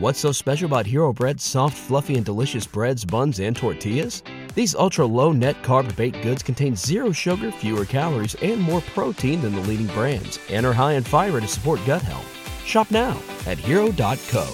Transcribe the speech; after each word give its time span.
What's 0.00 0.18
so 0.18 0.32
special 0.32 0.64
about 0.64 0.86
Hero 0.86 1.12
Bread's 1.12 1.44
soft, 1.44 1.76
fluffy, 1.76 2.16
and 2.16 2.24
delicious 2.24 2.66
breads, 2.66 3.04
buns, 3.04 3.38
and 3.38 3.54
tortillas? 3.54 4.22
These 4.54 4.74
ultra 4.74 5.04
low 5.04 5.30
net 5.30 5.62
carb 5.62 5.94
baked 5.94 6.22
goods 6.22 6.42
contain 6.42 6.74
zero 6.74 7.12
sugar, 7.12 7.52
fewer 7.52 7.84
calories, 7.84 8.34
and 8.36 8.62
more 8.62 8.80
protein 8.94 9.42
than 9.42 9.54
the 9.54 9.60
leading 9.60 9.88
brands, 9.88 10.40
and 10.48 10.64
are 10.64 10.72
high 10.72 10.94
in 10.94 11.04
fiber 11.04 11.38
to 11.38 11.46
support 11.46 11.80
gut 11.86 12.00
health. 12.00 12.24
Shop 12.64 12.90
now 12.90 13.14
at 13.46 13.58
hero.co. 13.58 14.46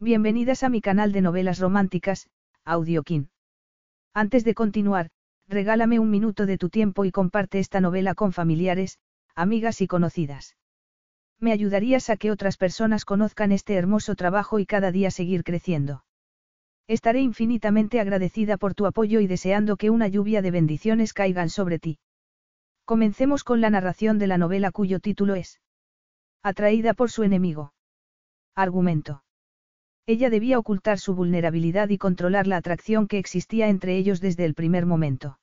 Bienvenidas 0.00 0.62
a 0.62 0.68
mi 0.68 0.82
canal 0.82 1.12
de 1.12 1.22
novelas 1.22 1.60
románticas, 1.60 2.28
Audiokin. 2.66 3.30
Antes 4.12 4.44
de 4.44 4.52
continuar, 4.52 5.08
regálame 5.48 5.98
un 5.98 6.10
minuto 6.10 6.44
de 6.44 6.58
tu 6.58 6.68
tiempo 6.68 7.06
y 7.06 7.10
comparte 7.10 7.58
esta 7.58 7.80
novela 7.80 8.14
con 8.14 8.34
familiares, 8.34 8.98
amigas 9.34 9.80
y 9.80 9.86
conocidas. 9.86 10.56
Me 11.40 11.52
ayudarías 11.52 12.10
a 12.10 12.16
que 12.18 12.30
otras 12.30 12.58
personas 12.58 13.06
conozcan 13.06 13.50
este 13.50 13.74
hermoso 13.74 14.14
trabajo 14.14 14.58
y 14.58 14.66
cada 14.66 14.92
día 14.92 15.10
seguir 15.10 15.42
creciendo. 15.42 16.04
Estaré 16.86 17.20
infinitamente 17.20 17.98
agradecida 17.98 18.58
por 18.58 18.74
tu 18.74 18.84
apoyo 18.84 19.20
y 19.20 19.26
deseando 19.26 19.76
que 19.76 19.88
una 19.88 20.08
lluvia 20.08 20.42
de 20.42 20.50
bendiciones 20.50 21.14
caigan 21.14 21.48
sobre 21.48 21.78
ti. 21.78 21.98
Comencemos 22.84 23.42
con 23.42 23.60
la 23.60 23.70
narración 23.70 24.18
de 24.18 24.26
la 24.26 24.36
novela 24.36 24.70
cuyo 24.70 25.00
título 25.00 25.34
es 25.34 25.60
Atraída 26.42 26.92
por 26.92 27.10
su 27.10 27.22
enemigo. 27.22 27.72
Argumento. 28.54 29.22
Ella 30.06 30.28
debía 30.28 30.58
ocultar 30.58 30.98
su 30.98 31.14
vulnerabilidad 31.14 31.88
y 31.88 31.98
controlar 31.98 32.46
la 32.46 32.56
atracción 32.56 33.06
que 33.06 33.18
existía 33.18 33.68
entre 33.68 33.96
ellos 33.96 34.20
desde 34.20 34.44
el 34.44 34.54
primer 34.54 34.84
momento. 34.84 35.38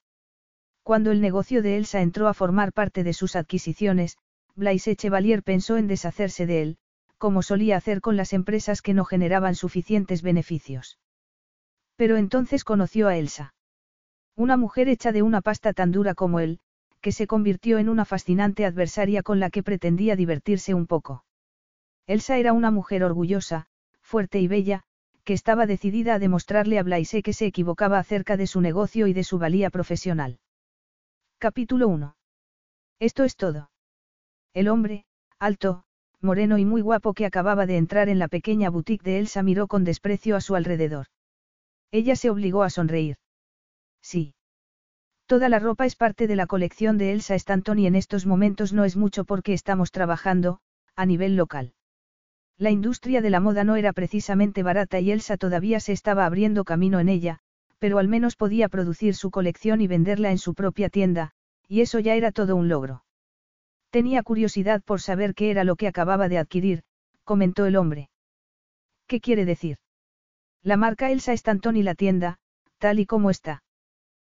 Cuando 0.83 1.11
el 1.11 1.21
negocio 1.21 1.61
de 1.61 1.77
Elsa 1.77 2.01
entró 2.01 2.27
a 2.27 2.33
formar 2.33 2.73
parte 2.73 3.03
de 3.03 3.13
sus 3.13 3.35
adquisiciones, 3.35 4.17
Blaise 4.57 4.95
Chevalier 4.95 5.43
pensó 5.43 5.77
en 5.77 5.85
deshacerse 5.85 6.47
de 6.47 6.63
él, 6.63 6.77
como 7.19 7.43
solía 7.43 7.77
hacer 7.77 8.01
con 8.01 8.17
las 8.17 8.33
empresas 8.33 8.81
que 8.81 8.95
no 8.95 9.05
generaban 9.05 9.53
suficientes 9.53 10.23
beneficios. 10.23 10.97
Pero 11.95 12.17
entonces 12.17 12.63
conoció 12.63 13.07
a 13.07 13.17
Elsa. 13.17 13.53
Una 14.35 14.57
mujer 14.57 14.89
hecha 14.89 15.11
de 15.11 15.21
una 15.21 15.41
pasta 15.41 15.73
tan 15.73 15.91
dura 15.91 16.15
como 16.15 16.39
él, 16.39 16.59
que 17.01 17.11
se 17.11 17.27
convirtió 17.27 17.77
en 17.77 17.87
una 17.87 18.03
fascinante 18.03 18.65
adversaria 18.65 19.21
con 19.21 19.39
la 19.39 19.51
que 19.51 19.61
pretendía 19.61 20.15
divertirse 20.15 20.73
un 20.73 20.87
poco. 20.87 21.23
Elsa 22.07 22.39
era 22.39 22.53
una 22.53 22.71
mujer 22.71 23.03
orgullosa, 23.03 23.67
fuerte 24.01 24.39
y 24.39 24.47
bella, 24.47 24.85
que 25.23 25.33
estaba 25.33 25.67
decidida 25.67 26.15
a 26.15 26.19
demostrarle 26.19 26.79
a 26.79 26.83
Blaise 26.83 27.21
que 27.21 27.33
se 27.33 27.45
equivocaba 27.45 27.99
acerca 27.99 28.37
de 28.37 28.47
su 28.47 28.59
negocio 28.61 29.05
y 29.05 29.13
de 29.13 29.23
su 29.23 29.37
valía 29.37 29.69
profesional. 29.69 30.39
Capítulo 31.37 31.89
1. 31.89 32.15
Esto 32.99 33.23
es 33.23 33.35
todo. 33.35 33.69
El 34.57 34.69
hombre, 34.69 35.05
alto, 35.37 35.83
moreno 36.19 36.57
y 36.57 36.65
muy 36.65 36.81
guapo 36.81 37.13
que 37.13 37.27
acababa 37.27 37.67
de 37.67 37.77
entrar 37.77 38.09
en 38.09 38.17
la 38.17 38.27
pequeña 38.27 38.71
boutique 38.71 39.03
de 39.03 39.19
Elsa 39.19 39.43
miró 39.43 39.67
con 39.67 39.83
desprecio 39.83 40.35
a 40.35 40.41
su 40.41 40.55
alrededor. 40.55 41.05
Ella 41.91 42.15
se 42.15 42.31
obligó 42.31 42.63
a 42.63 42.71
sonreír. 42.71 43.17
Sí. 44.01 44.33
Toda 45.27 45.47
la 45.47 45.59
ropa 45.59 45.85
es 45.85 45.95
parte 45.95 46.25
de 46.25 46.35
la 46.35 46.47
colección 46.47 46.97
de 46.97 47.11
Elsa 47.11 47.35
Stanton 47.35 47.77
y 47.77 47.85
en 47.85 47.93
estos 47.93 48.25
momentos 48.25 48.73
no 48.73 48.83
es 48.83 48.97
mucho 48.97 49.25
porque 49.25 49.53
estamos 49.53 49.91
trabajando, 49.91 50.57
a 50.95 51.05
nivel 51.05 51.35
local. 51.35 51.75
La 52.57 52.71
industria 52.71 53.21
de 53.21 53.29
la 53.29 53.39
moda 53.39 53.63
no 53.63 53.75
era 53.75 53.93
precisamente 53.93 54.63
barata 54.63 54.99
y 54.99 55.11
Elsa 55.11 55.37
todavía 55.37 55.79
se 55.79 55.93
estaba 55.93 56.25
abriendo 56.25 56.63
camino 56.63 56.99
en 56.99 57.09
ella, 57.09 57.41
pero 57.77 57.99
al 57.99 58.07
menos 58.07 58.35
podía 58.35 58.69
producir 58.69 59.13
su 59.13 59.29
colección 59.29 59.81
y 59.81 59.87
venderla 59.87 60.31
en 60.31 60.39
su 60.39 60.55
propia 60.55 60.89
tienda, 60.89 61.33
y 61.67 61.81
eso 61.81 61.99
ya 61.99 62.15
era 62.15 62.31
todo 62.31 62.55
un 62.55 62.69
logro. 62.69 63.03
Tenía 63.89 64.23
curiosidad 64.23 64.83
por 64.83 65.01
saber 65.01 65.33
qué 65.33 65.49
era 65.51 65.63
lo 65.63 65.75
que 65.75 65.87
acababa 65.87 66.27
de 66.29 66.37
adquirir, 66.37 66.83
comentó 67.23 67.65
el 67.65 67.75
hombre. 67.75 68.09
¿Qué 69.07 69.21
quiere 69.21 69.45
decir? 69.45 69.77
La 70.61 70.75
marca 70.75 71.11
Elsa 71.11 71.33
Stanton 71.33 71.77
y 71.77 71.83
la 71.83 71.95
tienda, 71.95 72.39
tal 72.77 72.99
y 72.99 73.05
como 73.05 73.29
está. 73.29 73.63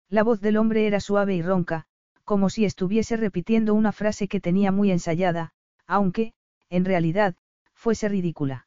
La 0.08 0.22
voz 0.22 0.40
del 0.40 0.56
hombre 0.56 0.86
era 0.86 1.00
suave 1.00 1.34
y 1.34 1.42
ronca, 1.42 1.86
como 2.24 2.48
si 2.48 2.64
estuviese 2.64 3.16
repitiendo 3.16 3.74
una 3.74 3.92
frase 3.92 4.28
que 4.28 4.40
tenía 4.40 4.72
muy 4.72 4.90
ensayada, 4.90 5.52
aunque, 5.86 6.32
en 6.70 6.84
realidad, 6.84 7.34
fuese 7.74 8.08
ridícula. 8.08 8.66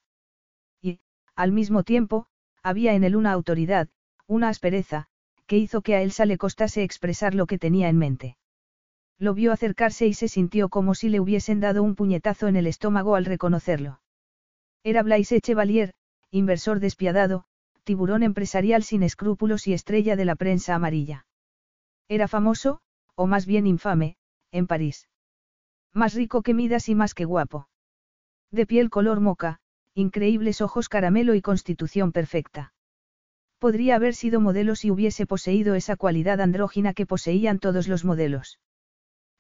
Y, 0.82 1.00
al 1.36 1.52
mismo 1.52 1.84
tiempo, 1.84 2.28
había 2.62 2.94
en 2.94 3.04
él 3.04 3.16
una 3.16 3.32
autoridad, 3.32 3.90
una 4.28 4.50
aspereza, 4.50 5.08
que 5.48 5.58
hizo 5.58 5.82
que 5.82 5.96
a 5.96 6.02
Elsa 6.02 6.26
le 6.26 6.38
costase 6.38 6.84
expresar 6.84 7.34
lo 7.34 7.48
que 7.48 7.58
tenía 7.58 7.90
en 7.90 7.98
mente. 7.98 8.38
Lo 9.18 9.34
vio 9.34 9.52
acercarse 9.52 10.08
y 10.08 10.14
se 10.14 10.28
sintió 10.28 10.70
como 10.70 10.94
si 10.94 11.10
le 11.10 11.20
hubiesen 11.20 11.60
dado 11.60 11.84
un 11.84 11.96
puñetazo 11.96 12.48
en 12.48 12.56
el 12.56 12.68
estómago 12.68 13.16
al 13.16 13.26
reconocerlo. 13.26 14.02
Era 14.84 15.04
Blaise 15.04 15.40
Chevalier, 15.42 15.94
inversor 16.32 16.80
despiadado, 16.80 17.46
tiburón 17.84 18.24
empresarial 18.24 18.84
sin 18.84 19.04
escrúpulos 19.04 19.68
y 19.68 19.74
estrella 19.74 20.16
de 20.16 20.26
la 20.26 20.36
prensa 20.36 20.76
amarilla. 20.76 21.26
Era 22.10 22.28
famoso, 22.28 22.82
o 23.16 23.26
más 23.26 23.46
bien 23.46 23.68
infame, 23.68 24.18
en 24.52 24.68
París. 24.68 25.08
Más 25.94 26.14
rico 26.14 26.42
que 26.42 26.54
Midas 26.54 26.90
y 26.90 26.96
más 26.96 27.14
que 27.14 27.26
guapo. 27.26 27.70
De 28.52 28.66
piel 28.66 28.90
color 28.90 29.22
moca, 29.22 29.60
increíbles 29.94 30.62
ojos 30.62 30.90
caramelo 30.90 31.36
y 31.36 31.42
constitución 31.42 32.12
perfecta. 32.12 32.74
Podría 33.60 33.96
haber 33.96 34.14
sido 34.14 34.42
modelo 34.42 34.76
si 34.76 34.92
hubiese 34.92 35.26
poseído 35.26 35.76
esa 35.76 35.96
cualidad 35.96 36.42
andrógina 36.42 36.94
que 36.94 37.06
poseían 37.06 37.60
todos 37.60 37.88
los 37.88 38.04
modelos. 38.04 38.60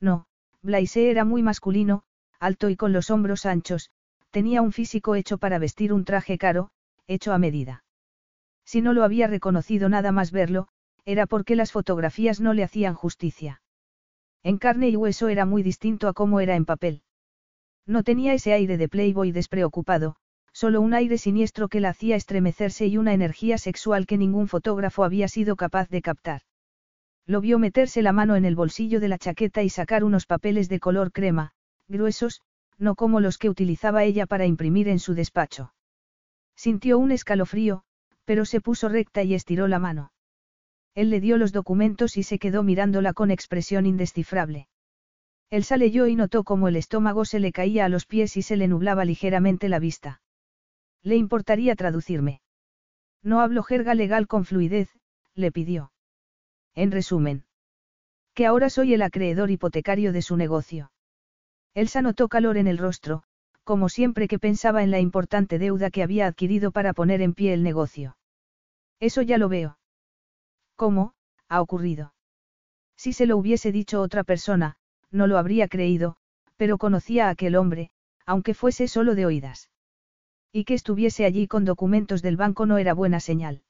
No, 0.02 0.26
Blaise 0.62 1.10
era 1.10 1.26
muy 1.26 1.42
masculino, 1.44 2.04
alto 2.40 2.70
y 2.70 2.76
con 2.76 2.94
los 2.94 3.10
hombros 3.10 3.46
anchos, 3.46 3.92
tenía 4.32 4.62
un 4.62 4.72
físico 4.72 5.16
hecho 5.16 5.38
para 5.38 5.60
vestir 5.60 5.94
un 5.94 6.06
traje 6.06 6.38
caro, 6.38 6.70
hecho 7.08 7.34
a 7.34 7.38
medida. 7.38 7.84
Si 8.66 8.82
no 8.82 8.94
lo 8.94 9.04
había 9.04 9.28
reconocido 9.28 9.90
nada 9.90 10.12
más 10.12 10.32
verlo, 10.32 10.68
era 11.06 11.28
porque 11.28 11.56
las 11.56 11.72
fotografías 11.72 12.42
no 12.42 12.54
le 12.54 12.64
hacían 12.64 12.96
justicia. 12.96 13.62
En 14.44 14.58
carne 14.58 14.90
y 14.90 14.96
hueso 14.96 15.28
era 15.28 15.46
muy 15.46 15.64
distinto 15.64 16.08
a 16.08 16.14
cómo 16.14 16.40
era 16.40 16.56
en 16.56 16.66
papel. 16.66 17.04
No 17.86 18.04
tenía 18.04 18.34
ese 18.34 18.54
aire 18.54 18.78
de 18.78 18.90
playboy 18.90 19.32
despreocupado, 19.32 20.16
solo 20.52 20.82
un 20.82 20.94
aire 20.94 21.18
siniestro 21.18 21.68
que 21.68 21.80
la 21.80 21.90
hacía 21.90 22.16
estremecerse 22.16 22.88
y 22.88 22.98
una 22.98 23.14
energía 23.14 23.58
sexual 23.58 24.08
que 24.08 24.18
ningún 24.18 24.48
fotógrafo 24.48 25.04
había 25.04 25.28
sido 25.28 25.56
capaz 25.56 25.90
de 25.90 26.02
captar. 26.02 26.42
Lo 27.28 27.42
vio 27.42 27.58
meterse 27.58 28.02
la 28.02 28.12
mano 28.12 28.36
en 28.36 28.46
el 28.46 28.56
bolsillo 28.56 29.00
de 29.00 29.08
la 29.08 29.18
chaqueta 29.18 29.64
y 29.64 29.70
sacar 29.70 30.04
unos 30.04 30.26
papeles 30.26 30.70
de 30.70 30.80
color 30.80 31.12
crema, 31.12 31.52
gruesos, 31.88 32.42
no 32.78 32.96
como 32.96 33.20
los 33.20 33.38
que 33.38 33.50
utilizaba 33.50 34.04
ella 34.04 34.28
para 34.28 34.46
imprimir 34.46 34.88
en 34.88 35.00
su 35.00 35.16
despacho. 35.16 35.74
Sintió 36.56 37.00
un 37.00 37.12
escalofrío, 37.12 37.84
pero 38.26 38.46
se 38.46 38.62
puso 38.62 38.90
recta 38.90 39.24
y 39.24 39.34
estiró 39.34 39.68
la 39.68 39.80
mano. 39.80 40.12
Él 40.94 41.10
le 41.10 41.20
dio 41.20 41.38
los 41.38 41.52
documentos 41.52 42.16
y 42.16 42.24
se 42.24 42.40
quedó 42.40 42.64
mirándola 42.64 43.14
con 43.14 43.32
expresión 43.32 43.86
indescifrable. 43.86 44.68
Elsa 45.50 45.78
leyó 45.78 46.08
y 46.08 46.16
notó 46.16 46.44
cómo 46.44 46.68
el 46.68 46.76
estómago 46.76 47.26
se 47.26 47.40
le 47.40 47.52
caía 47.52 47.86
a 47.86 47.90
los 47.90 48.06
pies 48.06 48.38
y 48.38 48.42
se 48.42 48.56
le 48.56 48.68
nublaba 48.68 49.06
ligeramente 49.06 49.70
la 49.70 49.80
vista. 49.80 50.22
¿Le 51.02 51.16
importaría 51.16 51.76
traducirme? 51.76 52.42
No 53.22 53.42
hablo 53.42 53.64
jerga 53.64 53.94
legal 53.94 54.28
con 54.28 54.46
fluidez, 54.46 54.90
le 55.34 55.52
pidió. 55.52 55.92
En 56.76 56.92
resumen. 56.92 57.46
Que 58.34 58.46
ahora 58.46 58.70
soy 58.70 58.94
el 58.94 59.02
acreedor 59.02 59.50
hipotecario 59.50 60.12
de 60.12 60.22
su 60.22 60.36
negocio. 60.36 60.92
Elsa 61.74 62.02
notó 62.02 62.28
calor 62.28 62.58
en 62.58 62.68
el 62.68 62.78
rostro, 62.78 63.24
como 63.64 63.90
siempre 63.90 64.28
que 64.28 64.40
pensaba 64.40 64.84
en 64.84 64.92
la 64.92 65.00
importante 65.00 65.58
deuda 65.60 65.90
que 65.90 66.04
había 66.04 66.28
adquirido 66.28 66.72
para 66.72 66.94
poner 66.94 67.22
en 67.22 67.34
pie 67.34 67.54
el 67.54 67.64
negocio. 67.64 68.16
Eso 69.00 69.22
ya 69.22 69.38
lo 69.38 69.50
veo. 69.50 69.78
¿Cómo? 70.76 71.14
ha 71.50 71.62
ocurrido. 71.62 72.14
Si 72.96 73.12
se 73.12 73.26
lo 73.26 73.38
hubiese 73.38 73.72
dicho 73.72 74.02
otra 74.02 74.24
persona, 74.24 74.78
no 75.12 75.28
lo 75.28 75.38
habría 75.38 75.68
creído, 75.68 76.16
pero 76.56 76.78
conocía 76.78 77.28
a 77.28 77.32
aquel 77.32 77.56
hombre, 77.56 77.90
aunque 78.26 78.54
fuese 78.54 78.88
solo 78.88 79.16
de 79.16 79.26
oídas. 79.26 79.70
Y 80.52 80.64
que 80.64 80.74
estuviese 80.74 81.26
allí 81.26 81.48
con 81.48 81.66
documentos 81.66 82.22
del 82.22 82.38
banco 82.38 82.66
no 82.66 82.78
era 82.78 82.94
buena 82.94 83.20
señal. 83.20 83.65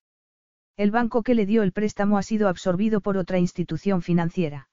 El 0.78 0.92
banco 0.92 1.24
que 1.24 1.36
le 1.36 1.46
dio 1.46 1.64
el 1.64 1.72
préstamo 1.72 2.18
ha 2.18 2.24
sido 2.24 2.50
absorbido 2.50 3.00
por 3.00 3.18
otra 3.18 3.40
institución 3.40 4.02
financiera. 4.02 4.70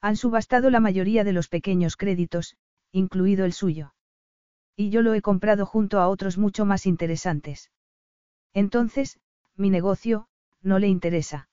Han 0.00 0.16
subastado 0.16 0.70
la 0.70 0.78
mayoría 0.78 1.24
de 1.24 1.32
los 1.32 1.48
pequeños 1.48 1.96
créditos, 1.96 2.56
incluido 2.92 3.44
el 3.44 3.52
suyo. 3.52 3.94
Y 4.76 4.90
yo 4.90 5.02
lo 5.02 5.14
he 5.14 5.22
comprado 5.22 5.66
junto 5.66 6.00
a 6.00 6.08
otros 6.08 6.38
mucho 6.38 6.64
más 6.64 6.86
interesantes. 6.86 7.72
Entonces, 8.54 9.18
mi 9.56 9.70
negocio, 9.70 10.28
no 10.62 10.78
le 10.78 10.88
interesa. 10.88 11.48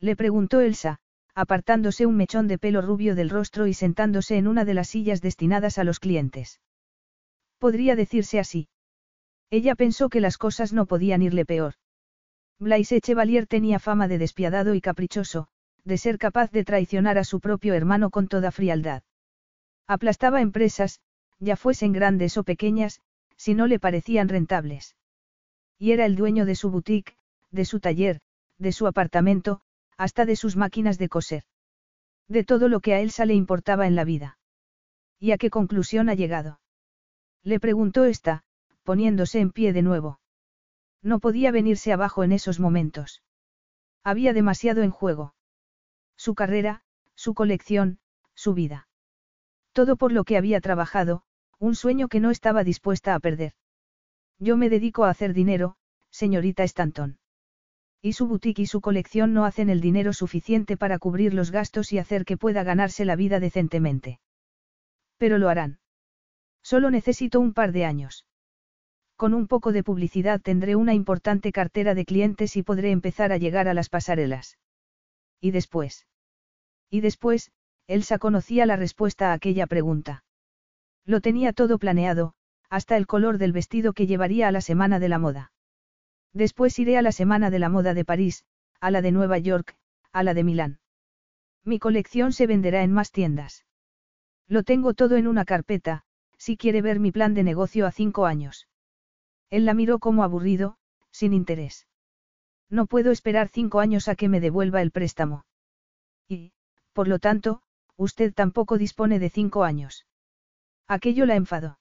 Le 0.00 0.16
preguntó 0.16 0.60
Elsa, 0.60 0.98
apartándose 1.34 2.06
un 2.06 2.16
mechón 2.16 2.48
de 2.48 2.58
pelo 2.58 2.80
rubio 2.80 3.14
del 3.14 3.28
rostro 3.28 3.66
y 3.66 3.74
sentándose 3.74 4.38
en 4.38 4.48
una 4.48 4.64
de 4.64 4.74
las 4.74 4.88
sillas 4.88 5.20
destinadas 5.20 5.76
a 5.78 5.84
los 5.84 6.00
clientes. 6.00 6.60
Podría 7.58 7.94
decirse 7.94 8.38
así. 8.38 8.68
Ella 9.50 9.74
pensó 9.74 10.08
que 10.08 10.20
las 10.20 10.38
cosas 10.38 10.72
no 10.72 10.86
podían 10.86 11.22
irle 11.22 11.44
peor. 11.44 11.74
Blaise 12.58 13.00
Chevalier 13.00 13.46
tenía 13.46 13.78
fama 13.78 14.08
de 14.08 14.18
despiadado 14.18 14.74
y 14.74 14.80
caprichoso, 14.80 15.48
de 15.84 15.98
ser 15.98 16.18
capaz 16.18 16.50
de 16.50 16.64
traicionar 16.64 17.18
a 17.18 17.24
su 17.24 17.40
propio 17.40 17.74
hermano 17.74 18.10
con 18.10 18.28
toda 18.28 18.50
frialdad. 18.50 19.02
Aplastaba 19.86 20.40
empresas, 20.40 21.00
ya 21.38 21.56
fuesen 21.56 21.92
grandes 21.92 22.36
o 22.38 22.44
pequeñas, 22.44 23.00
si 23.36 23.54
no 23.54 23.66
le 23.66 23.78
parecían 23.78 24.28
rentables. 24.28 24.96
Y 25.78 25.92
era 25.92 26.06
el 26.06 26.16
dueño 26.16 26.46
de 26.46 26.54
su 26.54 26.70
boutique, 26.70 27.16
de 27.50 27.66
su 27.66 27.78
taller, 27.78 28.20
de 28.58 28.72
su 28.72 28.86
apartamento, 28.86 29.60
hasta 29.98 30.24
de 30.24 30.36
sus 30.36 30.56
máquinas 30.56 30.98
de 30.98 31.08
coser. 31.08 31.44
De 32.26 32.42
todo 32.42 32.68
lo 32.68 32.80
que 32.80 32.94
a 32.94 33.00
Elsa 33.00 33.26
le 33.26 33.34
importaba 33.34 33.86
en 33.86 33.94
la 33.94 34.04
vida. 34.04 34.38
¿Y 35.20 35.32
a 35.32 35.38
qué 35.38 35.50
conclusión 35.50 36.08
ha 36.08 36.14
llegado? 36.14 36.60
Le 37.42 37.60
preguntó 37.60 38.06
esta, 38.06 38.42
poniéndose 38.82 39.40
en 39.40 39.52
pie 39.52 39.72
de 39.72 39.82
nuevo. 39.82 40.20
No 41.06 41.20
podía 41.20 41.52
venirse 41.52 41.92
abajo 41.92 42.24
en 42.24 42.32
esos 42.32 42.58
momentos. 42.58 43.22
Había 44.02 44.32
demasiado 44.32 44.82
en 44.82 44.90
juego. 44.90 45.36
Su 46.16 46.34
carrera, 46.34 46.82
su 47.14 47.32
colección, 47.32 48.00
su 48.34 48.54
vida. 48.54 48.88
Todo 49.72 49.94
por 49.94 50.10
lo 50.10 50.24
que 50.24 50.36
había 50.36 50.60
trabajado, 50.60 51.22
un 51.60 51.76
sueño 51.76 52.08
que 52.08 52.18
no 52.18 52.32
estaba 52.32 52.64
dispuesta 52.64 53.14
a 53.14 53.20
perder. 53.20 53.52
Yo 54.40 54.56
me 54.56 54.68
dedico 54.68 55.04
a 55.04 55.10
hacer 55.10 55.32
dinero, 55.32 55.76
señorita 56.10 56.64
Stanton. 56.64 57.20
Y 58.02 58.14
su 58.14 58.26
boutique 58.26 58.62
y 58.62 58.66
su 58.66 58.80
colección 58.80 59.32
no 59.32 59.44
hacen 59.44 59.70
el 59.70 59.80
dinero 59.80 60.12
suficiente 60.12 60.76
para 60.76 60.98
cubrir 60.98 61.34
los 61.34 61.52
gastos 61.52 61.92
y 61.92 61.98
hacer 61.98 62.24
que 62.24 62.36
pueda 62.36 62.64
ganarse 62.64 63.04
la 63.04 63.14
vida 63.14 63.38
decentemente. 63.38 64.18
Pero 65.18 65.38
lo 65.38 65.50
harán. 65.50 65.78
Solo 66.62 66.90
necesito 66.90 67.38
un 67.38 67.54
par 67.54 67.70
de 67.70 67.84
años. 67.84 68.26
Con 69.16 69.32
un 69.32 69.46
poco 69.46 69.72
de 69.72 69.82
publicidad 69.82 70.40
tendré 70.40 70.76
una 70.76 70.92
importante 70.92 71.50
cartera 71.50 71.94
de 71.94 72.04
clientes 72.04 72.56
y 72.56 72.62
podré 72.62 72.90
empezar 72.90 73.32
a 73.32 73.38
llegar 73.38 73.66
a 73.66 73.74
las 73.74 73.88
pasarelas. 73.88 74.58
¿Y 75.40 75.52
después? 75.52 76.06
Y 76.90 77.00
después, 77.00 77.50
Elsa 77.86 78.18
conocía 78.18 78.66
la 78.66 78.76
respuesta 78.76 79.30
a 79.30 79.32
aquella 79.32 79.66
pregunta. 79.66 80.24
Lo 81.06 81.20
tenía 81.20 81.52
todo 81.52 81.78
planeado, 81.78 82.34
hasta 82.68 82.96
el 82.96 83.06
color 83.06 83.38
del 83.38 83.52
vestido 83.52 83.92
que 83.92 84.06
llevaría 84.06 84.48
a 84.48 84.52
la 84.52 84.60
Semana 84.60 84.98
de 84.98 85.08
la 85.08 85.18
Moda. 85.18 85.52
Después 86.32 86.78
iré 86.78 86.98
a 86.98 87.02
la 87.02 87.12
Semana 87.12 87.50
de 87.50 87.58
la 87.58 87.70
Moda 87.70 87.94
de 87.94 88.04
París, 88.04 88.44
a 88.80 88.90
la 88.90 89.00
de 89.00 89.12
Nueva 89.12 89.38
York, 89.38 89.76
a 90.12 90.22
la 90.22 90.34
de 90.34 90.44
Milán. 90.44 90.80
Mi 91.64 91.78
colección 91.78 92.32
se 92.32 92.46
venderá 92.46 92.82
en 92.82 92.92
más 92.92 93.12
tiendas. 93.12 93.64
Lo 94.46 94.62
tengo 94.62 94.92
todo 94.92 95.16
en 95.16 95.26
una 95.26 95.44
carpeta, 95.44 96.04
si 96.36 96.56
quiere 96.56 96.82
ver 96.82 97.00
mi 97.00 97.12
plan 97.12 97.34
de 97.34 97.42
negocio 97.42 97.86
a 97.86 97.92
cinco 97.92 98.26
años. 98.26 98.68
Él 99.50 99.64
la 99.64 99.74
miró 99.74 99.98
como 99.98 100.24
aburrido, 100.24 100.76
sin 101.10 101.32
interés. 101.32 101.86
No 102.68 102.86
puedo 102.86 103.10
esperar 103.10 103.48
cinco 103.48 103.80
años 103.80 104.08
a 104.08 104.16
que 104.16 104.28
me 104.28 104.40
devuelva 104.40 104.82
el 104.82 104.90
préstamo. 104.90 105.44
Y, 106.28 106.52
por 106.92 107.08
lo 107.08 107.18
tanto, 107.18 107.62
usted 107.96 108.34
tampoco 108.34 108.78
dispone 108.78 109.18
de 109.18 109.30
cinco 109.30 109.64
años. 109.64 110.06
Aquello 110.88 111.26
la 111.26 111.36
enfadó. 111.36 111.78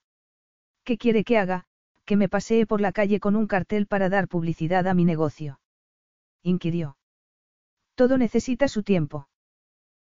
¿Qué 0.84 0.98
quiere 0.98 1.24
que 1.24 1.38
haga? 1.38 1.66
Que 2.06 2.16
me 2.16 2.30
pasee 2.30 2.68
por 2.68 2.82
la 2.82 2.92
calle 2.92 3.20
con 3.20 3.36
un 3.36 3.48
cartel 3.48 3.88
para 3.88 4.10
dar 4.10 4.28
publicidad 4.28 4.88
a 4.88 4.94
mi 4.94 5.06
negocio. 5.06 5.60
Inquirió. 6.44 6.98
Todo 7.96 8.18
necesita 8.18 8.68
su 8.68 8.84
tiempo. 8.84 9.28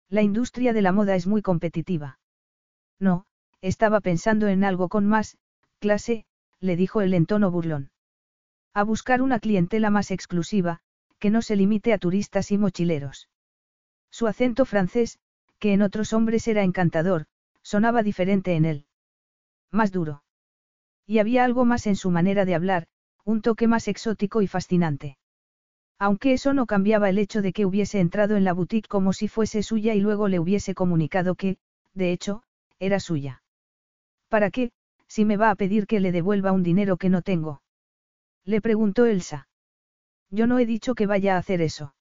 La 0.10 0.22
industria 0.22 0.74
de 0.74 0.82
la 0.82 0.92
moda 0.92 1.16
es 1.16 1.26
muy 1.26 1.42
competitiva. 1.42 2.20
No, 3.00 3.26
estaba 3.62 4.02
pensando 4.02 4.48
en 4.48 4.64
algo 4.64 4.90
con 4.90 5.08
más, 5.08 5.38
clase, 5.80 6.26
le 6.64 6.78
dijo 6.78 7.02
él 7.02 7.14
en 7.14 7.26
tono 7.26 7.52
burlón. 7.52 7.92
A 8.74 8.84
buscar 8.84 9.22
una 9.22 9.40
clientela 9.40 9.90
más 9.90 10.12
exclusiva, 10.12 10.80
que 11.20 11.30
no 11.30 11.42
se 11.42 11.56
limite 11.56 11.94
a 11.94 11.98
turistas 11.98 12.52
y 12.52 12.58
mochileros. 12.58 13.30
Su 14.10 14.28
acento 14.28 14.64
francés, 14.66 15.20
que 15.60 15.74
en 15.74 15.82
otros 15.82 16.14
hombres 16.14 16.48
era 16.48 16.64
encantador, 16.64 17.26
sonaba 17.62 18.02
diferente 18.02 18.56
en 18.56 18.66
él. 18.66 18.86
Más 19.72 19.92
duro. 19.92 20.24
Y 21.06 21.20
había 21.20 21.44
algo 21.44 21.66
más 21.66 21.86
en 21.86 21.98
su 21.98 22.12
manera 22.12 22.46
de 22.46 22.56
hablar, 22.56 22.88
un 23.26 23.42
toque 23.42 23.68
más 23.68 23.88
exótico 23.90 24.42
y 24.42 24.48
fascinante. 24.48 25.18
Aunque 26.00 26.34
eso 26.34 26.54
no 26.54 26.66
cambiaba 26.66 27.10
el 27.10 27.18
hecho 27.18 27.42
de 27.42 27.52
que 27.52 27.66
hubiese 27.66 28.00
entrado 28.00 28.38
en 28.38 28.46
la 28.46 28.54
boutique 28.54 28.88
como 28.88 29.12
si 29.12 29.28
fuese 29.28 29.64
suya 29.64 29.96
y 29.96 30.00
luego 30.00 30.28
le 30.30 30.40
hubiese 30.40 30.74
comunicado 30.74 31.36
que, 31.36 31.58
de 31.94 32.12
hecho, 32.12 32.44
era 32.80 33.00
suya. 33.00 33.44
¿Para 34.30 34.50
qué, 34.50 34.72
si 35.14 35.26
me 35.26 35.38
va 35.38 35.52
a 35.52 35.56
pedir 35.56 35.86
que 35.86 36.00
le 36.00 36.12
devuelva 36.12 36.52
un 36.52 36.64
dinero 36.64 36.98
que 36.98 37.08
no 37.08 37.22
tengo? 37.22 37.62
Le 38.46 38.62
preguntó 38.62 39.06
Elsa. 39.06 39.48
Yo 40.32 40.48
no 40.48 40.58
he 40.58 40.66
dicho 40.66 40.96
que 40.96 41.06
vaya 41.06 41.36
a 41.36 41.38
hacer 41.38 41.62
eso. 41.62 41.94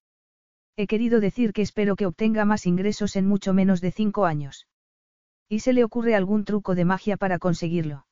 He 0.77 0.87
querido 0.87 1.21
decir 1.21 1.53
que 1.53 1.61
espero 1.61 1.95
que 1.95 2.07
obtenga 2.07 2.47
más 2.47 2.65
ingresos 2.65 3.15
en 3.17 3.27
mucho 3.27 3.53
menos 3.53 3.83
de 3.83 3.93
cinco 3.93 4.25
años. 4.25 4.67
¿Y 5.47 5.59
se 5.59 5.75
le 5.75 5.85
ocurre 5.85 6.15
algún 6.15 6.47
truco 6.47 6.75
de 6.75 6.87
magia 6.87 7.19
para 7.19 7.39
conseguirlo? 7.39 8.07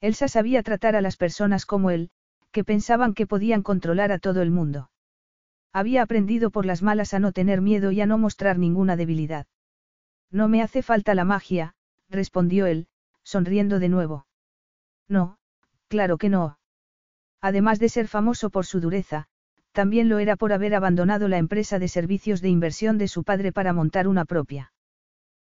Elsa 0.00 0.26
sabía 0.28 0.62
tratar 0.62 0.96
a 0.96 1.02
las 1.02 1.18
personas 1.18 1.66
como 1.66 1.90
él, 1.90 2.08
que 2.50 2.64
pensaban 2.64 3.12
que 3.12 3.26
podían 3.26 3.62
controlar 3.62 4.10
a 4.10 4.18
todo 4.18 4.40
el 4.40 4.50
mundo. 4.50 4.90
Había 5.70 6.00
aprendido 6.00 6.50
por 6.50 6.64
las 6.64 6.82
malas 6.82 7.12
a 7.12 7.18
no 7.18 7.32
tener 7.32 7.60
miedo 7.60 7.92
y 7.92 8.00
a 8.00 8.06
no 8.06 8.16
mostrar 8.16 8.58
ninguna 8.58 8.96
debilidad. 8.96 9.46
No 10.30 10.48
me 10.48 10.62
hace 10.62 10.80
falta 10.80 11.14
la 11.14 11.26
magia, 11.26 11.74
respondió 12.08 12.64
él, 12.64 12.88
sonriendo 13.24 13.78
de 13.80 13.88
nuevo. 13.88 14.26
No, 15.08 15.38
claro 15.88 16.18
que 16.18 16.28
no. 16.28 16.58
Además 17.40 17.78
de 17.78 17.88
ser 17.88 18.08
famoso 18.08 18.50
por 18.50 18.64
su 18.64 18.80
dureza, 18.80 19.26
también 19.72 20.08
lo 20.08 20.18
era 20.18 20.36
por 20.36 20.52
haber 20.52 20.74
abandonado 20.74 21.26
la 21.26 21.38
empresa 21.38 21.78
de 21.78 21.88
servicios 21.88 22.40
de 22.40 22.48
inversión 22.48 22.96
de 22.96 23.08
su 23.08 23.24
padre 23.24 23.52
para 23.52 23.72
montar 23.72 24.06
una 24.06 24.24
propia. 24.24 24.72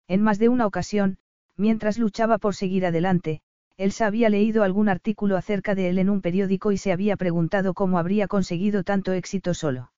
En 0.06 0.22
más 0.22 0.38
de 0.38 0.48
una 0.48 0.66
ocasión, 0.66 1.18
mientras 1.56 1.98
luchaba 1.98 2.38
por 2.38 2.54
seguir 2.54 2.84
adelante, 2.84 3.40
Elsa 3.78 4.06
había 4.06 4.28
leído 4.28 4.64
algún 4.64 4.88
artículo 4.88 5.36
acerca 5.36 5.74
de 5.74 5.88
él 5.88 5.98
en 5.98 6.10
un 6.10 6.20
periódico 6.20 6.72
y 6.72 6.78
se 6.78 6.92
había 6.92 7.16
preguntado 7.16 7.74
cómo 7.74 7.98
habría 7.98 8.26
conseguido 8.26 8.82
tanto 8.82 9.12
éxito 9.12 9.54
solo. 9.54 9.92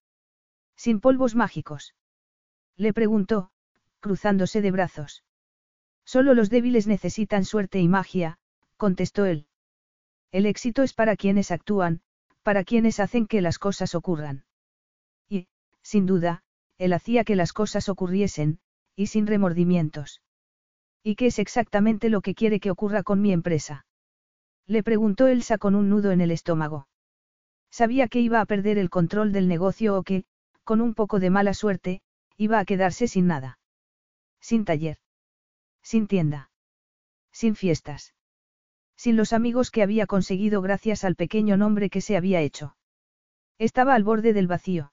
Sin 0.77 1.01
polvos 1.01 1.35
mágicos. 1.35 1.95
Le 2.77 2.93
preguntó, 2.93 3.51
cruzándose 4.01 4.63
de 4.63 4.71
brazos. 4.71 5.25
Solo 6.12 6.35
los 6.35 6.50
débiles 6.50 6.88
necesitan 6.88 7.45
suerte 7.45 7.79
y 7.79 7.87
magia, 7.87 8.37
contestó 8.76 9.26
él. 9.26 9.47
El 10.33 10.45
éxito 10.45 10.83
es 10.83 10.93
para 10.93 11.14
quienes 11.14 11.52
actúan, 11.52 12.00
para 12.43 12.64
quienes 12.64 12.99
hacen 12.99 13.29
que 13.29 13.40
las 13.40 13.61
cosas 13.61 13.95
ocurran. 13.95 14.45
Y, 15.29 15.47
sin 15.83 16.07
duda, 16.07 16.43
él 16.79 16.95
hacía 16.95 17.23
que 17.23 17.37
las 17.37 17.52
cosas 17.52 17.88
ocurriesen, 17.88 18.59
y 18.97 19.07
sin 19.07 19.29
remordimientos. 19.29 20.21
¿Y 21.05 21.14
qué 21.14 21.26
es 21.26 21.38
exactamente 21.38 22.09
lo 22.09 22.23
que 22.23 22.35
quiere 22.35 22.59
que 22.59 22.73
ocurra 22.73 23.05
con 23.05 23.23
mi 23.23 23.33
empresa? 23.33 23.87
Le 24.67 24.83
preguntó 24.83 25.29
Elsa 25.29 25.59
con 25.59 25.76
un 25.76 25.88
nudo 25.88 26.11
en 26.11 26.21
el 26.23 26.33
estómago. 26.33 26.88
Sabía 27.71 28.09
que 28.09 28.19
iba 28.19 28.40
a 28.40 28.47
perder 28.47 28.79
el 28.79 28.90
control 28.90 29.31
del 29.31 29.47
negocio 29.47 29.97
o 29.97 30.02
que, 30.02 30.25
con 30.64 30.81
un 30.81 30.95
poco 30.95 31.21
de 31.21 31.31
mala 31.31 31.55
suerte, 31.55 32.02
iba 32.37 32.59
a 32.59 32.64
quedarse 32.64 33.07
sin 33.07 33.29
nada. 33.29 33.61
Sin 34.40 34.64
taller. 34.64 34.99
Sin 35.83 36.07
tienda. 36.07 36.51
Sin 37.33 37.55
fiestas. 37.55 38.15
Sin 38.97 39.17
los 39.17 39.33
amigos 39.33 39.71
que 39.71 39.83
había 39.83 40.07
conseguido 40.07 40.63
gracias 40.63 41.05
al 41.05 41.17
pequeño 41.17 41.57
nombre 41.57 41.91
que 41.91 42.01
se 42.01 42.17
había 42.17 42.41
hecho. 42.41 42.77
Estaba 43.59 43.95
al 43.95 44.05
borde 44.05 44.33
del 44.33 44.47
vacío. 44.47 44.93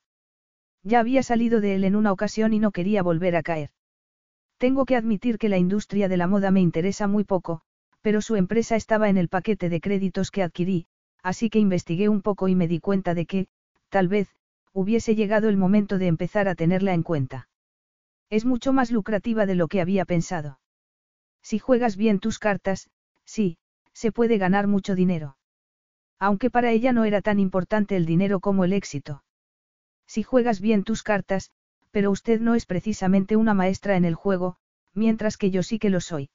Ya 0.83 0.99
había 0.99 1.23
salido 1.23 1.61
de 1.61 1.75
él 1.75 1.83
en 1.83 1.95
una 1.95 2.11
ocasión 2.11 2.53
y 2.53 2.59
no 2.59 2.71
quería 2.71 3.03
volver 3.03 3.35
a 3.35 3.43
caer. 3.43 3.71
Tengo 4.57 4.85
que 4.85 4.95
admitir 4.95 5.37
que 5.37 5.49
la 5.49 5.57
industria 5.57 6.07
de 6.07 6.17
la 6.17 6.27
moda 6.27 6.51
me 6.51 6.61
interesa 6.61 7.07
muy 7.07 7.23
poco, 7.23 7.61
pero 8.01 8.21
su 8.21 8.35
empresa 8.35 8.75
estaba 8.75 9.09
en 9.09 9.17
el 9.17 9.29
paquete 9.29 9.69
de 9.69 9.81
créditos 9.81 10.31
que 10.31 10.43
adquirí, 10.43 10.87
así 11.21 11.49
que 11.49 11.59
investigué 11.59 12.09
un 12.09 12.21
poco 12.21 12.47
y 12.47 12.55
me 12.55 12.67
di 12.67 12.79
cuenta 12.79 13.13
de 13.13 13.25
que, 13.25 13.47
tal 13.89 14.07
vez, 14.07 14.29
hubiese 14.73 15.15
llegado 15.15 15.49
el 15.49 15.57
momento 15.57 15.97
de 15.97 16.07
empezar 16.07 16.47
a 16.47 16.55
tenerla 16.55 16.93
en 16.93 17.03
cuenta. 17.03 17.49
Es 18.29 18.45
mucho 18.45 18.73
más 18.73 18.91
lucrativa 18.91 19.45
de 19.45 19.55
lo 19.55 19.67
que 19.67 19.81
había 19.81 20.05
pensado. 20.05 20.59
Si 21.49 21.59
juegas 21.59 21.95
bien 21.95 22.19
tus 22.19 22.39
cartas, 22.39 22.89
sí, 23.23 23.57
se 23.93 24.11
puede 24.11 24.37
ganar 24.37 24.67
mucho 24.67 24.95
dinero. 24.95 25.37
Aunque 26.19 26.49
para 26.49 26.71
ella 26.71 26.91
no 26.91 27.05
era 27.05 27.21
tan 27.21 27.39
importante 27.39 27.95
el 27.95 28.05
dinero 28.05 28.41
como 28.41 28.65
el 28.65 28.73
éxito. 28.73 29.23
Si 30.07 30.23
juegas 30.23 30.59
bien 30.59 30.83
tus 30.83 31.03
cartas, 31.03 31.51
pero 31.91 32.11
usted 32.11 32.41
no 32.41 32.53
es 32.53 32.65
precisamente 32.65 33.37
una 33.37 33.53
maestra 33.53 33.95
en 33.95 34.03
el 34.03 34.13
juego, 34.13 34.57
mientras 34.93 35.37
que 35.37 35.49
yo 35.49 35.63
sí 35.63 35.79
que 35.79 35.89
lo 35.89 36.01
soy. 36.01 36.31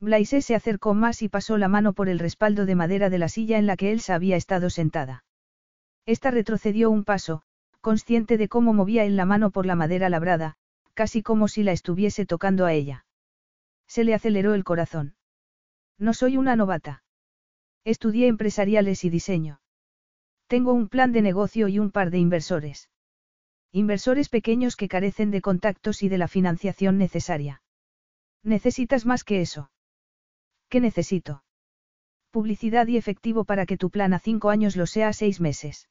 Blaise 0.00 0.44
se 0.44 0.54
acercó 0.54 0.92
más 0.92 1.22
y 1.22 1.30
pasó 1.30 1.56
la 1.56 1.68
mano 1.68 1.94
por 1.94 2.10
el 2.10 2.18
respaldo 2.18 2.66
de 2.66 2.74
madera 2.74 3.08
de 3.08 3.16
la 3.16 3.30
silla 3.30 3.56
en 3.56 3.66
la 3.66 3.78
que 3.78 3.90
Elsa 3.90 4.14
había 4.14 4.36
estado 4.36 4.68
sentada. 4.68 5.24
Esta 6.04 6.30
retrocedió 6.30 6.90
un 6.90 7.04
paso, 7.04 7.40
consciente 7.80 8.36
de 8.36 8.48
cómo 8.48 8.74
movía 8.74 9.06
él 9.06 9.16
la 9.16 9.24
mano 9.24 9.50
por 9.50 9.64
la 9.64 9.76
madera 9.76 10.10
labrada, 10.10 10.56
casi 10.92 11.22
como 11.22 11.48
si 11.48 11.62
la 11.62 11.72
estuviese 11.72 12.26
tocando 12.26 12.66
a 12.66 12.74
ella. 12.74 13.05
Se 13.86 14.04
le 14.04 14.14
aceleró 14.14 14.54
el 14.54 14.64
corazón. 14.64 15.16
No 15.98 16.12
soy 16.12 16.36
una 16.36 16.56
novata. 16.56 17.02
Estudié 17.84 18.26
empresariales 18.26 19.04
y 19.04 19.10
diseño. 19.10 19.60
Tengo 20.48 20.72
un 20.72 20.88
plan 20.88 21.12
de 21.12 21.22
negocio 21.22 21.68
y 21.68 21.78
un 21.78 21.90
par 21.90 22.10
de 22.10 22.18
inversores. 22.18 22.90
Inversores 23.72 24.28
pequeños 24.28 24.76
que 24.76 24.88
carecen 24.88 25.30
de 25.30 25.40
contactos 25.40 26.02
y 26.02 26.08
de 26.08 26.18
la 26.18 26.28
financiación 26.28 26.98
necesaria. 26.98 27.62
Necesitas 28.42 29.06
más 29.06 29.24
que 29.24 29.40
eso. 29.40 29.70
¿Qué 30.68 30.80
necesito? 30.80 31.44
Publicidad 32.30 32.86
y 32.86 32.96
efectivo 32.96 33.44
para 33.44 33.66
que 33.66 33.76
tu 33.76 33.90
plan 33.90 34.12
a 34.14 34.18
cinco 34.18 34.50
años 34.50 34.76
lo 34.76 34.86
sea 34.86 35.08
a 35.08 35.12
seis 35.12 35.40
meses. 35.40 35.88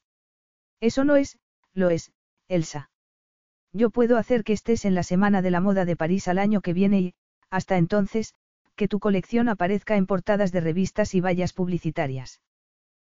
Eso 0.79 1.03
no 1.03 1.15
es, 1.15 1.39
lo 1.73 1.89
es, 1.89 2.11
Elsa. 2.47 2.91
Yo 3.73 3.89
puedo 3.89 4.17
hacer 4.17 4.43
que 4.43 4.53
estés 4.53 4.85
en 4.85 4.95
la 4.95 5.03
Semana 5.03 5.41
de 5.41 5.51
la 5.51 5.59
Moda 5.59 5.85
de 5.85 5.95
París 5.95 6.27
al 6.27 6.37
año 6.37 6.61
que 6.61 6.73
viene 6.73 6.99
y, 7.01 7.13
hasta 7.49 7.77
entonces, 7.77 8.33
que 8.75 8.87
tu 8.87 8.99
colección 8.99 9.49
aparezca 9.49 9.95
en 9.95 10.05
portadas 10.05 10.51
de 10.51 10.61
revistas 10.61 11.15
y 11.15 11.21
vallas 11.21 11.53
publicitarias. 11.53 12.41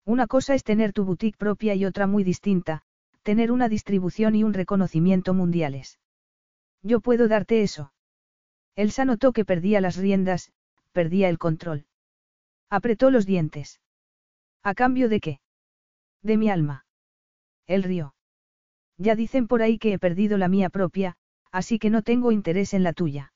Una 0.04 0.26
cosa 0.26 0.54
es 0.54 0.62
tener 0.62 0.92
tu 0.92 1.04
boutique 1.04 1.38
propia 1.38 1.74
y 1.74 1.84
otra 1.84 2.06
muy 2.06 2.22
distinta, 2.22 2.82
tener 3.22 3.50
una 3.50 3.68
distribución 3.68 4.34
y 4.34 4.44
un 4.44 4.54
reconocimiento 4.54 5.34
mundiales. 5.34 5.98
Yo 6.82 7.00
puedo 7.00 7.26
darte 7.26 7.62
eso. 7.62 7.92
Elsa 8.76 9.04
notó 9.04 9.32
que 9.32 9.44
perdía 9.44 9.80
las 9.80 9.96
riendas, 9.96 10.52
perdía 10.92 11.28
el 11.28 11.38
control. 11.38 11.86
Apretó 12.70 13.10
los 13.10 13.26
dientes. 13.26 13.80
¿A 14.62 14.74
cambio 14.74 15.08
de 15.08 15.20
qué? 15.20 15.40
De 16.22 16.36
mi 16.36 16.50
alma. 16.50 16.86
Él 17.66 17.82
rió. 17.82 18.14
Ya 18.98 19.14
dicen 19.14 19.48
por 19.48 19.62
ahí 19.62 19.78
que 19.78 19.92
he 19.92 19.98
perdido 19.98 20.38
la 20.38 20.48
mía 20.48 20.70
propia, 20.70 21.16
así 21.50 21.78
que 21.78 21.90
no 21.90 22.02
tengo 22.02 22.32
interés 22.32 22.74
en 22.74 22.82
la 22.82 22.92
tuya. 22.92 23.32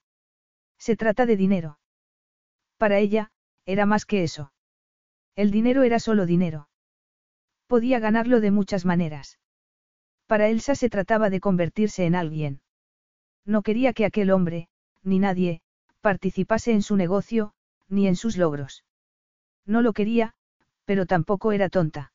Se 0.80 0.96
trata 0.96 1.26
de 1.26 1.36
dinero. 1.36 1.78
Para 2.78 2.98
ella, 2.98 3.30
era 3.66 3.86
más 3.86 4.06
que 4.06 4.24
eso. 4.24 4.52
El 5.36 5.50
dinero 5.50 5.82
era 5.82 6.00
solo 6.00 6.26
dinero. 6.26 6.68
Podía 7.66 8.00
ganarlo 8.00 8.40
de 8.40 8.50
muchas 8.50 8.84
maneras. 8.84 9.38
Para 10.26 10.48
Elsa 10.48 10.74
se 10.74 10.88
trataba 10.88 11.30
de 11.30 11.40
convertirse 11.40 12.06
en 12.06 12.14
alguien. 12.14 12.62
No 13.44 13.62
quería 13.62 13.92
que 13.92 14.06
aquel 14.06 14.30
hombre, 14.30 14.68
ni 15.02 15.18
nadie, 15.18 15.60
participase 16.00 16.72
en 16.72 16.82
su 16.82 16.96
negocio, 16.96 17.52
ni 17.88 18.06
en 18.06 18.16
sus 18.16 18.36
logros. 18.36 18.84
No 19.66 19.82
lo 19.82 19.92
quería, 19.92 20.34
pero 20.84 21.06
tampoco 21.06 21.52
era 21.52 21.68
tonta. 21.68 22.12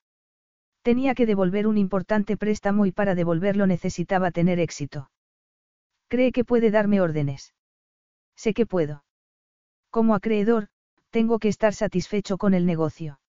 Tenía 0.82 1.16
que 1.16 1.26
devolver 1.26 1.68
un 1.68 1.78
importante 1.78 2.38
préstamo 2.38 2.86
y 2.86 2.92
para 2.92 3.16
devolverlo 3.16 3.68
necesitaba 3.68 4.32
tener 4.32 4.60
éxito. 4.60 5.10
¿Cree 6.08 6.32
que 6.32 6.46
puede 6.46 6.70
darme 6.70 7.02
órdenes? 7.02 7.55
Sé 8.36 8.54
que 8.54 8.66
puedo. 8.66 9.04
Como 9.90 10.16
acreedor, 10.16 10.68
tengo 11.10 11.40
que 11.40 11.48
estar 11.48 11.74
satisfecho 11.74 12.38
con 12.38 12.54
el 12.54 12.66
negocio. 12.66 13.20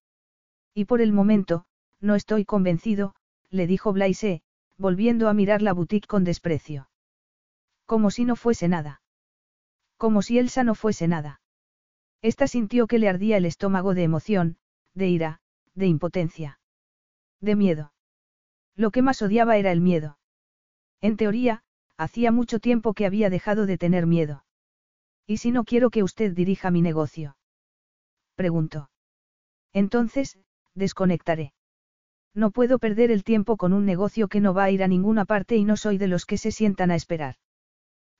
Y 0.73 0.85
por 0.85 1.01
el 1.01 1.13
momento, 1.13 1.65
no 1.99 2.15
estoy 2.15 2.45
convencido, 2.45 3.15
le 3.49 3.67
dijo 3.67 3.93
Blaise, 3.93 4.41
volviendo 4.77 5.29
a 5.29 5.33
mirar 5.33 5.61
la 5.61 5.73
boutique 5.73 6.07
con 6.07 6.23
desprecio. 6.23 6.89
Como 7.85 8.11
si 8.11 8.25
no 8.25 8.35
fuese 8.35 8.67
nada. 8.67 9.01
Como 9.97 10.21
si 10.21 10.37
Elsa 10.37 10.63
no 10.63 10.75
fuese 10.75 11.07
nada. 11.07 11.41
Esta 12.21 12.47
sintió 12.47 12.87
que 12.87 12.99
le 12.99 13.09
ardía 13.09 13.37
el 13.37 13.45
estómago 13.45 13.93
de 13.93 14.03
emoción, 14.03 14.57
de 14.93 15.07
ira, 15.07 15.41
de 15.73 15.87
impotencia. 15.87 16.59
De 17.39 17.55
miedo. 17.55 17.93
Lo 18.75 18.91
que 18.91 19.01
más 19.01 19.21
odiaba 19.21 19.57
era 19.57 19.71
el 19.71 19.81
miedo. 19.81 20.17
En 21.01 21.15
teoría, 21.17 21.63
hacía 21.95 22.31
mucho 22.31 22.59
tiempo 22.59 22.93
que 22.93 23.05
había 23.05 23.29
dejado 23.29 23.65
de 23.65 23.77
tener 23.77 24.05
miedo. 24.05 24.43
¿Y 25.27 25.37
si 25.37 25.51
no 25.51 25.65
quiero 25.65 25.89
que 25.89 26.03
usted 26.03 26.33
dirija 26.33 26.71
mi 26.71 26.81
negocio? 26.81 27.37
Preguntó. 28.35 28.89
Entonces, 29.73 30.39
desconectaré. 30.73 31.53
No 32.33 32.51
puedo 32.51 32.79
perder 32.79 33.11
el 33.11 33.23
tiempo 33.23 33.57
con 33.57 33.73
un 33.73 33.85
negocio 33.85 34.29
que 34.29 34.39
no 34.39 34.53
va 34.53 34.63
a 34.63 34.71
ir 34.71 34.83
a 34.83 34.87
ninguna 34.87 35.25
parte 35.25 35.57
y 35.57 35.65
no 35.65 35.75
soy 35.75 35.97
de 35.97 36.07
los 36.07 36.25
que 36.25 36.37
se 36.37 36.51
sientan 36.51 36.91
a 36.91 36.95
esperar. 36.95 37.35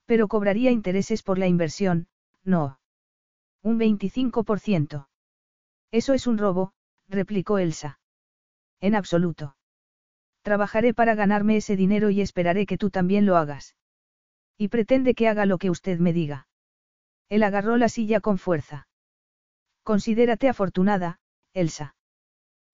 Pero 0.06 0.28
cobraría 0.28 0.72
intereses 0.72 1.24
por 1.24 1.38
la 1.38 1.48
inversión, 1.48 2.08
no. 2.44 2.80
Un 3.62 3.80
25%. 3.80 5.08
Eso 5.92 6.14
es 6.14 6.28
un 6.28 6.38
robo, 6.38 6.74
replicó 7.08 7.58
Elsa. 7.58 8.00
En 8.82 8.96
absoluto. 8.96 9.56
Trabajaré 10.42 10.94
para 10.94 11.16
ganarme 11.16 11.58
ese 11.58 11.76
dinero 11.76 12.10
y 12.10 12.22
esperaré 12.22 12.66
que 12.66 12.78
tú 12.78 12.90
también 12.90 13.26
lo 13.26 13.38
hagas. 13.38 13.76
Y 14.58 14.70
pretende 14.70 15.14
que 15.14 15.28
haga 15.28 15.46
lo 15.46 15.58
que 15.58 15.70
usted 15.70 16.00
me 16.00 16.14
diga. 16.14 16.48
Él 17.30 17.44
agarró 17.44 17.78
la 17.78 17.90
silla 17.90 18.22
con 18.22 18.38
fuerza. 18.38 18.88
Considérate 19.84 20.50
afortunada, 20.50 21.20
Elsa. 21.54 21.96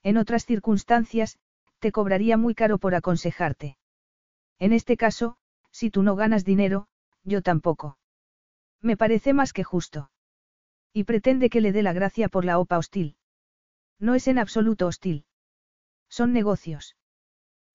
En 0.03 0.17
otras 0.17 0.45
circunstancias, 0.45 1.39
te 1.79 1.91
cobraría 1.91 2.37
muy 2.37 2.55
caro 2.55 2.77
por 2.77 2.95
aconsejarte. 2.95 3.77
En 4.59 4.73
este 4.73 4.97
caso, 4.97 5.37
si 5.71 5.89
tú 5.89 6.03
no 6.03 6.15
ganas 6.15 6.45
dinero, 6.45 6.87
yo 7.23 7.41
tampoco. 7.41 7.97
Me 8.81 8.97
parece 8.97 9.33
más 9.33 9.53
que 9.53 9.63
justo. 9.63 10.11
Y 10.93 11.05
pretende 11.05 11.49
que 11.49 11.61
le 11.61 11.71
dé 11.71 11.83
la 11.83 11.93
gracia 11.93 12.29
por 12.29 12.45
la 12.45 12.59
OPA 12.59 12.77
hostil. 12.77 13.15
No 13.99 14.15
es 14.15 14.27
en 14.27 14.37
absoluto 14.37 14.87
hostil. 14.87 15.25
Son 16.09 16.33
negocios. 16.33 16.95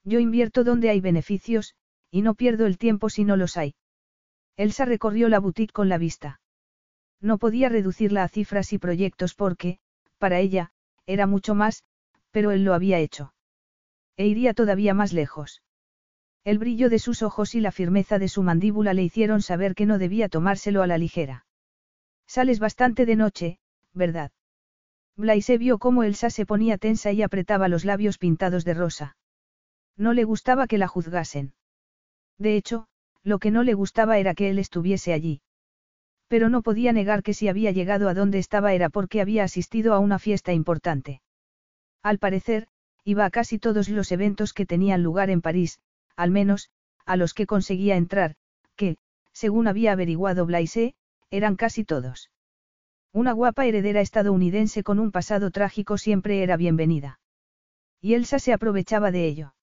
Yo 0.05 0.21
invierto 0.21 0.65
donde 0.65 0.91
hay 0.91 1.01
beneficios, 1.01 1.75
y 2.11 2.23
no 2.23 2.35
pierdo 2.35 2.67
el 2.67 2.79
tiempo 2.79 3.11
si 3.11 3.25
no 3.25 3.37
los 3.37 3.57
hay. 3.57 3.75
Elsa 4.57 4.85
recorrió 4.85 5.29
la 5.29 5.41
boutique 5.41 5.73
con 5.73 5.89
la 5.89 5.99
vista. 5.99 6.41
No 7.21 7.39
podía 7.39 7.69
reducirla 7.69 8.23
a 8.23 8.29
cifras 8.29 8.73
y 8.73 8.79
proyectos 8.79 9.35
porque, 9.35 9.79
para 10.19 10.39
ella, 10.39 10.71
era 11.07 11.27
mucho 11.27 11.55
más, 11.55 11.85
pero 12.31 12.51
él 12.51 12.65
lo 12.65 12.75
había 12.75 12.99
hecho. 12.99 13.33
E 14.17 14.27
iría 14.27 14.55
todavía 14.55 14.95
más 14.95 15.13
lejos. 15.13 15.63
El 16.45 16.59
brillo 16.59 16.89
de 16.89 16.99
sus 16.99 17.23
ojos 17.23 17.55
y 17.55 17.61
la 17.61 17.73
firmeza 17.73 18.19
de 18.19 18.29
su 18.29 18.43
mandíbula 18.43 18.95
le 18.95 19.03
hicieron 19.03 19.43
saber 19.43 19.75
que 19.75 19.87
no 19.87 19.99
debía 19.99 20.29
tomárselo 20.29 20.83
a 20.83 20.87
la 20.87 20.99
ligera. 20.99 21.47
Sales 22.27 22.59
bastante 22.59 23.07
de 23.07 23.17
noche, 23.17 23.59
¿verdad? 23.93 24.31
Blaise 25.17 25.59
vio 25.59 25.79
cómo 25.79 26.05
Elsa 26.05 26.31
se 26.31 26.47
ponía 26.47 26.79
tensa 26.79 27.11
y 27.11 27.23
apretaba 27.23 27.69
los 27.69 27.85
labios 27.85 28.19
pintados 28.19 28.65
de 28.65 28.75
rosa. 28.75 29.17
No 29.97 30.13
le 30.13 30.25
gustaba 30.25 30.69
que 30.69 30.79
la 30.79 30.87
juzgasen. 30.87 31.55
De 32.39 32.57
hecho, 32.57 32.87
lo 33.25 33.41
que 33.41 33.51
no 33.51 33.65
le 33.65 33.75
gustaba 33.75 34.19
era 34.19 34.35
que 34.35 34.49
él 34.51 34.59
estuviese 34.59 35.13
allí. 35.13 35.41
Pero 36.29 36.49
no 36.49 36.63
podía 36.63 36.93
negar 36.93 37.23
que 37.23 37.35
si 37.35 37.49
había 37.49 37.73
llegado 37.73 38.09
a 38.09 38.15
donde 38.15 38.39
estaba 38.39 38.75
era 38.75 38.91
porque 38.91 39.21
había 39.21 39.45
asistido 39.45 39.95
a 39.95 39.99
una 39.99 40.19
fiesta 40.19 40.53
importante. 40.53 41.23
Al 42.03 42.19
parecer, 42.19 42.69
iba 43.05 43.25
a 43.25 43.31
casi 43.31 43.59
todos 43.59 43.89
los 43.89 44.13
eventos 44.13 44.53
que 44.53 44.67
tenían 44.67 45.03
lugar 45.03 45.31
en 45.31 45.41
París, 45.41 45.81
al 46.17 46.31
menos, 46.31 46.71
a 47.07 47.17
los 47.17 47.33
que 47.33 47.47
conseguía 47.47 47.97
entrar, 47.97 48.35
que, 48.77 48.99
según 49.33 49.67
había 49.67 49.93
averiguado 49.93 50.45
Blaise, 50.45 50.95
eran 51.31 51.57
casi 51.57 51.85
todos. 51.85 52.31
Una 53.13 53.33
guapa 53.33 53.65
heredera 53.65 54.03
estadounidense 54.03 54.83
con 54.83 54.99
un 54.99 55.11
pasado 55.11 55.51
trágico 55.51 55.97
siempre 55.97 56.43
era 56.43 56.57
bienvenida. 56.57 57.21
Y 58.01 58.15
Elsa 58.15 58.39
se 58.39 58.53
aprovechaba 58.53 59.11
de 59.11 59.27
ello. 59.27 59.55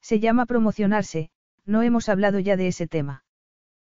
Se 0.00 0.18
llama 0.20 0.46
promocionarse, 0.46 1.30
no 1.64 1.82
hemos 1.82 2.08
hablado 2.08 2.38
ya 2.40 2.56
de 2.56 2.68
ese 2.68 2.86
tema. 2.86 3.24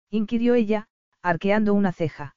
Inquirió 0.09 0.53
ella, 0.53 0.87
arqueando 1.21 1.73
una 1.73 1.91
ceja. 1.91 2.35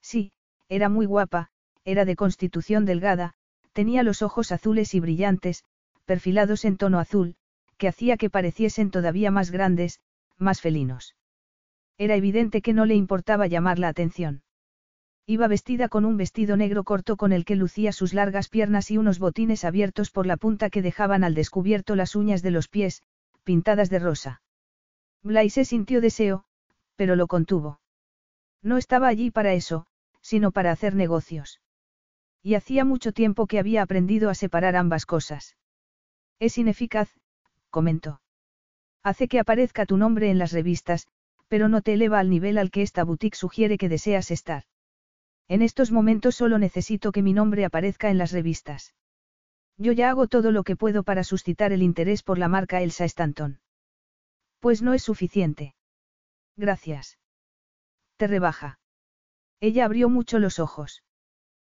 Sí, 0.00 0.32
era 0.68 0.88
muy 0.88 1.06
guapa, 1.06 1.48
era 1.84 2.04
de 2.04 2.16
constitución 2.16 2.84
delgada, 2.84 3.34
tenía 3.72 4.02
los 4.02 4.22
ojos 4.22 4.52
azules 4.52 4.94
y 4.94 5.00
brillantes, 5.00 5.64
perfilados 6.04 6.64
en 6.64 6.76
tono 6.76 6.98
azul, 6.98 7.36
que 7.78 7.88
hacía 7.88 8.16
que 8.16 8.30
pareciesen 8.30 8.90
todavía 8.90 9.30
más 9.30 9.50
grandes, 9.50 10.00
más 10.38 10.60
felinos. 10.60 11.16
Era 11.98 12.16
evidente 12.16 12.62
que 12.62 12.72
no 12.72 12.84
le 12.84 12.94
importaba 12.94 13.46
llamar 13.46 13.78
la 13.78 13.88
atención. 13.88 14.42
Iba 15.26 15.46
vestida 15.46 15.88
con 15.88 16.04
un 16.04 16.16
vestido 16.16 16.56
negro 16.56 16.82
corto 16.84 17.16
con 17.16 17.32
el 17.32 17.44
que 17.44 17.54
lucía 17.54 17.92
sus 17.92 18.12
largas 18.12 18.48
piernas 18.48 18.90
y 18.90 18.98
unos 18.98 19.18
botines 19.18 19.64
abiertos 19.64 20.10
por 20.10 20.26
la 20.26 20.36
punta 20.36 20.68
que 20.68 20.82
dejaban 20.82 21.22
al 21.22 21.34
descubierto 21.34 21.94
las 21.94 22.16
uñas 22.16 22.42
de 22.42 22.50
los 22.50 22.68
pies, 22.68 23.02
pintadas 23.44 23.88
de 23.88 24.00
rosa. 24.00 24.42
Blaise 25.22 25.64
sintió 25.64 26.00
deseo, 26.00 26.44
pero 26.96 27.14
lo 27.14 27.28
contuvo. 27.28 27.81
No 28.62 28.78
estaba 28.78 29.08
allí 29.08 29.30
para 29.30 29.52
eso, 29.54 29.86
sino 30.20 30.52
para 30.52 30.70
hacer 30.70 30.94
negocios. 30.94 31.60
Y 32.42 32.54
hacía 32.54 32.84
mucho 32.84 33.12
tiempo 33.12 33.46
que 33.46 33.58
había 33.58 33.82
aprendido 33.82 34.30
a 34.30 34.34
separar 34.34 34.76
ambas 34.76 35.06
cosas. 35.06 35.56
Es 36.38 36.58
ineficaz, 36.58 37.10
comentó. 37.70 38.20
Hace 39.02 39.28
que 39.28 39.40
aparezca 39.40 39.86
tu 39.86 39.96
nombre 39.96 40.30
en 40.30 40.38
las 40.38 40.52
revistas, 40.52 41.08
pero 41.48 41.68
no 41.68 41.82
te 41.82 41.94
eleva 41.94 42.18
al 42.18 42.30
nivel 42.30 42.56
al 42.58 42.70
que 42.70 42.82
esta 42.82 43.04
boutique 43.04 43.36
sugiere 43.36 43.78
que 43.78 43.88
deseas 43.88 44.30
estar. 44.30 44.64
En 45.48 45.60
estos 45.60 45.90
momentos 45.90 46.36
solo 46.36 46.58
necesito 46.58 47.12
que 47.12 47.22
mi 47.22 47.32
nombre 47.32 47.64
aparezca 47.64 48.10
en 48.10 48.18
las 48.18 48.32
revistas. 48.32 48.94
Yo 49.76 49.92
ya 49.92 50.10
hago 50.10 50.28
todo 50.28 50.52
lo 50.52 50.62
que 50.62 50.76
puedo 50.76 51.02
para 51.02 51.24
suscitar 51.24 51.72
el 51.72 51.82
interés 51.82 52.22
por 52.22 52.38
la 52.38 52.48
marca 52.48 52.80
Elsa 52.80 53.04
Stanton. 53.04 53.60
Pues 54.60 54.82
no 54.82 54.94
es 54.94 55.02
suficiente. 55.02 55.74
Gracias. 56.56 57.18
Rebaja. 58.26 58.78
Ella 59.60 59.84
abrió 59.84 60.08
mucho 60.08 60.38
los 60.38 60.58
ojos. 60.58 61.02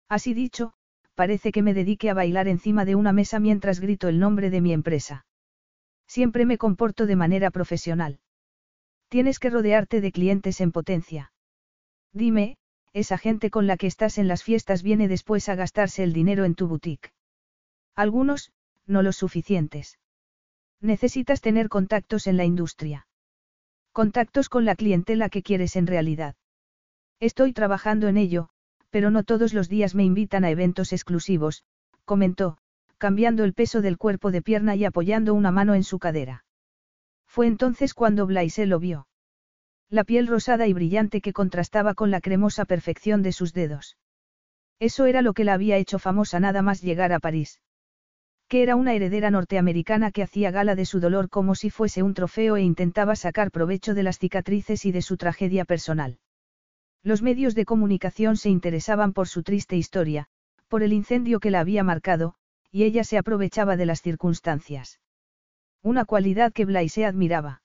Así 0.08 0.34
dicho, 0.34 0.72
parece 1.14 1.52
que 1.52 1.62
me 1.62 1.74
dedique 1.74 2.10
a 2.10 2.14
bailar 2.14 2.48
encima 2.48 2.84
de 2.84 2.94
una 2.94 3.12
mesa 3.12 3.40
mientras 3.40 3.80
grito 3.80 4.08
el 4.08 4.18
nombre 4.18 4.50
de 4.50 4.60
mi 4.60 4.72
empresa. 4.72 5.26
Siempre 6.06 6.46
me 6.46 6.58
comporto 6.58 7.06
de 7.06 7.16
manera 7.16 7.50
profesional. 7.50 8.20
Tienes 9.08 9.38
que 9.38 9.50
rodearte 9.50 10.00
de 10.00 10.12
clientes 10.12 10.60
en 10.60 10.72
potencia. 10.72 11.32
Dime, 12.12 12.56
esa 12.92 13.18
gente 13.18 13.50
con 13.50 13.66
la 13.66 13.76
que 13.76 13.86
estás 13.86 14.18
en 14.18 14.28
las 14.28 14.42
fiestas 14.42 14.82
viene 14.82 15.08
después 15.08 15.48
a 15.48 15.54
gastarse 15.54 16.02
el 16.02 16.12
dinero 16.12 16.44
en 16.44 16.54
tu 16.54 16.66
boutique. 16.66 17.12
Algunos, 17.94 18.52
no 18.86 19.02
los 19.02 19.16
suficientes. 19.16 19.98
Necesitas 20.80 21.40
tener 21.40 21.68
contactos 21.68 22.26
en 22.26 22.36
la 22.36 22.44
industria. 22.44 23.06
Contactos 23.96 24.50
con 24.50 24.66
la 24.66 24.76
clientela 24.76 25.30
que 25.30 25.42
quieres 25.42 25.74
en 25.74 25.86
realidad. 25.86 26.34
Estoy 27.18 27.54
trabajando 27.54 28.08
en 28.08 28.18
ello, 28.18 28.50
pero 28.90 29.10
no 29.10 29.24
todos 29.24 29.54
los 29.54 29.70
días 29.70 29.94
me 29.94 30.04
invitan 30.04 30.44
a 30.44 30.50
eventos 30.50 30.92
exclusivos, 30.92 31.64
comentó, 32.04 32.58
cambiando 32.98 33.42
el 33.42 33.54
peso 33.54 33.80
del 33.80 33.96
cuerpo 33.96 34.32
de 34.32 34.42
pierna 34.42 34.76
y 34.76 34.84
apoyando 34.84 35.32
una 35.32 35.50
mano 35.50 35.74
en 35.74 35.82
su 35.82 35.98
cadera. 35.98 36.44
Fue 37.26 37.46
entonces 37.46 37.94
cuando 37.94 38.26
Blaise 38.26 38.66
lo 38.66 38.78
vio. 38.78 39.08
La 39.88 40.04
piel 40.04 40.26
rosada 40.26 40.66
y 40.66 40.74
brillante 40.74 41.22
que 41.22 41.32
contrastaba 41.32 41.94
con 41.94 42.10
la 42.10 42.20
cremosa 42.20 42.66
perfección 42.66 43.22
de 43.22 43.32
sus 43.32 43.54
dedos. 43.54 43.96
Eso 44.78 45.06
era 45.06 45.22
lo 45.22 45.32
que 45.32 45.44
la 45.44 45.54
había 45.54 45.78
hecho 45.78 45.98
famosa 45.98 46.38
nada 46.38 46.60
más 46.60 46.82
llegar 46.82 47.14
a 47.14 47.18
París. 47.18 47.62
Que 48.48 48.62
era 48.62 48.76
una 48.76 48.94
heredera 48.94 49.30
norteamericana 49.30 50.12
que 50.12 50.22
hacía 50.22 50.52
gala 50.52 50.76
de 50.76 50.84
su 50.84 51.00
dolor 51.00 51.28
como 51.28 51.54
si 51.56 51.68
fuese 51.70 52.02
un 52.04 52.14
trofeo 52.14 52.56
e 52.56 52.62
intentaba 52.62 53.16
sacar 53.16 53.50
provecho 53.50 53.92
de 53.92 54.04
las 54.04 54.18
cicatrices 54.18 54.84
y 54.84 54.92
de 54.92 55.02
su 55.02 55.16
tragedia 55.16 55.64
personal. 55.64 56.18
Los 57.02 57.22
medios 57.22 57.54
de 57.54 57.64
comunicación 57.64 58.36
se 58.36 58.50
interesaban 58.50 59.12
por 59.12 59.26
su 59.26 59.42
triste 59.42 59.76
historia, 59.76 60.28
por 60.68 60.82
el 60.82 60.92
incendio 60.92 61.40
que 61.40 61.50
la 61.50 61.60
había 61.60 61.82
marcado, 61.82 62.34
y 62.70 62.84
ella 62.84 63.04
se 63.04 63.18
aprovechaba 63.18 63.76
de 63.76 63.86
las 63.86 64.00
circunstancias. 64.00 65.00
Una 65.82 66.04
cualidad 66.04 66.52
que 66.52 66.64
Blaise 66.64 67.04
admiraba. 67.04 67.62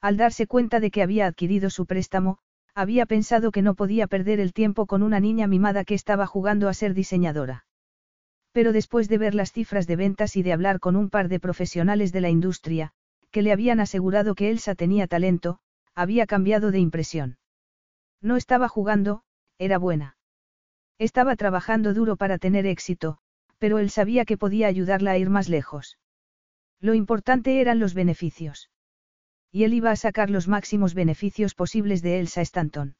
Al 0.00 0.16
darse 0.18 0.46
cuenta 0.46 0.80
de 0.80 0.90
que 0.90 1.02
había 1.02 1.26
adquirido 1.26 1.70
su 1.70 1.86
préstamo, 1.86 2.38
había 2.74 3.06
pensado 3.06 3.52
que 3.52 3.62
no 3.62 3.74
podía 3.74 4.06
perder 4.06 4.40
el 4.40 4.52
tiempo 4.52 4.86
con 4.86 5.02
una 5.02 5.20
niña 5.20 5.46
mimada 5.46 5.84
que 5.84 5.94
estaba 5.94 6.26
jugando 6.26 6.68
a 6.68 6.74
ser 6.74 6.92
diseñadora. 6.92 7.64
Pero 8.54 8.72
después 8.72 9.08
de 9.08 9.18
ver 9.18 9.34
las 9.34 9.50
cifras 9.50 9.88
de 9.88 9.96
ventas 9.96 10.36
y 10.36 10.44
de 10.44 10.52
hablar 10.52 10.78
con 10.78 10.94
un 10.94 11.10
par 11.10 11.28
de 11.28 11.40
profesionales 11.40 12.12
de 12.12 12.20
la 12.20 12.30
industria, 12.30 12.92
que 13.32 13.42
le 13.42 13.50
habían 13.50 13.80
asegurado 13.80 14.36
que 14.36 14.48
Elsa 14.48 14.76
tenía 14.76 15.08
talento, 15.08 15.58
había 15.96 16.24
cambiado 16.24 16.70
de 16.70 16.78
impresión. 16.78 17.36
No 18.22 18.36
estaba 18.36 18.68
jugando, 18.68 19.24
era 19.58 19.76
buena. 19.76 20.16
Estaba 21.00 21.34
trabajando 21.34 21.94
duro 21.94 22.14
para 22.16 22.38
tener 22.38 22.64
éxito, 22.64 23.18
pero 23.58 23.78
él 23.78 23.90
sabía 23.90 24.24
que 24.24 24.38
podía 24.38 24.68
ayudarla 24.68 25.10
a 25.10 25.18
ir 25.18 25.30
más 25.30 25.48
lejos. 25.48 25.98
Lo 26.80 26.94
importante 26.94 27.60
eran 27.60 27.80
los 27.80 27.92
beneficios. 27.92 28.70
Y 29.50 29.64
él 29.64 29.74
iba 29.74 29.90
a 29.90 29.96
sacar 29.96 30.30
los 30.30 30.46
máximos 30.46 30.94
beneficios 30.94 31.56
posibles 31.56 32.02
de 32.02 32.20
Elsa 32.20 32.40
Stanton. 32.40 32.94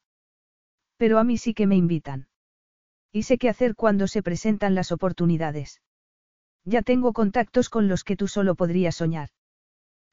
Pero 0.97 1.17
a 1.17 1.23
mí 1.23 1.37
sí 1.37 1.53
que 1.53 1.65
me 1.65 1.77
invitan. 1.77 2.27
Y 3.15 3.23
sé 3.23 3.37
qué 3.37 3.47
hacer 3.47 3.75
cuando 3.75 4.09
se 4.09 4.21
presentan 4.21 4.75
las 4.75 4.91
oportunidades. 4.91 5.81
Ya 6.65 6.81
tengo 6.81 7.13
contactos 7.13 7.69
con 7.69 7.87
los 7.87 8.03
que 8.03 8.17
tú 8.17 8.27
solo 8.27 8.55
podrías 8.55 8.95
soñar. 8.95 9.29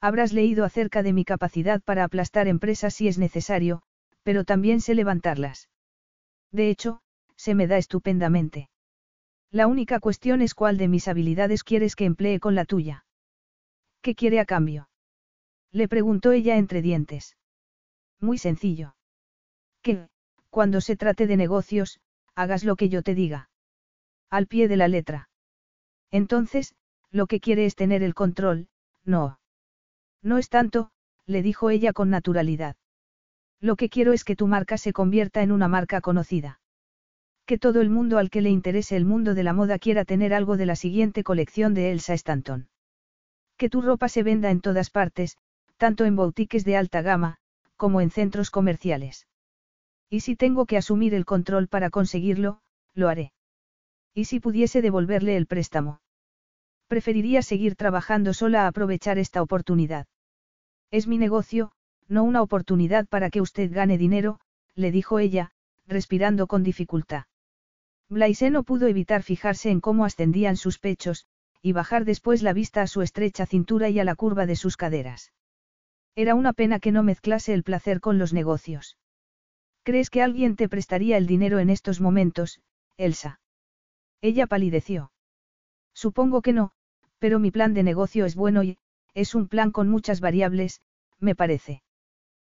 Habrás 0.01 0.33
leído 0.33 0.65
acerca 0.65 1.03
de 1.03 1.13
mi 1.13 1.25
capacidad 1.25 1.83
para 1.83 2.05
aplastar 2.05 2.47
empresas 2.47 2.95
si 2.95 3.09
es 3.09 3.19
necesario, 3.19 3.83
pero 4.23 4.45
también 4.45 4.81
sé 4.81 4.95
levantarlas. 4.95 5.69
De 6.53 6.71
hecho, 6.71 7.01
se 7.35 7.57
me 7.57 7.67
da 7.67 7.77
estupendamente. 7.77 8.71
La 9.51 9.67
única 9.67 9.99
cuestión 9.99 10.41
es 10.41 10.55
cuál 10.55 10.79
de 10.79 10.87
mis 10.87 11.09
habilidades 11.09 11.65
quieres 11.65 11.97
que 11.97 12.05
emplee 12.05 12.39
con 12.39 12.55
la 12.55 12.67
tuya. 12.67 13.05
¿Qué 14.01 14.15
quiere 14.15 14.39
a 14.39 14.45
cambio? 14.45 14.89
Le 15.73 15.89
preguntó 15.89 16.31
ella 16.31 16.57
entre 16.57 16.83
dientes. 16.83 17.37
Muy 18.21 18.39
sencillo. 18.39 18.95
Que, 19.83 20.07
cuando 20.51 20.81
se 20.81 20.95
trate 20.95 21.27
de 21.27 21.37
negocios, 21.37 21.99
hagas 22.35 22.65
lo 22.65 22.77
que 22.77 22.89
yo 22.89 23.03
te 23.03 23.15
diga. 23.15 23.51
Al 24.31 24.47
pie 24.47 24.69
de 24.69 24.77
la 24.77 24.89
letra. 24.89 25.29
Entonces, 26.11 26.75
lo 27.11 27.27
que 27.27 27.41
quiere 27.41 27.67
es 27.67 27.75
tener 27.75 28.03
el 28.03 28.15
control, 28.15 28.69
no. 29.05 29.39
No 30.23 30.39
es 30.39 30.49
tanto, 30.49 30.91
le 31.27 31.43
dijo 31.43 31.71
ella 31.71 31.93
con 31.93 32.11
naturalidad. 32.11 32.77
Lo 33.61 33.77
que 33.77 33.89
quiero 33.89 34.13
es 34.13 34.25
que 34.25 34.37
tu 34.37 34.47
marca 34.47 34.77
se 34.79 34.93
convierta 34.93 35.43
en 35.43 35.53
una 35.53 35.69
marca 35.69 36.01
conocida. 36.01 36.61
Que 37.47 37.59
todo 37.59 37.81
el 37.81 37.91
mundo 37.91 38.19
al 38.19 38.31
que 38.31 38.41
le 38.41 38.51
interese 38.51 38.97
el 38.97 39.05
mundo 39.05 39.35
de 39.35 39.43
la 39.43 39.53
moda 39.53 39.79
quiera 39.79 40.05
tener 40.05 40.33
algo 40.33 40.57
de 40.57 40.67
la 40.67 40.77
siguiente 40.77 41.25
colección 41.25 41.75
de 41.75 41.93
Elsa 41.93 42.15
Stanton. 42.15 42.69
Que 43.57 43.69
tu 43.69 43.83
ropa 43.83 44.09
se 44.09 44.23
venda 44.23 44.51
en 44.51 44.61
todas 44.61 44.91
partes, 44.91 45.37
tanto 45.77 46.05
en 46.05 46.17
boutiques 46.17 46.65
de 46.65 46.77
alta 46.77 47.03
gama, 47.03 47.39
como 47.77 48.01
en 48.01 48.11
centros 48.11 48.51
comerciales. 48.51 49.27
Y 50.13 50.21
si 50.21 50.37
tengo 50.37 50.67
que 50.67 50.77
asumir 50.77 51.15
el 51.15 51.25
control 51.25 51.69
para 51.69 51.89
conseguirlo, 51.89 52.61
lo 52.93 53.09
haré. 53.09 53.33
¿Y 54.13 54.27
si 54.27 54.41
pudiese 54.41 54.83
devolverle 54.83 55.39
el 55.39 55.47
préstamo? 55.47 56.03
Preferiría 56.87 57.41
seguir 57.41 57.77
trabajando 57.77 58.35
sola 58.35 58.65
a 58.65 58.67
aprovechar 58.67 59.17
esta 59.17 59.41
oportunidad. 59.41 60.07
Es 60.91 61.07
mi 61.07 61.17
negocio, 61.17 61.73
no 62.09 62.25
una 62.25 62.43
oportunidad 62.43 63.09
para 63.09 63.31
que 63.31 63.41
usted 63.41 63.73
gane 63.73 63.97
dinero, 63.97 64.39
le 64.75 64.91
dijo 64.91 65.19
ella, 65.19 65.53
respirando 65.87 66.47
con 66.47 66.63
dificultad. 66.63 67.25
Blaise 68.11 68.51
no 68.51 68.65
pudo 68.65 68.89
evitar 68.89 69.23
fijarse 69.23 69.71
en 69.71 69.81
cómo 69.81 70.05
ascendían 70.05 70.59
sus 70.59 70.79
pechos, 70.79 71.25
y 71.63 71.73
bajar 71.73 72.05
después 72.05 72.43
la 72.43 72.53
vista 72.53 72.83
a 72.83 72.87
su 72.87 73.01
estrecha 73.01 73.47
cintura 73.47 73.89
y 73.89 73.99
a 73.99 74.05
la 74.05 74.15
curva 74.15 74.45
de 74.45 74.57
sus 74.57 74.77
caderas. 74.77 75.33
Era 76.15 76.35
una 76.35 76.53
pena 76.53 76.81
que 76.81 76.93
no 76.93 77.03
mezclase 77.03 77.55
el 77.55 77.63
placer 77.63 78.01
con 78.01 78.19
los 78.19 78.35
negocios. 78.35 78.99
¿Crees 79.85 80.11
que 80.11 80.23
alguien 80.23 80.55
te 80.55 80.69
prestaría 80.69 81.17
el 81.17 81.27
dinero 81.27 81.59
en 81.59 81.69
estos 81.69 82.01
momentos, 82.01 82.61
Elsa? 82.97 83.41
Ella 84.21 84.47
palideció. 84.47 85.11
Supongo 85.93 86.41
que 86.41 86.53
no, 86.53 86.71
pero 87.19 87.41
mi 87.41 87.51
plan 87.51 87.75
de 87.75 87.83
negocio 87.83 88.25
es 88.25 88.37
bueno 88.37 88.63
y, 88.63 88.79
es 89.15 89.35
un 89.35 89.49
plan 89.49 89.73
con 89.73 89.89
muchas 89.89 90.21
variables, 90.21 90.81
me 91.19 91.35
parece. 91.35 91.83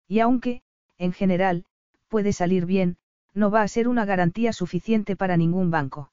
Y 0.06 0.20
aunque, 0.20 0.62
en 0.98 1.12
general, 1.12 1.64
puede 2.08 2.32
salir 2.32 2.64
bien, 2.64 2.96
no 3.34 3.50
va 3.50 3.62
a 3.62 3.68
ser 3.68 3.88
una 3.88 4.04
garantía 4.04 4.52
suficiente 4.52 5.16
para 5.16 5.36
ningún 5.36 5.70
banco. 5.70 6.12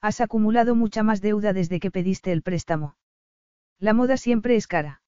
Has 0.00 0.20
acumulado 0.20 0.74
mucha 0.74 1.02
más 1.02 1.20
deuda 1.20 1.52
desde 1.52 1.78
que 1.78 1.90
pediste 1.92 2.32
el 2.32 2.42
préstamo. 2.42 2.96
La 3.78 3.94
moda 3.94 4.16
siempre 4.16 4.56
es 4.56 4.66
cara. 4.66 5.00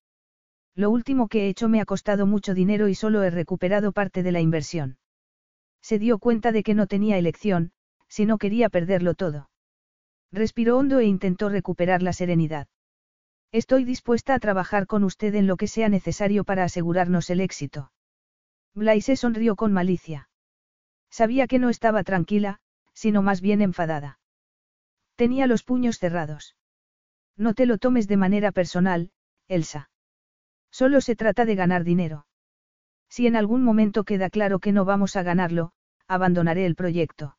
Lo 0.75 0.91
último 0.91 1.29
que 1.29 1.43
he 1.43 1.49
hecho 1.49 1.69
me 1.69 1.81
ha 1.81 1.85
costado 1.85 2.27
mucho 2.27 2.55
dinero 2.55 2.89
y 2.89 2.95
solo 2.95 3.23
he 3.25 3.31
recuperado 3.31 3.93
parte 3.93 4.23
de 4.23 4.33
la 4.33 4.41
inversión. 4.41 4.99
Se 5.89 6.01
dio 6.01 6.19
cuenta 6.19 6.51
de 6.51 6.65
que 6.65 6.75
no 6.75 6.89
tenía 6.89 7.17
elección, 7.17 7.71
si 8.09 8.27
no 8.27 8.39
quería 8.39 8.69
perderlo 8.69 9.15
todo. 9.15 9.51
Respiró 10.33 10.79
hondo 10.79 10.99
e 10.99 11.05
intentó 11.05 11.49
recuperar 11.49 12.03
la 12.03 12.13
serenidad. 12.13 12.67
Estoy 13.53 13.85
dispuesta 13.85 14.35
a 14.35 14.41
trabajar 14.41 14.89
con 14.89 15.05
usted 15.05 15.33
en 15.37 15.47
lo 15.47 15.57
que 15.57 15.69
sea 15.69 15.89
necesario 15.89 16.43
para 16.43 16.65
asegurarnos 16.65 17.31
el 17.31 17.41
éxito. 17.41 17.93
Blaise 18.75 19.17
sonrió 19.17 19.55
con 19.55 19.73
malicia. 19.73 20.29
Sabía 21.09 21.47
que 21.47 21.61
no 21.61 21.71
estaba 21.71 22.03
tranquila, 22.03 22.59
sino 22.93 23.23
más 23.23 23.41
bien 23.41 23.63
enfadada. 23.63 24.19
Tenía 25.15 25.47
los 25.47 25.63
puños 25.63 26.01
cerrados. 26.01 26.57
No 27.37 27.55
te 27.55 27.65
lo 27.65 27.79
tomes 27.79 28.09
de 28.09 28.17
manera 28.17 28.51
personal, 28.51 29.13
Elsa. 29.47 29.89
Solo 30.73 31.01
se 31.01 31.15
trata 31.15 31.45
de 31.45 31.55
ganar 31.55 31.85
dinero. 31.85 32.27
Si 33.09 33.29
en 33.29 33.37
algún 33.37 33.63
momento 33.63 34.03
queda 34.03 34.31
claro 34.31 34.59
que 34.59 34.73
no 34.73 34.85
vamos 34.85 35.15
a 35.15 35.23
ganarlo, 35.23 35.73
abandonaré 36.09 36.67
el 36.67 36.75
proyecto. 36.75 37.37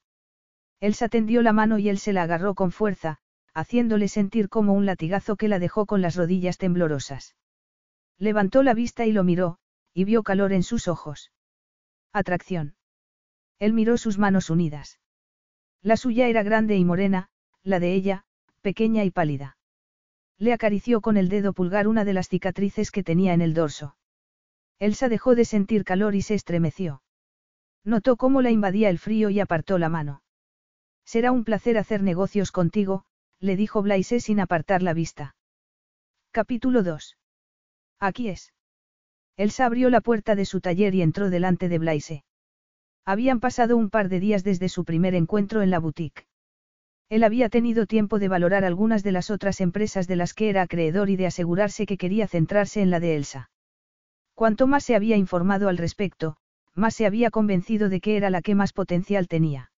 Elsa 0.80 1.10
tendió 1.10 1.42
la 1.42 1.54
mano 1.54 1.80
y 1.80 1.90
él 1.90 1.98
se 1.98 2.14
la 2.14 2.24
agarró 2.24 2.54
con 2.54 2.72
fuerza, 2.72 3.18
haciéndole 3.54 4.08
sentir 4.08 4.50
como 4.50 4.74
un 4.74 4.86
latigazo 4.86 5.36
que 5.36 5.48
la 5.48 5.60
dejó 5.60 5.86
con 5.86 6.02
las 6.02 6.16
rodillas 6.16 6.58
temblorosas. 6.58 7.36
Levantó 8.20 8.64
la 8.64 8.74
vista 8.74 9.06
y 9.06 9.12
lo 9.12 9.24
miró, 9.24 9.58
y 9.94 10.04
vio 10.04 10.22
calor 10.22 10.54
en 10.54 10.64
sus 10.64 10.88
ojos. 10.88 11.32
Atracción. 12.14 12.76
Él 13.60 13.74
miró 13.74 13.98
sus 13.98 14.18
manos 14.18 14.50
unidas. 14.50 15.00
La 15.82 15.98
suya 15.98 16.28
era 16.28 16.44
grande 16.44 16.78
y 16.78 16.86
morena, 16.86 17.30
la 17.64 17.80
de 17.80 17.94
ella, 17.94 18.26
pequeña 18.62 19.04
y 19.04 19.12
pálida. 19.12 19.58
Le 20.38 20.54
acarició 20.54 21.02
con 21.02 21.18
el 21.18 21.30
dedo 21.30 21.54
pulgar 21.54 21.88
una 21.88 22.06
de 22.06 22.14
las 22.14 22.30
cicatrices 22.30 22.92
que 22.92 23.04
tenía 23.04 23.34
en 23.34 23.42
el 23.42 23.56
dorso. 23.56 23.96
Elsa 24.78 25.10
dejó 25.10 25.34
de 25.34 25.46
sentir 25.46 25.84
calor 25.84 26.14
y 26.14 26.22
se 26.22 26.36
estremeció. 26.36 27.02
Notó 27.88 28.18
cómo 28.18 28.42
la 28.42 28.52
invadía 28.52 28.90
el 28.90 29.00
frío 29.00 29.30
y 29.30 29.40
apartó 29.40 29.78
la 29.78 29.88
mano. 29.88 30.22
Será 31.06 31.32
un 31.32 31.46
placer 31.46 31.78
hacer 31.78 32.04
negocios 32.04 32.52
contigo, 32.52 33.06
le 33.40 33.56
dijo 33.56 33.82
Blaise 33.82 34.20
sin 34.20 34.42
apartar 34.42 34.84
la 34.84 34.94
vista. 34.94 35.38
Capítulo 36.32 36.84
2. 36.84 37.18
Aquí 38.02 38.28
es. 38.28 38.52
Elsa 39.38 39.66
abrió 39.66 39.90
la 39.90 40.02
puerta 40.02 40.36
de 40.36 40.44
su 40.44 40.60
taller 40.60 40.96
y 40.96 41.02
entró 41.02 41.30
delante 41.30 41.70
de 41.70 41.80
Blaise. 41.80 42.24
Habían 43.06 43.40
pasado 43.40 43.78
un 43.78 43.90
par 43.90 44.10
de 44.10 44.20
días 44.20 44.44
desde 44.44 44.68
su 44.68 44.84
primer 44.84 45.16
encuentro 45.16 45.62
en 45.62 45.70
la 45.70 45.80
boutique. 45.80 46.28
Él 47.08 47.24
había 47.24 47.48
tenido 47.48 47.86
tiempo 47.86 48.20
de 48.20 48.28
valorar 48.28 48.66
algunas 48.66 49.02
de 49.02 49.14
las 49.14 49.30
otras 49.30 49.62
empresas 49.62 50.10
de 50.10 50.18
las 50.18 50.34
que 50.34 50.50
era 50.50 50.62
acreedor 50.62 51.10
y 51.10 51.16
de 51.16 51.28
asegurarse 51.28 51.86
que 51.86 51.98
quería 51.98 52.28
centrarse 52.28 52.82
en 52.82 52.90
la 52.90 53.00
de 53.00 53.16
Elsa. 53.16 53.50
Cuanto 54.34 54.68
más 54.68 54.84
se 54.84 54.94
había 54.94 55.16
informado 55.16 55.70
al 55.70 55.78
respecto, 55.78 56.36
más 56.78 56.96
se 56.96 57.06
había 57.06 57.32
convencido 57.32 57.90
de 57.90 58.00
que 58.00 58.16
era 58.16 58.30
la 58.30 58.42
que 58.42 58.56
más 58.56 58.72
potencial 58.72 59.28
tenía. 59.28 59.72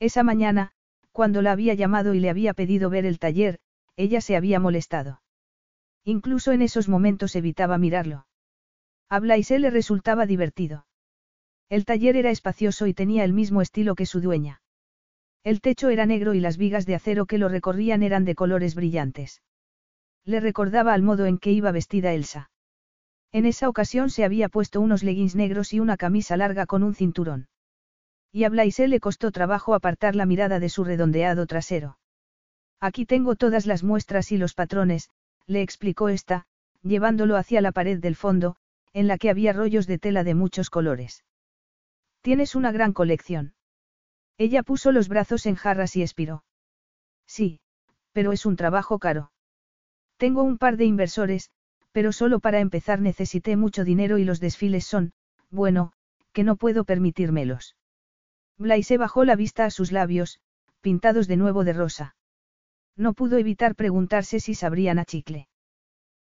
Esa 0.00 0.22
mañana, 0.22 0.72
cuando 1.12 1.42
la 1.42 1.52
había 1.52 1.74
llamado 1.74 2.14
y 2.14 2.20
le 2.20 2.30
había 2.30 2.54
pedido 2.54 2.90
ver 2.90 3.06
el 3.06 3.18
taller, 3.18 3.60
ella 3.96 4.20
se 4.20 4.34
había 4.34 4.58
molestado. 4.58 5.22
Incluso 6.02 6.52
en 6.52 6.62
esos 6.62 6.88
momentos 6.88 7.36
evitaba 7.36 7.78
mirarlo. 7.78 8.26
A 9.08 9.20
Blaise 9.20 9.58
le 9.58 9.70
resultaba 9.70 10.26
divertido. 10.26 10.86
El 11.68 11.84
taller 11.84 12.16
era 12.16 12.30
espacioso 12.30 12.86
y 12.86 12.94
tenía 12.94 13.24
el 13.24 13.32
mismo 13.32 13.62
estilo 13.62 13.94
que 13.94 14.06
su 14.06 14.20
dueña. 14.20 14.62
El 15.44 15.60
techo 15.60 15.90
era 15.90 16.06
negro 16.06 16.34
y 16.34 16.40
las 16.40 16.56
vigas 16.56 16.86
de 16.86 16.94
acero 16.94 17.26
que 17.26 17.38
lo 17.38 17.48
recorrían 17.48 18.02
eran 18.02 18.24
de 18.24 18.34
colores 18.34 18.74
brillantes. 18.74 19.42
Le 20.24 20.40
recordaba 20.40 20.94
al 20.94 21.02
modo 21.02 21.26
en 21.26 21.38
que 21.38 21.52
iba 21.52 21.70
vestida 21.70 22.14
Elsa. 22.14 22.50
En 23.34 23.46
esa 23.46 23.68
ocasión 23.68 24.10
se 24.10 24.24
había 24.24 24.48
puesto 24.48 24.80
unos 24.80 25.02
leggings 25.02 25.34
negros 25.34 25.72
y 25.72 25.80
una 25.80 25.96
camisa 25.96 26.36
larga 26.36 26.66
con 26.66 26.84
un 26.84 26.94
cinturón. 26.94 27.48
Y 28.30 28.44
a 28.44 28.48
Blaise 28.48 28.86
le 28.86 29.00
costó 29.00 29.32
trabajo 29.32 29.74
apartar 29.74 30.14
la 30.14 30.24
mirada 30.24 30.60
de 30.60 30.68
su 30.68 30.84
redondeado 30.84 31.44
trasero. 31.48 31.98
Aquí 32.78 33.06
tengo 33.06 33.34
todas 33.34 33.66
las 33.66 33.82
muestras 33.82 34.30
y 34.30 34.36
los 34.36 34.54
patrones, 34.54 35.10
le 35.48 35.62
explicó 35.62 36.10
esta, 36.10 36.46
llevándolo 36.84 37.36
hacia 37.36 37.60
la 37.60 37.72
pared 37.72 37.98
del 37.98 38.14
fondo, 38.14 38.54
en 38.92 39.08
la 39.08 39.18
que 39.18 39.30
había 39.30 39.52
rollos 39.52 39.88
de 39.88 39.98
tela 39.98 40.22
de 40.22 40.36
muchos 40.36 40.70
colores. 40.70 41.24
Tienes 42.20 42.54
una 42.54 42.70
gran 42.70 42.92
colección. 42.92 43.54
Ella 44.38 44.62
puso 44.62 44.92
los 44.92 45.08
brazos 45.08 45.46
en 45.46 45.56
jarras 45.56 45.96
y 45.96 46.02
expiró. 46.02 46.44
Sí, 47.26 47.58
pero 48.12 48.30
es 48.30 48.46
un 48.46 48.54
trabajo 48.54 49.00
caro. 49.00 49.32
Tengo 50.18 50.44
un 50.44 50.56
par 50.56 50.76
de 50.76 50.84
inversores, 50.84 51.50
pero 51.94 52.10
solo 52.10 52.40
para 52.40 52.58
empezar 52.58 53.00
necesité 53.00 53.56
mucho 53.56 53.84
dinero 53.84 54.18
y 54.18 54.24
los 54.24 54.40
desfiles 54.40 54.84
son, 54.84 55.12
bueno, 55.48 55.92
que 56.32 56.42
no 56.42 56.56
puedo 56.56 56.82
permitírmelos. 56.82 57.76
Blaise 58.58 58.98
bajó 58.98 59.24
la 59.24 59.36
vista 59.36 59.64
a 59.64 59.70
sus 59.70 59.92
labios, 59.92 60.40
pintados 60.80 61.28
de 61.28 61.36
nuevo 61.36 61.62
de 61.62 61.72
rosa. 61.72 62.16
No 62.96 63.14
pudo 63.14 63.38
evitar 63.38 63.76
preguntarse 63.76 64.40
si 64.40 64.56
sabrían 64.56 64.98
a 64.98 65.04
chicle. 65.04 65.46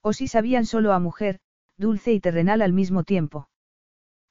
O 0.02 0.14
si 0.14 0.30
sabían 0.30 0.66
solo 0.66 0.94
a 0.94 1.00
mujer, 1.00 1.42
dulce 1.76 2.14
y 2.14 2.22
terrenal 2.22 2.62
al 2.62 2.72
mismo 2.72 3.04
tiempo. 3.04 3.50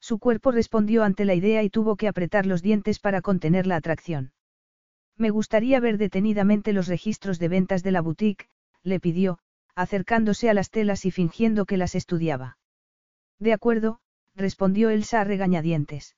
Su 0.01 0.19
cuerpo 0.19 0.53
respondió 0.53 1.05
ante 1.05 1.27
la 1.27 1.35
idea 1.35 1.63
y 1.63 1.69
tuvo 1.69 1.97
que 1.97 2.09
apretar 2.09 2.47
los 2.47 2.63
dientes 2.63 2.99
para 2.99 3.21
contener 3.21 3.67
la 3.67 3.77
atracción. 3.77 4.33
Me 5.19 5.29
gustaría 5.29 5.81
ver 5.81 5.99
detenidamente 5.99 6.73
los 6.73 6.87
registros 6.87 7.39
de 7.39 7.49
ventas 7.49 7.83
de 7.83 7.91
la 7.91 8.01
boutique, 8.01 8.49
le 8.83 9.01
pidió, 9.01 9.39
acercándose 9.77 10.51
a 10.51 10.55
las 10.55 10.71
telas 10.71 11.05
y 11.05 11.11
fingiendo 11.11 11.67
que 11.67 11.77
las 11.77 11.95
estudiaba. 11.95 12.59
De 13.39 13.53
acuerdo, 13.53 14.01
respondió 14.35 14.91
Elsa 14.91 15.21
a 15.21 15.25
regañadientes. 15.25 16.17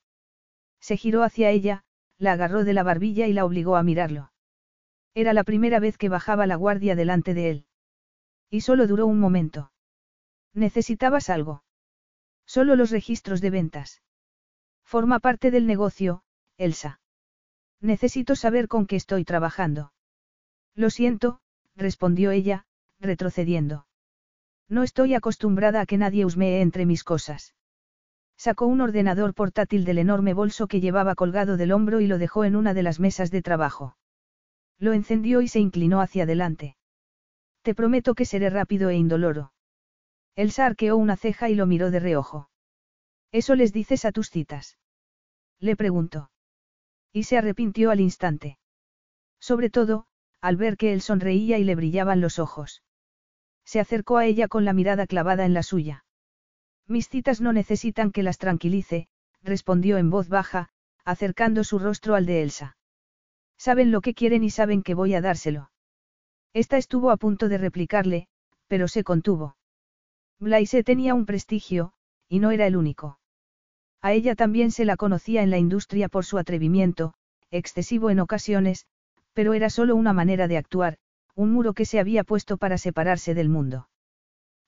Se 0.81 0.97
giró 0.97 1.25
hacia 1.25 1.51
ella, 1.51 1.85
la 2.19 2.33
agarró 2.33 2.65
de 2.65 2.73
la 2.73 2.85
barbilla 2.85 3.27
y 3.27 3.33
la 3.33 3.45
obligó 3.45 3.77
a 3.77 3.83
mirarlo. 3.83 4.33
Era 5.13 5.33
la 5.33 5.43
primera 5.43 5.81
vez 5.81 5.99
que 5.99 6.09
bajaba 6.09 6.47
la 6.47 6.55
guardia 6.55 6.95
delante 6.95 7.35
de 7.35 7.51
él. 7.51 7.67
Y 8.49 8.61
solo 8.61 8.87
duró 8.87 9.07
un 9.07 9.19
momento. 9.19 9.73
¿Necesitabas 10.55 11.29
algo? 11.29 11.65
Solo 12.47 12.77
los 12.77 12.91
registros 12.91 13.41
de 13.41 13.51
ventas. 13.51 14.03
Forma 14.85 15.19
parte 15.19 15.51
del 15.51 15.67
negocio, 15.67 16.23
Elsa. 16.57 17.01
Necesito 17.81 18.37
saber 18.37 18.69
con 18.69 18.87
qué 18.87 18.97
estoy 18.97 19.25
trabajando. 19.25 19.93
Lo 20.75 20.91
siento, 20.91 21.41
respondió 21.75 22.31
ella, 22.31 22.67
retrocediendo. 23.01 23.87
No 24.69 24.83
estoy 24.83 25.15
acostumbrada 25.15 25.81
a 25.81 25.87
que 25.87 25.99
nadie 25.99 26.25
husmee 26.25 26.61
entre 26.61 26.87
mis 26.87 27.05
cosas. 27.05 27.55
Sacó 28.37 28.67
un 28.67 28.81
ordenador 28.81 29.35
portátil 29.35 29.85
del 29.85 29.99
enorme 29.99 30.35
bolso 30.35 30.69
que 30.69 30.81
llevaba 30.81 31.15
colgado 31.15 31.57
del 31.57 31.73
hombro 31.73 32.01
y 32.01 32.07
lo 32.07 32.19
dejó 32.19 32.45
en 32.45 32.55
una 32.55 32.75
de 32.75 32.83
las 32.83 33.01
mesas 33.01 33.31
de 33.31 33.43
trabajo. 33.43 33.97
Lo 34.79 34.93
encendió 34.93 35.41
y 35.43 35.49
se 35.49 35.59
inclinó 35.59 36.01
hacia 36.01 36.23
adelante. 36.23 36.77
Te 37.63 37.75
prometo 37.75 38.15
que 38.15 38.25
seré 38.25 38.51
rápido 38.51 38.91
e 38.91 38.97
indoloro. 38.97 39.53
Elsa 40.37 40.67
arqueó 40.67 40.97
una 40.97 41.17
ceja 41.17 41.49
y 41.51 41.57
lo 41.57 41.67
miró 41.67 41.91
de 41.91 41.99
reojo. 41.99 42.49
¿Eso 43.33 43.57
les 43.57 43.73
dices 43.73 44.05
a 44.05 44.13
tus 44.13 44.31
citas? 44.31 44.79
Le 45.59 45.75
preguntó. 45.75 46.31
Y 47.13 47.25
se 47.25 47.37
arrepintió 47.39 47.91
al 47.91 48.01
instante. 48.01 48.59
Sobre 49.41 49.71
todo, 49.71 50.07
al 50.41 50.57
ver 50.57 50.77
que 50.77 50.93
él 50.93 51.01
sonreía 51.01 51.59
y 51.59 51.65
le 51.65 51.75
brillaban 51.75 52.21
los 52.21 52.39
ojos. 52.39 52.83
Se 53.69 53.81
acercó 53.81 54.17
a 54.17 54.25
ella 54.25 54.49
con 54.49 54.65
la 54.65 54.73
mirada 54.73 55.07
clavada 55.07 55.45
en 55.45 55.53
la 55.53 55.63
suya. 55.63 56.07
Mis 56.87 57.11
citas 57.11 57.43
no 57.43 57.53
necesitan 57.53 58.13
que 58.13 58.23
las 58.23 58.39
tranquilice, 58.39 59.09
respondió 59.43 59.99
en 59.99 60.09
voz 60.09 60.31
baja, 60.31 60.71
acercando 61.05 61.65
su 61.65 61.79
rostro 61.79 62.15
al 62.15 62.25
de 62.25 62.41
Elsa. 62.41 62.79
Saben 63.59 63.91
lo 63.91 64.01
que 64.01 64.15
quieren 64.15 64.43
y 64.43 64.49
saben 64.49 64.83
que 64.83 64.95
voy 64.95 65.13
a 65.13 65.21
dárselo. 65.21 65.71
Esta 66.55 66.79
estuvo 66.79 67.11
a 67.11 67.19
punto 67.19 67.51
de 67.51 67.59
replicarle, 67.59 68.29
pero 68.69 68.89
se 68.89 69.05
contuvo. 69.05 69.59
Blaise 70.39 70.83
tenía 70.83 71.13
un 71.13 71.27
prestigio, 71.27 71.93
y 72.27 72.39
no 72.39 72.53
era 72.53 72.67
el 72.67 72.75
único. 72.75 73.21
A 74.01 74.15
ella 74.15 74.35
también 74.35 74.71
se 74.71 74.87
la 74.87 74.97
conocía 74.97 75.43
en 75.43 75.51
la 75.51 75.59
industria 75.59 76.09
por 76.09 76.25
su 76.25 76.39
atrevimiento, 76.39 77.13
excesivo 77.51 78.09
en 78.09 78.21
ocasiones, 78.21 78.87
pero 79.35 79.53
era 79.53 79.69
solo 79.69 79.95
una 79.95 80.15
manera 80.15 80.49
de 80.49 80.57
actuar, 80.57 80.97
un 81.39 81.53
muro 81.53 81.73
que 81.73 81.85
se 81.85 82.01
había 82.01 82.25
puesto 82.25 82.57
para 82.57 82.79
separarse 82.79 83.33
del 83.33 83.49
mundo. 83.49 83.89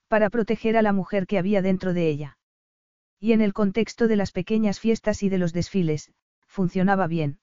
Para 0.06 0.30
proteger 0.30 0.76
a 0.76 0.82
la 0.82 0.92
mujer 0.92 1.26
que 1.26 1.36
había 1.36 1.62
dentro 1.62 1.94
de 1.94 2.08
ella. 2.08 2.38
Y 3.18 3.32
en 3.32 3.40
el 3.40 3.52
contexto 3.52 4.06
de 4.06 4.14
las 4.14 4.30
pequeñas 4.30 4.78
fiestas 4.78 5.24
y 5.24 5.28
de 5.28 5.38
los 5.38 5.52
desfiles, 5.52 6.12
funcionaba 6.46 7.08
bien. 7.08 7.40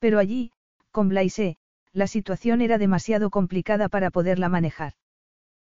Pero 0.00 0.18
allí, 0.18 0.50
con 0.90 1.08
Blaise, 1.08 1.56
la 1.92 2.08
situación 2.08 2.62
era 2.62 2.78
demasiado 2.78 3.30
complicada 3.30 3.88
para 3.88 4.10
poderla 4.10 4.48
manejar. 4.48 4.94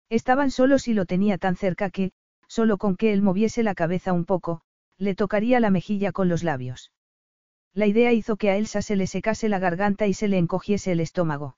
Estaban 0.09 0.49
solos 0.49 0.87
y 0.87 0.95
lo 0.95 1.05
tenía 1.05 1.37
tan 1.37 1.55
cerca 1.55 1.91
que, 1.91 2.11
solo 2.47 2.79
con 2.79 2.95
que 2.95 3.13
él 3.13 3.21
moviese 3.21 3.61
la 3.61 3.75
cabeza 3.75 4.13
un 4.13 4.25
poco, 4.25 4.61
le 4.97 5.13
tocaría 5.13 5.59
la 5.59 5.69
mejilla 5.69 6.11
con 6.11 6.27
los 6.27 6.41
labios. 6.41 6.91
La 7.75 7.85
idea 7.85 8.13
hizo 8.13 8.35
que 8.35 8.49
a 8.49 8.57
Elsa 8.57 8.81
se 8.81 8.95
le 8.95 9.05
secase 9.05 9.47
la 9.47 9.59
garganta 9.59 10.07
y 10.07 10.15
se 10.15 10.27
le 10.27 10.39
encogiese 10.39 10.91
el 10.91 11.01
estómago. 11.01 11.55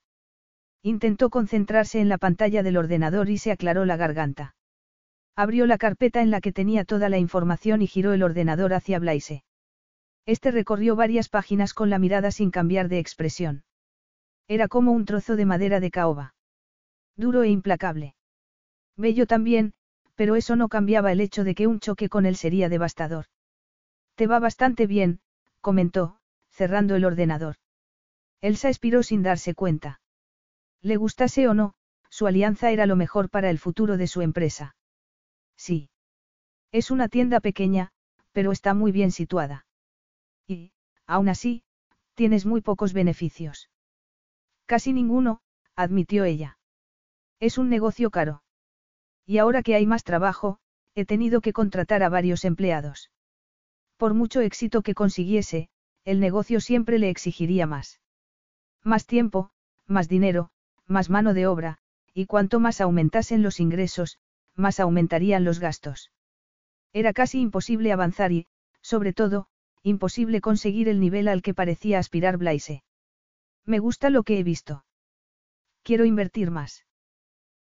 Intentó 0.86 1.30
concentrarse 1.30 1.98
en 1.98 2.08
la 2.08 2.16
pantalla 2.16 2.62
del 2.62 2.76
ordenador 2.76 3.28
y 3.28 3.38
se 3.38 3.50
aclaró 3.50 3.84
la 3.86 3.96
garganta. 3.96 4.54
Abrió 5.34 5.66
la 5.66 5.78
carpeta 5.78 6.22
en 6.22 6.30
la 6.30 6.40
que 6.40 6.52
tenía 6.52 6.84
toda 6.84 7.08
la 7.08 7.18
información 7.18 7.82
y 7.82 7.88
giró 7.88 8.12
el 8.12 8.22
ordenador 8.22 8.72
hacia 8.72 9.00
Blaise. 9.00 9.42
Este 10.26 10.52
recorrió 10.52 10.94
varias 10.94 11.28
páginas 11.28 11.74
con 11.74 11.90
la 11.90 11.98
mirada 11.98 12.30
sin 12.30 12.52
cambiar 12.52 12.88
de 12.88 13.00
expresión. 13.00 13.64
Era 14.46 14.68
como 14.68 14.92
un 14.92 15.04
trozo 15.06 15.34
de 15.34 15.44
madera 15.44 15.80
de 15.80 15.90
caoba. 15.90 16.36
Duro 17.16 17.42
e 17.42 17.48
implacable. 17.48 18.14
Bello 18.96 19.26
también, 19.26 19.72
pero 20.14 20.36
eso 20.36 20.54
no 20.54 20.68
cambiaba 20.68 21.10
el 21.10 21.20
hecho 21.20 21.42
de 21.42 21.56
que 21.56 21.66
un 21.66 21.80
choque 21.80 22.08
con 22.08 22.26
él 22.26 22.36
sería 22.36 22.68
devastador. 22.68 23.24
Te 24.14 24.28
va 24.28 24.38
bastante 24.38 24.86
bien, 24.86 25.18
comentó, 25.60 26.20
cerrando 26.52 26.94
el 26.94 27.04
ordenador. 27.04 27.56
Elsa 28.40 28.68
expiró 28.68 29.02
sin 29.02 29.24
darse 29.24 29.52
cuenta. 29.52 29.98
Le 30.90 30.96
gustase 30.96 31.48
o 31.48 31.54
no, 31.54 31.74
su 32.10 32.28
alianza 32.28 32.70
era 32.70 32.86
lo 32.86 32.94
mejor 32.94 33.28
para 33.28 33.50
el 33.50 33.58
futuro 33.58 33.96
de 33.96 34.06
su 34.06 34.22
empresa. 34.22 34.76
Sí. 35.56 35.90
Es 36.70 36.92
una 36.92 37.08
tienda 37.08 37.40
pequeña, 37.40 37.90
pero 38.30 38.52
está 38.52 38.72
muy 38.72 38.92
bien 38.92 39.10
situada. 39.10 39.66
Y, 40.46 40.70
aún 41.04 41.28
así, 41.28 41.64
tienes 42.14 42.46
muy 42.46 42.60
pocos 42.60 42.92
beneficios. 42.92 43.68
Casi 44.64 44.92
ninguno, 44.92 45.40
admitió 45.74 46.22
ella. 46.22 46.56
Es 47.40 47.58
un 47.58 47.68
negocio 47.68 48.10
caro. 48.10 48.44
Y 49.24 49.38
ahora 49.38 49.64
que 49.64 49.74
hay 49.74 49.86
más 49.86 50.04
trabajo, 50.04 50.60
he 50.94 51.04
tenido 51.04 51.40
que 51.40 51.52
contratar 51.52 52.04
a 52.04 52.10
varios 52.10 52.44
empleados. 52.44 53.10
Por 53.96 54.14
mucho 54.14 54.40
éxito 54.40 54.82
que 54.82 54.94
consiguiese, 54.94 55.68
el 56.04 56.20
negocio 56.20 56.60
siempre 56.60 57.00
le 57.00 57.10
exigiría 57.10 57.66
más. 57.66 58.00
Más 58.84 59.04
tiempo, 59.06 59.50
más 59.88 60.08
dinero, 60.08 60.52
más 60.86 61.10
mano 61.10 61.34
de 61.34 61.46
obra, 61.46 61.78
y 62.14 62.26
cuanto 62.26 62.60
más 62.60 62.80
aumentasen 62.80 63.42
los 63.42 63.60
ingresos, 63.60 64.18
más 64.54 64.80
aumentarían 64.80 65.44
los 65.44 65.60
gastos. 65.60 66.10
Era 66.92 67.12
casi 67.12 67.40
imposible 67.40 67.92
avanzar 67.92 68.32
y, 68.32 68.46
sobre 68.80 69.12
todo, 69.12 69.48
imposible 69.82 70.40
conseguir 70.40 70.88
el 70.88 71.00
nivel 71.00 71.28
al 71.28 71.42
que 71.42 71.54
parecía 71.54 71.98
aspirar 71.98 72.38
Blaise. 72.38 72.82
Me 73.64 73.78
gusta 73.78 74.10
lo 74.10 74.22
que 74.22 74.38
he 74.38 74.42
visto. 74.42 74.84
Quiero 75.82 76.04
invertir 76.04 76.50
más. 76.50 76.84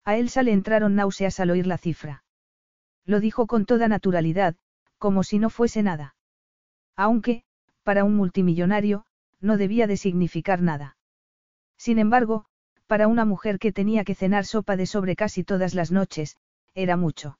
A 0.05 0.17
Elsa 0.17 0.43
le 0.43 0.51
entraron 0.51 0.95
náuseas 0.95 1.39
al 1.39 1.49
oír 1.49 1.65
la 1.65 1.77
cifra. 1.77 2.23
Lo 3.05 3.19
dijo 3.19 3.47
con 3.47 3.65
toda 3.65 3.87
naturalidad, 3.87 4.55
como 4.97 5.23
si 5.23 5.39
no 5.39 5.49
fuese 5.49 5.81
nada. 5.83 6.15
Aunque, 6.95 7.43
para 7.83 8.03
un 8.03 8.15
multimillonario, 8.15 9.05
no 9.39 9.57
debía 9.57 9.87
de 9.87 9.97
significar 9.97 10.61
nada. 10.61 10.97
Sin 11.77 11.99
embargo, 11.99 12.45
para 12.93 13.07
una 13.07 13.25
mujer 13.25 13.57
que 13.57 13.71
tenía 13.71 14.03
que 14.03 14.13
cenar 14.13 14.45
sopa 14.45 14.77
de 14.77 14.85
sobre 14.85 15.15
casi 15.15 15.43
todas 15.43 15.73
las 15.73 15.91
noches, 15.91 16.37
era 16.75 16.95
mucho. 16.95 17.39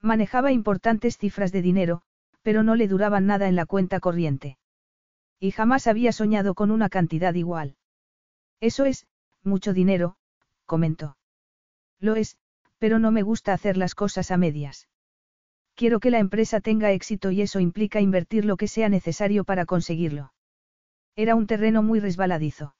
Manejaba 0.00 0.50
importantes 0.50 1.18
cifras 1.18 1.52
de 1.52 1.60
dinero, 1.60 2.00
pero 2.40 2.62
no 2.62 2.74
le 2.74 2.88
duraban 2.88 3.26
nada 3.26 3.48
en 3.48 3.54
la 3.54 3.66
cuenta 3.66 4.00
corriente. 4.00 4.56
Y 5.38 5.50
jamás 5.50 5.86
había 5.88 6.10
soñado 6.10 6.54
con 6.54 6.70
una 6.70 6.88
cantidad 6.88 7.34
igual. 7.34 7.76
Eso 8.60 8.86
es, 8.86 9.06
mucho 9.42 9.74
dinero, 9.74 10.16
comentó. 10.64 11.18
Lo 12.00 12.16
es, 12.16 12.38
pero 12.78 12.98
no 12.98 13.10
me 13.10 13.20
gusta 13.20 13.52
hacer 13.52 13.76
las 13.76 13.94
cosas 13.94 14.30
a 14.30 14.38
medias. 14.38 14.88
Quiero 15.74 16.00
que 16.00 16.10
la 16.10 16.18
empresa 16.18 16.62
tenga 16.62 16.92
éxito 16.92 17.30
y 17.30 17.42
eso 17.42 17.60
implica 17.60 18.00
invertir 18.00 18.46
lo 18.46 18.56
que 18.56 18.68
sea 18.68 18.88
necesario 18.88 19.44
para 19.44 19.66
conseguirlo. 19.66 20.32
Era 21.14 21.34
un 21.34 21.46
terreno 21.46 21.82
muy 21.82 22.00
resbaladizo. 22.00 22.74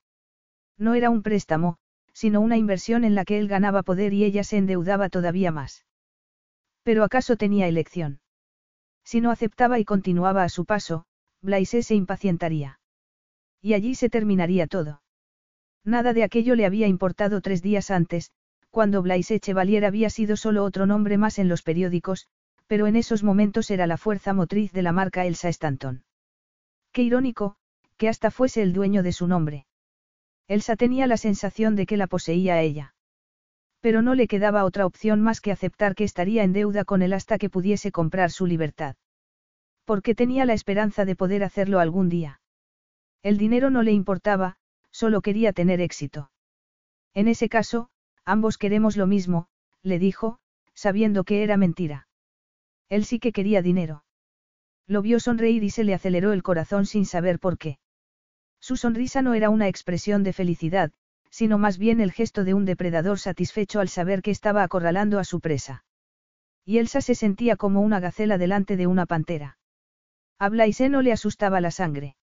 No 0.78 0.94
era 0.94 1.11
un 1.11 1.22
préstamo, 1.22 1.76
sino 2.12 2.40
una 2.40 2.57
inversión 2.57 3.05
en 3.05 3.14
la 3.14 3.25
que 3.25 3.38
él 3.38 3.48
ganaba 3.48 3.83
poder 3.83 4.12
y 4.12 4.25
ella 4.25 4.44
se 4.44 4.57
endeudaba 4.59 5.09
todavía 5.09 5.51
más. 5.51 5.85
Pero 6.83 7.05
¿acaso 7.05 7.37
tenía 7.37 7.68
elección? 7.68 8.20
Si 9.05 9.20
no 9.20 9.31
aceptaba 9.31 9.79
y 9.79 9.85
continuaba 9.85 10.44
a 10.44 10.48
su 10.48 10.64
paso, 10.64 11.05
Blaise 11.40 11.83
se 11.83 11.94
impacientaría. 11.94 12.81
Y 13.61 13.75
allí 13.75 13.94
se 13.94 14.09
terminaría 14.09 14.66
todo. 14.66 15.03
Nada 15.85 16.12
de 16.12 16.22
aquello 16.22 16.55
le 16.55 16.66
había 16.66 16.87
importado 16.87 17.40
tres 17.40 17.62
días 17.62 17.90
antes, 17.90 18.31
cuando 18.70 19.03
Blaise 19.03 19.40
Chevalier 19.40 19.85
había 19.85 20.11
sido 20.11 20.37
solo 20.37 20.64
otro 20.64 20.87
nombre 20.87 21.18
más 21.18 21.38
en 21.38 21.48
los 21.48 21.62
periódicos, 21.62 22.27
pero 22.66 22.87
en 22.87 22.96
esos 22.96 23.22
momentos 23.22 23.70
era 23.70 23.87
la 23.87 23.98
fuerza 23.98 24.33
motriz 24.33 24.72
de 24.72 24.83
la 24.83 24.92
marca 24.92 25.27
Elsa 25.27 25.48
Stanton. 25.48 26.05
Qué 26.92 27.03
irónico, 27.03 27.57
que 27.96 28.09
hasta 28.09 28.31
fuese 28.31 28.62
el 28.62 28.72
dueño 28.72 29.03
de 29.03 29.12
su 29.12 29.27
nombre. 29.27 29.66
Elsa 30.52 30.76
tenía 30.76 31.06
la 31.06 31.16
sensación 31.16 31.76
de 31.76 31.86
que 31.86 31.96
la 31.96 32.06
poseía 32.06 32.56
a 32.56 32.60
ella. 32.60 32.94
Pero 33.80 34.02
no 34.02 34.14
le 34.14 34.28
quedaba 34.28 34.66
otra 34.66 34.84
opción 34.84 35.22
más 35.22 35.40
que 35.40 35.50
aceptar 35.50 35.94
que 35.94 36.04
estaría 36.04 36.44
en 36.44 36.52
deuda 36.52 36.84
con 36.84 37.00
él 37.00 37.14
hasta 37.14 37.38
que 37.38 37.48
pudiese 37.48 37.90
comprar 37.90 38.30
su 38.30 38.44
libertad. 38.44 38.96
Porque 39.86 40.14
tenía 40.14 40.44
la 40.44 40.52
esperanza 40.52 41.06
de 41.06 41.16
poder 41.16 41.42
hacerlo 41.42 41.80
algún 41.80 42.10
día. 42.10 42.42
El 43.22 43.38
dinero 43.38 43.70
no 43.70 43.82
le 43.82 43.92
importaba, 43.92 44.56
solo 44.90 45.22
quería 45.22 45.54
tener 45.54 45.80
éxito. 45.80 46.30
En 47.14 47.28
ese 47.28 47.48
caso, 47.48 47.88
ambos 48.26 48.58
queremos 48.58 48.98
lo 48.98 49.06
mismo, 49.06 49.48
le 49.82 49.98
dijo, 49.98 50.38
sabiendo 50.74 51.24
que 51.24 51.42
era 51.44 51.56
mentira. 51.56 52.08
Él 52.90 53.06
sí 53.06 53.20
que 53.20 53.32
quería 53.32 53.62
dinero. 53.62 54.04
Lo 54.86 55.00
vio 55.00 55.18
sonreír 55.18 55.64
y 55.64 55.70
se 55.70 55.82
le 55.82 55.94
aceleró 55.94 56.34
el 56.34 56.42
corazón 56.42 56.84
sin 56.84 57.06
saber 57.06 57.38
por 57.38 57.56
qué. 57.56 57.78
Su 58.62 58.77
sonrisa 58.77 59.22
no 59.22 59.35
era 59.35 59.51
una 59.51 59.66
expresión 59.66 60.22
de 60.22 60.33
felicidad, 60.33 60.92
sino 61.31 61.59
más 61.59 61.79
bien 61.79 62.01
el 62.01 62.12
gesto 62.12 62.44
de 62.44 62.55
un 62.55 62.64
depredador 62.64 63.18
satisfecho 63.18 63.81
al 63.81 63.88
saber 63.88 64.22
que 64.22 64.31
estaba 64.31 64.62
acorralando 64.62 65.18
a 65.18 65.25
su 65.25 65.40
presa. 65.40 65.85
Y 66.64 66.79
Elsa 66.79 67.01
se 67.01 67.16
sentía 67.16 67.57
como 67.57 67.81
una 67.81 67.98
gacela 67.98 68.38
delante 68.38 68.77
de 68.77 68.87
una 68.87 69.05
pantera. 69.05 69.59
A 70.38 70.48
Blaise 70.48 70.88
no 70.88 71.03
le 71.03 71.11
asustaba 71.11 71.61
la 71.61 71.72
sangre. 71.72 72.14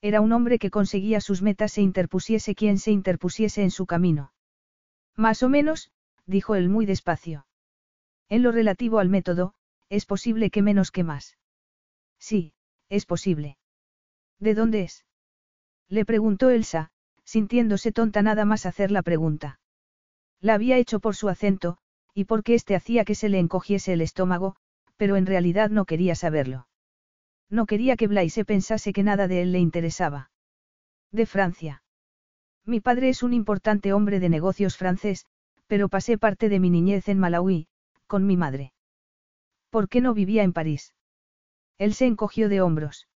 Era 0.00 0.20
un 0.20 0.30
hombre 0.30 0.60
que 0.60 0.70
conseguía 0.70 1.20
sus 1.20 1.42
metas 1.42 1.72
se 1.72 1.82
interpusiese 1.82 2.54
quien 2.54 2.78
se 2.78 2.92
interpusiese 2.92 3.64
en 3.64 3.72
su 3.72 3.86
camino. 3.86 4.32
Más 5.16 5.42
o 5.42 5.48
menos, 5.48 5.90
dijo 6.26 6.54
él 6.54 6.68
muy 6.68 6.86
despacio. 6.86 7.48
En 8.28 8.44
lo 8.44 8.52
relativo 8.52 9.00
al 9.00 9.08
método, 9.08 9.54
es 9.88 10.06
posible 10.06 10.50
que 10.50 10.62
menos 10.62 10.92
que 10.92 11.02
más. 11.02 11.36
Sí, 12.20 12.52
es 12.88 13.04
posible. 13.04 13.58
¿De 14.38 14.54
dónde 14.54 14.82
es? 14.82 15.05
Le 15.88 16.04
preguntó 16.04 16.50
Elsa, 16.50 16.90
sintiéndose 17.24 17.92
tonta 17.92 18.22
nada 18.22 18.44
más 18.44 18.66
hacer 18.66 18.90
la 18.90 19.02
pregunta. 19.02 19.60
La 20.40 20.54
había 20.54 20.78
hecho 20.78 21.00
por 21.00 21.16
su 21.16 21.28
acento, 21.28 21.78
y 22.14 22.24
porque 22.24 22.54
éste 22.54 22.74
hacía 22.74 23.04
que 23.04 23.14
se 23.14 23.28
le 23.28 23.38
encogiese 23.38 23.92
el 23.92 24.00
estómago, 24.00 24.56
pero 24.96 25.16
en 25.16 25.26
realidad 25.26 25.70
no 25.70 25.84
quería 25.84 26.14
saberlo. 26.14 26.66
No 27.50 27.66
quería 27.66 27.96
que 27.96 28.08
Blaise 28.08 28.44
pensase 28.44 28.92
que 28.92 29.02
nada 29.02 29.28
de 29.28 29.42
él 29.42 29.52
le 29.52 29.58
interesaba. 29.58 30.30
De 31.12 31.26
Francia. 31.26 31.82
Mi 32.64 32.80
padre 32.80 33.08
es 33.08 33.22
un 33.22 33.32
importante 33.32 33.92
hombre 33.92 34.18
de 34.18 34.28
negocios 34.28 34.76
francés, 34.76 35.26
pero 35.66 35.88
pasé 35.88 36.18
parte 36.18 36.48
de 36.48 36.58
mi 36.58 36.70
niñez 36.70 37.08
en 37.08 37.18
Malawi, 37.18 37.68
con 38.06 38.26
mi 38.26 38.36
madre. 38.36 38.72
¿Por 39.70 39.88
qué 39.88 40.00
no 40.00 40.14
vivía 40.14 40.42
en 40.42 40.52
París? 40.52 40.94
Él 41.78 41.94
se 41.94 42.06
encogió 42.06 42.48
de 42.48 42.60
hombros. 42.60 43.08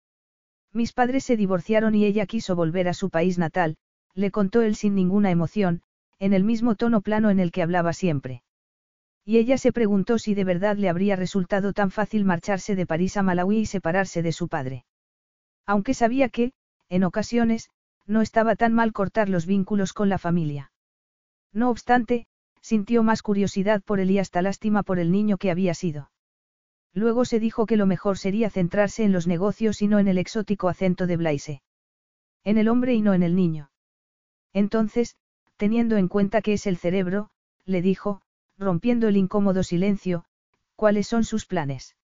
Mis 0.79 0.93
padres 0.93 1.25
se 1.25 1.37
divorciaron 1.37 1.97
y 1.97 2.05
ella 2.05 2.25
quiso 2.25 2.55
volver 2.55 2.87
a 2.87 2.95
su 2.95 3.11
país 3.11 3.37
natal, 3.37 3.77
le 4.15 4.31
contó 4.31 4.63
él 4.63 4.77
sin 4.77 4.95
ninguna 4.95 5.33
emoción, 5.33 5.83
en 6.21 6.33
el 6.33 6.45
mismo 6.45 6.77
tono 6.77 7.01
plano 7.01 7.31
en 7.31 7.41
el 7.41 7.51
que 7.51 7.63
hablaba 7.63 7.93
siempre. 7.93 8.45
Y 9.25 9.39
ella 9.39 9.59
se 9.59 9.73
preguntó 9.73 10.21
si 10.21 10.35
de 10.35 10.45
verdad 10.45 10.77
le 10.77 10.89
habría 10.89 11.17
resultado 11.17 11.73
tan 11.73 11.91
fácil 11.91 12.25
marcharse 12.25 12.77
de 12.77 12.87
París 12.87 13.17
a 13.17 13.25
Malawi 13.25 13.59
y 13.59 13.67
separarse 13.67 14.23
de 14.23 14.31
su 14.31 14.47
padre. 14.47 14.85
Aunque 15.67 15.95
sabía 15.95 16.29
que, 16.29 16.53
en 16.89 17.03
ocasiones, 17.03 17.71
no 18.07 18.23
estaba 18.23 18.55
tan 18.55 18.73
mal 18.73 18.93
cortar 18.93 19.29
los 19.29 19.47
vínculos 19.47 19.93
con 19.93 20.09
la 20.09 20.19
familia. 20.19 20.71
No 21.53 21.71
obstante, 21.71 22.29
sintió 22.61 23.03
más 23.03 23.23
curiosidad 23.23 23.83
por 23.83 23.99
él 23.99 24.13
y 24.13 24.21
hasta 24.21 24.43
lástima 24.43 24.85
por 24.85 25.01
el 25.01 25.11
niño 25.11 25.39
que 25.39 25.51
había 25.51 25.75
sido. 25.75 26.13
Luego 26.99 27.25
se 27.25 27.39
dijo 27.39 27.65
que 27.65 27.77
lo 27.77 27.87
mejor 27.87 28.19
sería 28.19 28.51
centrarse 28.51 29.05
en 29.05 29.13
los 29.13 29.29
negocios 29.29 29.83
y 29.83 29.87
no 29.87 30.01
en 30.01 30.09
el 30.09 30.19
exótico 30.19 30.69
acento 30.69 31.07
de 31.07 31.17
Blaise. 31.17 31.63
En 32.43 32.59
el 32.59 32.69
hombre 32.69 32.93
y 32.95 33.03
no 33.03 33.15
en 33.15 33.23
el 33.23 33.37
niño. 33.37 33.71
Entonces, 34.53 35.15
teniendo 35.57 35.97
en 35.97 36.09
cuenta 36.09 36.43
que 36.43 36.55
es 36.55 36.67
el 36.67 36.77
cerebro, 36.77 37.31
le 37.65 37.83
dijo, 37.83 38.21
rompiendo 38.59 39.07
el 39.07 39.17
incómodo 39.17 39.63
silencio, 39.63 40.25
¿cuáles 40.75 41.07
son 41.07 41.23
sus 41.23 41.47
planes? 41.47 41.95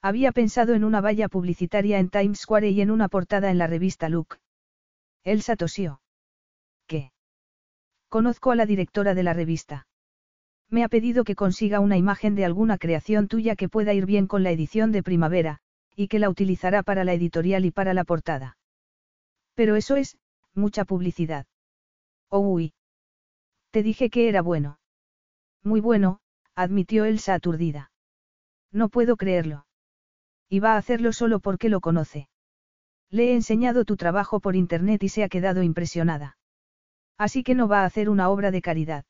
Había 0.00 0.30
pensado 0.30 0.74
en 0.74 0.84
una 0.84 1.00
valla 1.00 1.28
publicitaria 1.28 1.98
en 1.98 2.08
Times 2.08 2.42
Square 2.42 2.70
y 2.70 2.80
en 2.80 2.92
una 2.92 3.08
portada 3.08 3.50
en 3.50 3.58
la 3.58 3.66
revista 3.66 4.08
Look. 4.08 4.38
Elsa 5.24 5.56
tosió. 5.56 6.00
¿Qué? 6.86 7.10
Conozco 8.08 8.52
a 8.52 8.54
la 8.54 8.66
directora 8.66 9.14
de 9.14 9.24
la 9.24 9.32
revista. 9.32 9.88
Me 10.72 10.84
ha 10.84 10.88
pedido 10.88 11.24
que 11.24 11.34
consiga 11.34 11.80
una 11.80 11.98
imagen 11.98 12.34
de 12.34 12.46
alguna 12.46 12.78
creación 12.78 13.28
tuya 13.28 13.56
que 13.56 13.68
pueda 13.68 13.92
ir 13.92 14.06
bien 14.06 14.26
con 14.26 14.42
la 14.42 14.52
edición 14.52 14.90
de 14.90 15.02
primavera, 15.02 15.58
y 15.94 16.08
que 16.08 16.18
la 16.18 16.30
utilizará 16.30 16.82
para 16.82 17.04
la 17.04 17.12
editorial 17.12 17.66
y 17.66 17.70
para 17.70 17.92
la 17.92 18.04
portada. 18.04 18.56
Pero 19.54 19.76
eso 19.76 19.96
es, 19.96 20.16
mucha 20.54 20.86
publicidad. 20.86 21.44
Oh, 22.30 22.38
uy. 22.40 22.72
Te 23.70 23.82
dije 23.82 24.08
que 24.08 24.30
era 24.30 24.40
bueno. 24.40 24.78
Muy 25.62 25.80
bueno, 25.80 26.20
admitió 26.54 27.04
Elsa 27.04 27.34
aturdida. 27.34 27.90
No 28.72 28.88
puedo 28.88 29.16
creerlo. 29.16 29.66
Y 30.48 30.60
va 30.60 30.72
a 30.72 30.78
hacerlo 30.78 31.12
solo 31.12 31.40
porque 31.40 31.68
lo 31.68 31.82
conoce. 31.82 32.30
Le 33.10 33.28
he 33.28 33.34
enseñado 33.34 33.84
tu 33.84 33.96
trabajo 33.98 34.40
por 34.40 34.56
internet 34.56 35.02
y 35.02 35.10
se 35.10 35.22
ha 35.22 35.28
quedado 35.28 35.62
impresionada. 35.62 36.38
Así 37.18 37.42
que 37.42 37.54
no 37.54 37.68
va 37.68 37.82
a 37.82 37.84
hacer 37.84 38.08
una 38.08 38.30
obra 38.30 38.50
de 38.50 38.62
caridad. 38.62 39.04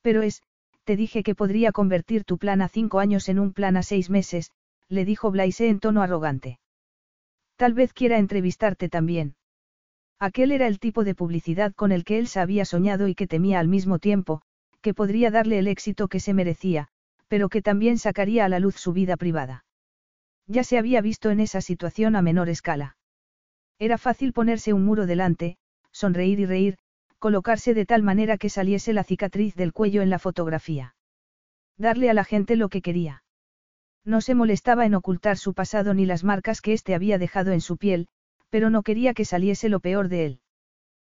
Pero 0.00 0.22
es, 0.22 0.42
te 0.84 0.96
dije 0.96 1.22
que 1.22 1.34
podría 1.34 1.72
convertir 1.72 2.24
tu 2.24 2.38
plan 2.38 2.62
a 2.62 2.68
cinco 2.68 2.98
años 2.98 3.28
en 3.28 3.38
un 3.38 3.52
plan 3.52 3.76
a 3.76 3.82
seis 3.82 4.10
meses, 4.10 4.50
le 4.88 5.04
dijo 5.04 5.30
Blaise 5.30 5.60
en 5.60 5.80
tono 5.80 6.02
arrogante. 6.02 6.58
Tal 7.56 7.74
vez 7.74 7.92
quiera 7.92 8.18
entrevistarte 8.18 8.88
también. 8.88 9.36
Aquel 10.18 10.52
era 10.52 10.66
el 10.66 10.78
tipo 10.78 11.04
de 11.04 11.14
publicidad 11.14 11.74
con 11.74 11.92
el 11.92 12.04
que 12.04 12.18
él 12.18 12.26
se 12.26 12.40
había 12.40 12.64
soñado 12.64 13.08
y 13.08 13.14
que 13.14 13.26
temía 13.26 13.58
al 13.58 13.68
mismo 13.68 13.98
tiempo, 13.98 14.42
que 14.80 14.94
podría 14.94 15.30
darle 15.30 15.58
el 15.58 15.68
éxito 15.68 16.08
que 16.08 16.20
se 16.20 16.34
merecía, 16.34 16.88
pero 17.28 17.48
que 17.48 17.62
también 17.62 17.98
sacaría 17.98 18.44
a 18.44 18.48
la 18.48 18.58
luz 18.58 18.76
su 18.76 18.92
vida 18.92 19.16
privada. 19.16 19.64
Ya 20.46 20.64
se 20.64 20.78
había 20.78 21.00
visto 21.00 21.30
en 21.30 21.40
esa 21.40 21.60
situación 21.60 22.16
a 22.16 22.22
menor 22.22 22.48
escala. 22.48 22.96
Era 23.78 23.98
fácil 23.98 24.32
ponerse 24.32 24.72
un 24.72 24.84
muro 24.84 25.06
delante, 25.06 25.56
sonreír 25.92 26.40
y 26.40 26.46
reír, 26.46 26.78
colocarse 27.20 27.74
de 27.74 27.86
tal 27.86 28.02
manera 28.02 28.38
que 28.38 28.48
saliese 28.48 28.92
la 28.92 29.04
cicatriz 29.04 29.54
del 29.54 29.72
cuello 29.72 30.02
en 30.02 30.10
la 30.10 30.18
fotografía. 30.18 30.96
Darle 31.76 32.10
a 32.10 32.14
la 32.14 32.24
gente 32.24 32.56
lo 32.56 32.68
que 32.68 32.82
quería. 32.82 33.22
No 34.04 34.20
se 34.22 34.34
molestaba 34.34 34.86
en 34.86 34.94
ocultar 34.94 35.36
su 35.36 35.54
pasado 35.54 35.94
ni 35.94 36.06
las 36.06 36.24
marcas 36.24 36.62
que 36.62 36.72
éste 36.72 36.94
había 36.94 37.18
dejado 37.18 37.52
en 37.52 37.60
su 37.60 37.76
piel, 37.76 38.08
pero 38.48 38.70
no 38.70 38.82
quería 38.82 39.14
que 39.14 39.26
saliese 39.26 39.68
lo 39.68 39.80
peor 39.80 40.08
de 40.08 40.24
él. 40.24 40.40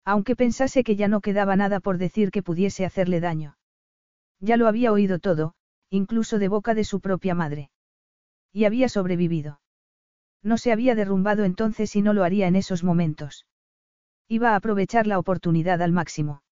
Aunque 0.05 0.35
pensase 0.35 0.83
que 0.83 0.97
ya 0.97 1.07
no 1.07 1.21
quedaba 1.21 1.55
nada 1.55 1.81
por 1.81 1.99
decir 1.99 2.31
que 2.31 2.43
pudiese 2.43 2.87
hacerle 2.87 3.21
daño. 3.21 3.59
Ya 4.41 4.57
lo 4.57 4.67
había 4.67 4.93
oído 4.93 5.19
todo, 5.19 5.55
incluso 5.91 6.39
de 6.39 6.49
boca 6.49 6.75
de 6.75 6.85
su 6.85 7.01
propia 7.01 7.35
madre. 7.35 7.71
Y 8.53 8.65
había 8.65 8.89
sobrevivido. 8.89 9.61
No 10.43 10.57
se 10.57 10.73
había 10.73 10.95
derrumbado 10.95 11.45
entonces 11.45 11.95
y 11.95 12.01
no 12.01 12.15
lo 12.15 12.25
haría 12.25 12.49
en 12.49 12.57
esos 12.57 12.83
momentos. 12.83 13.45
Iba 14.33 14.53
a 14.53 14.57
aprovechar 14.57 15.09
la 15.09 15.19
oportunidad 15.19 15.83
al 15.83 15.91
máximo. 15.91 16.45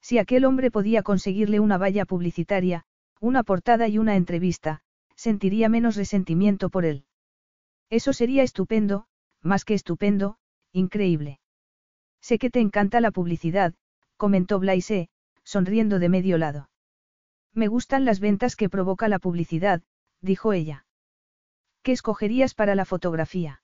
Si 0.00 0.18
aquel 0.18 0.44
hombre 0.44 0.72
podía 0.72 1.04
conseguirle 1.04 1.60
una 1.60 1.78
valla 1.78 2.04
publicitaria, 2.04 2.82
una 3.20 3.44
portada 3.44 3.86
y 3.86 3.98
una 3.98 4.16
entrevista, 4.16 4.82
sentiría 5.14 5.68
menos 5.68 5.94
resentimiento 5.94 6.68
por 6.68 6.84
él. 6.84 7.04
Eso 7.90 8.12
sería 8.12 8.42
estupendo, 8.42 9.06
más 9.40 9.64
que 9.64 9.74
estupendo, 9.74 10.38
increíble. 10.72 11.38
Sé 12.20 12.40
que 12.40 12.50
te 12.50 12.58
encanta 12.58 13.00
la 13.00 13.12
publicidad, 13.12 13.72
comentó 14.16 14.58
Blaise, 14.58 15.08
sonriendo 15.44 16.00
de 16.00 16.08
medio 16.08 16.38
lado. 16.38 16.70
Me 17.54 17.68
gustan 17.68 18.04
las 18.04 18.18
ventas 18.18 18.56
que 18.56 18.68
provoca 18.68 19.06
la 19.06 19.20
publicidad, 19.20 19.80
dijo 20.22 20.52
ella. 20.52 20.86
¿Qué 21.84 21.92
escogerías 21.92 22.54
para 22.54 22.74
la 22.74 22.84
fotografía? 22.84 23.62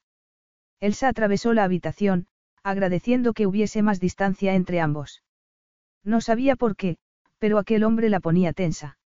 Elsa 0.79 1.09
atravesó 1.09 1.53
la 1.55 1.65
habitación, 1.65 2.29
agradeciendo 2.63 3.33
que 3.33 3.47
hubiese 3.47 3.83
más 3.83 4.01
distancia 4.01 4.55
entre 4.55 4.81
ambos. 4.81 5.23
No 6.05 6.21
sabía 6.21 6.57
por 6.57 6.77
qué, 6.77 6.99
pero 7.39 7.59
aquel 7.59 7.85
hombre 7.85 8.09
la 8.09 8.21
ponía 8.21 8.53
tensa. 8.53 8.99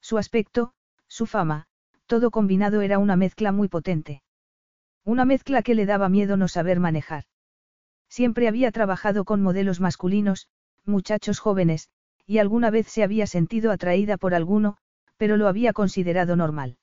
Su 0.00 0.18
aspecto, 0.18 0.72
su 1.08 1.26
fama, 1.26 1.66
todo 2.06 2.30
combinado 2.30 2.82
era 2.82 2.98
una 2.98 3.16
mezcla 3.16 3.52
muy 3.52 3.68
potente. 3.68 4.22
Una 5.04 5.24
mezcla 5.24 5.62
que 5.62 5.74
le 5.74 5.86
daba 5.86 6.08
miedo 6.08 6.36
no 6.36 6.48
saber 6.48 6.80
manejar. 6.80 7.24
Siempre 8.08 8.48
había 8.48 8.70
trabajado 8.70 9.24
con 9.24 9.42
modelos 9.42 9.80
masculinos, 9.80 10.48
muchachos 10.84 11.38
jóvenes, 11.40 11.88
y 12.26 12.38
alguna 12.38 12.70
vez 12.70 12.86
se 12.88 13.02
había 13.02 13.26
sentido 13.26 13.70
atraída 13.70 14.16
por 14.16 14.34
alguno, 14.34 14.76
pero 15.16 15.36
lo 15.36 15.48
había 15.48 15.72
considerado 15.72 16.36
normal. 16.36 16.78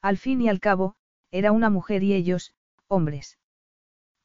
Al 0.00 0.18
fin 0.18 0.40
y 0.40 0.48
al 0.48 0.60
cabo, 0.60 0.96
era 1.30 1.52
una 1.52 1.70
mujer 1.70 2.02
y 2.02 2.14
ellos, 2.14 2.54
hombres. 2.88 3.38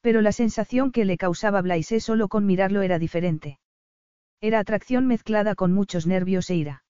Pero 0.00 0.22
la 0.22 0.32
sensación 0.32 0.92
que 0.92 1.04
le 1.04 1.18
causaba 1.18 1.60
Blaise 1.60 2.00
solo 2.00 2.28
con 2.28 2.46
mirarlo 2.46 2.82
era 2.82 2.98
diferente. 2.98 3.58
Era 4.40 4.58
atracción 4.58 5.06
mezclada 5.06 5.54
con 5.54 5.72
muchos 5.72 6.06
nervios 6.06 6.48
e 6.50 6.54
ira. 6.56 6.84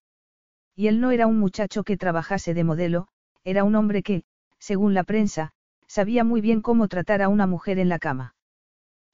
Y 0.76 0.86
él 0.86 1.00
no 1.00 1.10
era 1.10 1.26
un 1.26 1.38
muchacho 1.38 1.82
que 1.82 1.96
trabajase 1.96 2.54
de 2.54 2.64
modelo, 2.64 3.08
era 3.42 3.64
un 3.64 3.74
hombre 3.74 4.02
que, 4.02 4.22
según 4.58 4.94
la 4.94 5.02
prensa, 5.02 5.50
sabía 5.88 6.22
muy 6.22 6.40
bien 6.40 6.60
cómo 6.60 6.86
tratar 6.86 7.22
a 7.22 7.28
una 7.28 7.46
mujer 7.46 7.78
en 7.80 7.88
la 7.88 7.98
cama. 7.98 8.34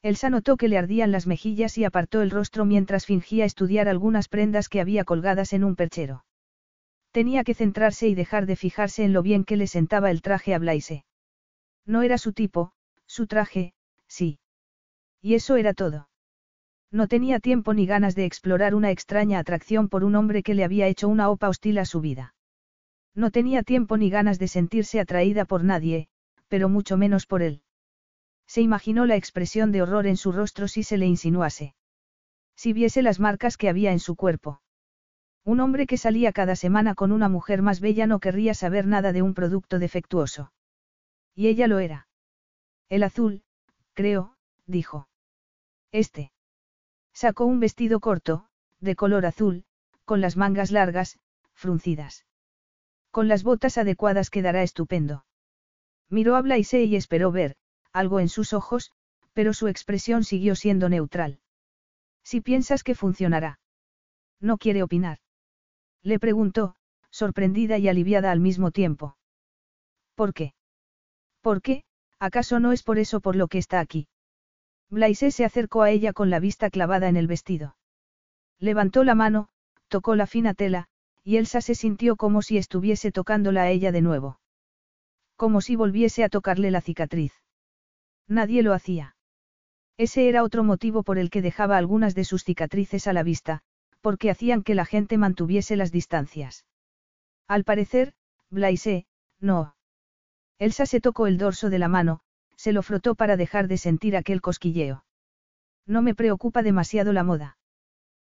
Elsa 0.03 0.29
notó 0.29 0.57
que 0.57 0.69
le 0.69 0.77
ardían 0.77 1.11
las 1.11 1.27
mejillas 1.27 1.79
y 1.79 1.85
apartó 1.85 2.21
el 2.21 2.31
rostro 2.31 2.67
mientras 2.67 3.07
fingía 3.07 3.47
estudiar 3.47 3.89
algunas 3.89 4.29
prendas 4.29 4.69
que 4.69 4.81
había 4.81 5.05
colgadas 5.05 5.55
en 5.55 5.65
un 5.65 5.75
perchero. 5.75 6.25
Tenía 7.13 7.45
que 7.45 7.55
centrarse 7.55 8.07
y 8.09 8.15
dejar 8.15 8.45
de 8.45 8.57
fijarse 8.57 9.05
en 9.05 9.15
lo 9.15 9.23
bien 9.23 9.45
que 9.45 9.57
le 9.57 9.67
sentaba 9.67 10.11
el 10.11 10.21
traje 10.21 10.55
a 10.55 10.59
Blaise. 10.59 11.05
No 11.87 12.03
era 12.03 12.19
su 12.19 12.35
tipo, 12.35 12.73
su 13.07 13.27
traje, 13.27 13.73
sí. 14.09 14.39
Y 15.21 15.35
eso 15.35 15.57
era 15.57 15.75
todo. 15.75 16.09
No 16.91 17.09
tenía 17.09 17.41
tiempo 17.41 17.75
ni 17.75 17.87
ganas 17.87 18.15
de 18.15 18.25
explorar 18.25 18.75
una 18.75 18.91
extraña 18.91 19.39
atracción 19.39 19.89
por 19.89 20.05
un 20.05 20.15
hombre 20.15 20.43
que 20.43 20.55
le 20.55 20.65
había 20.65 20.87
hecho 20.87 21.09
una 21.09 21.29
opa 21.31 21.49
hostil 21.49 21.79
a 21.79 21.85
su 21.85 22.01
vida. 22.01 22.35
No 23.15 23.31
tenía 23.31 23.63
tiempo 23.63 23.97
ni 23.97 24.11
ganas 24.11 24.39
de 24.39 24.49
sentirse 24.49 25.01
atraída 25.01 25.45
por 25.45 25.65
nadie, 25.65 26.09
pero 26.49 26.69
mucho 26.69 26.97
menos 26.97 27.27
por 27.27 27.43
él. 27.43 27.63
Se 28.47 28.61
imaginó 28.61 29.07
la 29.07 29.17
expresión 29.17 29.73
de 29.73 29.83
horror 29.83 30.07
en 30.07 30.17
su 30.17 30.33
rostro 30.33 30.69
si 30.69 30.83
se 30.83 30.97
le 30.97 31.07
insinuase. 31.07 31.75
Si 32.55 32.73
viese 32.73 33.03
las 33.03 33.19
marcas 33.19 33.57
que 33.57 33.69
había 33.69 33.93
en 33.93 33.99
su 33.99 34.15
cuerpo. 34.17 34.61
Un 35.45 35.61
hombre 35.61 35.87
que 35.87 35.97
salía 35.97 36.33
cada 36.33 36.57
semana 36.57 36.95
con 36.95 37.13
una 37.13 37.29
mujer 37.29 37.63
más 37.63 37.81
bella 37.81 38.07
no 38.07 38.21
querría 38.21 38.55
saber 38.55 38.87
nada 38.87 39.13
de 39.13 39.23
un 39.23 39.35
producto 39.35 39.79
defectuoso. 39.79 40.53
Y 41.35 41.49
ella 41.49 41.67
lo 41.67 41.79
era. 41.79 42.09
El 42.89 43.03
azul, 43.03 43.43
creo, 43.97 44.37
dijo. 44.67 45.09
Este. 45.91 46.31
Sacó 47.13 47.47
un 47.47 47.59
vestido 47.59 47.99
corto, 47.99 48.47
de 48.79 48.95
color 48.95 49.25
azul, 49.25 49.65
con 50.05 50.21
las 50.21 50.37
mangas 50.37 50.71
largas, 50.71 51.19
fruncidas. 51.55 52.27
Con 53.11 53.27
las 53.27 53.43
botas 53.43 53.79
adecuadas 53.79 54.29
quedará 54.29 54.63
estupendo. 54.63 55.25
Miró 56.11 56.37
a 56.37 56.43
Blaise 56.43 56.75
y 56.75 56.95
esperó 56.95 57.33
ver, 57.33 57.57
algo 57.91 58.21
en 58.21 58.29
sus 58.29 58.53
ojos, 58.53 58.93
pero 59.33 59.55
su 59.55 59.67
expresión 59.67 60.23
siguió 60.25 60.55
siendo 60.55 60.91
neutral. 60.91 61.41
Si 62.23 62.43
piensas 62.43 62.85
que 62.85 62.95
funcionará. 62.95 63.59
No 64.41 64.59
quiere 64.59 64.83
opinar. 64.83 65.19
Le 66.03 66.19
preguntó, 66.19 66.77
sorprendida 67.11 67.79
y 67.79 67.89
aliviada 67.89 68.31
al 68.31 68.41
mismo 68.41 68.73
tiempo. 68.73 69.17
¿Por 70.15 70.35
qué? 70.35 70.53
¿Por 71.41 71.63
qué? 71.63 71.86
¿Acaso 72.19 72.61
no 72.61 72.73
es 72.73 72.83
por 72.83 72.99
eso 72.99 73.21
por 73.21 73.37
lo 73.37 73.49
que 73.49 73.59
está 73.59 73.81
aquí? 73.81 74.09
Blaise 74.91 75.35
se 75.35 75.45
acercó 75.45 75.83
a 75.83 75.91
ella 75.91 76.13
con 76.13 76.31
la 76.31 76.41
vista 76.41 76.71
clavada 76.71 77.09
en 77.09 77.17
el 77.17 77.27
vestido. 77.27 77.77
Levantó 78.59 79.05
la 79.05 79.15
mano, 79.15 79.49
tocó 79.89 80.15
la 80.15 80.27
fina 80.27 80.55
tela, 80.55 80.89
y 81.23 81.37
Elsa 81.37 81.61
se 81.61 81.75
sintió 81.75 82.17
como 82.17 82.41
si 82.41 82.57
estuviese 82.57 83.13
tocándola 83.13 83.63
a 83.63 83.71
ella 83.71 83.93
de 83.93 84.01
nuevo. 84.01 84.41
Como 85.37 85.61
si 85.61 85.77
volviese 85.77 86.25
a 86.25 86.29
tocarle 86.29 86.71
la 86.71 86.81
cicatriz. 86.81 87.33
Nadie 88.29 88.63
lo 88.63 88.73
hacía. 88.73 89.17
Ese 89.99 90.29
era 90.29 90.43
otro 90.43 90.63
motivo 90.65 91.03
por 91.03 91.19
el 91.19 91.31
que 91.31 91.43
dejaba 91.43 91.77
algunas 91.77 92.15
de 92.15 92.25
sus 92.25 92.45
cicatrices 92.45 93.07
a 93.07 93.13
la 93.13 93.23
vista, 93.23 93.63
porque 94.01 94.31
hacían 94.31 94.63
que 94.63 94.75
la 94.75 94.85
gente 94.85 95.19
mantuviese 95.19 95.77
las 95.77 95.93
distancias. 95.93 96.65
Al 97.49 97.65
parecer, 97.65 98.15
Blaise, 98.51 99.07
no. 99.41 99.76
Elsa 100.59 100.87
se 100.87 101.01
tocó 101.01 101.27
el 101.27 101.39
dorso 101.39 101.71
de 101.71 101.79
la 101.79 101.89
mano, 101.89 102.21
se 102.57 102.73
lo 102.73 102.83
frotó 102.83 103.15
para 103.15 103.37
dejar 103.37 103.69
de 103.69 103.79
sentir 103.79 104.17
aquel 104.17 104.41
cosquilleo. 104.41 105.05
No 105.87 106.03
me 106.03 106.15
preocupa 106.15 106.63
demasiado 106.63 107.13
la 107.13 107.23
moda. 107.23 107.59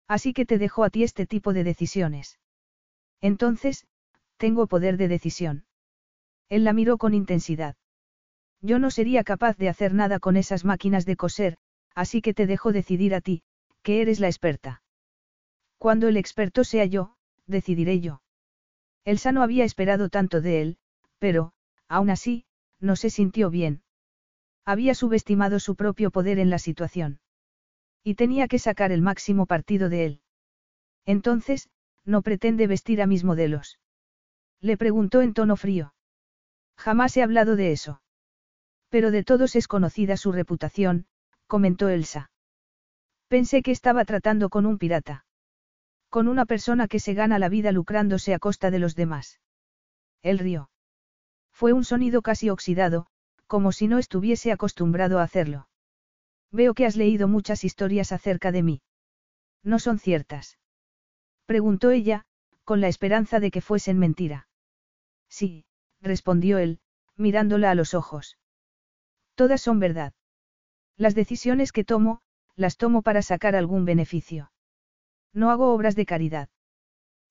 Así 0.08 0.32
que 0.32 0.44
te 0.44 0.58
dejo 0.58 0.84
a 0.84 0.90
ti 0.90 1.02
este 1.02 1.26
tipo 1.26 1.52
de 1.52 1.64
decisiones. 1.64 2.38
Entonces, 3.20 3.86
tengo 4.36 4.66
poder 4.66 4.96
de 4.96 5.08
decisión. 5.08 5.64
Él 6.48 6.64
la 6.64 6.72
miró 6.72 6.98
con 6.98 7.14
intensidad. 7.14 7.76
Yo 8.60 8.78
no 8.78 8.90
sería 8.90 9.24
capaz 9.24 9.56
de 9.56 9.68
hacer 9.68 9.94
nada 9.94 10.18
con 10.18 10.36
esas 10.36 10.64
máquinas 10.64 11.06
de 11.06 11.16
coser, 11.16 11.58
así 11.94 12.20
que 12.20 12.34
te 12.34 12.46
dejo 12.46 12.72
decidir 12.72 13.14
a 13.14 13.20
ti, 13.20 13.42
que 13.82 14.02
eres 14.02 14.20
la 14.20 14.28
experta. 14.28 14.82
Cuando 15.78 16.08
el 16.08 16.16
experto 16.16 16.64
sea 16.64 16.84
yo, 16.84 17.16
decidiré 17.46 18.00
yo. 18.00 18.22
Elsa 19.04 19.32
no 19.32 19.42
había 19.42 19.64
esperado 19.64 20.08
tanto 20.08 20.40
de 20.40 20.62
él, 20.62 20.78
pero, 21.18 21.52
aún 21.88 22.10
así, 22.10 22.44
no 22.80 22.96
se 22.96 23.10
sintió 23.10 23.50
bien. 23.50 23.82
Había 24.64 24.94
subestimado 24.94 25.60
su 25.60 25.76
propio 25.76 26.10
poder 26.10 26.38
en 26.38 26.50
la 26.50 26.58
situación. 26.58 27.20
Y 28.02 28.14
tenía 28.14 28.48
que 28.48 28.58
sacar 28.58 28.92
el 28.92 29.02
máximo 29.02 29.46
partido 29.46 29.88
de 29.88 30.04
él. 30.06 30.20
Entonces, 31.04 31.68
no 32.04 32.22
pretende 32.22 32.66
vestir 32.66 33.02
a 33.02 33.06
mis 33.06 33.24
modelos. 33.24 33.78
Le 34.60 34.76
preguntó 34.76 35.22
en 35.22 35.34
tono 35.34 35.56
frío. 35.56 35.94
Jamás 36.76 37.16
he 37.16 37.22
hablado 37.22 37.56
de 37.56 37.72
eso. 37.72 38.00
Pero 38.88 39.10
de 39.10 39.24
todos 39.24 39.56
es 39.56 39.68
conocida 39.68 40.16
su 40.16 40.32
reputación, 40.32 41.06
comentó 41.46 41.88
Elsa. 41.88 42.30
Pensé 43.28 43.62
que 43.62 43.72
estaba 43.72 44.04
tratando 44.04 44.50
con 44.50 44.66
un 44.66 44.78
pirata. 44.78 45.24
Con 46.08 46.28
una 46.28 46.46
persona 46.46 46.86
que 46.86 47.00
se 47.00 47.14
gana 47.14 47.38
la 47.38 47.48
vida 47.48 47.72
lucrándose 47.72 48.34
a 48.34 48.38
costa 48.38 48.70
de 48.70 48.78
los 48.78 48.94
demás. 48.94 49.40
Él 50.22 50.38
rió. 50.38 50.70
Fue 51.56 51.72
un 51.72 51.84
sonido 51.84 52.20
casi 52.20 52.50
oxidado, 52.50 53.06
como 53.46 53.72
si 53.72 53.88
no 53.88 53.96
estuviese 53.96 54.52
acostumbrado 54.52 55.18
a 55.18 55.22
hacerlo. 55.22 55.70
Veo 56.52 56.74
que 56.74 56.84
has 56.84 56.96
leído 56.96 57.28
muchas 57.28 57.64
historias 57.64 58.12
acerca 58.12 58.52
de 58.52 58.62
mí. 58.62 58.82
No 59.62 59.78
son 59.78 59.98
ciertas. 59.98 60.58
Preguntó 61.46 61.92
ella, 61.92 62.26
con 62.64 62.82
la 62.82 62.88
esperanza 62.88 63.40
de 63.40 63.50
que 63.50 63.62
fuesen 63.62 63.98
mentira. 63.98 64.48
Sí, 65.30 65.64
respondió 66.02 66.58
él, 66.58 66.78
mirándola 67.16 67.70
a 67.70 67.74
los 67.74 67.94
ojos. 67.94 68.36
Todas 69.34 69.62
son 69.62 69.78
verdad. 69.78 70.12
Las 70.98 71.14
decisiones 71.14 71.72
que 71.72 71.84
tomo, 71.84 72.20
las 72.54 72.76
tomo 72.76 73.00
para 73.00 73.22
sacar 73.22 73.56
algún 73.56 73.86
beneficio. 73.86 74.52
No 75.32 75.50
hago 75.50 75.72
obras 75.72 75.96
de 75.96 76.04
caridad. 76.04 76.50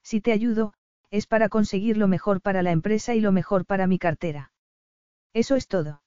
Si 0.02 0.20
te 0.20 0.32
ayudo, 0.32 0.74
es 1.16 1.26
para 1.26 1.48
conseguir 1.48 1.96
lo 1.96 2.08
mejor 2.08 2.42
para 2.42 2.62
la 2.62 2.72
empresa 2.72 3.14
y 3.14 3.20
lo 3.20 3.32
mejor 3.32 3.64
para 3.64 3.86
mi 3.86 3.98
cartera. 3.98 4.52
Eso 5.32 5.56
es 5.56 5.66
todo. 5.66 6.02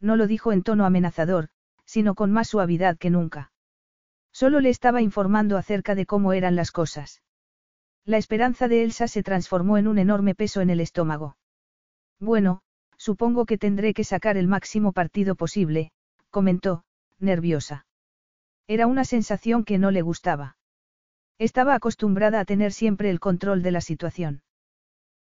No 0.00 0.16
lo 0.16 0.26
dijo 0.26 0.52
en 0.52 0.62
tono 0.62 0.86
amenazador, 0.86 1.50
sino 1.84 2.14
con 2.14 2.32
más 2.32 2.48
suavidad 2.48 2.96
que 2.96 3.10
nunca. 3.10 3.52
Solo 4.32 4.60
le 4.60 4.70
estaba 4.70 5.02
informando 5.02 5.58
acerca 5.58 5.94
de 5.94 6.06
cómo 6.06 6.32
eran 6.32 6.56
las 6.56 6.70
cosas. 6.70 7.22
La 8.06 8.16
esperanza 8.16 8.68
de 8.68 8.82
Elsa 8.82 9.06
se 9.06 9.22
transformó 9.22 9.76
en 9.76 9.86
un 9.86 9.98
enorme 9.98 10.34
peso 10.34 10.62
en 10.62 10.70
el 10.70 10.80
estómago. 10.80 11.36
Bueno, 12.18 12.62
supongo 12.96 13.44
que 13.44 13.58
tendré 13.58 13.92
que 13.92 14.04
sacar 14.04 14.38
el 14.38 14.48
máximo 14.48 14.92
partido 14.92 15.34
posible, 15.34 15.92
comentó, 16.30 16.84
nerviosa. 17.18 17.86
Era 18.66 18.86
una 18.86 19.04
sensación 19.04 19.64
que 19.64 19.78
no 19.78 19.90
le 19.90 20.00
gustaba. 20.00 20.56
Estaba 21.42 21.74
acostumbrada 21.74 22.38
a 22.38 22.44
tener 22.44 22.70
siempre 22.70 23.10
el 23.10 23.18
control 23.18 23.64
de 23.64 23.72
la 23.72 23.80
situación. 23.80 24.42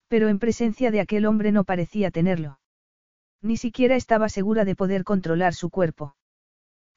Pero 0.09 0.27
en 0.27 0.37
presencia 0.37 0.91
de 0.91 0.99
aquel 0.99 1.25
hombre 1.25 1.53
no 1.53 1.63
parecía 1.63 2.11
tenerlo. 2.11 2.59
Ni 3.41 3.55
siquiera 3.55 3.95
estaba 3.95 4.27
segura 4.27 4.65
de 4.65 4.75
poder 4.75 5.05
controlar 5.05 5.53
su 5.53 5.69
cuerpo. 5.69 6.17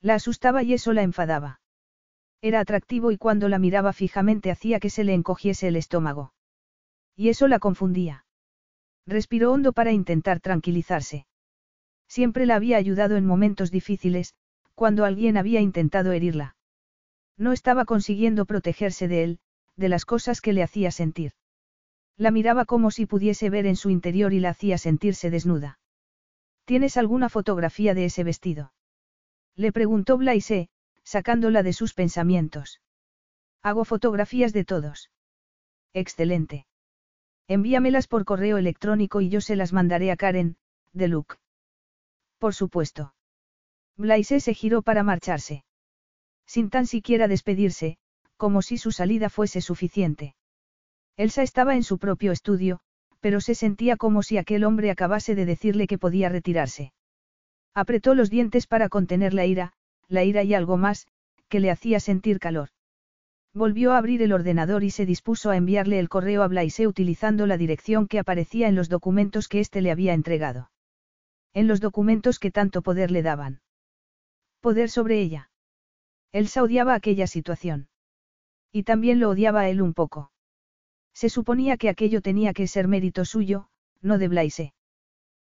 La 0.01 0.15
asustaba 0.15 0.65
y 0.65 0.73
eso 0.73 0.93
la 0.93 1.05
enfadaba. 1.05 1.61
Era 2.41 2.59
atractivo 2.59 3.13
y 3.13 3.17
cuando 3.17 3.49
la 3.49 3.61
miraba 3.61 3.93
fijamente 3.93 4.51
hacía 4.51 4.81
que 4.81 4.91
se 4.91 5.05
le 5.05 5.15
encogiese 5.15 5.69
el 5.69 5.77
estómago. 5.77 6.35
Y 7.15 7.29
eso 7.29 7.47
la 7.47 7.61
confundía. 7.61 8.25
Respiró 9.07 9.53
hondo 9.53 9.73
para 9.73 9.93
intentar 9.93 10.41
tranquilizarse. 10.41 11.27
Siempre 12.09 12.45
la 12.45 12.57
había 12.57 12.77
ayudado 12.77 13.15
en 13.15 13.27
momentos 13.27 13.71
difíciles, 13.71 14.35
cuando 14.75 15.05
alguien 15.05 15.37
había 15.37 15.61
intentado 15.61 16.11
herirla. 16.11 16.57
No 17.37 17.53
estaba 17.53 17.85
consiguiendo 17.85 18.47
protegerse 18.47 19.09
de 19.09 19.25
él, 19.25 19.39
de 19.77 19.89
las 19.89 20.05
cosas 20.05 20.41
que 20.41 20.53
le 20.53 20.63
hacía 20.63 20.91
sentir. 20.91 21.33
La 22.17 22.31
miraba 22.31 22.65
como 22.65 22.91
si 22.91 23.07
pudiese 23.07 23.51
ver 23.51 23.67
en 23.67 23.77
su 23.77 23.91
interior 23.91 24.33
y 24.33 24.41
la 24.41 24.51
hacía 24.51 24.79
sentirse 24.79 25.31
desnuda. 25.31 25.79
¿Tienes 26.65 26.97
alguna 26.97 27.29
fotografía 27.29 27.95
de 27.95 28.05
ese 28.05 28.23
vestido? 28.23 28.73
Le 29.57 29.73
preguntó 29.73 30.19
Blaise, 30.19 30.69
sacándola 31.03 31.63
de 31.63 31.73
sus 31.73 31.95
pensamientos. 31.95 32.81
Hago 33.63 33.85
fotografías 33.85 34.53
de 34.53 34.65
todos. 34.65 35.11
Excelente. 35.93 36.67
Envíamelas 37.49 38.07
por 38.07 38.25
correo 38.25 38.59
electrónico 38.59 39.21
y 39.21 39.29
yo 39.29 39.41
se 39.41 39.57
las 39.57 39.73
mandaré 39.73 40.11
a 40.11 40.17
Karen, 40.17 40.57
de 40.93 41.09
Luke. 41.09 41.37
Por 42.39 42.55
supuesto. 42.55 43.15
Blaise 43.97 44.43
se 44.43 44.55
giró 44.55 44.83
para 44.83 45.03
marcharse. 45.03 45.65
Sin 46.47 46.71
tan 46.71 46.87
siquiera 46.87 47.29
despedirse, 47.29 47.97
como 48.37 48.63
si 48.63 48.77
su 48.77 48.93
salida 48.93 49.31
fuese 49.31 49.61
suficiente. 49.61 50.35
Elsa 51.17 51.43
estaba 51.43 51.77
en 51.77 51.83
su 51.83 51.99
propio 51.99 52.33
estudio, 52.33 52.81
pero 53.21 53.41
se 53.41 53.55
sentía 53.55 53.97
como 53.97 54.23
si 54.23 54.37
aquel 54.37 54.65
hombre 54.65 54.91
acabase 54.91 55.35
de 55.35 55.47
decirle 55.47 55.87
que 55.87 55.99
podía 55.99 56.29
retirarse. 56.29 56.93
Apretó 57.75 58.15
los 58.15 58.31
dientes 58.31 58.67
para 58.67 58.89
contener 58.89 59.33
la 59.33 59.47
ira, 59.47 59.73
la 60.09 60.25
ira 60.25 60.43
y 60.43 60.55
algo 60.55 60.77
más, 60.77 61.07
que 61.49 61.61
le 61.61 61.71
hacía 61.71 62.01
sentir 62.01 62.39
calor. 62.39 62.71
Volvió 63.55 63.93
a 63.93 63.99
abrir 63.99 64.23
el 64.23 64.33
ordenador 64.33 64.83
y 64.83 64.91
se 64.91 65.07
dispuso 65.07 65.51
a 65.51 65.57
enviarle 65.57 65.99
el 65.99 66.09
correo 66.09 66.43
a 66.43 66.49
Blaise 66.49 66.87
utilizando 66.87 67.47
la 67.47 67.59
dirección 67.59 68.09
que 68.09 68.19
aparecía 68.19 68.67
en 68.67 68.75
los 68.75 68.89
documentos 68.89 69.47
que 69.47 69.61
éste 69.61 69.83
le 69.83 69.91
había 69.91 70.15
entregado. 70.15 70.71
En 71.53 71.69
los 71.69 71.81
documentos 71.81 72.39
que 72.39 72.51
tanto 72.51 72.83
poder 72.83 73.11
le 73.11 73.23
daban. 73.23 73.61
Poder 74.61 74.89
sobre 74.89 75.21
ella. 75.21 75.51
Elsa 76.33 76.63
odiaba 76.63 76.95
aquella 76.95 77.27
situación. 77.27 77.89
Y 78.73 78.85
también 78.85 79.21
lo 79.21 79.29
odiaba 79.29 79.61
a 79.61 79.69
él 79.69 79.83
un 79.83 79.93
poco. 79.93 80.33
Se 81.15 81.29
suponía 81.29 81.77
que 81.77 81.91
aquello 81.91 82.23
tenía 82.23 82.55
que 82.55 82.67
ser 82.67 82.89
mérito 82.89 83.25
suyo, 83.25 83.69
no 84.01 84.19
de 84.19 84.29
Blaise. 84.29 84.73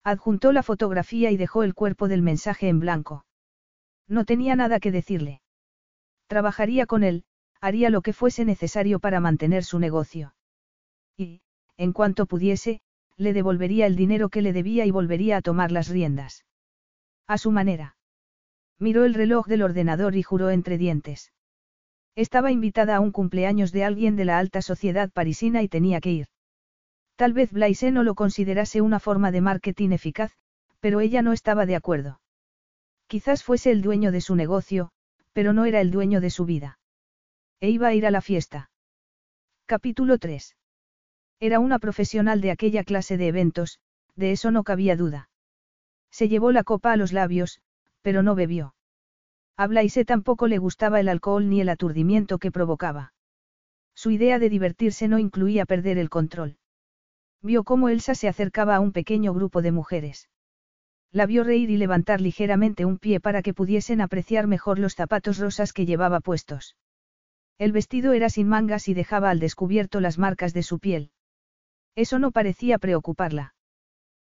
Adjuntó 0.04 0.52
la 0.52 0.64
fotografía 0.64 1.30
y 1.30 1.38
dejó 1.38 1.62
el 1.64 1.76
cuerpo 1.76 2.08
del 2.08 2.24
mensaje 2.24 2.68
en 2.68 2.80
blanco. 2.80 3.26
No 4.08 4.26
tenía 4.26 4.56
nada 4.56 4.80
que 4.80 4.92
decirle. 4.92 5.42
Trabajaría 6.28 6.88
con 6.88 7.04
él, 7.04 7.24
haría 7.60 7.92
lo 7.92 8.02
que 8.02 8.14
fuese 8.14 8.44
necesario 8.44 9.00
para 9.00 9.20
mantener 9.20 9.64
su 9.64 9.78
negocio. 9.78 10.34
Y, 11.16 11.42
en 11.78 11.94
cuanto 11.94 12.26
pudiese, 12.26 12.82
le 13.18 13.34
devolvería 13.34 13.86
el 13.86 13.96
dinero 13.96 14.30
que 14.30 14.42
le 14.42 14.54
debía 14.54 14.86
y 14.88 14.92
volvería 14.92 15.38
a 15.38 15.42
tomar 15.42 15.72
las 15.72 15.90
riendas. 15.90 16.44
A 17.28 17.38
su 17.38 17.52
manera. 17.52 17.96
Miró 18.82 19.06
el 19.06 19.14
reloj 19.14 19.46
del 19.46 19.62
ordenador 19.62 20.16
y 20.16 20.24
juró 20.24 20.50
entre 20.50 20.80
dientes. 20.80 21.32
Estaba 22.16 22.52
invitada 22.52 22.96
a 22.96 23.00
un 23.00 23.12
cumpleaños 23.12 23.72
de 23.72 23.84
alguien 23.84 24.16
de 24.16 24.26
la 24.26 24.40
alta 24.40 24.64
sociedad 24.64 25.12
parisina 25.12 25.62
y 25.62 25.70
tenía 25.70 26.02
que 26.02 26.10
ir. 26.10 26.28
Tal 27.16 27.32
vez 27.32 27.52
Blaise 27.52 27.92
no 27.92 28.02
lo 28.02 28.16
considerase 28.16 28.82
una 28.82 29.00
forma 29.00 29.32
de 29.32 29.40
marketing 29.40 29.92
eficaz, 29.92 30.32
pero 30.80 31.00
ella 31.00 31.22
no 31.22 31.32
estaba 31.32 31.68
de 31.68 31.76
acuerdo. 31.76 32.22
Quizás 33.06 33.44
fuese 33.44 33.70
el 33.70 33.84
dueño 33.84 34.12
de 34.12 34.20
su 34.20 34.36
negocio, 34.36 34.90
pero 35.32 35.54
no 35.54 35.66
era 35.66 35.80
el 35.80 35.92
dueño 35.92 36.20
de 36.20 36.32
su 36.32 36.46
vida. 36.46 36.80
E 37.60 37.70
iba 37.70 37.88
a 37.88 37.94
ir 37.94 38.08
a 38.08 38.12
la 38.12 38.22
fiesta. 38.22 38.72
Capítulo 39.68 40.18
3. 40.18 40.58
Era 41.40 41.60
una 41.60 41.78
profesional 41.78 42.42
de 42.42 42.50
aquella 42.50 42.84
clase 42.84 43.18
de 43.18 43.28
eventos, 43.28 43.80
de 44.16 44.32
eso 44.32 44.50
no 44.50 44.64
cabía 44.64 44.96
duda. 44.96 45.30
Se 46.10 46.30
llevó 46.30 46.52
la 46.52 46.64
copa 46.64 46.92
a 46.92 46.98
los 46.98 47.14
labios, 47.14 47.62
pero 48.02 48.24
no 48.24 48.36
bebió. 48.36 48.76
A 49.58 49.68
Blaise 49.68 50.06
tampoco 50.06 50.47
le 50.47 50.58
gustaba 50.58 50.99
el 50.99 51.10
alcohol 51.10 51.49
ni 51.49 51.62
el 51.62 51.70
aturdimiento 51.70 52.39
que 52.39 52.52
provocaba. 52.52 53.14
Su 53.93 54.12
idea 54.12 54.39
de 54.39 54.49
divertirse 54.49 55.08
no 55.08 55.20
incluía 55.20 55.66
perder 55.66 55.97
el 55.97 56.10
control. 56.10 56.58
Vio 57.41 57.64
cómo 57.64 57.89
Elsa 57.89 58.16
se 58.16 58.28
acercaba 58.28 58.76
a 58.76 58.80
un 58.80 58.91
pequeño 58.91 59.34
grupo 59.34 59.62
de 59.62 59.72
mujeres. 59.72 60.30
La 61.12 61.26
vio 61.26 61.43
reír 61.43 61.70
y 61.70 61.78
levantar 61.78 62.22
ligeramente 62.22 62.86
un 62.86 62.97
pie 62.97 63.20
para 63.20 63.41
que 63.41 63.54
pudiesen 63.54 63.99
apreciar 63.99 64.47
mejor 64.47 64.80
los 64.80 64.95
zapatos 64.95 65.39
rosas 65.39 65.74
que 65.74 65.86
llevaba 65.86 66.22
puestos. 66.22 66.78
El 67.58 67.74
vestido 67.74 68.14
era 68.14 68.30
sin 68.30 68.47
mangas 68.47 68.88
y 68.88 68.93
dejaba 68.93 69.30
al 69.30 69.39
descubierto 69.39 69.99
las 69.99 70.18
marcas 70.18 70.54
de 70.54 70.64
su 70.64 70.80
piel. 70.80 71.12
Eso 71.95 72.18
no 72.18 72.32
parecía 72.32 72.80
preocuparla. 72.80 73.56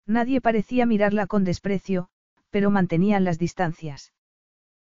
Nadie 0.07 0.41
parecía 0.41 0.85
mirarla 0.85 1.27
con 1.27 1.45
desprecio, 1.45 2.09
pero 2.53 2.71
mantenían 2.71 3.25
las 3.25 3.39
distancias. 3.39 4.13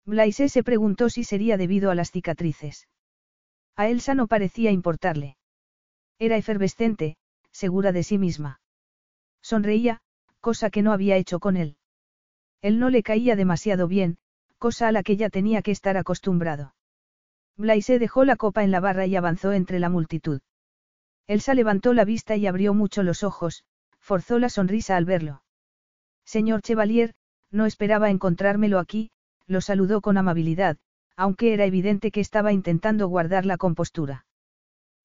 Blaise 0.05 0.49
se 0.49 0.65
preguntó 0.65 1.09
si 1.09 1.23
sería 1.23 1.57
debido 1.57 1.93
a 1.93 1.95
las 1.95 2.11
cicatrices. 2.11 2.89
A 3.77 3.89
Elsa 3.89 4.15
no 4.15 4.27
parecía 4.27 4.73
importarle. 4.73 5.37
Era 6.19 6.37
efervescente, 6.37 7.17
segura 7.53 7.93
de 7.93 8.03
sí 8.03 8.19
misma. 8.19 8.61
Sonreía, 9.43 10.01
cosa 10.41 10.71
que 10.71 10.83
no 10.83 10.93
había 10.93 11.17
hecho 11.17 11.39
con 11.39 11.57
él. 11.57 11.77
Él 12.63 12.81
no 12.81 12.91
le 12.91 13.05
caía 13.05 13.37
demasiado 13.37 13.87
bien, 13.87 14.19
cosa 14.59 14.89
a 14.89 14.93
la 14.93 15.05
que 15.05 15.17
ya 15.17 15.31
tenía 15.31 15.63
que 15.63 15.71
estar 15.71 15.97
acostumbrado. 15.97 16.75
Blaise 17.57 18.01
dejó 18.01 18.25
la 18.25 18.35
copa 18.35 18.65
en 18.65 18.73
la 18.73 18.81
barra 18.81 19.07
y 19.07 19.15
avanzó 19.15 19.53
entre 19.53 19.79
la 19.79 19.89
multitud. 19.89 20.41
Elsa 21.29 21.55
levantó 21.55 21.95
la 21.95 22.05
vista 22.05 22.35
y 22.35 22.49
abrió 22.49 22.75
mucho 22.75 23.05
los 23.05 23.23
ojos, 23.23 23.65
forzó 24.01 24.41
la 24.41 24.49
sonrisa 24.49 24.97
al 24.97 25.05
verlo. 25.05 25.45
Señor 26.25 26.63
Chevalier, 26.63 27.15
no 27.53 27.67
esperaba 27.67 28.11
encontrármelo 28.11 28.79
aquí, 28.79 29.11
lo 29.47 29.61
saludó 29.61 30.01
con 30.01 30.17
amabilidad, 30.17 30.79
aunque 31.17 31.53
era 31.53 31.67
evidente 31.67 32.11
que 32.11 32.21
estaba 32.21 32.53
intentando 32.53 33.07
guardar 33.07 33.47
la 33.47 33.59
compostura. 33.59 34.27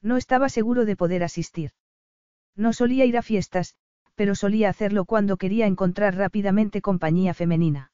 No 0.02 0.18
estaba 0.18 0.50
seguro 0.50 0.86
de 0.86 0.96
poder 0.96 1.24
asistir. 1.24 1.72
No 2.56 2.74
solía 2.74 3.06
ir 3.06 3.18
a 3.18 3.22
fiestas, 3.22 3.76
pero 4.16 4.34
solía 4.34 4.70
hacerlo 4.70 5.06
cuando 5.06 5.38
quería 5.38 5.68
encontrar 5.68 6.16
rápidamente 6.16 6.82
compañía 6.82 7.34
femenina. 7.34 7.92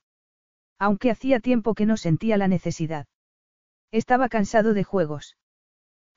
Aunque 0.79 1.11
hacía 1.11 1.39
tiempo 1.39 1.73
que 1.73 1.85
no 1.85 1.97
sentía 1.97 2.37
la 2.37 2.47
necesidad. 2.47 3.07
Estaba 3.91 4.29
cansado 4.29 4.73
de 4.73 4.83
juegos. 4.83 5.37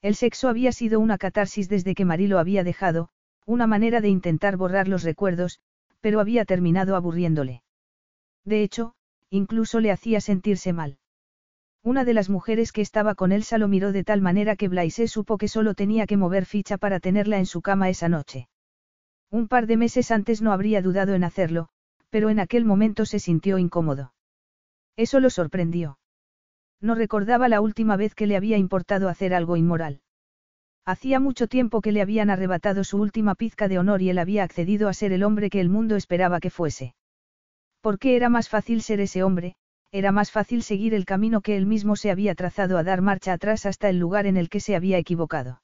El 0.03 0.15
sexo 0.15 0.49
había 0.49 0.73
sido 0.73 1.01
una 1.01 1.19
catarsis 1.19 1.69
desde 1.69 1.95
que 1.95 2.05
Marí 2.05 2.27
lo 2.27 2.39
había 2.39 2.63
dejado, 2.63 3.09
una 3.47 3.67
manera 3.67 4.01
de 4.01 4.09
intentar 4.09 4.57
borrar 4.57 4.89
los 4.89 5.03
recuerdos, 5.03 5.61
pero 6.01 6.21
había 6.21 6.45
terminado 6.45 6.97
aburriéndole. 6.97 7.63
De 8.47 8.63
hecho, 8.63 8.95
incluso 9.29 9.81
le 9.81 9.91
hacía 9.91 10.23
sentirse 10.23 10.73
mal. 10.73 10.99
Una 11.83 12.05
de 12.05 12.15
las 12.15 12.31
mujeres 12.31 12.73
que 12.73 12.81
estaba 12.81 13.15
con 13.15 13.33
Elsa 13.33 13.59
lo 13.59 13.69
miró 13.69 13.93
de 13.93 14.05
tal 14.05 14.23
manera 14.23 14.57
que 14.57 14.69
Blaise 14.69 15.09
supo 15.09 15.37
que 15.37 15.49
solo 15.49 15.75
tenía 15.75 16.07
que 16.07 16.17
mover 16.17 16.47
ficha 16.47 16.79
para 16.79 17.01
tenerla 17.01 17.39
en 17.39 17.47
su 17.47 17.61
cama 17.61 17.89
esa 17.89 18.09
noche. 18.09 18.49
Un 19.31 19.49
par 19.49 19.67
de 19.67 19.77
meses 19.77 20.11
antes 20.11 20.43
no 20.43 20.53
habría 20.53 20.81
dudado 20.81 21.15
en 21.15 21.25
hacerlo, 21.25 21.69
pero 22.09 22.31
en 22.31 22.41
aquel 22.41 22.65
momento 22.65 23.05
se 23.05 23.19
sintió 23.19 23.59
incómodo. 23.59 24.15
Eso 24.97 25.21
lo 25.21 25.29
sorprendió. 25.29 25.99
No 26.81 26.95
recordaba 26.95 27.49
la 27.49 27.61
última 27.61 27.97
vez 27.97 28.15
que 28.15 28.27
le 28.27 28.37
había 28.37 28.59
importado 28.59 29.09
hacer 29.09 29.35
algo 29.35 29.57
inmoral. 29.57 30.01
Hacía 30.85 31.19
mucho 31.19 31.49
tiempo 31.49 31.81
que 31.81 31.91
le 31.91 32.01
habían 32.01 32.31
arrebatado 32.31 32.85
su 32.85 32.99
última 32.99 33.35
pizca 33.35 33.67
de 33.67 33.79
honor 33.79 34.03
y 34.03 34.11
él 34.11 34.19
había 34.19 34.45
accedido 34.45 34.89
a 34.89 34.95
ser 34.95 35.13
el 35.13 35.25
hombre 35.25 35.51
que 35.51 35.61
el 35.61 35.69
mundo 35.69 35.97
esperaba 35.97 36.39
que 36.39 36.51
fuese. 36.51 36.95
Porque 37.87 38.17
era 38.17 38.29
más 38.29 38.49
fácil 38.49 38.83
ser 38.83 38.99
ese 38.99 39.23
hombre, 39.23 39.55
era 39.93 40.11
más 40.11 40.33
fácil 40.33 40.65
seguir 40.65 40.93
el 40.93 41.05
camino 41.05 41.41
que 41.41 41.57
él 41.57 41.67
mismo 41.67 41.95
se 41.95 42.11
había 42.11 42.35
trazado 42.35 42.79
a 42.79 42.83
dar 42.83 43.01
marcha 43.01 43.33
atrás 43.33 43.65
hasta 43.65 43.89
el 43.89 44.01
lugar 44.01 44.27
en 44.27 44.37
el 44.37 44.49
que 44.49 44.59
se 44.59 44.75
había 44.75 44.99
equivocado. 44.99 45.63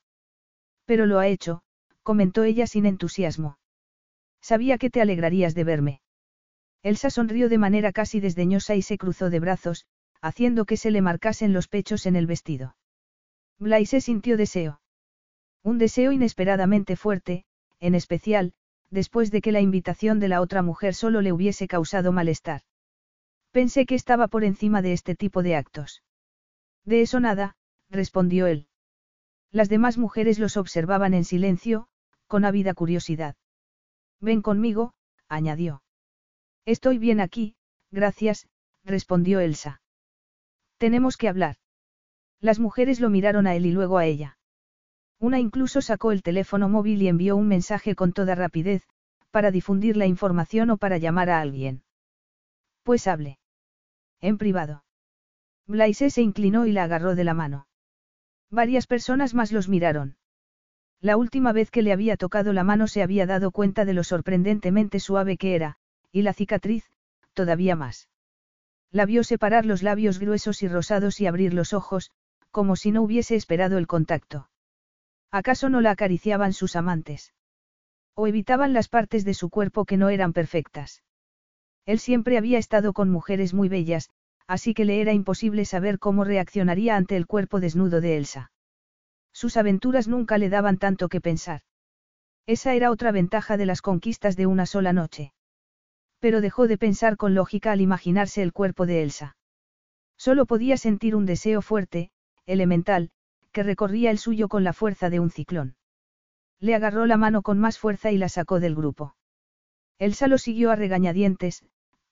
Pero 0.85 1.07
lo 1.07 1.19
ha 1.19 1.27
hecho, 1.27 1.63
comentó 2.05 2.45
ella 2.45 2.69
sin 2.69 2.87
entusiasmo. 2.87 3.59
Sabía 4.41 4.79
que 4.79 4.89
te 4.89 5.01
alegrarías 5.01 5.57
de 5.57 5.65
verme. 5.65 6.01
Elsa 6.85 7.11
sonrió 7.11 7.49
de 7.49 7.59
manera 7.59 7.91
casi 7.91 8.21
desdeñosa 8.21 8.77
y 8.77 8.83
se 8.83 8.99
cruzó 8.99 9.29
de 9.29 9.41
brazos, 9.41 9.87
haciendo 10.21 10.65
que 10.65 10.77
se 10.77 10.93
le 10.93 11.03
marcasen 11.03 11.53
los 11.53 11.67
pechos 11.67 12.07
en 12.07 12.15
el 12.15 12.29
vestido. 12.29 12.77
Blaise 13.59 14.01
sintió 14.01 14.37
deseo. 14.37 14.81
Un 15.65 15.77
deseo 15.79 16.13
inesperadamente 16.13 16.95
fuerte, 16.95 17.47
en 17.81 17.97
especial, 17.97 18.53
después 18.93 19.31
de 19.31 19.41
que 19.41 19.53
la 19.53 19.61
invitación 19.61 20.21
de 20.21 20.29
la 20.29 20.43
otra 20.43 20.63
mujer 20.63 20.95
solo 20.95 21.23
le 21.23 21.33
hubiese 21.33 21.67
causado 21.67 22.13
malestar. 22.13 22.61
Pensé 23.51 23.87
que 23.87 23.95
estaba 23.95 24.29
por 24.29 24.45
encima 24.45 24.83
de 24.83 24.93
este 24.93 25.15
tipo 25.15 25.43
de 25.43 25.57
actos. 25.57 26.03
De 26.85 27.01
eso 27.01 27.19
nada, 27.19 27.57
respondió 27.89 28.47
él. 28.47 28.69
Las 29.51 29.71
demás 29.71 29.97
mujeres 29.97 30.39
los 30.39 30.57
observaban 30.57 31.15
en 31.15 31.25
silencio, 31.25 31.89
con 32.27 32.45
ávida 32.45 32.75
curiosidad. 32.75 33.35
Ven 34.21 34.43
conmigo, 34.43 34.93
añadió. 35.27 35.83
Estoy 36.67 36.99
bien 36.99 37.21
aquí, 37.21 37.57
gracias, 37.91 38.47
respondió 38.85 39.41
Elsa. 39.41 39.81
Tenemos 40.77 41.17
que 41.17 41.29
hablar. 41.29 41.57
Las 42.41 42.59
mujeres 42.59 43.01
lo 43.01 43.09
miraron 43.09 43.47
a 43.47 43.55
él 43.55 43.65
y 43.65 43.73
luego 43.73 43.97
a 43.97 44.05
ella. 44.05 44.37
Una 45.23 45.39
incluso 45.39 45.81
sacó 45.83 46.11
el 46.11 46.25
teléfono 46.25 46.69
móvil 46.69 47.01
y 47.01 47.07
envió 47.07 47.37
un 47.37 47.47
mensaje 47.47 47.95
con 47.95 48.13
toda 48.13 48.35
rapidez, 48.35 48.83
para 49.31 49.53
difundir 49.53 49.97
la 49.97 50.07
información 50.07 50.71
o 50.71 50.79
para 50.79 50.99
llamar 50.99 51.31
a 51.31 51.41
alguien. 51.41 51.85
Pues 52.83 53.07
hable. 53.07 53.39
En 54.21 54.37
privado. 54.37 54.83
Blaise 55.69 56.11
se 56.13 56.23
inclinó 56.23 56.67
y 56.67 56.73
la 56.73 56.83
agarró 56.83 57.15
de 57.15 57.23
la 57.23 57.35
mano. 57.35 57.69
Varias 58.51 58.89
personas 58.89 59.33
más 59.33 59.53
los 59.53 59.69
miraron. 59.69 60.17
La 61.01 61.17
última 61.17 61.53
vez 61.53 61.71
que 61.71 61.83
le 61.83 61.93
había 61.93 62.17
tocado 62.17 62.53
la 62.53 62.65
mano 62.65 62.89
se 62.89 63.01
había 63.01 63.25
dado 63.25 63.53
cuenta 63.53 63.85
de 63.85 63.95
lo 63.95 64.03
sorprendentemente 64.03 64.99
suave 64.99 65.37
que 65.37 65.55
era, 65.55 65.77
y 66.11 66.23
la 66.23 66.33
cicatriz, 66.33 66.91
todavía 67.33 67.77
más. 67.77 68.09
La 68.91 69.07
vio 69.07 69.23
separar 69.23 69.67
los 69.67 69.85
labios 69.85 70.19
gruesos 70.19 70.65
y 70.65 70.69
rosados 70.69 71.21
y 71.21 71.29
abrir 71.29 71.55
los 71.55 71.75
ojos, 71.75 72.11
como 72.51 72.75
si 72.75 72.91
no 72.91 73.03
hubiese 73.03 73.37
esperado 73.37 73.79
el 73.79 73.87
contacto. 73.87 74.49
¿Acaso 75.33 75.71
no 75.71 75.81
la 75.81 75.93
acariciaban 75.93 76.53
sus 76.53 76.77
amantes? 76.77 77.33
¿O 78.15 78.27
evitaban 78.27 78.75
las 78.75 78.89
partes 78.89 79.25
de 79.25 79.33
su 79.33 79.49
cuerpo 79.49 79.87
que 79.87 79.97
no 79.97 80.11
eran 80.11 80.35
perfectas? 80.35 81.03
Él 81.87 81.99
siempre 81.99 82.37
había 82.37 82.59
estado 82.59 82.93
con 82.93 83.11
mujeres 83.11 83.55
muy 83.55 83.71
bellas, 83.71 84.11
así 84.47 84.75
que 84.75 84.85
le 84.85 85.01
era 85.01 85.15
imposible 85.15 85.65
saber 85.65 85.99
cómo 85.99 86.25
reaccionaría 86.25 86.97
ante 86.97 87.17
el 87.17 87.27
cuerpo 87.27 87.61
desnudo 87.61 88.03
de 88.03 88.19
Elsa. 88.19 88.53
Sus 89.33 89.57
aventuras 89.57 90.07
nunca 90.07 90.37
le 90.37 90.51
daban 90.51 90.77
tanto 90.77 91.09
que 91.09 91.23
pensar. 91.23 91.63
Esa 92.47 92.75
era 92.75 92.91
otra 92.91 93.11
ventaja 93.11 93.57
de 93.57 93.65
las 93.65 93.81
conquistas 93.81 94.37
de 94.37 94.47
una 94.47 94.67
sola 94.67 94.93
noche. 94.93 95.33
Pero 96.19 96.43
dejó 96.43 96.69
de 96.69 96.77
pensar 96.77 97.17
con 97.17 97.35
lógica 97.35 97.73
al 97.73 97.81
imaginarse 97.81 98.43
el 98.43 98.53
cuerpo 98.53 98.85
de 98.85 99.03
Elsa. 99.03 99.37
Solo 100.19 100.45
podía 100.45 100.77
sentir 100.77 101.17
un 101.17 101.25
deseo 101.25 101.63
fuerte, 101.63 102.11
elemental, 102.45 103.11
que 103.53 103.63
recorría 103.63 104.11
el 104.11 104.19
suyo 104.19 104.49
con 104.49 104.65
la 104.65 104.73
fuerza 104.73 105.11
de 105.11 105.21
un 105.21 105.31
ciclón. 105.31 105.77
Le 106.59 106.75
agarró 106.75 107.07
la 107.07 107.17
mano 107.17 107.43
con 107.43 107.59
más 107.59 107.79
fuerza 107.79 108.11
y 108.11 108.19
la 108.19 108.29
sacó 108.29 108.61
del 108.61 108.75
grupo. 108.75 109.17
Elsa 109.99 110.27
lo 110.27 110.39
siguió 110.39 110.71
a 110.71 110.77
regañadientes, 110.77 111.65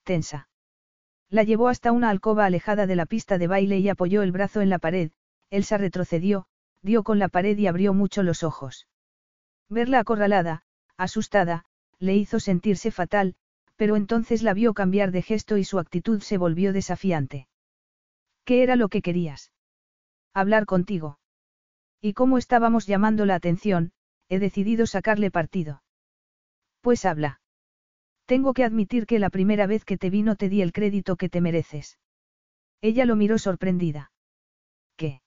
tensa. 0.05 0.49
La 1.29 1.45
llevó 1.45 1.69
hasta 1.69 1.93
una 1.93 2.11
alcoba 2.11 2.47
alejada 2.47 2.87
de 2.87 2.97
la 2.97 3.07
pista 3.07 3.39
de 3.39 3.47
baile 3.47 3.79
y 3.79 3.89
apoyó 3.89 4.23
el 4.23 4.33
brazo 4.33 4.61
en 4.61 4.69
la 4.69 4.79
pared, 4.79 5.13
Elsa 5.51 5.79
retrocedió, 5.79 6.47
dio 6.83 7.05
con 7.05 7.19
la 7.19 7.29
pared 7.29 7.57
y 7.57 7.67
abrió 7.67 7.95
mucho 7.95 8.23
los 8.23 8.43
ojos. 8.43 8.89
Verla 9.69 10.01
acorralada, 10.01 10.63
asustada, 10.97 11.65
le 12.01 12.17
hizo 12.17 12.41
sentirse 12.41 12.91
fatal, 12.91 13.37
pero 13.77 13.95
entonces 13.95 14.43
la 14.43 14.53
vio 14.53 14.75
cambiar 14.75 15.13
de 15.13 15.23
gesto 15.23 15.57
y 15.57 15.65
su 15.65 15.79
actitud 15.79 16.21
se 16.21 16.39
volvió 16.39 16.73
desafiante. 16.73 17.47
¿Qué 18.45 18.65
era 18.65 18.75
lo 18.75 18.89
que 18.89 19.01
querías? 19.01 19.53
Hablar 20.35 20.67
contigo. 20.67 21.20
Y 22.01 22.15
como 22.15 22.39
estábamos 22.39 22.87
llamando 22.87 23.27
la 23.27 23.35
atención, 23.35 23.93
he 24.29 24.39
decidido 24.39 24.87
sacarle 24.87 25.31
partido. 25.31 25.83
Pues 26.81 27.05
habla. 27.05 27.41
Tengo 28.27 28.55
que 28.55 28.65
admitir 28.65 29.07
que 29.07 29.19
la 29.19 29.29
primera 29.29 29.67
vez 29.67 29.85
que 29.85 29.99
te 29.99 30.09
vi 30.09 30.23
no 30.23 30.37
te 30.37 30.49
di 30.49 30.63
el 30.63 30.73
crédito 30.73 31.17
que 31.17 31.29
te 31.29 31.41
mereces. 31.41 31.99
Ella 32.81 33.05
lo 33.05 33.17
miró 33.17 33.39
sorprendida. 33.39 34.13
¿Qué? 34.97 35.21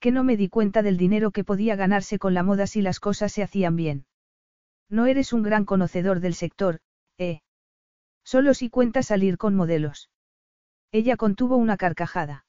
Que 0.00 0.12
no 0.12 0.24
me 0.24 0.36
di 0.36 0.48
cuenta 0.48 0.82
del 0.82 0.96
dinero 0.96 1.30
que 1.30 1.44
podía 1.44 1.76
ganarse 1.76 2.18
con 2.18 2.32
la 2.32 2.42
moda 2.42 2.66
si 2.66 2.80
las 2.80 3.00
cosas 3.00 3.32
se 3.32 3.42
hacían 3.42 3.76
bien. 3.76 4.06
No 4.88 5.06
eres 5.06 5.32
un 5.32 5.42
gran 5.42 5.64
conocedor 5.64 6.20
del 6.20 6.34
sector, 6.34 6.80
¿eh? 7.18 7.40
Solo 8.24 8.54
si 8.54 8.70
cuenta 8.70 9.02
salir 9.02 9.36
con 9.36 9.54
modelos. 9.54 10.10
Ella 10.92 11.16
contuvo 11.16 11.56
una 11.56 11.76
carcajada. 11.76 12.46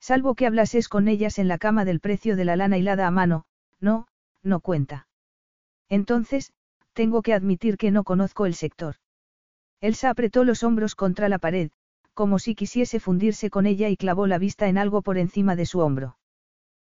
Salvo 0.00 0.34
que 0.34 0.46
hablases 0.46 0.88
con 0.88 1.08
ellas 1.08 1.38
en 1.38 1.48
la 1.48 1.58
cama 1.58 1.84
del 1.84 2.00
precio 2.00 2.36
de 2.36 2.44
la 2.44 2.56
lana 2.56 2.78
hilada 2.78 3.06
a 3.06 3.10
mano, 3.10 3.44
no, 3.80 4.06
no 4.42 4.60
cuenta. 4.60 5.08
Entonces, 5.88 6.52
tengo 6.92 7.22
que 7.22 7.34
admitir 7.34 7.76
que 7.76 7.90
no 7.90 8.04
conozco 8.04 8.46
el 8.46 8.54
sector. 8.54 8.96
Elsa 9.80 10.10
apretó 10.10 10.44
los 10.44 10.62
hombros 10.62 10.94
contra 10.94 11.28
la 11.28 11.38
pared, 11.38 11.70
como 12.14 12.38
si 12.38 12.54
quisiese 12.54 13.00
fundirse 13.00 13.50
con 13.50 13.66
ella 13.66 13.88
y 13.88 13.96
clavó 13.96 14.26
la 14.26 14.38
vista 14.38 14.68
en 14.68 14.78
algo 14.78 15.02
por 15.02 15.18
encima 15.18 15.56
de 15.56 15.66
su 15.66 15.80
hombro. 15.80 16.16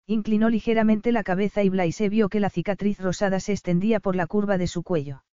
Inclinó 0.05 0.49
ligeramente 0.49 1.13
la 1.13 1.23
cabeza 1.23 1.63
y 1.63 1.69
Blaise 1.69 2.09
vio 2.09 2.27
que 2.27 2.41
la 2.41 2.49
cicatriz 2.49 2.99
rosada 2.99 3.39
se 3.39 3.53
extendía 3.53 4.01
por 4.01 4.17
la 4.17 4.27
curva 4.27 4.57
de 4.57 4.67
su 4.67 4.83
cuello. 4.83 5.23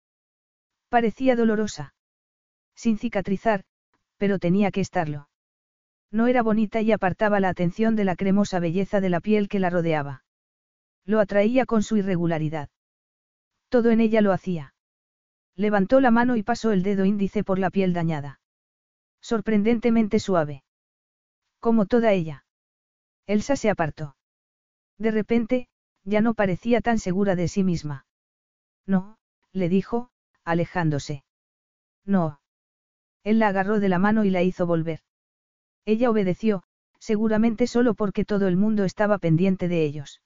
Parecía 0.88 1.34
dolorosa. 1.34 1.94
Sin 2.76 2.98
cicatrizar, 2.98 3.64
pero 4.16 4.38
tenía 4.38 4.70
que 4.70 4.80
estarlo. 4.80 5.29
No 6.10 6.26
era 6.26 6.42
bonita 6.42 6.80
y 6.80 6.92
apartaba 6.92 7.40
la 7.40 7.48
atención 7.48 7.94
de 7.94 8.04
la 8.04 8.16
cremosa 8.16 8.58
belleza 8.58 9.00
de 9.00 9.10
la 9.10 9.20
piel 9.20 9.48
que 9.48 9.60
la 9.60 9.70
rodeaba. 9.70 10.24
Lo 11.04 11.20
atraía 11.20 11.66
con 11.66 11.82
su 11.82 11.96
irregularidad. 11.96 12.68
Todo 13.68 13.90
en 13.90 14.00
ella 14.00 14.20
lo 14.20 14.32
hacía. 14.32 14.74
Levantó 15.54 16.00
la 16.00 16.10
mano 16.10 16.36
y 16.36 16.42
pasó 16.42 16.72
el 16.72 16.82
dedo 16.82 17.04
índice 17.04 17.44
por 17.44 17.58
la 17.58 17.70
piel 17.70 17.92
dañada. 17.92 18.40
Sorprendentemente 19.20 20.18
suave. 20.18 20.64
Como 21.60 21.86
toda 21.86 22.12
ella. 22.12 22.44
Elsa 23.26 23.54
se 23.54 23.70
apartó. 23.70 24.16
De 24.98 25.10
repente, 25.10 25.68
ya 26.04 26.20
no 26.20 26.34
parecía 26.34 26.80
tan 26.80 26.98
segura 26.98 27.36
de 27.36 27.48
sí 27.48 27.62
misma. 27.62 28.06
No, 28.86 29.18
le 29.52 29.68
dijo, 29.68 30.10
alejándose. 30.44 31.24
No. 32.04 32.40
Él 33.22 33.38
la 33.38 33.48
agarró 33.48 33.78
de 33.78 33.88
la 33.88 33.98
mano 33.98 34.24
y 34.24 34.30
la 34.30 34.42
hizo 34.42 34.66
volver. 34.66 35.00
Ella 35.84 36.10
obedeció, 36.10 36.62
seguramente 36.98 37.66
solo 37.66 37.94
porque 37.94 38.24
todo 38.24 38.48
el 38.48 38.56
mundo 38.56 38.84
estaba 38.84 39.18
pendiente 39.18 39.68
de 39.68 39.84
ellos. 39.84 40.20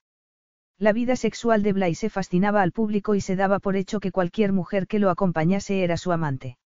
La 0.77 0.91
vida 0.91 1.15
sexual 1.15 1.63
de 1.63 1.71
Blaise 1.71 2.09
fascinaba 2.09 2.61
al 2.61 2.73
público 2.73 3.15
y 3.15 3.21
se 3.21 3.37
daba 3.37 3.59
por 3.59 3.77
hecho 3.77 4.01
que 4.01 4.11
cualquier 4.11 4.51
mujer 4.51 4.87
que 4.87 4.99
lo 4.99 5.09
acompañase 5.09 5.83
era 5.83 5.95
su 5.95 6.11
amante. 6.11 6.57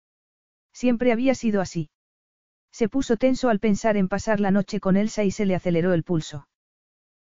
Siempre 0.73 1.13
había 1.13 1.35
sido 1.35 1.61
así. 1.61 1.91
Se 2.73 2.89
puso 2.89 3.17
tenso 3.17 3.51
al 3.51 3.61
pensar 3.61 3.97
en 3.97 4.09
pasar 4.09 4.41
la 4.41 4.51
noche 4.51 4.81
con 4.81 4.97
Elsa 4.97 5.25
y 5.25 5.31
se 5.31 5.45
le 5.45 5.55
aceleró 5.55 5.93
el 5.93 6.05
pulso. 6.05 6.49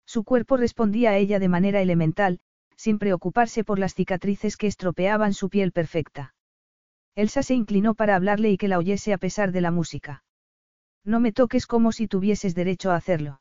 Su 0.05 0.25
cuerpo 0.25 0.59
respondía 0.59 1.11
a 1.11 1.17
ella 1.17 1.39
de 1.39 1.49
manera 1.49 1.81
elemental, 1.81 2.41
sin 2.77 2.99
preocuparse 2.99 3.65
por 3.65 3.79
las 3.79 3.95
cicatrices 3.95 4.57
que 4.57 4.67
estropeaban 4.67 5.33
su 5.33 5.49
piel 5.49 5.73
perfecta. 5.73 6.35
Elsa 7.15 7.43
se 7.43 7.55
inclinó 7.55 7.95
para 7.95 8.17
hablarle 8.17 8.51
y 8.51 8.59
que 8.59 8.69
la 8.69 8.79
oyese 8.79 9.13
a 9.13 9.19
pesar 9.19 9.53
de 9.53 9.61
la 9.61 9.71
música. 9.71 10.25
No 11.05 11.21
me 11.21 11.33
toques 11.33 11.67
como 11.67 11.93
si 11.93 12.09
tuvieses 12.09 12.55
derecho 12.55 12.91
a 12.91 12.97
hacerlo. 12.97 13.41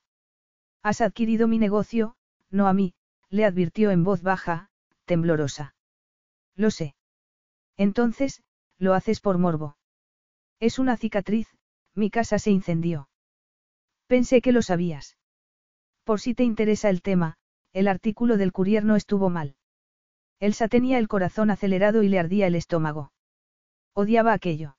Has 0.81 1.01
adquirido 1.01 1.47
mi 1.47 1.59
negocio, 1.59 2.15
no 2.49 2.67
a 2.67 2.73
mí, 2.73 2.93
le 3.29 3.45
advirtió 3.45 3.91
en 3.91 4.03
voz 4.03 4.21
baja, 4.21 4.69
temblorosa. 5.05 5.75
Lo 6.55 6.71
sé. 6.71 6.95
Entonces, 7.77 8.43
lo 8.77 8.93
haces 8.93 9.21
por 9.21 9.37
morbo. 9.37 9.77
Es 10.59 10.77
una 10.77 10.97
cicatriz, 10.97 11.47
mi 11.95 12.09
casa 12.09 12.37
se 12.37 12.51
incendió. 12.51 13.09
Pensé 14.07 14.41
que 14.41 14.51
lo 14.51 14.61
sabías. 14.61 15.17
Por 16.03 16.19
si 16.19 16.35
te 16.35 16.43
interesa 16.43 16.89
el 16.89 17.01
tema, 17.01 17.37
el 17.71 17.87
artículo 17.87 18.37
del 18.37 18.51
courier 18.51 18.83
no 18.83 18.95
estuvo 18.95 19.29
mal. 19.29 19.55
Elsa 20.39 20.67
tenía 20.67 20.97
el 20.97 21.07
corazón 21.07 21.49
acelerado 21.49 22.03
y 22.03 22.09
le 22.09 22.19
ardía 22.19 22.47
el 22.47 22.55
estómago. 22.55 23.13
Odiaba 23.93 24.33
aquello. 24.33 24.75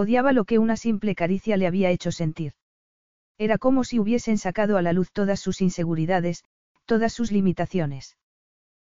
Odiaba 0.00 0.32
lo 0.32 0.44
que 0.44 0.60
una 0.60 0.76
simple 0.76 1.16
caricia 1.16 1.56
le 1.56 1.66
había 1.66 1.90
hecho 1.90 2.12
sentir. 2.12 2.52
Era 3.36 3.58
como 3.58 3.82
si 3.82 3.98
hubiesen 3.98 4.38
sacado 4.38 4.76
a 4.76 4.82
la 4.82 4.92
luz 4.92 5.10
todas 5.10 5.40
sus 5.40 5.60
inseguridades, 5.60 6.44
todas 6.86 7.12
sus 7.12 7.32
limitaciones. 7.32 8.16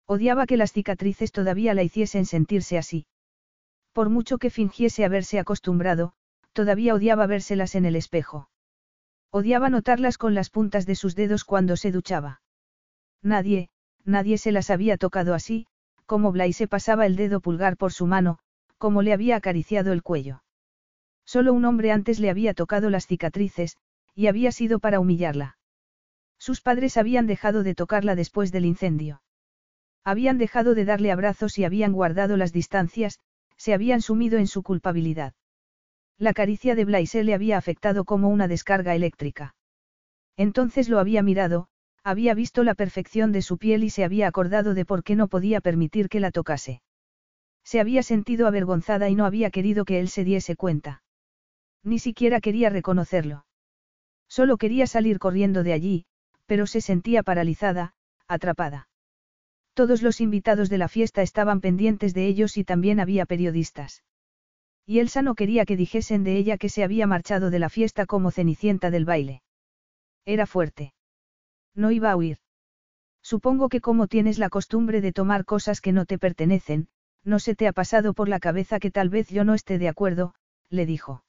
Odiaba 0.07 0.47
que 0.47 0.57
las 0.57 0.73
cicatrices 0.73 1.31
todavía 1.31 1.75
la 1.75 1.85
hiciesen 1.85 2.27
sentirse 2.27 2.77
así. 2.77 3.07
Por 3.93 4.09
mucho 4.11 4.39
que 4.39 4.51
fingiese 4.51 5.05
haberse 5.05 5.39
acostumbrado, 5.39 6.13
todavía 6.53 6.93
odiaba 6.93 7.29
vérselas 7.29 7.77
en 7.77 7.85
el 7.85 7.95
espejo. 7.95 8.51
Odiaba 9.31 9.71
notarlas 9.71 10.19
con 10.19 10.35
las 10.35 10.51
puntas 10.51 10.87
de 10.87 10.97
sus 10.97 11.15
dedos 11.15 11.45
cuando 11.45 11.77
se 11.77 11.93
duchaba. 11.93 12.41
Nadie, 13.23 13.69
nadie 14.05 14.39
se 14.39 14.51
las 14.51 14.71
había 14.71 14.97
tocado 14.97 15.35
así, 15.35 15.69
como 16.05 16.33
Blaise 16.33 16.67
pasaba 16.67 17.07
el 17.07 17.15
dedo 17.15 17.39
pulgar 17.39 17.77
por 17.77 17.93
su 17.93 18.09
mano, 18.09 18.41
como 18.77 19.03
le 19.03 19.13
había 19.13 19.37
acariciado 19.37 19.93
el 19.93 20.03
cuello. 20.03 20.43
Solo 21.27 21.53
un 21.53 21.65
hombre 21.65 21.93
antes 21.93 22.21
le 22.21 22.31
había 22.31 22.55
tocado 22.55 22.89
las 22.89 23.07
cicatrices, 23.07 23.77
y 24.15 24.29
había 24.29 24.53
sido 24.53 24.79
para 24.79 25.01
humillarla. 25.01 25.59
Sus 26.39 26.61
padres 26.61 26.97
habían 26.97 27.27
dejado 27.27 27.63
de 27.63 27.75
tocarla 27.75 28.15
después 28.15 28.53
del 28.53 28.65
incendio. 28.65 29.23
Habían 30.05 30.39
dejado 30.39 30.75
de 30.75 30.85
darle 30.85 31.11
abrazos 31.11 31.59
y 31.59 31.65
habían 31.65 31.93
guardado 31.93 32.37
las 32.37 32.53
distancias, 32.53 33.19
se 33.57 33.75
habían 33.75 34.03
sumido 34.03 34.39
en 34.39 34.47
su 34.47 34.63
culpabilidad. 34.63 35.35
La 36.17 36.33
caricia 36.33 36.75
de 36.75 36.85
Blaise 36.85 37.25
le 37.25 37.35
había 37.35 37.59
afectado 37.59 38.05
como 38.05 38.29
una 38.29 38.47
descarga 38.49 38.95
eléctrica. 38.95 39.55
Entonces 40.37 40.89
lo 40.89 41.01
había 41.01 41.23
mirado, 41.23 41.69
había 42.05 42.35
visto 42.35 42.63
la 42.63 42.75
perfección 42.75 43.33
de 43.33 43.43
su 43.43 43.59
piel 43.59 43.83
y 43.83 43.91
se 43.91 44.05
había 44.05 44.29
acordado 44.29 44.75
de 44.75 44.85
por 44.85 45.03
qué 45.03 45.17
no 45.17 45.27
podía 45.27 45.61
permitir 45.61 46.09
que 46.09 46.21
la 46.21 46.31
tocase. 46.31 46.83
Se 47.65 47.81
había 47.81 48.05
sentido 48.05 48.47
avergonzada 48.47 49.09
y 49.09 49.17
no 49.17 49.27
había 49.27 49.51
querido 49.51 49.85
que 49.85 49.99
él 49.99 50.09
se 50.09 50.23
diese 50.23 50.55
cuenta. 50.55 51.03
Ni 51.87 52.01
siquiera 52.01 52.41
quería 52.41 52.69
reconocerlo. 52.69 53.47
Solo 54.29 54.57
quería 54.57 54.89
salir 54.89 55.21
corriendo 55.21 55.63
de 55.63 55.73
allí, 55.73 56.05
pero 56.45 56.67
se 56.67 56.81
sentía 56.81 57.23
paralizada, 57.23 57.95
atrapada. 58.27 58.89
Todos 59.73 60.03
los 60.03 60.21
invitados 60.21 60.69
de 60.69 60.79
la 60.79 60.89
fiesta 60.89 61.23
estaban 61.23 61.61
pendientes 61.61 62.13
de 62.13 62.27
ellos 62.27 62.57
y 62.57 62.65
también 62.65 62.99
había 62.99 63.25
periodistas. 63.25 64.03
Y 64.85 64.99
Elsa 64.99 65.23
no 65.23 65.37
quería 65.37 65.65
que 65.65 65.77
dijesen 65.77 66.25
de 66.25 66.37
ella 66.37 66.59
que 66.59 66.71
se 66.71 66.83
había 66.83 67.07
marchado 67.07 67.51
de 67.51 67.61
la 67.61 67.69
fiesta 67.69 68.05
como 68.05 68.33
cenicienta 68.33 68.91
del 68.91 69.05
baile. 69.05 69.43
Era 70.25 70.47
fuerte. 70.47 70.93
No 71.77 71.93
iba 71.93 72.11
a 72.11 72.17
huir. 72.17 72.39
Supongo 73.23 73.69
que 73.69 73.81
como 73.81 74.09
tienes 74.09 74.39
la 74.39 74.49
costumbre 74.49 75.01
de 75.01 75.13
tomar 75.13 75.45
cosas 75.45 75.81
que 75.81 75.93
no 75.93 76.05
te 76.05 76.19
pertenecen, 76.19 76.89
no 77.23 77.39
se 77.39 77.55
te 77.55 77.69
ha 77.69 77.73
pasado 77.73 78.13
por 78.13 78.29
la 78.29 78.41
cabeza 78.41 78.81
que 78.81 78.91
tal 78.91 79.09
vez 79.09 79.29
yo 79.29 79.45
no 79.45 79.55
esté 79.55 79.79
de 79.79 79.89
acuerdo, 79.89 80.35
le 80.69 80.85
dijo. 80.85 81.23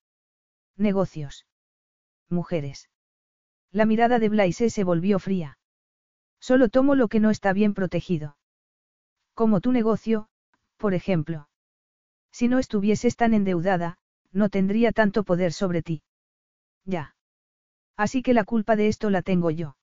Negocios. 0.77 1.45
Mujeres. 2.29 2.89
La 3.71 3.85
mirada 3.85 4.19
de 4.19 4.29
Blaise 4.29 4.69
se 4.69 4.83
volvió 4.83 5.17
fría. 5.17 5.57
Solo 6.39 6.69
tomo 6.69 6.93
lo 6.93 7.07
que 7.07 7.19
no 7.19 7.31
está 7.31 7.51
bien 7.51 7.73
protegido. 7.73 8.37
Como 9.33 9.59
tu 9.59 9.71
negocio, 9.71 10.29
por 10.77 10.93
ejemplo. 10.93 11.49
Si 12.31 12.47
no 12.47 12.59
estuvieses 12.59 13.15
tan 13.15 13.33
endeudada, 13.33 13.97
no 14.31 14.49
tendría 14.49 14.91
tanto 14.91 15.23
poder 15.23 15.51
sobre 15.51 15.81
ti. 15.81 16.03
Ya. 16.85 17.15
Así 17.95 18.21
que 18.21 18.35
la 18.35 18.43
culpa 18.43 18.75
de 18.75 18.87
esto 18.87 19.09
la 19.09 19.23
tengo 19.23 19.49
yo. 19.49 19.75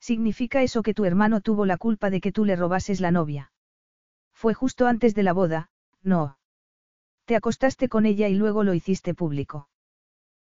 ¿Significa 0.00 0.62
eso 0.62 0.82
que 0.82 0.94
tu 0.94 1.04
hermano 1.04 1.40
tuvo 1.40 1.64
la 1.64 1.76
culpa 1.76 2.10
de 2.10 2.20
que 2.20 2.32
tú 2.32 2.44
le 2.44 2.56
robases 2.56 3.00
la 3.00 3.12
novia? 3.12 3.52
Fue 4.32 4.54
justo 4.54 4.86
antes 4.86 5.14
de 5.14 5.22
la 5.22 5.32
boda, 5.32 5.70
no. 6.02 6.38
Te 7.24 7.36
acostaste 7.36 7.88
con 7.88 8.06
ella 8.06 8.28
y 8.28 8.34
luego 8.34 8.64
lo 8.64 8.74
hiciste 8.74 9.14
público. 9.14 9.68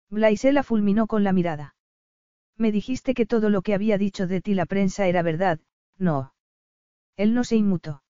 Blaise 0.09 0.51
la 0.53 0.63
fulminó 0.63 1.07
con 1.07 1.23
la 1.23 1.33
mirada. 1.33 1.75
Me 2.57 2.71
dijiste 2.71 3.13
que 3.13 3.25
todo 3.25 3.49
lo 3.49 3.61
que 3.61 3.73
había 3.73 3.97
dicho 3.97 4.25
de 4.25 4.41
ti 4.41 4.53
la 4.53 4.65
prensa 4.65 5.07
era 5.07 5.21
verdad, 5.21 5.59
no. 5.97 6.33
Él 7.17 7.33
no 7.33 7.43
se 7.43 7.55
inmutó. 7.55 8.03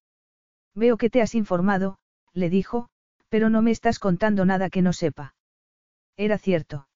Veo 0.75 0.97
que 0.97 1.09
te 1.09 1.21
has 1.21 1.33
informado, 1.35 1.97
le 2.33 2.49
dijo, 2.49 2.89
pero 3.29 3.49
no 3.49 3.61
me 3.61 3.71
estás 3.71 3.99
contando 3.99 4.45
nada 4.45 4.69
que 4.69 4.81
no 4.81 4.93
sepa. 4.93 5.35
Era 6.17 6.37
cierto. 6.37 6.87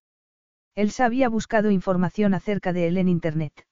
Elsa 0.76 1.06
había 1.06 1.30
buscado 1.30 1.72
información 1.72 2.34
acerca 2.34 2.72
de 2.72 2.88
él 2.88 2.98
en 2.98 3.10
Internet. 3.10 3.66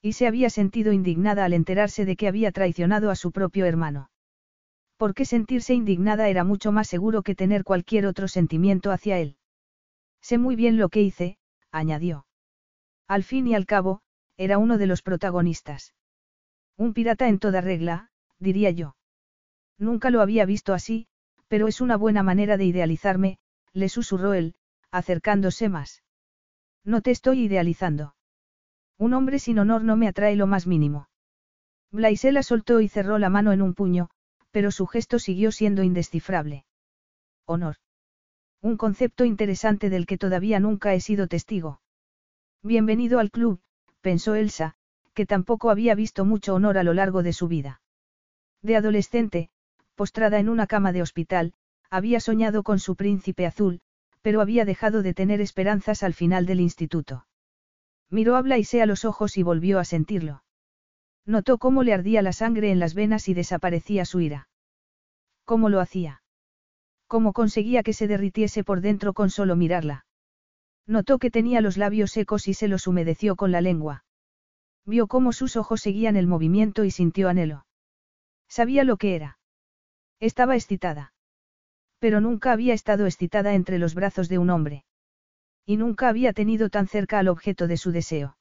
Y 0.00 0.12
se 0.12 0.26
había 0.26 0.50
sentido 0.50 0.92
indignada 0.92 1.44
al 1.44 1.52
enterarse 1.52 2.04
de 2.04 2.16
que 2.16 2.28
había 2.28 2.52
traicionado 2.52 3.10
a 3.10 3.16
su 3.16 3.32
propio 3.32 3.66
hermano. 3.66 4.10
Porque 4.96 5.24
sentirse 5.24 5.74
indignada 5.74 6.28
era 6.28 6.44
mucho 6.44 6.72
más 6.72 6.88
seguro 6.88 7.22
que 7.22 7.34
tener 7.34 7.64
cualquier 7.64 8.06
otro 8.06 8.28
sentimiento 8.28 8.90
hacia 8.92 9.18
él. 9.18 9.36
Sé 10.24 10.38
muy 10.38 10.56
bien 10.56 10.78
lo 10.78 10.88
que 10.88 11.02
hice, 11.02 11.36
añadió. 11.70 12.24
Al 13.06 13.24
fin 13.24 13.46
y 13.46 13.54
al 13.54 13.66
cabo, 13.66 14.00
era 14.38 14.56
uno 14.56 14.78
de 14.78 14.86
los 14.86 15.02
protagonistas. 15.02 15.92
Un 16.78 16.94
pirata 16.94 17.28
en 17.28 17.38
toda 17.38 17.60
regla, 17.60 18.08
diría 18.38 18.70
yo. 18.70 18.96
Nunca 19.76 20.08
lo 20.08 20.22
había 20.22 20.46
visto 20.46 20.72
así, 20.72 21.08
pero 21.46 21.68
es 21.68 21.82
una 21.82 21.98
buena 21.98 22.22
manera 22.22 22.56
de 22.56 22.64
idealizarme, 22.64 23.36
le 23.74 23.90
susurró 23.90 24.32
él, 24.32 24.54
acercándose 24.90 25.68
más. 25.68 26.02
No 26.84 27.02
te 27.02 27.10
estoy 27.10 27.40
idealizando. 27.40 28.16
Un 28.96 29.12
hombre 29.12 29.38
sin 29.38 29.58
honor 29.58 29.84
no 29.84 29.94
me 29.94 30.08
atrae 30.08 30.36
lo 30.36 30.46
más 30.46 30.66
mínimo. 30.66 31.10
Blaise 31.90 32.32
la 32.32 32.42
soltó 32.42 32.80
y 32.80 32.88
cerró 32.88 33.18
la 33.18 33.28
mano 33.28 33.52
en 33.52 33.60
un 33.60 33.74
puño, 33.74 34.08
pero 34.52 34.70
su 34.70 34.86
gesto 34.86 35.18
siguió 35.18 35.52
siendo 35.52 35.82
indescifrable. 35.82 36.64
Honor. 37.44 37.76
Un 38.64 38.78
concepto 38.78 39.26
interesante 39.26 39.90
del 39.90 40.06
que 40.06 40.16
todavía 40.16 40.58
nunca 40.58 40.94
he 40.94 41.00
sido 41.02 41.26
testigo. 41.26 41.82
Bienvenido 42.62 43.18
al 43.18 43.30
club, 43.30 43.60
pensó 44.00 44.36
Elsa, 44.36 44.74
que 45.12 45.26
tampoco 45.26 45.68
había 45.68 45.94
visto 45.94 46.24
mucho 46.24 46.54
honor 46.54 46.78
a 46.78 46.82
lo 46.82 46.94
largo 46.94 47.22
de 47.22 47.34
su 47.34 47.46
vida. 47.46 47.82
De 48.62 48.76
adolescente, 48.76 49.50
postrada 49.94 50.38
en 50.38 50.48
una 50.48 50.66
cama 50.66 50.92
de 50.92 51.02
hospital, 51.02 51.52
había 51.90 52.20
soñado 52.20 52.62
con 52.62 52.78
su 52.78 52.96
príncipe 52.96 53.44
azul, 53.44 53.82
pero 54.22 54.40
había 54.40 54.64
dejado 54.64 55.02
de 55.02 55.12
tener 55.12 55.42
esperanzas 55.42 56.02
al 56.02 56.14
final 56.14 56.46
del 56.46 56.60
instituto. 56.60 57.26
Miró 58.08 58.34
a 58.34 58.40
Blaise 58.40 58.80
a 58.80 58.86
los 58.86 59.04
ojos 59.04 59.36
y 59.36 59.42
volvió 59.42 59.78
a 59.78 59.84
sentirlo. 59.84 60.42
Notó 61.26 61.58
cómo 61.58 61.82
le 61.82 61.92
ardía 61.92 62.22
la 62.22 62.32
sangre 62.32 62.70
en 62.70 62.78
las 62.78 62.94
venas 62.94 63.28
y 63.28 63.34
desaparecía 63.34 64.06
su 64.06 64.20
ira. 64.20 64.48
¿Cómo 65.44 65.68
lo 65.68 65.80
hacía? 65.80 66.22
¿Cómo 67.14 67.32
conseguía 67.32 67.84
que 67.84 67.92
se 67.92 68.08
derritiese 68.08 68.64
por 68.64 68.80
dentro 68.80 69.12
con 69.12 69.30
solo 69.30 69.54
mirarla? 69.54 70.04
Notó 70.84 71.20
que 71.20 71.30
tenía 71.30 71.60
los 71.60 71.76
labios 71.76 72.10
secos 72.10 72.48
y 72.48 72.54
se 72.54 72.66
los 72.66 72.88
humedeció 72.88 73.36
con 73.36 73.52
la 73.52 73.60
lengua. 73.60 74.04
Vio 74.84 75.06
cómo 75.06 75.32
sus 75.32 75.54
ojos 75.54 75.80
seguían 75.80 76.16
el 76.16 76.26
movimiento 76.26 76.82
y 76.82 76.90
sintió 76.90 77.28
anhelo. 77.28 77.66
Sabía 78.48 78.82
lo 78.82 78.96
que 78.96 79.14
era. 79.14 79.38
Estaba 80.18 80.56
excitada. 80.56 81.12
Pero 82.00 82.20
nunca 82.20 82.50
había 82.50 82.74
estado 82.74 83.06
excitada 83.06 83.54
entre 83.54 83.78
los 83.78 83.94
brazos 83.94 84.28
de 84.28 84.38
un 84.38 84.50
hombre. 84.50 84.84
Y 85.64 85.76
nunca 85.76 86.08
había 86.08 86.32
tenido 86.32 86.68
tan 86.68 86.88
cerca 86.88 87.20
al 87.20 87.28
objeto 87.28 87.68
de 87.68 87.76
su 87.76 87.92
deseo. 87.92 88.38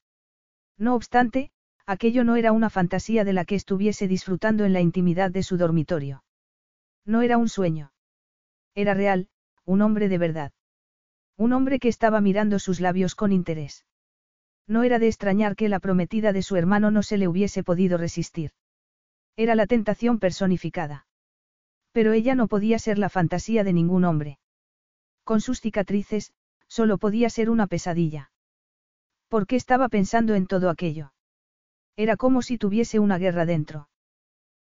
No 0.80 0.96
obstante, 0.96 1.52
aquello 1.86 2.24
no 2.24 2.38
era 2.38 2.52
una 2.52 2.72
fantasía 2.72 3.24
de 3.24 3.34
la 3.34 3.46
que 3.46 3.54
estuviese 3.54 4.08
disfrutando 4.08 4.66
en 4.66 4.74
la 4.74 4.82
intimidad 4.82 5.30
de 5.30 5.44
su 5.44 5.58
dormitorio. 5.58 6.24
No 7.06 7.22
era 7.22 7.38
un 7.38 7.50
sueño. 7.50 7.93
Era 8.76 8.94
real, 8.94 9.28
un 9.66 9.82
hombre 9.82 10.10
de 10.10 10.18
verdad. 10.18 10.52
Un 11.38 11.54
hombre 11.54 11.80
que 11.80 11.90
estaba 11.90 12.22
mirando 12.22 12.60
sus 12.60 12.80
labios 12.80 13.16
con 13.16 13.32
interés. 13.32 13.86
No 14.68 14.84
era 14.84 15.00
de 15.00 15.08
extrañar 15.08 15.56
que 15.56 15.70
la 15.70 15.80
prometida 15.80 16.34
de 16.34 16.42
su 16.42 16.56
hermano 16.56 16.90
no 16.90 17.04
se 17.04 17.18
le 17.18 17.28
hubiese 17.28 17.64
podido 17.64 17.98
resistir. 17.98 18.52
Era 19.36 19.56
la 19.56 19.68
tentación 19.68 20.20
personificada. 20.20 21.08
Pero 21.92 22.14
ella 22.14 22.36
no 22.36 22.48
podía 22.48 22.80
ser 22.80 22.98
la 22.98 23.10
fantasía 23.10 23.64
de 23.64 23.74
ningún 23.74 24.06
hombre. 24.06 24.40
Con 25.24 25.42
sus 25.42 25.62
cicatrices, 25.62 26.34
solo 26.68 26.98
podía 26.98 27.30
ser 27.30 27.50
una 27.50 27.68
pesadilla. 27.68 28.32
¿Por 29.28 29.48
qué 29.48 29.56
estaba 29.56 29.90
pensando 29.90 30.36
en 30.36 30.48
todo 30.48 30.70
aquello? 30.70 31.14
Era 31.96 32.18
como 32.18 32.42
si 32.42 32.58
tuviese 32.58 33.00
una 33.00 33.18
guerra 33.18 33.46
dentro. 33.46 33.90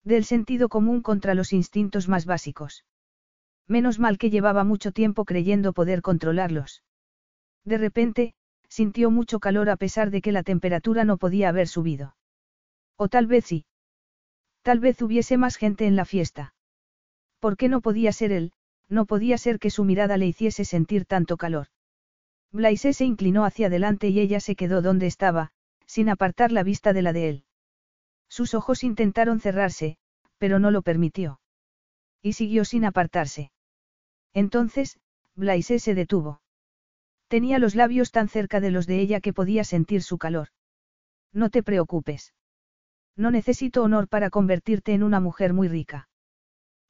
Del 0.04 0.26
sentido 0.26 0.70
común 0.70 1.02
contra 1.02 1.34
los 1.34 1.54
instintos 1.54 2.08
más 2.08 2.26
básicos. 2.26 2.86
Menos 3.68 4.00
mal 4.00 4.18
que 4.18 4.30
llevaba 4.30 4.64
mucho 4.64 4.92
tiempo 4.92 5.26
creyendo 5.26 5.74
poder 5.74 6.02
controlarlos. 6.02 6.84
De 7.64 7.78
repente, 7.78 8.36
sintió 8.70 9.10
mucho 9.10 9.40
calor 9.40 9.70
a 9.70 9.76
pesar 9.76 10.12
de 10.12 10.22
que 10.22 10.32
la 10.32 10.44
temperatura 10.44 11.04
no 11.04 11.18
podía 11.18 11.50
haber 11.50 11.68
subido. 11.68 12.16
O 12.98 13.08
tal 13.08 13.26
vez 13.28 13.46
sí. 13.46 13.66
Tal 14.62 14.80
vez 14.80 15.02
hubiese 15.02 15.38
más 15.38 15.56
gente 15.56 15.86
en 15.86 15.96
la 15.96 16.06
fiesta. 16.06 16.54
¿Por 17.40 17.58
qué 17.58 17.70
no 17.70 17.82
podía 17.82 18.12
ser 18.12 18.32
él? 18.32 18.52
No 18.88 19.06
podía 19.06 19.38
ser 19.38 19.60
que 19.60 19.70
su 19.70 19.84
mirada 19.84 20.18
le 20.18 20.28
hiciese 20.28 20.66
sentir 20.66 21.06
tanto 21.06 21.38
calor. 21.38 21.68
Blaise 22.52 22.94
se 22.94 23.06
inclinó 23.06 23.46
hacia 23.46 23.68
adelante 23.68 24.10
y 24.10 24.20
ella 24.20 24.40
se 24.40 24.56
quedó 24.56 24.82
donde 24.82 25.08
estaba, 25.08 25.52
sin 25.86 26.10
apartar 26.10 26.52
la 26.52 26.64
vista 26.64 26.94
de 26.94 27.02
la 27.02 27.14
de 27.14 27.30
él. 27.30 27.44
Sus 28.30 28.54
ojos 28.54 28.84
intentaron 28.84 29.40
cerrarse, 29.40 29.98
pero 30.38 30.60
no 30.60 30.72
lo 30.72 30.82
permitió. 30.82 31.40
Y 32.22 32.34
siguió 32.34 32.66
sin 32.66 32.86
apartarse. 32.86 33.52
Entonces, 34.36 35.00
Blaise 35.34 35.80
se 35.80 35.96
detuvo. 35.96 36.42
Tenía 37.30 37.58
los 37.58 37.74
labios 37.74 38.12
tan 38.12 38.28
cerca 38.28 38.60
de 38.60 38.70
los 38.70 38.86
de 38.86 39.00
ella 39.00 39.22
que 39.22 39.34
podía 39.34 39.64
sentir 39.64 40.04
su 40.04 40.18
calor. 40.18 40.50
No 41.34 41.50
te 41.50 41.64
preocupes. 41.64 42.34
No 43.16 43.32
necesito 43.32 43.82
honor 43.82 44.10
para 44.10 44.30
convertirte 44.30 44.94
en 44.94 45.04
una 45.04 45.22
mujer 45.22 45.54
muy 45.54 45.70
rica. 45.70 46.10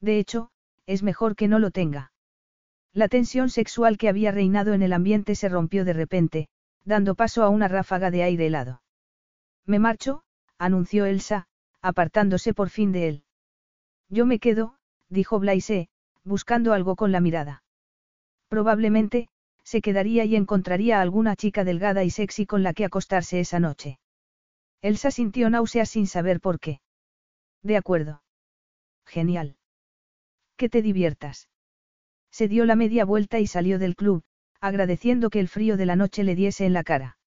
De 0.00 0.18
hecho, 0.18 0.50
es 0.86 1.04
mejor 1.04 1.36
que 1.36 1.46
no 1.46 1.60
lo 1.60 1.70
tenga. 1.70 2.12
La 2.92 3.08
tensión 3.08 3.48
sexual 3.48 3.96
que 3.96 4.08
había 4.08 4.32
reinado 4.32 4.74
en 4.74 4.82
el 4.82 4.92
ambiente 4.92 5.36
se 5.36 5.48
rompió 5.48 5.84
de 5.84 5.92
repente, 5.92 6.48
dando 6.84 7.14
paso 7.14 7.44
a 7.44 7.48
una 7.48 7.68
ráfaga 7.68 8.10
de 8.10 8.24
aire 8.24 8.46
helado. 8.46 8.82
Me 9.66 9.78
marcho, 9.78 10.24
anunció 10.58 11.06
Elsa, 11.06 11.46
apartándose 11.80 12.54
por 12.54 12.70
fin 12.70 12.90
de 12.90 13.08
él. 13.08 13.24
Yo 14.08 14.26
me 14.26 14.40
quedo, 14.40 14.78
dijo 15.08 15.38
Blaise, 15.38 15.88
buscando 16.26 16.72
algo 16.72 16.96
con 16.96 17.12
la 17.12 17.20
mirada. 17.20 17.62
Probablemente, 18.48 19.28
se 19.62 19.80
quedaría 19.80 20.24
y 20.24 20.36
encontraría 20.36 20.98
a 20.98 21.02
alguna 21.02 21.36
chica 21.36 21.64
delgada 21.64 22.04
y 22.04 22.10
sexy 22.10 22.46
con 22.46 22.62
la 22.62 22.74
que 22.74 22.84
acostarse 22.84 23.40
esa 23.40 23.60
noche. 23.60 23.98
Elsa 24.82 25.10
sintió 25.10 25.48
náuseas 25.50 25.88
sin 25.88 26.06
saber 26.06 26.40
por 26.40 26.60
qué. 26.60 26.80
De 27.62 27.76
acuerdo. 27.76 28.22
Genial. 29.06 29.56
Que 30.56 30.68
te 30.68 30.82
diviertas. 30.82 31.48
Se 32.30 32.48
dio 32.48 32.64
la 32.64 32.76
media 32.76 33.04
vuelta 33.04 33.38
y 33.38 33.46
salió 33.46 33.78
del 33.78 33.96
club, 33.96 34.22
agradeciendo 34.60 35.30
que 35.30 35.40
el 35.40 35.48
frío 35.48 35.76
de 35.76 35.86
la 35.86 35.96
noche 35.96 36.24
le 36.24 36.34
diese 36.34 36.66
en 36.66 36.72
la 36.72 36.84
cara. 36.84 37.18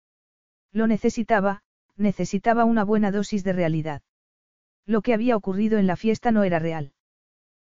Lo 0.71 0.87
necesitaba, 0.87 1.63
necesitaba 1.95 2.65
una 2.65 2.83
buena 2.83 3.11
dosis 3.11 3.43
de 3.43 3.53
realidad. 3.53 4.01
Lo 4.85 5.01
que 5.01 5.13
había 5.13 5.35
ocurrido 5.35 5.77
en 5.77 5.87
la 5.87 5.95
fiesta 5.95 6.31
no 6.31 6.43
era 6.43 6.59
real. 6.59 6.93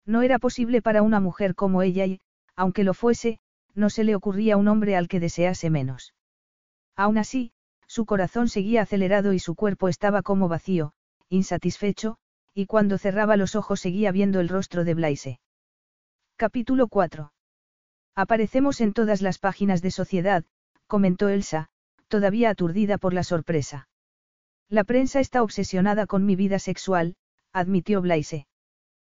No 0.09 0.22
era 0.22 0.38
posible 0.38 0.80
para 0.80 1.02
una 1.02 1.20
mujer 1.20 1.54
como 1.54 1.82
ella 1.82 2.06
y, 2.06 2.20
aunque 2.56 2.82
lo 2.82 2.94
fuese, 2.94 3.40
no 3.74 3.90
se 3.90 4.04
le 4.04 4.14
ocurría 4.14 4.56
un 4.56 4.66
hombre 4.66 4.96
al 4.96 5.06
que 5.06 5.20
desease 5.20 5.68
menos. 5.68 6.14
Aún 6.96 7.18
así, 7.18 7.52
su 7.86 8.06
corazón 8.06 8.48
seguía 8.48 8.80
acelerado 8.80 9.34
y 9.34 9.38
su 9.38 9.54
cuerpo 9.54 9.86
estaba 9.86 10.22
como 10.22 10.48
vacío, 10.48 10.94
insatisfecho, 11.28 12.16
y 12.54 12.64
cuando 12.64 12.96
cerraba 12.96 13.36
los 13.36 13.54
ojos 13.54 13.80
seguía 13.80 14.11
viendo 14.11 14.40
el 14.40 14.48
rostro 14.48 14.82
de 14.84 14.94
Blaise. 14.94 15.40
Capítulo 16.36 16.88
4. 16.88 17.30
Aparecemos 18.14 18.80
en 18.80 18.94
todas 18.94 19.20
las 19.20 19.38
páginas 19.38 19.82
de 19.82 19.90
sociedad, 19.90 20.42
comentó 20.86 21.28
Elsa, 21.28 21.68
todavía 22.09 22.48
aturdida 22.48 22.96
por 22.96 23.12
la 23.12 23.24
sorpresa. 23.24 23.90
La 24.70 24.84
prensa 24.84 25.20
está 25.20 25.42
obsesionada 25.42 26.06
con 26.06 26.24
mi 26.24 26.34
vida 26.34 26.59
sexual, 26.59 27.14
admitió 27.52 28.00
Blaise. 28.00 28.47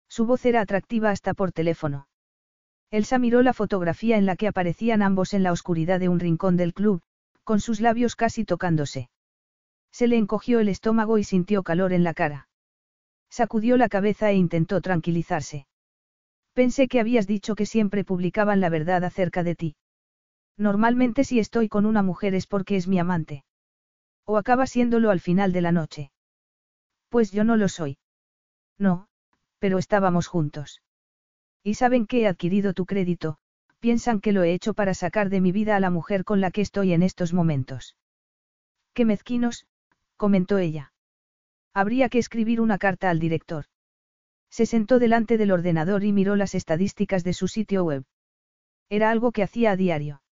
Su 0.09 0.27
voz 0.27 0.45
era 0.47 0.61
atractiva 0.61 1.11
hasta 1.11 1.35
por 1.35 1.53
teléfono. 1.53 2.09
Elsa 2.91 3.19
miró 3.19 3.43
la 3.43 3.53
fotografía 3.53 4.17
en 4.17 4.25
la 4.25 4.37
que 4.37 4.49
aparecían 4.49 5.03
ambos 5.03 5.35
en 5.35 5.43
la 5.43 5.53
oscuridad 5.53 6.01
de 6.01 6.09
un 6.09 6.21
rincón 6.21 6.57
del 6.57 6.73
club, 6.73 7.03
con 7.45 7.61
sus 7.61 7.81
labios 7.81 8.17
casi 8.17 8.45
tocándose. 8.45 9.11
Se 9.93 10.07
le 10.07 10.17
encogió 10.17 10.61
el 10.61 10.69
estómago 10.69 11.19
y 11.19 11.25
sintió 11.25 11.63
calor 11.63 11.93
en 11.93 12.05
la 12.05 12.15
cara. 12.15 12.49
Sacudió 13.31 13.77
la 13.77 13.89
cabeza 13.89 14.31
e 14.31 14.37
intentó 14.37 14.81
tranquilizarse. 14.81 15.67
Pensé 16.55 16.89
que 16.89 17.01
habías 17.01 17.27
dicho 17.27 17.55
que 17.55 17.67
siempre 17.67 18.05
publicaban 18.05 18.61
la 18.61 18.71
verdad 18.71 19.05
acerca 19.05 19.43
de 19.43 19.55
ti. 19.55 19.77
Normalmente 20.57 21.25
si 21.25 21.39
estoy 21.39 21.69
con 21.69 21.87
una 21.87 22.03
mujer 22.03 22.35
es 22.35 22.47
porque 22.47 22.77
es 22.77 22.89
mi 22.89 22.99
amante. 22.99 23.45
O 24.25 24.39
acaba 24.39 24.67
siéndolo 24.67 25.11
al 25.11 25.21
final 25.21 25.53
de 25.53 25.61
la 25.61 25.73
noche. 25.73 26.11
Pues 27.11 27.31
yo 27.33 27.45
no 27.45 27.57
lo 27.57 27.69
soy. 27.69 27.99
No, 28.79 29.08
pero 29.59 29.79
estábamos 29.79 30.27
juntos. 30.27 30.83
Y 31.63 31.75
saben 31.75 32.07
que 32.07 32.23
he 32.23 32.27
adquirido 32.27 32.73
tu 32.73 32.87
crédito, 32.87 33.39
piensan 33.81 34.21
que 34.21 34.33
lo 34.33 34.43
he 34.43 34.53
hecho 34.53 34.75
para 34.75 34.95
sacar 34.95 35.29
de 35.29 35.41
mi 35.41 35.53
vida 35.53 35.77
a 35.77 35.81
la 35.81 35.91
mujer 35.91 36.25
con 36.25 36.41
la 36.41 36.51
que 36.51 36.61
estoy 36.61 36.93
en 36.93 37.03
estos 37.03 37.33
momentos. 37.33 37.97
Qué 38.95 39.05
mezquinos, 39.05 39.67
comentó 40.17 40.59
ella. 40.59 40.93
Habría 41.75 42.09
que 42.09 42.19
escribir 42.19 42.61
una 42.61 42.79
carta 42.79 43.11
al 43.11 43.21
director. 43.21 43.67
Se 44.51 44.67
sentó 44.67 44.99
delante 44.99 45.39
del 45.39 45.53
ordenador 45.53 46.05
y 46.05 46.13
miró 46.13 46.35
las 46.35 46.55
estadísticas 46.55 47.23
de 47.23 47.35
su 47.35 47.49
sitio 47.49 47.85
web. 47.85 48.05
Era 48.89 49.11
algo 49.11 49.33
que 49.33 49.43
hacía 49.43 49.73
a 49.73 49.77
diario. 49.77 50.23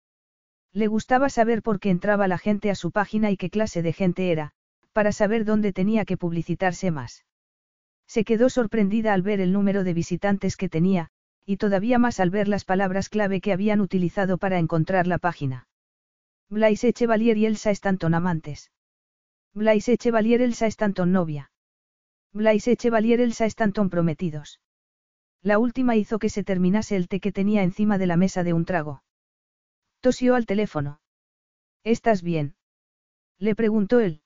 Le 0.72 0.88
gustaba 0.88 1.28
saber 1.28 1.62
por 1.62 1.80
qué 1.80 1.90
entraba 1.90 2.26
la 2.28 2.38
gente 2.38 2.70
a 2.70 2.74
su 2.74 2.90
página 2.90 3.30
y 3.30 3.36
qué 3.36 3.50
clase 3.50 3.82
de 3.82 3.92
gente 3.92 4.32
era, 4.32 4.52
para 4.92 5.12
saber 5.12 5.44
dónde 5.44 5.72
tenía 5.72 6.04
que 6.04 6.16
publicitarse 6.16 6.90
más. 6.90 7.24
Se 8.06 8.24
quedó 8.24 8.48
sorprendida 8.48 9.12
al 9.12 9.22
ver 9.22 9.40
el 9.40 9.52
número 9.52 9.84
de 9.84 9.94
visitantes 9.94 10.56
que 10.56 10.68
tenía, 10.68 11.10
y 11.44 11.56
todavía 11.56 11.98
más 11.98 12.20
al 12.20 12.30
ver 12.30 12.48
las 12.48 12.64
palabras 12.64 13.08
clave 13.08 13.40
que 13.40 13.52
habían 13.52 13.80
utilizado 13.80 14.38
para 14.38 14.58
encontrar 14.58 15.06
la 15.06 15.18
página. 15.18 15.68
Blaise 16.48 16.92
Chevalier 16.92 17.36
y 17.36 17.46
Elsa 17.46 17.70
Stanton 17.70 18.14
amantes. 18.14 18.70
Blaise 19.54 19.96
Chevalier 19.98 20.42
Elsa 20.42 20.66
Stanton 20.66 21.12
novia. 21.12 21.50
Blaise 22.32 22.76
Chevalier 22.76 23.20
Elsa 23.20 23.46
Stanton 23.46 23.90
prometidos. 23.90 24.60
La 25.42 25.58
última 25.58 25.96
hizo 25.96 26.18
que 26.18 26.28
se 26.28 26.44
terminase 26.44 26.96
el 26.96 27.08
té 27.08 27.20
que 27.20 27.32
tenía 27.32 27.62
encima 27.62 27.98
de 27.98 28.06
la 28.06 28.16
mesa 28.16 28.44
de 28.44 28.52
un 28.52 28.64
trago. 28.64 29.02
Tosió 30.00 30.34
al 30.34 30.46
teléfono. 30.46 31.00
¿Estás 31.84 32.22
bien? 32.22 32.56
Le 33.38 33.54
preguntó 33.54 34.00
él. 34.00 34.22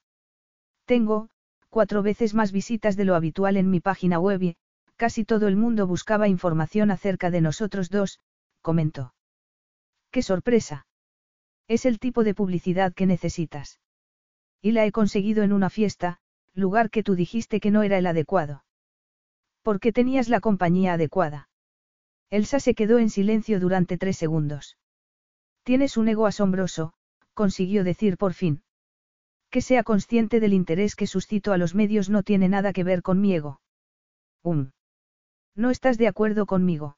Tengo, 0.84 1.28
cuatro 1.70 2.02
veces 2.02 2.34
más 2.34 2.52
visitas 2.52 2.96
de 2.96 3.04
lo 3.04 3.14
habitual 3.14 3.56
en 3.56 3.70
mi 3.70 3.80
página 3.80 4.18
web 4.18 4.42
y, 4.42 4.56
casi 4.96 5.24
todo 5.24 5.48
el 5.48 5.56
mundo 5.56 5.86
buscaba 5.86 6.28
información 6.28 6.90
acerca 6.90 7.30
de 7.30 7.40
nosotros 7.40 7.88
dos, 7.88 8.20
comentó. 8.60 9.14
¡Qué 10.10 10.22
sorpresa! 10.22 10.86
Es 11.68 11.86
el 11.86 11.98
tipo 11.98 12.24
de 12.24 12.34
publicidad 12.34 12.92
que 12.92 13.06
necesitas. 13.06 13.80
Y 14.60 14.72
la 14.72 14.84
he 14.84 14.92
conseguido 14.92 15.42
en 15.44 15.52
una 15.52 15.70
fiesta, 15.70 16.18
lugar 16.52 16.90
que 16.90 17.02
tú 17.02 17.14
dijiste 17.14 17.60
que 17.60 17.70
no 17.70 17.82
era 17.82 17.96
el 17.96 18.06
adecuado. 18.06 18.64
Porque 19.62 19.92
tenías 19.92 20.28
la 20.28 20.40
compañía 20.40 20.94
adecuada. 20.94 21.48
Elsa 22.28 22.60
se 22.60 22.74
quedó 22.74 22.98
en 22.98 23.08
silencio 23.08 23.60
durante 23.60 23.96
tres 23.96 24.16
segundos. 24.16 24.76
Tienes 25.62 25.96
un 25.96 26.08
ego 26.08 26.26
asombroso, 26.26 26.92
consiguió 27.34 27.84
decir 27.84 28.16
por 28.16 28.34
fin. 28.34 28.62
Que 29.50 29.60
sea 29.60 29.82
consciente 29.82 30.38
del 30.38 30.52
interés 30.52 30.94
que 30.94 31.06
suscito 31.06 31.52
a 31.52 31.58
los 31.58 31.74
medios 31.74 32.08
no 32.08 32.22
tiene 32.22 32.48
nada 32.48 32.72
que 32.72 32.84
ver 32.84 33.02
con 33.02 33.20
mi 33.20 33.34
ego. 33.34 33.60
Um. 34.44 34.70
¿No 35.56 35.70
estás 35.70 35.98
de 35.98 36.06
acuerdo 36.06 36.46
conmigo? 36.46 36.96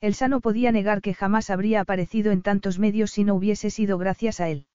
Elsa 0.00 0.28
no 0.28 0.40
podía 0.40 0.72
negar 0.72 1.00
que 1.00 1.14
jamás 1.14 1.50
habría 1.50 1.80
aparecido 1.80 2.32
en 2.32 2.42
tantos 2.42 2.78
medios 2.78 3.12
si 3.12 3.22
no 3.22 3.34
hubiese 3.34 3.70
sido 3.70 3.98
gracias 3.98 4.40
a 4.40 4.48
él. 4.48 4.66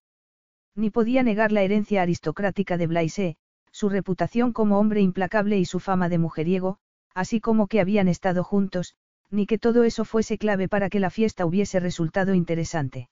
Ni 0.75 0.89
podía 0.89 1.23
negar 1.23 1.51
la 1.51 1.63
herencia 1.63 2.01
aristocrática 2.01 2.77
de 2.77 2.87
Blaise, 2.87 3.35
su 3.71 3.89
reputación 3.89 4.53
como 4.53 4.79
hombre 4.79 5.01
implacable 5.01 5.57
y 5.57 5.65
su 5.65 5.79
fama 5.79 6.09
de 6.09 6.17
mujeriego, 6.17 6.77
así 7.13 7.41
como 7.41 7.67
que 7.67 7.81
habían 7.81 8.07
estado 8.07 8.43
juntos, 8.43 8.95
ni 9.31 9.47
que 9.47 9.57
todo 9.57 9.83
eso 9.83 10.05
fuese 10.05 10.37
clave 10.37 10.69
para 10.69 10.89
que 10.89 10.99
la 10.99 11.09
fiesta 11.09 11.45
hubiese 11.45 11.79
resultado 11.79 12.33
interesante. 12.33 13.09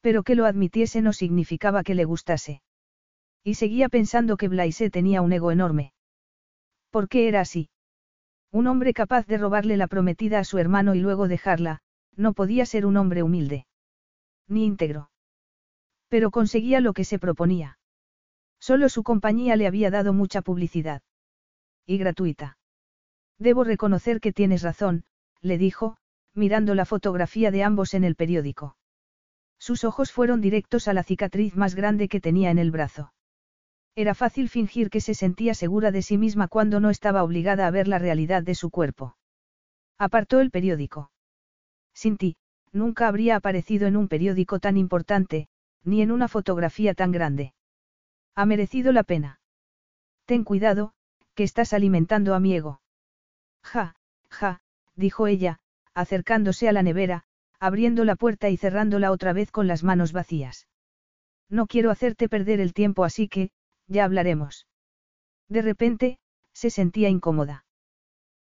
Pero 0.00 0.22
que 0.22 0.34
lo 0.34 0.46
admitiese 0.46 1.00
no 1.00 1.12
significaba 1.12 1.82
que 1.82 1.94
le 1.94 2.04
gustase. 2.04 2.62
Y 3.42 3.54
seguía 3.54 3.88
pensando 3.88 4.36
que 4.36 4.48
Blaise 4.48 4.90
tenía 4.90 5.22
un 5.22 5.32
ego 5.32 5.50
enorme. 5.50 5.92
¿Por 6.90 7.08
qué 7.08 7.28
era 7.28 7.40
así? 7.40 7.70
Un 8.52 8.66
hombre 8.66 8.92
capaz 8.92 9.26
de 9.26 9.38
robarle 9.38 9.76
la 9.76 9.86
prometida 9.86 10.40
a 10.40 10.44
su 10.44 10.58
hermano 10.58 10.94
y 10.94 11.00
luego 11.00 11.28
dejarla, 11.28 11.80
no 12.16 12.32
podía 12.32 12.66
ser 12.66 12.84
un 12.84 12.96
hombre 12.96 13.22
humilde. 13.22 13.66
Ni 14.48 14.64
íntegro. 14.64 15.10
Pero 16.08 16.30
conseguía 16.30 16.80
lo 16.80 16.92
que 16.92 17.04
se 17.04 17.18
proponía. 17.18 17.78
Solo 18.58 18.88
su 18.88 19.02
compañía 19.04 19.56
le 19.56 19.66
había 19.66 19.90
dado 19.90 20.12
mucha 20.12 20.42
publicidad. 20.42 21.02
Y 21.86 21.98
gratuita. 21.98 22.58
Debo 23.38 23.64
reconocer 23.64 24.20
que 24.20 24.32
tienes 24.32 24.62
razón, 24.62 25.04
le 25.40 25.56
dijo, 25.56 25.96
mirando 26.34 26.74
la 26.74 26.84
fotografía 26.84 27.50
de 27.50 27.62
ambos 27.62 27.94
en 27.94 28.04
el 28.04 28.16
periódico. 28.16 28.76
Sus 29.58 29.84
ojos 29.84 30.12
fueron 30.12 30.40
directos 30.40 30.88
a 30.88 30.92
la 30.92 31.04
cicatriz 31.04 31.56
más 31.56 31.74
grande 31.74 32.08
que 32.08 32.20
tenía 32.20 32.50
en 32.50 32.58
el 32.58 32.70
brazo. 32.70 33.12
Era 34.00 34.14
fácil 34.14 34.48
fingir 34.48 34.88
que 34.88 35.02
se 35.02 35.12
sentía 35.12 35.52
segura 35.52 35.90
de 35.90 36.00
sí 36.00 36.16
misma 36.16 36.48
cuando 36.48 36.80
no 36.80 36.88
estaba 36.88 37.22
obligada 37.22 37.66
a 37.66 37.70
ver 37.70 37.86
la 37.86 37.98
realidad 37.98 38.42
de 38.42 38.54
su 38.54 38.70
cuerpo. 38.70 39.18
Apartó 39.98 40.40
el 40.40 40.50
periódico. 40.50 41.10
Sin 41.92 42.16
ti, 42.16 42.38
nunca 42.72 43.08
habría 43.08 43.36
aparecido 43.36 43.86
en 43.86 43.98
un 43.98 44.08
periódico 44.08 44.58
tan 44.58 44.78
importante, 44.78 45.48
ni 45.84 46.00
en 46.00 46.12
una 46.12 46.28
fotografía 46.28 46.94
tan 46.94 47.12
grande. 47.12 47.52
Ha 48.34 48.46
merecido 48.46 48.92
la 48.92 49.02
pena. 49.02 49.38
Ten 50.24 50.44
cuidado, 50.44 50.94
que 51.34 51.44
estás 51.44 51.74
alimentando 51.74 52.34
a 52.34 52.40
mi 52.40 52.54
ego. 52.54 52.80
Ja, 53.62 53.96
ja, 54.30 54.62
dijo 54.96 55.26
ella, 55.26 55.60
acercándose 55.92 56.70
a 56.70 56.72
la 56.72 56.82
nevera, 56.82 57.24
abriendo 57.58 58.06
la 58.06 58.16
puerta 58.16 58.48
y 58.48 58.56
cerrándola 58.56 59.12
otra 59.12 59.34
vez 59.34 59.50
con 59.50 59.66
las 59.66 59.84
manos 59.84 60.14
vacías. 60.14 60.68
No 61.50 61.66
quiero 61.66 61.90
hacerte 61.90 62.30
perder 62.30 62.60
el 62.60 62.72
tiempo 62.72 63.04
así 63.04 63.28
que, 63.28 63.50
ya 63.90 64.04
hablaremos. 64.04 64.66
De 65.48 65.62
repente, 65.62 66.18
se 66.54 66.70
sentía 66.70 67.08
incómoda. 67.08 67.64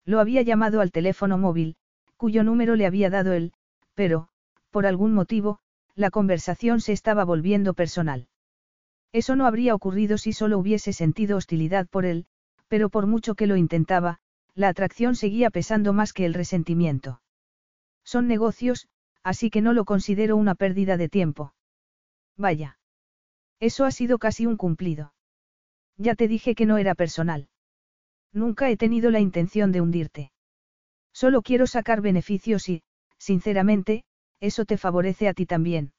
Lo 0.06 0.20
había 0.20 0.44
llamado 0.44 0.80
al 0.80 0.92
teléfono 0.92 1.38
móvil, 1.38 1.76
cuyo 2.18 2.44
número 2.44 2.76
le 2.76 2.86
había 2.86 3.10
dado 3.10 3.34
él, 3.34 3.52
pero, 3.96 4.30
por 4.70 4.86
algún 4.86 5.14
motivo, 5.14 5.60
la 5.96 6.12
conversación 6.12 6.82
se 6.82 6.94
estaba 6.94 7.26
volviendo 7.26 7.74
personal. 7.74 8.28
Eso 9.12 9.36
no 9.36 9.48
habría 9.48 9.74
ocurrido 9.74 10.18
si 10.18 10.34
solo 10.34 10.60
hubiese 10.60 10.94
sentido 10.94 11.38
hostilidad 11.38 11.88
por 11.88 12.06
él, 12.06 12.28
pero 12.68 12.90
por 12.90 13.08
mucho 13.08 13.34
que 13.34 13.48
lo 13.48 13.58
intentaba, 13.58 14.20
la 14.54 14.70
atracción 14.70 15.16
seguía 15.16 15.50
pesando 15.50 15.94
más 15.94 16.14
que 16.14 16.26
el 16.26 16.36
resentimiento. 16.36 17.22
Son 18.04 18.28
negocios, 18.28 18.88
así 19.24 19.50
que 19.50 19.62
no 19.62 19.74
lo 19.74 19.84
considero 19.86 20.38
una 20.38 20.54
pérdida 20.54 20.96
de 20.96 21.10
tiempo. 21.10 21.54
Vaya. 22.38 22.78
Eso 23.60 23.86
ha 23.86 23.92
sido 23.92 24.20
casi 24.20 24.46
un 24.46 24.56
cumplido. 24.56 25.14
Ya 26.00 26.16
te 26.16 26.30
dije 26.30 26.56
que 26.56 26.66
no 26.66 26.78
era 26.78 26.96
personal. 26.96 27.50
Nunca 28.32 28.70
he 28.70 28.78
tenido 28.78 29.12
la 29.12 29.20
intención 29.20 29.72
de 29.74 29.82
hundirte. 29.82 30.32
Solo 31.14 31.42
quiero 31.42 31.68
sacar 31.68 32.02
beneficios 32.02 32.70
y, 32.70 32.84
sinceramente, 33.18 34.06
eso 34.40 34.64
te 34.64 34.78
favorece 34.78 35.28
a 35.28 35.34
ti 35.34 35.46
también. 35.46 35.92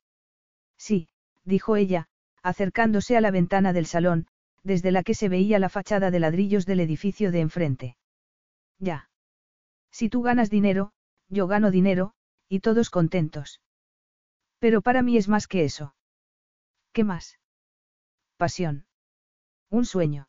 Sí, 0.79 1.09
dijo 1.45 1.77
ella, 1.77 2.09
acercándose 2.43 3.19
a 3.19 3.21
la 3.21 3.31
ventana 3.31 3.75
del 3.75 3.85
salón, 3.85 4.27
desde 4.63 4.91
la 4.91 5.03
que 5.03 5.15
se 5.15 5.29
veía 5.29 5.59
la 5.59 5.69
fachada 5.69 6.11
de 6.11 6.21
ladrillos 6.21 6.65
del 6.65 6.81
edificio 6.81 7.31
de 7.31 7.41
enfrente. 7.41 7.97
Ya. 8.79 9.11
Si 9.91 10.09
tú 10.09 10.23
ganas 10.23 10.49
dinero, 10.49 10.93
yo 11.29 11.47
gano 11.47 11.71
dinero, 11.71 12.15
y 12.49 12.61
todos 12.61 12.89
contentos. 12.89 13.61
Pero 14.59 14.81
para 14.81 15.03
mí 15.03 15.19
es 15.19 15.29
más 15.29 15.47
que 15.47 15.65
eso. 15.65 15.95
¿Qué 16.93 17.05
más? 17.05 17.39
Pasión. 18.39 18.87
Un 19.71 19.85
sueño. 19.85 20.29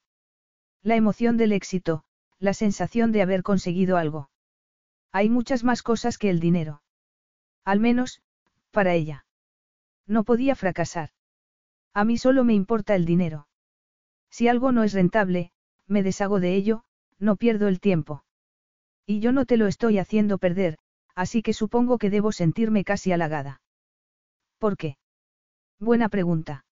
La 0.83 0.95
emoción 0.95 1.35
del 1.37 1.51
éxito, 1.51 2.03
la 2.39 2.53
sensación 2.53 3.11
de 3.11 3.21
haber 3.21 3.43
conseguido 3.43 3.97
algo. 3.97 4.29
Hay 5.11 5.29
muchas 5.29 5.63
más 5.63 5.83
cosas 5.83 6.17
que 6.17 6.29
el 6.29 6.39
dinero. 6.39 6.81
Al 7.65 7.79
menos, 7.79 8.21
para 8.71 8.93
ella. 8.93 9.25
No 10.07 10.23
podía 10.23 10.55
fracasar. 10.55 11.09
A 11.93 12.05
mí 12.05 12.17
solo 12.17 12.43
me 12.43 12.53
importa 12.53 12.95
el 12.95 13.05
dinero. 13.05 13.47
Si 14.29 14.47
algo 14.47 14.71
no 14.71 14.83
es 14.83 14.93
rentable, 14.93 15.51
me 15.87 16.03
deshago 16.03 16.39
de 16.39 16.55
ello, 16.55 16.83
no 17.19 17.35
pierdo 17.35 17.67
el 17.67 17.79
tiempo. 17.79 18.23
Y 19.05 19.19
yo 19.19 19.31
no 19.31 19.45
te 19.45 19.57
lo 19.57 19.67
estoy 19.67 19.97
haciendo 19.97 20.37
perder, 20.37 20.77
así 21.15 21.41
que 21.41 21.53
supongo 21.53 21.97
que 21.97 22.09
debo 22.09 22.31
sentirme 22.31 22.83
casi 22.83 23.11
halagada. 23.11 23.61
¿Por 24.57 24.77
qué? 24.77 24.97
Buena 25.79 26.09
pregunta. 26.09 26.65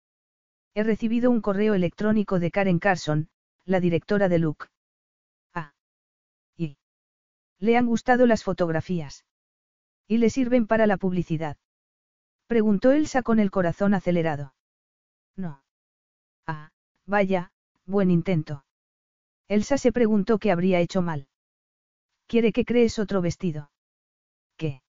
He 0.74 0.84
recibido 0.84 1.32
un 1.32 1.42
correo 1.42 1.74
electrónico 1.74 2.40
de 2.40 2.52
Karen 2.52 2.80
Carson, 2.80 3.30
la 3.66 3.80
directora 3.80 4.30
de 4.30 4.40
Look. 4.40 4.68
Ah. 5.54 5.74
¿Y? 6.58 6.78
¿Le 7.60 7.78
han 7.78 7.86
gustado 7.86 8.26
las 8.26 8.44
fotografías? 8.44 9.26
¿Y 10.08 10.18
le 10.18 10.30
sirven 10.30 10.68
para 10.68 10.88
la 10.88 10.98
publicidad? 10.98 11.58
Preguntó 12.48 12.92
Elsa 12.92 13.22
con 13.22 13.40
el 13.40 13.52
corazón 13.52 13.94
acelerado. 13.94 14.54
No. 15.36 15.64
Ah, 16.48 16.72
vaya, 17.06 17.52
buen 17.86 18.10
intento. 18.10 18.66
Elsa 19.48 19.78
se 19.78 19.92
preguntó 19.92 20.40
qué 20.40 20.52
habría 20.52 20.80
hecho 20.80 21.02
mal. 21.02 21.28
¿Quiere 22.28 22.52
que 22.52 22.66
crees 22.66 23.00
otro 23.00 23.22
vestido? 23.22 23.72
¿Qué? 24.58 24.82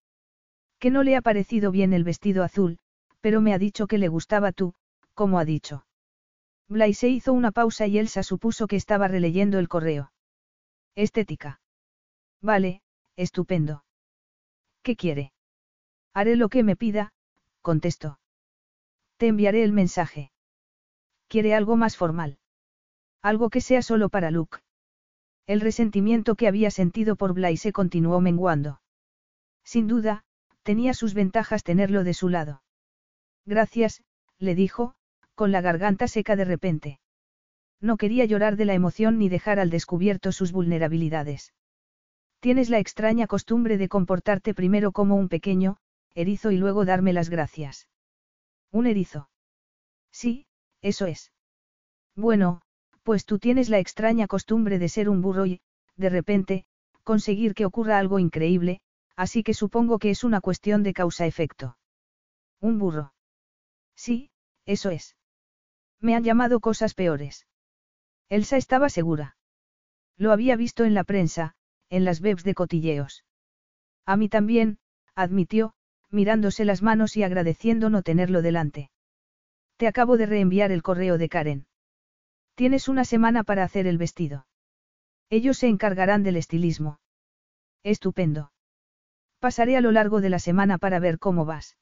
Que 0.79 0.91
no 0.91 1.03
le 1.03 1.17
ha 1.17 1.23
parecido 1.23 1.71
bien 1.71 1.93
el 1.93 2.05
vestido 2.05 2.45
azul, 2.45 2.79
pero 3.21 3.41
me 3.41 3.55
ha 3.55 3.59
dicho 3.59 3.87
que 3.87 3.99
le 3.99 4.09
gustaba 4.09 4.53
tú, 4.53 4.75
como 5.15 5.39
ha 5.39 5.45
dicho. 5.45 5.87
Blaise 6.69 7.09
hizo 7.09 7.33
una 7.33 7.51
pausa 7.51 7.87
y 7.87 7.99
Elsa 7.99 8.23
supuso 8.23 8.67
que 8.67 8.77
estaba 8.77 9.09
releyendo 9.09 9.59
el 9.59 9.69
correo. 9.69 10.13
Estética. 10.95 11.61
Vale, 12.41 12.83
estupendo. 13.17 13.85
¿Qué 14.83 14.97
quiere? 14.97 15.33
Haré 16.15 16.37
lo 16.37 16.49
que 16.49 16.63
me 16.63 16.77
pida, 16.77 17.13
contestó. 17.61 18.19
Te 19.17 19.27
enviaré 19.27 19.65
el 19.65 19.73
mensaje. 19.73 20.33
Quiere 21.29 21.55
algo 21.55 21.77
más 21.77 21.97
formal. 21.97 22.39
Algo 23.23 23.51
que 23.51 23.61
sea 23.61 23.83
solo 23.83 24.09
para 24.09 24.31
Luke. 24.31 24.59
El 25.47 25.61
resentimiento 25.61 26.37
que 26.37 26.49
había 26.49 26.71
sentido 26.71 27.17
por 27.17 27.35
Blaise 27.35 27.73
continuó 27.73 28.21
menguando. 28.21 28.81
Sin 29.65 29.87
duda, 29.87 30.25
tenía 30.63 30.95
sus 30.95 31.15
ventajas 31.15 31.63
tenerlo 31.63 32.05
de 32.05 32.15
su 32.15 32.29
lado. 32.29 32.63
Gracias, 33.45 34.03
le 34.39 34.55
dijo, 34.55 34.95
con 35.41 35.53
la 35.53 35.63
garganta 35.63 36.07
seca 36.07 36.37
de 36.37 36.45
repente. 36.45 37.01
No 37.81 37.97
quería 37.97 38.27
llorar 38.27 38.57
de 38.57 38.67
la 38.67 38.75
emoción 38.75 39.17
ni 39.17 39.31
dejar 39.31 39.59
al 39.59 39.71
descubierto 39.71 40.33
sus 40.33 40.53
vulnerabilidades. 40.53 41.55
Tienes 42.41 42.69
la 42.69 42.79
extraña 42.79 43.27
costumbre 43.27 43.79
de 43.79 43.89
comportarte 43.89 44.53
primero 44.53 44.93
como 44.93 45.17
un 45.17 45.31
pequeño, 45.31 45.79
erizo 46.15 46.51
y 46.51 46.59
luego 46.59 46.85
darme 46.85 47.15
las 47.15 47.31
gracias. 47.31 47.89
¿Un 48.71 48.87
erizo? 48.87 49.31
Sí, 50.13 50.45
eso 50.83 51.07
es. 51.07 51.33
Bueno, 52.15 52.61
pues 53.03 53.25
tú 53.25 53.39
tienes 53.39 53.71
la 53.71 53.79
extraña 53.79 54.27
costumbre 54.27 54.79
de 54.79 54.91
ser 54.91 55.09
un 55.09 55.23
burro 55.23 55.47
y, 55.47 55.63
de 55.97 56.11
repente, 56.11 56.65
conseguir 57.03 57.55
que 57.55 57.65
ocurra 57.65 57.99
algo 57.99 58.19
increíble, 58.19 58.83
así 59.17 59.43
que 59.43 59.55
supongo 59.55 59.99
que 59.99 60.11
es 60.11 60.23
una 60.23 60.43
cuestión 60.43 60.83
de 60.83 60.93
causa-efecto. 60.93 61.79
Un 62.61 62.79
burro. 62.79 63.15
Sí, 63.97 64.29
eso 64.67 64.91
es. 64.91 65.17
Me 66.01 66.15
han 66.15 66.25
llamado 66.25 66.61
cosas 66.61 66.95
peores. 66.95 67.47
Elsa 68.29 68.57
estaba 68.57 68.89
segura. 68.89 69.37
Lo 70.17 70.33
había 70.33 70.57
visto 70.57 70.85
en 70.85 70.95
la 70.95 71.05
prensa, 71.05 71.55
en 71.89 72.05
las 72.05 72.21
webs 72.21 72.45
de 72.45 72.55
cotilleos. 72.55 73.25
A 74.07 74.17
mí 74.17 74.29
también, 74.29 74.79
admitió, 75.15 75.75
mirándose 76.11 76.65
las 76.65 76.83
manos 76.83 77.17
y 77.17 77.23
agradeciendo 77.23 77.91
no 77.91 78.03
tenerlo 78.03 78.43
delante. 78.43 78.91
Te 79.77 79.87
acabo 79.87 80.17
de 80.17 80.27
reenviar 80.27 80.73
el 80.73 80.83
correo 80.83 81.19
de 81.19 81.29
Karen. 81.29 81.67
Tienes 82.55 82.89
una 82.89 83.05
semana 83.05 83.45
para 83.45 83.65
hacer 83.65 83.87
el 83.87 83.99
vestido. 83.99 84.47
Ellos 85.31 85.59
se 85.59 85.69
encargarán 85.69 86.23
del 86.23 86.37
estilismo. 86.37 87.01
Estupendo. 87.83 88.53
Pasaré 89.39 89.77
a 89.77 89.81
lo 89.81 89.91
largo 89.93 90.21
de 90.21 90.29
la 90.29 90.39
semana 90.39 90.77
para 90.77 90.99
ver 90.99 91.19
cómo 91.19 91.45
vas. 91.45 91.79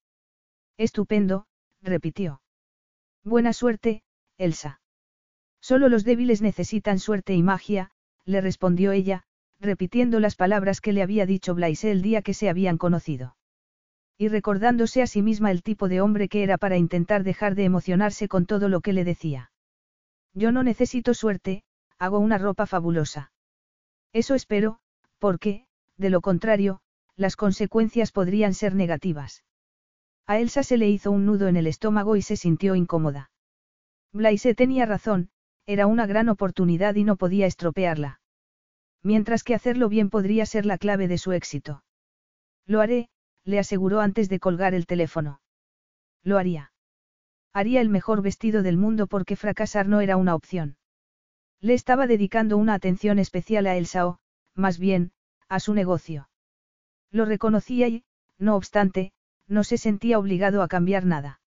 Estupendo, 0.76 1.46
repitió. 1.82 2.40
Buena 3.24 3.52
suerte, 3.52 4.02
Elsa. 4.38 4.80
Solo 5.60 5.88
los 5.88 6.04
débiles 6.04 6.40
necesitan 6.40 6.98
suerte 6.98 7.34
y 7.34 7.42
magia, 7.42 7.90
le 8.24 8.40
respondió 8.40 8.92
ella, 8.92 9.24
repitiendo 9.60 10.20
las 10.20 10.36
palabras 10.36 10.80
que 10.80 10.92
le 10.92 11.02
había 11.02 11.26
dicho 11.26 11.54
Blaise 11.54 11.84
el 11.84 12.02
día 12.02 12.22
que 12.22 12.34
se 12.34 12.48
habían 12.48 12.78
conocido. 12.78 13.36
Y 14.16 14.28
recordándose 14.28 15.02
a 15.02 15.06
sí 15.06 15.22
misma 15.22 15.50
el 15.50 15.62
tipo 15.62 15.88
de 15.88 16.00
hombre 16.00 16.28
que 16.28 16.42
era 16.42 16.58
para 16.58 16.76
intentar 16.76 17.24
dejar 17.24 17.54
de 17.54 17.64
emocionarse 17.64 18.28
con 18.28 18.46
todo 18.46 18.68
lo 18.68 18.80
que 18.80 18.92
le 18.92 19.04
decía. 19.04 19.50
Yo 20.34 20.52
no 20.52 20.62
necesito 20.62 21.14
suerte, 21.14 21.64
hago 21.98 22.18
una 22.18 22.38
ropa 22.38 22.66
fabulosa. 22.66 23.32
Eso 24.12 24.34
espero, 24.34 24.78
porque, 25.18 25.66
de 25.96 26.10
lo 26.10 26.20
contrario, 26.20 26.80
las 27.16 27.34
consecuencias 27.34 28.12
podrían 28.12 28.54
ser 28.54 28.74
negativas. 28.74 29.44
A 30.26 30.38
Elsa 30.38 30.62
se 30.62 30.76
le 30.76 30.88
hizo 30.88 31.10
un 31.10 31.26
nudo 31.26 31.48
en 31.48 31.56
el 31.56 31.66
estómago 31.66 32.14
y 32.14 32.22
se 32.22 32.36
sintió 32.36 32.76
incómoda. 32.76 33.30
Blaise 34.12 34.54
tenía 34.54 34.86
razón, 34.86 35.30
era 35.66 35.86
una 35.86 36.06
gran 36.06 36.28
oportunidad 36.28 36.94
y 36.94 37.04
no 37.04 37.16
podía 37.16 37.46
estropearla. 37.46 38.20
Mientras 39.02 39.44
que 39.44 39.54
hacerlo 39.54 39.88
bien 39.88 40.10
podría 40.10 40.46
ser 40.46 40.66
la 40.66 40.78
clave 40.78 41.08
de 41.08 41.18
su 41.18 41.32
éxito. 41.32 41.84
Lo 42.66 42.80
haré, 42.80 43.10
le 43.44 43.58
aseguró 43.58 44.00
antes 44.00 44.28
de 44.28 44.40
colgar 44.40 44.74
el 44.74 44.86
teléfono. 44.86 45.40
Lo 46.22 46.38
haría. 46.38 46.72
Haría 47.52 47.80
el 47.80 47.88
mejor 47.88 48.22
vestido 48.22 48.62
del 48.62 48.76
mundo 48.76 49.06
porque 49.06 49.36
fracasar 49.36 49.88
no 49.88 50.00
era 50.00 50.16
una 50.16 50.34
opción. 50.34 50.76
Le 51.60 51.74
estaba 51.74 52.06
dedicando 52.06 52.56
una 52.56 52.74
atención 52.74 53.18
especial 53.18 53.66
a 53.66 53.76
Elsa 53.76 54.06
o, 54.06 54.20
más 54.54 54.78
bien, 54.78 55.12
a 55.48 55.60
su 55.60 55.74
negocio. 55.74 56.28
Lo 57.10 57.24
reconocía 57.24 57.88
y, 57.88 58.04
no 58.38 58.56
obstante, 58.56 59.12
no 59.46 59.64
se 59.64 59.78
sentía 59.78 60.18
obligado 60.18 60.62
a 60.62 60.68
cambiar 60.68 61.04
nada. 61.04 61.40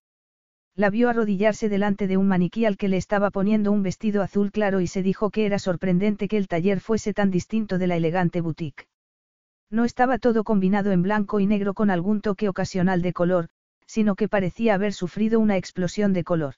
La 0.74 0.88
vio 0.88 1.10
arrodillarse 1.10 1.68
delante 1.68 2.06
de 2.06 2.16
un 2.16 2.28
maniquí 2.28 2.64
al 2.64 2.78
que 2.78 2.88
le 2.88 2.96
estaba 2.96 3.30
poniendo 3.30 3.72
un 3.72 3.82
vestido 3.82 4.22
azul 4.22 4.50
claro 4.50 4.80
y 4.80 4.86
se 4.86 5.02
dijo 5.02 5.30
que 5.30 5.44
era 5.44 5.58
sorprendente 5.58 6.28
que 6.28 6.38
el 6.38 6.48
taller 6.48 6.80
fuese 6.80 7.12
tan 7.12 7.30
distinto 7.30 7.76
de 7.76 7.86
la 7.86 7.96
elegante 7.96 8.40
boutique. 8.40 8.86
No 9.68 9.84
estaba 9.84 10.18
todo 10.18 10.44
combinado 10.44 10.90
en 10.90 11.02
blanco 11.02 11.40
y 11.40 11.46
negro 11.46 11.74
con 11.74 11.90
algún 11.90 12.22
toque 12.22 12.48
ocasional 12.48 13.02
de 13.02 13.12
color, 13.12 13.48
sino 13.86 14.14
que 14.14 14.28
parecía 14.28 14.74
haber 14.74 14.94
sufrido 14.94 15.40
una 15.40 15.58
explosión 15.58 16.14
de 16.14 16.24
color. 16.24 16.54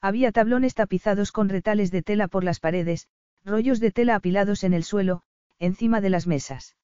Había 0.00 0.30
tablones 0.30 0.74
tapizados 0.74 1.32
con 1.32 1.48
retales 1.48 1.90
de 1.90 2.02
tela 2.02 2.28
por 2.28 2.44
las 2.44 2.60
paredes, 2.60 3.08
rollos 3.44 3.80
de 3.80 3.90
tela 3.90 4.14
apilados 4.14 4.62
en 4.62 4.74
el 4.74 4.84
suelo, 4.84 5.22
encima 5.58 6.00
de 6.00 6.10
las 6.10 6.26
mesas. 6.28 6.76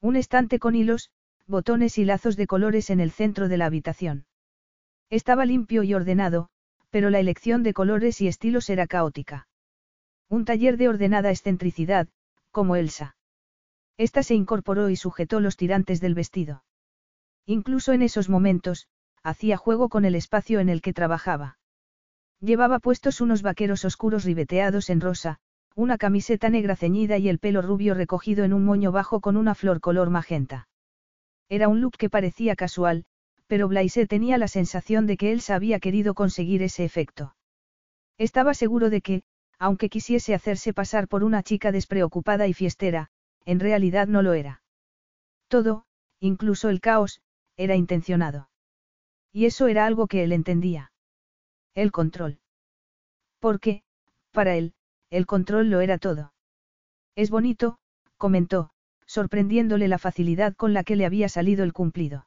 Un 0.00 0.16
estante 0.16 0.58
con 0.58 0.74
hilos, 0.74 1.10
botones 1.46 1.98
y 1.98 2.04
lazos 2.04 2.36
de 2.36 2.46
colores 2.46 2.88
en 2.88 3.00
el 3.00 3.10
centro 3.10 3.48
de 3.48 3.56
la 3.58 3.66
habitación. 3.66 4.24
Estaba 5.10 5.44
limpio 5.44 5.82
y 5.82 5.94
ordenado, 5.94 6.48
pero 6.90 7.10
la 7.10 7.20
elección 7.20 7.62
de 7.62 7.74
colores 7.74 8.20
y 8.20 8.28
estilos 8.28 8.68
era 8.70 8.86
caótica. 8.86 9.48
Un 10.28 10.44
taller 10.44 10.76
de 10.76 10.88
ordenada 10.88 11.30
excentricidad, 11.30 12.08
como 12.50 12.74
Elsa. 12.74 13.16
Esta 13.96 14.22
se 14.22 14.34
incorporó 14.34 14.90
y 14.90 14.96
sujetó 14.96 15.40
los 15.40 15.56
tirantes 15.56 16.00
del 16.00 16.14
vestido. 16.14 16.64
Incluso 17.46 17.92
en 17.92 18.02
esos 18.02 18.28
momentos, 18.28 18.88
hacía 19.22 19.56
juego 19.56 19.88
con 19.88 20.04
el 20.04 20.14
espacio 20.14 20.58
en 20.58 20.68
el 20.68 20.82
que 20.82 20.92
trabajaba. 20.92 21.58
Llevaba 22.40 22.80
puestos 22.80 23.20
unos 23.20 23.42
vaqueros 23.42 23.84
oscuros 23.84 24.24
ribeteados 24.24 24.90
en 24.90 25.00
rosa, 25.00 25.38
una 25.74 25.98
camiseta 25.98 26.48
negra 26.48 26.74
ceñida 26.74 27.18
y 27.18 27.28
el 27.28 27.38
pelo 27.38 27.62
rubio 27.62 27.94
recogido 27.94 28.44
en 28.44 28.52
un 28.52 28.64
moño 28.64 28.92
bajo 28.92 29.20
con 29.20 29.36
una 29.36 29.54
flor 29.54 29.80
color 29.80 30.10
magenta. 30.10 30.68
Era 31.48 31.68
un 31.68 31.80
look 31.80 31.96
que 31.96 32.10
parecía 32.10 32.56
casual, 32.56 33.04
pero 33.46 33.68
Blaise 33.68 34.06
tenía 34.08 34.38
la 34.38 34.48
sensación 34.48 35.06
de 35.06 35.16
que 35.16 35.32
él 35.32 35.42
había 35.48 35.80
querido 35.80 36.14
conseguir 36.14 36.62
ese 36.62 36.84
efecto. 36.84 37.36
Estaba 38.18 38.54
seguro 38.54 38.90
de 38.90 39.00
que, 39.02 39.22
aunque 39.58 39.88
quisiese 39.88 40.34
hacerse 40.34 40.72
pasar 40.72 41.08
por 41.08 41.24
una 41.24 41.42
chica 41.42 41.72
despreocupada 41.72 42.46
y 42.46 42.54
fiestera, 42.54 43.10
en 43.44 43.60
realidad 43.60 44.08
no 44.08 44.22
lo 44.22 44.32
era. 44.32 44.62
Todo, 45.48 45.84
incluso 46.20 46.68
el 46.68 46.80
caos, 46.80 47.20
era 47.56 47.76
intencionado. 47.76 48.48
Y 49.32 49.46
eso 49.46 49.68
era 49.68 49.86
algo 49.86 50.06
que 50.06 50.24
él 50.24 50.32
entendía. 50.32 50.92
El 51.74 51.92
control. 51.92 52.40
Porque, 53.38 53.82
para 54.32 54.56
él, 54.56 54.74
el 55.10 55.26
control 55.26 55.70
lo 55.70 55.80
era 55.80 55.98
todo. 55.98 56.32
Es 57.14 57.30
bonito, 57.30 57.78
comentó, 58.16 58.70
sorprendiéndole 59.06 59.88
la 59.88 59.98
facilidad 59.98 60.54
con 60.54 60.72
la 60.72 60.84
que 60.84 60.96
le 60.96 61.06
había 61.06 61.28
salido 61.28 61.64
el 61.64 61.72
cumplido. 61.72 62.26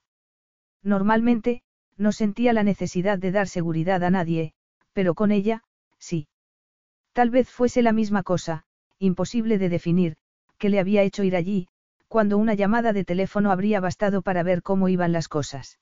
Normalmente, 0.84 1.62
no 1.98 2.12
sentía 2.12 2.54
la 2.54 2.64
necesidad 2.64 3.20
de 3.20 3.32
dar 3.32 3.48
seguridad 3.48 4.04
a 4.04 4.10
nadie, 4.10 4.54
pero 4.94 5.14
con 5.14 5.32
ella, 5.32 5.64
sí. 5.98 6.28
Tal 7.14 7.30
vez 7.30 7.50
fuese 7.50 7.82
la 7.82 7.92
misma 7.92 8.24
cosa, 8.24 8.64
imposible 8.98 9.58
de 9.58 9.70
definir, 9.70 10.16
que 10.58 10.70
le 10.70 10.80
había 10.80 11.04
hecho 11.04 11.24
ir 11.24 11.36
allí, 11.36 11.68
cuando 12.08 12.38
una 12.38 12.54
llamada 12.54 12.94
de 12.94 13.06
teléfono 13.06 13.52
habría 13.52 13.80
bastado 13.80 14.22
para 14.22 14.44
ver 14.44 14.64
cómo 14.64 14.90
iban 14.90 15.12
las 15.12 15.28
cosas. 15.28 15.80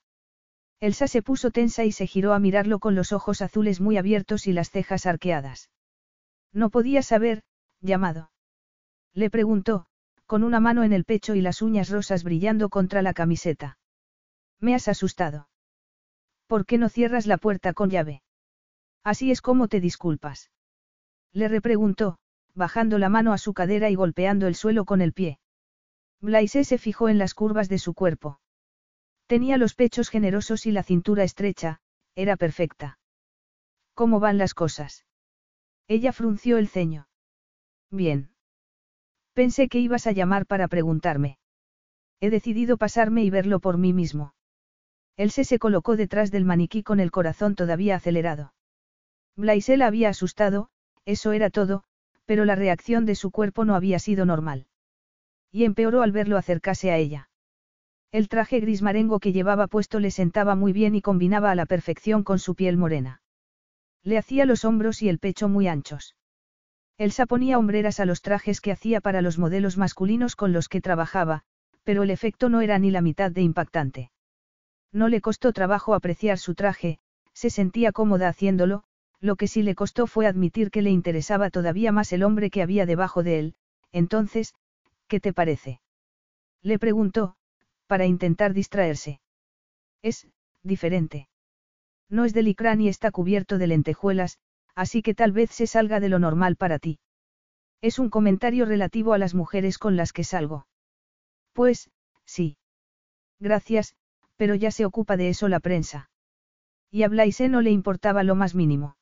Elsa 0.79 1.07
se 1.07 1.23
puso 1.23 1.51
tensa 1.51 1.85
y 1.85 1.91
se 1.91 2.05
giró 2.05 2.33
a 2.33 2.39
mirarlo 2.39 2.79
con 2.79 2.93
los 2.93 3.11
ojos 3.11 3.41
azules 3.41 3.81
muy 3.81 3.97
abiertos 3.97 4.45
y 4.45 4.53
las 4.53 4.69
cejas 4.69 5.05
arqueadas. 5.05 5.71
No 6.53 6.69
podía 6.69 7.01
saber, 7.01 7.43
llamado. 7.81 8.31
Le 9.13 9.29
preguntó, 9.29 9.87
con 10.25 10.43
una 10.43 10.59
mano 10.59 10.83
en 10.83 10.93
el 10.93 11.05
pecho 11.05 11.33
y 11.33 11.41
las 11.41 11.61
uñas 11.61 11.89
rosas 11.89 12.23
brillando 12.23 12.69
contra 12.69 13.01
la 13.01 13.13
camiseta. 13.13 13.77
Me 14.59 14.73
has 14.73 14.87
asustado. 14.87 15.49
¿Por 16.47 16.65
qué 16.65 16.77
no 16.77 16.89
cierras 16.89 17.27
la 17.27 17.37
puerta 17.37 17.73
con 17.73 17.89
llave? 17.89 18.21
Así 19.03 19.31
es 19.31 19.41
como 19.41 19.67
te 19.67 19.79
disculpas. 19.79 20.49
Le 21.33 21.47
repreguntó, 21.47 22.17
bajando 22.55 22.97
la 22.97 23.09
mano 23.09 23.33
a 23.33 23.37
su 23.37 23.53
cadera 23.53 23.89
y 23.89 23.95
golpeando 23.95 24.47
el 24.47 24.55
suelo 24.55 24.85
con 24.85 25.01
el 25.01 25.13
pie. 25.13 25.39
Blaise 26.21 26.67
se 26.67 26.77
fijó 26.77 27.09
en 27.09 27.17
las 27.17 27.33
curvas 27.33 27.69
de 27.69 27.77
su 27.77 27.93
cuerpo. 27.93 28.39
Tenía 29.27 29.57
los 29.57 29.75
pechos 29.75 30.09
generosos 30.09 30.65
y 30.65 30.71
la 30.71 30.83
cintura 30.83 31.23
estrecha, 31.23 31.79
era 32.15 32.37
perfecta. 32.37 32.97
¿Cómo 33.93 34.19
van 34.19 34.37
las 34.37 34.53
cosas? 34.53 35.05
Ella 35.87 36.13
frunció 36.13 36.57
el 36.57 36.67
ceño. 36.67 37.07
Bien. 37.91 38.31
Pensé 39.33 39.69
que 39.69 39.79
ibas 39.79 40.07
a 40.07 40.11
llamar 40.11 40.45
para 40.45 40.67
preguntarme. 40.67 41.37
He 42.19 42.29
decidido 42.29 42.77
pasarme 42.77 43.23
y 43.23 43.29
verlo 43.29 43.59
por 43.59 43.77
mí 43.77 43.93
mismo. 43.93 44.33
Él 45.17 45.31
se 45.31 45.59
colocó 45.59 45.97
detrás 45.97 46.31
del 46.31 46.45
maniquí 46.45 46.83
con 46.83 46.99
el 46.99 47.11
corazón 47.11 47.55
todavía 47.55 47.95
acelerado. 47.95 48.53
Blaise 49.35 49.75
la 49.75 49.87
había 49.87 50.09
asustado, 50.09 50.69
eso 51.05 51.31
era 51.31 51.49
todo, 51.49 51.83
pero 52.25 52.45
la 52.45 52.55
reacción 52.55 53.05
de 53.05 53.15
su 53.15 53.31
cuerpo 53.31 53.65
no 53.65 53.75
había 53.75 53.97
sido 53.97 54.25
normal. 54.25 54.67
Y 55.51 55.63
empeoró 55.63 56.03
al 56.03 56.11
verlo 56.11 56.37
acercarse 56.37 56.91
a 56.91 56.97
ella. 56.97 57.29
El 58.11 58.29
traje 58.29 58.59
gris 58.59 58.81
marengo 58.81 59.19
que 59.19 59.33
llevaba 59.33 59.67
puesto 59.67 59.99
le 59.99 60.11
sentaba 60.11 60.55
muy 60.55 60.71
bien 60.71 60.95
y 60.95 61.01
combinaba 61.01 61.51
a 61.51 61.55
la 61.55 61.65
perfección 61.65 62.23
con 62.23 62.39
su 62.39 62.55
piel 62.55 62.77
morena. 62.77 63.21
Le 64.03 64.17
hacía 64.17 64.45
los 64.45 64.65
hombros 64.65 65.01
y 65.01 65.09
el 65.09 65.19
pecho 65.19 65.49
muy 65.49 65.67
anchos. 65.67 66.15
Elsa 66.97 67.25
ponía 67.25 67.57
hombreras 67.57 67.99
a 67.99 68.05
los 68.05 68.21
trajes 68.21 68.61
que 68.61 68.71
hacía 68.71 69.01
para 69.01 69.21
los 69.21 69.37
modelos 69.37 69.77
masculinos 69.77 70.35
con 70.35 70.53
los 70.53 70.69
que 70.69 70.81
trabajaba, 70.81 71.43
pero 71.83 72.03
el 72.03 72.11
efecto 72.11 72.49
no 72.49 72.61
era 72.61 72.79
ni 72.79 72.91
la 72.91 73.01
mitad 73.01 73.31
de 73.31 73.41
impactante. 73.41 74.11
No 74.91 75.09
le 75.09 75.21
costó 75.21 75.53
trabajo 75.53 75.93
apreciar 75.93 76.37
su 76.37 76.55
traje, 76.55 76.99
se 77.33 77.49
sentía 77.49 77.91
cómoda 77.91 78.29
haciéndolo, 78.29 78.83
lo 79.19 79.35
que 79.35 79.47
sí 79.47 79.63
le 79.63 79.75
costó 79.75 80.07
fue 80.07 80.27
admitir 80.27 80.71
que 80.71 80.81
le 80.81 80.91
interesaba 80.91 81.49
todavía 81.49 81.91
más 81.91 82.13
el 82.13 82.23
hombre 82.23 82.49
que 82.49 82.61
había 82.61 82.85
debajo 82.85 83.23
de 83.23 83.39
él, 83.39 83.55
entonces, 83.91 84.53
¿qué 85.07 85.19
te 85.19 85.33
parece? 85.33 85.81
Le 86.61 86.79
preguntó, 86.79 87.35
para 87.87 88.05
intentar 88.05 88.53
distraerse. 88.53 89.21
Es, 90.01 90.27
diferente. 90.63 91.29
No 92.09 92.25
es 92.25 92.33
de 92.33 92.43
licrán 92.43 92.81
y 92.81 92.89
está 92.89 93.11
cubierto 93.11 93.57
de 93.57 93.67
lentejuelas, 93.67 94.39
así 94.75 95.01
que 95.01 95.13
tal 95.15 95.31
vez 95.31 95.51
se 95.51 95.67
salga 95.67 95.99
de 95.99 96.09
lo 96.09 96.19
normal 96.19 96.55
para 96.55 96.79
ti. 96.79 96.99
Es 97.81 97.99
un 97.99 98.09
comentario 98.09 98.65
relativo 98.65 99.13
a 99.13 99.17
las 99.17 99.33
mujeres 99.33 99.77
con 99.77 99.95
las 99.95 100.13
que 100.13 100.23
salgo. 100.23 100.67
Pues, 101.53 101.89
sí. 102.25 102.57
Gracias, 103.39 103.95
pero 104.37 104.55
ya 104.55 104.71
se 104.71 104.85
ocupa 104.85 105.17
de 105.17 105.29
eso 105.29 105.47
la 105.49 105.59
prensa. 105.59 106.09
Y 106.89 107.03
a 107.03 107.09
Blaise 107.09 107.49
no 107.49 107.61
le 107.61 107.71
importaba 107.71 108.23
lo 108.23 108.35
más 108.35 108.55
mínimo. 108.55 108.95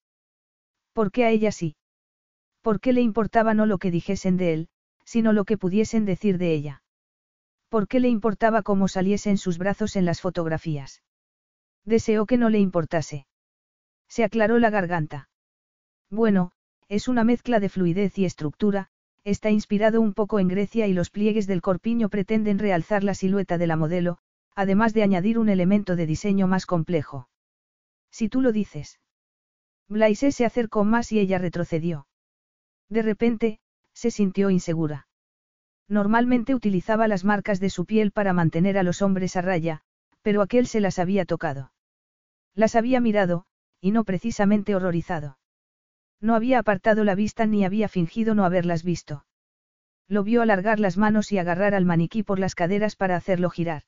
¿Por 0.93 1.11
qué 1.11 1.25
a 1.25 1.29
ella 1.29 1.51
sí? 1.51 1.75
¿Por 2.61 2.79
qué 2.79 2.93
le 2.93 3.01
importaba 3.01 3.53
no 3.53 3.65
lo 3.65 3.77
que 3.77 3.91
dijesen 3.91 4.37
de 4.37 4.53
él, 4.53 4.67
sino 5.03 5.33
lo 5.33 5.45
que 5.45 5.57
pudiesen 5.57 6.05
decir 6.05 6.37
de 6.37 6.53
ella? 6.53 6.81
¿Por 7.69 7.87
qué 7.87 7.99
le 7.99 8.09
importaba 8.09 8.63
cómo 8.63 8.87
saliese 8.87 9.29
en 9.29 9.37
sus 9.37 9.57
brazos 9.57 9.95
en 9.95 10.05
las 10.05 10.21
fotografías? 10.21 11.03
Deseó 11.83 12.25
que 12.25 12.37
no 12.37 12.49
le 12.49 12.59
importase. 12.59 13.27
Se 14.07 14.23
aclaró 14.23 14.57
la 14.57 14.69
garganta. 14.69 15.29
Bueno, 16.09 16.51
es 16.87 17.07
una 17.07 17.23
mezcla 17.23 17.59
de 17.59 17.69
fluidez 17.69 18.17
y 18.17 18.25
estructura, 18.25 18.89
está 19.23 19.49
inspirado 19.49 20.01
un 20.01 20.13
poco 20.13 20.39
en 20.39 20.47
Grecia 20.47 20.87
y 20.87 20.93
los 20.93 21.09
pliegues 21.09 21.47
del 21.47 21.61
corpiño 21.61 22.09
pretenden 22.09 22.59
realzar 22.59 23.03
la 23.03 23.15
silueta 23.15 23.57
de 23.57 23.67
la 23.67 23.75
modelo, 23.75 24.19
además 24.55 24.93
de 24.93 25.03
añadir 25.03 25.37
un 25.37 25.49
elemento 25.49 25.95
de 25.95 26.05
diseño 26.05 26.47
más 26.47 26.65
complejo. 26.65 27.29
Si 28.09 28.29
tú 28.29 28.41
lo 28.41 28.51
dices. 28.51 28.99
Blaise 29.87 30.33
se 30.33 30.45
acercó 30.45 30.83
más 30.83 31.11
y 31.11 31.19
ella 31.19 31.37
retrocedió. 31.37 32.07
De 32.89 33.01
repente, 33.01 33.59
se 33.93 34.11
sintió 34.11 34.49
insegura. 34.49 35.07
Normalmente 35.87 36.55
utilizaba 36.55 37.07
las 37.07 37.23
marcas 37.23 37.59
de 37.59 37.69
su 37.69 37.85
piel 37.85 38.11
para 38.11 38.33
mantener 38.33 38.77
a 38.77 38.83
los 38.83 39.01
hombres 39.01 39.35
a 39.35 39.41
raya, 39.41 39.81
pero 40.21 40.41
aquel 40.41 40.65
se 40.65 40.79
las 40.79 40.97
había 40.97 41.25
tocado. 41.25 41.71
Las 42.55 42.75
había 42.75 42.99
mirado, 43.01 43.45
y 43.81 43.91
no 43.91 44.03
precisamente 44.03 44.75
horrorizado. 44.75 45.37
No 46.21 46.33
había 46.33 46.59
apartado 46.59 47.03
la 47.03 47.13
vista 47.13 47.45
ni 47.45 47.65
había 47.65 47.87
fingido 47.87 48.33
no 48.33 48.45
haberlas 48.45 48.83
visto. 48.83 49.25
Lo 50.07 50.23
vio 50.23 50.41
alargar 50.41 50.79
las 50.79 50.97
manos 50.97 51.31
y 51.31 51.37
agarrar 51.37 51.75
al 51.75 51.85
maniquí 51.85 52.23
por 52.23 52.39
las 52.39 52.55
caderas 52.55 52.95
para 52.95 53.15
hacerlo 53.15 53.49
girar. 53.49 53.83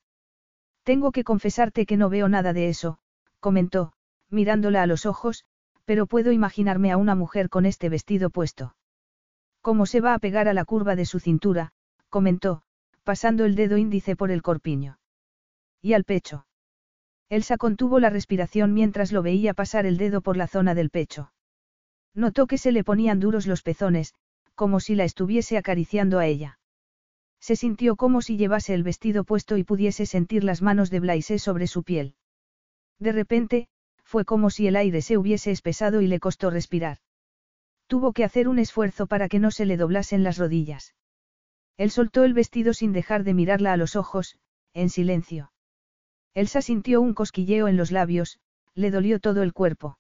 Tengo 0.88 1.12
que 1.12 1.26
confesarte 1.26 1.86
que 1.86 1.98
no 1.98 2.08
veo 2.08 2.30
nada 2.30 2.54
de 2.54 2.70
eso, 2.70 2.98
comentó, 3.42 3.92
mirándola 4.30 4.84
a 4.84 4.88
los 4.88 5.06
ojos, 5.06 5.44
pero 5.84 6.06
puedo 6.06 6.32
imaginarme 6.32 6.94
a 6.94 6.98
una 6.98 7.14
mujer 7.14 7.50
con 7.50 7.66
este 7.66 7.90
vestido 7.90 8.30
puesto. 8.30 8.74
¿Cómo 9.60 9.86
se 9.86 10.00
va 10.00 10.14
a 10.14 10.20
pegar 10.20 10.48
a 10.48 10.54
la 10.54 10.64
curva 10.64 10.96
de 10.96 11.06
su 11.06 11.20
cintura? 11.20 11.74
comentó, 12.08 12.62
pasando 13.04 13.44
el 13.44 13.56
dedo 13.56 13.76
índice 13.76 14.16
por 14.16 14.32
el 14.32 14.42
corpiño. 14.42 14.98
Y 15.82 15.92
al 15.92 16.06
pecho. 16.06 16.48
Elsa 17.28 17.58
contuvo 17.58 18.00
la 18.00 18.10
respiración 18.10 18.74
mientras 18.74 19.12
lo 19.12 19.22
veía 19.22 19.54
pasar 19.54 19.86
el 19.86 19.98
dedo 19.98 20.22
por 20.22 20.38
la 20.38 20.48
zona 20.48 20.74
del 20.74 20.90
pecho. 20.90 21.34
Notó 22.14 22.48
que 22.48 22.58
se 22.58 22.72
le 22.72 22.86
ponían 22.86 23.20
duros 23.20 23.46
los 23.46 23.62
pezones, 23.62 24.14
como 24.56 24.80
si 24.80 24.96
la 24.96 25.04
estuviese 25.04 25.58
acariciando 25.58 26.18
a 26.18 26.28
ella. 26.28 26.57
Se 27.40 27.56
sintió 27.56 27.96
como 27.96 28.22
si 28.22 28.38
llevase 28.38 28.74
el 28.74 28.84
vestido 28.84 29.24
puesto 29.24 29.58
y 29.58 29.64
pudiese 29.64 30.06
sentir 30.06 30.44
las 30.44 30.62
manos 30.62 30.90
de 30.90 31.00
Blaise 31.00 31.42
sobre 31.42 31.68
su 31.68 31.84
piel. 31.84 32.16
De 33.00 33.12
repente, 33.12 33.68
fue 34.04 34.26
como 34.26 34.50
si 34.50 34.68
el 34.68 34.76
aire 34.76 35.02
se 35.02 35.18
hubiese 35.18 35.52
espesado 35.52 36.02
y 36.02 36.08
le 36.08 36.20
costó 36.20 36.50
respirar. 36.50 36.98
Tuvo 37.88 38.14
que 38.14 38.24
hacer 38.24 38.48
un 38.48 38.60
esfuerzo 38.60 39.08
para 39.08 39.30
que 39.30 39.40
no 39.40 39.52
se 39.52 39.66
le 39.66 39.78
doblasen 39.78 40.24
las 40.24 40.38
rodillas. 40.38 40.96
Él 41.78 41.92
soltó 41.92 42.24
el 42.24 42.34
vestido 42.34 42.74
sin 42.74 42.92
dejar 42.92 43.24
de 43.24 43.34
mirarla 43.34 43.74
a 43.74 43.78
los 43.78 43.96
ojos, 43.96 44.40
en 44.74 44.90
silencio. 44.90 45.52
Elsa 46.34 46.62
sintió 46.62 47.02
un 47.02 47.14
cosquilleo 47.14 47.68
en 47.68 47.78
los 47.78 47.92
labios, 47.92 48.40
le 48.76 48.92
dolió 48.92 49.20
todo 49.20 49.44
el 49.44 49.54
cuerpo. 49.54 49.98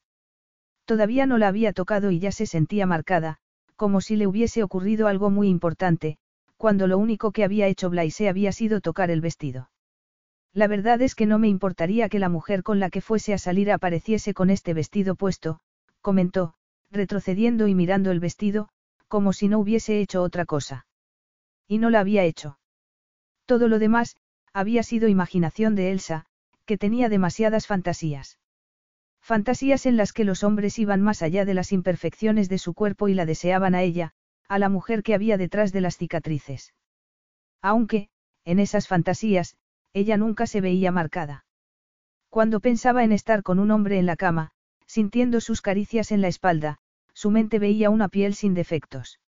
Todavía 0.86 1.26
no 1.26 1.38
la 1.38 1.48
había 1.48 1.74
tocado 1.74 2.12
y 2.12 2.20
ya 2.20 2.32
se 2.32 2.46
sentía 2.46 2.86
marcada, 2.86 3.40
como 3.76 4.02
si 4.02 4.16
le 4.16 4.28
hubiese 4.28 4.64
ocurrido 4.64 5.08
algo 5.08 5.30
muy 5.30 5.50
importante, 5.50 6.18
cuando 6.58 6.88
lo 6.88 6.98
único 6.98 7.32
que 7.32 7.44
había 7.44 7.68
hecho 7.68 7.90
Blaise 7.90 8.28
había 8.28 8.52
sido 8.52 8.82
tocar 8.82 9.12
el 9.12 9.22
vestido. 9.22 9.70
La 10.54 10.68
verdad 10.68 11.02
es 11.02 11.14
que 11.14 11.28
no 11.28 11.38
me 11.40 11.48
importaría 11.48 12.10
que 12.10 12.20
la 12.20 12.30
mujer 12.30 12.64
con 12.64 12.80
la 12.80 12.90
que 12.90 13.02
fuese 13.02 13.34
a 13.34 13.38
salir 13.38 13.72
apareciese 13.72 14.34
con 14.34 14.50
este 14.50 14.74
vestido 14.74 15.16
puesto, 15.16 15.60
comentó, 16.02 16.56
retrocediendo 16.90 17.68
y 17.68 17.76
mirando 17.76 18.12
el 18.12 18.20
vestido, 18.20 18.70
como 19.08 19.34
si 19.34 19.48
no 19.48 19.60
hubiese 19.60 20.00
hecho 20.02 20.24
otra 20.24 20.46
cosa. 20.46 20.88
Y 21.68 21.78
no 21.78 21.90
la 21.90 22.00
había 22.00 22.24
hecho. 22.24 22.58
Todo 23.46 23.68
lo 23.68 23.78
demás, 23.78 24.18
había 24.52 24.84
sido 24.84 25.08
imaginación 25.08 25.76
de 25.76 25.92
Elsa, 25.92 26.26
que 26.66 26.78
tenía 26.78 27.08
demasiadas 27.08 27.68
fantasías. 27.68 28.40
Fantasías 29.22 29.86
en 29.86 29.98
las 29.98 30.14
que 30.14 30.24
los 30.24 30.44
hombres 30.44 30.80
iban 30.80 31.02
más 31.02 31.22
allá 31.22 31.46
de 31.46 31.54
las 31.54 31.72
imperfecciones 31.72 32.50
de 32.50 32.58
su 32.58 32.74
cuerpo 32.74 33.10
y 33.10 33.14
la 33.14 33.26
deseaban 33.26 33.76
a 33.76 33.84
ella, 33.84 34.14
a 34.48 34.60
la 34.60 34.70
mujer 34.70 35.04
que 35.04 35.14
había 35.14 35.38
detrás 35.38 35.72
de 35.72 35.82
las 35.82 35.98
cicatrices. 35.98 36.74
Aunque, 37.62 38.10
en 38.46 38.60
esas 38.60 38.88
fantasías, 38.88 39.58
ella 39.94 40.18
nunca 40.18 40.48
se 40.48 40.62
veía 40.62 40.92
marcada. 40.92 41.46
Cuando 42.30 42.60
pensaba 42.60 43.04
en 43.04 43.12
estar 43.12 43.44
con 43.44 43.60
un 43.60 43.72
hombre 43.72 44.00
en 44.00 44.06
la 44.06 44.16
cama, 44.16 44.52
sintiendo 44.86 45.42
sus 45.42 45.62
caricias 45.62 46.12
en 46.12 46.22
la 46.22 46.28
espalda, 46.28 46.80
su 47.14 47.32
mente 47.32 47.60
veía 47.60 47.90
una 47.90 48.10
piel 48.10 48.36
sin 48.36 48.54
defectos. 48.54 49.20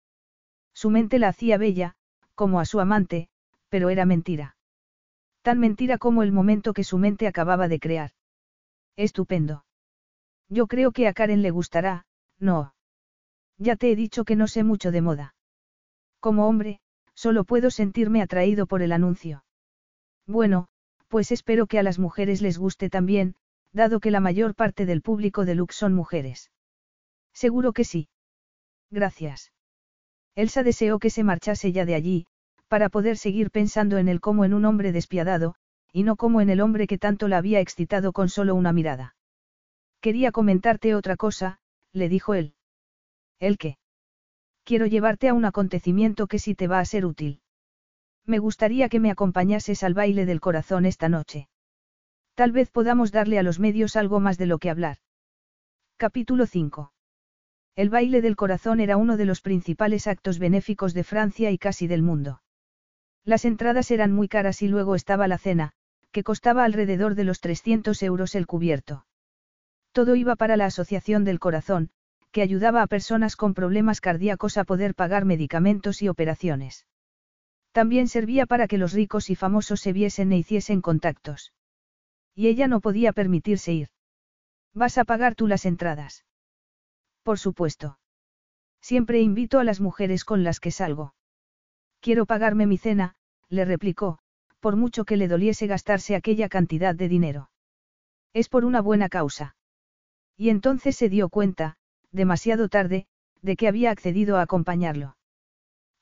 Su 0.73 0.89
mente 0.89 1.19
la 1.19 1.29
hacía 1.29 1.57
bella, 1.57 1.95
como 2.35 2.59
a 2.59 2.65
su 2.65 2.79
amante, 2.79 3.29
pero 3.67 3.89
era 3.89 4.05
mentira. 4.05 4.55
Tan 5.41 5.59
mentira 5.59 5.97
como 5.97 6.23
el 6.23 6.31
momento 6.31 6.73
que 6.73 6.83
su 6.83 6.97
mente 6.97 7.27
acababa 7.27 7.67
de 7.67 7.79
crear. 7.79 8.11
Estupendo. 8.95 9.65
Yo 10.49 10.67
creo 10.67 10.91
que 10.91 11.07
a 11.07 11.13
Karen 11.13 11.41
le 11.41 11.51
gustará, 11.51 12.05
no. 12.37 12.73
Ya 13.59 13.75
te 13.75 13.91
he 13.91 13.95
dicho 13.95 14.23
que 14.23 14.35
no 14.35 14.47
sé 14.47 14.63
mucho 14.63 14.91
de 14.91 15.01
moda. 15.01 15.35
Como 16.19 16.47
hombre, 16.47 16.79
solo 17.13 17.43
puedo 17.43 17.69
sentirme 17.69 18.21
atraído 18.21 18.65
por 18.65 18.81
el 18.81 18.93
anuncio. 18.93 19.43
Bueno, 20.25 20.67
pues 21.09 21.31
espero 21.31 21.67
que 21.67 21.77
a 21.77 21.83
las 21.83 21.99
mujeres 21.99 22.41
les 22.41 22.57
guste 22.57 22.89
también, 22.89 23.35
dado 23.73 23.99
que 23.99 24.11
la 24.11 24.21
mayor 24.21 24.55
parte 24.55 24.85
del 24.85 25.01
público 25.01 25.43
de 25.43 25.55
Lux 25.55 25.75
son 25.75 25.93
mujeres. 25.93 26.51
Seguro 27.33 27.73
que 27.73 27.83
sí. 27.83 28.07
Gracias. 28.89 29.51
Elsa 30.35 30.63
deseó 30.63 30.99
que 30.99 31.09
se 31.09 31.23
marchase 31.23 31.71
ya 31.73 31.85
de 31.85 31.95
allí, 31.95 32.25
para 32.69 32.87
poder 32.89 33.17
seguir 33.17 33.51
pensando 33.51 33.97
en 33.97 34.07
él 34.07 34.21
como 34.21 34.45
en 34.45 34.53
un 34.53 34.63
hombre 34.63 34.91
despiadado, 34.91 35.55
y 35.91 36.03
no 36.03 36.15
como 36.15 36.39
en 36.39 36.49
el 36.49 36.61
hombre 36.61 36.87
que 36.87 36.97
tanto 36.97 37.27
la 37.27 37.37
había 37.37 37.59
excitado 37.59 38.13
con 38.13 38.29
solo 38.29 38.55
una 38.55 38.71
mirada. 38.71 39.15
Quería 39.99 40.31
comentarte 40.31 40.95
otra 40.95 41.17
cosa, 41.17 41.59
le 41.91 42.07
dijo 42.07 42.35
él. 42.35 42.53
¿El 43.39 43.57
qué? 43.57 43.77
Quiero 44.63 44.85
llevarte 44.85 45.29
a 45.29 45.33
un 45.33 45.45
acontecimiento 45.45 46.27
que 46.27 46.39
sí 46.39 46.55
te 46.55 46.67
va 46.67 46.79
a 46.79 46.85
ser 46.85 47.05
útil. 47.05 47.41
Me 48.25 48.37
gustaría 48.37 48.89
que 48.89 48.99
me 48.99 49.11
acompañases 49.11 49.83
al 49.83 49.93
baile 49.93 50.25
del 50.25 50.41
corazón 50.41 50.85
esta 50.85 51.09
noche. 51.09 51.47
Tal 52.35 52.51
vez 52.51 52.69
podamos 52.69 53.11
darle 53.11 53.39
a 53.39 53.43
los 53.43 53.59
medios 53.59 53.95
algo 53.95 54.19
más 54.19 54.37
de 54.37 54.45
lo 54.45 54.59
que 54.59 54.69
hablar. 54.69 54.97
Capítulo 55.97 56.45
5. 56.45 56.93
El 57.75 57.89
baile 57.89 58.21
del 58.21 58.35
corazón 58.35 58.79
era 58.79 58.97
uno 58.97 59.17
de 59.17 59.25
los 59.25 59.41
principales 59.41 60.05
actos 60.05 60.37
benéficos 60.37 60.93
de 60.93 61.03
Francia 61.03 61.49
y 61.51 61.57
casi 61.57 61.87
del 61.87 62.01
mundo. 62.01 62.41
Las 63.23 63.45
entradas 63.45 63.89
eran 63.91 64.11
muy 64.11 64.27
caras 64.27 64.61
y 64.61 64.67
luego 64.67 64.95
estaba 64.95 65.27
la 65.27 65.37
cena, 65.37 65.71
que 66.11 66.23
costaba 66.23 66.63
alrededor 66.63 67.15
de 67.15 67.23
los 67.23 67.39
300 67.39 68.01
euros 68.03 68.35
el 68.35 68.47
cubierto. 68.47 69.05
Todo 69.91 70.15
iba 70.15 70.35
para 70.35 70.57
la 70.57 70.65
Asociación 70.65 71.23
del 71.23 71.39
Corazón, 71.39 71.89
que 72.31 72.41
ayudaba 72.41 72.81
a 72.81 72.87
personas 72.87 73.35
con 73.35 73.53
problemas 73.53 74.01
cardíacos 74.01 74.57
a 74.57 74.63
poder 74.63 74.95
pagar 74.95 75.25
medicamentos 75.25 76.01
y 76.01 76.09
operaciones. 76.09 76.85
También 77.71 78.07
servía 78.07 78.45
para 78.45 78.67
que 78.67 78.77
los 78.77 78.93
ricos 78.93 79.29
y 79.29 79.35
famosos 79.35 79.79
se 79.79 79.93
viesen 79.93 80.31
e 80.31 80.37
hiciesen 80.37 80.81
contactos. 80.81 81.53
Y 82.35 82.47
ella 82.47 82.67
no 82.67 82.81
podía 82.81 83.13
permitirse 83.13 83.73
ir. 83.73 83.89
¿Vas 84.73 84.97
a 84.97 85.05
pagar 85.05 85.35
tú 85.35 85.47
las 85.47 85.65
entradas? 85.65 86.25
Por 87.23 87.39
supuesto. 87.39 87.99
Siempre 88.81 89.21
invito 89.21 89.59
a 89.59 89.63
las 89.63 89.81
mujeres 89.81 90.23
con 90.23 90.43
las 90.43 90.59
que 90.59 90.71
salgo. 90.71 91.13
Quiero 91.99 92.25
pagarme 92.25 92.65
mi 92.65 92.77
cena, 92.77 93.15
le 93.49 93.65
replicó, 93.65 94.19
por 94.59 94.75
mucho 94.75 95.03
que 95.05 95.17
le 95.17 95.27
doliese 95.27 95.67
gastarse 95.67 96.15
aquella 96.15 96.49
cantidad 96.49 96.95
de 96.95 97.09
dinero. 97.09 97.49
Es 98.33 98.47
por 98.47 98.63
una 98.63 98.81
buena 98.81 99.09
causa. 99.09 99.55
Y 100.37 100.49
entonces 100.49 100.95
se 100.95 101.09
dio 101.09 101.29
cuenta, 101.29 101.77
demasiado 102.11 102.69
tarde, 102.69 103.07
de 103.41 103.55
que 103.55 103.67
había 103.67 103.91
accedido 103.91 104.37
a 104.37 104.41
acompañarlo. 104.41 105.15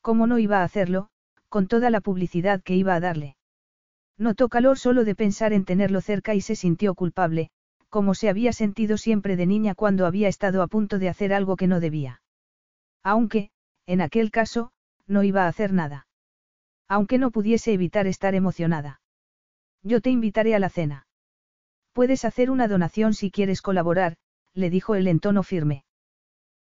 ¿Cómo 0.02 0.28
no 0.28 0.40
iba 0.40 0.62
a 0.62 0.64
hacerlo, 0.64 1.10
con 1.50 1.68
toda 1.68 1.90
la 1.90 2.02
publicidad 2.02 2.62
que 2.64 2.76
iba 2.76 2.96
a 2.96 3.00
darle? 3.00 3.36
Notó 4.18 4.50
calor 4.50 4.80
solo 4.80 5.04
de 5.04 5.16
pensar 5.16 5.54
en 5.54 5.66
tenerlo 5.66 6.02
cerca 6.02 6.34
y 6.34 6.42
se 6.42 6.56
sintió 6.56 6.96
culpable, 6.96 7.50
como 7.90 8.16
se 8.16 8.30
había 8.30 8.52
sentido 8.54 8.98
siempre 8.98 9.36
de 9.36 9.46
niña 9.46 9.76
cuando 9.76 10.06
había 10.06 10.28
estado 10.28 10.62
a 10.62 10.68
punto 10.68 11.00
de 11.00 11.10
hacer 11.10 11.34
algo 11.34 11.56
que 11.56 11.68
no 11.68 11.80
debía. 11.80 12.22
Aunque, 13.04 13.52
en 13.86 14.02
aquel 14.02 14.32
caso, 14.32 14.72
no 15.06 15.24
iba 15.24 15.44
a 15.44 15.48
hacer 15.48 15.72
nada. 15.72 16.08
Aunque 16.88 17.18
no 17.18 17.32
pudiese 17.32 17.74
evitar 17.74 18.08
estar 18.08 18.34
emocionada. 18.36 19.02
Yo 19.84 20.02
te 20.02 20.10
invitaré 20.10 20.56
a 20.56 20.60
la 20.60 20.70
cena. 20.70 21.08
Puedes 21.94 22.26
hacer 22.26 22.52
una 22.52 22.68
donación 22.68 23.14
si 23.14 23.32
quieres 23.32 23.62
colaborar, 23.62 24.18
le 24.54 24.70
dijo 24.70 24.96
él 24.96 25.08
en 25.08 25.20
tono 25.20 25.44
firme. 25.44 25.84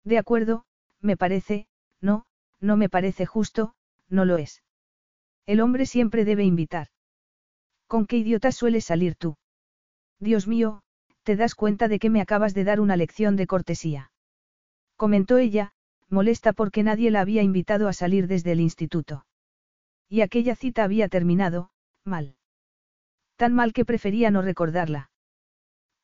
De 0.05 0.17
acuerdo, 0.19 0.65
me 1.01 1.17
parece, 1.17 1.67
no, 1.99 2.25
no 2.61 2.77
me 2.77 2.89
parece 2.89 3.25
justo, 3.25 3.73
no 4.07 4.23
lo 4.23 4.37
es. 4.37 4.63
El 5.45 5.59
hombre 5.59 5.85
siempre 5.85 6.25
debe 6.25 6.43
invitar. 6.43 6.87
¿Con 7.87 8.05
qué 8.05 8.17
idiota 8.17 8.51
sueles 8.51 8.85
salir 8.85 9.15
tú? 9.15 9.35
Dios 10.19 10.47
mío, 10.47 10.81
te 11.23 11.35
das 11.35 11.55
cuenta 11.55 11.87
de 11.87 11.99
que 11.99 12.09
me 12.09 12.21
acabas 12.21 12.53
de 12.53 12.63
dar 12.63 12.79
una 12.79 12.95
lección 12.95 13.35
de 13.35 13.47
cortesía. 13.47 14.11
Comentó 14.95 15.37
ella, 15.37 15.73
molesta 16.09 16.53
porque 16.53 16.83
nadie 16.83 17.11
la 17.11 17.21
había 17.21 17.41
invitado 17.41 17.87
a 17.87 17.93
salir 17.93 18.27
desde 18.27 18.51
el 18.51 18.59
instituto. 18.59 19.25
Y 20.07 20.21
aquella 20.21 20.55
cita 20.55 20.83
había 20.83 21.09
terminado, 21.09 21.71
mal. 22.03 22.37
Tan 23.37 23.53
mal 23.53 23.73
que 23.73 23.85
prefería 23.85 24.31
no 24.31 24.41
recordarla. 24.41 25.09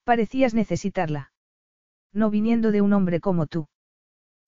Parecías 0.04 0.54
necesitarla. 0.54 1.32
No 2.12 2.30
viniendo 2.30 2.72
de 2.72 2.82
un 2.82 2.93
hombre 2.93 3.20
como 3.20 3.45
tú. 3.45 3.68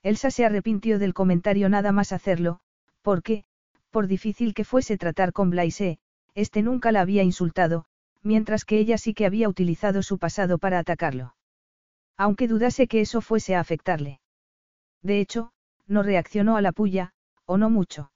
Elsa 0.03 0.31
se 0.31 0.45
arrepintió 0.45 0.99
del 0.99 1.13
comentario 1.13 1.69
nada 1.69 1.93
más 1.93 2.11
hacerlo, 2.11 2.59
porque, 3.01 3.45
por 3.89 4.07
difícil 4.07 4.53
que 4.53 4.65
fuese 4.65 4.97
tratar 4.97 5.31
con 5.31 5.49
Blaise, 5.49 5.97
este 6.35 6.61
nunca 6.61 6.91
la 6.91 7.01
había 7.01 7.23
insultado, 7.23 7.85
mientras 8.21 8.65
que 8.65 8.77
ella 8.77 8.97
sí 8.97 9.13
que 9.13 9.25
había 9.25 9.47
utilizado 9.47 10.03
su 10.03 10.17
pasado 10.17 10.57
para 10.57 10.79
atacarlo. 10.79 11.35
Aunque 12.17 12.47
dudase 12.47 12.87
que 12.87 13.01
eso 13.01 13.21
fuese 13.21 13.55
a 13.55 13.61
afectarle. 13.61 14.19
De 15.01 15.19
hecho, 15.19 15.51
no 15.87 16.03
reaccionó 16.03 16.57
a 16.57 16.61
la 16.61 16.71
puya, 16.71 17.13
o 17.45 17.57
no 17.57 17.69
mucho. 17.69 18.11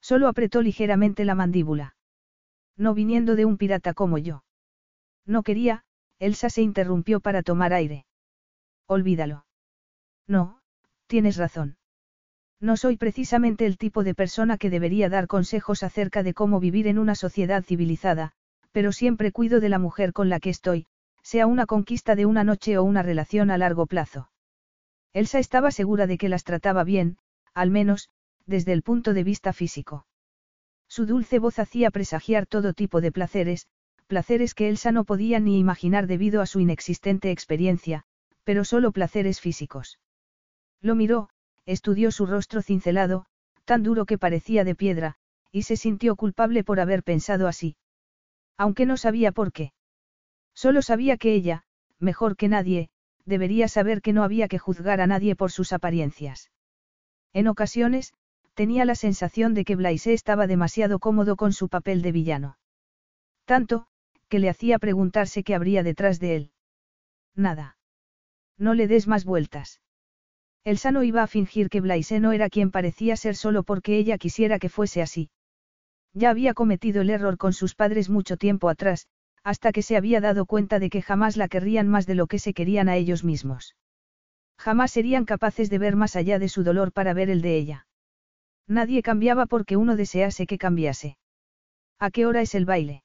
Solo 0.00 0.28
apretó 0.28 0.62
ligeramente 0.62 1.24
la 1.24 1.34
mandíbula. 1.34 1.96
No 2.76 2.94
viniendo 2.94 3.36
de 3.36 3.44
un 3.44 3.56
pirata 3.56 3.94
como 3.94 4.18
yo. 4.18 4.44
No 5.26 5.42
quería, 5.42 5.84
Elsa 6.18 6.50
se 6.50 6.62
interrumpió 6.62 7.20
para 7.20 7.42
tomar 7.42 7.72
aire. 7.72 8.06
Olvídalo. 8.86 9.44
No, 10.26 10.59
tienes 11.10 11.36
razón. 11.36 11.76
No 12.60 12.76
soy 12.76 12.96
precisamente 12.96 13.66
el 13.66 13.78
tipo 13.78 14.04
de 14.04 14.14
persona 14.14 14.58
que 14.58 14.70
debería 14.70 15.08
dar 15.08 15.26
consejos 15.26 15.82
acerca 15.82 16.22
de 16.22 16.34
cómo 16.34 16.60
vivir 16.60 16.86
en 16.86 17.00
una 17.00 17.16
sociedad 17.16 17.64
civilizada, 17.64 18.30
pero 18.70 18.92
siempre 18.92 19.32
cuido 19.32 19.58
de 19.58 19.68
la 19.68 19.80
mujer 19.80 20.12
con 20.12 20.28
la 20.28 20.38
que 20.38 20.50
estoy, 20.50 20.86
sea 21.22 21.48
una 21.48 21.66
conquista 21.66 22.14
de 22.14 22.26
una 22.26 22.44
noche 22.44 22.78
o 22.78 22.84
una 22.84 23.02
relación 23.02 23.50
a 23.50 23.58
largo 23.58 23.86
plazo. 23.86 24.30
Elsa 25.12 25.40
estaba 25.40 25.72
segura 25.72 26.06
de 26.06 26.16
que 26.16 26.28
las 26.28 26.44
trataba 26.44 26.84
bien, 26.84 27.18
al 27.54 27.70
menos, 27.72 28.08
desde 28.46 28.72
el 28.72 28.82
punto 28.82 29.12
de 29.12 29.24
vista 29.24 29.52
físico. 29.52 30.06
Su 30.86 31.06
dulce 31.06 31.40
voz 31.40 31.58
hacía 31.58 31.90
presagiar 31.90 32.46
todo 32.46 32.72
tipo 32.72 33.00
de 33.00 33.10
placeres, 33.10 33.66
placeres 34.06 34.54
que 34.54 34.68
Elsa 34.68 34.92
no 34.92 35.02
podía 35.02 35.40
ni 35.40 35.58
imaginar 35.58 36.06
debido 36.06 36.40
a 36.40 36.46
su 36.46 36.60
inexistente 36.60 37.32
experiencia, 37.32 38.04
pero 38.44 38.64
solo 38.64 38.92
placeres 38.92 39.40
físicos. 39.40 39.98
Lo 40.80 40.94
miró, 40.94 41.28
estudió 41.66 42.10
su 42.10 42.26
rostro 42.26 42.62
cincelado, 42.62 43.26
tan 43.64 43.82
duro 43.82 44.06
que 44.06 44.18
parecía 44.18 44.64
de 44.64 44.74
piedra, 44.74 45.16
y 45.52 45.62
se 45.62 45.76
sintió 45.76 46.16
culpable 46.16 46.64
por 46.64 46.80
haber 46.80 47.02
pensado 47.02 47.48
así. 47.48 47.76
Aunque 48.56 48.86
no 48.86 48.96
sabía 48.96 49.32
por 49.32 49.52
qué. 49.52 49.72
Solo 50.54 50.82
sabía 50.82 51.16
que 51.16 51.34
ella, 51.34 51.64
mejor 51.98 52.36
que 52.36 52.48
nadie, 52.48 52.90
debería 53.24 53.68
saber 53.68 54.02
que 54.02 54.12
no 54.12 54.24
había 54.24 54.48
que 54.48 54.58
juzgar 54.58 55.00
a 55.00 55.06
nadie 55.06 55.36
por 55.36 55.50
sus 55.52 55.72
apariencias. 55.72 56.50
En 57.32 57.46
ocasiones, 57.46 58.12
tenía 58.54 58.84
la 58.84 58.94
sensación 58.94 59.54
de 59.54 59.64
que 59.64 59.76
Blaise 59.76 60.08
estaba 60.08 60.46
demasiado 60.46 60.98
cómodo 60.98 61.36
con 61.36 61.52
su 61.52 61.68
papel 61.68 62.02
de 62.02 62.12
villano. 62.12 62.58
Tanto, 63.44 63.86
que 64.28 64.38
le 64.38 64.48
hacía 64.48 64.78
preguntarse 64.78 65.42
qué 65.44 65.54
habría 65.54 65.82
detrás 65.82 66.20
de 66.20 66.36
él. 66.36 66.52
Nada. 67.34 67.76
No 68.58 68.74
le 68.74 68.86
des 68.86 69.06
más 69.06 69.24
vueltas. 69.24 69.80
Elsa 70.64 70.92
no 70.92 71.02
iba 71.02 71.22
a 71.22 71.26
fingir 71.26 71.70
que 71.70 71.80
Blaise 71.80 72.20
no 72.20 72.32
era 72.32 72.50
quien 72.50 72.70
parecía 72.70 73.16
ser 73.16 73.34
solo 73.34 73.62
porque 73.62 73.96
ella 73.96 74.18
quisiera 74.18 74.58
que 74.58 74.68
fuese 74.68 75.00
así. 75.00 75.30
Ya 76.12 76.30
había 76.30 76.54
cometido 76.54 77.02
el 77.02 77.10
error 77.10 77.38
con 77.38 77.52
sus 77.52 77.74
padres 77.74 78.10
mucho 78.10 78.36
tiempo 78.36 78.68
atrás, 78.68 79.06
hasta 79.42 79.72
que 79.72 79.82
se 79.82 79.96
había 79.96 80.20
dado 80.20 80.44
cuenta 80.44 80.78
de 80.78 80.90
que 80.90 81.02
jamás 81.02 81.36
la 81.36 81.48
querrían 81.48 81.88
más 81.88 82.06
de 82.06 82.14
lo 82.14 82.26
que 82.26 82.38
se 82.38 82.52
querían 82.52 82.88
a 82.88 82.96
ellos 82.96 83.24
mismos. 83.24 83.74
Jamás 84.58 84.90
serían 84.90 85.24
capaces 85.24 85.70
de 85.70 85.78
ver 85.78 85.96
más 85.96 86.16
allá 86.16 86.38
de 86.38 86.48
su 86.48 86.62
dolor 86.62 86.92
para 86.92 87.14
ver 87.14 87.30
el 87.30 87.40
de 87.40 87.56
ella. 87.56 87.86
Nadie 88.66 89.02
cambiaba 89.02 89.46
porque 89.46 89.76
uno 89.76 89.96
desease 89.96 90.46
que 90.46 90.58
cambiase. 90.58 91.16
¿A 91.98 92.10
qué 92.10 92.26
hora 92.26 92.42
es 92.42 92.54
el 92.54 92.66
baile? 92.66 93.02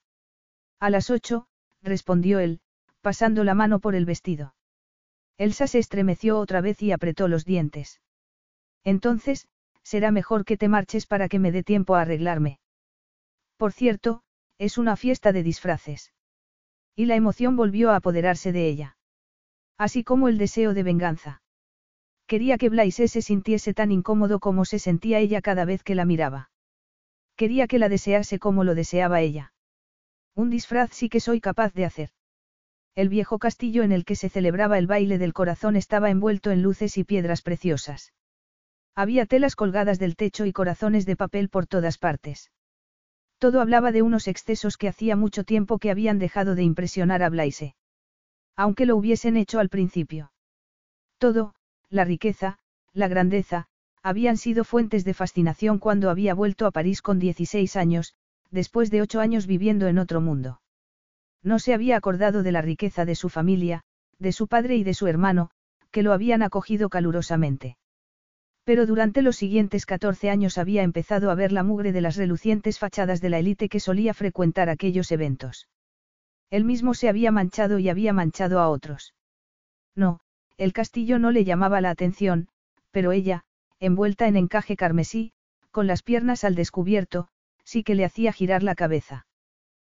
A 0.80 0.90
las 0.90 1.10
ocho, 1.10 1.48
respondió 1.82 2.40
él, 2.40 2.60
pasando 3.02 3.44
la 3.44 3.54
mano 3.54 3.80
por 3.80 3.96
el 3.96 4.06
vestido. 4.06 4.56
Elsa 5.38 5.68
se 5.68 5.80
estremeció 5.80 6.40
otra 6.40 6.62
vez 6.62 6.82
y 6.82 6.92
apretó 6.92 7.28
los 7.28 7.46
dientes. 7.46 8.02
Entonces, 8.84 9.48
será 9.84 10.12
mejor 10.12 10.46
que 10.46 10.58
te 10.58 10.68
marches 10.68 11.06
para 11.06 11.28
que 11.28 11.40
me 11.40 11.52
dé 11.52 11.64
tiempo 11.64 11.96
a 11.96 12.02
arreglarme. 12.02 12.60
Por 13.58 13.72
cierto, 13.72 14.24
es 14.58 14.78
una 14.78 14.96
fiesta 14.96 15.32
de 15.32 15.44
disfraces. 15.44 16.14
Y 16.96 17.06
la 17.06 17.16
emoción 17.16 17.56
volvió 17.56 17.92
a 17.92 17.98
apoderarse 17.98 18.52
de 18.52 18.68
ella. 18.68 18.98
Así 19.78 20.04
como 20.04 20.30
el 20.30 20.38
deseo 20.38 20.74
de 20.74 20.84
venganza. 20.84 21.42
Quería 22.28 22.58
que 22.58 22.70
Blaise 22.70 23.08
se 23.12 23.22
sintiese 23.22 23.74
tan 23.74 23.92
incómodo 23.92 24.40
como 24.40 24.66
se 24.66 24.80
sentía 24.80 25.20
ella 25.20 25.42
cada 25.42 25.66
vez 25.66 25.84
que 25.84 25.96
la 25.96 26.06
miraba. 26.06 26.50
Quería 27.36 27.68
que 27.68 27.80
la 27.80 27.90
desease 27.90 28.40
como 28.40 28.64
lo 28.64 28.76
deseaba 28.76 29.22
ella. 29.22 29.54
Un 30.34 30.50
disfraz 30.50 30.92
sí 30.94 31.10
que 31.10 31.20
soy 31.20 31.42
capaz 31.42 31.74
de 31.74 31.86
hacer. 31.86 32.10
El 32.96 33.10
viejo 33.10 33.40
castillo 33.40 33.84
en 33.84 33.92
el 33.92 34.06
que 34.06 34.16
se 34.16 34.30
celebraba 34.30 34.78
el 34.78 34.88
baile 34.88 35.18
del 35.18 35.34
corazón 35.34 35.76
estaba 35.76 36.10
envuelto 36.10 36.52
en 36.52 36.62
luces 36.62 36.98
y 36.98 37.04
piedras 37.04 37.42
preciosas. 37.42 38.14
Había 38.96 39.26
telas 39.26 39.58
colgadas 39.58 40.00
del 40.00 40.16
techo 40.16 40.46
y 40.46 40.54
corazones 40.54 41.06
de 41.06 41.18
papel 41.18 41.50
por 41.50 41.68
todas 41.68 41.98
partes. 41.98 42.52
Todo 43.38 43.60
hablaba 43.60 43.92
de 43.92 44.02
unos 44.02 44.30
excesos 44.30 44.78
que 44.78 44.88
hacía 44.88 45.18
mucho 45.18 45.44
tiempo 45.44 45.78
que 45.78 45.92
habían 45.92 46.20
dejado 46.20 46.56
de 46.56 46.64
impresionar 46.64 47.22
a 47.22 47.30
Blaise. 47.30 47.76
Aunque 48.56 48.86
lo 48.86 48.96
hubiesen 48.96 49.36
hecho 49.36 49.60
al 49.60 49.68
principio. 49.68 50.32
Todo, 51.18 51.54
la 51.90 52.06
riqueza, 52.06 52.60
la 52.94 53.10
grandeza, 53.10 53.68
habían 54.02 54.38
sido 54.38 54.64
fuentes 54.64 55.04
de 55.04 55.14
fascinación 55.14 55.80
cuando 55.80 56.10
había 56.10 56.34
vuelto 56.34 56.66
a 56.66 56.72
París 56.72 57.02
con 57.02 57.20
16 57.20 57.76
años, 57.76 58.16
después 58.52 58.90
de 58.90 59.02
ocho 59.02 59.20
años 59.20 59.48
viviendo 59.48 59.88
en 59.88 59.98
otro 60.00 60.22
mundo. 60.22 60.62
No 61.46 61.60
se 61.60 61.76
había 61.76 61.96
acordado 61.96 62.42
de 62.42 62.52
la 62.52 62.64
riqueza 62.64 63.06
de 63.06 63.14
su 63.14 63.30
familia, 63.30 63.84
de 64.18 64.32
su 64.32 64.48
padre 64.48 64.78
y 64.78 64.84
de 64.84 64.96
su 64.96 65.06
hermano, 65.06 65.52
que 65.92 66.02
lo 66.02 66.12
habían 66.12 66.42
acogido 66.42 66.90
calurosamente. 66.90 67.78
Pero 68.64 68.88
durante 68.88 69.22
los 69.22 69.36
siguientes 69.36 69.86
14 69.86 70.32
años 70.32 70.58
había 70.58 70.82
empezado 70.82 71.30
a 71.30 71.36
ver 71.36 71.52
la 71.52 71.62
mugre 71.62 71.92
de 71.92 72.02
las 72.02 72.16
relucientes 72.16 72.80
fachadas 72.80 73.22
de 73.22 73.30
la 73.30 73.38
élite 73.38 73.70
que 73.70 73.80
solía 73.80 74.16
frecuentar 74.16 74.70
aquellos 74.70 75.12
eventos. 75.12 75.70
Él 76.50 76.66
mismo 76.66 76.96
se 76.96 77.10
había 77.10 77.32
manchado 77.32 77.78
y 77.78 77.90
había 77.90 78.12
manchado 78.12 78.60
a 78.60 78.68
otros. 78.68 79.14
No, 79.96 80.22
el 80.58 80.74
castillo 80.74 81.20
no 81.20 81.30
le 81.30 81.44
llamaba 81.44 81.80
la 81.80 81.92
atención, 81.92 82.48
pero 82.90 83.12
ella, 83.12 83.44
envuelta 83.80 84.28
en 84.28 84.36
encaje 84.36 84.76
carmesí, 84.76 85.32
con 85.70 85.86
las 85.86 86.02
piernas 86.02 86.44
al 86.44 86.56
descubierto, 86.56 87.28
sí 87.64 87.84
que 87.84 87.94
le 87.94 88.04
hacía 88.04 88.34
girar 88.34 88.64
la 88.64 88.74
cabeza. 88.74 89.28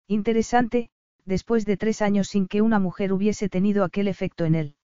Interesante, 0.08 0.90
después 1.26 1.66
de 1.66 1.78
tres 1.78 2.02
años 2.02 2.28
sin 2.28 2.48
que 2.48 2.62
una 2.62 2.80
mujer 2.80 3.12
hubiese 3.12 3.50
tenido 3.50 3.84
aquel 3.84 4.08
efecto 4.08 4.46
en 4.46 4.56
él. 4.56 4.76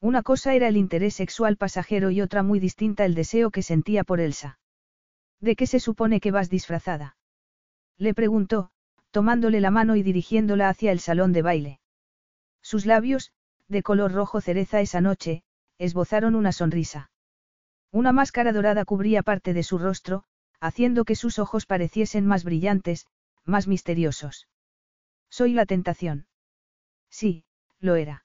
Una 0.00 0.22
cosa 0.22 0.54
era 0.54 0.68
el 0.68 0.76
interés 0.76 1.14
sexual 1.14 1.56
pasajero 1.56 2.10
y 2.10 2.20
otra 2.20 2.42
muy 2.42 2.60
distinta 2.60 3.04
el 3.04 3.14
deseo 3.14 3.50
que 3.50 3.62
sentía 3.62 4.04
por 4.04 4.20
Elsa. 4.20 4.58
¿De 5.40 5.56
qué 5.56 5.66
se 5.66 5.80
supone 5.80 6.20
que 6.20 6.30
vas 6.30 6.48
disfrazada? 6.48 7.16
Le 7.98 8.14
preguntó, 8.14 8.70
tomándole 9.10 9.60
la 9.60 9.70
mano 9.70 9.96
y 9.96 10.02
dirigiéndola 10.02 10.68
hacia 10.68 10.92
el 10.92 11.00
salón 11.00 11.32
de 11.32 11.42
baile. 11.42 11.80
Sus 12.62 12.86
labios, 12.86 13.32
de 13.68 13.82
color 13.82 14.12
rojo 14.12 14.40
cereza 14.40 14.80
esa 14.80 15.00
noche, 15.00 15.42
esbozaron 15.78 16.34
una 16.34 16.52
sonrisa. 16.52 17.10
Una 17.90 18.12
máscara 18.12 18.52
dorada 18.52 18.84
cubría 18.84 19.22
parte 19.22 19.54
de 19.54 19.62
su 19.62 19.78
rostro, 19.78 20.24
haciendo 20.60 21.04
que 21.04 21.16
sus 21.16 21.38
ojos 21.38 21.66
pareciesen 21.66 22.26
más 22.26 22.44
brillantes, 22.44 23.06
más 23.44 23.66
misteriosos. 23.66 24.48
Soy 25.38 25.52
la 25.52 25.66
tentación. 25.66 26.26
Sí, 27.10 27.44
lo 27.78 27.96
era. 27.96 28.24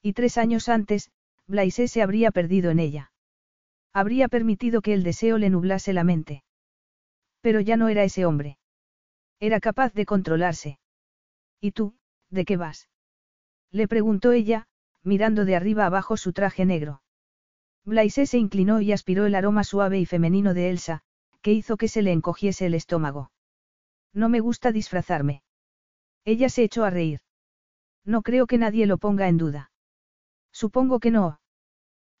Y 0.00 0.14
tres 0.14 0.38
años 0.38 0.70
antes, 0.70 1.10
Blaise 1.46 1.88
se 1.88 2.00
habría 2.00 2.30
perdido 2.30 2.70
en 2.70 2.78
ella. 2.78 3.12
Habría 3.92 4.28
permitido 4.28 4.80
que 4.80 4.94
el 4.94 5.02
deseo 5.02 5.36
le 5.36 5.50
nublase 5.50 5.92
la 5.92 6.04
mente. 6.04 6.42
Pero 7.42 7.60
ya 7.60 7.76
no 7.76 7.88
era 7.88 8.02
ese 8.02 8.24
hombre. 8.24 8.56
Era 9.40 9.60
capaz 9.60 9.92
de 9.92 10.06
controlarse. 10.06 10.78
¿Y 11.60 11.72
tú, 11.72 11.96
de 12.30 12.46
qué 12.46 12.56
vas? 12.56 12.88
Le 13.70 13.86
preguntó 13.86 14.32
ella, 14.32 14.68
mirando 15.02 15.44
de 15.44 15.54
arriba 15.54 15.84
abajo 15.84 16.16
su 16.16 16.32
traje 16.32 16.64
negro. 16.64 17.02
Blaise 17.84 18.24
se 18.26 18.38
inclinó 18.38 18.80
y 18.80 18.92
aspiró 18.92 19.26
el 19.26 19.34
aroma 19.34 19.64
suave 19.64 20.00
y 20.00 20.06
femenino 20.06 20.54
de 20.54 20.70
Elsa, 20.70 21.02
que 21.42 21.52
hizo 21.52 21.76
que 21.76 21.88
se 21.88 22.00
le 22.00 22.12
encogiese 22.12 22.64
el 22.64 22.72
estómago. 22.72 23.30
No 24.14 24.30
me 24.30 24.40
gusta 24.40 24.72
disfrazarme. 24.72 25.42
Ella 26.24 26.48
se 26.48 26.62
echó 26.62 26.84
a 26.84 26.90
reír. 26.90 27.20
No 28.04 28.22
creo 28.22 28.46
que 28.46 28.58
nadie 28.58 28.86
lo 28.86 28.98
ponga 28.98 29.28
en 29.28 29.38
duda. 29.38 29.70
Supongo 30.52 31.00
que 31.00 31.10
no. 31.10 31.40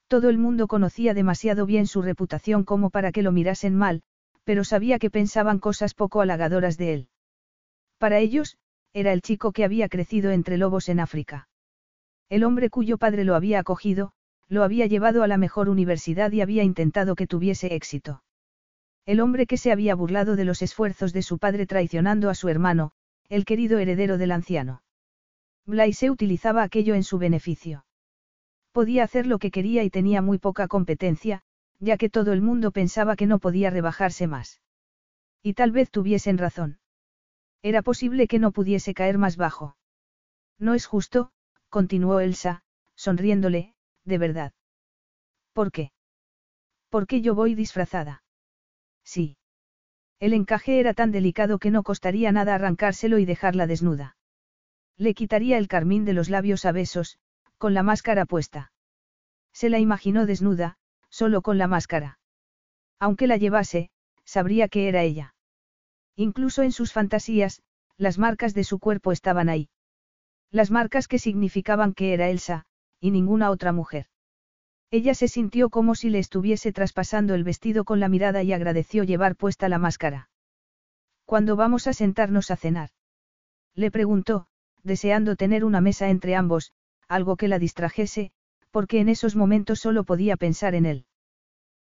Todo 0.08 0.28
el 0.28 0.38
mundo 0.38 0.68
conocía 0.68 1.14
demasiado 1.14 1.66
bien 1.66 1.86
su 1.86 2.02
reputación 2.02 2.64
como 2.64 2.90
para 2.90 3.12
que 3.12 3.22
lo 3.22 3.32
mirasen 3.32 3.74
mal, 3.76 4.02
pero 4.44 4.64
sabía 4.64 4.98
que 4.98 5.10
pensaban 5.10 5.58
cosas 5.58 5.94
poco 5.94 6.20
halagadoras 6.20 6.76
de 6.76 6.94
él. 6.94 7.08
Para 7.98 8.18
ellos, 8.18 8.58
era 8.92 9.12
el 9.12 9.22
chico 9.22 9.52
que 9.52 9.64
había 9.64 9.88
crecido 9.88 10.30
entre 10.30 10.58
lobos 10.58 10.88
en 10.88 11.00
África. 11.00 11.48
El 12.28 12.44
hombre 12.44 12.70
cuyo 12.70 12.98
padre 12.98 13.24
lo 13.24 13.34
había 13.34 13.60
acogido, 13.60 14.12
lo 14.48 14.64
había 14.64 14.86
llevado 14.86 15.22
a 15.22 15.28
la 15.28 15.38
mejor 15.38 15.68
universidad 15.68 16.32
y 16.32 16.40
había 16.40 16.62
intentado 16.62 17.14
que 17.14 17.26
tuviese 17.26 17.74
éxito. 17.74 18.22
El 19.06 19.20
hombre 19.20 19.46
que 19.46 19.56
se 19.56 19.72
había 19.72 19.94
burlado 19.94 20.36
de 20.36 20.44
los 20.44 20.62
esfuerzos 20.62 21.12
de 21.12 21.22
su 21.22 21.38
padre 21.38 21.66
traicionando 21.66 22.28
a 22.28 22.34
su 22.34 22.48
hermano, 22.48 22.92
el 23.32 23.46
querido 23.46 23.78
heredero 23.78 24.18
del 24.18 24.30
anciano. 24.30 24.82
Blaise 25.64 26.10
utilizaba 26.10 26.62
aquello 26.62 26.94
en 26.94 27.02
su 27.02 27.16
beneficio. 27.16 27.86
Podía 28.72 29.04
hacer 29.04 29.26
lo 29.26 29.38
que 29.38 29.50
quería 29.50 29.84
y 29.84 29.88
tenía 29.88 30.20
muy 30.20 30.36
poca 30.36 30.68
competencia, 30.68 31.40
ya 31.80 31.96
que 31.96 32.10
todo 32.10 32.34
el 32.34 32.42
mundo 32.42 32.72
pensaba 32.72 33.16
que 33.16 33.26
no 33.26 33.38
podía 33.38 33.70
rebajarse 33.70 34.26
más. 34.26 34.60
Y 35.42 35.54
tal 35.54 35.72
vez 35.72 35.90
tuviesen 35.90 36.36
razón. 36.36 36.78
Era 37.62 37.80
posible 37.80 38.28
que 38.28 38.38
no 38.38 38.52
pudiese 38.52 38.92
caer 38.92 39.16
más 39.16 39.38
bajo. 39.38 39.78
No 40.58 40.74
es 40.74 40.84
justo, 40.84 41.32
continuó 41.70 42.20
Elsa, 42.20 42.62
sonriéndole, 42.96 43.74
de 44.04 44.18
verdad. 44.18 44.52
¿Por 45.54 45.72
qué? 45.72 45.90
¿Por 46.90 47.06
qué 47.06 47.22
yo 47.22 47.34
voy 47.34 47.54
disfrazada? 47.54 48.24
Sí. 49.04 49.38
El 50.22 50.34
encaje 50.34 50.78
era 50.78 50.94
tan 50.94 51.10
delicado 51.10 51.58
que 51.58 51.72
no 51.72 51.82
costaría 51.82 52.30
nada 52.30 52.54
arrancárselo 52.54 53.18
y 53.18 53.24
dejarla 53.24 53.66
desnuda. 53.66 54.16
Le 54.96 55.14
quitaría 55.14 55.58
el 55.58 55.66
carmín 55.66 56.04
de 56.04 56.12
los 56.12 56.30
labios 56.30 56.64
a 56.64 56.70
besos, 56.70 57.18
con 57.58 57.74
la 57.74 57.82
máscara 57.82 58.24
puesta. 58.24 58.70
Se 59.52 59.68
la 59.68 59.80
imaginó 59.80 60.24
desnuda, 60.24 60.76
solo 61.08 61.42
con 61.42 61.58
la 61.58 61.66
máscara. 61.66 62.20
Aunque 63.00 63.26
la 63.26 63.36
llevase, 63.36 63.90
sabría 64.24 64.68
que 64.68 64.86
era 64.86 65.02
ella. 65.02 65.34
Incluso 66.14 66.62
en 66.62 66.70
sus 66.70 66.92
fantasías, 66.92 67.60
las 67.96 68.16
marcas 68.16 68.54
de 68.54 68.62
su 68.62 68.78
cuerpo 68.78 69.10
estaban 69.10 69.48
ahí. 69.48 69.70
Las 70.52 70.70
marcas 70.70 71.08
que 71.08 71.18
significaban 71.18 71.94
que 71.94 72.14
era 72.14 72.28
Elsa, 72.28 72.64
y 73.00 73.10
ninguna 73.10 73.50
otra 73.50 73.72
mujer. 73.72 74.06
Ella 74.92 75.14
se 75.14 75.26
sintió 75.26 75.70
como 75.70 75.94
si 75.94 76.10
le 76.10 76.18
estuviese 76.18 76.70
traspasando 76.70 77.34
el 77.34 77.44
vestido 77.44 77.84
con 77.84 77.98
la 77.98 78.10
mirada 78.10 78.42
y 78.42 78.52
agradeció 78.52 79.04
llevar 79.04 79.36
puesta 79.36 79.70
la 79.70 79.78
máscara. 79.78 80.28
¿Cuándo 81.24 81.56
vamos 81.56 81.86
a 81.86 81.94
sentarnos 81.94 82.50
a 82.50 82.56
cenar? 82.56 82.90
Le 83.74 83.90
preguntó, 83.90 84.48
deseando 84.82 85.34
tener 85.34 85.64
una 85.64 85.80
mesa 85.80 86.10
entre 86.10 86.34
ambos, 86.34 86.72
algo 87.08 87.36
que 87.36 87.48
la 87.48 87.58
distrajese, 87.58 88.32
porque 88.70 89.00
en 89.00 89.08
esos 89.08 89.34
momentos 89.34 89.80
solo 89.80 90.04
podía 90.04 90.36
pensar 90.36 90.74
en 90.74 90.84
él. 90.84 91.06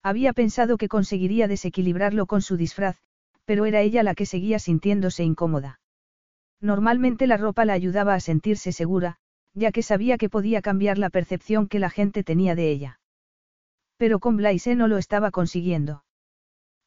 Había 0.01 0.33
pensado 0.33 0.77
que 0.77 0.87
conseguiría 0.87 1.47
desequilibrarlo 1.47 2.25
con 2.25 2.41
su 2.41 2.57
disfraz, 2.57 2.97
pero 3.45 3.67
era 3.67 3.81
ella 3.81 4.01
la 4.01 4.15
que 4.15 4.25
seguía 4.25 4.57
sintiéndose 4.57 5.23
incómoda. 5.23 5.79
Normalmente 6.59 7.27
la 7.27 7.37
ropa 7.37 7.65
la 7.65 7.73
ayudaba 7.73 8.15
a 8.15 8.19
sentirse 8.19 8.71
segura, 8.71 9.19
ya 9.55 9.71
que 9.71 9.81
sabía 9.81 10.17
que 10.17 10.29
podía 10.29 10.61
cambiar 10.61 10.97
la 10.97 11.09
percepción 11.09 11.67
que 11.67 11.79
la 11.79 11.89
gente 11.89 12.23
tenía 12.23 12.53
de 12.55 12.69
ella. 12.69 12.99
Pero 13.97 14.19
con 14.19 14.35
Blaise 14.35 14.75
no 14.75 14.87
lo 14.87 14.97
estaba 14.97 15.31
consiguiendo. 15.31 16.03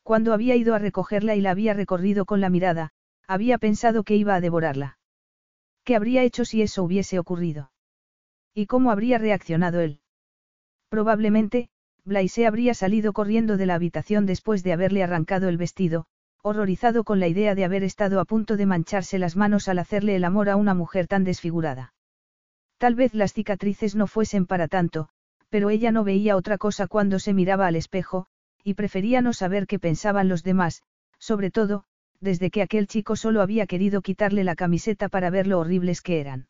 Cuando 0.03 0.33
había 0.33 0.55
ido 0.55 0.75
a 0.75 0.79
recogerla 0.79 1.35
y 1.35 1.41
la 1.41 1.51
había 1.51 1.75
recorrido 1.75 2.27
con 2.27 2.41
la 2.41 2.51
mirada, 2.51 2.91
había 3.27 3.59
pensado 3.59 4.05
que 4.05 4.17
iba 4.17 4.35
a 4.35 4.41
devorarla. 4.41 4.99
¿Qué 5.85 5.97
habría 5.97 6.23
hecho 6.23 6.45
si 6.45 6.61
eso 6.63 6.85
hubiese 6.85 7.19
ocurrido? 7.19 7.73
¿Y 8.55 8.67
cómo 8.67 8.91
habría 8.91 9.19
reaccionado 9.19 9.81
él? 9.81 10.01
Probablemente, 10.91 11.71
Blaise 12.05 12.47
habría 12.47 12.75
salido 12.75 13.13
corriendo 13.13 13.57
de 13.57 13.67
la 13.67 13.75
habitación 13.75 14.27
después 14.27 14.63
de 14.63 14.73
haberle 14.73 15.03
arrancado 15.03 15.49
el 15.49 15.57
vestido, 15.57 16.07
horrorizado 16.43 17.05
con 17.05 17.21
la 17.21 17.29
idea 17.29 17.55
de 17.55 17.65
haber 17.65 17.85
estado 17.85 18.21
a 18.21 18.25
punto 18.25 18.57
de 18.57 18.67
mancharse 18.67 19.19
las 19.19 19.37
manos 19.37 19.69
al 19.69 19.79
hacerle 19.79 20.17
el 20.17 20.25
amor 20.25 20.49
a 20.49 20.57
una 20.57 20.75
mujer 20.75 21.07
tan 21.07 21.25
desfigurada. 21.25 21.93
Tal 22.79 22.95
vez 22.95 23.13
las 23.13 23.33
cicatrices 23.33 23.97
no 23.97 24.07
fuesen 24.07 24.47
para 24.47 24.69
tanto, 24.69 25.09
pero 25.49 25.71
ella 25.71 25.91
no 25.91 26.05
veía 26.05 26.37
otra 26.37 26.59
cosa 26.59 26.87
cuando 26.87 27.19
se 27.19 27.35
miraba 27.35 27.67
al 27.67 27.77
espejo, 27.77 28.27
y 28.63 28.75
prefería 28.75 29.21
no 29.21 29.33
saber 29.33 29.67
qué 29.67 29.79
pensaban 29.79 30.29
los 30.29 30.43
demás, 30.43 30.83
sobre 31.19 31.51
todo, 31.51 31.85
desde 32.21 32.51
que 32.51 32.63
aquel 32.63 32.87
chico 32.87 33.17
solo 33.17 33.43
había 33.43 33.67
querido 33.67 34.01
quitarle 34.01 34.45
la 34.45 34.55
camiseta 34.55 35.09
para 35.09 35.31
ver 35.31 35.47
lo 35.47 35.59
horribles 35.59 36.03
que 36.03 36.21
eran. 36.21 36.47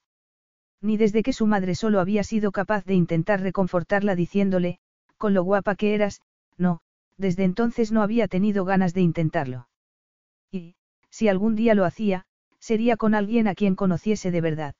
Ni 0.80 0.96
desde 0.96 1.22
que 1.22 1.32
su 1.32 1.46
madre 1.46 1.74
solo 1.74 2.00
había 2.00 2.22
sido 2.22 2.52
capaz 2.52 2.84
de 2.84 2.94
intentar 2.94 3.40
reconfortarla 3.40 4.14
diciéndole, 4.14 4.78
con 5.16 5.34
lo 5.34 5.42
guapa 5.42 5.74
que 5.74 5.94
eras, 5.94 6.20
no, 6.56 6.80
desde 7.16 7.44
entonces 7.44 7.90
no 7.90 8.02
había 8.02 8.28
tenido 8.28 8.64
ganas 8.64 8.94
de 8.94 9.00
intentarlo. 9.00 9.68
Y, 10.50 10.76
si 11.10 11.28
algún 11.28 11.56
día 11.56 11.74
lo 11.74 11.84
hacía, 11.84 12.26
sería 12.58 12.96
con 12.96 13.14
alguien 13.14 13.48
a 13.48 13.54
quien 13.54 13.74
conociese 13.74 14.30
de 14.30 14.40
verdad. 14.40 14.74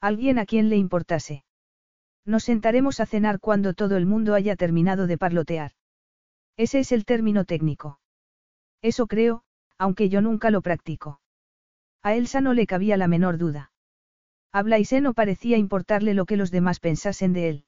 Alguien 0.00 0.38
a 0.38 0.46
quien 0.46 0.70
le 0.70 0.76
importase. 0.76 1.44
Nos 2.24 2.44
sentaremos 2.44 3.00
a 3.00 3.06
cenar 3.06 3.38
cuando 3.38 3.74
todo 3.74 3.96
el 3.96 4.06
mundo 4.06 4.34
haya 4.34 4.56
terminado 4.56 5.06
de 5.06 5.18
parlotear. 5.18 5.72
Ese 6.56 6.78
es 6.78 6.92
el 6.92 7.04
término 7.04 7.44
técnico. 7.44 8.00
Eso 8.82 9.06
creo, 9.06 9.42
aunque 9.76 10.08
yo 10.08 10.20
nunca 10.20 10.50
lo 10.50 10.62
practico. 10.62 11.20
A 12.02 12.14
Elsa 12.14 12.40
no 12.40 12.54
le 12.54 12.66
cabía 12.66 12.96
la 12.96 13.08
menor 13.08 13.36
duda. 13.36 13.72
A 14.52 14.62
Blaise 14.62 15.00
no 15.00 15.12
parecía 15.12 15.58
importarle 15.58 16.14
lo 16.14 16.24
que 16.24 16.36
los 16.36 16.50
demás 16.50 16.80
pensasen 16.80 17.32
de 17.32 17.48
él. 17.48 17.64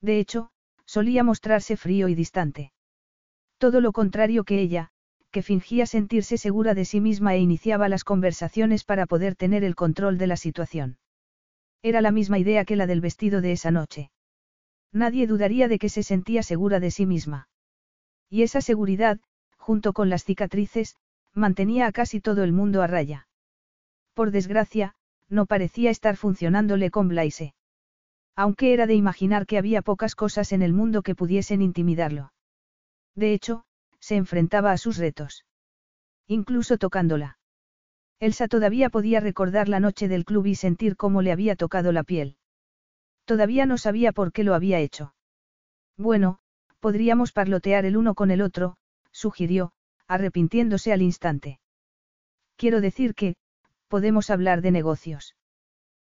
De 0.00 0.18
hecho, 0.18 0.50
solía 0.86 1.22
mostrarse 1.22 1.76
frío 1.76 2.08
y 2.08 2.14
distante. 2.14 2.72
Todo 3.58 3.80
lo 3.80 3.92
contrario 3.92 4.44
que 4.44 4.60
ella, 4.60 4.90
que 5.30 5.42
fingía 5.42 5.86
sentirse 5.86 6.38
segura 6.38 6.74
de 6.74 6.84
sí 6.84 7.00
misma 7.00 7.34
e 7.34 7.38
iniciaba 7.38 7.88
las 7.88 8.04
conversaciones 8.04 8.84
para 8.84 9.06
poder 9.06 9.36
tener 9.36 9.64
el 9.64 9.74
control 9.74 10.18
de 10.18 10.26
la 10.26 10.36
situación. 10.36 10.98
Era 11.82 12.00
la 12.00 12.12
misma 12.12 12.38
idea 12.38 12.64
que 12.64 12.76
la 12.76 12.86
del 12.86 13.00
vestido 13.00 13.40
de 13.40 13.52
esa 13.52 13.70
noche. 13.70 14.10
Nadie 14.92 15.26
dudaría 15.26 15.68
de 15.68 15.78
que 15.78 15.88
se 15.88 16.02
sentía 16.02 16.42
segura 16.42 16.78
de 16.80 16.90
sí 16.90 17.06
misma. 17.06 17.48
Y 18.30 18.42
esa 18.42 18.60
seguridad, 18.60 19.20
junto 19.56 19.92
con 19.92 20.08
las 20.08 20.24
cicatrices, 20.24 20.96
mantenía 21.34 21.86
a 21.86 21.92
casi 21.92 22.20
todo 22.20 22.44
el 22.44 22.52
mundo 22.52 22.82
a 22.82 22.86
raya. 22.86 23.26
Por 24.14 24.30
desgracia, 24.30 24.94
no 25.28 25.46
parecía 25.46 25.90
estar 25.90 26.16
funcionándole 26.16 26.90
con 26.90 27.08
Blaise. 27.08 27.54
Aunque 28.36 28.72
era 28.72 28.86
de 28.86 28.94
imaginar 28.94 29.46
que 29.46 29.58
había 29.58 29.82
pocas 29.82 30.14
cosas 30.14 30.52
en 30.52 30.62
el 30.62 30.72
mundo 30.72 31.02
que 31.02 31.14
pudiesen 31.14 31.62
intimidarlo. 31.62 32.32
De 33.14 33.32
hecho, 33.32 33.64
se 33.98 34.16
enfrentaba 34.16 34.72
a 34.72 34.78
sus 34.78 34.98
retos. 34.98 35.44
Incluso 36.26 36.78
tocándola. 36.78 37.38
Elsa 38.22 38.46
todavía 38.46 38.88
podía 38.88 39.18
recordar 39.18 39.68
la 39.68 39.80
noche 39.80 40.06
del 40.06 40.24
club 40.24 40.46
y 40.46 40.54
sentir 40.54 40.96
cómo 40.96 41.22
le 41.22 41.32
había 41.32 41.56
tocado 41.56 41.90
la 41.90 42.04
piel. 42.04 42.36
Todavía 43.24 43.66
no 43.66 43.78
sabía 43.78 44.12
por 44.12 44.30
qué 44.30 44.44
lo 44.44 44.54
había 44.54 44.78
hecho. 44.78 45.12
Bueno, 45.96 46.38
podríamos 46.78 47.32
parlotear 47.32 47.84
el 47.84 47.96
uno 47.96 48.14
con 48.14 48.30
el 48.30 48.40
otro, 48.40 48.76
sugirió, 49.10 49.72
arrepintiéndose 50.06 50.92
al 50.92 51.02
instante. 51.02 51.58
Quiero 52.54 52.80
decir 52.80 53.16
que, 53.16 53.34
podemos 53.88 54.30
hablar 54.30 54.62
de 54.62 54.70
negocios. 54.70 55.34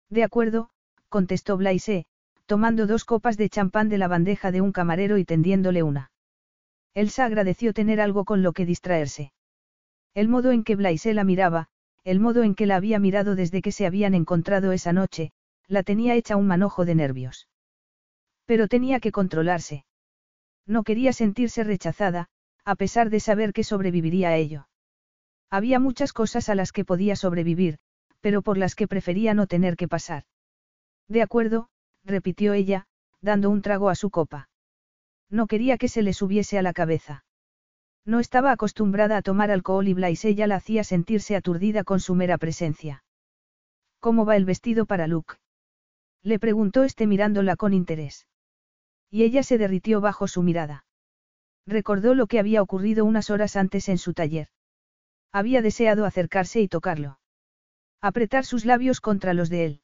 De 0.08 0.22
acuerdo, 0.22 0.70
contestó 1.08 1.56
Blaise, 1.56 2.06
tomando 2.46 2.86
dos 2.86 3.04
copas 3.04 3.36
de 3.36 3.48
champán 3.48 3.88
de 3.88 3.98
la 3.98 4.06
bandeja 4.06 4.52
de 4.52 4.60
un 4.60 4.70
camarero 4.70 5.18
y 5.18 5.24
tendiéndole 5.24 5.82
una. 5.82 6.12
Elsa 6.94 7.24
agradeció 7.24 7.72
tener 7.72 8.00
algo 8.00 8.24
con 8.24 8.44
lo 8.44 8.52
que 8.52 8.66
distraerse. 8.66 9.32
El 10.14 10.28
modo 10.28 10.52
en 10.52 10.62
que 10.62 10.76
Blaise 10.76 11.12
la 11.12 11.24
miraba, 11.24 11.70
el 12.04 12.20
modo 12.20 12.42
en 12.42 12.54
que 12.54 12.66
la 12.66 12.76
había 12.76 12.98
mirado 12.98 13.34
desde 13.34 13.62
que 13.62 13.72
se 13.72 13.86
habían 13.86 14.14
encontrado 14.14 14.72
esa 14.72 14.92
noche, 14.92 15.32
la 15.66 15.82
tenía 15.82 16.14
hecha 16.14 16.36
un 16.36 16.46
manojo 16.46 16.84
de 16.84 16.94
nervios. 16.94 17.48
Pero 18.44 18.68
tenía 18.68 19.00
que 19.00 19.10
controlarse. 19.10 19.86
No 20.66 20.82
quería 20.82 21.12
sentirse 21.12 21.64
rechazada, 21.64 22.28
a 22.64 22.74
pesar 22.76 23.10
de 23.10 23.20
saber 23.20 23.52
que 23.52 23.64
sobreviviría 23.64 24.28
a 24.28 24.36
ello. 24.36 24.68
Había 25.50 25.78
muchas 25.78 26.12
cosas 26.12 26.48
a 26.48 26.54
las 26.54 26.72
que 26.72 26.84
podía 26.84 27.16
sobrevivir, 27.16 27.78
pero 28.20 28.42
por 28.42 28.58
las 28.58 28.74
que 28.74 28.88
prefería 28.88 29.34
no 29.34 29.46
tener 29.46 29.76
que 29.76 29.88
pasar. 29.88 30.24
De 31.08 31.22
acuerdo, 31.22 31.68
repitió 32.04 32.52
ella, 32.52 32.86
dando 33.20 33.50
un 33.50 33.62
trago 33.62 33.88
a 33.88 33.94
su 33.94 34.10
copa. 34.10 34.48
No 35.30 35.46
quería 35.46 35.78
que 35.78 35.88
se 35.88 36.02
le 36.02 36.12
subiese 36.12 36.58
a 36.58 36.62
la 36.62 36.72
cabeza. 36.72 37.24
No 38.06 38.20
estaba 38.20 38.52
acostumbrada 38.52 39.16
a 39.16 39.22
tomar 39.22 39.50
alcohol 39.50 39.88
y 39.88 39.94
Blaise 39.94 40.34
ya 40.34 40.46
la 40.46 40.56
hacía 40.56 40.84
sentirse 40.84 41.36
aturdida 41.36 41.84
con 41.84 42.00
su 42.00 42.14
mera 42.14 42.36
presencia. 42.36 43.04
¿Cómo 43.98 44.26
va 44.26 44.36
el 44.36 44.44
vestido 44.44 44.84
para 44.84 45.06
Luke? 45.06 45.36
Le 46.22 46.38
preguntó 46.38 46.84
este 46.84 47.06
mirándola 47.06 47.56
con 47.56 47.72
interés. 47.72 48.26
Y 49.10 49.22
ella 49.22 49.42
se 49.42 49.56
derritió 49.56 50.00
bajo 50.00 50.28
su 50.28 50.42
mirada. 50.42 50.84
Recordó 51.66 52.14
lo 52.14 52.26
que 52.26 52.38
había 52.38 52.60
ocurrido 52.60 53.06
unas 53.06 53.30
horas 53.30 53.56
antes 53.56 53.88
en 53.88 53.96
su 53.96 54.12
taller. 54.12 54.48
Había 55.32 55.62
deseado 55.62 56.04
acercarse 56.04 56.60
y 56.60 56.68
tocarlo. 56.68 57.18
Apretar 58.02 58.44
sus 58.44 58.66
labios 58.66 59.00
contra 59.00 59.32
los 59.32 59.48
de 59.48 59.64
él. 59.64 59.80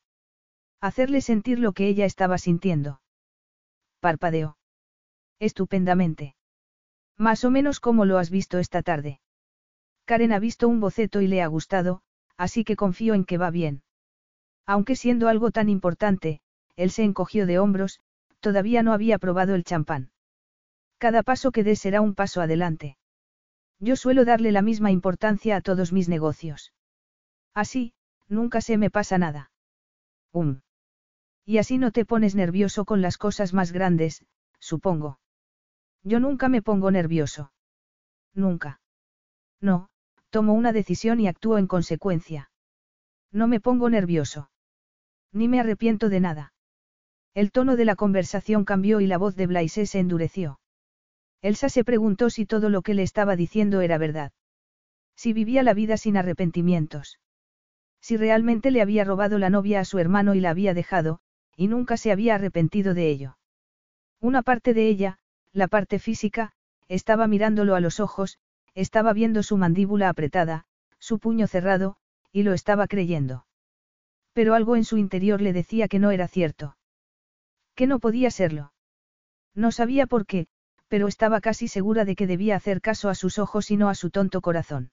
Hacerle 0.81 1.23
sentir 1.23 1.59
lo 1.59 1.73
que 1.73 1.89
ella 1.89 2.05
estaba 2.05 2.37
sintiendo. 2.37 3.01
Parpadeó. 4.01 4.59
Estupendamente. 5.39 6.35
Más 7.21 7.45
o 7.45 7.51
menos 7.51 7.81
como 7.81 8.07
lo 8.07 8.17
has 8.17 8.31
visto 8.31 8.59
esta 8.59 8.81
tarde. 8.81 9.21
Karen 10.07 10.33
ha 10.33 10.39
visto 10.39 10.67
un 10.69 10.81
boceto 10.81 11.21
y 11.21 11.29
le 11.29 11.43
ha 11.43 11.47
gustado, 11.49 12.01
así 12.39 12.65
que 12.65 12.77
confío 12.77 13.13
en 13.13 13.27
que 13.27 13.37
va 13.37 13.51
bien. 13.51 13.83
Aunque 14.65 14.97
siendo 14.97 15.29
algo 15.29 15.51
tan 15.51 15.69
importante, 15.69 16.41
él 16.77 16.91
se 16.91 17.03
encogió 17.05 17.45
de 17.45 17.59
hombros, 17.59 18.01
todavía 18.41 18.83
no 18.83 18.95
había 18.95 19.19
probado 19.19 19.55
el 19.55 19.65
champán. 19.65 20.13
Cada 20.97 21.23
paso 21.23 21.53
que 21.53 21.63
dé 21.63 21.77
será 21.77 22.01
un 22.01 22.15
paso 22.15 22.41
adelante. 22.41 22.97
Yo 23.81 23.97
suelo 23.97 24.25
darle 24.25 24.51
la 24.51 24.63
misma 24.63 24.91
importancia 24.91 25.57
a 25.57 25.61
todos 25.61 25.93
mis 25.93 26.09
negocios. 26.09 26.73
Así, 27.53 27.93
nunca 28.29 28.63
se 28.63 28.79
me 28.79 28.89
pasa 28.89 29.19
nada. 29.19 29.51
Um. 30.33 30.63
Y 31.45 31.59
así 31.59 31.77
no 31.77 31.91
te 31.91 32.07
pones 32.07 32.35
nervioso 32.35 32.87
con 32.87 33.03
las 33.03 33.19
cosas 33.19 33.53
más 33.53 33.73
grandes, 33.73 34.25
supongo. 34.59 35.20
Yo 36.03 36.21
nunca 36.21 36.49
me 36.49 36.63
pongo 36.63 36.91
nervioso. 36.91 37.53
Nunca. 38.35 38.81
No, 39.61 39.91
tomo 40.31 40.55
una 40.55 40.73
decisión 40.73 41.21
y 41.21 41.29
actúo 41.29 41.59
en 41.59 41.67
consecuencia. 41.67 42.51
No 43.33 43.47
me 43.47 43.61
pongo 43.61 43.91
nervioso. 43.91 44.51
Ni 45.33 45.49
me 45.49 45.61
arrepiento 45.61 46.09
de 46.09 46.21
nada. 46.21 46.53
El 47.35 47.53
tono 47.53 47.77
de 47.77 47.85
la 47.85 47.95
conversación 47.95 48.65
cambió 48.65 49.01
y 49.01 49.07
la 49.07 49.19
voz 49.19 49.37
de 49.37 49.47
Blaise 49.47 49.87
se 49.87 49.99
endureció. 49.99 50.59
Elsa 51.43 51.69
se 51.69 51.85
preguntó 51.85 52.29
si 52.29 52.45
todo 52.45 52.69
lo 52.69 52.83
que 52.83 52.95
le 52.95 53.03
estaba 53.03 53.37
diciendo 53.37 53.81
era 53.81 53.99
verdad. 53.99 54.33
Si 55.15 55.33
vivía 55.33 55.63
la 55.63 55.75
vida 55.75 55.97
sin 55.97 56.17
arrepentimientos. 56.17 57.21
Si 58.01 58.17
realmente 58.17 58.71
le 58.71 58.83
había 58.83 59.05
robado 59.05 59.39
la 59.39 59.51
novia 59.51 59.81
a 59.81 59.85
su 59.85 59.99
hermano 59.99 60.35
y 60.35 60.41
la 60.41 60.51
había 60.51 60.75
dejado, 60.75 61.21
y 61.57 61.69
nunca 61.69 61.97
se 61.97 62.11
había 62.11 62.35
arrepentido 62.35 62.95
de 62.95 63.11
ello. 63.11 63.37
Una 64.21 64.43
parte 64.43 64.75
de 64.75 64.89
ella, 64.89 65.20
la 65.53 65.69
parte 65.69 65.99
física, 65.99 66.53
estaba 66.89 67.27
mirándolo 67.27 67.75
a 67.75 67.81
los 67.81 68.01
ojos, 68.01 68.39
estaba 68.75 69.13
viendo 69.13 69.43
su 69.43 69.57
mandíbula 69.57 70.09
apretada, 70.09 70.65
su 70.99 71.19
puño 71.19 71.47
cerrado, 71.47 71.97
y 72.33 72.43
lo 72.43 72.53
estaba 72.53 72.87
creyendo. 72.87 73.47
Pero 74.33 74.55
algo 74.55 74.77
en 74.77 74.85
su 74.85 74.97
interior 74.97 75.41
le 75.41 75.53
decía 75.53 75.89
que 75.89 75.99
no 75.99 76.11
era 76.11 76.29
cierto. 76.29 76.77
Que 77.75 77.87
no 77.87 77.99
podía 77.99 78.31
serlo. 78.31 78.73
No 79.55 79.73
sabía 79.73 80.07
por 80.07 80.27
qué, 80.27 80.47
pero 80.89 81.09
estaba 81.09 81.41
casi 81.41 81.69
segura 81.69 82.05
de 82.05 82.17
que 82.17 82.27
debía 82.27 82.57
hacer 82.57 82.81
caso 82.81 83.09
a 83.09 83.15
sus 83.15 83.39
ojos 83.39 83.71
y 83.71 83.77
no 83.77 83.89
a 83.89 83.95
su 83.95 84.11
tonto 84.11 84.41
corazón. 84.41 84.91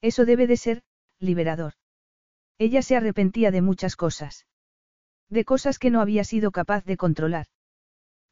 Eso 0.00 0.24
debe 0.24 0.46
de 0.46 0.56
ser, 0.56 0.82
liberador. 1.18 1.74
Ella 2.58 2.82
se 2.82 2.96
arrepentía 2.96 3.50
de 3.50 3.62
muchas 3.62 3.96
cosas. 3.96 4.46
De 5.28 5.44
cosas 5.44 5.78
que 5.78 5.90
no 5.90 6.00
había 6.00 6.24
sido 6.24 6.50
capaz 6.50 6.84
de 6.84 6.96
controlar. 6.96 7.46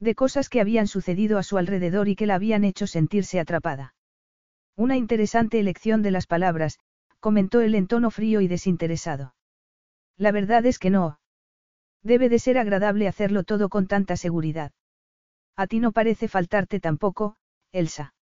De 0.00 0.14
cosas 0.14 0.48
que 0.48 0.60
habían 0.60 0.86
sucedido 0.86 1.38
a 1.38 1.42
su 1.42 1.58
alrededor 1.58 2.08
y 2.08 2.16
que 2.16 2.26
la 2.26 2.34
habían 2.34 2.64
hecho 2.64 2.86
sentirse 2.86 3.40
atrapada. 3.40 3.94
Una 4.76 4.96
interesante 4.96 5.60
elección 5.60 6.02
de 6.02 6.10
las 6.10 6.26
palabras, 6.26 6.78
comentó 7.20 7.60
él 7.60 7.74
en 7.74 7.86
tono 7.86 8.10
frío 8.10 8.40
y 8.40 8.48
desinteresado. 8.48 9.34
La 10.16 10.32
verdad 10.32 10.66
es 10.66 10.78
que 10.78 10.90
no. 10.90 11.20
Debe 12.02 12.28
de 12.28 12.38
ser 12.38 12.58
agradable 12.58 13.08
hacerlo 13.08 13.44
todo 13.44 13.68
con 13.68 13.86
tanta 13.86 14.16
seguridad. 14.16 14.72
A 15.56 15.66
ti 15.66 15.80
no 15.80 15.92
parece 15.92 16.28
faltarte 16.28 16.80
tampoco, 16.80 17.36
Elsa. 17.72 18.14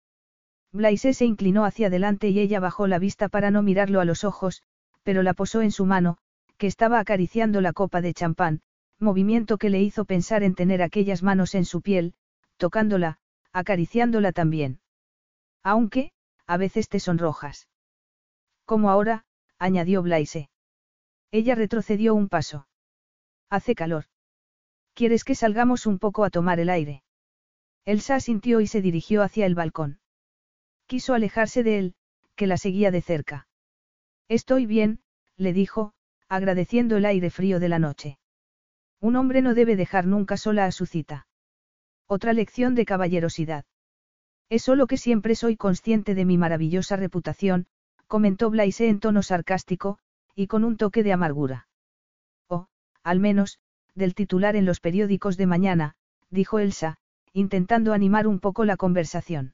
Blaise 0.71 1.13
se 1.13 1.25
inclinó 1.25 1.65
hacia 1.65 1.87
adelante 1.87 2.29
y 2.29 2.39
ella 2.39 2.59
bajó 2.59 2.87
la 2.87 2.99
vista 2.99 3.27
para 3.27 3.51
no 3.51 3.61
mirarlo 3.61 3.99
a 3.99 4.05
los 4.05 4.23
ojos, 4.23 4.61
pero 5.03 5.23
la 5.23 5.33
posó 5.33 5.61
en 5.61 5.71
su 5.71 5.85
mano, 5.85 6.17
que 6.57 6.67
estaba 6.67 6.99
acariciando 6.99 7.59
la 7.59 7.73
copa 7.73 8.01
de 8.01 8.13
champán, 8.13 8.61
movimiento 9.01 9.57
que 9.57 9.69
le 9.69 9.81
hizo 9.81 10.05
pensar 10.05 10.43
en 10.43 10.55
tener 10.55 10.81
aquellas 10.81 11.23
manos 11.23 11.55
en 11.55 11.65
su 11.65 11.81
piel, 11.81 12.13
tocándola, 12.57 13.17
acariciándola 13.51 14.31
también. 14.31 14.79
Aunque, 15.63 16.11
a 16.47 16.57
veces 16.57 16.87
te 16.87 16.99
sonrojas. 16.99 17.67
Como 18.65 18.89
ahora, 18.89 19.25
añadió 19.57 20.01
Blaise. 20.01 20.49
Ella 21.31 21.55
retrocedió 21.55 22.13
un 22.13 22.29
paso. 22.29 22.67
Hace 23.49 23.75
calor. 23.75 24.05
¿Quieres 24.93 25.23
que 25.23 25.35
salgamos 25.35 25.85
un 25.85 25.99
poco 25.99 26.23
a 26.23 26.29
tomar 26.29 26.59
el 26.59 26.69
aire? 26.69 27.03
Elsa 27.85 28.19
sintió 28.19 28.61
y 28.61 28.67
se 28.67 28.81
dirigió 28.81 29.23
hacia 29.23 29.45
el 29.45 29.55
balcón. 29.55 29.99
Quiso 30.85 31.13
alejarse 31.13 31.63
de 31.63 31.79
él, 31.79 31.95
que 32.35 32.47
la 32.47 32.57
seguía 32.57 32.91
de 32.91 33.01
cerca. 33.01 33.47
Estoy 34.27 34.65
bien, 34.65 35.01
le 35.37 35.53
dijo, 35.53 35.93
agradeciendo 36.27 36.97
el 36.97 37.05
aire 37.05 37.29
frío 37.29 37.59
de 37.59 37.69
la 37.69 37.79
noche. 37.79 38.19
Un 39.01 39.15
hombre 39.15 39.41
no 39.41 39.55
debe 39.55 39.75
dejar 39.75 40.05
nunca 40.05 40.37
sola 40.37 40.65
a 40.65 40.71
su 40.71 40.85
cita. 40.85 41.25
Otra 42.07 42.33
lección 42.33 42.75
de 42.75 42.85
caballerosidad. 42.85 43.65
Es 44.47 44.61
solo 44.61 44.85
que 44.85 44.97
siempre 44.97 45.33
soy 45.33 45.57
consciente 45.57 46.13
de 46.13 46.23
mi 46.23 46.37
maravillosa 46.37 46.97
reputación, 46.97 47.65
comentó 48.05 48.51
Blaise 48.51 48.81
en 48.81 48.99
tono 48.99 49.23
sarcástico, 49.23 49.97
y 50.35 50.47
con 50.47 50.63
un 50.63 50.77
toque 50.77 51.01
de 51.01 51.13
amargura. 51.13 51.67
O, 52.47 52.67
al 53.03 53.19
menos, 53.19 53.59
del 53.95 54.13
titular 54.13 54.55
en 54.55 54.65
los 54.65 54.79
periódicos 54.79 55.35
de 55.35 55.47
mañana, 55.47 55.95
dijo 56.29 56.59
Elsa, 56.59 56.97
intentando 57.33 57.93
animar 57.93 58.27
un 58.27 58.39
poco 58.39 58.65
la 58.65 58.77
conversación. 58.77 59.53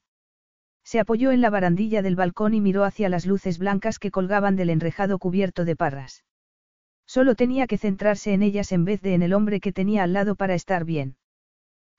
Se 0.83 0.99
apoyó 0.99 1.31
en 1.31 1.41
la 1.41 1.49
barandilla 1.49 2.01
del 2.01 2.15
balcón 2.15 2.53
y 2.53 2.61
miró 2.61 2.83
hacia 2.83 3.07
las 3.07 3.25
luces 3.25 3.59
blancas 3.59 3.99
que 3.99 4.11
colgaban 4.11 4.55
del 4.55 4.69
enrejado 4.69 5.19
cubierto 5.19 5.63
de 5.63 5.75
parras. 5.75 6.23
Solo 7.07 7.35
tenía 7.35 7.67
que 7.67 7.77
centrarse 7.77 8.33
en 8.33 8.43
ellas 8.43 8.71
en 8.73 8.83
vez 8.83 9.01
de 9.01 9.13
en 9.13 9.23
el 9.23 9.33
hombre 9.33 9.61
que 9.61 9.71
tenía 9.71 10.03
al 10.03 10.13
lado 10.13 10.35
para 10.35 10.53
estar 10.53 10.83
bien. 10.83 11.15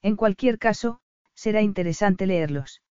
En 0.03 0.17
cualquier 0.17 0.59
caso, 0.59 1.01
será 1.35 1.63
interesante 1.63 2.27
leerlos. 2.27 2.83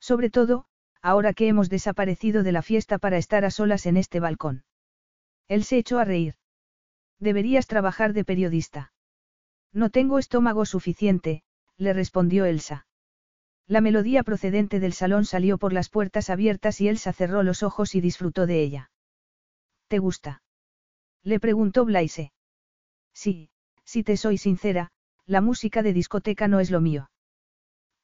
Sobre 0.00 0.30
todo, 0.30 0.64
ahora 1.02 1.34
que 1.34 1.48
hemos 1.48 1.68
desaparecido 1.68 2.42
de 2.42 2.52
la 2.52 2.62
fiesta 2.62 2.98
para 2.98 3.18
estar 3.18 3.44
a 3.44 3.50
solas 3.50 3.84
en 3.84 3.98
este 3.98 4.20
balcón. 4.20 4.64
Él 5.46 5.64
se 5.64 5.76
echó 5.76 5.98
a 5.98 6.04
reír. 6.04 6.36
Deberías 7.18 7.66
trabajar 7.66 8.14
de 8.14 8.24
periodista. 8.24 8.92
No 9.72 9.90
tengo 9.90 10.18
estómago 10.18 10.64
suficiente, 10.64 11.42
le 11.76 11.92
respondió 11.92 12.46
Elsa. 12.46 12.86
La 13.66 13.80
melodía 13.80 14.22
procedente 14.22 14.80
del 14.80 14.92
salón 14.92 15.24
salió 15.24 15.58
por 15.58 15.72
las 15.72 15.90
puertas 15.90 16.30
abiertas 16.30 16.80
y 16.80 16.88
Elsa 16.88 17.12
cerró 17.12 17.42
los 17.42 17.62
ojos 17.62 17.94
y 17.94 18.00
disfrutó 18.00 18.46
de 18.46 18.62
ella. 18.62 18.90
¿Te 19.88 19.98
gusta? 19.98 20.43
Le 21.24 21.40
preguntó 21.40 21.86
Blaise. 21.86 22.32
Sí, 23.14 23.48
si 23.84 24.02
te 24.04 24.16
soy 24.18 24.36
sincera, 24.36 24.90
la 25.26 25.40
música 25.40 25.82
de 25.82 25.94
discoteca 25.94 26.48
no 26.48 26.60
es 26.60 26.70
lo 26.70 26.80
mío. 26.82 27.10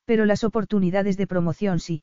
Pero 0.06 0.24
las 0.24 0.42
oportunidades 0.42 1.18
de 1.18 1.26
promoción 1.26 1.80
sí. 1.80 2.02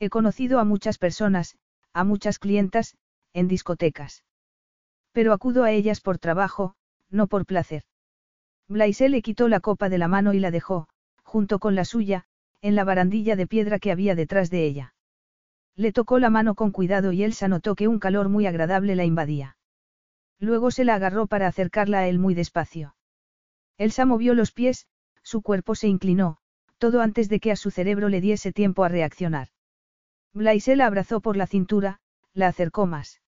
He 0.00 0.10
conocido 0.10 0.58
a 0.58 0.64
muchas 0.64 0.98
personas, 0.98 1.56
a 1.92 2.02
muchas 2.02 2.40
clientas, 2.40 2.96
en 3.32 3.46
discotecas. 3.46 4.24
Pero 5.12 5.32
acudo 5.32 5.62
a 5.62 5.70
ellas 5.70 6.00
por 6.00 6.18
trabajo, 6.18 6.74
no 7.10 7.28
por 7.28 7.46
placer. 7.46 7.84
Blaise 8.68 9.08
le 9.08 9.22
quitó 9.22 9.48
la 9.48 9.60
copa 9.60 9.88
de 9.88 9.98
la 9.98 10.08
mano 10.08 10.34
y 10.34 10.40
la 10.40 10.50
dejó, 10.50 10.88
junto 11.22 11.60
con 11.60 11.76
la 11.76 11.84
suya, 11.84 12.24
en 12.60 12.74
la 12.74 12.82
barandilla 12.82 13.36
de 13.36 13.46
piedra 13.46 13.78
que 13.78 13.92
había 13.92 14.16
detrás 14.16 14.50
de 14.50 14.64
ella. 14.64 14.94
Le 15.76 15.92
tocó 15.92 16.18
la 16.18 16.30
mano 16.30 16.56
con 16.56 16.72
cuidado 16.72 17.12
y 17.12 17.22
Elsa 17.22 17.46
notó 17.46 17.76
que 17.76 17.86
un 17.86 18.00
calor 18.00 18.28
muy 18.28 18.46
agradable 18.46 18.96
la 18.96 19.04
invadía. 19.04 19.56
Luego 20.38 20.70
se 20.70 20.84
la 20.84 20.94
agarró 20.94 21.26
para 21.26 21.46
acercarla 21.46 22.00
a 22.00 22.08
él 22.08 22.18
muy 22.18 22.34
despacio. 22.34 22.96
Elsa 23.78 24.04
movió 24.04 24.34
los 24.34 24.52
pies, 24.52 24.86
su 25.22 25.42
cuerpo 25.42 25.74
se 25.74 25.88
inclinó, 25.88 26.38
todo 26.78 27.00
antes 27.00 27.28
de 27.28 27.40
que 27.40 27.50
a 27.50 27.56
su 27.56 27.70
cerebro 27.70 28.08
le 28.08 28.20
diese 28.20 28.52
tiempo 28.52 28.84
a 28.84 28.88
reaccionar. 28.88 29.48
Blaise 30.32 30.76
la 30.76 30.86
abrazó 30.86 31.20
por 31.20 31.36
la 31.36 31.46
cintura, 31.46 32.00
la 32.32 32.48
acercó 32.48 32.86
más. 32.86 33.20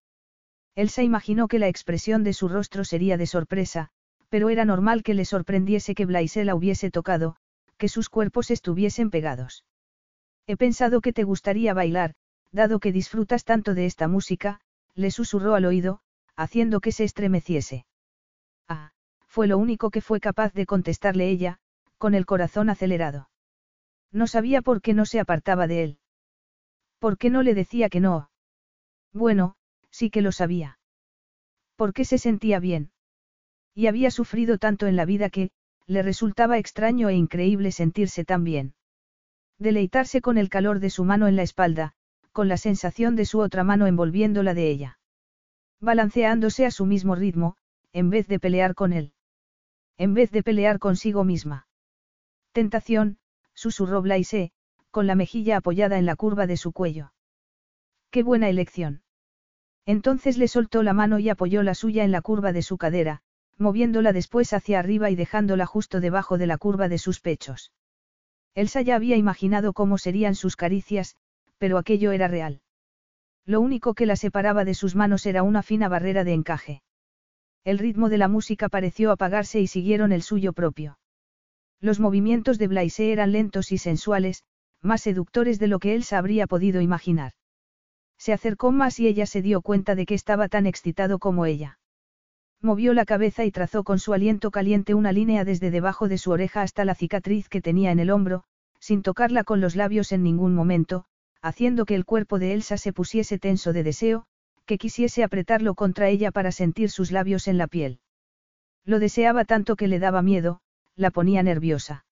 Elsa 0.74 1.02
imaginó 1.02 1.48
que 1.48 1.58
la 1.58 1.68
expresión 1.68 2.22
de 2.22 2.32
su 2.32 2.48
rostro 2.48 2.84
sería 2.84 3.16
de 3.16 3.26
sorpresa, 3.26 3.90
pero 4.28 4.50
era 4.50 4.64
normal 4.64 5.02
que 5.02 5.14
le 5.14 5.24
sorprendiese 5.24 5.94
que 5.94 6.04
Blaise 6.04 6.44
la 6.44 6.54
hubiese 6.54 6.90
tocado, 6.90 7.36
que 7.78 7.88
sus 7.88 8.08
cuerpos 8.08 8.50
estuviesen 8.50 9.10
pegados. 9.10 9.64
He 10.46 10.56
pensado 10.56 11.00
que 11.00 11.12
te 11.12 11.24
gustaría 11.24 11.74
bailar, 11.74 12.14
dado 12.52 12.78
que 12.78 12.92
disfrutas 12.92 13.44
tanto 13.44 13.74
de 13.74 13.86
esta 13.86 14.08
música, 14.08 14.60
le 14.94 15.10
susurró 15.10 15.54
al 15.54 15.64
oído, 15.64 16.00
haciendo 16.36 16.80
que 16.80 16.92
se 16.92 17.04
estremeciese. 17.04 17.86
Ah, 18.68 18.92
fue 19.26 19.46
lo 19.46 19.58
único 19.58 19.90
que 19.90 20.00
fue 20.00 20.20
capaz 20.20 20.52
de 20.52 20.66
contestarle 20.66 21.28
ella, 21.28 21.58
con 21.98 22.14
el 22.14 22.26
corazón 22.26 22.70
acelerado. 22.70 23.30
No 24.12 24.26
sabía 24.26 24.62
por 24.62 24.80
qué 24.80 24.94
no 24.94 25.06
se 25.06 25.20
apartaba 25.20 25.66
de 25.66 25.82
él. 25.82 25.98
¿Por 26.98 27.18
qué 27.18 27.30
no 27.30 27.42
le 27.42 27.54
decía 27.54 27.88
que 27.88 28.00
no? 28.00 28.30
Bueno, 29.12 29.56
sí 29.90 30.10
que 30.10 30.22
lo 30.22 30.32
sabía. 30.32 30.78
¿Por 31.76 31.92
qué 31.92 32.04
se 32.04 32.18
sentía 32.18 32.58
bien? 32.58 32.92
Y 33.74 33.86
había 33.88 34.10
sufrido 34.10 34.58
tanto 34.58 34.86
en 34.86 34.96
la 34.96 35.04
vida 35.04 35.28
que, 35.28 35.50
le 35.86 36.02
resultaba 36.02 36.58
extraño 36.58 37.08
e 37.08 37.14
increíble 37.14 37.70
sentirse 37.72 38.24
tan 38.24 38.44
bien. 38.44 38.74
Deleitarse 39.58 40.20
con 40.20 40.38
el 40.38 40.48
calor 40.48 40.80
de 40.80 40.90
su 40.90 41.04
mano 41.04 41.28
en 41.28 41.36
la 41.36 41.42
espalda, 41.42 41.92
con 42.32 42.48
la 42.48 42.56
sensación 42.56 43.16
de 43.16 43.24
su 43.24 43.40
otra 43.40 43.64
mano 43.64 43.86
envolviéndola 43.86 44.52
de 44.52 44.68
ella. 44.68 44.98
Balanceándose 45.80 46.66
a 46.66 46.70
su 46.70 46.86
mismo 46.86 47.14
ritmo, 47.14 47.56
en 47.92 48.10
vez 48.10 48.26
de 48.28 48.40
pelear 48.40 48.74
con 48.74 48.92
él. 48.92 49.12
En 49.98 50.14
vez 50.14 50.30
de 50.30 50.42
pelear 50.42 50.78
consigo 50.78 51.24
misma. 51.24 51.66
Tentación, 52.52 53.18
susurró 53.54 54.02
Blaise, 54.02 54.52
con 54.90 55.06
la 55.06 55.14
mejilla 55.14 55.58
apoyada 55.58 55.98
en 55.98 56.06
la 56.06 56.16
curva 56.16 56.46
de 56.46 56.56
su 56.56 56.72
cuello. 56.72 57.12
Qué 58.10 58.22
buena 58.22 58.48
elección. 58.48 59.02
Entonces 59.84 60.38
le 60.38 60.48
soltó 60.48 60.82
la 60.82 60.92
mano 60.92 61.18
y 61.18 61.28
apoyó 61.28 61.62
la 61.62 61.74
suya 61.74 62.04
en 62.04 62.12
la 62.12 62.22
curva 62.22 62.52
de 62.52 62.62
su 62.62 62.78
cadera, 62.78 63.22
moviéndola 63.58 64.12
después 64.12 64.52
hacia 64.52 64.78
arriba 64.78 65.10
y 65.10 65.16
dejándola 65.16 65.66
justo 65.66 66.00
debajo 66.00 66.38
de 66.38 66.46
la 66.46 66.58
curva 66.58 66.88
de 66.88 66.98
sus 66.98 67.20
pechos. 67.20 67.72
Elsa 68.54 68.80
ya 68.80 68.96
había 68.96 69.16
imaginado 69.16 69.72
cómo 69.72 69.98
serían 69.98 70.34
sus 70.34 70.56
caricias, 70.56 71.16
pero 71.58 71.78
aquello 71.78 72.12
era 72.12 72.26
real. 72.26 72.62
Lo 73.46 73.60
único 73.60 73.94
que 73.94 74.06
la 74.06 74.16
separaba 74.16 74.64
de 74.64 74.74
sus 74.74 74.96
manos 74.96 75.24
era 75.24 75.44
una 75.44 75.62
fina 75.62 75.88
barrera 75.88 76.24
de 76.24 76.34
encaje. 76.34 76.82
El 77.64 77.78
ritmo 77.78 78.08
de 78.08 78.18
la 78.18 78.26
música 78.28 78.68
pareció 78.68 79.12
apagarse 79.12 79.60
y 79.60 79.68
siguieron 79.68 80.10
el 80.12 80.22
suyo 80.22 80.52
propio. 80.52 80.98
Los 81.80 82.00
movimientos 82.00 82.58
de 82.58 82.66
Blaise 82.66 83.00
eran 83.00 83.32
lentos 83.32 83.70
y 83.70 83.78
sensuales, 83.78 84.42
más 84.82 85.02
seductores 85.02 85.58
de 85.58 85.68
lo 85.68 85.78
que 85.78 85.94
Elsa 85.94 86.18
habría 86.18 86.46
podido 86.46 86.80
imaginar. 86.80 87.32
Se 88.18 88.32
acercó 88.32 88.72
más 88.72 88.98
y 88.98 89.06
ella 89.06 89.26
se 89.26 89.42
dio 89.42 89.60
cuenta 89.60 89.94
de 89.94 90.06
que 90.06 90.14
estaba 90.14 90.48
tan 90.48 90.66
excitado 90.66 91.18
como 91.18 91.46
ella. 91.46 91.78
Movió 92.62 92.94
la 92.94 93.04
cabeza 93.04 93.44
y 93.44 93.52
trazó 93.52 93.84
con 93.84 93.98
su 93.98 94.12
aliento 94.12 94.50
caliente 94.50 94.94
una 94.94 95.12
línea 95.12 95.44
desde 95.44 95.70
debajo 95.70 96.08
de 96.08 96.18
su 96.18 96.30
oreja 96.30 96.62
hasta 96.62 96.84
la 96.84 96.94
cicatriz 96.94 97.48
que 97.48 97.60
tenía 97.60 97.92
en 97.92 98.00
el 98.00 98.10
hombro, 98.10 98.44
sin 98.80 99.02
tocarla 99.02 99.44
con 99.44 99.60
los 99.60 99.76
labios 99.76 100.12
en 100.12 100.22
ningún 100.22 100.54
momento, 100.54 101.04
haciendo 101.42 101.84
que 101.84 101.94
el 101.94 102.04
cuerpo 102.04 102.38
de 102.38 102.54
Elsa 102.54 102.76
se 102.76 102.92
pusiese 102.92 103.38
tenso 103.38 103.72
de 103.72 103.82
deseo, 103.82 104.26
que 104.64 104.78
quisiese 104.78 105.22
apretarlo 105.22 105.74
contra 105.74 106.08
ella 106.08 106.32
para 106.32 106.52
sentir 106.52 106.90
sus 106.90 107.12
labios 107.12 107.48
en 107.48 107.58
la 107.58 107.66
piel. 107.66 108.00
Lo 108.84 108.98
deseaba 108.98 109.44
tanto 109.44 109.76
que 109.76 109.88
le 109.88 109.98
daba 109.98 110.22
miedo, 110.22 110.60
la 110.96 111.10
ponía 111.10 111.42
nerviosa. 111.42 112.04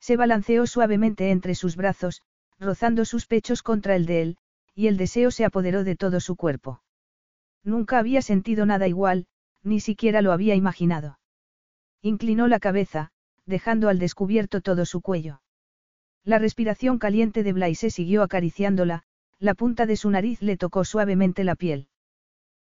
Se 0.00 0.16
balanceó 0.16 0.66
suavemente 0.66 1.30
entre 1.30 1.54
sus 1.54 1.76
brazos, 1.76 2.22
rozando 2.58 3.04
sus 3.04 3.26
pechos 3.26 3.62
contra 3.62 3.96
el 3.96 4.06
de 4.06 4.22
él, 4.22 4.36
y 4.74 4.86
el 4.86 4.96
deseo 4.96 5.30
se 5.30 5.44
apoderó 5.44 5.84
de 5.84 5.96
todo 5.96 6.20
su 6.20 6.36
cuerpo. 6.36 6.82
Nunca 7.62 7.98
había 7.98 8.22
sentido 8.22 8.66
nada 8.66 8.88
igual, 8.88 9.26
ni 9.62 9.80
siquiera 9.80 10.22
lo 10.22 10.32
había 10.32 10.54
imaginado. 10.54 11.18
Inclinó 12.02 12.48
la 12.48 12.60
cabeza, 12.60 13.10
dejando 13.44 13.88
al 13.88 13.98
descubierto 13.98 14.60
todo 14.62 14.86
su 14.86 15.02
cuello. 15.02 15.42
La 16.24 16.38
respiración 16.38 16.98
caliente 16.98 17.42
de 17.42 17.52
Blaise 17.52 17.90
siguió 17.90 18.22
acariciándola, 18.22 19.04
la 19.38 19.54
punta 19.54 19.86
de 19.86 19.96
su 19.96 20.10
nariz 20.10 20.42
le 20.42 20.56
tocó 20.56 20.84
suavemente 20.84 21.44
la 21.44 21.54
piel. 21.54 21.88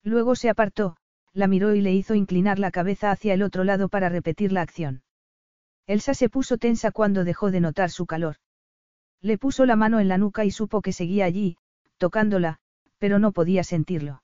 Luego 0.04 0.36
se 0.36 0.50
apartó, 0.50 0.96
la 1.34 1.48
miró 1.48 1.76
y 1.76 1.82
le 1.82 1.94
hizo 1.94 2.16
inclinar 2.16 2.60
la 2.60 2.72
cabeza 2.72 3.12
hacia 3.12 3.34
el 3.34 3.42
otro 3.42 3.64
lado 3.64 3.90
para 3.90 4.10
repetir 4.10 4.52
la 4.52 4.62
acción. 4.62 5.04
Elsa 5.86 6.14
se 6.14 6.30
puso 6.30 6.58
tensa 6.58 6.92
cuando 6.92 7.24
dejó 7.24 7.52
de 7.52 7.60
notar 7.60 7.90
su 7.90 8.06
calor. 8.06 8.38
Le 9.20 9.38
puso 9.38 9.66
la 9.66 9.76
mano 9.76 10.00
en 10.00 10.08
la 10.08 10.18
nuca 10.18 10.46
y 10.46 10.52
supo 10.52 10.82
que 10.82 10.94
seguía 10.94 11.26
allí, 11.26 11.58
tocándola, 11.98 12.60
pero 12.98 13.20
no 13.20 13.32
podía 13.32 13.64
sentirlo. 13.64 14.24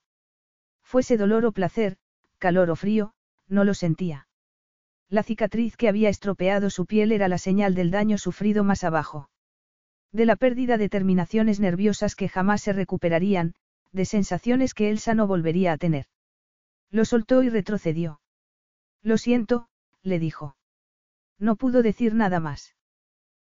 Fuese 0.82 1.16
dolor 1.16 1.44
o 1.44 1.52
placer, 1.52 1.98
calor 2.38 2.70
o 2.70 2.76
frío, 2.76 3.12
no 3.46 3.64
lo 3.64 3.74
sentía. 3.74 4.27
La 5.10 5.22
cicatriz 5.22 5.76
que 5.76 5.88
había 5.88 6.10
estropeado 6.10 6.68
su 6.68 6.84
piel 6.84 7.12
era 7.12 7.28
la 7.28 7.38
señal 7.38 7.74
del 7.74 7.90
daño 7.90 8.18
sufrido 8.18 8.62
más 8.62 8.84
abajo. 8.84 9.30
De 10.12 10.26
la 10.26 10.36
pérdida 10.36 10.76
de 10.76 10.88
terminaciones 10.88 11.60
nerviosas 11.60 12.14
que 12.14 12.28
jamás 12.28 12.62
se 12.62 12.74
recuperarían, 12.74 13.54
de 13.92 14.04
sensaciones 14.04 14.74
que 14.74 14.90
Elsa 14.90 15.14
no 15.14 15.26
volvería 15.26 15.72
a 15.72 15.78
tener. 15.78 16.06
Lo 16.90 17.04
soltó 17.04 17.42
y 17.42 17.48
retrocedió. 17.48 18.20
Lo 19.02 19.16
siento, 19.16 19.68
le 20.02 20.18
dijo. 20.18 20.56
No 21.38 21.56
pudo 21.56 21.82
decir 21.82 22.14
nada 22.14 22.40
más. 22.40 22.74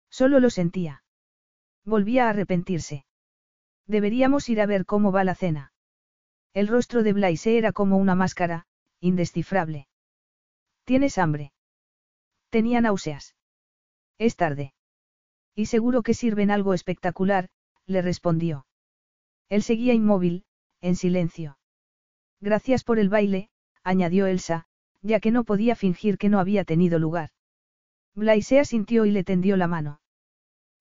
Solo 0.09 0.39
lo 0.39 0.49
sentía. 0.49 1.03
Volvía 1.85 2.25
a 2.25 2.29
arrepentirse. 2.29 3.05
Deberíamos 3.85 4.49
ir 4.49 4.61
a 4.61 4.65
ver 4.65 4.85
cómo 4.85 5.11
va 5.11 5.23
la 5.23 5.35
cena. 5.35 5.73
El 6.53 6.67
rostro 6.67 7.03
de 7.03 7.13
Blaise 7.13 7.47
era 7.47 7.71
como 7.71 7.97
una 7.97 8.15
máscara, 8.15 8.65
indescifrable. 8.99 9.87
¿Tienes 10.83 11.17
hambre? 11.17 11.53
Tenía 12.49 12.81
náuseas. 12.81 13.35
Es 14.17 14.35
tarde. 14.35 14.73
Y 15.55 15.65
seguro 15.67 16.01
que 16.01 16.13
sirven 16.13 16.51
algo 16.51 16.73
espectacular, 16.73 17.49
le 17.85 18.01
respondió. 18.01 18.65
Él 19.49 19.63
seguía 19.63 19.93
inmóvil, 19.93 20.45
en 20.81 20.95
silencio. 20.95 21.57
Gracias 22.39 22.83
por 22.83 22.99
el 22.99 23.09
baile, 23.09 23.49
añadió 23.83 24.25
Elsa, 24.25 24.65
ya 25.01 25.19
que 25.19 25.31
no 25.31 25.43
podía 25.43 25.75
fingir 25.75 26.17
que 26.17 26.29
no 26.29 26.39
había 26.39 26.63
tenido 26.63 26.99
lugar. 26.99 27.29
Blaise 28.15 28.65
sintió 28.67 29.05
y 29.05 29.11
le 29.11 29.23
tendió 29.23 29.57
la 29.57 29.67
mano. 29.67 30.01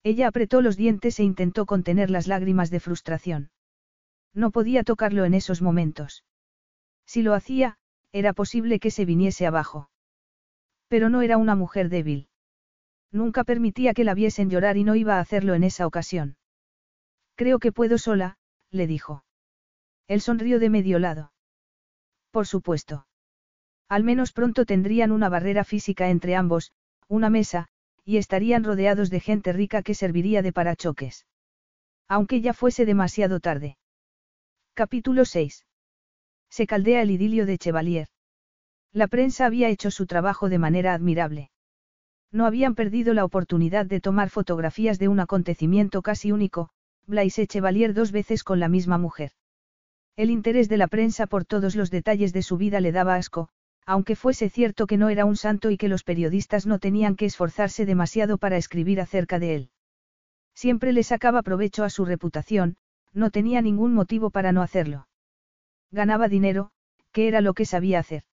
Ella 0.03 0.27
apretó 0.27 0.61
los 0.61 0.77
dientes 0.77 1.19
e 1.19 1.23
intentó 1.23 1.65
contener 1.65 2.09
las 2.09 2.27
lágrimas 2.27 2.69
de 2.71 2.79
frustración. 2.79 3.51
No 4.33 4.51
podía 4.51 4.83
tocarlo 4.83 5.25
en 5.25 5.33
esos 5.33 5.61
momentos. 5.61 6.23
Si 7.05 7.21
lo 7.21 7.33
hacía, 7.33 7.77
era 8.13 8.33
posible 8.33 8.79
que 8.79 8.91
se 8.91 9.05
viniese 9.05 9.47
abajo. 9.47 9.89
Pero 10.87 11.09
no 11.09 11.21
era 11.21 11.37
una 11.37 11.55
mujer 11.55 11.89
débil. 11.89 12.27
Nunca 13.11 13.43
permitía 13.43 13.93
que 13.93 14.03
la 14.03 14.13
viesen 14.13 14.49
llorar 14.49 14.77
y 14.77 14.83
no 14.83 14.95
iba 14.95 15.17
a 15.17 15.19
hacerlo 15.19 15.53
en 15.53 15.63
esa 15.63 15.87
ocasión. 15.87 16.37
Creo 17.35 17.59
que 17.59 17.71
puedo 17.71 17.97
sola, 17.97 18.37
le 18.69 18.87
dijo. 18.87 19.23
Él 20.07 20.21
sonrió 20.21 20.59
de 20.59 20.69
medio 20.69 20.99
lado. 20.99 21.31
Por 22.31 22.47
supuesto. 22.47 23.07
Al 23.87 24.03
menos 24.03 24.31
pronto 24.31 24.65
tendrían 24.65 25.11
una 25.11 25.29
barrera 25.29 25.63
física 25.63 26.09
entre 26.09 26.35
ambos, 26.35 26.71
una 27.07 27.29
mesa, 27.29 27.67
y 28.05 28.17
estarían 28.17 28.63
rodeados 28.63 29.09
de 29.09 29.19
gente 29.19 29.53
rica 29.53 29.83
que 29.83 29.93
serviría 29.93 30.41
de 30.41 30.53
parachoques. 30.53 31.25
Aunque 32.07 32.41
ya 32.41 32.53
fuese 32.53 32.85
demasiado 32.85 33.39
tarde. 33.39 33.77
Capítulo 34.73 35.25
6 35.25 35.65
se 36.51 36.67
caldea 36.67 37.01
el 37.01 37.09
idilio 37.09 37.45
de 37.45 37.57
Chevalier. 37.57 38.07
La 38.93 39.07
prensa 39.07 39.45
había 39.45 39.69
hecho 39.69 39.89
su 39.89 40.05
trabajo 40.05 40.49
de 40.49 40.59
manera 40.59 40.93
admirable. 40.93 41.49
No 42.31 42.45
habían 42.45 42.75
perdido 42.75 43.13
la 43.13 43.25
oportunidad 43.25 43.85
de 43.85 44.01
tomar 44.01 44.29
fotografías 44.29 44.99
de 44.99 45.07
un 45.07 45.21
acontecimiento 45.21 46.01
casi 46.01 46.31
único, 46.31 46.69
Blaise 47.07 47.47
Chevalier 47.47 47.93
dos 47.93 48.11
veces 48.11 48.43
con 48.43 48.59
la 48.59 48.67
misma 48.67 48.97
mujer. 48.97 49.31
El 50.17 50.29
interés 50.29 50.67
de 50.67 50.77
la 50.77 50.87
prensa 50.87 51.25
por 51.25 51.45
todos 51.45 51.75
los 51.75 51.89
detalles 51.89 52.33
de 52.33 52.43
su 52.43 52.57
vida 52.57 52.81
le 52.81 52.91
daba 52.91 53.15
asco, 53.15 53.47
aunque 53.85 54.17
fuese 54.17 54.49
cierto 54.49 54.87
que 54.87 54.97
no 54.97 55.09
era 55.09 55.25
un 55.25 55.37
santo 55.37 55.71
y 55.71 55.77
que 55.77 55.87
los 55.87 56.03
periodistas 56.03 56.65
no 56.65 56.79
tenían 56.79 57.15
que 57.15 57.25
esforzarse 57.25 57.85
demasiado 57.85 58.37
para 58.37 58.57
escribir 58.57 58.99
acerca 58.99 59.39
de 59.39 59.55
él. 59.55 59.69
Siempre 60.53 60.91
le 60.91 61.03
sacaba 61.03 61.43
provecho 61.43 61.85
a 61.85 61.89
su 61.89 62.03
reputación, 62.03 62.75
no 63.13 63.31
tenía 63.31 63.61
ningún 63.61 63.93
motivo 63.93 64.29
para 64.29 64.51
no 64.51 64.61
hacerlo. 64.61 65.07
Ganaba 65.91 66.27
dinero, 66.27 66.71
que 67.11 67.27
era 67.27 67.41
lo 67.41 67.53
que 67.53 67.65
sabía 67.65 67.99
hacer. 67.99 68.23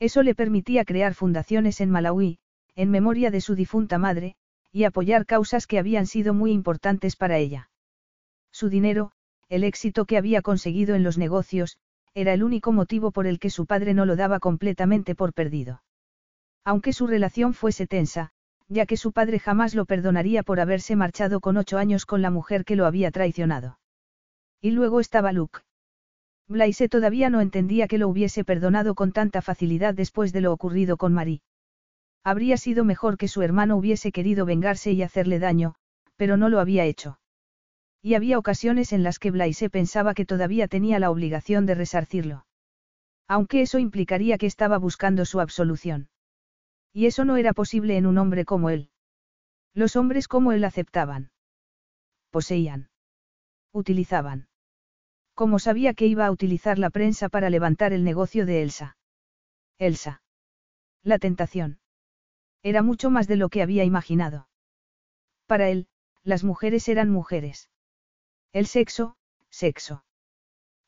Eso 0.00 0.22
le 0.22 0.34
permitía 0.34 0.84
crear 0.84 1.14
fundaciones 1.14 1.80
en 1.80 1.90
Malawi, 1.90 2.38
en 2.74 2.90
memoria 2.90 3.30
de 3.30 3.40
su 3.40 3.54
difunta 3.54 3.98
madre, 3.98 4.34
y 4.72 4.84
apoyar 4.84 5.26
causas 5.26 5.66
que 5.66 5.78
habían 5.78 6.06
sido 6.06 6.34
muy 6.34 6.50
importantes 6.50 7.14
para 7.14 7.38
ella. 7.38 7.70
Su 8.50 8.68
dinero, 8.68 9.12
el 9.48 9.64
éxito 9.64 10.06
que 10.06 10.16
había 10.16 10.42
conseguido 10.42 10.94
en 10.94 11.02
los 11.02 11.18
negocios, 11.18 11.76
era 12.14 12.32
el 12.32 12.42
único 12.42 12.72
motivo 12.72 13.10
por 13.10 13.26
el 13.26 13.38
que 13.38 13.50
su 13.50 13.66
padre 13.66 13.94
no 13.94 14.04
lo 14.04 14.16
daba 14.16 14.40
completamente 14.40 15.14
por 15.14 15.32
perdido. 15.34 15.82
Aunque 16.64 16.92
su 16.92 17.06
relación 17.06 17.54
fuese 17.54 17.86
tensa, 17.86 18.32
ya 18.68 18.86
que 18.86 18.96
su 18.96 19.12
padre 19.12 19.38
jamás 19.38 19.74
lo 19.74 19.84
perdonaría 19.84 20.42
por 20.42 20.58
haberse 20.60 20.96
marchado 20.96 21.40
con 21.40 21.56
ocho 21.56 21.78
años 21.78 22.06
con 22.06 22.22
la 22.22 22.30
mujer 22.30 22.64
que 22.64 22.76
lo 22.76 22.86
había 22.86 23.10
traicionado. 23.10 23.78
Y 24.60 24.70
luego 24.70 25.00
estaba 25.00 25.32
Luke. 25.32 25.60
Blaise 26.52 26.88
todavía 26.88 27.30
no 27.30 27.40
entendía 27.40 27.88
que 27.88 27.98
lo 27.98 28.08
hubiese 28.08 28.44
perdonado 28.44 28.94
con 28.94 29.12
tanta 29.12 29.42
facilidad 29.42 29.94
después 29.94 30.32
de 30.32 30.42
lo 30.42 30.52
ocurrido 30.52 30.96
con 30.96 31.12
Marie. 31.12 31.42
Habría 32.22 32.56
sido 32.56 32.84
mejor 32.84 33.16
que 33.16 33.26
su 33.26 33.42
hermano 33.42 33.76
hubiese 33.76 34.12
querido 34.12 34.46
vengarse 34.46 34.92
y 34.92 35.02
hacerle 35.02 35.38
daño, 35.38 35.74
pero 36.16 36.36
no 36.36 36.48
lo 36.48 36.60
había 36.60 36.84
hecho. 36.84 37.18
Y 38.00 38.14
había 38.14 38.38
ocasiones 38.38 38.92
en 38.92 39.02
las 39.02 39.18
que 39.18 39.30
Blaise 39.30 39.70
pensaba 39.70 40.14
que 40.14 40.26
todavía 40.26 40.68
tenía 40.68 40.98
la 40.98 41.10
obligación 41.10 41.66
de 41.66 41.74
resarcirlo. 41.74 42.46
Aunque 43.26 43.62
eso 43.62 43.78
implicaría 43.78 44.38
que 44.38 44.46
estaba 44.46 44.78
buscando 44.78 45.24
su 45.24 45.40
absolución. 45.40 46.08
Y 46.92 47.06
eso 47.06 47.24
no 47.24 47.36
era 47.36 47.54
posible 47.54 47.96
en 47.96 48.06
un 48.06 48.18
hombre 48.18 48.44
como 48.44 48.70
él. 48.70 48.90
Los 49.74 49.96
hombres 49.96 50.28
como 50.28 50.52
él 50.52 50.64
aceptaban. 50.64 51.30
Poseían. 52.30 52.90
Utilizaban. 53.72 54.48
Como 55.42 55.58
sabía 55.58 55.92
que 55.92 56.06
iba 56.06 56.24
a 56.24 56.30
utilizar 56.30 56.78
la 56.78 56.88
prensa 56.88 57.28
para 57.28 57.50
levantar 57.50 57.92
el 57.92 58.04
negocio 58.04 58.46
de 58.46 58.62
Elsa. 58.62 58.96
Elsa. 59.76 60.22
La 61.02 61.18
tentación. 61.18 61.80
Era 62.62 62.80
mucho 62.80 63.10
más 63.10 63.26
de 63.26 63.34
lo 63.34 63.48
que 63.48 63.60
había 63.60 63.82
imaginado. 63.82 64.46
Para 65.46 65.68
él, 65.68 65.88
las 66.22 66.44
mujeres 66.44 66.88
eran 66.88 67.10
mujeres. 67.10 67.70
El 68.52 68.68
sexo, 68.68 69.16
sexo. 69.50 70.04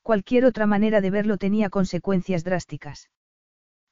Cualquier 0.02 0.44
otra 0.44 0.66
manera 0.66 1.00
de 1.00 1.10
verlo 1.10 1.36
tenía 1.36 1.68
consecuencias 1.68 2.44
drásticas. 2.44 3.10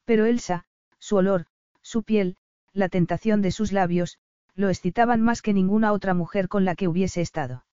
Pero 0.05 0.27
Elsa, 0.27 0.65
su 1.01 1.17
olor, 1.17 1.47
su 1.81 2.05
piel, 2.05 2.37
la 2.73 2.89
tentación 2.89 3.43
de 3.43 3.51
sus 3.51 3.73
labios, 3.73 4.21
lo 4.55 4.69
excitaban 4.69 5.23
más 5.23 5.43
que 5.43 5.55
ninguna 5.55 5.91
otra 5.91 6.15
mujer 6.15 6.47
con 6.47 6.65
la 6.65 6.77
que 6.77 6.87
hubiese 6.87 7.21
estado. 7.21 7.65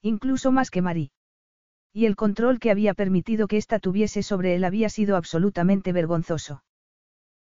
Incluso 0.00 0.50
más 0.50 0.70
que 0.70 0.80
Marie. 0.80 1.12
Y 1.96 2.04
el 2.04 2.14
control 2.14 2.58
que 2.58 2.70
había 2.70 2.92
permitido 2.92 3.48
que 3.48 3.56
ésta 3.56 3.78
tuviese 3.78 4.22
sobre 4.22 4.54
él 4.54 4.64
había 4.64 4.90
sido 4.90 5.16
absolutamente 5.16 5.94
vergonzoso. 5.94 6.62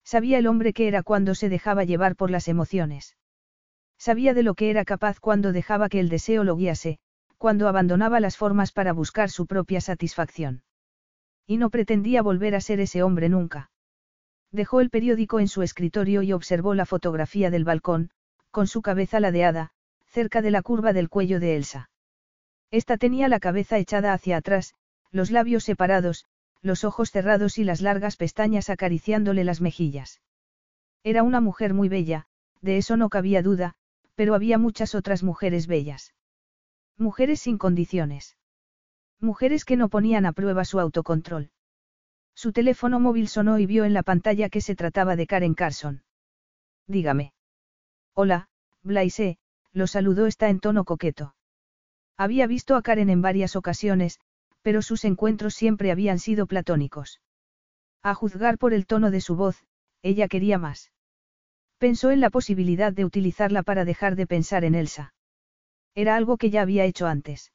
Sabía 0.04 0.38
el 0.38 0.46
hombre 0.46 0.72
que 0.72 0.86
era 0.86 1.02
cuando 1.02 1.34
se 1.34 1.48
dejaba 1.48 1.82
llevar 1.82 2.14
por 2.14 2.30
las 2.30 2.46
emociones. 2.46 3.16
Sabía 3.98 4.32
de 4.32 4.44
lo 4.44 4.54
que 4.54 4.70
era 4.70 4.84
capaz 4.84 5.18
cuando 5.18 5.50
dejaba 5.50 5.88
que 5.88 5.98
el 5.98 6.08
deseo 6.08 6.44
lo 6.44 6.54
guiase, 6.54 7.00
cuando 7.36 7.66
abandonaba 7.66 8.20
las 8.20 8.36
formas 8.36 8.70
para 8.70 8.92
buscar 8.92 9.28
su 9.28 9.48
propia 9.48 9.80
satisfacción. 9.80 10.62
Y 11.48 11.56
no 11.56 11.68
pretendía 11.68 12.22
volver 12.22 12.54
a 12.54 12.60
ser 12.60 12.78
ese 12.78 13.02
hombre 13.02 13.28
nunca. 13.28 13.72
Dejó 14.52 14.80
el 14.80 14.88
periódico 14.88 15.40
en 15.40 15.48
su 15.48 15.62
escritorio 15.62 16.22
y 16.22 16.32
observó 16.32 16.74
la 16.74 16.86
fotografía 16.86 17.50
del 17.50 17.64
balcón, 17.64 18.10
con 18.52 18.68
su 18.68 18.82
cabeza 18.82 19.18
ladeada, 19.18 19.72
cerca 20.06 20.42
de 20.42 20.52
la 20.52 20.62
curva 20.62 20.92
del 20.92 21.08
cuello 21.08 21.40
de 21.40 21.56
Elsa. 21.56 21.90
Esta 22.74 22.96
tenía 22.96 23.28
la 23.28 23.38
cabeza 23.38 23.78
echada 23.78 24.12
hacia 24.12 24.36
atrás, 24.36 24.74
los 25.12 25.30
labios 25.30 25.62
separados, 25.62 26.24
los 26.60 26.82
ojos 26.82 27.12
cerrados 27.12 27.56
y 27.56 27.62
las 27.62 27.80
largas 27.80 28.16
pestañas 28.16 28.68
acariciándole 28.68 29.44
las 29.44 29.60
mejillas. 29.60 30.20
Era 31.04 31.22
una 31.22 31.40
mujer 31.40 31.72
muy 31.72 31.88
bella, 31.88 32.26
de 32.62 32.76
eso 32.76 32.96
no 32.96 33.10
cabía 33.10 33.42
duda, 33.42 33.76
pero 34.16 34.34
había 34.34 34.58
muchas 34.58 34.96
otras 34.96 35.22
mujeres 35.22 35.68
bellas. 35.68 36.14
Mujeres 36.98 37.38
sin 37.42 37.58
condiciones. 37.58 38.36
Mujeres 39.20 39.64
que 39.64 39.76
no 39.76 39.88
ponían 39.88 40.26
a 40.26 40.32
prueba 40.32 40.64
su 40.64 40.80
autocontrol. 40.80 41.52
Su 42.34 42.50
teléfono 42.50 42.98
móvil 42.98 43.28
sonó 43.28 43.60
y 43.60 43.66
vio 43.66 43.84
en 43.84 43.94
la 43.94 44.02
pantalla 44.02 44.48
que 44.48 44.60
se 44.60 44.74
trataba 44.74 45.14
de 45.14 45.28
Karen 45.28 45.54
Carson. 45.54 46.02
Dígame. 46.88 47.34
Hola, 48.14 48.48
Blaise, 48.82 49.38
lo 49.72 49.86
saludó 49.86 50.26
está 50.26 50.48
en 50.48 50.58
tono 50.58 50.84
coqueto. 50.84 51.36
Había 52.16 52.46
visto 52.46 52.76
a 52.76 52.82
Karen 52.82 53.10
en 53.10 53.22
varias 53.22 53.56
ocasiones, 53.56 54.20
pero 54.62 54.82
sus 54.82 55.04
encuentros 55.04 55.54
siempre 55.54 55.90
habían 55.90 56.18
sido 56.18 56.46
platónicos. 56.46 57.20
A 58.02 58.14
juzgar 58.14 58.58
por 58.58 58.72
el 58.72 58.86
tono 58.86 59.10
de 59.10 59.20
su 59.20 59.36
voz, 59.36 59.64
ella 60.02 60.28
quería 60.28 60.58
más. 60.58 60.92
Pensó 61.78 62.10
en 62.10 62.20
la 62.20 62.30
posibilidad 62.30 62.92
de 62.92 63.04
utilizarla 63.04 63.62
para 63.62 63.84
dejar 63.84 64.16
de 64.16 64.26
pensar 64.26 64.64
en 64.64 64.74
Elsa. 64.74 65.14
Era 65.94 66.16
algo 66.16 66.36
que 66.36 66.50
ya 66.50 66.62
había 66.62 66.84
hecho 66.84 67.06
antes. 67.06 67.52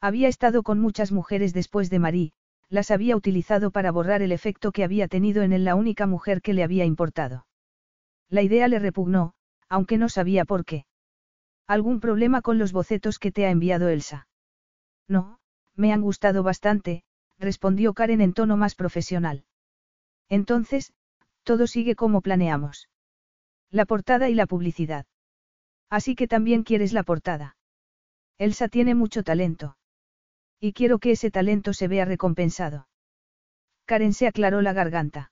Había 0.00 0.28
estado 0.28 0.62
con 0.62 0.78
muchas 0.78 1.12
mujeres 1.12 1.52
después 1.52 1.90
de 1.90 1.98
Marie, 1.98 2.32
las 2.68 2.90
había 2.90 3.16
utilizado 3.16 3.70
para 3.70 3.90
borrar 3.90 4.22
el 4.22 4.32
efecto 4.32 4.72
que 4.72 4.84
había 4.84 5.08
tenido 5.08 5.42
en 5.42 5.52
él 5.52 5.64
la 5.64 5.74
única 5.74 6.06
mujer 6.06 6.40
que 6.42 6.54
le 6.54 6.62
había 6.62 6.84
importado. 6.84 7.46
La 8.28 8.42
idea 8.42 8.68
le 8.68 8.78
repugnó, 8.78 9.34
aunque 9.68 9.98
no 9.98 10.08
sabía 10.08 10.44
por 10.44 10.64
qué. 10.64 10.86
¿Algún 11.76 12.00
problema 12.00 12.42
con 12.42 12.58
los 12.58 12.72
bocetos 12.72 13.20
que 13.20 13.30
te 13.30 13.46
ha 13.46 13.50
enviado 13.50 13.88
Elsa? 13.90 14.26
No, 15.06 15.38
me 15.76 15.92
han 15.92 16.00
gustado 16.00 16.42
bastante, 16.42 17.04
respondió 17.38 17.94
Karen 17.94 18.20
en 18.20 18.32
tono 18.32 18.56
más 18.56 18.74
profesional. 18.74 19.44
Entonces, 20.28 20.92
todo 21.44 21.68
sigue 21.68 21.94
como 21.94 22.22
planeamos. 22.22 22.88
La 23.70 23.84
portada 23.84 24.28
y 24.28 24.34
la 24.34 24.46
publicidad. 24.46 25.06
Así 25.88 26.16
que 26.16 26.26
también 26.26 26.64
quieres 26.64 26.92
la 26.92 27.04
portada. 27.04 27.56
Elsa 28.36 28.66
tiene 28.66 28.96
mucho 28.96 29.22
talento. 29.22 29.76
Y 30.58 30.72
quiero 30.72 30.98
que 30.98 31.12
ese 31.12 31.30
talento 31.30 31.72
se 31.72 31.86
vea 31.86 32.04
recompensado. 32.04 32.88
Karen 33.84 34.12
se 34.12 34.26
aclaró 34.26 34.60
la 34.60 34.72
garganta. 34.72 35.30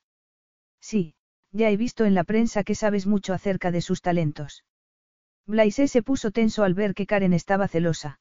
Sí, 0.81 1.17
ya 1.51 1.69
he 1.69 1.77
visto 1.77 2.05
en 2.05 2.15
la 2.15 2.23
prensa 2.23 2.63
que 2.63 2.77
sabes 2.77 3.09
mucho 3.09 3.35
acerca 3.35 3.73
de 3.73 3.81
sus 3.81 4.03
talentos. 4.03 4.63
Blaise 5.49 5.89
se 5.89 6.03
puso 6.03 6.31
tenso 6.31 6.63
al 6.63 6.75
ver 6.75 6.95
que 6.95 7.07
Karen 7.07 7.33
estaba 7.33 7.69
celosa. 7.69 8.21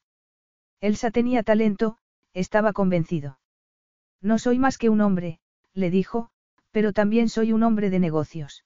Elsa 0.80 1.12
tenía 1.12 1.44
talento, 1.44 1.98
estaba 2.34 2.72
convencido. 2.72 3.38
No 4.22 4.40
soy 4.40 4.60
más 4.60 4.78
que 4.78 4.88
un 4.88 5.02
hombre, 5.02 5.41
le 5.74 5.91
dijo, 5.91 6.30
pero 6.72 6.94
también 6.94 7.28
soy 7.28 7.52
un 7.52 7.64
hombre 7.64 7.90
de 7.90 7.99
negocios. 7.99 8.64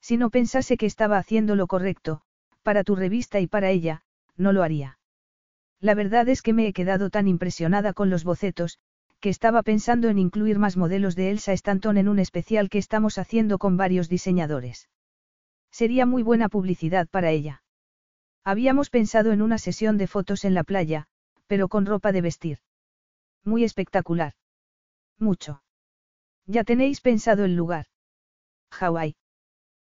Si 0.00 0.16
no 0.16 0.30
pensase 0.30 0.76
que 0.76 0.86
estaba 0.86 1.18
haciendo 1.18 1.56
lo 1.56 1.66
correcto, 1.66 2.22
para 2.62 2.84
tu 2.84 2.94
revista 2.94 3.40
y 3.40 3.48
para 3.48 3.70
ella, 3.70 4.04
no 4.36 4.52
lo 4.52 4.62
haría. 4.62 5.00
La 5.80 5.94
verdad 5.94 6.28
es 6.28 6.40
que 6.40 6.52
me 6.52 6.68
he 6.68 6.72
quedado 6.72 7.10
tan 7.10 7.26
impresionada 7.26 7.94
con 7.94 8.10
los 8.10 8.22
bocetos, 8.22 8.78
que 9.18 9.28
estaba 9.28 9.64
pensando 9.64 10.08
en 10.08 10.20
incluir 10.20 10.60
más 10.60 10.76
modelos 10.76 11.16
de 11.16 11.32
Elsa 11.32 11.52
Stanton 11.52 11.96
en 11.96 12.08
un 12.08 12.20
especial 12.20 12.70
que 12.70 12.78
estamos 12.78 13.18
haciendo 13.18 13.58
con 13.58 13.76
varios 13.76 14.08
diseñadores. 14.08 14.88
Sería 15.72 16.06
muy 16.06 16.22
buena 16.22 16.48
publicidad 16.48 17.08
para 17.08 17.30
ella. 17.30 17.62
Habíamos 18.44 18.90
pensado 18.90 19.32
en 19.32 19.42
una 19.42 19.58
sesión 19.58 19.98
de 19.98 20.06
fotos 20.06 20.44
en 20.44 20.54
la 20.54 20.64
playa, 20.64 21.06
pero 21.46 21.68
con 21.68 21.86
ropa 21.86 22.12
de 22.12 22.22
vestir. 22.22 22.58
Muy 23.44 23.64
espectacular. 23.64 24.34
Mucho. 25.18 25.62
Ya 26.46 26.64
tenéis 26.64 27.00
pensado 27.00 27.44
el 27.44 27.54
lugar. 27.54 27.86
Hawái. 28.72 29.16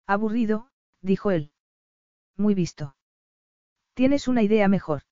Aburrido, 0.06 0.68
dijo 1.00 1.30
él. 1.30 1.52
Muy 2.36 2.54
visto. 2.54 2.96
¿Tienes 3.94 4.28
una 4.28 4.42
idea 4.42 4.68
mejor? 4.68 5.02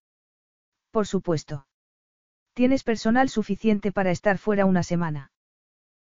Por 0.91 1.07
supuesto. 1.07 1.67
Tienes 2.53 2.83
personal 2.83 3.29
suficiente 3.29 3.93
para 3.93 4.11
estar 4.11 4.39
fuera 4.39 4.67
una 4.67 4.83
semana. 4.83 5.33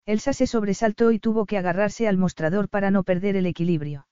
Elsa 0.06 0.34
se 0.34 0.48
sobresaltó 0.48 1.12
y 1.12 1.20
tuvo 1.20 1.46
que 1.46 1.58
agarrarse 1.58 2.08
al 2.08 2.18
mostrador 2.18 2.70
para 2.70 2.92
no 2.92 3.04
perder 3.04 3.36
el 3.38 3.46
equilibrio. 3.46 4.08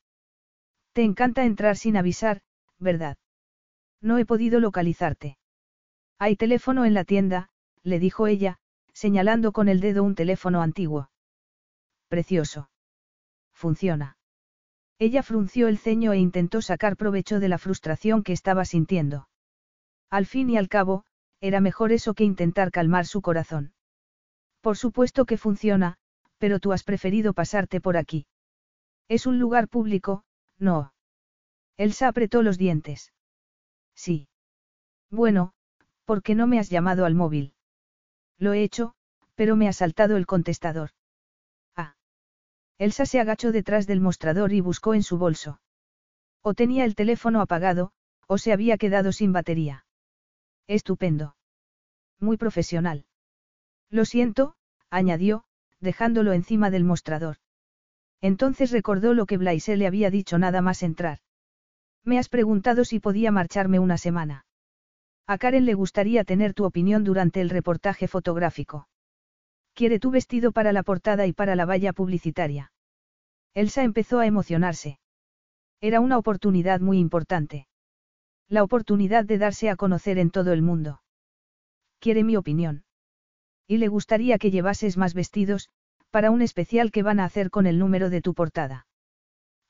Te 0.94 1.04
encanta 1.04 1.44
entrar 1.44 1.76
sin 1.76 1.98
avisar, 1.98 2.42
¿verdad? 2.82 3.18
No 4.02 4.18
he 4.18 4.26
podido 4.26 4.60
localizarte. 4.60 5.38
Hay 6.18 6.36
teléfono 6.36 6.84
en 6.84 6.94
la 6.94 7.06
tienda, 7.06 7.50
le 7.84 8.00
dijo 8.00 8.28
ella, 8.28 8.58
señalando 8.94 9.54
con 9.54 9.70
el 9.70 9.80
dedo 9.80 10.04
un 10.04 10.16
teléfono 10.16 10.62
antiguo. 10.62 11.10
Precioso. 12.10 12.70
Funciona. 13.54 14.18
Ella 15.00 15.24
frunció 15.24 15.68
el 15.68 15.78
ceño 15.78 16.14
e 16.14 16.18
intentó 16.18 16.62
sacar 16.62 16.98
provecho 16.98 17.40
de 17.40 17.48
la 17.48 17.58
frustración 17.58 18.24
que 18.24 18.34
estaba 18.34 18.66
sintiendo. 18.66 19.30
Al 20.10 20.26
fin 20.26 20.50
y 20.50 20.58
al 20.58 20.68
cabo, 20.68 21.06
era 21.40 21.62
mejor 21.62 21.92
eso 21.92 22.14
que 22.14 22.24
intentar 22.24 22.72
calmar 22.72 23.06
su 23.06 23.22
corazón. 23.22 23.74
Por 24.62 24.78
supuesto 24.78 25.26
que 25.26 25.38
funciona, 25.38 25.98
pero 26.38 26.60
tú 26.60 26.72
has 26.72 26.84
preferido 26.84 27.34
pasarte 27.34 27.82
por 27.82 27.98
aquí. 27.98 28.28
Es 29.08 29.26
un 29.26 29.40
lugar 29.40 29.68
público, 29.68 30.24
no. 30.58 30.94
Elsa 31.78 32.08
apretó 32.08 32.44
los 32.44 32.58
dientes. 32.58 33.14
Sí. 33.96 34.28
Bueno, 35.10 35.54
¿por 36.06 36.24
qué 36.24 36.36
no 36.36 36.48
me 36.48 36.60
has 36.60 36.70
llamado 36.70 37.06
al 37.06 37.16
móvil? 37.16 37.54
Lo 38.38 38.54
he 38.54 38.64
hecho, 38.64 38.94
pero 39.36 39.56
me 39.56 39.68
ha 39.68 39.74
saltado 39.74 40.18
el 40.18 40.26
contestador. 40.26 40.92
Ah. 41.76 41.96
Elsa 42.78 43.06
se 43.06 43.20
agachó 43.20 43.52
detrás 43.52 43.88
del 43.88 44.02
mostrador 44.02 44.54
y 44.54 44.62
buscó 44.62 44.94
en 44.94 45.04
su 45.04 45.18
bolso. 45.18 45.62
O 46.42 46.54
tenía 46.54 46.86
el 46.86 46.96
teléfono 46.96 47.42
apagado, 47.42 47.92
o 48.28 48.38
se 48.38 48.54
había 48.54 48.78
quedado 48.78 49.12
sin 49.12 49.34
batería. 49.34 49.86
Estupendo. 50.68 51.36
Muy 52.20 52.38
profesional. 52.38 53.06
Lo 53.90 54.06
siento, 54.06 54.56
añadió, 54.90 55.44
dejándolo 55.80 56.34
encima 56.34 56.70
del 56.70 56.84
mostrador. 56.84 57.38
Entonces 58.22 58.72
recordó 58.72 59.14
lo 59.14 59.26
que 59.26 59.38
Blaise 59.38 59.76
le 59.76 59.88
había 59.88 60.10
dicho 60.12 60.38
nada 60.38 60.62
más 60.62 60.84
entrar. 60.84 61.20
Me 62.04 62.18
has 62.18 62.30
preguntado 62.30 62.84
si 62.86 63.00
podía 63.00 63.32
marcharme 63.32 63.80
una 63.80 63.98
semana. 63.98 64.46
A 65.28 65.38
Karen 65.38 65.66
le 65.66 65.76
gustaría 65.76 66.24
tener 66.24 66.54
tu 66.54 66.66
opinión 66.66 67.04
durante 67.04 67.42
el 67.42 67.50
reportaje 67.50 68.08
fotográfico. 68.08 68.88
Quiere 69.74 70.00
tu 70.00 70.12
vestido 70.12 70.52
para 70.52 70.74
la 70.74 70.84
portada 70.84 71.28
y 71.28 71.34
para 71.34 71.56
la 71.56 71.66
valla 71.66 71.94
publicitaria. 71.94 72.72
Elsa 73.54 73.84
empezó 73.84 74.20
a 74.20 74.26
emocionarse. 74.26 75.00
Era 75.80 76.00
una 76.00 76.18
oportunidad 76.18 76.80
muy 76.80 77.00
importante. 77.00 77.68
La 78.50 78.64
oportunidad 78.64 79.26
de 79.26 79.38
darse 79.38 79.70
a 79.70 79.76
conocer 79.76 80.18
en 80.18 80.32
todo 80.32 80.54
el 80.54 80.62
mundo. 80.62 81.02
Quiere 82.00 82.24
mi 82.24 82.36
opinión. 82.36 82.84
Y 83.68 83.78
le 83.78 83.88
gustaría 83.88 84.38
que 84.38 84.52
llevases 84.52 84.98
más 84.98 85.14
vestidos, 85.14 85.70
para 86.10 86.32
un 86.32 86.42
especial 86.42 86.92
que 86.92 87.04
van 87.04 87.20
a 87.20 87.26
hacer 87.26 87.50
con 87.50 87.68
el 87.68 87.80
número 87.80 88.10
de 88.10 88.22
tu 88.22 88.34
portada. 88.34 88.88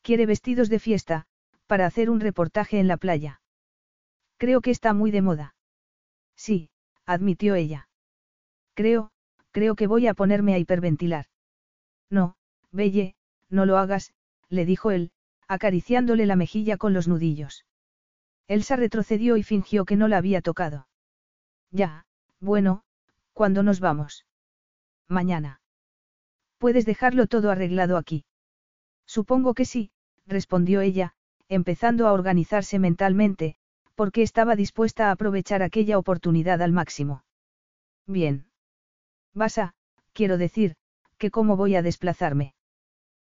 Quiere 0.01 0.25
vestidos 0.25 0.69
de 0.69 0.79
fiesta, 0.79 1.27
para 1.71 1.85
hacer 1.85 2.09
un 2.09 2.19
reportaje 2.19 2.81
en 2.81 2.89
la 2.89 2.97
playa. 2.97 3.39
Creo 4.35 4.59
que 4.59 4.71
está 4.71 4.93
muy 4.93 5.09
de 5.09 5.21
moda. 5.21 5.55
Sí, 6.35 6.69
admitió 7.05 7.55
ella. 7.55 7.87
Creo, 8.73 9.11
creo 9.51 9.77
que 9.77 9.87
voy 9.87 10.07
a 10.07 10.13
ponerme 10.13 10.53
a 10.53 10.57
hiperventilar. 10.57 11.27
No, 12.09 12.35
Belle, 12.73 13.15
no 13.49 13.65
lo 13.65 13.77
hagas, 13.77 14.13
le 14.49 14.65
dijo 14.65 14.91
él, 14.91 15.11
acariciándole 15.47 16.25
la 16.25 16.35
mejilla 16.35 16.75
con 16.75 16.91
los 16.91 17.07
nudillos. 17.07 17.65
Elsa 18.49 18.75
retrocedió 18.75 19.37
y 19.37 19.43
fingió 19.43 19.85
que 19.85 19.95
no 19.95 20.09
la 20.09 20.17
había 20.17 20.41
tocado. 20.41 20.89
Ya, 21.71 22.05
bueno, 22.41 22.83
¿cuándo 23.31 23.63
nos 23.63 23.79
vamos? 23.79 24.25
Mañana. 25.07 25.61
¿Puedes 26.57 26.85
dejarlo 26.85 27.27
todo 27.27 27.49
arreglado 27.49 27.95
aquí? 27.95 28.25
Supongo 29.05 29.53
que 29.53 29.63
sí, 29.63 29.91
respondió 30.27 30.81
ella, 30.81 31.15
empezando 31.51 32.07
a 32.07 32.13
organizarse 32.13 32.79
mentalmente, 32.79 33.55
porque 33.95 34.21
estaba 34.21 34.55
dispuesta 34.55 35.09
a 35.09 35.11
aprovechar 35.11 35.61
aquella 35.61 35.97
oportunidad 35.97 36.61
al 36.61 36.71
máximo. 36.71 37.25
Bien. 38.07 38.45
Vas 39.33 39.57
a, 39.57 39.73
quiero 40.13 40.37
decir, 40.37 40.77
que 41.17 41.29
cómo 41.29 41.57
voy 41.57 41.75
a 41.75 41.81
desplazarme. 41.81 42.55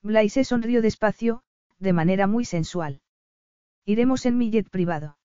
Blaise 0.01 0.47
sonrió 0.47 0.81
despacio, 0.81 1.43
de 1.77 1.93
manera 1.93 2.25
muy 2.25 2.43
sensual. 2.43 3.01
Iremos 3.85 4.25
en 4.25 4.39
mi 4.39 4.49
jet 4.49 4.67
privado. 4.71 5.19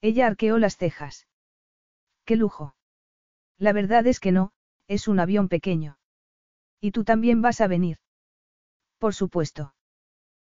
Ella 0.00 0.26
arqueó 0.26 0.58
las 0.58 0.76
cejas. 0.76 1.28
¡Qué 2.24 2.34
lujo! 2.34 2.74
La 3.58 3.72
verdad 3.72 4.08
es 4.08 4.18
que 4.18 4.32
no, 4.32 4.50
es 4.88 5.06
un 5.06 5.20
avión 5.20 5.48
pequeño. 5.48 5.98
Y 6.80 6.90
tú 6.90 7.04
también 7.04 7.42
vas 7.42 7.60
a 7.60 7.68
venir. 7.68 7.98
Por 8.98 9.14
supuesto. 9.14 9.72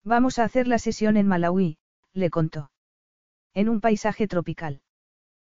Vamos 0.05 0.37
a 0.37 0.43
hacer 0.43 0.67
la 0.67 0.77
sesión 0.77 1.17
en 1.17 1.27
Malawi, 1.27 1.79
le 2.13 2.29
contó. 2.29 2.69
En 3.55 3.69
un 3.69 3.81
paisaje 3.81 4.27
tropical. 4.27 4.81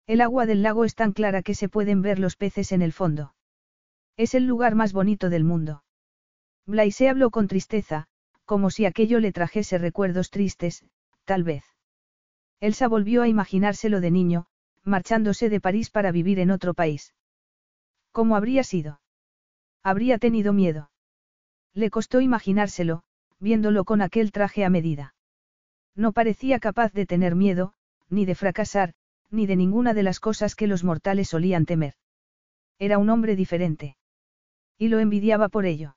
El 0.06 0.20
agua 0.20 0.47
del 0.47 0.62
lago 0.62 0.85
es 0.85 0.94
tan 0.94 1.12
clara 1.12 1.43
que 1.43 1.55
se 1.56 1.68
pueden 1.68 2.01
ver 2.01 2.20
los 2.20 2.36
peces 2.36 2.70
en 2.70 2.81
el 2.81 2.93
fondo. 2.93 3.35
Es 4.16 4.35
el 4.35 4.47
lugar 4.47 4.77
más 4.77 4.93
bonito 4.93 5.31
del 5.31 5.43
mundo. 5.43 5.82
Blaise 6.64 7.09
habló 7.09 7.31
con 7.31 7.48
tristeza, 7.48 8.06
como 8.44 8.70
si 8.70 8.86
aquello 8.86 9.18
le 9.18 9.32
trajese 9.32 9.78
recuerdos 9.78 10.31
tristes, 10.31 10.85
tal 11.24 11.43
vez. 11.43 11.64
Elsa 12.60 12.86
volvió 12.86 13.23
a 13.23 13.28
imaginárselo 13.28 14.01
de 14.01 14.12
niño, 14.12 14.47
marchándose 14.85 15.51
de 15.51 15.60
París 15.60 15.90
para 15.90 16.12
vivir 16.12 16.39
en 16.39 16.52
otro 16.52 16.73
país. 16.73 17.14
¿Cómo 18.12 18.36
habría 18.36 18.62
sido? 18.62 19.01
Habría 19.82 20.18
tenido 20.18 20.52
miedo. 20.52 20.90
Le 21.74 21.90
costó 21.90 22.20
imaginárselo, 22.20 23.02
viéndolo 23.40 23.84
con 23.84 24.02
aquel 24.02 24.32
traje 24.32 24.64
a 24.64 24.70
medida. 24.70 25.14
No 25.94 26.12
parecía 26.12 26.58
capaz 26.58 26.92
de 26.92 27.06
tener 27.06 27.34
miedo, 27.34 27.72
ni 28.08 28.24
de 28.24 28.34
fracasar, 28.34 28.94
ni 29.30 29.46
de 29.46 29.56
ninguna 29.56 29.94
de 29.94 30.02
las 30.02 30.20
cosas 30.20 30.54
que 30.54 30.66
los 30.66 30.84
mortales 30.84 31.28
solían 31.28 31.66
temer. 31.66 31.94
Era 32.78 32.98
un 32.98 33.10
hombre 33.10 33.36
diferente. 33.36 33.96
Y 34.78 34.88
lo 34.88 34.98
envidiaba 34.98 35.48
por 35.48 35.64
ello. 35.64 35.96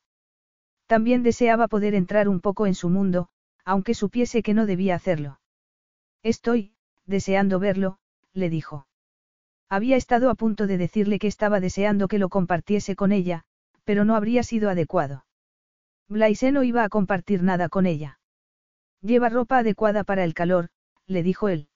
También 0.88 1.22
deseaba 1.22 1.68
poder 1.68 1.94
entrar 1.94 2.28
un 2.28 2.40
poco 2.40 2.66
en 2.66 2.76
su 2.76 2.90
mundo, 2.90 3.30
aunque 3.66 3.94
supiese 3.94 4.42
que 4.42 4.54
no 4.54 4.66
debía 4.66 4.96
hacerlo. 4.96 5.40
Estoy, 6.24 6.74
deseando 7.06 7.60
verlo, 7.60 8.00
le 8.34 8.50
dijo. 8.50 8.88
Había 9.70 9.98
estado 9.98 10.32
a 10.32 10.36
punto 10.36 10.66
de 10.66 10.78
decirle 10.78 11.20
que 11.20 11.28
estaba 11.28 11.60
deseando 11.60 12.08
que 12.08 12.18
lo 12.18 12.30
compartiese 12.30 12.96
con 12.96 13.12
ella, 13.12 13.44
pero 13.84 14.04
no 14.04 14.16
habría 14.16 14.42
sido 14.44 14.70
adecuado. 14.70 15.26
Blaise 16.10 16.52
no 16.52 16.64
iba 16.64 16.84
a 16.84 16.90
compartir 16.90 17.44
nada 17.44 17.70
con 17.70 17.86
ella. 17.86 18.20
Lleva 19.02 19.30
ropa 19.30 19.60
adecuada 19.60 20.04
para 20.04 20.24
el 20.24 20.34
calor, 20.34 20.70
le 21.06 21.24
dijo 21.24 21.50
él. 21.50 21.70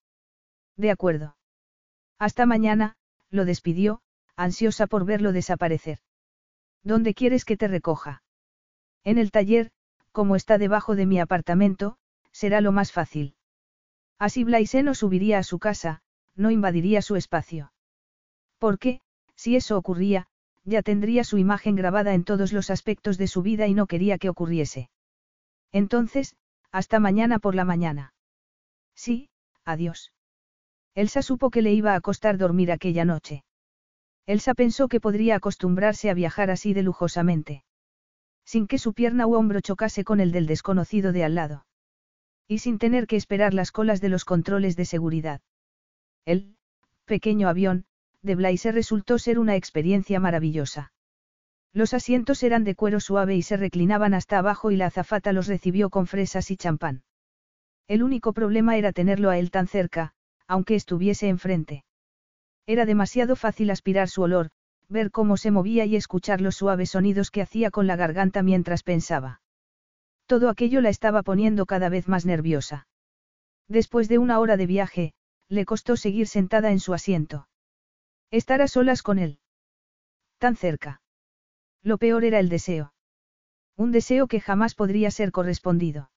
De 0.75 0.89
acuerdo. 0.89 1.37
Hasta 2.17 2.45
mañana, 2.45 2.95
lo 3.29 3.45
despidió, 3.45 4.01
ansiosa 4.35 4.87
por 4.87 5.05
verlo 5.05 5.31
desaparecer. 5.31 5.99
¿Dónde 6.83 7.13
quieres 7.13 7.45
que 7.45 7.57
te 7.57 7.67
recoja? 7.67 8.23
En 9.03 9.17
el 9.17 9.31
taller, 9.31 9.71
como 10.11 10.35
está 10.35 10.57
debajo 10.57 10.95
de 10.95 11.05
mi 11.05 11.19
apartamento, 11.19 11.97
será 12.31 12.59
lo 12.59 12.71
más 12.71 12.91
fácil. 12.91 13.35
Así 14.17 14.43
Blaise 14.43 14.83
no 14.83 14.95
subiría 14.95 15.37
a 15.37 15.43
su 15.43 15.59
casa, 15.59 16.01
no 16.35 16.49
invadiría 16.49 17.01
su 17.01 17.15
espacio. 17.15 17.71
Porque, 18.57 19.01
si 19.35 19.55
eso 19.55 19.77
ocurría, 19.77 20.27
ya 20.63 20.81
tendría 20.81 21.23
su 21.23 21.37
imagen 21.37 21.75
grabada 21.75 22.13
en 22.13 22.23
todos 22.23 22.53
los 22.53 22.69
aspectos 22.69 23.17
de 23.17 23.27
su 23.27 23.41
vida 23.41 23.67
y 23.67 23.73
no 23.73 23.87
quería 23.87 24.17
que 24.17 24.29
ocurriese. 24.29 24.89
Entonces, 25.71 26.35
hasta 26.71 26.99
mañana 26.99 27.39
por 27.39 27.55
la 27.55 27.65
mañana. 27.65 28.13
Sí, 28.95 29.29
adiós. 29.65 30.11
Elsa 30.95 31.21
supo 31.21 31.49
que 31.49 31.61
le 31.61 31.73
iba 31.73 31.95
a 31.95 32.01
costar 32.01 32.37
dormir 32.37 32.71
aquella 32.71 33.05
noche. 33.05 33.43
Elsa 34.25 34.53
pensó 34.53 34.87
que 34.87 35.01
podría 35.01 35.35
acostumbrarse 35.35 36.09
a 36.09 36.13
viajar 36.13 36.49
así 36.51 36.73
de 36.73 36.83
lujosamente 36.83 37.63
sin 38.45 38.67
que 38.67 38.77
su 38.77 38.93
pierna 38.93 39.27
u 39.27 39.35
hombro 39.35 39.61
chocase 39.61 40.03
con 40.03 40.19
el 40.19 40.31
del 40.31 40.47
desconocido 40.47 41.11
de 41.11 41.23
al 41.23 41.35
lado. 41.35 41.65
Y 42.47 42.59
sin 42.59 42.77
tener 42.77 43.07
que 43.07 43.15
esperar 43.15 43.53
las 43.53 43.71
colas 43.71 44.01
de 44.01 44.09
los 44.09 44.25
controles 44.25 44.75
de 44.75 44.85
seguridad. 44.85 45.41
El, 46.25 46.57
pequeño 47.05 47.47
avión, 47.47 47.85
de 48.23 48.35
Blaise 48.35 48.71
resultó 48.71 49.19
ser 49.19 49.37
una 49.37 49.55
experiencia 49.55 50.19
maravillosa. 50.19 50.91
Los 51.73 51.93
asientos 51.93 52.41
eran 52.43 52.63
de 52.63 52.75
cuero 52.75 52.99
suave 52.99 53.35
y 53.35 53.41
se 53.41 53.57
reclinaban 53.57 54.13
hasta 54.13 54.39
abajo 54.39 54.71
y 54.71 54.77
la 54.77 54.87
azafata 54.87 55.33
los 55.33 55.47
recibió 55.47 55.89
con 55.89 56.07
fresas 56.07 56.49
y 56.51 56.57
champán. 56.57 57.03
El 57.87 58.01
único 58.01 58.33
problema 58.33 58.77
era 58.77 58.93
tenerlo 58.93 59.29
a 59.29 59.37
él 59.37 59.51
tan 59.51 59.67
cerca, 59.67 60.13
aunque 60.47 60.75
estuviese 60.75 61.27
enfrente. 61.27 61.83
Era 62.65 62.85
demasiado 62.85 63.35
fácil 63.35 63.71
aspirar 63.71 64.07
su 64.07 64.21
olor, 64.21 64.49
ver 64.87 65.11
cómo 65.11 65.35
se 65.35 65.51
movía 65.51 65.85
y 65.85 65.95
escuchar 65.95 66.39
los 66.39 66.55
suaves 66.55 66.91
sonidos 66.91 67.31
que 67.31 67.41
hacía 67.41 67.71
con 67.71 67.87
la 67.87 67.95
garganta 67.95 68.43
mientras 68.43 68.83
pensaba. 68.83 69.41
Todo 70.27 70.49
aquello 70.49 70.79
la 70.79 70.89
estaba 70.89 71.23
poniendo 71.23 71.65
cada 71.65 71.89
vez 71.89 72.07
más 72.07 72.25
nerviosa. 72.25 72.87
Después 73.67 74.07
de 74.07 74.17
una 74.17 74.39
hora 74.39 74.55
de 74.55 74.67
viaje, 74.67 75.13
le 75.49 75.65
costó 75.65 75.97
seguir 75.97 76.27
sentada 76.27 76.71
en 76.71 76.79
su 76.79 76.93
asiento. 76.93 77.47
Estar 78.33 78.63
a 78.63 78.67
solas 78.67 79.03
con 79.03 79.19
él. 79.19 79.37
Tan 80.39 80.55
cerca. 80.55 81.03
Lo 81.83 81.99
peor 81.99 82.25
era 82.25 82.39
el 82.39 82.49
deseo. 82.49 82.91
Un 83.77 83.91
deseo 83.91 84.25
que 84.25 84.39
jamás 84.39 84.73
podría 84.73 85.11
ser 85.11 85.31
correspondido. 85.31 86.09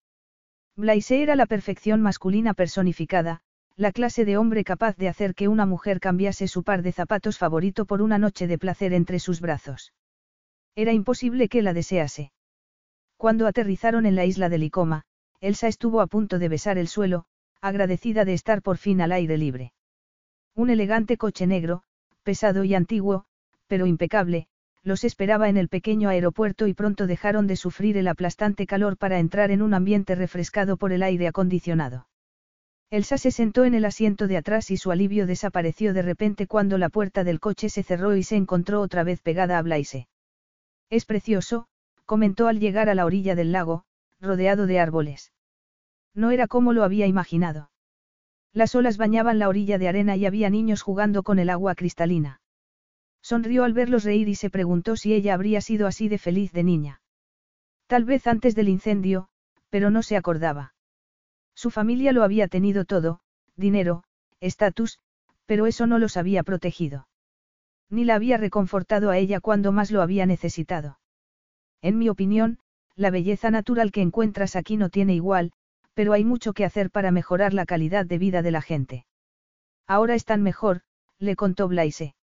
Blaise 0.76 1.10
era 1.10 1.36
la 1.36 1.44
perfección 1.44 2.00
masculina 2.00 2.54
personificada, 2.54 3.42
la 3.76 3.92
clase 3.92 4.24
de 4.24 4.38
hombre 4.38 4.64
capaz 4.64 4.96
de 4.96 5.10
hacer 5.10 5.34
que 5.34 5.48
una 5.48 5.66
mujer 5.66 6.00
cambiase 6.00 6.48
su 6.48 6.62
par 6.62 6.80
de 6.80 6.92
zapatos 6.92 7.36
favorito 7.36 7.84
por 7.84 8.00
una 8.00 8.16
noche 8.16 8.46
de 8.46 8.56
placer 8.56 8.94
entre 8.94 9.18
sus 9.18 9.42
brazos. 9.42 9.92
Era 10.74 10.94
imposible 10.94 11.50
que 11.50 11.60
la 11.60 11.74
desease. 11.74 12.32
Cuando 13.18 13.46
aterrizaron 13.46 14.06
en 14.06 14.16
la 14.16 14.24
isla 14.24 14.48
de 14.48 14.56
Licoma, 14.56 15.02
Elsa 15.40 15.68
estuvo 15.68 16.00
a 16.00 16.06
punto 16.06 16.38
de 16.38 16.48
besar 16.48 16.78
el 16.78 16.88
suelo, 16.88 17.26
agradecida 17.60 18.24
de 18.24 18.32
estar 18.32 18.62
por 18.62 18.78
fin 18.78 19.02
al 19.02 19.12
aire 19.12 19.36
libre. 19.36 19.74
Un 20.54 20.70
elegante 20.70 21.18
coche 21.18 21.46
negro, 21.46 21.82
pesado 22.26 22.64
y 22.64 22.74
antiguo, 22.74 23.24
pero 23.68 23.86
impecable, 23.86 24.48
los 24.82 25.04
esperaba 25.04 25.48
en 25.48 25.56
el 25.56 25.68
pequeño 25.68 26.08
aeropuerto 26.08 26.66
y 26.66 26.74
pronto 26.74 27.06
dejaron 27.06 27.46
de 27.46 27.54
sufrir 27.54 27.96
el 27.96 28.08
aplastante 28.08 28.66
calor 28.66 28.96
para 28.96 29.20
entrar 29.20 29.52
en 29.52 29.62
un 29.62 29.74
ambiente 29.74 30.16
refrescado 30.16 30.76
por 30.76 30.92
el 30.92 31.04
aire 31.04 31.28
acondicionado. 31.28 32.08
Elsa 32.90 33.16
se 33.16 33.30
sentó 33.30 33.64
en 33.64 33.74
el 33.74 33.84
asiento 33.84 34.26
de 34.26 34.38
atrás 34.38 34.72
y 34.72 34.76
su 34.76 34.90
alivio 34.90 35.28
desapareció 35.28 35.94
de 35.94 36.02
repente 36.02 36.48
cuando 36.48 36.78
la 36.78 36.88
puerta 36.88 37.22
del 37.22 37.38
coche 37.38 37.68
se 37.68 37.84
cerró 37.84 38.16
y 38.16 38.24
se 38.24 38.34
encontró 38.34 38.80
otra 38.80 39.04
vez 39.04 39.22
pegada 39.22 39.56
a 39.58 39.62
Blaise. 39.62 40.08
Es 40.90 41.04
precioso, 41.04 41.68
comentó 42.06 42.48
al 42.48 42.58
llegar 42.58 42.88
a 42.88 42.96
la 42.96 43.04
orilla 43.04 43.36
del 43.36 43.52
lago, 43.52 43.84
rodeado 44.20 44.66
de 44.66 44.80
árboles. 44.80 45.32
No 46.12 46.32
era 46.32 46.48
como 46.48 46.72
lo 46.72 46.82
había 46.82 47.06
imaginado. 47.06 47.70
Las 48.56 48.74
olas 48.74 48.96
bañaban 48.96 49.38
la 49.38 49.50
orilla 49.50 49.76
de 49.76 49.86
arena 49.86 50.16
y 50.16 50.24
había 50.24 50.48
niños 50.48 50.80
jugando 50.80 51.22
con 51.22 51.38
el 51.38 51.50
agua 51.50 51.74
cristalina. 51.74 52.40
Sonrió 53.20 53.64
al 53.64 53.74
verlos 53.74 54.02
reír 54.02 54.30
y 54.30 54.34
se 54.34 54.48
preguntó 54.48 54.96
si 54.96 55.12
ella 55.12 55.34
habría 55.34 55.60
sido 55.60 55.86
así 55.86 56.08
de 56.08 56.16
feliz 56.16 56.52
de 56.52 56.64
niña. 56.64 57.02
Tal 57.86 58.06
vez 58.06 58.26
antes 58.26 58.54
del 58.54 58.70
incendio, 58.70 59.28
pero 59.68 59.90
no 59.90 60.02
se 60.02 60.16
acordaba. 60.16 60.72
Su 61.54 61.70
familia 61.70 62.12
lo 62.12 62.22
había 62.22 62.48
tenido 62.48 62.86
todo, 62.86 63.20
dinero, 63.56 64.04
estatus, 64.40 65.00
pero 65.44 65.66
eso 65.66 65.86
no 65.86 65.98
los 65.98 66.16
había 66.16 66.42
protegido. 66.42 67.08
Ni 67.90 68.06
la 68.06 68.14
había 68.14 68.38
reconfortado 68.38 69.10
a 69.10 69.18
ella 69.18 69.40
cuando 69.40 69.70
más 69.70 69.90
lo 69.90 70.00
había 70.00 70.24
necesitado. 70.24 70.98
En 71.82 71.98
mi 71.98 72.08
opinión, 72.08 72.58
la 72.94 73.10
belleza 73.10 73.50
natural 73.50 73.92
que 73.92 74.00
encuentras 74.00 74.56
aquí 74.56 74.78
no 74.78 74.88
tiene 74.88 75.14
igual, 75.14 75.52
pero 75.96 76.12
hay 76.12 76.24
mucho 76.24 76.52
que 76.52 76.66
hacer 76.66 76.90
para 76.90 77.10
mejorar 77.10 77.54
la 77.54 77.64
calidad 77.64 78.04
de 78.04 78.18
vida 78.18 78.42
de 78.42 78.50
la 78.50 78.60
gente. 78.60 79.06
Ahora 79.86 80.14
están 80.14 80.42
mejor, 80.42 80.82
le 81.18 81.36
contó 81.36 81.68
Blaise. 81.68 82.14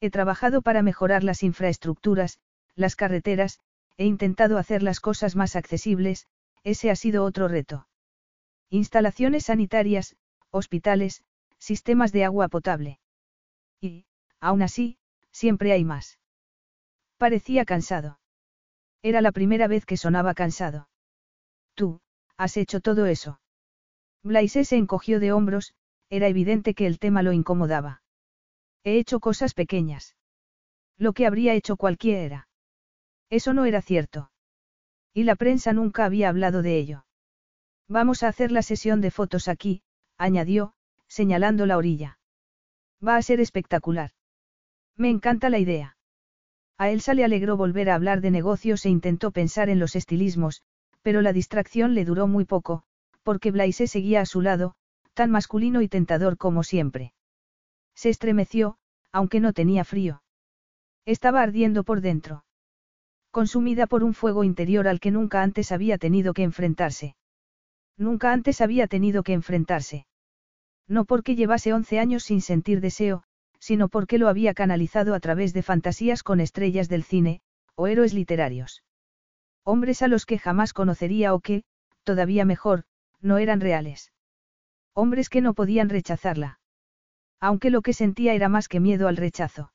He 0.00 0.10
trabajado 0.10 0.60
para 0.60 0.82
mejorar 0.82 1.24
las 1.24 1.42
infraestructuras, 1.42 2.40
las 2.74 2.96
carreteras, 2.96 3.58
he 3.96 4.04
intentado 4.04 4.58
hacer 4.58 4.82
las 4.82 5.00
cosas 5.00 5.34
más 5.34 5.56
accesibles, 5.56 6.26
ese 6.62 6.90
ha 6.90 6.94
sido 6.94 7.24
otro 7.24 7.48
reto. 7.48 7.88
Instalaciones 8.68 9.46
sanitarias, 9.46 10.14
hospitales, 10.50 11.22
sistemas 11.58 12.12
de 12.12 12.26
agua 12.26 12.48
potable. 12.48 13.00
Y, 13.80 14.04
aún 14.40 14.60
así, 14.60 14.98
siempre 15.32 15.72
hay 15.72 15.86
más. 15.86 16.18
Parecía 17.16 17.64
cansado. 17.64 18.20
Era 19.00 19.22
la 19.22 19.32
primera 19.32 19.68
vez 19.68 19.86
que 19.86 19.96
sonaba 19.96 20.34
cansado. 20.34 20.90
Tú, 21.74 22.02
has 22.40 22.56
hecho 22.56 22.80
todo 22.80 23.04
eso. 23.04 23.38
Blaise 24.22 24.64
se 24.64 24.76
encogió 24.76 25.20
de 25.20 25.30
hombros, 25.30 25.74
era 26.08 26.26
evidente 26.26 26.72
que 26.72 26.86
el 26.86 26.98
tema 26.98 27.22
lo 27.22 27.32
incomodaba. 27.32 28.02
He 28.82 28.98
hecho 28.98 29.20
cosas 29.20 29.52
pequeñas. 29.52 30.16
Lo 30.96 31.12
que 31.12 31.26
habría 31.26 31.52
hecho 31.52 31.76
cualquiera. 31.76 32.48
Eso 33.28 33.52
no 33.52 33.66
era 33.66 33.82
cierto. 33.82 34.30
Y 35.12 35.24
la 35.24 35.36
prensa 35.36 35.74
nunca 35.74 36.06
había 36.06 36.30
hablado 36.30 36.62
de 36.62 36.78
ello. 36.78 37.04
Vamos 37.88 38.22
a 38.22 38.28
hacer 38.28 38.52
la 38.52 38.62
sesión 38.62 39.02
de 39.02 39.10
fotos 39.10 39.46
aquí, 39.46 39.82
añadió, 40.16 40.72
señalando 41.08 41.66
la 41.66 41.76
orilla. 41.76 42.18
Va 43.06 43.16
a 43.16 43.22
ser 43.22 43.40
espectacular. 43.40 44.12
Me 44.96 45.10
encanta 45.10 45.50
la 45.50 45.58
idea. 45.58 45.98
A 46.78 46.88
Elsa 46.88 47.12
le 47.12 47.24
alegró 47.24 47.58
volver 47.58 47.90
a 47.90 47.96
hablar 47.96 48.22
de 48.22 48.30
negocios 48.30 48.86
e 48.86 48.88
intentó 48.88 49.30
pensar 49.30 49.68
en 49.68 49.78
los 49.78 49.94
estilismos, 49.94 50.62
pero 51.02 51.22
la 51.22 51.32
distracción 51.32 51.94
le 51.94 52.04
duró 52.04 52.26
muy 52.26 52.44
poco, 52.44 52.82
porque 53.22 53.50
Blaise 53.50 53.88
seguía 53.88 54.20
a 54.20 54.26
su 54.26 54.40
lado, 54.40 54.74
tan 55.14 55.30
masculino 55.30 55.82
y 55.82 55.88
tentador 55.88 56.36
como 56.36 56.62
siempre. 56.62 57.12
Se 57.94 58.08
estremeció, 58.08 58.78
aunque 59.12 59.40
no 59.40 59.52
tenía 59.52 59.84
frío. 59.84 60.22
Estaba 61.04 61.42
ardiendo 61.42 61.84
por 61.84 62.00
dentro. 62.00 62.44
Consumida 63.30 63.86
por 63.86 64.02
un 64.02 64.14
fuego 64.14 64.44
interior 64.44 64.88
al 64.88 65.00
que 65.00 65.10
nunca 65.10 65.42
antes 65.42 65.72
había 65.72 65.98
tenido 65.98 66.34
que 66.34 66.42
enfrentarse. 66.42 67.16
Nunca 67.96 68.32
antes 68.32 68.60
había 68.60 68.86
tenido 68.86 69.22
que 69.22 69.32
enfrentarse. 69.32 70.06
No 70.88 71.04
porque 71.04 71.36
llevase 71.36 71.72
once 71.72 72.00
años 72.00 72.24
sin 72.24 72.40
sentir 72.40 72.80
deseo, 72.80 73.22
sino 73.58 73.88
porque 73.88 74.18
lo 74.18 74.28
había 74.28 74.54
canalizado 74.54 75.14
a 75.14 75.20
través 75.20 75.52
de 75.52 75.62
fantasías 75.62 76.22
con 76.22 76.40
estrellas 76.40 76.88
del 76.88 77.04
cine, 77.04 77.42
o 77.76 77.86
héroes 77.86 78.14
literarios. 78.14 78.82
Hombres 79.64 80.02
a 80.02 80.08
los 80.08 80.26
que 80.26 80.38
jamás 80.38 80.72
conocería 80.72 81.34
o 81.34 81.40
que, 81.40 81.64
todavía 82.04 82.44
mejor, 82.44 82.84
no 83.20 83.38
eran 83.38 83.60
reales. 83.60 84.12
Hombres 84.94 85.28
que 85.28 85.40
no 85.40 85.54
podían 85.54 85.88
rechazarla. 85.88 86.60
Aunque 87.40 87.70
lo 87.70 87.82
que 87.82 87.92
sentía 87.92 88.34
era 88.34 88.48
más 88.48 88.68
que 88.68 88.80
miedo 88.80 89.08
al 89.08 89.16
rechazo. 89.16 89.72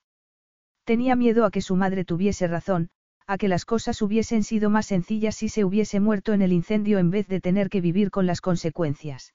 Tenía 0.84 1.16
miedo 1.16 1.46
a 1.46 1.52
que 1.52 1.62
su 1.62 1.76
madre 1.76 2.06
tuviese 2.06 2.48
razón, 2.48 2.90
a 3.28 3.38
que 3.38 3.48
las 3.48 3.66
cosas 3.66 4.02
hubiesen 4.02 4.44
sido 4.44 4.70
más 4.70 4.86
sencillas 4.86 5.36
si 5.36 5.50
se 5.50 5.66
hubiese 5.66 6.00
muerto 6.00 6.34
en 6.34 6.42
el 6.42 6.52
incendio 6.52 7.00
en 7.00 7.10
vez 7.10 7.28
de 7.28 7.42
tener 7.42 7.70
que 7.70 7.82
vivir 7.82 8.12
con 8.12 8.28
las 8.28 8.40
consecuencias. 8.40 9.34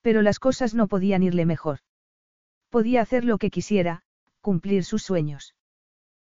Pero 0.00 0.22
las 0.22 0.38
cosas 0.38 0.74
no 0.74 0.86
podían 0.86 1.22
irle 1.22 1.44
mejor. 1.44 1.80
Podía 2.70 3.00
hacer 3.00 3.24
lo 3.24 3.38
que 3.38 3.50
quisiera, 3.50 4.02
cumplir 4.40 4.84
sus 4.84 5.02
sueños. 5.02 5.54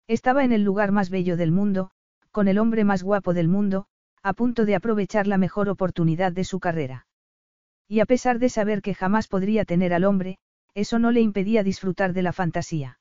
Estaba 0.06 0.44
en 0.44 0.52
el 0.52 0.62
lugar 0.62 0.92
más 0.92 1.10
bello 1.10 1.36
del 1.36 1.52
mundo, 1.52 1.90
con 2.34 2.48
el 2.48 2.58
hombre 2.58 2.82
más 2.82 3.04
guapo 3.04 3.32
del 3.32 3.46
mundo, 3.46 3.86
a 4.20 4.32
punto 4.32 4.64
de 4.64 4.74
aprovechar 4.74 5.28
la 5.28 5.38
mejor 5.38 5.68
oportunidad 5.68 6.32
de 6.32 6.42
su 6.42 6.58
carrera. 6.58 7.06
Y 7.86 8.00
a 8.00 8.06
pesar 8.06 8.40
de 8.40 8.48
saber 8.48 8.82
que 8.82 8.92
jamás 8.92 9.28
podría 9.28 9.64
tener 9.64 9.94
al 9.94 10.02
hombre, 10.02 10.38
eso 10.74 10.98
no 10.98 11.12
le 11.12 11.20
impedía 11.20 11.62
disfrutar 11.62 12.12
de 12.12 12.22
la 12.22 12.32
fantasía. 12.32 12.98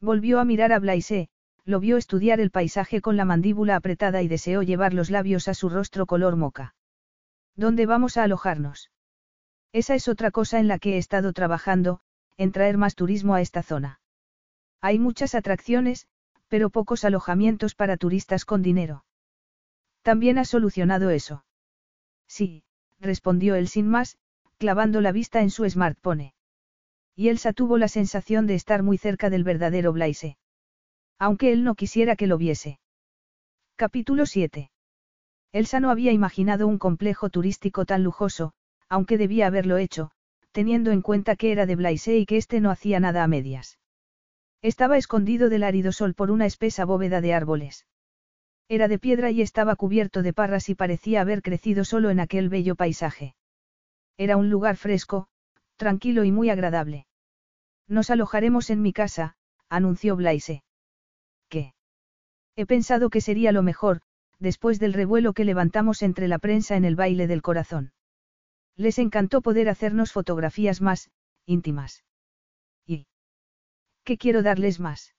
Volvió 0.00 0.38
a 0.38 0.44
mirar 0.44 0.72
a 0.72 0.78
Blaise, 0.78 1.28
lo 1.64 1.80
vio 1.80 1.96
estudiar 1.96 2.38
el 2.38 2.52
paisaje 2.52 3.00
con 3.00 3.16
la 3.16 3.24
mandíbula 3.24 3.74
apretada 3.74 4.22
y 4.22 4.28
deseó 4.28 4.62
llevar 4.62 4.94
los 4.94 5.10
labios 5.10 5.48
a 5.48 5.54
su 5.54 5.68
rostro 5.68 6.06
color 6.06 6.36
moca. 6.36 6.76
¿Dónde 7.56 7.86
vamos 7.86 8.16
a 8.16 8.22
alojarnos? 8.22 8.92
Esa 9.72 9.96
es 9.96 10.06
otra 10.06 10.30
cosa 10.30 10.60
en 10.60 10.68
la 10.68 10.78
que 10.78 10.94
he 10.94 10.98
estado 10.98 11.32
trabajando, 11.32 11.98
en 12.36 12.52
traer 12.52 12.78
más 12.78 12.94
turismo 12.94 13.34
a 13.34 13.40
esta 13.40 13.64
zona. 13.64 13.98
Hay 14.80 15.00
muchas 15.00 15.34
atracciones, 15.34 16.06
pero 16.54 16.70
pocos 16.70 17.04
alojamientos 17.04 17.74
para 17.74 17.96
turistas 17.96 18.44
con 18.44 18.62
dinero. 18.62 19.04
¿También 20.02 20.38
has 20.38 20.50
solucionado 20.50 21.10
eso? 21.10 21.44
Sí, 22.28 22.62
respondió 23.00 23.56
él 23.56 23.66
sin 23.66 23.88
más, 23.88 24.18
clavando 24.58 25.00
la 25.00 25.10
vista 25.10 25.40
en 25.40 25.50
su 25.50 25.68
smartphone. 25.68 26.32
Y 27.16 27.26
Elsa 27.30 27.52
tuvo 27.52 27.76
la 27.76 27.88
sensación 27.88 28.46
de 28.46 28.54
estar 28.54 28.84
muy 28.84 28.98
cerca 28.98 29.30
del 29.30 29.42
verdadero 29.42 29.92
Blaise. 29.92 30.38
Aunque 31.18 31.52
él 31.52 31.64
no 31.64 31.74
quisiera 31.74 32.14
que 32.14 32.28
lo 32.28 32.38
viese. 32.38 32.78
Capítulo 33.74 34.24
7. 34.24 34.70
Elsa 35.50 35.80
no 35.80 35.90
había 35.90 36.12
imaginado 36.12 36.68
un 36.68 36.78
complejo 36.78 37.30
turístico 37.30 37.84
tan 37.84 38.04
lujoso, 38.04 38.52
aunque 38.88 39.18
debía 39.18 39.48
haberlo 39.48 39.76
hecho, 39.76 40.12
teniendo 40.52 40.92
en 40.92 41.02
cuenta 41.02 41.34
que 41.34 41.50
era 41.50 41.66
de 41.66 41.74
Blaise 41.74 42.16
y 42.16 42.26
que 42.26 42.36
éste 42.36 42.60
no 42.60 42.70
hacía 42.70 43.00
nada 43.00 43.24
a 43.24 43.26
medias. 43.26 43.76
Estaba 44.64 44.96
escondido 44.96 45.50
del 45.50 45.62
árido 45.62 45.92
sol 45.92 46.14
por 46.14 46.30
una 46.30 46.46
espesa 46.46 46.86
bóveda 46.86 47.20
de 47.20 47.34
árboles. 47.34 47.84
Era 48.66 48.88
de 48.88 48.98
piedra 48.98 49.30
y 49.30 49.42
estaba 49.42 49.76
cubierto 49.76 50.22
de 50.22 50.32
parras 50.32 50.70
y 50.70 50.74
parecía 50.74 51.20
haber 51.20 51.42
crecido 51.42 51.84
solo 51.84 52.08
en 52.08 52.18
aquel 52.18 52.48
bello 52.48 52.74
paisaje. 52.74 53.34
Era 54.16 54.38
un 54.38 54.48
lugar 54.48 54.78
fresco, 54.78 55.28
tranquilo 55.76 56.24
y 56.24 56.32
muy 56.32 56.48
agradable. 56.48 57.06
Nos 57.88 58.08
alojaremos 58.08 58.70
en 58.70 58.80
mi 58.80 58.94
casa, 58.94 59.36
anunció 59.68 60.16
Blaise. 60.16 60.62
¿Qué? 61.50 61.74
He 62.56 62.64
pensado 62.64 63.10
que 63.10 63.20
sería 63.20 63.52
lo 63.52 63.62
mejor, 63.62 64.00
después 64.38 64.80
del 64.80 64.94
revuelo 64.94 65.34
que 65.34 65.44
levantamos 65.44 66.00
entre 66.00 66.26
la 66.26 66.38
prensa 66.38 66.74
en 66.76 66.86
el 66.86 66.96
baile 66.96 67.26
del 67.26 67.42
corazón. 67.42 67.92
Les 68.76 68.98
encantó 68.98 69.42
poder 69.42 69.68
hacernos 69.68 70.10
fotografías 70.10 70.80
más, 70.80 71.10
íntimas. 71.44 72.02
¿Qué 74.04 74.18
quiero 74.18 74.42
darles 74.42 74.80
más? 74.80 75.14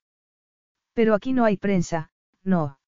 Pero 0.94 1.16
aquí 1.16 1.34
no 1.34 1.44
hay 1.44 1.58
prensa, 1.58 2.12
no. 2.44 2.80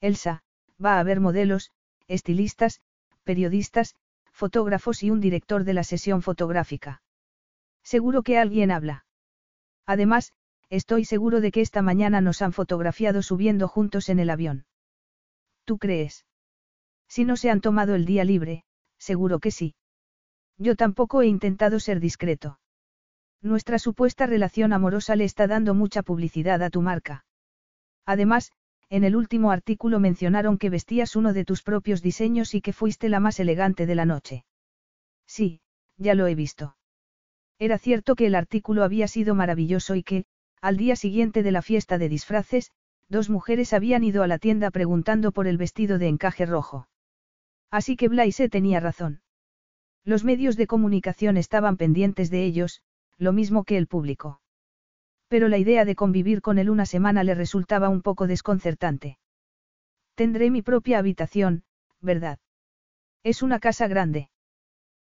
Elsa, 0.00 0.42
va 0.84 0.96
a 0.96 1.00
haber 1.00 1.20
modelos, 1.20 1.70
estilistas, 2.06 2.80
periodistas, 3.24 3.94
fotógrafos 4.32 5.02
y 5.02 5.10
un 5.10 5.20
director 5.20 5.64
de 5.64 5.72
la 5.72 5.84
sesión 5.84 6.20
fotográfica. 6.20 7.02
Seguro 7.82 8.22
que 8.22 8.38
alguien 8.38 8.70
habla. 8.70 9.06
Además, 9.86 10.32
estoy 10.68 11.04
seguro 11.04 11.40
de 11.40 11.52
que 11.52 11.60
esta 11.62 11.82
mañana 11.82 12.20
nos 12.20 12.42
han 12.42 12.52
fotografiado 12.52 13.22
subiendo 13.22 13.68
juntos 13.68 14.08
en 14.08 14.18
el 14.18 14.30
avión. 14.30 14.66
¿Tú 15.64 15.78
crees? 15.78 16.26
Si 17.08 17.24
no 17.24 17.36
se 17.36 17.50
han 17.50 17.60
tomado 17.60 17.94
el 17.94 18.04
día 18.04 18.24
libre, 18.24 18.64
seguro 18.98 19.38
que 19.38 19.50
sí. 19.50 19.74
Yo 20.58 20.76
tampoco 20.76 21.22
he 21.22 21.26
intentado 21.26 21.80
ser 21.80 22.00
discreto. 22.00 22.58
Nuestra 23.44 23.78
supuesta 23.78 24.24
relación 24.24 24.72
amorosa 24.72 25.16
le 25.16 25.24
está 25.24 25.46
dando 25.46 25.74
mucha 25.74 26.02
publicidad 26.02 26.62
a 26.62 26.70
tu 26.70 26.80
marca. 26.80 27.26
Además, 28.06 28.52
en 28.88 29.04
el 29.04 29.14
último 29.14 29.50
artículo 29.50 30.00
mencionaron 30.00 30.56
que 30.56 30.70
vestías 30.70 31.14
uno 31.14 31.34
de 31.34 31.44
tus 31.44 31.62
propios 31.62 32.00
diseños 32.00 32.54
y 32.54 32.62
que 32.62 32.72
fuiste 32.72 33.10
la 33.10 33.20
más 33.20 33.38
elegante 33.38 33.84
de 33.84 33.94
la 33.94 34.06
noche. 34.06 34.46
Sí, 35.26 35.60
ya 35.98 36.14
lo 36.14 36.26
he 36.26 36.34
visto. 36.34 36.78
Era 37.58 37.76
cierto 37.76 38.14
que 38.14 38.28
el 38.28 38.34
artículo 38.34 38.82
había 38.82 39.08
sido 39.08 39.34
maravilloso 39.34 39.94
y 39.94 40.02
que, 40.02 40.24
al 40.62 40.78
día 40.78 40.96
siguiente 40.96 41.42
de 41.42 41.52
la 41.52 41.60
fiesta 41.60 41.98
de 41.98 42.08
disfraces, 42.08 42.72
dos 43.10 43.28
mujeres 43.28 43.74
habían 43.74 44.04
ido 44.04 44.22
a 44.22 44.26
la 44.26 44.38
tienda 44.38 44.70
preguntando 44.70 45.32
por 45.32 45.46
el 45.46 45.58
vestido 45.58 45.98
de 45.98 46.08
encaje 46.08 46.46
rojo. 46.46 46.88
Así 47.70 47.94
que 47.96 48.08
Blaise 48.08 48.48
tenía 48.48 48.80
razón. 48.80 49.20
Los 50.02 50.24
medios 50.24 50.56
de 50.56 50.66
comunicación 50.66 51.36
estaban 51.36 51.76
pendientes 51.76 52.30
de 52.30 52.44
ellos, 52.44 52.80
lo 53.18 53.32
mismo 53.32 53.64
que 53.64 53.76
el 53.76 53.86
público. 53.86 54.40
Pero 55.28 55.48
la 55.48 55.58
idea 55.58 55.84
de 55.84 55.94
convivir 55.94 56.40
con 56.40 56.58
él 56.58 56.70
una 56.70 56.86
semana 56.86 57.24
le 57.24 57.34
resultaba 57.34 57.88
un 57.88 58.02
poco 58.02 58.26
desconcertante. 58.26 59.18
Tendré 60.14 60.50
mi 60.50 60.62
propia 60.62 60.98
habitación, 60.98 61.64
¿verdad? 62.00 62.38
Es 63.22 63.42
una 63.42 63.58
casa 63.58 63.88
grande. 63.88 64.30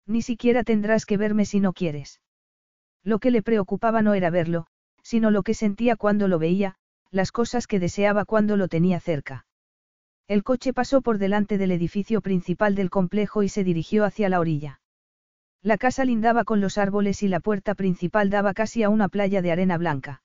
Ni 0.05 0.21
siquiera 0.21 0.63
tendrás 0.63 1.05
que 1.05 1.17
verme 1.17 1.45
si 1.45 1.59
no 1.59 1.73
quieres. 1.73 2.21
Lo 3.03 3.19
que 3.19 3.31
le 3.31 3.41
preocupaba 3.41 4.01
no 4.01 4.13
era 4.13 4.29
verlo, 4.29 4.67
sino 5.03 5.31
lo 5.31 5.43
que 5.43 5.53
sentía 5.53 5.95
cuando 5.95 6.27
lo 6.27 6.37
veía, 6.39 6.75
las 7.11 7.31
cosas 7.31 7.65
que 7.65 7.79
deseaba 7.79 8.25
cuando 8.25 8.57
lo 8.57 8.67
tenía 8.67 8.99
cerca. 8.99 9.45
El 10.27 10.43
coche 10.43 10.73
pasó 10.73 11.01
por 11.01 11.17
delante 11.17 11.57
del 11.57 11.71
edificio 11.71 12.21
principal 12.21 12.75
del 12.75 12.89
complejo 12.89 13.41
y 13.41 13.49
se 13.49 13.63
dirigió 13.63 14.05
hacia 14.05 14.29
la 14.29 14.39
orilla. 14.39 14.81
La 15.61 15.77
casa 15.77 16.05
lindaba 16.05 16.45
con 16.45 16.61
los 16.61 16.77
árboles 16.77 17.21
y 17.21 17.27
la 17.27 17.41
puerta 17.41 17.75
principal 17.75 18.29
daba 18.29 18.53
casi 18.53 18.83
a 18.83 18.89
una 18.89 19.09
playa 19.09 19.41
de 19.41 19.51
arena 19.51 19.77
blanca. 19.77 20.23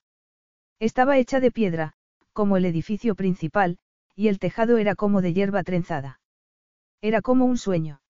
Estaba 0.78 1.19
hecha 1.19 1.40
de 1.40 1.51
piedra, 1.51 1.94
como 2.32 2.56
el 2.56 2.65
edificio 2.65 3.15
principal, 3.15 3.78
y 4.15 4.28
el 4.28 4.39
tejado 4.39 4.78
era 4.78 4.94
como 4.94 5.23
de 5.23 5.32
hierba 5.32 5.65
trenzada. 5.65 6.20
Era 7.01 7.20
como 7.20 7.47
un 7.47 7.59
sueño. 7.59 8.01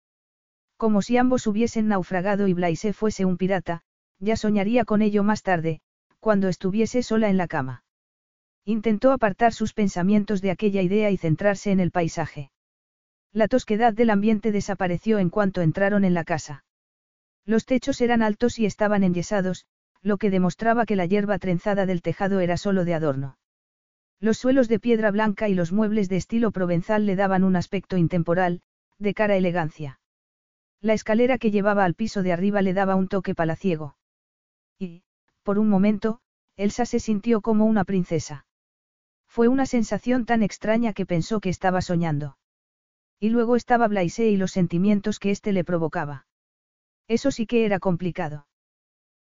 Como 0.76 1.00
si 1.00 1.16
ambos 1.16 1.46
hubiesen 1.46 1.88
naufragado 1.88 2.46
y 2.46 2.52
Blaise 2.52 2.92
fuese 2.92 3.24
un 3.24 3.38
pirata, 3.38 3.82
ya 4.18 4.36
soñaría 4.36 4.84
con 4.84 5.00
ello 5.00 5.22
más 5.22 5.42
tarde, 5.42 5.80
cuando 6.20 6.48
estuviese 6.48 7.02
sola 7.02 7.30
en 7.30 7.36
la 7.36 7.48
cama. 7.48 7.84
Intentó 8.64 9.12
apartar 9.12 9.52
sus 9.52 9.72
pensamientos 9.72 10.42
de 10.42 10.50
aquella 10.50 10.82
idea 10.82 11.10
y 11.10 11.16
centrarse 11.16 11.70
en 11.70 11.80
el 11.80 11.90
paisaje. 11.90 12.50
La 13.32 13.48
tosquedad 13.48 13.92
del 13.92 14.10
ambiente 14.10 14.52
desapareció 14.52 15.18
en 15.18 15.30
cuanto 15.30 15.60
entraron 15.60 16.04
en 16.04 16.14
la 16.14 16.24
casa. 16.24 16.63
Los 17.46 17.66
techos 17.66 18.00
eran 18.00 18.22
altos 18.22 18.58
y 18.58 18.66
estaban 18.66 19.04
enyesados, 19.04 19.66
lo 20.02 20.16
que 20.18 20.30
demostraba 20.30 20.86
que 20.86 20.96
la 20.96 21.06
hierba 21.06 21.38
trenzada 21.38 21.86
del 21.86 22.02
tejado 22.02 22.40
era 22.40 22.56
solo 22.56 22.84
de 22.84 22.94
adorno. 22.94 23.38
Los 24.20 24.38
suelos 24.38 24.68
de 24.68 24.78
piedra 24.78 25.10
blanca 25.10 25.48
y 25.48 25.54
los 25.54 25.72
muebles 25.72 26.08
de 26.08 26.16
estilo 26.16 26.50
provenzal 26.50 27.04
le 27.04 27.16
daban 27.16 27.44
un 27.44 27.56
aspecto 27.56 27.96
intemporal, 27.96 28.62
de 28.98 29.14
cara 29.14 29.36
elegancia. 29.36 30.00
La 30.80 30.92
escalera 30.92 31.38
que 31.38 31.50
llevaba 31.50 31.84
al 31.84 31.94
piso 31.94 32.22
de 32.22 32.32
arriba 32.32 32.62
le 32.62 32.74
daba 32.74 32.94
un 32.94 33.08
toque 33.08 33.34
palaciego. 33.34 33.96
Y, 34.78 35.02
por 35.42 35.58
un 35.58 35.68
momento, 35.68 36.20
Elsa 36.56 36.86
se 36.86 37.00
sintió 37.00 37.40
como 37.40 37.64
una 37.66 37.84
princesa. 37.84 38.46
Fue 39.26 39.48
una 39.48 39.66
sensación 39.66 40.26
tan 40.26 40.42
extraña 40.42 40.92
que 40.92 41.06
pensó 41.06 41.40
que 41.40 41.48
estaba 41.48 41.80
soñando. 41.80 42.38
Y 43.18 43.30
luego 43.30 43.56
estaba 43.56 43.88
Blaise 43.88 44.30
y 44.30 44.36
los 44.36 44.52
sentimientos 44.52 45.18
que 45.18 45.30
éste 45.30 45.52
le 45.52 45.64
provocaba. 45.64 46.26
Eso 47.08 47.30
sí 47.30 47.46
que 47.46 47.64
era 47.64 47.78
complicado. 47.78 48.46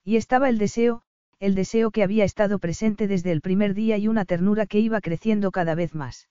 Y 0.04 0.16
estaba 0.16 0.48
el 0.48 0.58
deseo, 0.58 1.02
el 1.38 1.54
deseo 1.54 1.90
que 1.90 2.02
había 2.02 2.24
estado 2.24 2.58
presente 2.58 3.06
desde 3.06 3.30
el 3.30 3.40
primer 3.40 3.74
día 3.74 3.96
y 3.98 4.08
una 4.08 4.24
ternura 4.24 4.66
que 4.66 4.80
iba 4.80 5.00
creciendo 5.00 5.50
cada 5.50 5.74
vez 5.74 5.94
más. 5.94 6.28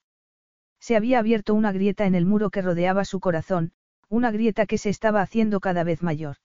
Se 0.80 0.96
había 0.96 1.20
abierto 1.20 1.54
una 1.54 1.72
grieta 1.72 2.06
en 2.06 2.16
el 2.16 2.26
muro 2.26 2.50
que 2.50 2.62
rodeaba 2.62 3.06
su 3.06 3.20
corazón, 3.20 3.72
una 4.10 4.32
grieta 4.32 4.66
que 4.66 4.78
se 4.78 4.90
estaba 4.90 5.22
haciendo 5.22 5.60
cada 5.60 5.84
vez 5.84 6.04
mayor. 6.04 6.38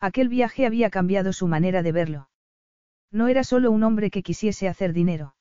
Aquel 0.00 0.28
viaje 0.28 0.66
había 0.66 0.90
cambiado 0.90 1.32
su 1.32 1.46
manera 1.46 1.82
de 1.82 1.92
verlo. 1.92 2.28
No 3.10 3.28
era 3.28 3.44
solo 3.44 3.70
un 3.70 3.82
hombre 3.82 4.10
que 4.10 4.22
quisiese 4.22 4.68
hacer 4.68 4.92
dinero. 4.92 5.36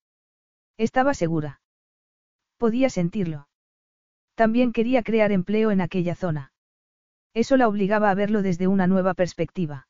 Estaba 0.78 1.14
segura. 1.14 1.62
Podía 2.58 2.90
sentirlo. 2.90 3.48
También 4.36 4.72
quería 4.72 5.04
crear 5.04 5.32
empleo 5.32 5.72
en 5.72 5.82
aquella 5.82 6.16
zona. 6.16 6.52
Eso 7.36 7.58
la 7.58 7.68
obligaba 7.68 8.10
a 8.10 8.16
verlo 8.16 8.42
desde 8.42 8.68
una 8.68 8.88
nueva 8.88 9.14
perspectiva. 9.14 9.88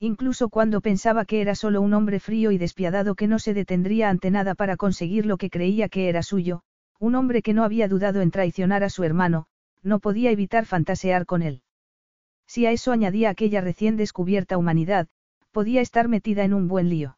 Incluso 0.00 0.50
cuando 0.50 0.82
pensaba 0.82 1.24
que 1.24 1.40
era 1.40 1.54
solo 1.54 1.80
un 1.80 1.94
hombre 1.94 2.20
frío 2.20 2.50
y 2.50 2.58
despiadado 2.58 3.14
que 3.14 3.28
no 3.28 3.38
se 3.38 3.54
detendría 3.54 4.10
ante 4.10 4.30
nada 4.30 4.54
para 4.54 4.76
conseguir 4.76 5.24
lo 5.24 5.38
que 5.38 5.48
creía 5.48 5.88
que 5.88 6.08
era 6.08 6.22
suyo, 6.22 6.62
un 6.98 7.14
hombre 7.14 7.40
que 7.40 7.54
no 7.54 7.62
había 7.62 7.88
dudado 7.88 8.20
en 8.20 8.32
traicionar 8.32 8.82
a 8.82 8.90
su 8.90 9.04
hermano, 9.04 9.46
no 9.82 10.00
podía 10.00 10.32
evitar 10.32 10.66
fantasear 10.66 11.24
con 11.24 11.42
él. 11.42 11.62
Si 12.48 12.66
a 12.66 12.72
eso 12.72 12.90
añadía 12.90 13.30
aquella 13.30 13.60
recién 13.60 13.96
descubierta 13.96 14.58
humanidad, 14.58 15.06
podía 15.52 15.80
estar 15.80 16.08
metida 16.08 16.44
en 16.44 16.52
un 16.52 16.66
buen 16.66 16.90
lío. 16.90 17.16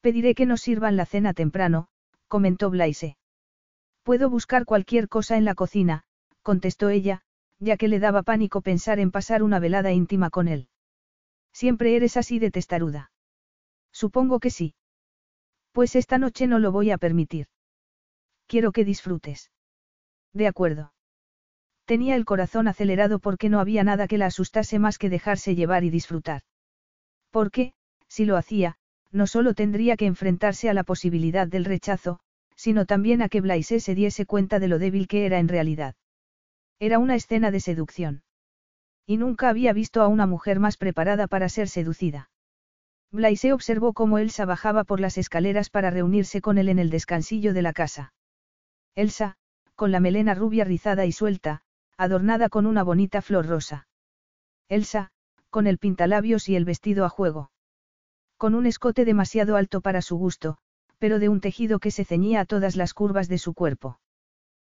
Pediré 0.00 0.34
que 0.34 0.46
nos 0.46 0.60
sirvan 0.60 0.96
la 0.96 1.04
cena 1.04 1.34
temprano, 1.34 1.88
comentó 2.28 2.70
Blaise. 2.70 3.16
Puedo 4.04 4.30
buscar 4.30 4.64
cualquier 4.64 5.08
cosa 5.08 5.36
en 5.36 5.44
la 5.44 5.54
cocina, 5.54 6.04
contestó 6.42 6.88
ella, 6.88 7.22
ya 7.62 7.76
que 7.76 7.86
le 7.86 8.00
daba 8.00 8.22
pánico 8.22 8.60
pensar 8.60 8.98
en 8.98 9.12
pasar 9.12 9.42
una 9.42 9.60
velada 9.60 9.92
íntima 9.92 10.30
con 10.30 10.48
él. 10.48 10.68
Siempre 11.52 11.94
eres 11.94 12.16
así 12.16 12.40
de 12.40 12.50
testaruda. 12.50 13.12
Supongo 13.92 14.40
que 14.40 14.50
sí. 14.50 14.74
Pues 15.70 15.94
esta 15.94 16.18
noche 16.18 16.48
no 16.48 16.58
lo 16.58 16.72
voy 16.72 16.90
a 16.90 16.98
permitir. 16.98 17.46
Quiero 18.48 18.72
que 18.72 18.84
disfrutes. 18.84 19.52
De 20.32 20.48
acuerdo. 20.48 20.92
Tenía 21.84 22.16
el 22.16 22.24
corazón 22.24 22.66
acelerado 22.66 23.20
porque 23.20 23.48
no 23.48 23.60
había 23.60 23.84
nada 23.84 24.08
que 24.08 24.18
la 24.18 24.26
asustase 24.26 24.78
más 24.78 24.98
que 24.98 25.08
dejarse 25.08 25.54
llevar 25.54 25.84
y 25.84 25.90
disfrutar. 25.90 26.42
Porque, 27.30 27.74
si 28.08 28.24
lo 28.24 28.36
hacía, 28.36 28.76
no 29.12 29.26
solo 29.26 29.54
tendría 29.54 29.96
que 29.96 30.06
enfrentarse 30.06 30.68
a 30.68 30.74
la 30.74 30.84
posibilidad 30.84 31.46
del 31.46 31.64
rechazo, 31.64 32.18
sino 32.56 32.86
también 32.86 33.22
a 33.22 33.28
que 33.28 33.40
Blaise 33.40 33.80
se 33.80 33.94
diese 33.94 34.26
cuenta 34.26 34.58
de 34.58 34.68
lo 34.68 34.78
débil 34.78 35.06
que 35.06 35.26
era 35.26 35.38
en 35.38 35.48
realidad. 35.48 35.94
Era 36.82 36.98
una 36.98 37.14
escena 37.14 37.52
de 37.52 37.60
seducción. 37.60 38.24
Y 39.06 39.16
nunca 39.16 39.48
había 39.48 39.72
visto 39.72 40.02
a 40.02 40.08
una 40.08 40.26
mujer 40.26 40.58
más 40.58 40.76
preparada 40.76 41.28
para 41.28 41.48
ser 41.48 41.68
seducida. 41.68 42.28
Blaise 43.12 43.52
observó 43.52 43.92
cómo 43.92 44.18
Elsa 44.18 44.46
bajaba 44.46 44.82
por 44.82 44.98
las 44.98 45.16
escaleras 45.16 45.70
para 45.70 45.90
reunirse 45.90 46.40
con 46.40 46.58
él 46.58 46.68
en 46.68 46.80
el 46.80 46.90
descansillo 46.90 47.54
de 47.54 47.62
la 47.62 47.72
casa. 47.72 48.14
Elsa, 48.96 49.36
con 49.76 49.92
la 49.92 50.00
melena 50.00 50.34
rubia 50.34 50.64
rizada 50.64 51.06
y 51.06 51.12
suelta, 51.12 51.62
adornada 51.96 52.48
con 52.48 52.66
una 52.66 52.82
bonita 52.82 53.22
flor 53.22 53.46
rosa. 53.46 53.86
Elsa, 54.68 55.12
con 55.50 55.68
el 55.68 55.78
pintalabios 55.78 56.48
y 56.48 56.56
el 56.56 56.64
vestido 56.64 57.04
a 57.04 57.08
juego. 57.08 57.52
Con 58.36 58.56
un 58.56 58.66
escote 58.66 59.04
demasiado 59.04 59.54
alto 59.54 59.82
para 59.82 60.02
su 60.02 60.16
gusto, 60.16 60.58
pero 60.98 61.20
de 61.20 61.28
un 61.28 61.40
tejido 61.40 61.78
que 61.78 61.92
se 61.92 62.04
ceñía 62.04 62.40
a 62.40 62.44
todas 62.44 62.74
las 62.74 62.92
curvas 62.92 63.28
de 63.28 63.38
su 63.38 63.54
cuerpo. 63.54 64.00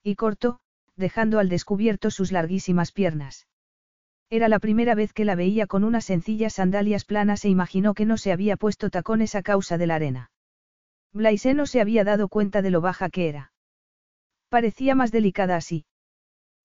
Y 0.04 0.16
corto, 0.16 0.60
dejando 0.96 1.40
al 1.40 1.50
descubierto 1.50 2.12
sus 2.12 2.32
larguísimas 2.32 2.92
piernas. 2.92 3.48
Era 4.30 4.48
la 4.48 4.60
primera 4.60 4.96
vez 4.96 5.14
que 5.14 5.26
la 5.26 5.36
veía 5.36 5.68
con 5.68 5.84
unas 5.84 6.06
sencillas 6.06 6.54
sandalias 6.54 7.06
planas 7.06 7.46
e 7.46 7.50
imaginó 7.50 7.94
que 7.94 8.06
no 8.06 8.18
se 8.18 8.32
había 8.32 8.58
puesto 8.58 8.90
tacones 8.90 9.36
a 9.36 9.44
causa 9.44 9.78
de 9.78 9.88
la 9.88 9.96
arena. 9.96 10.32
Blaise 11.12 11.54
no 11.54 11.66
se 11.68 11.82
había 11.82 12.04
dado 12.04 12.28
cuenta 12.28 12.62
de 12.62 12.72
lo 12.72 12.82
baja 12.82 13.10
que 13.10 13.30
era. 13.30 13.54
Parecía 14.50 14.96
más 14.96 15.12
delicada 15.12 15.56
así. 15.56 15.86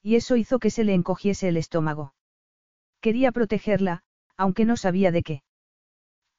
Y 0.03 0.17
eso 0.17 0.37
hizo 0.37 0.59
que 0.59 0.71
se 0.71 0.85
le 0.85 0.95
encogiese 0.95 1.49
el 1.49 1.57
estómago. 1.57 2.15
Quería 3.01 3.33
protegerla, 3.33 4.03
aunque 4.37 4.65
no 4.65 4.77
sabía 4.77 5.11
de 5.11 5.23
qué. 5.23 5.43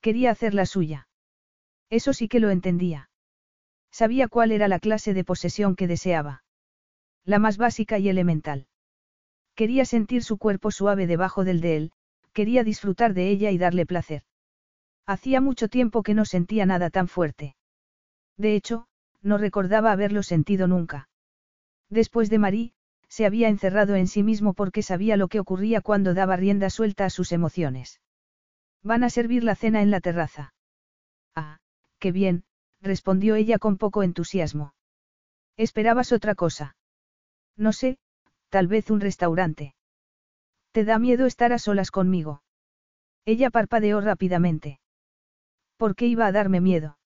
Quería 0.02 0.32
hacerla 0.32 0.66
suya. 0.66 1.08
Eso 1.90 2.14
sí 2.14 2.28
que 2.28 2.40
lo 2.40 2.50
entendía. 2.50 3.10
Sabía 3.92 4.28
cuál 4.28 4.52
era 4.52 4.68
la 4.68 4.80
clase 4.80 5.14
de 5.14 5.24
posesión 5.24 5.76
que 5.76 5.88
deseaba. 5.88 6.44
La 7.26 7.40
más 7.40 7.58
básica 7.58 8.00
y 8.00 8.10
elemental. 8.10 8.68
Quería 9.56 9.86
sentir 9.86 10.24
su 10.24 10.38
cuerpo 10.38 10.72
suave 10.72 11.08
debajo 11.08 11.44
del 11.44 11.62
de 11.62 11.78
él, 11.78 11.92
quería 12.34 12.64
disfrutar 12.64 13.14
de 13.14 13.30
ella 13.30 13.52
y 13.52 13.58
darle 13.58 13.86
placer. 13.86 14.24
Hacía 15.06 15.42
mucho 15.42 15.68
tiempo 15.68 16.04
que 16.04 16.14
no 16.14 16.26
sentía 16.26 16.66
nada 16.66 16.90
tan 16.90 17.08
fuerte. 17.08 17.56
De 18.38 18.56
hecho, 18.56 18.88
no 19.22 19.38
recordaba 19.38 19.92
haberlo 19.92 20.24
sentido 20.24 20.68
nunca. 20.68 21.10
Después 21.90 22.30
de 22.30 22.40
Marie, 22.40 22.74
se 23.10 23.26
había 23.26 23.50
encerrado 23.50 23.96
en 23.96 24.08
sí 24.08 24.24
mismo 24.24 24.54
porque 24.54 24.84
sabía 24.84 25.18
lo 25.18 25.28
que 25.28 25.40
ocurría 25.40 25.82
cuando 25.82 26.14
daba 26.14 26.38
rienda 26.38 26.70
suelta 26.70 27.06
a 27.06 27.10
sus 27.10 27.32
emociones. 27.32 28.00
Van 28.84 29.04
a 29.04 29.10
servir 29.10 29.44
la 29.44 29.56
cena 29.56 29.82
en 29.82 29.92
la 29.92 30.00
terraza. 30.00 30.54
Ah, 31.36 31.60
qué 31.98 32.12
bien, 32.12 32.44
respondió 32.82 33.36
ella 33.36 33.60
con 33.60 33.78
poco 33.78 34.04
entusiasmo. 34.04 34.74
¿Esperabas 35.58 36.12
otra 36.14 36.36
cosa? 36.36 36.78
No 37.60 37.74
sé, 37.74 37.98
tal 38.48 38.68
vez 38.68 38.90
un 38.90 39.02
restaurante. 39.02 39.76
¿Te 40.72 40.86
da 40.86 40.98
miedo 40.98 41.26
estar 41.26 41.52
a 41.52 41.60
solas 41.60 41.92
conmigo? 41.92 42.42
Ella 43.26 43.50
parpadeó 43.50 44.00
rápidamente. 44.00 44.80
¿Por 45.76 45.96
qué 45.96 46.08
iba 46.08 46.26
a 46.26 46.32
darme 46.32 46.62
miedo? 46.62 46.98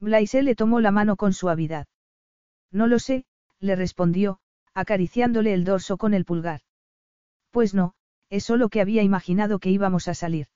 Blaise 0.00 0.42
le 0.42 0.56
tomó 0.56 0.80
la 0.80 0.90
mano 0.90 1.16
con 1.16 1.32
suavidad. 1.32 1.86
No 2.72 2.88
lo 2.88 2.98
sé, 2.98 3.24
le 3.60 3.76
respondió, 3.76 4.40
acariciándole 4.74 5.54
el 5.54 5.64
dorso 5.64 5.96
con 5.96 6.12
el 6.12 6.24
pulgar. 6.24 6.60
Pues 7.52 7.72
no, 7.72 7.94
es 8.30 8.44
solo 8.44 8.70
que 8.70 8.80
había 8.80 9.04
imaginado 9.04 9.60
que 9.60 9.70
íbamos 9.70 10.08
a 10.08 10.14
salir. 10.14 10.48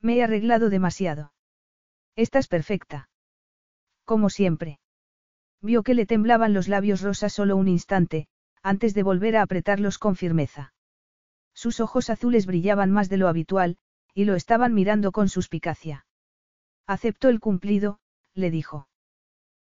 Me 0.00 0.16
he 0.16 0.22
arreglado 0.22 0.70
demasiado. 0.70 1.32
Estás 2.14 2.46
perfecta. 2.46 3.08
Como 4.04 4.30
siempre. 4.30 4.78
Vio 5.60 5.82
que 5.82 5.94
le 5.94 6.06
temblaban 6.06 6.54
los 6.54 6.68
labios 6.68 7.00
rosas 7.02 7.32
solo 7.32 7.56
un 7.56 7.66
instante, 7.66 8.28
antes 8.66 8.94
de 8.94 9.04
volver 9.04 9.36
a 9.36 9.42
apretarlos 9.42 9.96
con 9.96 10.16
firmeza. 10.16 10.74
Sus 11.54 11.78
ojos 11.78 12.10
azules 12.10 12.46
brillaban 12.46 12.90
más 12.90 13.08
de 13.08 13.16
lo 13.16 13.28
habitual, 13.28 13.76
y 14.12 14.24
lo 14.24 14.34
estaban 14.34 14.74
mirando 14.74 15.12
con 15.12 15.28
suspicacia. 15.28 16.04
Aceptó 16.84 17.28
el 17.28 17.38
cumplido, 17.38 18.00
le 18.34 18.50
dijo. 18.50 18.88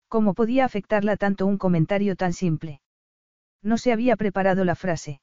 ¿Cómo 0.08 0.34
podía 0.34 0.66
afectarla 0.66 1.16
tanto 1.16 1.46
un 1.46 1.56
comentario 1.56 2.14
tan 2.14 2.34
simple? 2.34 2.82
No 3.62 3.78
se 3.78 3.90
había 3.90 4.16
preparado 4.16 4.66
la 4.66 4.74
frase. 4.74 5.22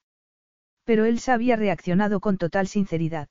Pero 0.84 1.06
él 1.06 1.22
había 1.28 1.56
reaccionado 1.56 2.20
con 2.20 2.40
total 2.40 2.68
sinceridad. 2.68 3.30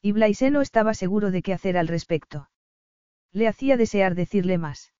Y 0.00 0.12
Blaise 0.12 0.52
no 0.52 0.60
estaba 0.60 0.94
seguro 0.94 1.32
de 1.32 1.42
qué 1.42 1.52
hacer 1.52 1.76
al 1.76 1.88
respecto. 1.88 2.48
Le 3.32 3.48
hacía 3.48 3.76
desear 3.76 4.14
decirle 4.14 4.58
más. 4.58 4.92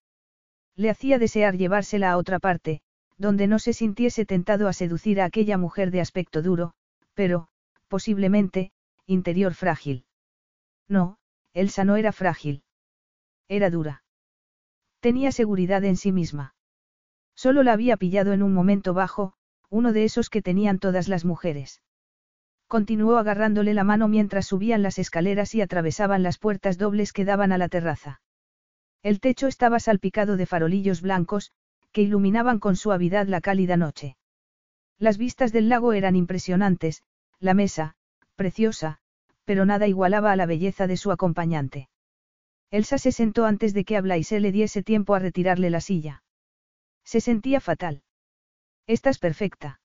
Le 0.75 0.89
hacía 0.89 1.19
desear 1.19 1.55
llevársela 1.55 2.11
a 2.11 2.17
otra 2.17 2.39
parte, 2.39 2.81
donde 3.17 3.47
no 3.47 3.59
se 3.59 3.73
sintiese 3.73 4.25
tentado 4.25 4.67
a 4.67 4.73
seducir 4.73 5.21
a 5.21 5.25
aquella 5.25 5.57
mujer 5.57 5.91
de 5.91 6.01
aspecto 6.01 6.41
duro, 6.41 6.73
pero, 7.13 7.47
posiblemente, 7.87 8.71
interior 9.05 9.53
frágil. 9.53 10.05
No, 10.87 11.17
Elsa 11.53 11.83
no 11.83 11.95
era 11.95 12.11
frágil. 12.11 12.63
Era 13.47 13.69
dura. 13.69 14.03
Tenía 14.99 15.31
seguridad 15.31 15.83
en 15.83 15.97
sí 15.97 16.11
misma. 16.11 16.55
Solo 17.35 17.63
la 17.63 17.73
había 17.73 17.97
pillado 17.97 18.33
en 18.33 18.43
un 18.43 18.53
momento 18.53 18.93
bajo, 18.93 19.33
uno 19.69 19.93
de 19.93 20.03
esos 20.03 20.29
que 20.29 20.41
tenían 20.41 20.79
todas 20.79 21.07
las 21.07 21.25
mujeres. 21.25 21.81
Continuó 22.67 23.17
agarrándole 23.17 23.73
la 23.73 23.83
mano 23.83 24.07
mientras 24.07 24.47
subían 24.47 24.81
las 24.81 24.99
escaleras 24.99 25.55
y 25.55 25.61
atravesaban 25.61 26.23
las 26.23 26.37
puertas 26.37 26.77
dobles 26.77 27.13
que 27.13 27.25
daban 27.25 27.51
a 27.51 27.57
la 27.57 27.69
terraza. 27.69 28.21
El 29.03 29.19
techo 29.19 29.47
estaba 29.47 29.79
salpicado 29.79 30.35
de 30.35 30.45
farolillos 30.45 31.01
blancos, 31.01 31.51
que 31.97 32.03
iluminaban 32.03 32.59
con 32.59 32.75
suavidad 32.75 33.25
la 33.25 33.41
cálida 33.41 33.75
noche. 33.75 34.17
Las 34.99 35.17
vistas 35.17 35.51
del 35.51 35.67
lago 35.67 35.93
eran 35.93 36.15
impresionantes, 36.15 37.01
la 37.39 37.55
mesa, 37.55 37.95
preciosa, 38.35 38.99
pero 39.45 39.65
nada 39.65 39.87
igualaba 39.87 40.31
a 40.31 40.35
la 40.35 40.45
belleza 40.45 40.85
de 40.85 40.95
su 40.95 41.11
acompañante. 41.11 41.89
Elsa 42.69 42.99
se 42.99 43.11
sentó 43.11 43.45
antes 43.45 43.73
de 43.73 43.83
que 43.83 43.97
a 43.97 44.01
Blaise 44.01 44.39
le 44.39 44.51
diese 44.51 44.83
tiempo 44.83 45.15
a 45.15 45.19
retirarle 45.19 45.71
la 45.71 45.81
silla. 45.81 46.21
Se 47.03 47.19
sentía 47.19 47.59
fatal. 47.59 48.03
Estás 48.85 49.17
perfecta. 49.17 49.81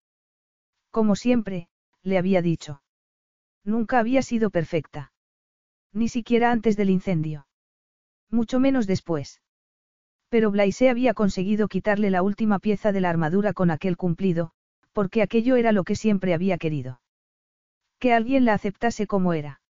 Como 0.91 1.17
siempre, 1.17 1.69
le 2.03 2.19
había 2.19 2.43
dicho. 2.43 2.83
Nunca 3.65 3.99
había 3.99 4.21
sido 4.21 4.51
perfecta. 4.51 5.15
Ni 5.95 6.09
siquiera 6.09 6.51
antes 6.51 6.77
del 6.77 6.91
incendio. 6.91 7.47
Mucho 8.29 8.61
menos 8.61 8.87
después. 8.87 9.41
Pero 10.33 10.51
Blaise 10.51 10.89
había 10.89 11.13
conseguido 11.13 11.69
quitarle 11.69 12.09
la 12.09 12.23
última 12.23 12.59
pieza 12.59 12.91
de 12.91 13.03
la 13.03 13.11
armadura 13.11 13.53
con 13.53 13.71
aquel 13.71 13.99
cumplido, 13.99 14.53
porque 14.95 15.21
aquello 15.21 15.57
era 15.57 15.73
lo 15.73 15.85
que 15.85 15.95
siempre 15.95 16.33
había 16.33 16.57
querido. 16.57 17.03
Que 17.99 18.15
alguien 18.15 18.47
la 18.47 18.55
aceptase 18.55 19.07
como 19.07 19.35
era. 19.35 19.61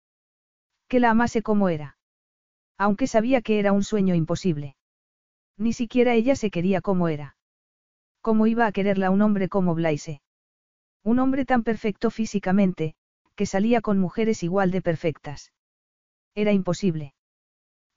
Que 0.86 1.00
la 1.00 1.10
amase 1.10 1.42
como 1.42 1.68
era. 1.68 1.96
Aunque 2.78 3.08
sabía 3.08 3.42
que 3.42 3.58
era 3.58 3.72
un 3.72 3.82
sueño 3.82 4.14
imposible. 4.14 4.76
Ni 5.58 5.72
siquiera 5.72 6.14
ella 6.14 6.36
se 6.36 6.52
quería 6.52 6.80
como 6.80 7.08
era. 7.08 7.34
¿Cómo 8.20 8.46
iba 8.46 8.64
a 8.64 8.70
quererla 8.70 9.10
un 9.10 9.20
hombre 9.20 9.48
como 9.48 9.74
Blaise? 9.74 10.22
Un 11.02 11.18
hombre 11.18 11.44
tan 11.44 11.64
perfecto 11.64 12.08
físicamente, 12.08 12.94
que 13.34 13.46
salía 13.46 13.80
con 13.80 13.98
mujeres 13.98 14.44
igual 14.44 14.70
de 14.70 14.80
perfectas. 14.80 15.52
Era 16.36 16.52
imposible. 16.52 17.14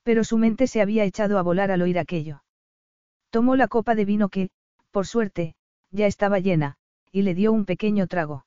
Pero 0.02 0.24
su 0.24 0.40
mente 0.40 0.66
se 0.66 0.82
había 0.82 1.04
echado 1.04 1.38
a 1.38 1.44
volar 1.44 1.70
al 1.70 1.84
oír 1.84 2.00
aquello. 2.00 2.42
Tomó 3.36 3.58
la 3.58 3.68
copa 3.68 3.96
de 3.96 4.06
vino 4.06 4.30
que, 4.30 4.50
por 4.92 5.06
suerte, 5.06 5.56
ya 5.92 6.08
estaba 6.08 6.40
llena, 6.40 6.78
y 7.12 7.24
le 7.24 7.34
dio 7.34 7.52
un 7.52 7.66
pequeño 7.66 8.08
trago. 8.08 8.46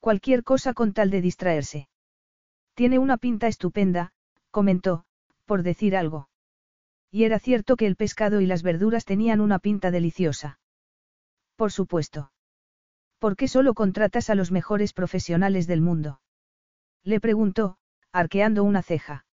Cualquier 0.00 0.44
cosa 0.44 0.72
con 0.72 0.94
tal 0.94 1.10
de 1.10 1.20
distraerse. 1.20 1.90
Tiene 2.72 2.98
una 2.98 3.18
pinta 3.18 3.48
estupenda, 3.48 4.14
comentó, 4.50 5.04
por 5.44 5.62
decir 5.62 5.94
algo. 5.94 6.30
Y 7.10 7.24
era 7.24 7.38
cierto 7.38 7.76
que 7.76 7.86
el 7.86 7.96
pescado 7.96 8.40
y 8.40 8.46
las 8.46 8.62
verduras 8.62 9.04
tenían 9.04 9.42
una 9.42 9.58
pinta 9.58 9.90
deliciosa. 9.90 10.58
Por 11.56 11.70
supuesto. 11.70 12.32
¿Por 13.18 13.36
qué 13.36 13.46
solo 13.46 13.74
contratas 13.74 14.30
a 14.30 14.34
los 14.34 14.50
mejores 14.50 14.94
profesionales 14.94 15.66
del 15.66 15.82
mundo? 15.82 16.22
Le 17.04 17.20
preguntó, 17.20 17.76
arqueando 18.10 18.64
una 18.64 18.82
ceja. 18.82 19.26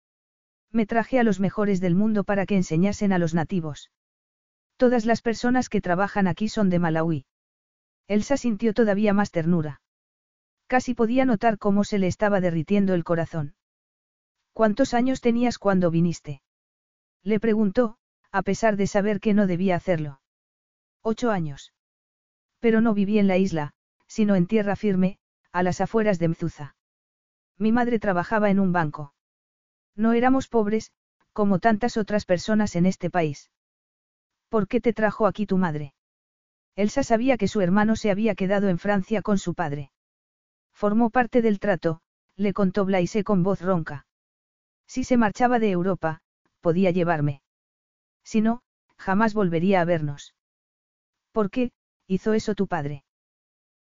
Me 0.73 0.87
traje 0.87 1.19
a 1.19 1.25
los 1.25 1.41
mejores 1.41 1.83
del 1.83 1.95
mundo 1.95 2.25
para 2.25 2.47
que 2.47 2.57
enseñasen 2.57 3.13
a 3.13 3.19
los 3.19 3.35
nativos. 3.35 3.91
Todas 4.77 5.07
las 5.07 5.23
personas 5.23 5.69
que 5.69 5.81
trabajan 5.81 6.27
aquí 6.27 6.49
son 6.49 6.69
de 6.69 6.79
Malawi. 6.79 7.27
Elsa 8.09 8.37
sintió 8.37 8.75
todavía 8.75 9.13
más 9.15 9.31
ternura. 9.31 9.81
Casi 10.67 10.95
podía 10.95 11.25
notar 11.25 11.59
cómo 11.59 11.85
se 11.85 11.99
le 11.99 12.07
estaba 12.07 12.41
derritiendo 12.41 12.95
el 12.95 13.05
corazón. 13.05 13.55
¿Cuántos 14.53 14.95
años 14.95 15.21
tenías 15.21 15.59
cuando 15.59 15.91
viniste? 15.91 16.43
Le 17.23 17.41
preguntó, 17.41 17.99
a 18.33 18.43
pesar 18.43 18.77
de 18.77 18.87
saber 18.87 19.21
que 19.21 19.35
no 19.35 19.47
debía 19.47 19.77
hacerlo. 19.77 20.21
Ocho 21.03 21.31
años. 21.31 21.73
Pero 22.61 22.81
no 22.81 22.95
viví 22.95 23.19
en 23.19 23.29
la 23.29 23.39
isla, 23.39 23.73
sino 24.07 24.35
en 24.35 24.47
tierra 24.47 24.77
firme, 24.77 25.19
a 25.53 25.63
las 25.63 25.81
afueras 25.81 26.19
de 26.19 26.29
Mzuza. 26.29 26.77
Mi 27.59 27.73
madre 27.73 27.99
trabajaba 27.99 28.51
en 28.51 28.61
un 28.61 28.73
banco. 28.73 29.15
No 29.95 30.13
éramos 30.13 30.49
pobres, 30.49 30.93
como 31.33 31.59
tantas 31.59 31.97
otras 31.97 32.25
personas 32.25 32.77
en 32.77 32.87
este 32.87 33.09
país. 33.09 33.51
¿Por 34.49 34.69
qué 34.69 34.81
te 34.81 34.93
trajo 34.93 35.27
aquí 35.27 35.47
tu 35.47 35.59
madre? 35.59 35.95
Elsa 36.77 37.03
sabía 37.03 37.37
que 37.37 37.49
su 37.49 37.61
hermano 37.61 37.97
se 37.97 38.11
había 38.11 38.35
quedado 38.35 38.69
en 38.69 38.79
Francia 38.79 39.23
con 39.23 39.39
su 39.39 39.55
padre. 39.55 39.91
Formó 40.73 41.11
parte 41.11 41.41
del 41.41 41.59
trato, 41.59 42.01
le 42.37 42.53
contó 42.53 42.85
Blaise 42.85 43.25
con 43.25 43.43
voz 43.43 43.63
ronca. 43.63 44.07
Si 44.87 45.05
se 45.05 45.17
marchaba 45.17 45.59
de 45.59 45.71
Europa, 45.71 46.21
podía 46.61 46.91
llevarme. 46.91 47.41
Si 48.25 48.41
no, 48.41 48.63
jamás 48.99 49.35
volvería 49.35 49.81
a 49.81 49.85
vernos. 49.85 50.35
¿Por 51.33 51.51
qué, 51.51 51.71
hizo 52.07 52.35
eso 52.35 52.55
tu 52.55 52.67
padre? 52.67 53.05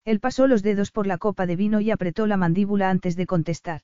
Él 0.05 0.19
pasó 0.19 0.47
los 0.47 0.63
dedos 0.63 0.91
por 0.91 1.07
la 1.07 1.17
copa 1.17 1.45
de 1.45 1.55
vino 1.55 1.81
y 1.81 1.91
apretó 1.91 2.27
la 2.27 2.37
mandíbula 2.37 2.89
antes 2.89 3.15
de 3.15 3.25
contestar. 3.25 3.81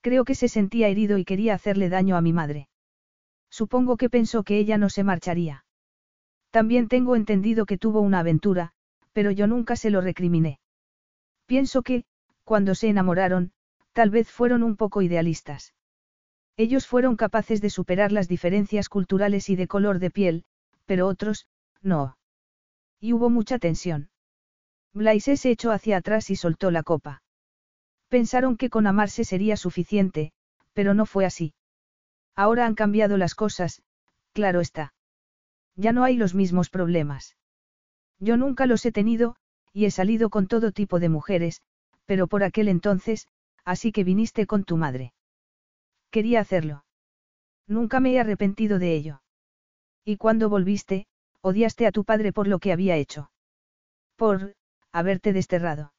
Creo 0.00 0.24
que 0.24 0.34
se 0.34 0.48
sentía 0.48 0.88
herido 0.88 1.18
y 1.18 1.24
quería 1.24 1.54
hacerle 1.54 1.88
daño 1.88 2.16
a 2.16 2.22
mi 2.22 2.32
madre. 2.32 2.68
Supongo 3.50 3.96
que 3.96 4.10
pensó 4.10 4.44
que 4.44 4.58
ella 4.58 4.78
no 4.78 4.88
se 4.88 5.04
marcharía. 5.04 5.65
También 6.56 6.88
tengo 6.88 7.16
entendido 7.16 7.66
que 7.66 7.76
tuvo 7.76 8.00
una 8.00 8.20
aventura, 8.20 8.72
pero 9.12 9.30
yo 9.30 9.46
nunca 9.46 9.76
se 9.76 9.90
lo 9.90 10.00
recriminé. 10.00 10.58
Pienso 11.44 11.82
que, 11.82 12.06
cuando 12.44 12.74
se 12.74 12.88
enamoraron, 12.88 13.52
tal 13.92 14.08
vez 14.08 14.30
fueron 14.30 14.62
un 14.62 14.74
poco 14.74 15.02
idealistas. 15.02 15.74
Ellos 16.56 16.86
fueron 16.86 17.16
capaces 17.16 17.60
de 17.60 17.68
superar 17.68 18.10
las 18.10 18.26
diferencias 18.26 18.88
culturales 18.88 19.50
y 19.50 19.56
de 19.56 19.68
color 19.68 19.98
de 19.98 20.10
piel, 20.10 20.44
pero 20.86 21.08
otros, 21.08 21.46
no. 21.82 22.16
Y 23.00 23.12
hubo 23.12 23.28
mucha 23.28 23.58
tensión. 23.58 24.08
Blaise 24.94 25.38
se 25.38 25.50
echó 25.50 25.72
hacia 25.72 25.98
atrás 25.98 26.30
y 26.30 26.36
soltó 26.36 26.70
la 26.70 26.82
copa. 26.82 27.22
Pensaron 28.08 28.56
que 28.56 28.70
con 28.70 28.86
amarse 28.86 29.24
sería 29.24 29.58
suficiente, 29.58 30.32
pero 30.72 30.94
no 30.94 31.04
fue 31.04 31.26
así. 31.26 31.52
Ahora 32.34 32.64
han 32.64 32.74
cambiado 32.74 33.18
las 33.18 33.34
cosas, 33.34 33.82
claro 34.32 34.62
está. 34.62 34.94
Ya 35.76 35.92
no 35.92 36.04
hay 36.04 36.16
los 36.16 36.34
mismos 36.34 36.70
problemas. 36.70 37.36
Yo 38.18 38.36
nunca 38.36 38.66
los 38.66 38.84
he 38.86 38.92
tenido, 38.92 39.36
y 39.72 39.84
he 39.84 39.90
salido 39.90 40.30
con 40.30 40.46
todo 40.46 40.72
tipo 40.72 40.98
de 40.98 41.10
mujeres, 41.10 41.60
pero 42.06 42.26
por 42.26 42.42
aquel 42.42 42.68
entonces, 42.68 43.28
así 43.64 43.92
que 43.92 44.04
viniste 44.04 44.46
con 44.46 44.64
tu 44.64 44.76
madre. 44.78 45.12
Quería 46.10 46.40
hacerlo. 46.40 46.84
Nunca 47.66 48.00
me 48.00 48.12
he 48.12 48.20
arrepentido 48.20 48.78
de 48.78 48.94
ello. 48.94 49.22
Y 50.04 50.16
cuando 50.16 50.48
volviste, 50.48 51.06
odiaste 51.42 51.86
a 51.86 51.92
tu 51.92 52.04
padre 52.04 52.32
por 52.32 52.48
lo 52.48 52.58
que 52.58 52.72
había 52.72 52.96
hecho. 52.96 53.30
Por, 54.16 54.54
haberte 54.92 55.32
desterrado. 55.32 55.92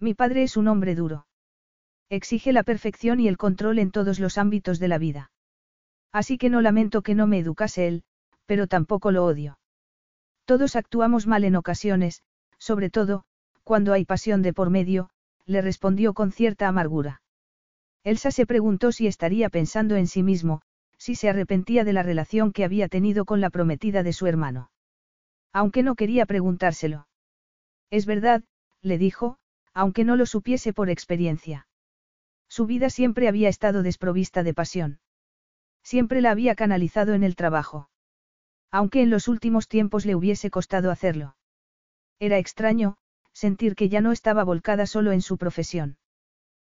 Mi 0.00 0.14
padre 0.14 0.42
es 0.42 0.56
un 0.56 0.66
hombre 0.66 0.94
duro. 0.94 1.26
Exige 2.08 2.52
la 2.52 2.62
perfección 2.62 3.20
y 3.20 3.28
el 3.28 3.36
control 3.36 3.78
en 3.78 3.90
todos 3.90 4.18
los 4.18 4.38
ámbitos 4.38 4.78
de 4.78 4.88
la 4.88 4.98
vida. 4.98 5.30
Así 6.10 6.38
que 6.38 6.48
no 6.48 6.62
lamento 6.62 7.02
que 7.02 7.14
no 7.14 7.26
me 7.26 7.38
educase 7.38 7.86
él, 7.86 8.02
pero 8.48 8.66
tampoco 8.66 9.12
lo 9.12 9.26
odio. 9.26 9.58
Todos 10.46 10.74
actuamos 10.74 11.26
mal 11.26 11.44
en 11.44 11.54
ocasiones, 11.54 12.22
sobre 12.56 12.88
todo, 12.88 13.24
cuando 13.62 13.92
hay 13.92 14.06
pasión 14.06 14.40
de 14.40 14.54
por 14.54 14.70
medio, 14.70 15.10
le 15.44 15.60
respondió 15.60 16.14
con 16.14 16.32
cierta 16.32 16.66
amargura. 16.66 17.20
Elsa 18.04 18.30
se 18.30 18.46
preguntó 18.46 18.90
si 18.90 19.06
estaría 19.06 19.50
pensando 19.50 19.96
en 19.96 20.06
sí 20.06 20.22
mismo, 20.22 20.62
si 20.96 21.14
se 21.14 21.28
arrepentía 21.28 21.84
de 21.84 21.92
la 21.92 22.02
relación 22.02 22.52
que 22.52 22.64
había 22.64 22.88
tenido 22.88 23.26
con 23.26 23.42
la 23.42 23.50
prometida 23.50 24.02
de 24.02 24.14
su 24.14 24.26
hermano. 24.26 24.70
Aunque 25.52 25.82
no 25.82 25.94
quería 25.94 26.24
preguntárselo. 26.24 27.06
Es 27.90 28.06
verdad, 28.06 28.44
le 28.80 28.96
dijo, 28.96 29.36
aunque 29.74 30.04
no 30.04 30.16
lo 30.16 30.24
supiese 30.24 30.72
por 30.72 30.88
experiencia. 30.88 31.66
Su 32.48 32.64
vida 32.64 32.88
siempre 32.88 33.28
había 33.28 33.50
estado 33.50 33.82
desprovista 33.82 34.42
de 34.42 34.54
pasión. 34.54 35.00
Siempre 35.82 36.22
la 36.22 36.30
había 36.30 36.54
canalizado 36.54 37.12
en 37.12 37.24
el 37.24 37.36
trabajo. 37.36 37.90
Aunque 38.70 39.02
en 39.02 39.10
los 39.10 39.28
últimos 39.28 39.68
tiempos 39.68 40.04
le 40.04 40.14
hubiese 40.14 40.50
costado 40.50 40.90
hacerlo. 40.90 41.36
Era 42.18 42.38
extraño, 42.38 42.96
sentir 43.32 43.74
que 43.74 43.88
ya 43.88 44.00
no 44.00 44.12
estaba 44.12 44.44
volcada 44.44 44.86
solo 44.86 45.12
en 45.12 45.22
su 45.22 45.38
profesión. 45.38 45.96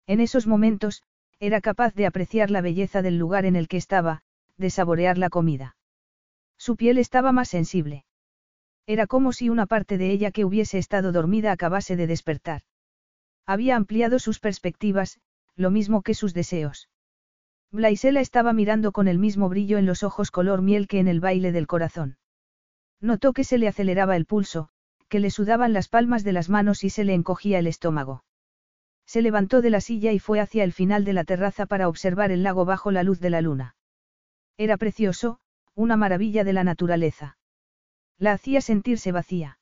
En 0.08 0.20
esos 0.20 0.48
momentos, 0.48 1.04
era 1.40 1.62
capaz 1.62 1.94
de 1.94 2.06
apreciar 2.06 2.50
la 2.52 2.62
belleza 2.62 3.02
del 3.02 3.18
lugar 3.18 3.46
en 3.46 3.56
el 3.56 3.68
que 3.68 3.78
estaba, 3.78 4.24
de 4.58 4.70
saborear 4.70 5.18
la 5.18 5.30
comida. 5.30 5.76
Su 6.58 6.78
piel 6.78 6.98
estaba 6.98 7.32
más 7.32 7.50
sensible. 7.50 8.06
Era 8.86 9.08
como 9.08 9.34
si 9.34 9.50
una 9.50 9.66
parte 9.66 9.98
de 9.98 10.12
ella 10.12 10.32
que 10.32 10.46
hubiese 10.46 10.78
estado 10.78 11.12
dormida 11.12 11.52
acabase 11.52 11.96
de 11.96 12.08
despertar. 12.08 12.62
Había 13.46 13.76
ampliado 13.76 14.20
sus 14.20 14.40
perspectivas, 14.40 15.20
lo 15.56 15.70
mismo 15.70 16.02
que 16.02 16.14
sus 16.14 16.34
deseos. 16.34 16.90
Blaisela 17.74 18.22
estaba 18.22 18.54
mirando 18.54 18.92
con 18.92 19.08
el 19.08 19.18
mismo 19.18 19.50
brillo 19.50 19.80
en 19.80 19.88
los 19.88 20.04
ojos 20.04 20.30
color 20.30 20.62
miel 20.62 20.88
que 20.88 21.00
en 21.00 21.08
el 21.08 21.20
baile 21.20 21.52
del 21.52 21.66
corazón. 21.66 22.18
Notó 23.02 23.34
que 23.34 23.44
se 23.44 23.58
le 23.58 23.68
aceleraba 23.68 24.16
el 24.16 24.28
pulso, 24.28 24.70
que 25.10 25.20
le 25.20 25.32
sudaban 25.32 25.74
las 25.74 25.90
palmas 25.90 26.24
de 26.24 26.34
las 26.34 26.50
manos 26.50 26.84
y 26.84 26.92
se 26.92 27.04
le 27.04 27.16
encogía 27.16 27.58
el 27.58 27.66
estómago. 27.66 28.24
Se 29.08 29.24
levantó 29.24 29.64
de 29.64 29.72
la 29.72 29.82
silla 29.82 30.12
y 30.12 30.20
fue 30.20 30.40
hacia 30.40 30.64
el 30.64 30.72
final 30.72 31.04
de 31.04 31.14
la 31.14 31.24
terraza 31.24 31.66
para 31.66 31.88
observar 31.90 32.32
el 32.32 32.44
lago 32.44 32.64
bajo 32.64 32.92
la 32.92 33.02
luz 33.02 33.20
de 33.20 33.32
la 33.32 33.42
luna. 33.42 33.76
Era 34.56 34.78
precioso, 34.78 35.40
una 35.74 35.98
maravilla 35.98 36.44
de 36.44 36.54
la 36.54 36.64
naturaleza. 36.64 37.40
La 38.20 38.34
hacía 38.34 38.62
sentirse 38.62 39.12
vacía. 39.12 39.58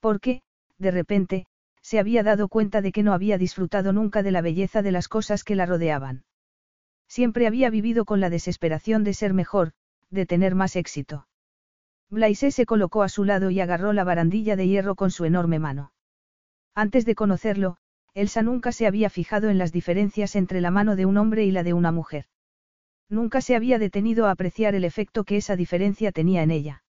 Porque, 0.00 0.40
de 0.78 0.90
repente, 0.92 1.46
se 1.82 1.98
había 1.98 2.22
dado 2.22 2.48
cuenta 2.48 2.80
de 2.80 2.90
que 2.90 3.02
no 3.02 3.12
había 3.12 3.36
disfrutado 3.36 3.92
nunca 3.92 4.22
de 4.22 4.30
la 4.30 4.40
belleza 4.40 4.80
de 4.80 4.92
las 4.92 5.08
cosas 5.08 5.44
que 5.44 5.54
la 5.56 5.66
rodeaban. 5.66 6.24
Siempre 7.08 7.46
había 7.46 7.70
vivido 7.70 8.04
con 8.04 8.20
la 8.20 8.30
desesperación 8.30 9.02
de 9.02 9.14
ser 9.14 9.34
mejor, 9.34 9.72
de 10.10 10.26
tener 10.26 10.54
más 10.54 10.76
éxito. 10.76 11.26
Blaise 12.10 12.54
se 12.54 12.66
colocó 12.66 13.02
a 13.02 13.08
su 13.08 13.24
lado 13.24 13.50
y 13.50 13.60
agarró 13.60 13.92
la 13.92 14.04
barandilla 14.04 14.56
de 14.56 14.68
hierro 14.68 14.94
con 14.94 15.10
su 15.10 15.24
enorme 15.24 15.58
mano. 15.58 15.92
Antes 16.74 17.04
de 17.04 17.14
conocerlo, 17.14 17.78
Elsa 18.14 18.42
nunca 18.42 18.72
se 18.72 18.86
había 18.86 19.10
fijado 19.10 19.50
en 19.50 19.58
las 19.58 19.72
diferencias 19.72 20.36
entre 20.36 20.60
la 20.60 20.70
mano 20.70 20.96
de 20.96 21.06
un 21.06 21.16
hombre 21.16 21.44
y 21.44 21.50
la 21.50 21.62
de 21.62 21.72
una 21.72 21.92
mujer. 21.92 22.26
Nunca 23.08 23.40
se 23.40 23.56
había 23.56 23.78
detenido 23.78 24.26
a 24.26 24.30
apreciar 24.30 24.74
el 24.74 24.84
efecto 24.84 25.24
que 25.24 25.36
esa 25.36 25.56
diferencia 25.56 26.12
tenía 26.12 26.42
en 26.42 26.50
ella. 26.50 26.84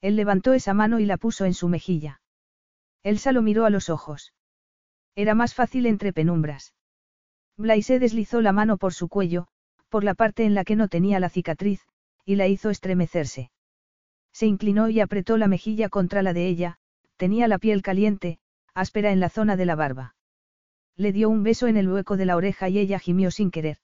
Él 0.00 0.16
levantó 0.16 0.52
esa 0.52 0.74
mano 0.74 1.00
y 1.00 1.06
la 1.06 1.16
puso 1.16 1.44
en 1.44 1.54
su 1.54 1.68
mejilla. 1.68 2.20
Elsa 3.02 3.32
lo 3.32 3.42
miró 3.42 3.66
a 3.66 3.70
los 3.70 3.90
ojos. 3.90 4.32
Era 5.14 5.34
más 5.34 5.54
fácil 5.54 5.86
entre 5.86 6.12
penumbras. 6.12 6.74
Blaise 7.56 7.98
deslizó 8.00 8.40
la 8.40 8.52
mano 8.52 8.76
por 8.76 8.94
su 8.94 9.08
cuello, 9.08 9.46
por 9.88 10.02
la 10.04 10.14
parte 10.14 10.44
en 10.44 10.54
la 10.54 10.64
que 10.64 10.76
no 10.76 10.88
tenía 10.88 11.20
la 11.20 11.28
cicatriz, 11.28 11.86
y 12.24 12.36
la 12.36 12.48
hizo 12.48 12.70
estremecerse. 12.70 13.50
Se 14.32 14.46
inclinó 14.46 14.88
y 14.88 15.00
apretó 15.00 15.36
la 15.36 15.46
mejilla 15.46 15.88
contra 15.88 16.22
la 16.22 16.32
de 16.32 16.48
ella, 16.48 16.78
tenía 17.16 17.46
la 17.46 17.58
piel 17.58 17.82
caliente, 17.82 18.38
áspera 18.74 19.12
en 19.12 19.20
la 19.20 19.28
zona 19.28 19.56
de 19.56 19.66
la 19.66 19.76
barba. 19.76 20.16
Le 20.96 21.12
dio 21.12 21.28
un 21.28 21.42
beso 21.42 21.68
en 21.68 21.76
el 21.76 21.88
hueco 21.88 22.16
de 22.16 22.26
la 22.26 22.36
oreja 22.36 22.68
y 22.68 22.78
ella 22.78 22.98
gimió 22.98 23.30
sin 23.30 23.50
querer. 23.50 23.78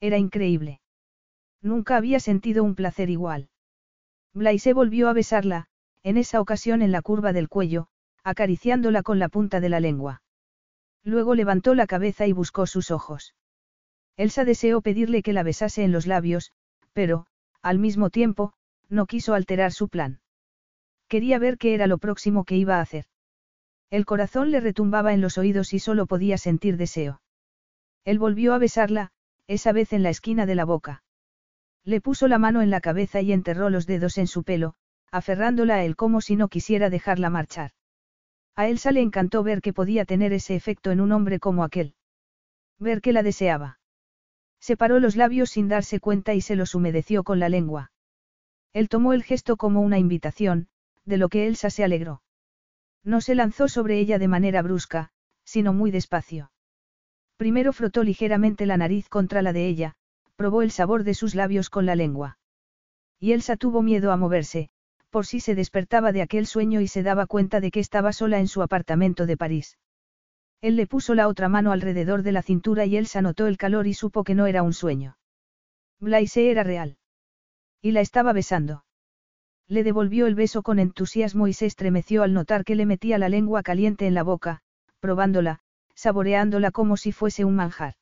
Era 0.00 0.18
increíble. 0.18 0.80
Nunca 1.62 1.96
había 1.96 2.20
sentido 2.20 2.64
un 2.64 2.74
placer 2.74 3.08
igual. 3.08 3.48
Blaise 4.34 4.74
volvió 4.74 5.08
a 5.08 5.12
besarla, 5.12 5.68
en 6.02 6.16
esa 6.16 6.40
ocasión 6.40 6.82
en 6.82 6.92
la 6.92 7.02
curva 7.02 7.32
del 7.32 7.48
cuello, 7.48 7.86
acariciándola 8.24 9.02
con 9.02 9.18
la 9.18 9.28
punta 9.28 9.60
de 9.60 9.68
la 9.68 9.80
lengua. 9.80 10.22
Luego 11.04 11.34
levantó 11.34 11.74
la 11.74 11.86
cabeza 11.86 12.26
y 12.26 12.32
buscó 12.32 12.66
sus 12.66 12.90
ojos. 12.90 13.34
Elsa 14.16 14.44
deseó 14.44 14.82
pedirle 14.82 15.22
que 15.22 15.32
la 15.32 15.42
besase 15.42 15.84
en 15.84 15.92
los 15.92 16.06
labios, 16.06 16.52
pero, 16.92 17.26
al 17.62 17.78
mismo 17.78 18.10
tiempo, 18.10 18.52
no 18.88 19.06
quiso 19.06 19.34
alterar 19.34 19.72
su 19.72 19.88
plan. 19.88 20.20
Quería 21.08 21.38
ver 21.38 21.58
qué 21.58 21.74
era 21.74 21.86
lo 21.86 21.98
próximo 21.98 22.44
que 22.44 22.56
iba 22.56 22.76
a 22.76 22.80
hacer. 22.80 23.06
El 23.90 24.06
corazón 24.06 24.50
le 24.50 24.60
retumbaba 24.60 25.12
en 25.12 25.20
los 25.20 25.38
oídos 25.38 25.72
y 25.72 25.78
solo 25.78 26.06
podía 26.06 26.38
sentir 26.38 26.76
deseo. 26.76 27.20
Él 28.04 28.18
volvió 28.18 28.54
a 28.54 28.58
besarla, 28.58 29.12
esa 29.46 29.72
vez 29.72 29.92
en 29.92 30.02
la 30.02 30.10
esquina 30.10 30.46
de 30.46 30.54
la 30.54 30.64
boca. 30.64 31.02
Le 31.84 32.00
puso 32.00 32.28
la 32.28 32.38
mano 32.38 32.62
en 32.62 32.70
la 32.70 32.80
cabeza 32.80 33.20
y 33.20 33.32
enterró 33.32 33.70
los 33.70 33.86
dedos 33.86 34.18
en 34.18 34.26
su 34.26 34.44
pelo, 34.44 34.74
aferrándola 35.10 35.76
a 35.76 35.84
él 35.84 35.96
como 35.96 36.20
si 36.20 36.36
no 36.36 36.48
quisiera 36.48 36.90
dejarla 36.90 37.28
marchar. 37.28 37.72
A 38.54 38.68
Elsa 38.68 38.92
le 38.92 39.00
encantó 39.00 39.42
ver 39.42 39.62
que 39.62 39.72
podía 39.72 40.04
tener 40.04 40.32
ese 40.32 40.54
efecto 40.54 40.90
en 40.90 41.00
un 41.00 41.12
hombre 41.12 41.38
como 41.38 41.64
aquel. 41.64 41.94
Ver 42.78 43.00
que 43.00 43.12
la 43.12 43.22
deseaba. 43.22 43.78
Separó 44.60 45.00
los 45.00 45.16
labios 45.16 45.50
sin 45.50 45.68
darse 45.68 46.00
cuenta 46.00 46.34
y 46.34 46.40
se 46.40 46.56
los 46.56 46.74
humedeció 46.74 47.24
con 47.24 47.40
la 47.40 47.48
lengua. 47.48 47.92
Él 48.72 48.88
tomó 48.88 49.12
el 49.12 49.22
gesto 49.22 49.56
como 49.56 49.80
una 49.80 49.98
invitación, 49.98 50.68
de 51.04 51.16
lo 51.16 51.28
que 51.28 51.46
Elsa 51.46 51.70
se 51.70 51.84
alegró. 51.84 52.22
No 53.02 53.20
se 53.20 53.34
lanzó 53.34 53.68
sobre 53.68 53.98
ella 53.98 54.18
de 54.18 54.28
manera 54.28 54.62
brusca, 54.62 55.10
sino 55.44 55.72
muy 55.72 55.90
despacio. 55.90 56.52
Primero 57.36 57.72
frotó 57.72 58.04
ligeramente 58.04 58.66
la 58.66 58.76
nariz 58.76 59.08
contra 59.08 59.42
la 59.42 59.52
de 59.52 59.66
ella, 59.66 59.94
probó 60.36 60.62
el 60.62 60.70
sabor 60.70 61.02
de 61.04 61.14
sus 61.14 61.34
labios 61.34 61.70
con 61.70 61.86
la 61.86 61.96
lengua. 61.96 62.38
Y 63.18 63.32
Elsa 63.32 63.56
tuvo 63.56 63.82
miedo 63.82 64.12
a 64.12 64.16
moverse, 64.16 64.70
por 65.12 65.26
si 65.26 65.40
se 65.40 65.54
despertaba 65.54 66.10
de 66.10 66.22
aquel 66.22 66.46
sueño 66.46 66.80
y 66.80 66.88
se 66.88 67.02
daba 67.02 67.26
cuenta 67.26 67.60
de 67.60 67.70
que 67.70 67.80
estaba 67.80 68.14
sola 68.14 68.40
en 68.40 68.48
su 68.48 68.62
apartamento 68.62 69.26
de 69.26 69.36
París. 69.36 69.76
Él 70.62 70.74
le 70.76 70.86
puso 70.86 71.14
la 71.14 71.28
otra 71.28 71.50
mano 71.50 71.70
alrededor 71.70 72.22
de 72.22 72.32
la 72.32 72.40
cintura 72.40 72.86
y 72.86 72.96
Elsa 72.96 73.20
notó 73.20 73.46
el 73.46 73.58
calor 73.58 73.86
y 73.86 73.92
supo 73.92 74.24
que 74.24 74.34
no 74.34 74.46
era 74.46 74.62
un 74.62 74.72
sueño. 74.72 75.18
Blaise 76.00 76.38
era 76.38 76.62
real. 76.62 76.96
Y 77.82 77.90
la 77.90 78.00
estaba 78.00 78.32
besando. 78.32 78.86
Le 79.68 79.84
devolvió 79.84 80.26
el 80.26 80.34
beso 80.34 80.62
con 80.62 80.78
entusiasmo 80.78 81.46
y 81.46 81.52
se 81.52 81.66
estremeció 81.66 82.22
al 82.22 82.32
notar 82.32 82.64
que 82.64 82.74
le 82.74 82.86
metía 82.86 83.18
la 83.18 83.28
lengua 83.28 83.62
caliente 83.62 84.06
en 84.06 84.14
la 84.14 84.22
boca, 84.22 84.62
probándola, 84.98 85.58
saboreándola 85.94 86.70
como 86.70 86.96
si 86.96 87.12
fuese 87.12 87.44
un 87.44 87.56
manjar. 87.56 87.96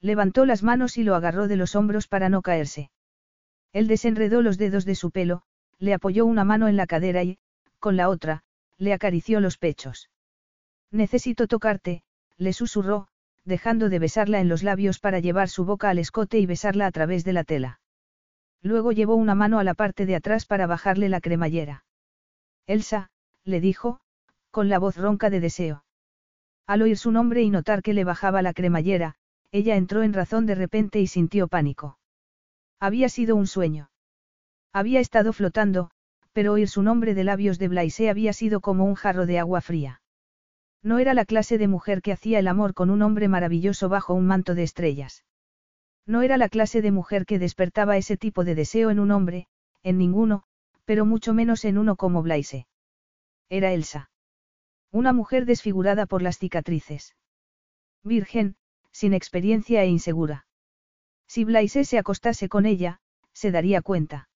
Levantó 0.00 0.46
las 0.46 0.64
manos 0.64 0.98
y 0.98 1.04
lo 1.04 1.14
agarró 1.14 1.46
de 1.46 1.56
los 1.56 1.76
hombros 1.76 2.08
para 2.08 2.28
no 2.28 2.42
caerse. 2.42 2.90
Él 3.72 3.86
desenredó 3.86 4.42
los 4.42 4.58
dedos 4.58 4.84
de 4.84 4.96
su 4.96 5.12
pelo, 5.12 5.44
le 5.78 5.94
apoyó 5.94 6.26
una 6.26 6.44
mano 6.44 6.68
en 6.68 6.76
la 6.76 6.86
cadera 6.86 7.22
y, 7.22 7.38
con 7.78 7.96
la 7.96 8.08
otra, 8.08 8.42
le 8.78 8.92
acarició 8.92 9.40
los 9.40 9.58
pechos. 9.58 10.10
Necesito 10.90 11.46
tocarte, 11.46 12.02
le 12.36 12.52
susurró, 12.52 13.08
dejando 13.44 13.88
de 13.88 13.98
besarla 13.98 14.40
en 14.40 14.48
los 14.48 14.62
labios 14.62 14.98
para 14.98 15.18
llevar 15.18 15.48
su 15.48 15.64
boca 15.64 15.90
al 15.90 15.98
escote 15.98 16.38
y 16.38 16.46
besarla 16.46 16.86
a 16.86 16.90
través 16.90 17.24
de 17.24 17.32
la 17.32 17.44
tela. 17.44 17.80
Luego 18.62 18.92
llevó 18.92 19.14
una 19.14 19.34
mano 19.34 19.58
a 19.58 19.64
la 19.64 19.74
parte 19.74 20.06
de 20.06 20.16
atrás 20.16 20.46
para 20.46 20.66
bajarle 20.66 21.08
la 21.08 21.20
cremallera. 21.20 21.84
Elsa, 22.66 23.10
le 23.44 23.60
dijo, 23.60 24.00
con 24.50 24.68
la 24.68 24.78
voz 24.78 24.96
ronca 24.96 25.28
de 25.28 25.40
deseo. 25.40 25.84
Al 26.66 26.80
oír 26.80 26.96
su 26.96 27.10
nombre 27.10 27.42
y 27.42 27.50
notar 27.50 27.82
que 27.82 27.92
le 27.92 28.04
bajaba 28.04 28.40
la 28.40 28.54
cremallera, 28.54 29.16
ella 29.52 29.76
entró 29.76 30.02
en 30.02 30.14
razón 30.14 30.46
de 30.46 30.54
repente 30.54 31.00
y 31.00 31.06
sintió 31.06 31.46
pánico. 31.46 31.98
Había 32.80 33.08
sido 33.08 33.36
un 33.36 33.46
sueño. 33.46 33.90
Había 34.74 34.98
estado 34.98 35.32
flotando, 35.32 35.92
pero 36.32 36.52
oír 36.52 36.68
su 36.68 36.82
nombre 36.82 37.14
de 37.14 37.22
labios 37.22 37.60
de 37.60 37.68
Blaise 37.68 38.10
había 38.10 38.32
sido 38.32 38.60
como 38.60 38.84
un 38.84 38.96
jarro 38.96 39.24
de 39.24 39.38
agua 39.38 39.60
fría. 39.60 40.02
No 40.82 40.98
era 40.98 41.14
la 41.14 41.24
clase 41.24 41.58
de 41.58 41.68
mujer 41.68 42.02
que 42.02 42.10
hacía 42.10 42.40
el 42.40 42.48
amor 42.48 42.74
con 42.74 42.90
un 42.90 43.00
hombre 43.00 43.28
maravilloso 43.28 43.88
bajo 43.88 44.14
un 44.14 44.26
manto 44.26 44.56
de 44.56 44.64
estrellas. 44.64 45.24
No 46.06 46.22
era 46.22 46.36
la 46.38 46.48
clase 46.48 46.82
de 46.82 46.90
mujer 46.90 47.24
que 47.24 47.38
despertaba 47.38 47.96
ese 47.96 48.16
tipo 48.16 48.42
de 48.42 48.56
deseo 48.56 48.90
en 48.90 48.98
un 48.98 49.12
hombre, 49.12 49.46
en 49.84 49.96
ninguno, 49.96 50.42
pero 50.84 51.06
mucho 51.06 51.34
menos 51.34 51.64
en 51.64 51.78
uno 51.78 51.94
como 51.94 52.22
Blaise. 52.22 52.66
Era 53.48 53.72
Elsa. 53.72 54.10
Una 54.90 55.12
mujer 55.12 55.46
desfigurada 55.46 56.06
por 56.06 56.20
las 56.20 56.38
cicatrices. 56.38 57.14
Virgen, 58.02 58.56
sin 58.90 59.14
experiencia 59.14 59.84
e 59.84 59.86
insegura. 59.86 60.46
Si 61.28 61.44
Blaise 61.44 61.84
se 61.84 61.96
acostase 61.96 62.48
con 62.48 62.66
ella, 62.66 62.98
se 63.32 63.52
daría 63.52 63.80
cuenta. 63.80 64.28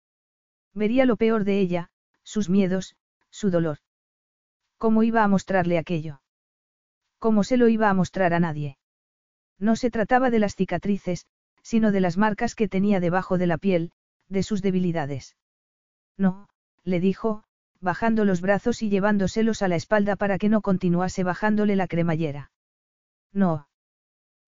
Vería 0.78 1.06
lo 1.06 1.16
peor 1.16 1.42
de 1.42 1.58
ella, 1.58 1.90
sus 2.22 2.48
miedos, 2.48 2.94
su 3.30 3.50
dolor. 3.50 3.78
¿Cómo 4.76 5.02
iba 5.02 5.24
a 5.24 5.28
mostrarle 5.28 5.76
aquello? 5.76 6.22
¿Cómo 7.18 7.42
se 7.42 7.56
lo 7.56 7.66
iba 7.66 7.90
a 7.90 7.94
mostrar 7.94 8.32
a 8.32 8.38
nadie? 8.38 8.78
No 9.58 9.74
se 9.74 9.90
trataba 9.90 10.30
de 10.30 10.38
las 10.38 10.54
cicatrices, 10.54 11.26
sino 11.62 11.90
de 11.90 12.00
las 12.00 12.16
marcas 12.16 12.54
que 12.54 12.68
tenía 12.68 13.00
debajo 13.00 13.38
de 13.38 13.48
la 13.48 13.58
piel, 13.58 13.90
de 14.28 14.44
sus 14.44 14.62
debilidades. 14.62 15.36
No, 16.16 16.48
le 16.84 17.00
dijo, 17.00 17.42
bajando 17.80 18.24
los 18.24 18.40
brazos 18.40 18.80
y 18.80 18.88
llevándoselos 18.88 19.62
a 19.62 19.68
la 19.68 19.74
espalda 19.74 20.14
para 20.14 20.38
que 20.38 20.48
no 20.48 20.60
continuase 20.60 21.24
bajándole 21.24 21.74
la 21.74 21.88
cremallera. 21.88 22.52
No. 23.32 23.68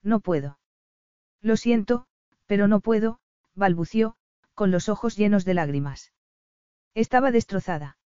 No 0.05 0.21
puedo. 0.21 0.61
Lo 1.41 1.57
siento, 1.57 2.07
pero 2.47 2.69
no 2.69 2.79
puedo, 2.79 3.19
balbució, 3.57 4.15
con 4.55 4.71
los 4.71 4.89
ojos 4.89 5.17
llenos 5.17 5.45
de 5.45 5.55
lágrimas. 5.55 6.13
Estaba 6.95 7.31
destrozada. 7.31 7.99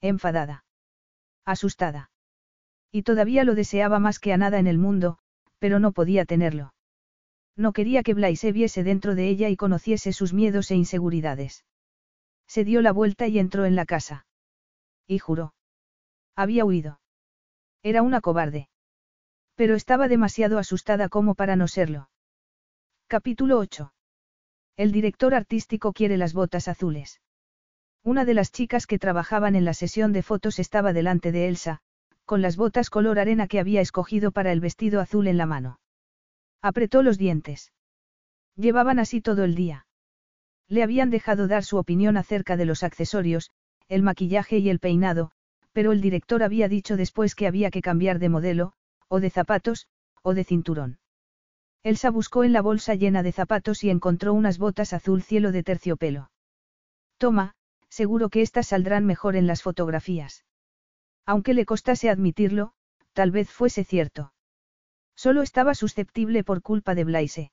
Enfadada. 0.00 0.64
Asustada. 1.44 2.10
Y 2.90 3.02
todavía 3.02 3.44
lo 3.44 3.54
deseaba 3.54 3.98
más 3.98 4.18
que 4.18 4.32
a 4.32 4.36
nada 4.36 4.58
en 4.58 4.66
el 4.66 4.78
mundo, 4.78 5.18
pero 5.58 5.78
no 5.78 5.92
podía 5.92 6.24
tenerlo. 6.24 6.74
No 7.56 7.72
quería 7.72 8.02
que 8.02 8.14
Blaise 8.14 8.52
viese 8.52 8.82
dentro 8.82 9.14
de 9.14 9.28
ella 9.28 9.48
y 9.48 9.56
conociese 9.56 10.12
sus 10.12 10.32
miedos 10.32 10.70
e 10.70 10.74
inseguridades. 10.74 11.64
Se 12.46 12.64
dio 12.64 12.82
la 12.82 12.92
vuelta 12.92 13.28
y 13.28 13.38
entró 13.38 13.64
en 13.64 13.76
la 13.76 13.86
casa. 13.86 14.26
Y 15.06 15.18
juró. 15.18 15.54
Había 16.36 16.64
huido. 16.64 17.00
Era 17.82 18.02
una 18.02 18.20
cobarde. 18.20 18.68
Pero 19.54 19.74
estaba 19.74 20.08
demasiado 20.08 20.58
asustada 20.58 21.08
como 21.08 21.34
para 21.34 21.56
no 21.56 21.68
serlo. 21.68 22.10
Capítulo 23.06 23.58
8. 23.58 23.92
El 24.76 24.92
director 24.92 25.34
artístico 25.34 25.92
quiere 25.92 26.16
las 26.16 26.32
botas 26.32 26.68
azules. 26.68 27.20
Una 28.04 28.24
de 28.24 28.34
las 28.34 28.50
chicas 28.50 28.86
que 28.86 28.98
trabajaban 28.98 29.54
en 29.54 29.64
la 29.64 29.74
sesión 29.74 30.12
de 30.12 30.22
fotos 30.22 30.58
estaba 30.58 30.92
delante 30.92 31.30
de 31.30 31.46
Elsa, 31.46 31.80
con 32.24 32.42
las 32.42 32.56
botas 32.56 32.90
color 32.90 33.18
arena 33.18 33.46
que 33.46 33.60
había 33.60 33.80
escogido 33.80 34.32
para 34.32 34.50
el 34.50 34.60
vestido 34.60 35.00
azul 35.00 35.28
en 35.28 35.36
la 35.36 35.46
mano. 35.46 35.78
Apretó 36.60 37.02
los 37.02 37.16
dientes. 37.16 37.72
Llevaban 38.56 38.98
así 38.98 39.20
todo 39.20 39.44
el 39.44 39.54
día. 39.54 39.86
Le 40.68 40.82
habían 40.82 41.10
dejado 41.10 41.46
dar 41.46 41.64
su 41.64 41.76
opinión 41.76 42.16
acerca 42.16 42.56
de 42.56 42.64
los 42.64 42.82
accesorios, 42.82 43.50
el 43.88 44.02
maquillaje 44.02 44.58
y 44.58 44.68
el 44.68 44.80
peinado, 44.80 45.30
pero 45.72 45.92
el 45.92 46.00
director 46.00 46.42
había 46.42 46.68
dicho 46.68 46.96
después 46.96 47.34
que 47.34 47.46
había 47.46 47.70
que 47.70 47.82
cambiar 47.82 48.18
de 48.18 48.28
modelo, 48.28 48.72
o 49.08 49.20
de 49.20 49.30
zapatos, 49.30 49.86
o 50.22 50.34
de 50.34 50.44
cinturón. 50.44 50.98
Elsa 51.82 52.10
buscó 52.10 52.44
en 52.44 52.52
la 52.52 52.62
bolsa 52.62 52.94
llena 52.94 53.22
de 53.22 53.32
zapatos 53.32 53.84
y 53.84 53.90
encontró 53.90 54.34
unas 54.34 54.58
botas 54.58 54.92
azul 54.92 55.22
cielo 55.22 55.52
de 55.52 55.62
terciopelo. 55.62 56.30
Toma, 57.18 57.54
seguro 57.92 58.30
que 58.30 58.40
estas 58.40 58.68
saldrán 58.68 59.04
mejor 59.04 59.36
en 59.36 59.46
las 59.46 59.62
fotografías. 59.62 60.46
Aunque 61.26 61.52
le 61.52 61.66
costase 61.66 62.08
admitirlo, 62.08 62.72
tal 63.12 63.30
vez 63.30 63.50
fuese 63.50 63.84
cierto. 63.84 64.32
Solo 65.14 65.42
estaba 65.42 65.74
susceptible 65.74 66.42
por 66.42 66.62
culpa 66.62 66.94
de 66.94 67.04
Blaise. 67.04 67.52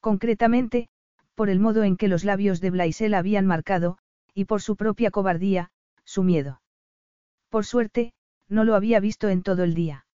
Concretamente, 0.00 0.88
por 1.36 1.50
el 1.50 1.60
modo 1.60 1.84
en 1.84 1.96
que 1.96 2.08
los 2.08 2.24
labios 2.24 2.60
de 2.60 2.70
Blaise 2.70 3.08
la 3.08 3.18
habían 3.18 3.46
marcado, 3.46 3.98
y 4.34 4.46
por 4.46 4.60
su 4.60 4.74
propia 4.74 5.12
cobardía, 5.12 5.70
su 6.04 6.24
miedo. 6.24 6.60
Por 7.48 7.64
suerte, 7.64 8.12
no 8.48 8.64
lo 8.64 8.74
había 8.74 8.98
visto 8.98 9.28
en 9.28 9.44
todo 9.44 9.62
el 9.62 9.74
día. 9.74 10.04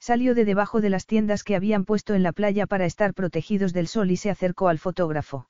Salió 0.00 0.34
de 0.34 0.44
debajo 0.44 0.80
de 0.80 0.90
las 0.90 1.06
tiendas 1.06 1.44
que 1.44 1.54
habían 1.54 1.84
puesto 1.84 2.14
en 2.14 2.24
la 2.24 2.32
playa 2.32 2.66
para 2.66 2.84
estar 2.84 3.14
protegidos 3.14 3.72
del 3.72 3.86
sol 3.86 4.10
y 4.10 4.16
se 4.16 4.30
acercó 4.30 4.66
al 4.66 4.80
fotógrafo. 4.80 5.48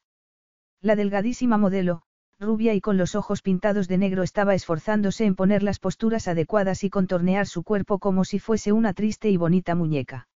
La 0.83 0.97
delgadísima 0.97 1.57
modelo, 1.57 2.03
rubia 2.39 2.75
y 2.75 2.81
con 2.81 2.97
los 2.97 3.15
ojos 3.15 3.43
pintados 3.43 3.89
de 3.89 3.99
negro 3.99 4.23
estaba 4.23 4.55
esforzándose 4.55 5.25
en 5.25 5.35
poner 5.35 5.63
las 5.63 5.79
posturas 5.79 6.29
adecuadas 6.29 6.85
y 6.85 6.91
contornear 6.91 7.47
su 7.47 7.63
cuerpo 7.63 7.99
como 7.99 8.25
si 8.25 8.39
fuese 8.39 8.73
una 8.73 8.93
triste 8.93 9.31
y 9.31 9.37
bonita 9.37 9.75
muñeca. 9.75 10.29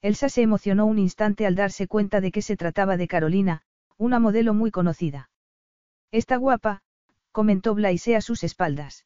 Elsa 0.00 0.28
se 0.28 0.42
emocionó 0.42 0.86
un 0.86 0.98
instante 0.98 1.44
al 1.46 1.54
darse 1.54 1.86
cuenta 1.86 2.20
de 2.20 2.30
que 2.30 2.40
se 2.40 2.56
trataba 2.56 2.96
de 2.96 3.08
Carolina, 3.08 3.62
una 3.96 4.18
modelo 4.20 4.54
muy 4.54 4.70
conocida. 4.70 5.30
Está 6.12 6.36
guapa, 6.36 6.82
comentó 7.32 7.74
Blaise 7.74 8.16
a 8.16 8.20
sus 8.20 8.44
espaldas. 8.44 9.04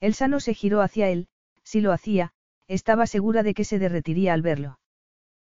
Elsa 0.00 0.28
no 0.28 0.40
se 0.40 0.52
giró 0.54 0.82
hacia 0.82 1.08
él, 1.08 1.28
si 1.62 1.80
lo 1.80 1.92
hacía, 1.92 2.32
estaba 2.66 3.06
segura 3.06 3.42
de 3.42 3.54
que 3.54 3.64
se 3.64 3.78
derretiría 3.78 4.34
al 4.34 4.42
verlo. 4.42 4.78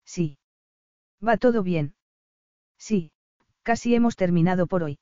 Sí. 0.05 0.37
Va 1.25 1.37
todo 1.37 1.63
bien. 1.63 1.95
Sí, 2.77 3.11
casi 3.63 3.95
hemos 3.95 4.15
terminado 4.15 4.67
por 4.67 4.83
hoy. 4.83 4.99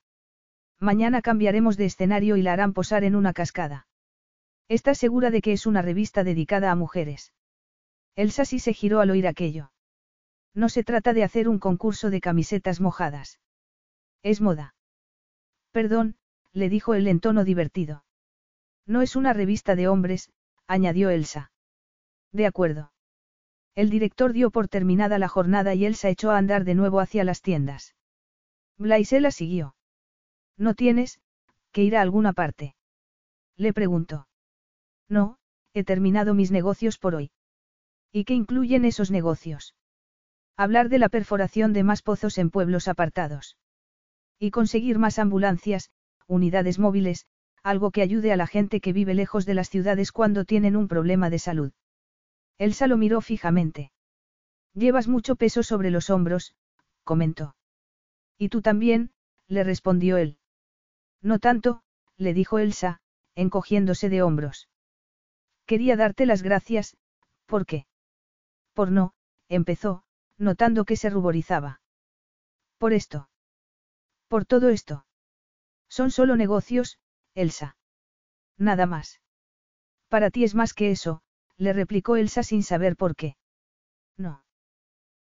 Mañana 0.81 1.21
cambiaremos 1.21 1.77
de 1.77 1.85
escenario 1.85 2.37
y 2.37 2.41
la 2.41 2.53
harán 2.53 2.73
posar 2.73 3.03
en 3.03 3.15
una 3.15 3.33
cascada. 3.33 3.85
¿Estás 4.67 4.97
segura 4.97 5.29
de 5.29 5.41
que 5.43 5.53
es 5.53 5.67
una 5.67 5.83
revista 5.83 6.23
dedicada 6.23 6.71
a 6.71 6.75
mujeres? 6.75 7.33
Elsa 8.15 8.45
sí 8.45 8.57
se 8.57 8.73
giró 8.73 8.99
al 8.99 9.11
oír 9.11 9.27
aquello. 9.27 9.71
No 10.55 10.69
se 10.69 10.83
trata 10.83 11.13
de 11.13 11.23
hacer 11.23 11.47
un 11.47 11.59
concurso 11.59 12.09
de 12.09 12.19
camisetas 12.19 12.81
mojadas. 12.81 13.39
Es 14.23 14.41
moda. 14.41 14.73
Perdón, 15.71 16.15
le 16.51 16.67
dijo 16.67 16.95
él 16.95 17.07
en 17.07 17.19
tono 17.19 17.43
divertido. 17.43 18.03
No 18.87 19.03
es 19.03 19.15
una 19.15 19.33
revista 19.33 19.75
de 19.75 19.87
hombres, 19.87 20.31
añadió 20.65 21.11
Elsa. 21.11 21.51
De 22.31 22.47
acuerdo. 22.47 22.91
El 23.75 23.91
director 23.91 24.33
dio 24.33 24.49
por 24.49 24.67
terminada 24.67 25.19
la 25.19 25.27
jornada 25.27 25.75
y 25.75 25.85
Elsa 25.85 26.09
echó 26.09 26.31
a 26.31 26.39
andar 26.39 26.65
de 26.65 26.73
nuevo 26.73 26.99
hacia 26.99 27.23
las 27.23 27.43
tiendas. 27.43 27.95
Blaise 28.79 29.21
la 29.21 29.29
siguió. 29.29 29.75
¿No 30.57 30.73
tienes, 30.75 31.19
que 31.71 31.83
ir 31.83 31.95
a 31.95 32.01
alguna 32.01 32.33
parte? 32.33 32.75
Le 33.57 33.73
preguntó. 33.73 34.27
No, 35.09 35.37
he 35.73 35.83
terminado 35.83 36.33
mis 36.33 36.51
negocios 36.51 36.97
por 36.97 37.15
hoy. 37.15 37.31
¿Y 38.11 38.25
qué 38.25 38.33
incluyen 38.33 38.85
esos 38.85 39.11
negocios? 39.11 39.75
Hablar 40.57 40.89
de 40.89 40.99
la 40.99 41.09
perforación 41.09 41.73
de 41.73 41.83
más 41.83 42.01
pozos 42.01 42.37
en 42.37 42.49
pueblos 42.49 42.87
apartados. 42.87 43.57
Y 44.37 44.51
conseguir 44.51 44.99
más 44.99 45.19
ambulancias, 45.19 45.91
unidades 46.27 46.79
móviles, 46.79 47.25
algo 47.63 47.91
que 47.91 48.01
ayude 48.01 48.31
a 48.31 48.37
la 48.37 48.47
gente 48.47 48.81
que 48.81 48.93
vive 48.93 49.13
lejos 49.13 49.45
de 49.45 49.53
las 49.53 49.69
ciudades 49.69 50.11
cuando 50.11 50.45
tienen 50.45 50.75
un 50.75 50.87
problema 50.87 51.29
de 51.29 51.39
salud. 51.39 51.71
Elsa 52.57 52.87
lo 52.87 52.97
miró 52.97 53.21
fijamente. 53.21 53.91
Llevas 54.73 55.07
mucho 55.07 55.35
peso 55.35 55.63
sobre 55.63 55.91
los 55.91 56.09
hombros, 56.09 56.55
comentó. 57.03 57.55
Y 58.37 58.49
tú 58.49 58.61
también, 58.61 59.11
le 59.47 59.63
respondió 59.63 60.17
él. 60.17 60.37
No 61.21 61.39
tanto, 61.39 61.83
le 62.17 62.33
dijo 62.33 62.59
Elsa, 62.59 63.01
encogiéndose 63.35 64.09
de 64.09 64.21
hombros. 64.21 64.69
Quería 65.65 65.95
darte 65.95 66.25
las 66.25 66.41
gracias, 66.41 66.97
¿por 67.45 67.65
qué? 67.65 67.85
Por 68.73 68.91
no, 68.91 69.13
empezó, 69.47 70.03
notando 70.37 70.85
que 70.85 70.95
se 70.95 71.09
ruborizaba. 71.09 71.81
Por 72.77 72.93
esto. 72.93 73.29
Por 74.27 74.45
todo 74.45 74.69
esto. 74.69 75.05
Son 75.87 76.09
solo 76.09 76.35
negocios, 76.35 76.99
Elsa. 77.35 77.77
Nada 78.57 78.85
más. 78.85 79.21
Para 80.07 80.31
ti 80.31 80.43
es 80.43 80.55
más 80.55 80.73
que 80.73 80.91
eso, 80.91 81.21
le 81.57 81.73
replicó 81.73 82.15
Elsa 82.15 82.43
sin 82.43 82.63
saber 82.63 82.95
por 82.95 83.15
qué. 83.15 83.37
No. 84.17 84.43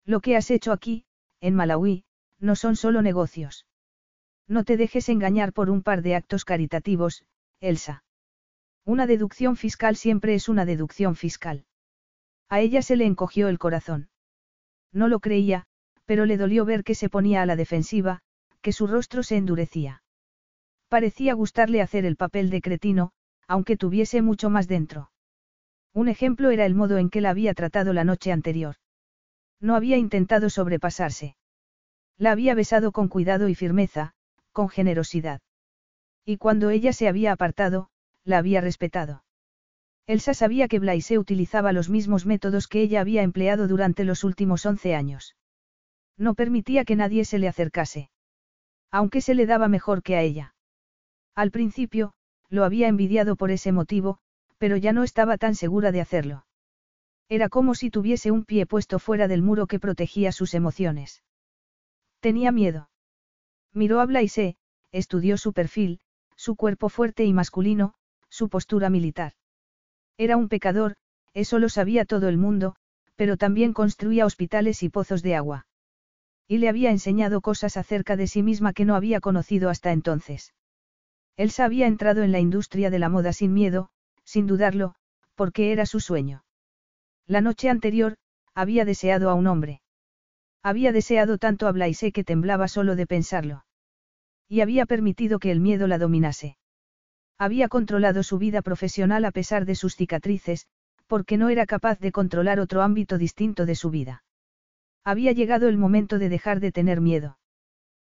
Lo 0.05 0.21
que 0.21 0.35
has 0.35 0.49
hecho 0.51 0.71
aquí, 0.71 1.05
en 1.41 1.55
Malawi, 1.55 2.05
no 2.39 2.55
son 2.55 2.75
solo 2.75 3.01
negocios. 3.01 3.65
No 4.49 4.63
te 4.63 4.77
dejes 4.77 5.07
engañar 5.09 5.53
por 5.53 5.69
un 5.69 5.83
par 5.83 6.01
de 6.01 6.15
actos 6.15 6.43
caritativos, 6.43 7.23
Elsa. 7.61 8.03
Una 8.83 9.05
deducción 9.05 9.55
fiscal 9.55 9.95
siempre 9.95 10.33
es 10.33 10.49
una 10.49 10.65
deducción 10.65 11.15
fiscal. 11.15 11.65
A 12.49 12.59
ella 12.59 12.81
se 12.81 12.95
le 12.95 13.05
encogió 13.05 13.47
el 13.47 13.59
corazón. 13.59 14.09
No 14.91 15.07
lo 15.07 15.19
creía, 15.19 15.67
pero 16.05 16.25
le 16.25 16.35
dolió 16.35 16.65
ver 16.65 16.83
que 16.83 16.95
se 16.95 17.09
ponía 17.09 17.43
a 17.43 17.45
la 17.45 17.55
defensiva, 17.55 18.21
que 18.61 18.73
su 18.73 18.87
rostro 18.87 19.21
se 19.21 19.37
endurecía. 19.37 20.01
Parecía 20.87 21.35
gustarle 21.35 21.83
hacer 21.83 22.03
el 22.03 22.15
papel 22.15 22.49
de 22.49 22.61
cretino, 22.61 23.11
aunque 23.47 23.77
tuviese 23.77 24.23
mucho 24.23 24.49
más 24.49 24.67
dentro. 24.67 25.11
Un 25.93 26.07
ejemplo 26.07 26.49
era 26.49 26.65
el 26.65 26.73
modo 26.73 26.97
en 26.97 27.11
que 27.11 27.21
la 27.21 27.29
había 27.29 27.53
tratado 27.53 27.93
la 27.93 28.03
noche 28.03 28.31
anterior. 28.31 28.77
No 29.59 29.75
había 29.75 29.97
intentado 29.97 30.49
sobrepasarse. 30.49 31.35
La 32.17 32.31
había 32.31 32.55
besado 32.55 32.91
con 32.91 33.07
cuidado 33.07 33.47
y 33.47 33.53
firmeza, 33.53 34.15
con 34.59 34.67
generosidad. 34.67 35.39
Y 36.25 36.35
cuando 36.35 36.69
ella 36.69 36.91
se 36.91 37.07
había 37.07 37.31
apartado, 37.31 37.87
la 38.25 38.39
había 38.39 38.59
respetado. 38.59 39.23
Elsa 40.05 40.33
sabía 40.33 40.67
que 40.67 40.79
Blaise 40.79 41.17
utilizaba 41.17 41.71
los 41.71 41.89
mismos 41.89 42.25
métodos 42.25 42.67
que 42.67 42.81
ella 42.81 42.99
había 42.99 43.23
empleado 43.23 43.69
durante 43.69 44.03
los 44.03 44.25
últimos 44.25 44.65
once 44.65 44.95
años. 44.95 45.37
No 46.17 46.33
permitía 46.33 46.83
que 46.83 46.97
nadie 46.97 47.23
se 47.23 47.39
le 47.39 47.47
acercase. 47.47 48.09
Aunque 48.91 49.21
se 49.21 49.33
le 49.33 49.45
daba 49.45 49.69
mejor 49.69 50.03
que 50.03 50.17
a 50.17 50.23
ella. 50.23 50.55
Al 51.35 51.51
principio, 51.51 52.11
lo 52.49 52.65
había 52.65 52.89
envidiado 52.89 53.37
por 53.37 53.51
ese 53.51 53.71
motivo, 53.71 54.17
pero 54.57 54.75
ya 54.75 54.91
no 54.91 55.03
estaba 55.03 55.37
tan 55.37 55.55
segura 55.55 55.93
de 55.93 56.01
hacerlo. 56.01 56.45
Era 57.29 57.47
como 57.47 57.75
si 57.75 57.89
tuviese 57.89 58.29
un 58.29 58.43
pie 58.43 58.65
puesto 58.65 58.99
fuera 58.99 59.29
del 59.29 59.41
muro 59.41 59.67
que 59.67 59.79
protegía 59.79 60.33
sus 60.33 60.53
emociones. 60.53 61.23
Tenía 62.19 62.51
miedo. 62.51 62.88
Miró 63.79 64.01
a 64.01 64.05
Blaise, 64.05 64.57
estudió 64.91 65.37
su 65.37 65.53
perfil, 65.53 66.01
su 66.35 66.57
cuerpo 66.57 66.89
fuerte 66.89 67.23
y 67.23 67.31
masculino, 67.31 67.93
su 68.27 68.49
postura 68.49 68.89
militar. 68.89 69.35
Era 70.17 70.35
un 70.35 70.49
pecador, 70.49 70.97
eso 71.33 71.59
lo 71.59 71.69
sabía 71.69 72.03
todo 72.03 72.27
el 72.27 72.37
mundo, 72.37 72.75
pero 73.15 73.37
también 73.37 73.71
construía 73.71 74.25
hospitales 74.25 74.83
y 74.83 74.89
pozos 74.89 75.23
de 75.23 75.37
agua. 75.37 75.65
Y 76.45 76.57
le 76.57 76.67
había 76.67 76.91
enseñado 76.91 77.39
cosas 77.39 77.77
acerca 77.77 78.17
de 78.17 78.27
sí 78.27 78.43
misma 78.43 78.73
que 78.73 78.83
no 78.83 78.95
había 78.95 79.21
conocido 79.21 79.69
hasta 79.69 79.93
entonces. 79.93 80.53
Elsa 81.37 81.63
había 81.63 81.87
entrado 81.87 82.21
en 82.23 82.33
la 82.33 82.41
industria 82.41 82.89
de 82.89 82.99
la 82.99 83.07
moda 83.07 83.31
sin 83.31 83.53
miedo, 83.53 83.91
sin 84.25 84.45
dudarlo, 84.45 84.95
porque 85.35 85.71
era 85.71 85.85
su 85.85 86.01
sueño. 86.01 86.43
La 87.27 87.39
noche 87.39 87.69
anterior, 87.69 88.17
había 88.53 88.83
deseado 88.83 89.29
a 89.29 89.35
un 89.35 89.47
hombre. 89.47 89.81
Había 90.61 90.91
deseado 90.91 91.37
tanto 91.37 91.65
a 91.65 91.71
Blaise 91.71 92.11
que 92.11 92.25
temblaba 92.25 92.67
solo 92.67 92.97
de 92.97 93.07
pensarlo. 93.07 93.63
Y 94.49 94.61
había 94.61 94.85
permitido 94.85 95.39
que 95.39 95.51
el 95.51 95.59
miedo 95.59 95.87
la 95.87 95.99
dominase. 95.99 96.57
Había 97.37 97.69
controlado 97.69 98.23
su 98.23 98.39
vida 98.39 98.61
profesional 98.61 99.23
a 99.23 99.31
pesar 99.31 99.65
de 99.65 99.75
sus 99.75 99.95
cicatrices, 99.95 100.67
porque 101.07 101.37
no 101.37 101.49
era 101.49 101.65
capaz 101.65 101.99
de 101.99 102.11
controlar 102.11 102.59
otro 102.59 102.81
ámbito 102.81 103.17
distinto 103.17 103.65
de 103.65 103.75
su 103.75 103.91
vida. 103.91 104.23
Había 105.05 105.31
llegado 105.31 105.69
el 105.69 105.77
momento 105.77 106.19
de 106.19 106.29
dejar 106.29 106.59
de 106.59 106.71
tener 106.71 106.99
miedo. 106.99 107.37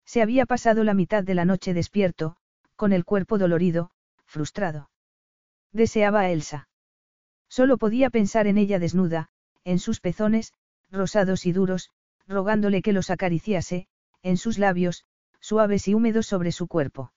Se 0.06 0.22
había 0.22 0.46
pasado 0.46 0.84
la 0.84 0.94
mitad 0.94 1.24
de 1.24 1.36
la 1.36 1.46
noche 1.46 1.74
despierto, 1.74 2.36
con 2.76 2.92
el 2.92 3.06
cuerpo 3.06 3.38
dolorido, 3.38 3.92
frustrado. 4.26 4.90
Deseaba 5.72 6.22
a 6.22 6.30
Elsa. 6.32 6.68
Solo 7.48 7.78
podía 7.78 8.10
pensar 8.10 8.48
en 8.48 8.58
ella 8.58 8.80
desnuda, 8.80 9.30
en 9.64 9.80
sus 9.80 10.00
pezones, 10.00 10.54
rosados 10.92 11.46
y 11.46 11.52
duros, 11.52 11.90
rogándole 12.28 12.82
que 12.82 12.94
los 12.94 13.10
acariciase, 13.10 13.88
en 14.24 14.38
sus 14.38 14.58
labios, 14.58 15.06
suaves 15.44 15.90
y 15.90 15.94
húmedos 15.94 16.26
sobre 16.26 16.54
su 16.54 16.68
cuerpo. 16.68 17.12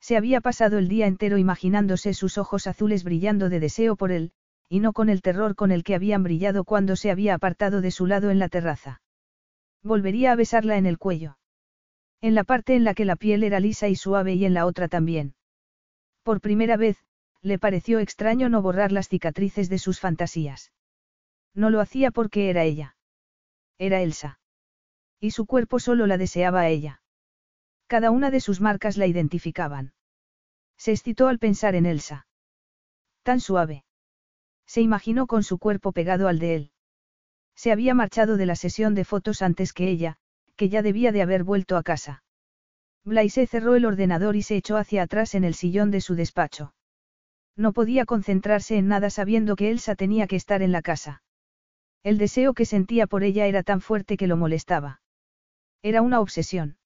Se 0.00 0.18
había 0.18 0.42
pasado 0.42 0.76
el 0.76 0.86
día 0.86 1.06
entero 1.06 1.38
imaginándose 1.38 2.12
sus 2.12 2.36
ojos 2.36 2.66
azules 2.66 3.04
brillando 3.04 3.48
de 3.48 3.58
deseo 3.58 3.96
por 3.96 4.12
él, 4.12 4.32
y 4.68 4.80
no 4.80 4.92
con 4.92 5.08
el 5.08 5.22
terror 5.22 5.54
con 5.54 5.72
el 5.72 5.82
que 5.82 5.94
habían 5.94 6.22
brillado 6.22 6.64
cuando 6.64 6.94
se 6.94 7.10
había 7.10 7.34
apartado 7.34 7.80
de 7.80 7.90
su 7.90 8.04
lado 8.04 8.30
en 8.30 8.38
la 8.38 8.50
terraza. 8.50 9.00
Volvería 9.82 10.32
a 10.32 10.36
besarla 10.36 10.76
en 10.76 10.84
el 10.84 10.98
cuello. 10.98 11.38
En 12.20 12.34
la 12.34 12.44
parte 12.44 12.76
en 12.76 12.84
la 12.84 12.92
que 12.92 13.06
la 13.06 13.16
piel 13.16 13.42
era 13.42 13.60
lisa 13.60 13.88
y 13.88 13.96
suave 13.96 14.34
y 14.34 14.44
en 14.44 14.52
la 14.52 14.66
otra 14.66 14.88
también. 14.88 15.34
Por 16.22 16.42
primera 16.42 16.76
vez, 16.76 16.98
le 17.40 17.58
pareció 17.58 17.98
extraño 17.98 18.50
no 18.50 18.60
borrar 18.60 18.92
las 18.92 19.08
cicatrices 19.08 19.70
de 19.70 19.78
sus 19.78 20.00
fantasías. 20.00 20.70
No 21.54 21.70
lo 21.70 21.80
hacía 21.80 22.10
porque 22.10 22.50
era 22.50 22.64
ella. 22.64 22.96
Era 23.78 24.02
Elsa. 24.02 24.38
Y 25.18 25.30
su 25.30 25.46
cuerpo 25.46 25.78
solo 25.78 26.06
la 26.06 26.18
deseaba 26.18 26.60
a 26.60 26.68
ella. 26.68 27.00
Cada 27.88 28.10
una 28.10 28.30
de 28.30 28.40
sus 28.40 28.60
marcas 28.60 28.98
la 28.98 29.06
identificaban. 29.06 29.94
Se 30.76 30.92
excitó 30.92 31.26
al 31.26 31.38
pensar 31.38 31.74
en 31.74 31.86
Elsa. 31.86 32.26
Tan 33.22 33.40
suave. 33.40 33.84
Se 34.66 34.82
imaginó 34.82 35.26
con 35.26 35.42
su 35.42 35.58
cuerpo 35.58 35.92
pegado 35.92 36.28
al 36.28 36.38
de 36.38 36.54
él. 36.54 36.72
Se 37.54 37.72
había 37.72 37.94
marchado 37.94 38.36
de 38.36 38.46
la 38.46 38.56
sesión 38.56 38.94
de 38.94 39.04
fotos 39.04 39.42
antes 39.42 39.72
que 39.72 39.88
ella, 39.88 40.18
que 40.54 40.68
ya 40.68 40.82
debía 40.82 41.12
de 41.12 41.22
haber 41.22 41.44
vuelto 41.44 41.76
a 41.76 41.82
casa. 41.82 42.22
Blaise 43.04 43.48
cerró 43.48 43.74
el 43.74 43.86
ordenador 43.86 44.36
y 44.36 44.42
se 44.42 44.56
echó 44.56 44.76
hacia 44.76 45.02
atrás 45.02 45.34
en 45.34 45.44
el 45.44 45.54
sillón 45.54 45.90
de 45.90 46.02
su 46.02 46.14
despacho. 46.14 46.74
No 47.56 47.72
podía 47.72 48.04
concentrarse 48.04 48.76
en 48.76 48.86
nada 48.88 49.08
sabiendo 49.08 49.56
que 49.56 49.70
Elsa 49.70 49.94
tenía 49.94 50.26
que 50.26 50.36
estar 50.36 50.62
en 50.62 50.72
la 50.72 50.82
casa. 50.82 51.22
El 52.02 52.18
deseo 52.18 52.54
que 52.54 52.66
sentía 52.66 53.06
por 53.06 53.24
ella 53.24 53.46
era 53.46 53.62
tan 53.62 53.80
fuerte 53.80 54.16
que 54.16 54.26
lo 54.26 54.36
molestaba. 54.36 55.00
Era 55.82 56.02
una 56.02 56.20
obsesión. 56.20 56.77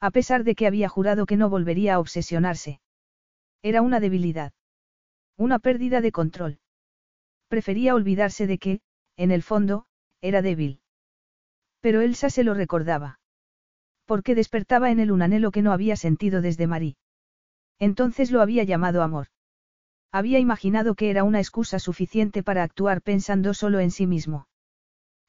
A 0.00 0.10
pesar 0.10 0.44
de 0.44 0.54
que 0.54 0.66
había 0.66 0.88
jurado 0.88 1.26
que 1.26 1.36
no 1.36 1.50
volvería 1.50 1.94
a 1.94 1.98
obsesionarse. 1.98 2.80
Era 3.62 3.82
una 3.82 4.00
debilidad. 4.00 4.52
Una 5.36 5.58
pérdida 5.58 6.00
de 6.00 6.12
control. 6.12 6.60
Prefería 7.48 7.94
olvidarse 7.94 8.46
de 8.46 8.58
que, 8.58 8.80
en 9.16 9.30
el 9.30 9.42
fondo, 9.42 9.86
era 10.20 10.42
débil. 10.42 10.80
Pero 11.80 12.00
Elsa 12.00 12.30
se 12.30 12.44
lo 12.44 12.54
recordaba. 12.54 13.20
Porque 14.04 14.34
despertaba 14.34 14.90
en 14.90 15.00
él 15.00 15.12
un 15.12 15.22
anhelo 15.22 15.50
que 15.50 15.62
no 15.62 15.72
había 15.72 15.96
sentido 15.96 16.40
desde 16.40 16.66
Marí. 16.66 16.96
Entonces 17.78 18.30
lo 18.30 18.40
había 18.40 18.64
llamado 18.64 19.02
amor. 19.02 19.28
Había 20.10 20.38
imaginado 20.38 20.94
que 20.94 21.10
era 21.10 21.24
una 21.24 21.38
excusa 21.38 21.78
suficiente 21.78 22.42
para 22.42 22.62
actuar 22.62 23.02
pensando 23.02 23.54
solo 23.54 23.78
en 23.80 23.90
sí 23.90 24.06
mismo. 24.06 24.48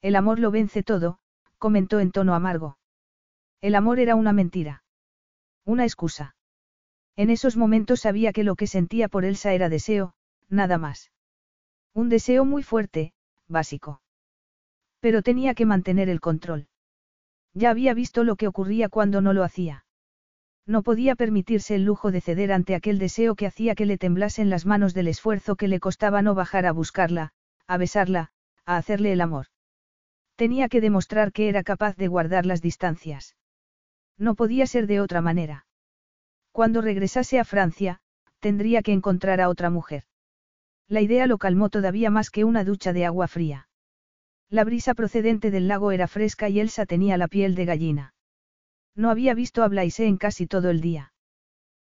El 0.02 0.16
amor 0.16 0.40
lo 0.40 0.52
vence 0.52 0.82
todo, 0.82 1.20
comentó 1.58 2.00
en 2.00 2.12
tono 2.12 2.34
amargo. 2.34 2.79
El 3.62 3.76
amor 3.76 4.00
era 4.00 4.16
una 4.16 4.34
mentira. 4.34 4.84
Una 5.66 5.84
excusa. 5.84 6.36
En 7.16 7.30
esos 7.30 7.58
momentos 7.58 8.00
sabía 8.02 8.32
que 8.32 8.46
lo 8.46 8.56
que 8.56 8.68
sentía 8.68 9.10
por 9.10 9.26
Elsa 9.26 9.54
era 9.54 9.68
deseo, 9.68 10.14
nada 10.48 10.78
más. 10.78 11.12
Un 11.94 12.08
deseo 12.08 12.46
muy 12.46 12.64
fuerte, 12.64 13.14
básico. 13.48 14.02
Pero 15.02 15.22
tenía 15.22 15.54
que 15.54 15.66
mantener 15.66 16.08
el 16.08 16.22
control. 16.22 16.68
Ya 17.54 17.72
había 17.72 17.94
visto 17.94 18.24
lo 18.24 18.38
que 18.38 18.48
ocurría 18.48 18.88
cuando 18.88 19.20
no 19.20 19.34
lo 19.34 19.44
hacía. 19.44 19.86
No 20.66 20.84
podía 20.84 21.16
permitirse 21.16 21.76
el 21.76 21.84
lujo 21.84 22.12
de 22.12 22.22
ceder 22.22 22.54
ante 22.54 22.76
aquel 22.76 23.00
deseo 23.00 23.36
que 23.36 23.48
hacía 23.48 23.76
que 23.76 23.86
le 23.86 23.98
temblasen 23.98 24.50
las 24.50 24.66
manos 24.66 24.94
del 24.94 25.08
esfuerzo 25.08 25.56
que 25.56 25.68
le 25.68 25.80
costaba 25.80 26.22
no 26.22 26.36
bajar 26.36 26.66
a 26.66 26.72
buscarla, 26.72 27.34
a 27.68 27.78
besarla, 27.78 28.32
a 28.66 28.78
hacerle 28.78 29.12
el 29.12 29.20
amor. 29.20 29.48
Tenía 30.36 30.70
que 30.70 30.80
demostrar 30.80 31.34
que 31.34 31.50
era 31.50 31.64
capaz 31.64 31.98
de 31.98 32.08
guardar 32.08 32.46
las 32.46 32.62
distancias. 32.62 33.36
No 34.20 34.36
podía 34.36 34.68
ser 34.68 34.86
de 34.86 35.02
otra 35.02 35.22
manera. 35.22 35.66
Cuando 36.52 36.82
regresase 36.82 37.40
a 37.40 37.46
Francia, 37.46 38.02
tendría 38.40 38.84
que 38.84 38.92
encontrar 38.92 39.42
a 39.42 39.50
otra 39.50 39.70
mujer. 39.70 40.04
La 40.88 41.02
idea 41.02 41.26
lo 41.26 41.38
calmó 41.38 41.70
todavía 41.70 42.10
más 42.10 42.30
que 42.30 42.44
una 42.44 42.64
ducha 42.64 42.94
de 42.94 43.06
agua 43.06 43.28
fría. 43.28 43.70
La 44.50 44.64
brisa 44.66 44.94
procedente 44.94 45.52
del 45.52 45.68
lago 45.68 45.92
era 45.92 46.08
fresca 46.08 46.50
y 46.50 46.60
Elsa 46.60 46.86
tenía 46.86 47.18
la 47.18 47.28
piel 47.28 47.56
de 47.56 47.66
gallina. 47.66 48.14
No 48.96 49.10
había 49.10 49.34
visto 49.34 49.64
a 49.64 49.68
Blaise 49.68 50.02
en 50.02 50.18
casi 50.18 50.48
todo 50.48 50.70
el 50.70 50.82
día. 50.82 51.14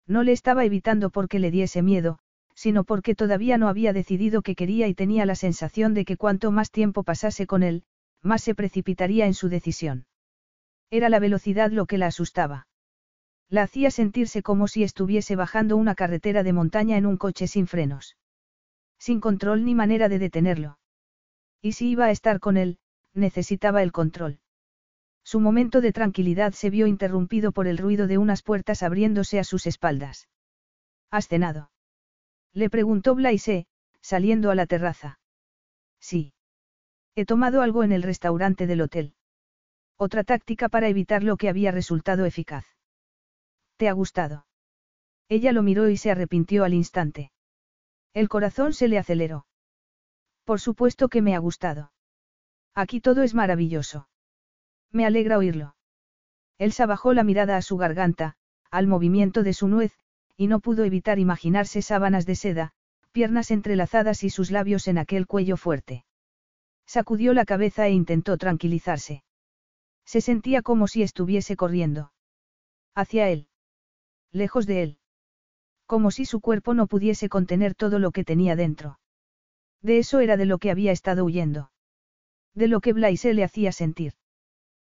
No 0.07 0.23
le 0.23 0.33
estaba 0.33 0.65
evitando 0.65 1.11
porque 1.11 1.39
le 1.39 1.51
diese 1.51 1.83
miedo, 1.83 2.19
sino 2.55 2.85
porque 2.85 3.15
todavía 3.15 3.59
no 3.59 3.69
había 3.69 3.93
decidido 3.93 4.43
que 4.43 4.55
quería 4.55 4.89
y 4.89 4.95
tenía 4.95 5.27
la 5.27 5.35
sensación 5.35 5.95
de 5.95 6.05
que 6.05 6.17
cuanto 6.17 6.51
más 6.51 6.71
tiempo 6.71 7.03
pasase 7.03 7.47
con 7.47 7.63
él, 7.63 7.83
más 8.23 8.43
se 8.43 8.55
precipitaría 8.55 9.27
en 9.27 9.35
su 9.35 9.49
decisión. 9.49 10.07
Era 10.93 11.09
la 11.09 11.20
velocidad 11.20 11.70
lo 11.70 11.86
que 11.86 11.97
la 11.97 12.09
asustaba. 12.09 12.66
La 13.48 13.62
hacía 13.62 13.90
sentirse 13.90 14.43
como 14.43 14.69
si 14.69 14.82
estuviese 14.82 15.36
bajando 15.36 15.78
una 15.78 15.94
carretera 15.94 16.43
de 16.43 16.52
montaña 16.52 16.98
en 16.98 17.06
un 17.06 17.16
coche 17.16 17.47
sin 17.47 17.66
frenos. 17.66 18.19
Sin 18.98 19.19
control 19.19 19.64
ni 19.64 19.74
manera 19.74 20.10
de 20.10 20.19
detenerlo. 20.19 20.78
Y 21.62 21.73
si 21.73 21.89
iba 21.89 22.05
a 22.05 22.10
estar 22.10 22.40
con 22.40 22.59
él, 22.59 22.78
necesitaba 23.14 23.82
el 23.82 23.90
control. 23.90 24.40
Su 25.24 25.40
momento 25.40 25.81
de 25.81 25.94
tranquilidad 25.94 26.52
se 26.52 26.69
vio 26.69 26.86
interrumpido 26.86 27.52
por 27.52 27.66
el 27.69 27.78
ruido 27.78 28.06
de 28.06 28.19
unas 28.19 28.43
puertas 28.43 28.82
abriéndose 28.82 29.39
a 29.39 29.44
sus 29.44 29.66
espaldas. 29.66 30.28
¿Has 31.10 31.27
cenado? 31.27 31.70
Le 32.52 32.69
preguntó 32.69 33.14
Blaise, 33.14 33.66
saliendo 34.02 34.51
a 34.51 34.55
la 34.55 34.66
terraza. 34.66 35.20
Sí. 36.01 36.35
He 37.14 37.24
tomado 37.24 37.62
algo 37.62 37.82
en 37.82 37.93
el 37.93 38.02
restaurante 38.02 38.66
del 38.66 38.82
hotel. 38.82 39.14
Otra 39.97 40.24
táctica 40.24 40.69
para 40.69 40.89
evitar 40.89 41.23
lo 41.23 41.36
que 41.36 41.48
había 41.48 41.70
resultado 41.70 42.24
eficaz. 42.24 42.66
¿Te 43.77 43.89
ha 43.89 43.93
gustado? 43.93 44.47
Ella 45.28 45.52
lo 45.52 45.62
miró 45.62 45.89
y 45.89 45.97
se 45.97 46.10
arrepintió 46.10 46.64
al 46.64 46.74
instante. 46.74 47.32
El 48.12 48.28
corazón 48.28 48.73
se 48.73 48.89
le 48.89 48.98
aceleró. 48.98 49.47
Por 50.44 50.60
supuesto 50.60 51.09
que 51.09 51.23
me 51.23 51.35
ha 51.35 51.39
gustado. 51.39 51.93
Aquí 52.74 53.01
todo 53.01 53.23
es 53.23 53.35
maravilloso. 53.35 54.09
Me 54.90 55.06
alegra 55.06 55.39
oírlo. 55.39 55.74
Elsa 56.59 56.86
bajó 56.86 57.14
la 57.14 57.24
mirada 57.24 57.56
a 57.56 57.62
su 57.62 57.77
garganta, 57.77 58.36
al 58.70 58.86
movimiento 58.86 59.43
de 59.43 59.52
su 59.52 59.69
nuez, 59.69 59.93
y 60.36 60.47
no 60.47 60.60
pudo 60.60 60.85
evitar 60.85 61.19
imaginarse 61.19 61.82
sábanas 61.82 62.27
de 62.27 62.36
seda, 62.36 62.73
piernas 63.12 63.51
entrelazadas 63.51 64.24
y 64.24 64.31
sus 64.31 64.51
labios 64.51 64.89
en 64.89 64.98
aquel 64.98 65.27
cuello 65.27 65.56
fuerte. 65.56 66.05
Sacudió 66.86 67.35
la 67.35 67.44
cabeza 67.44 67.86
e 67.86 67.93
intentó 67.93 68.36
tranquilizarse. 68.36 69.23
Se 70.13 70.21
sentía 70.21 70.61
como 70.61 70.89
si 70.89 71.03
estuviese 71.03 71.57
corriendo. 71.57 72.13
Hacia 72.95 73.31
él. 73.31 73.49
Lejos 74.31 74.67
de 74.67 74.83
él. 74.83 74.99
Como 75.87 76.11
si 76.11 76.27
su 76.27 76.43
cuerpo 76.43 76.75
no 76.75 76.87
pudiese 76.87 77.31
contener 77.31 77.75
todo 77.75 77.99
lo 77.99 78.11
que 78.11 78.23
tenía 78.23 78.55
dentro. 78.55 78.99
De 79.81 79.97
eso 79.97 80.21
era 80.21 80.37
de 80.37 80.45
lo 80.45 80.59
que 80.59 80.71
había 80.71 80.93
estado 80.93 81.25
huyendo. 81.25 81.73
De 82.55 82.69
lo 82.69 82.83
que 82.83 82.93
Blaise 82.93 83.33
le 83.33 83.43
hacía 83.43 83.73
sentir. 83.73 84.13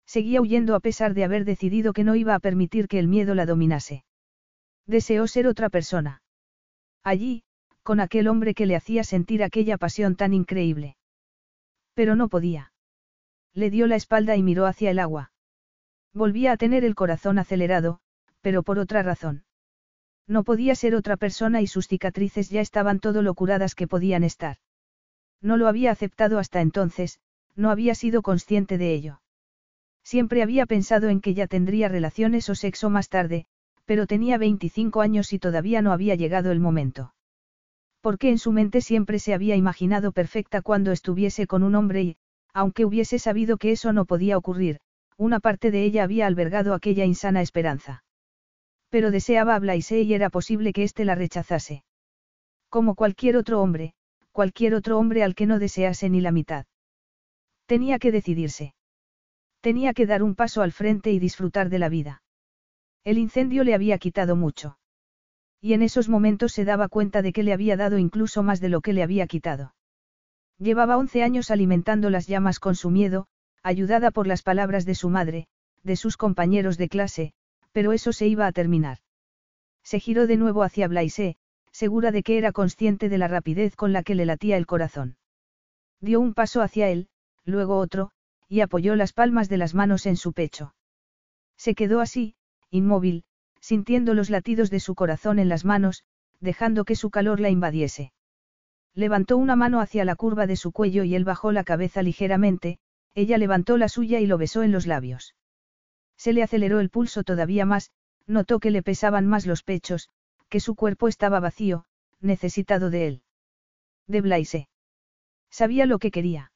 Seguía 0.06 0.40
huyendo 0.40 0.74
a 0.74 0.80
pesar 0.80 1.12
de 1.12 1.24
haber 1.24 1.44
decidido 1.44 1.92
que 1.92 2.02
no 2.02 2.14
iba 2.16 2.34
a 2.34 2.40
permitir 2.40 2.88
que 2.88 2.98
el 2.98 3.06
miedo 3.06 3.34
la 3.34 3.44
dominase. 3.44 4.04
Deseó 4.86 5.26
ser 5.26 5.46
otra 5.46 5.68
persona. 5.68 6.22
Allí, 7.04 7.44
con 7.82 8.00
aquel 8.00 8.26
hombre 8.26 8.54
que 8.54 8.64
le 8.64 8.74
hacía 8.74 9.04
sentir 9.04 9.42
aquella 9.42 9.76
pasión 9.76 10.16
tan 10.16 10.32
increíble. 10.32 10.96
Pero 11.92 12.16
no 12.16 12.30
podía. 12.30 12.72
Le 13.54 13.70
dio 13.70 13.86
la 13.86 13.96
espalda 13.96 14.36
y 14.36 14.42
miró 14.42 14.66
hacia 14.66 14.90
el 14.90 14.98
agua. 14.98 15.32
Volvía 16.12 16.52
a 16.52 16.56
tener 16.56 16.84
el 16.84 16.94
corazón 16.94 17.38
acelerado, 17.38 18.00
pero 18.40 18.62
por 18.62 18.78
otra 18.78 19.02
razón. 19.02 19.44
No 20.26 20.44
podía 20.44 20.74
ser 20.74 20.94
otra 20.94 21.16
persona 21.16 21.60
y 21.60 21.66
sus 21.66 21.88
cicatrices 21.88 22.50
ya 22.50 22.60
estaban 22.60 23.00
todo 23.00 23.22
lo 23.22 23.34
curadas 23.34 23.74
que 23.74 23.88
podían 23.88 24.22
estar. 24.22 24.58
No 25.40 25.56
lo 25.56 25.66
había 25.66 25.90
aceptado 25.90 26.38
hasta 26.38 26.60
entonces, 26.60 27.20
no 27.56 27.70
había 27.70 27.94
sido 27.94 28.22
consciente 28.22 28.78
de 28.78 28.94
ello. 28.94 29.20
Siempre 30.04 30.42
había 30.42 30.66
pensado 30.66 31.08
en 31.08 31.20
que 31.20 31.34
ya 31.34 31.46
tendría 31.46 31.88
relaciones 31.88 32.48
o 32.48 32.54
sexo 32.54 32.90
más 32.90 33.08
tarde, 33.08 33.46
pero 33.84 34.06
tenía 34.06 34.38
25 34.38 35.00
años 35.00 35.32
y 35.32 35.38
todavía 35.38 35.82
no 35.82 35.92
había 35.92 36.14
llegado 36.14 36.52
el 36.52 36.60
momento. 36.60 37.14
Porque 38.00 38.30
en 38.30 38.38
su 38.38 38.52
mente 38.52 38.80
siempre 38.80 39.18
se 39.18 39.34
había 39.34 39.56
imaginado 39.56 40.12
perfecta 40.12 40.62
cuando 40.62 40.92
estuviese 40.92 41.46
con 41.46 41.62
un 41.62 41.74
hombre 41.74 42.02
y, 42.02 42.16
aunque 42.52 42.84
hubiese 42.84 43.18
sabido 43.18 43.56
que 43.56 43.72
eso 43.72 43.92
no 43.92 44.04
podía 44.04 44.36
ocurrir, 44.36 44.80
una 45.16 45.40
parte 45.40 45.70
de 45.70 45.84
ella 45.84 46.04
había 46.04 46.26
albergado 46.26 46.74
aquella 46.74 47.04
insana 47.04 47.42
esperanza. 47.42 48.04
Pero 48.88 49.10
deseaba 49.10 49.54
a 49.54 49.58
Blaise 49.58 50.02
y 50.02 50.14
era 50.14 50.30
posible 50.30 50.72
que 50.72 50.82
éste 50.82 51.04
la 51.04 51.14
rechazase. 51.14 51.84
Como 52.68 52.94
cualquier 52.94 53.36
otro 53.36 53.60
hombre, 53.60 53.94
cualquier 54.32 54.74
otro 54.74 54.98
hombre 54.98 55.22
al 55.22 55.34
que 55.34 55.46
no 55.46 55.58
desease 55.58 56.08
ni 56.08 56.20
la 56.20 56.32
mitad. 56.32 56.66
Tenía 57.66 57.98
que 57.98 58.12
decidirse. 58.12 58.74
Tenía 59.60 59.92
que 59.92 60.06
dar 60.06 60.22
un 60.22 60.34
paso 60.34 60.62
al 60.62 60.72
frente 60.72 61.12
y 61.12 61.18
disfrutar 61.18 61.68
de 61.68 61.78
la 61.78 61.88
vida. 61.88 62.22
El 63.04 63.18
incendio 63.18 63.64
le 63.64 63.74
había 63.74 63.98
quitado 63.98 64.36
mucho. 64.36 64.78
Y 65.60 65.74
en 65.74 65.82
esos 65.82 66.08
momentos 66.08 66.52
se 66.52 66.64
daba 66.64 66.88
cuenta 66.88 67.22
de 67.22 67.32
que 67.32 67.42
le 67.42 67.52
había 67.52 67.76
dado 67.76 67.98
incluso 67.98 68.42
más 68.42 68.60
de 68.60 68.70
lo 68.70 68.80
que 68.80 68.92
le 68.92 69.02
había 69.02 69.26
quitado. 69.26 69.74
Llevaba 70.60 70.98
once 70.98 71.22
años 71.22 71.50
alimentando 71.50 72.10
las 72.10 72.26
llamas 72.26 72.60
con 72.60 72.74
su 72.74 72.90
miedo, 72.90 73.26
ayudada 73.62 74.10
por 74.10 74.26
las 74.26 74.42
palabras 74.42 74.84
de 74.84 74.94
su 74.94 75.08
madre, 75.08 75.46
de 75.82 75.96
sus 75.96 76.18
compañeros 76.18 76.76
de 76.76 76.90
clase, 76.90 77.32
pero 77.72 77.92
eso 77.92 78.12
se 78.12 78.26
iba 78.26 78.46
a 78.46 78.52
terminar. 78.52 78.98
Se 79.82 80.00
giró 80.00 80.26
de 80.26 80.36
nuevo 80.36 80.62
hacia 80.62 80.86
Blaise, 80.86 81.38
segura 81.72 82.12
de 82.12 82.22
que 82.22 82.36
era 82.36 82.52
consciente 82.52 83.08
de 83.08 83.16
la 83.16 83.26
rapidez 83.26 83.74
con 83.74 83.94
la 83.94 84.02
que 84.02 84.14
le 84.14 84.26
latía 84.26 84.58
el 84.58 84.66
corazón. 84.66 85.16
Dio 85.98 86.20
un 86.20 86.34
paso 86.34 86.60
hacia 86.60 86.90
él, 86.90 87.08
luego 87.46 87.78
otro, 87.78 88.10
y 88.46 88.60
apoyó 88.60 88.96
las 88.96 89.14
palmas 89.14 89.48
de 89.48 89.56
las 89.56 89.74
manos 89.74 90.04
en 90.04 90.16
su 90.16 90.34
pecho. 90.34 90.74
Se 91.56 91.74
quedó 91.74 92.00
así, 92.00 92.34
inmóvil, 92.70 93.24
sintiendo 93.60 94.12
los 94.12 94.28
latidos 94.28 94.68
de 94.68 94.80
su 94.80 94.94
corazón 94.94 95.38
en 95.38 95.48
las 95.48 95.64
manos, 95.64 96.04
dejando 96.38 96.84
que 96.84 96.96
su 96.96 97.08
calor 97.08 97.40
la 97.40 97.48
invadiese. 97.48 98.12
Levantó 98.94 99.36
una 99.36 99.56
mano 99.56 99.80
hacia 99.80 100.04
la 100.04 100.16
curva 100.16 100.46
de 100.46 100.56
su 100.56 100.72
cuello 100.72 101.04
y 101.04 101.14
él 101.14 101.24
bajó 101.24 101.52
la 101.52 101.64
cabeza 101.64 102.02
ligeramente, 102.02 102.78
ella 103.14 103.38
levantó 103.38 103.76
la 103.76 103.88
suya 103.88 104.20
y 104.20 104.26
lo 104.26 104.38
besó 104.38 104.62
en 104.62 104.72
los 104.72 104.86
labios. 104.86 105.34
Se 106.16 106.32
le 106.32 106.42
aceleró 106.42 106.80
el 106.80 106.90
pulso 106.90 107.22
todavía 107.22 107.64
más, 107.64 107.92
notó 108.26 108.60
que 108.60 108.70
le 108.70 108.82
pesaban 108.82 109.26
más 109.26 109.46
los 109.46 109.62
pechos, 109.62 110.08
que 110.48 110.60
su 110.60 110.74
cuerpo 110.74 111.08
estaba 111.08 111.40
vacío, 111.40 111.86
necesitado 112.20 112.90
de 112.90 113.06
él. 113.06 113.22
De 114.06 114.20
Blaise. 114.20 114.68
Sabía 115.50 115.86
lo 115.86 115.98
que 115.98 116.10
quería. 116.10 116.52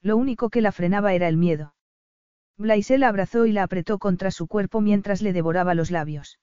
Lo 0.00 0.16
único 0.16 0.50
que 0.50 0.60
la 0.60 0.72
frenaba 0.72 1.12
era 1.14 1.28
el 1.28 1.36
miedo. 1.36 1.74
Blaise 2.56 2.98
la 2.98 3.08
abrazó 3.08 3.46
y 3.46 3.52
la 3.52 3.62
apretó 3.62 3.98
contra 3.98 4.30
su 4.30 4.46
cuerpo 4.46 4.80
mientras 4.80 5.22
le 5.22 5.32
devoraba 5.32 5.74
los 5.74 5.90
labios. 5.90 6.38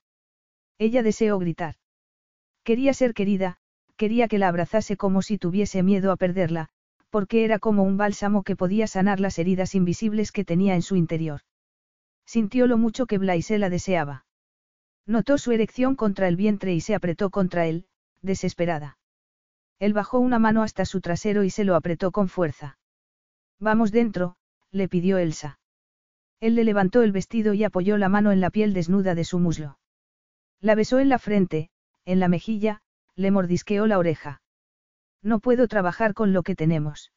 Ella 0.77 1.03
deseó 1.03 1.39
gritar. 1.39 1.75
Quería 2.63 2.93
ser 2.93 3.13
querida, 3.13 3.59
quería 3.97 4.27
que 4.27 4.37
la 4.37 4.47
abrazase 4.47 4.97
como 4.97 5.21
si 5.21 5.37
tuviese 5.37 5.83
miedo 5.83 6.11
a 6.11 6.17
perderla, 6.17 6.69
porque 7.09 7.45
era 7.45 7.59
como 7.59 7.83
un 7.83 7.97
bálsamo 7.97 8.43
que 8.43 8.55
podía 8.55 8.87
sanar 8.87 9.19
las 9.19 9.39
heridas 9.39 9.75
invisibles 9.75 10.31
que 10.31 10.43
tenía 10.43 10.75
en 10.75 10.81
su 10.81 10.95
interior. 10.95 11.41
Sintió 12.25 12.67
lo 12.67 12.77
mucho 12.77 13.05
que 13.05 13.17
Blaise 13.17 13.57
la 13.57 13.69
deseaba. 13.69 14.25
Notó 15.05 15.37
su 15.37 15.51
erección 15.51 15.95
contra 15.95 16.27
el 16.27 16.35
vientre 16.35 16.73
y 16.73 16.81
se 16.81 16.95
apretó 16.95 17.29
contra 17.29 17.67
él, 17.67 17.85
desesperada. 18.21 18.97
Él 19.79 19.93
bajó 19.93 20.19
una 20.19 20.39
mano 20.39 20.63
hasta 20.63 20.85
su 20.85 21.01
trasero 21.01 21.43
y 21.43 21.49
se 21.49 21.63
lo 21.63 21.75
apretó 21.75 22.11
con 22.11 22.27
fuerza. 22.27 22.79
Vamos 23.59 23.91
dentro, 23.91 24.35
le 24.71 24.87
pidió 24.89 25.17
Elsa. 25.17 25.59
Él 26.39 26.55
le 26.55 26.63
levantó 26.63 27.01
el 27.03 27.11
vestido 27.11 27.53
y 27.53 27.63
apoyó 27.63 27.97
la 27.97 28.09
mano 28.09 28.31
en 28.31 28.41
la 28.41 28.49
piel 28.49 28.73
desnuda 28.73 29.15
de 29.15 29.23
su 29.23 29.39
muslo. 29.39 29.79
La 30.59 30.75
besó 30.75 30.99
en 30.99 31.09
la 31.09 31.19
frente, 31.19 31.69
en 32.05 32.19
la 32.19 32.27
mejilla, 32.27 32.81
le 33.15 33.31
mordisqueó 33.31 33.87
la 33.87 33.97
oreja. 33.97 34.41
No 35.21 35.39
puedo 35.39 35.67
trabajar 35.67 36.13
con 36.13 36.33
lo 36.33 36.43
que 36.43 36.55
tenemos. 36.55 37.11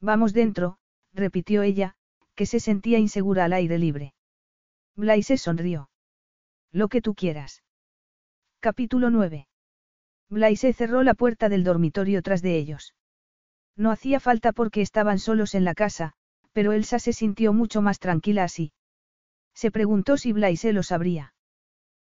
Vamos 0.00 0.32
dentro, 0.32 0.78
repitió 1.12 1.62
ella, 1.62 1.94
que 2.34 2.46
se 2.46 2.60
sentía 2.60 2.98
insegura 2.98 3.44
al 3.44 3.52
aire 3.52 3.78
libre. 3.78 4.14
Blaise 4.96 5.38
sonrió. 5.38 5.90
Lo 6.72 6.88
que 6.88 7.00
tú 7.00 7.14
quieras. 7.14 7.62
Capítulo 8.60 9.10
9. 9.10 9.46
Blaise 10.28 10.74
cerró 10.74 11.02
la 11.02 11.14
puerta 11.14 11.48
del 11.48 11.64
dormitorio 11.64 12.22
tras 12.22 12.42
de 12.42 12.56
ellos. 12.56 12.94
No 13.76 13.90
hacía 13.90 14.20
falta 14.20 14.52
porque 14.52 14.80
estaban 14.80 15.18
solos 15.18 15.54
en 15.54 15.64
la 15.64 15.74
casa, 15.74 16.14
pero 16.52 16.72
Elsa 16.72 16.98
se 16.98 17.12
sintió 17.12 17.52
mucho 17.52 17.82
más 17.82 17.98
tranquila 17.98 18.44
así. 18.44 18.72
Se 19.54 19.70
preguntó 19.70 20.16
si 20.16 20.32
Blaise 20.32 20.72
lo 20.72 20.82
sabría. 20.82 21.34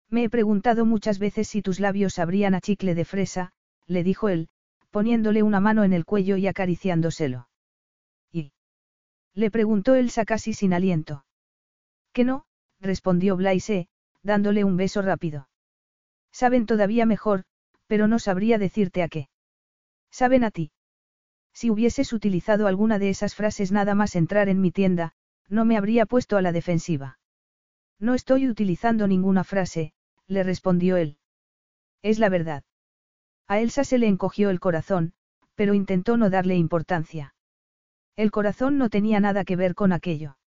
Me 0.10 0.24
he 0.24 0.30
preguntado 0.30 0.86
muchas 0.86 1.20
veces 1.20 1.48
si 1.48 1.62
tus 1.62 1.80
labios 1.80 2.16
sabrían 2.16 2.54
a 2.56 2.62
chicle 2.62 2.96
de 2.96 3.06
fresa, 3.06 3.52
le 3.88 4.04
dijo 4.04 4.30
él, 4.30 4.50
poniéndole 4.92 5.44
una 5.44 5.60
mano 5.60 5.84
en 5.84 5.94
el 5.94 6.06
cuello 6.06 6.38
y 6.38 6.48
acariciándoselo. 6.48 7.50
¿Y? 8.32 8.54
Le 9.34 9.52
preguntó 9.52 9.96
Elsa 9.96 10.26
casi 10.26 10.54
sin 10.54 10.74
aliento. 10.74 11.26
Que 12.14 12.24
no, 12.24 12.46
respondió 12.80 13.36
Blaise, 13.36 13.88
dándole 14.24 14.64
un 14.64 14.78
beso 14.78 15.02
rápido. 15.02 15.50
Saben 16.32 16.66
todavía 16.66 17.06
mejor, 17.06 17.44
pero 17.88 18.08
no 18.08 18.20
sabría 18.20 18.58
decirte 18.58 19.04
a 19.04 19.10
qué. 19.10 19.30
Saben 20.12 20.44
a 20.44 20.52
ti. 20.52 20.72
Si 21.54 21.70
hubieses 21.70 22.14
utilizado 22.14 22.68
alguna 22.68 23.00
de 23.00 23.10
esas 23.10 23.36
frases 23.36 23.72
nada 23.72 23.96
más 23.96 24.16
entrar 24.16 24.50
en 24.50 24.62
mi 24.62 24.72
tienda, 24.72 25.14
no 25.50 25.66
me 25.66 25.78
habría 25.78 26.06
puesto 26.06 26.38
a 26.38 26.42
la 26.42 26.52
defensiva. 26.52 27.20
No 28.00 28.14
estoy 28.14 28.50
utilizando 28.50 29.08
ninguna 29.08 29.44
frase, 29.44 29.94
le 30.28 30.44
respondió 30.44 30.98
él. 30.98 31.18
Es 32.02 32.20
la 32.20 32.30
verdad. 32.30 32.64
A 33.48 33.60
Elsa 33.60 33.84
se 33.84 33.98
le 33.98 34.08
encogió 34.08 34.50
el 34.50 34.60
corazón, 34.60 35.14
pero 35.56 35.74
intentó 35.74 36.18
no 36.18 36.30
darle 36.30 36.56
importancia. 36.56 37.36
El 38.16 38.32
corazón 38.32 38.78
no 38.78 38.90
tenía 38.90 39.20
nada 39.20 39.44
que 39.46 39.56
ver 39.56 39.76
con 39.76 39.94
aquello. 39.94 40.38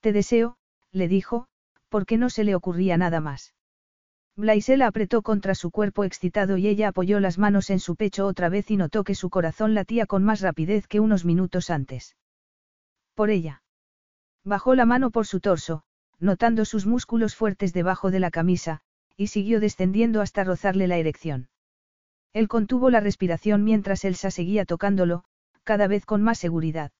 Te 0.00 0.12
deseo, 0.12 0.56
le 0.92 1.08
dijo, 1.08 1.48
porque 1.88 2.18
no 2.18 2.30
se 2.30 2.44
le 2.44 2.54
ocurría 2.54 2.96
nada 2.96 3.20
más. 3.20 3.54
Blaise 4.36 4.76
la 4.76 4.86
apretó 4.86 5.22
contra 5.22 5.54
su 5.54 5.70
cuerpo 5.70 6.04
excitado 6.04 6.56
y 6.56 6.68
ella 6.68 6.88
apoyó 6.88 7.20
las 7.20 7.36
manos 7.38 7.68
en 7.70 7.80
su 7.80 7.96
pecho 7.96 8.26
otra 8.26 8.48
vez 8.48 8.70
y 8.70 8.76
notó 8.76 9.04
que 9.04 9.14
su 9.14 9.28
corazón 9.28 9.74
latía 9.74 10.06
con 10.06 10.24
más 10.24 10.40
rapidez 10.40 10.86
que 10.86 11.00
unos 11.00 11.24
minutos 11.24 11.68
antes. 11.68 12.16
Por 13.14 13.30
ella. 13.30 13.62
Bajó 14.44 14.74
la 14.74 14.86
mano 14.86 15.10
por 15.10 15.26
su 15.26 15.40
torso, 15.40 15.84
notando 16.20 16.64
sus 16.64 16.86
músculos 16.86 17.34
fuertes 17.34 17.72
debajo 17.72 18.10
de 18.10 18.20
la 18.20 18.30
camisa, 18.30 18.82
y 19.16 19.28
siguió 19.28 19.58
descendiendo 19.58 20.20
hasta 20.20 20.44
rozarle 20.44 20.86
la 20.86 20.98
erección. 20.98 21.48
Él 22.32 22.46
contuvo 22.46 22.90
la 22.90 23.00
respiración 23.00 23.64
mientras 23.64 24.04
Elsa 24.04 24.30
seguía 24.30 24.64
tocándolo, 24.64 25.24
cada 25.64 25.88
vez 25.88 26.06
con 26.06 26.22
más 26.22 26.38
seguridad. 26.38 26.92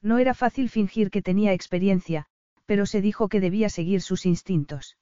No 0.00 0.18
era 0.18 0.34
fácil 0.34 0.70
fingir 0.70 1.10
que 1.10 1.22
tenía 1.22 1.52
experiencia, 1.52 2.26
pero 2.64 2.86
se 2.86 3.00
dijo 3.00 3.28
que 3.28 3.40
debía 3.40 3.68
seguir 3.68 4.00
sus 4.00 4.26
instintos. 4.26 4.96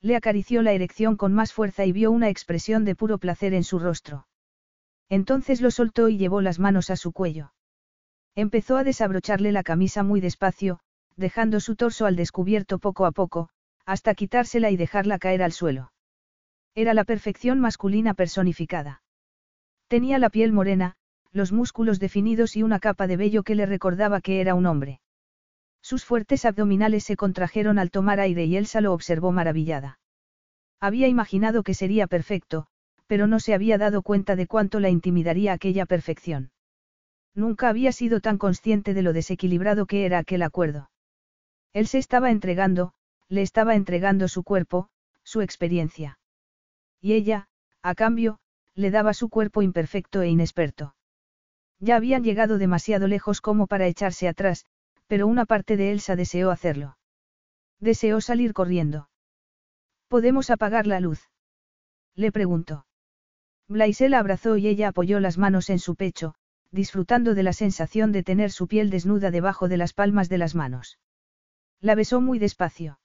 Le 0.00 0.14
acarició 0.14 0.62
la 0.62 0.72
erección 0.72 1.16
con 1.16 1.34
más 1.34 1.52
fuerza 1.52 1.84
y 1.84 1.92
vio 1.92 2.10
una 2.10 2.28
expresión 2.28 2.84
de 2.84 2.94
puro 2.94 3.18
placer 3.18 3.52
en 3.52 3.64
su 3.64 3.78
rostro. 3.78 4.28
Entonces 5.08 5.60
lo 5.60 5.70
soltó 5.70 6.08
y 6.08 6.18
llevó 6.18 6.40
las 6.40 6.58
manos 6.58 6.90
a 6.90 6.96
su 6.96 7.12
cuello. 7.12 7.52
Empezó 8.34 8.76
a 8.76 8.84
desabrocharle 8.84 9.50
la 9.50 9.64
camisa 9.64 10.02
muy 10.02 10.20
despacio, 10.20 10.80
dejando 11.18 11.60
su 11.60 11.76
torso 11.76 12.06
al 12.06 12.16
descubierto 12.16 12.78
poco 12.78 13.04
a 13.04 13.12
poco, 13.12 13.50
hasta 13.84 14.14
quitársela 14.14 14.70
y 14.70 14.76
dejarla 14.76 15.18
caer 15.18 15.42
al 15.42 15.52
suelo. 15.52 15.92
Era 16.74 16.94
la 16.94 17.04
perfección 17.04 17.58
masculina 17.58 18.14
personificada. 18.14 19.02
Tenía 19.88 20.18
la 20.18 20.30
piel 20.30 20.52
morena, 20.52 20.94
los 21.32 21.52
músculos 21.52 21.98
definidos 21.98 22.56
y 22.56 22.62
una 22.62 22.78
capa 22.78 23.06
de 23.06 23.16
vello 23.16 23.42
que 23.42 23.56
le 23.56 23.66
recordaba 23.66 24.20
que 24.20 24.40
era 24.40 24.54
un 24.54 24.66
hombre. 24.66 25.00
Sus 25.82 26.04
fuertes 26.04 26.44
abdominales 26.44 27.04
se 27.04 27.16
contrajeron 27.16 27.78
al 27.78 27.90
tomar 27.90 28.20
aire 28.20 28.44
y 28.44 28.56
Elsa 28.56 28.80
lo 28.80 28.92
observó 28.92 29.32
maravillada. 29.32 29.98
Había 30.80 31.08
imaginado 31.08 31.62
que 31.64 31.74
sería 31.74 32.06
perfecto, 32.06 32.66
pero 33.08 33.26
no 33.26 33.40
se 33.40 33.54
había 33.54 33.78
dado 33.78 34.02
cuenta 34.02 34.36
de 34.36 34.46
cuánto 34.46 34.78
la 34.78 34.90
intimidaría 34.90 35.52
aquella 35.52 35.86
perfección. 35.86 36.52
Nunca 37.34 37.68
había 37.68 37.90
sido 37.90 38.20
tan 38.20 38.38
consciente 38.38 38.94
de 38.94 39.02
lo 39.02 39.12
desequilibrado 39.12 39.86
que 39.86 40.04
era 40.04 40.18
aquel 40.18 40.42
acuerdo. 40.42 40.90
Él 41.78 41.86
se 41.86 41.98
estaba 41.98 42.32
entregando, 42.32 42.92
le 43.28 43.40
estaba 43.40 43.76
entregando 43.76 44.26
su 44.26 44.42
cuerpo, 44.42 44.88
su 45.22 45.42
experiencia. 45.42 46.18
Y 47.00 47.12
ella, 47.12 47.46
a 47.82 47.94
cambio, 47.94 48.40
le 48.74 48.90
daba 48.90 49.14
su 49.14 49.28
cuerpo 49.28 49.62
imperfecto 49.62 50.20
e 50.22 50.28
inexperto. 50.28 50.96
Ya 51.78 51.94
habían 51.94 52.24
llegado 52.24 52.58
demasiado 52.58 53.06
lejos 53.06 53.40
como 53.40 53.68
para 53.68 53.86
echarse 53.86 54.26
atrás, 54.26 54.66
pero 55.06 55.28
una 55.28 55.46
parte 55.46 55.76
de 55.76 55.92
Elsa 55.92 56.16
deseó 56.16 56.50
hacerlo. 56.50 56.98
Deseó 57.78 58.20
salir 58.20 58.54
corriendo. 58.54 59.08
¿Podemos 60.08 60.50
apagar 60.50 60.84
la 60.88 60.98
luz? 60.98 61.30
Le 62.16 62.32
preguntó. 62.32 62.86
Blaise 63.68 64.08
la 64.08 64.18
abrazó 64.18 64.56
y 64.56 64.66
ella 64.66 64.88
apoyó 64.88 65.20
las 65.20 65.38
manos 65.38 65.70
en 65.70 65.78
su 65.78 65.94
pecho, 65.94 66.34
disfrutando 66.72 67.36
de 67.36 67.44
la 67.44 67.52
sensación 67.52 68.10
de 68.10 68.24
tener 68.24 68.50
su 68.50 68.66
piel 68.66 68.90
desnuda 68.90 69.30
debajo 69.30 69.68
de 69.68 69.76
las 69.76 69.92
palmas 69.92 70.28
de 70.28 70.38
las 70.38 70.56
manos. 70.56 70.98
La 71.80 71.94
besó 71.94 72.20
muy 72.20 72.38
despacio. 72.38 72.98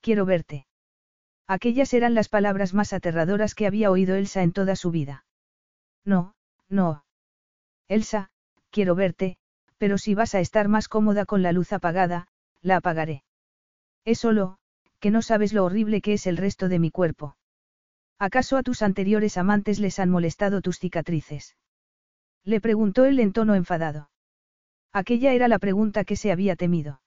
Quiero 0.00 0.24
verte. 0.24 0.66
Aquellas 1.46 1.92
eran 1.94 2.14
las 2.14 2.28
palabras 2.28 2.74
más 2.74 2.92
aterradoras 2.92 3.54
que 3.54 3.66
había 3.66 3.90
oído 3.90 4.14
Elsa 4.14 4.42
en 4.42 4.52
toda 4.52 4.76
su 4.76 4.90
vida. 4.90 5.24
No, 6.04 6.34
no. 6.68 7.04
Elsa, 7.88 8.30
quiero 8.70 8.94
verte, 8.94 9.36
pero 9.78 9.98
si 9.98 10.14
vas 10.14 10.34
a 10.34 10.40
estar 10.40 10.68
más 10.68 10.88
cómoda 10.88 11.26
con 11.26 11.42
la 11.42 11.52
luz 11.52 11.72
apagada, 11.72 12.28
la 12.60 12.76
apagaré. 12.76 13.24
Es 14.04 14.20
solo, 14.20 14.58
que 15.00 15.10
no 15.10 15.20
sabes 15.20 15.52
lo 15.52 15.64
horrible 15.64 16.00
que 16.00 16.14
es 16.14 16.26
el 16.26 16.36
resto 16.36 16.68
de 16.68 16.78
mi 16.78 16.90
cuerpo. 16.90 17.36
¿Acaso 18.18 18.56
a 18.56 18.62
tus 18.62 18.82
anteriores 18.82 19.36
amantes 19.36 19.80
les 19.80 19.98
han 19.98 20.08
molestado 20.08 20.60
tus 20.60 20.78
cicatrices? 20.78 21.56
Le 22.44 22.60
preguntó 22.60 23.04
él 23.04 23.18
en 23.18 23.32
tono 23.32 23.56
enfadado. 23.56 24.10
Aquella 24.92 25.32
era 25.32 25.48
la 25.48 25.58
pregunta 25.58 26.04
que 26.04 26.16
se 26.16 26.30
había 26.30 26.54
temido. 26.54 27.01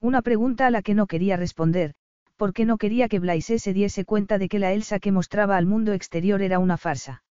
Una 0.00 0.22
pregunta 0.22 0.66
a 0.66 0.70
la 0.70 0.82
que 0.82 0.94
no 0.94 1.06
quería 1.06 1.36
responder, 1.36 1.94
porque 2.36 2.64
no 2.64 2.78
quería 2.78 3.08
que 3.08 3.18
Blaise 3.18 3.58
se 3.58 3.72
diese 3.72 4.04
cuenta 4.04 4.38
de 4.38 4.48
que 4.48 4.60
la 4.60 4.72
Elsa 4.72 5.00
que 5.00 5.10
mostraba 5.10 5.56
al 5.56 5.66
mundo 5.66 5.92
exterior 5.92 6.40
era 6.40 6.60
una 6.60 6.76
farsa. 6.76 7.24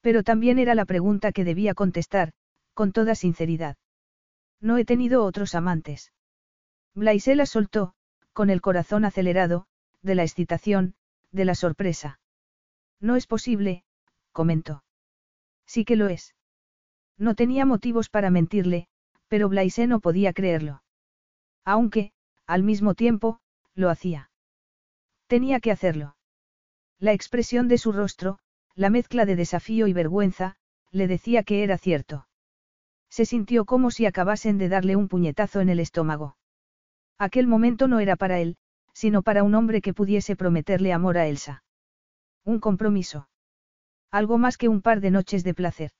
Pero 0.00 0.22
también 0.22 0.58
era 0.58 0.74
la 0.74 0.84
pregunta 0.84 1.32
que 1.32 1.44
debía 1.44 1.74
contestar, 1.74 2.32
con 2.74 2.92
toda 2.92 3.14
sinceridad. 3.14 3.76
No 4.60 4.78
he 4.78 4.84
tenido 4.84 5.24
otros 5.24 5.54
amantes. 5.54 6.12
Blaise 6.94 7.34
la 7.34 7.46
soltó, 7.46 7.94
con 8.32 8.50
el 8.50 8.60
corazón 8.60 9.04
acelerado, 9.04 9.66
de 10.02 10.14
la 10.14 10.22
excitación, 10.22 10.94
de 11.32 11.44
la 11.44 11.54
sorpresa. 11.54 12.20
No 13.00 13.16
es 13.16 13.26
posible, 13.26 13.84
comentó. 14.32 14.84
Sí 15.66 15.84
que 15.84 15.96
lo 15.96 16.08
es. 16.08 16.34
No 17.18 17.34
tenía 17.34 17.66
motivos 17.66 18.08
para 18.08 18.30
mentirle, 18.30 18.86
pero 19.28 19.48
Blaise 19.48 19.86
no 19.86 20.00
podía 20.00 20.32
creerlo. 20.32 20.82
Aunque, 21.64 22.12
al 22.46 22.62
mismo 22.62 22.94
tiempo, 22.94 23.40
lo 23.74 23.90
hacía. 23.90 24.30
Tenía 25.26 25.60
que 25.60 25.70
hacerlo. 25.70 26.16
La 26.98 27.12
expresión 27.12 27.68
de 27.68 27.78
su 27.78 27.92
rostro, 27.92 28.38
la 28.74 28.90
mezcla 28.90 29.24
de 29.24 29.36
desafío 29.36 29.86
y 29.86 29.92
vergüenza, 29.92 30.56
le 30.90 31.06
decía 31.06 31.42
que 31.42 31.62
era 31.62 31.78
cierto. 31.78 32.26
Se 33.08 33.24
sintió 33.24 33.64
como 33.64 33.90
si 33.90 34.06
acabasen 34.06 34.58
de 34.58 34.68
darle 34.68 34.96
un 34.96 35.08
puñetazo 35.08 35.60
en 35.60 35.68
el 35.68 35.80
estómago. 35.80 36.36
Aquel 37.18 37.46
momento 37.46 37.88
no 37.88 38.00
era 38.00 38.16
para 38.16 38.40
él, 38.40 38.56
sino 38.92 39.22
para 39.22 39.42
un 39.42 39.54
hombre 39.54 39.80
que 39.80 39.94
pudiese 39.94 40.36
prometerle 40.36 40.92
amor 40.92 41.18
a 41.18 41.26
Elsa. 41.26 41.64
Un 42.44 42.60
compromiso. 42.60 43.28
Algo 44.10 44.38
más 44.38 44.56
que 44.56 44.68
un 44.68 44.82
par 44.82 45.00
de 45.00 45.10
noches 45.10 45.44
de 45.44 45.54
placer. 45.54 45.90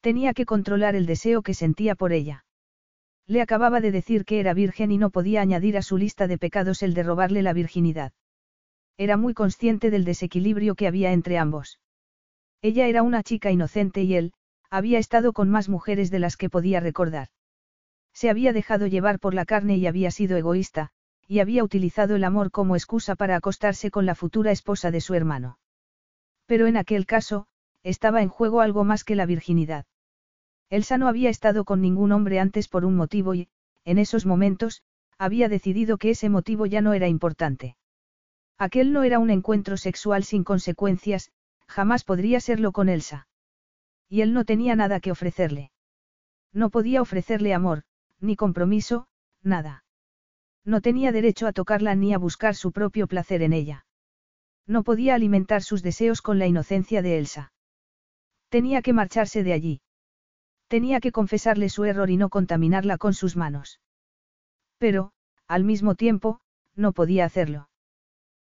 Tenía 0.00 0.34
que 0.34 0.46
controlar 0.46 0.96
el 0.96 1.06
deseo 1.06 1.42
que 1.42 1.54
sentía 1.54 1.94
por 1.94 2.12
ella. 2.12 2.44
Le 3.30 3.42
acababa 3.42 3.80
de 3.80 3.92
decir 3.92 4.24
que 4.24 4.40
era 4.40 4.54
virgen 4.54 4.90
y 4.90 4.98
no 4.98 5.10
podía 5.10 5.40
añadir 5.40 5.76
a 5.76 5.82
su 5.82 5.96
lista 5.96 6.26
de 6.26 6.36
pecados 6.36 6.82
el 6.82 6.94
de 6.94 7.04
robarle 7.04 7.42
la 7.42 7.52
virginidad. 7.52 8.12
Era 8.98 9.16
muy 9.16 9.34
consciente 9.34 9.92
del 9.92 10.04
desequilibrio 10.04 10.74
que 10.74 10.88
había 10.88 11.12
entre 11.12 11.38
ambos. 11.38 11.78
Ella 12.60 12.88
era 12.88 13.04
una 13.04 13.22
chica 13.22 13.52
inocente 13.52 14.02
y 14.02 14.16
él, 14.16 14.32
había 14.68 14.98
estado 14.98 15.32
con 15.32 15.48
más 15.48 15.68
mujeres 15.68 16.10
de 16.10 16.18
las 16.18 16.36
que 16.36 16.50
podía 16.50 16.80
recordar. 16.80 17.28
Se 18.12 18.30
había 18.30 18.52
dejado 18.52 18.88
llevar 18.88 19.20
por 19.20 19.32
la 19.32 19.44
carne 19.44 19.76
y 19.76 19.86
había 19.86 20.10
sido 20.10 20.36
egoísta, 20.36 20.90
y 21.28 21.38
había 21.38 21.62
utilizado 21.62 22.16
el 22.16 22.24
amor 22.24 22.50
como 22.50 22.74
excusa 22.74 23.14
para 23.14 23.36
acostarse 23.36 23.92
con 23.92 24.06
la 24.06 24.16
futura 24.16 24.50
esposa 24.50 24.90
de 24.90 25.00
su 25.00 25.14
hermano. 25.14 25.60
Pero 26.46 26.66
en 26.66 26.76
aquel 26.76 27.06
caso, 27.06 27.46
estaba 27.84 28.22
en 28.22 28.28
juego 28.28 28.60
algo 28.60 28.82
más 28.82 29.04
que 29.04 29.14
la 29.14 29.24
virginidad. 29.24 29.86
Elsa 30.70 30.98
no 30.98 31.08
había 31.08 31.30
estado 31.30 31.64
con 31.64 31.80
ningún 31.80 32.12
hombre 32.12 32.38
antes 32.38 32.68
por 32.68 32.84
un 32.84 32.94
motivo 32.94 33.34
y, 33.34 33.48
en 33.84 33.98
esos 33.98 34.24
momentos, 34.24 34.82
había 35.18 35.48
decidido 35.48 35.98
que 35.98 36.10
ese 36.10 36.28
motivo 36.28 36.64
ya 36.64 36.80
no 36.80 36.94
era 36.94 37.08
importante. 37.08 37.76
Aquel 38.56 38.92
no 38.92 39.02
era 39.02 39.18
un 39.18 39.30
encuentro 39.30 39.76
sexual 39.76 40.22
sin 40.22 40.44
consecuencias, 40.44 41.32
jamás 41.66 42.04
podría 42.04 42.40
serlo 42.40 42.72
con 42.72 42.88
Elsa. 42.88 43.26
Y 44.08 44.20
él 44.20 44.32
no 44.32 44.44
tenía 44.44 44.76
nada 44.76 45.00
que 45.00 45.10
ofrecerle. 45.10 45.72
No 46.52 46.70
podía 46.70 47.02
ofrecerle 47.02 47.52
amor, 47.52 47.82
ni 48.20 48.36
compromiso, 48.36 49.08
nada. 49.42 49.84
No 50.64 50.80
tenía 50.80 51.10
derecho 51.10 51.46
a 51.46 51.52
tocarla 51.52 51.94
ni 51.94 52.12
a 52.12 52.18
buscar 52.18 52.54
su 52.54 52.70
propio 52.70 53.06
placer 53.06 53.42
en 53.42 53.52
ella. 53.52 53.86
No 54.66 54.84
podía 54.84 55.14
alimentar 55.14 55.62
sus 55.62 55.82
deseos 55.82 56.22
con 56.22 56.38
la 56.38 56.46
inocencia 56.46 57.02
de 57.02 57.18
Elsa. 57.18 57.52
Tenía 58.50 58.82
que 58.82 58.92
marcharse 58.92 59.42
de 59.42 59.52
allí. 59.52 59.80
Tenía 60.70 61.00
que 61.00 61.10
confesarle 61.10 61.68
su 61.68 61.84
error 61.84 62.10
y 62.10 62.16
no 62.16 62.28
contaminarla 62.28 62.96
con 62.96 63.12
sus 63.12 63.36
manos. 63.36 63.80
Pero, 64.78 65.10
al 65.48 65.64
mismo 65.64 65.96
tiempo, 65.96 66.38
no 66.76 66.92
podía 66.92 67.24
hacerlo. 67.24 67.68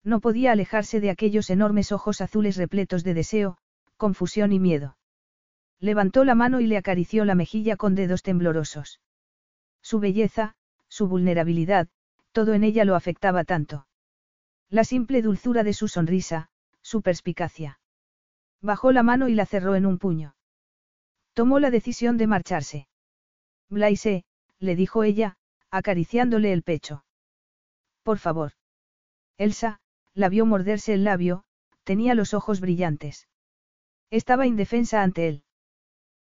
No 0.04 0.20
podía 0.20 0.52
alejarse 0.52 1.00
de 1.00 1.10
aquellos 1.10 1.50
enormes 1.50 1.90
ojos 1.90 2.20
azules 2.20 2.56
repletos 2.56 3.02
de 3.02 3.14
deseo, 3.14 3.58
confusión 3.96 4.52
y 4.52 4.60
miedo. 4.60 4.96
Levantó 5.80 6.24
la 6.24 6.36
mano 6.36 6.60
y 6.60 6.68
le 6.68 6.76
acarició 6.76 7.24
la 7.24 7.34
mejilla 7.34 7.76
con 7.76 7.96
dedos 7.96 8.22
temblorosos. 8.22 9.00
Su 9.80 9.98
belleza, 9.98 10.54
su 10.86 11.08
vulnerabilidad, 11.08 11.88
todo 12.30 12.54
en 12.54 12.62
ella 12.62 12.84
lo 12.84 12.94
afectaba 12.94 13.42
tanto. 13.42 13.88
La 14.70 14.84
simple 14.84 15.22
dulzura 15.22 15.64
de 15.64 15.72
su 15.72 15.88
sonrisa, 15.88 16.50
su 16.82 17.02
perspicacia. 17.02 17.80
Bajó 18.60 18.92
la 18.92 19.02
mano 19.02 19.26
y 19.26 19.34
la 19.34 19.44
cerró 19.44 19.74
en 19.74 19.86
un 19.86 19.98
puño. 19.98 20.36
Tomó 21.34 21.58
la 21.60 21.70
decisión 21.70 22.18
de 22.18 22.26
marcharse. 22.26 22.88
Blaise, 23.70 24.24
le 24.58 24.76
dijo 24.76 25.02
ella, 25.02 25.36
acariciándole 25.70 26.52
el 26.52 26.62
pecho. 26.62 27.04
Por 28.02 28.18
favor. 28.18 28.52
Elsa, 29.38 29.80
la 30.14 30.28
vio 30.28 30.44
morderse 30.44 30.92
el 30.94 31.04
labio, 31.04 31.44
tenía 31.84 32.14
los 32.14 32.34
ojos 32.34 32.60
brillantes. 32.60 33.28
Estaba 34.10 34.46
indefensa 34.46 35.02
ante 35.02 35.28
él. 35.28 35.44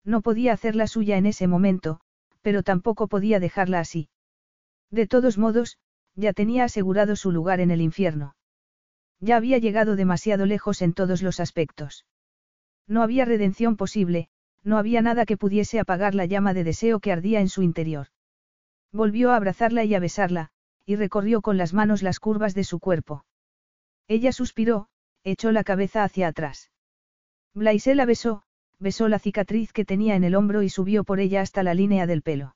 No 0.04 0.22
podía 0.22 0.54
hacerla 0.54 0.88
suya 0.88 1.18
en 1.18 1.26
ese 1.26 1.48
momento, 1.48 2.00
pero 2.42 2.64
tampoco 2.64 3.08
podía 3.08 3.40
dejarla 3.40 3.80
así. 3.80 4.10
De 4.92 5.08
todos 5.08 5.38
modos, 5.38 5.78
ya 6.16 6.34
tenía 6.34 6.66
asegurado 6.66 7.16
su 7.16 7.32
lugar 7.32 7.60
en 7.60 7.72
el 7.72 7.82
infierno. 7.82 8.36
Ya 9.20 9.38
había 9.38 9.58
llegado 9.58 9.96
demasiado 9.96 10.46
lejos 10.46 10.82
en 10.82 10.94
todos 10.94 11.22
los 11.22 11.40
aspectos. 11.40 12.06
No 12.88 13.02
había 13.04 13.26
redención 13.26 13.76
posible, 13.76 14.30
no 14.64 14.78
había 14.78 15.02
nada 15.02 15.26
que 15.26 15.38
pudiese 15.38 15.80
apagar 15.80 16.16
la 16.16 16.26
llama 16.26 16.54
de 16.54 16.64
deseo 16.64 17.00
que 17.00 17.12
ardía 17.12 17.40
en 17.40 17.50
su 17.50 17.62
interior. 17.62 18.08
Volvió 18.92 19.32
a 19.32 19.36
abrazarla 19.36 19.84
y 19.84 19.96
a 19.96 20.00
besarla, 20.00 20.50
y 20.86 20.96
recorrió 20.96 21.42
con 21.42 21.58
las 21.58 21.74
manos 21.74 22.02
las 22.02 22.20
curvas 22.20 22.56
de 22.56 22.64
su 22.64 22.80
cuerpo. 22.80 23.26
Ella 24.08 24.32
suspiró, 24.32 24.90
echó 25.24 25.52
la 25.52 25.64
cabeza 25.64 26.04
hacia 26.04 26.28
atrás. 26.28 26.72
Blaise 27.54 27.94
la 27.96 28.06
besó, 28.06 28.44
besó 28.80 29.08
la 29.08 29.20
cicatriz 29.20 29.72
que 29.72 29.86
tenía 29.86 30.16
en 30.16 30.24
el 30.24 30.36
hombro 30.36 30.64
y 30.64 30.70
subió 30.70 31.04
por 31.04 31.20
ella 31.20 31.42
hasta 31.42 31.64
la 31.64 31.74
línea 31.74 32.08
del 32.08 32.22
pelo. 32.22 32.56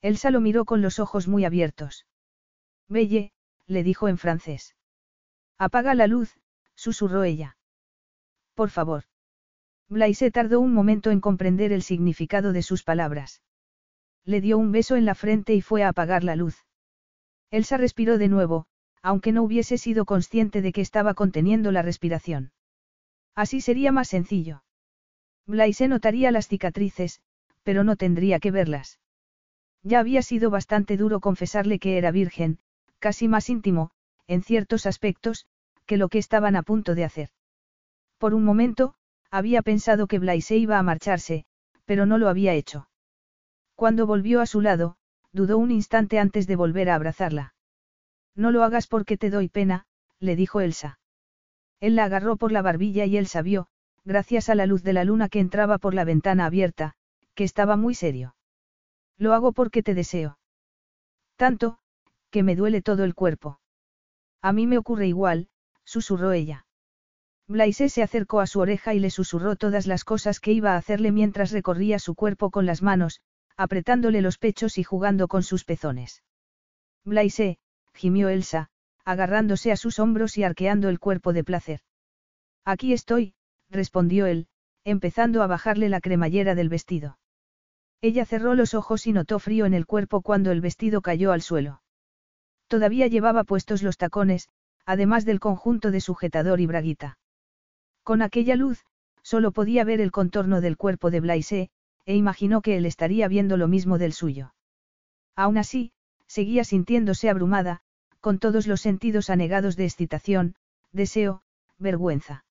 Elsa 0.00 0.30
lo 0.30 0.40
miró 0.40 0.64
con 0.64 0.82
los 0.82 0.98
ojos 0.98 1.28
muy 1.28 1.44
abiertos. 1.44 2.06
Belle, 2.88 3.32
le 3.66 3.82
dijo 3.82 4.08
en 4.08 4.18
francés. 4.18 4.74
Apaga 5.58 5.94
la 5.94 6.06
luz, 6.06 6.38
susurró 6.74 7.24
ella. 7.24 7.56
Por 8.54 8.70
favor. 8.70 9.04
Blaise 9.92 10.30
tardó 10.30 10.58
un 10.60 10.72
momento 10.72 11.10
en 11.10 11.20
comprender 11.20 11.70
el 11.70 11.82
significado 11.82 12.54
de 12.54 12.62
sus 12.62 12.82
palabras. 12.82 13.42
Le 14.24 14.40
dio 14.40 14.56
un 14.56 14.72
beso 14.72 14.96
en 14.96 15.04
la 15.04 15.14
frente 15.14 15.54
y 15.54 15.60
fue 15.60 15.82
a 15.82 15.88
apagar 15.88 16.24
la 16.24 16.34
luz. 16.34 16.64
Elsa 17.50 17.76
respiró 17.76 18.16
de 18.16 18.28
nuevo, 18.28 18.64
aunque 19.02 19.32
no 19.32 19.42
hubiese 19.42 19.76
sido 19.76 20.06
consciente 20.06 20.62
de 20.62 20.72
que 20.72 20.80
estaba 20.80 21.12
conteniendo 21.12 21.72
la 21.72 21.82
respiración. 21.82 22.52
Así 23.34 23.60
sería 23.60 23.92
más 23.92 24.08
sencillo. 24.08 24.64
Blaise 25.46 25.86
notaría 25.88 26.30
las 26.30 26.48
cicatrices, 26.48 27.20
pero 27.62 27.84
no 27.84 27.96
tendría 27.96 28.40
que 28.40 28.50
verlas. 28.50 28.98
Ya 29.82 30.00
había 30.00 30.22
sido 30.22 30.48
bastante 30.48 30.96
duro 30.96 31.20
confesarle 31.20 31.78
que 31.78 31.98
era 31.98 32.12
virgen, 32.12 32.60
casi 32.98 33.28
más 33.28 33.50
íntimo, 33.50 33.90
en 34.26 34.42
ciertos 34.42 34.86
aspectos, 34.86 35.44
que 35.84 35.98
lo 35.98 36.08
que 36.08 36.18
estaban 36.18 36.56
a 36.56 36.62
punto 36.62 36.94
de 36.94 37.04
hacer. 37.04 37.28
Por 38.16 38.32
un 38.32 38.44
momento, 38.44 38.94
había 39.32 39.62
pensado 39.62 40.06
que 40.06 40.18
Blaise 40.18 40.52
iba 40.52 40.78
a 40.78 40.82
marcharse, 40.82 41.46
pero 41.86 42.04
no 42.06 42.18
lo 42.18 42.28
había 42.28 42.52
hecho. 42.52 42.88
Cuando 43.74 44.06
volvió 44.06 44.42
a 44.42 44.46
su 44.46 44.60
lado, 44.60 44.96
dudó 45.32 45.56
un 45.56 45.70
instante 45.70 46.18
antes 46.18 46.46
de 46.46 46.54
volver 46.54 46.90
a 46.90 46.94
abrazarla. 46.94 47.54
No 48.36 48.50
lo 48.50 48.62
hagas 48.62 48.86
porque 48.86 49.16
te 49.16 49.30
doy 49.30 49.48
pena, 49.48 49.86
le 50.20 50.36
dijo 50.36 50.60
Elsa. 50.60 51.00
Él 51.80 51.96
la 51.96 52.04
agarró 52.04 52.36
por 52.36 52.52
la 52.52 52.62
barbilla 52.62 53.06
y 53.06 53.16
Elsa 53.16 53.40
vio, 53.40 53.68
gracias 54.04 54.50
a 54.50 54.54
la 54.54 54.66
luz 54.66 54.82
de 54.82 54.92
la 54.92 55.04
luna 55.04 55.30
que 55.30 55.40
entraba 55.40 55.78
por 55.78 55.94
la 55.94 56.04
ventana 56.04 56.44
abierta, 56.44 56.94
que 57.34 57.44
estaba 57.44 57.76
muy 57.76 57.94
serio. 57.94 58.36
Lo 59.16 59.32
hago 59.32 59.52
porque 59.52 59.82
te 59.82 59.94
deseo. 59.94 60.38
Tanto, 61.36 61.78
que 62.30 62.42
me 62.42 62.54
duele 62.54 62.82
todo 62.82 63.04
el 63.04 63.14
cuerpo. 63.14 63.60
A 64.42 64.52
mí 64.52 64.66
me 64.66 64.76
ocurre 64.76 65.06
igual, 65.06 65.48
susurró 65.84 66.32
ella. 66.32 66.66
Blaise 67.52 67.92
se 67.92 68.02
acercó 68.02 68.40
a 68.40 68.46
su 68.46 68.60
oreja 68.60 68.94
y 68.94 68.98
le 68.98 69.10
susurró 69.10 69.56
todas 69.56 69.86
las 69.86 70.04
cosas 70.04 70.40
que 70.40 70.52
iba 70.52 70.72
a 70.72 70.78
hacerle 70.78 71.12
mientras 71.12 71.52
recorría 71.52 71.98
su 71.98 72.14
cuerpo 72.14 72.50
con 72.50 72.64
las 72.64 72.80
manos, 72.80 73.20
apretándole 73.58 74.22
los 74.22 74.38
pechos 74.38 74.78
y 74.78 74.82
jugando 74.82 75.28
con 75.28 75.42
sus 75.42 75.64
pezones. 75.64 76.22
Blaise, 77.04 77.58
gimió 77.92 78.30
Elsa, 78.30 78.70
agarrándose 79.04 79.70
a 79.70 79.76
sus 79.76 79.98
hombros 79.98 80.38
y 80.38 80.44
arqueando 80.44 80.88
el 80.88 80.98
cuerpo 80.98 81.34
de 81.34 81.44
placer. 81.44 81.80
Aquí 82.64 82.94
estoy, 82.94 83.34
respondió 83.68 84.24
él, 84.24 84.46
empezando 84.84 85.42
a 85.42 85.46
bajarle 85.46 85.90
la 85.90 86.00
cremallera 86.00 86.54
del 86.54 86.70
vestido. 86.70 87.18
Ella 88.00 88.24
cerró 88.24 88.54
los 88.54 88.72
ojos 88.72 89.06
y 89.06 89.12
notó 89.12 89.38
frío 89.38 89.66
en 89.66 89.74
el 89.74 89.84
cuerpo 89.84 90.22
cuando 90.22 90.52
el 90.52 90.62
vestido 90.62 91.02
cayó 91.02 91.32
al 91.32 91.42
suelo. 91.42 91.82
Todavía 92.66 93.08
llevaba 93.08 93.44
puestos 93.44 93.82
los 93.82 93.98
tacones, 93.98 94.48
además 94.86 95.26
del 95.26 95.38
conjunto 95.38 95.90
de 95.90 96.00
sujetador 96.00 96.58
y 96.60 96.66
braguita. 96.66 97.18
Con 98.02 98.22
aquella 98.22 98.56
luz, 98.56 98.84
solo 99.22 99.52
podía 99.52 99.84
ver 99.84 100.00
el 100.00 100.10
contorno 100.10 100.60
del 100.60 100.76
cuerpo 100.76 101.10
de 101.10 101.20
Blaise, 101.20 101.70
e 102.04 102.16
imaginó 102.16 102.60
que 102.60 102.76
él 102.76 102.86
estaría 102.86 103.28
viendo 103.28 103.56
lo 103.56 103.68
mismo 103.68 103.98
del 103.98 104.12
suyo. 104.12 104.54
Aún 105.36 105.56
así, 105.56 105.92
seguía 106.26 106.64
sintiéndose 106.64 107.30
abrumada, 107.30 107.80
con 108.20 108.38
todos 108.38 108.66
los 108.66 108.80
sentidos 108.80 109.30
anegados 109.30 109.76
de 109.76 109.84
excitación, 109.84 110.56
deseo, 110.92 111.42
vergüenza. 111.78 112.44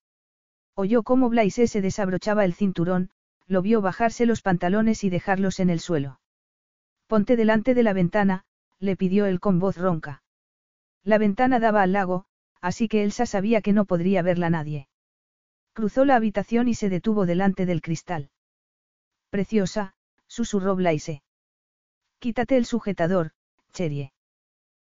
Oyó 0.74 1.02
cómo 1.02 1.28
Blaise 1.28 1.66
se 1.68 1.80
desabrochaba 1.80 2.44
el 2.44 2.54
cinturón, 2.54 3.10
lo 3.46 3.60
vio 3.60 3.82
bajarse 3.82 4.24
los 4.24 4.40
pantalones 4.40 5.04
y 5.04 5.10
dejarlos 5.10 5.60
en 5.60 5.68
el 5.68 5.80
suelo. 5.80 6.20
Ponte 7.06 7.36
delante 7.36 7.74
de 7.74 7.82
la 7.82 7.92
ventana, 7.92 8.44
le 8.78 8.96
pidió 8.96 9.26
él 9.26 9.38
con 9.38 9.58
voz 9.58 9.76
ronca. 9.76 10.22
La 11.04 11.18
ventana 11.18 11.58
daba 11.58 11.82
al 11.82 11.92
lago, 11.92 12.24
así 12.60 12.88
que 12.88 13.02
Elsa 13.02 13.26
sabía 13.26 13.60
que 13.60 13.72
no 13.72 13.84
podría 13.84 14.22
verla 14.22 14.48
nadie. 14.48 14.88
Cruzó 15.74 16.04
la 16.04 16.16
habitación 16.16 16.68
y 16.68 16.74
se 16.74 16.90
detuvo 16.90 17.24
delante 17.24 17.64
del 17.66 17.80
cristal. 17.80 18.30
Preciosa, 19.30 19.94
susurró 20.26 20.76
Blaise. 20.76 21.22
Quítate 22.18 22.56
el 22.56 22.66
sujetador, 22.66 23.32
Cherie. 23.72 24.12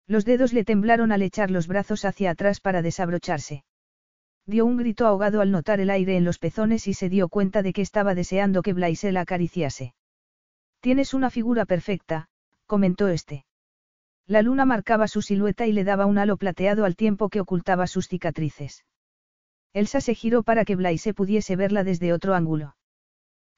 Los 0.08 0.26
dedos 0.26 0.54
le 0.54 0.64
temblaron 0.64 1.12
al 1.12 1.24
echar 1.24 1.50
los 1.50 1.68
brazos 1.68 2.06
hacia 2.06 2.32
atrás 2.32 2.60
para 2.60 2.84
desabrocharse. 2.84 3.64
Dio 4.46 4.66
un 4.66 4.78
grito 4.78 5.08
ahogado 5.08 5.42
al 5.42 5.50
notar 5.50 5.80
el 5.80 5.90
aire 5.90 6.18
en 6.18 6.24
los 6.24 6.38
pezones 6.38 6.88
y 6.88 6.94
se 6.94 7.10
dio 7.10 7.30
cuenta 7.30 7.64
de 7.64 7.74
que 7.74 7.82
estaba 7.82 8.14
deseando 8.14 8.62
que 8.62 8.74
Blaise 8.74 9.12
la 9.12 9.22
acariciase. 9.22 9.96
Tienes 10.82 11.16
una 11.16 11.32
figura 11.32 11.66
perfecta, 11.66 12.28
comentó 12.68 13.08
este. 13.08 13.46
La 14.28 14.44
luna 14.44 14.66
marcaba 14.66 15.08
su 15.08 15.24
silueta 15.24 15.66
y 15.66 15.72
le 15.72 15.84
daba 15.84 16.06
un 16.06 16.20
halo 16.20 16.38
plateado 16.38 16.86
al 16.86 16.96
tiempo 16.96 17.30
que 17.30 17.42
ocultaba 17.42 17.88
sus 17.88 18.08
cicatrices. 18.08 18.86
Elsa 19.76 20.00
se 20.00 20.16
giró 20.16 20.42
para 20.42 20.64
que 20.64 20.78
Blaise 20.78 21.14
pudiese 21.14 21.58
verla 21.58 21.84
desde 21.84 22.14
otro 22.14 22.34
ángulo. 22.34 22.78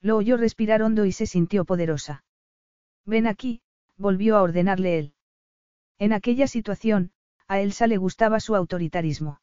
Lo 0.02 0.18
oyó 0.18 0.35
respirar 0.35 0.81
hondo 0.81 1.06
y 1.06 1.11
se 1.11 1.27
sintió 1.27 1.64
poderosa. 1.64 2.23
Ven 3.06 3.27
aquí, 3.27 3.61
volvió 3.98 4.35
a 4.35 4.41
ordenarle 4.41 4.98
él. 4.98 5.14
En 5.99 6.14
aquella 6.14 6.48
situación, 6.48 7.11
a 7.48 7.60
Elsa 7.60 7.85
le 7.85 7.98
gustaba 7.98 8.39
su 8.39 8.56
autoritarismo. 8.56 9.41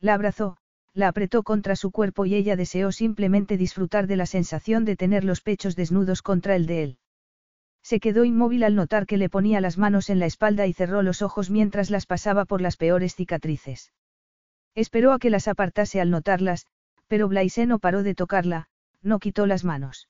La 0.00 0.14
abrazó, 0.14 0.56
la 0.94 1.06
apretó 1.06 1.44
contra 1.44 1.76
su 1.76 1.92
cuerpo 1.92 2.26
y 2.26 2.34
ella 2.34 2.56
deseó 2.56 2.90
simplemente 2.90 3.56
disfrutar 3.56 4.08
de 4.08 4.16
la 4.16 4.26
sensación 4.26 4.84
de 4.84 4.96
tener 4.96 5.22
los 5.22 5.42
pechos 5.42 5.76
desnudos 5.76 6.22
contra 6.22 6.56
el 6.56 6.66
de 6.66 6.82
él. 6.82 6.98
Se 7.84 8.00
quedó 8.00 8.24
inmóvil 8.24 8.64
al 8.64 8.74
notar 8.74 9.06
que 9.06 9.16
le 9.16 9.28
ponía 9.28 9.60
las 9.60 9.78
manos 9.78 10.10
en 10.10 10.18
la 10.18 10.26
espalda 10.26 10.66
y 10.66 10.72
cerró 10.72 11.02
los 11.02 11.22
ojos 11.22 11.50
mientras 11.50 11.88
las 11.90 12.04
pasaba 12.04 12.46
por 12.46 12.60
las 12.60 12.76
peores 12.76 13.14
cicatrices. 13.14 13.92
Esperó 14.74 15.12
a 15.12 15.18
que 15.18 15.30
las 15.30 15.48
apartase 15.48 16.00
al 16.00 16.10
notarlas, 16.10 16.66
pero 17.06 17.28
Blaise 17.28 17.66
no 17.66 17.78
paró 17.78 18.02
de 18.02 18.14
tocarla, 18.14 18.68
no 19.02 19.18
quitó 19.18 19.46
las 19.46 19.64
manos. 19.64 20.08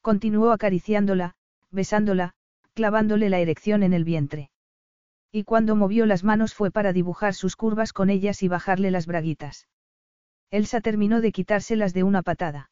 Continuó 0.00 0.52
acariciándola, 0.52 1.34
besándola, 1.70 2.34
clavándole 2.74 3.28
la 3.28 3.40
erección 3.40 3.82
en 3.82 3.92
el 3.92 4.04
vientre. 4.04 4.50
Y 5.30 5.44
cuando 5.44 5.76
movió 5.76 6.06
las 6.06 6.24
manos 6.24 6.54
fue 6.54 6.70
para 6.70 6.92
dibujar 6.92 7.34
sus 7.34 7.56
curvas 7.56 7.92
con 7.92 8.10
ellas 8.10 8.42
y 8.42 8.48
bajarle 8.48 8.90
las 8.90 9.06
braguitas. 9.06 9.66
Elsa 10.50 10.80
terminó 10.80 11.20
de 11.20 11.32
quitárselas 11.32 11.94
de 11.94 12.02
una 12.02 12.22
patada. 12.22 12.70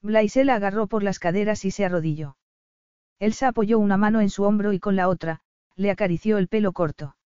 Blaise 0.00 0.44
la 0.44 0.54
agarró 0.54 0.86
por 0.86 1.02
las 1.02 1.18
caderas 1.18 1.64
y 1.64 1.72
se 1.72 1.84
arrodilló. 1.84 2.36
Elsa 3.18 3.48
apoyó 3.48 3.78
una 3.78 3.96
mano 3.96 4.20
en 4.20 4.30
su 4.30 4.44
hombro 4.44 4.72
y 4.72 4.80
con 4.80 4.96
la 4.96 5.08
otra, 5.08 5.40
le 5.76 5.90
acarició 5.90 6.38
el 6.38 6.48
pelo 6.48 6.72
corto. 6.72 7.16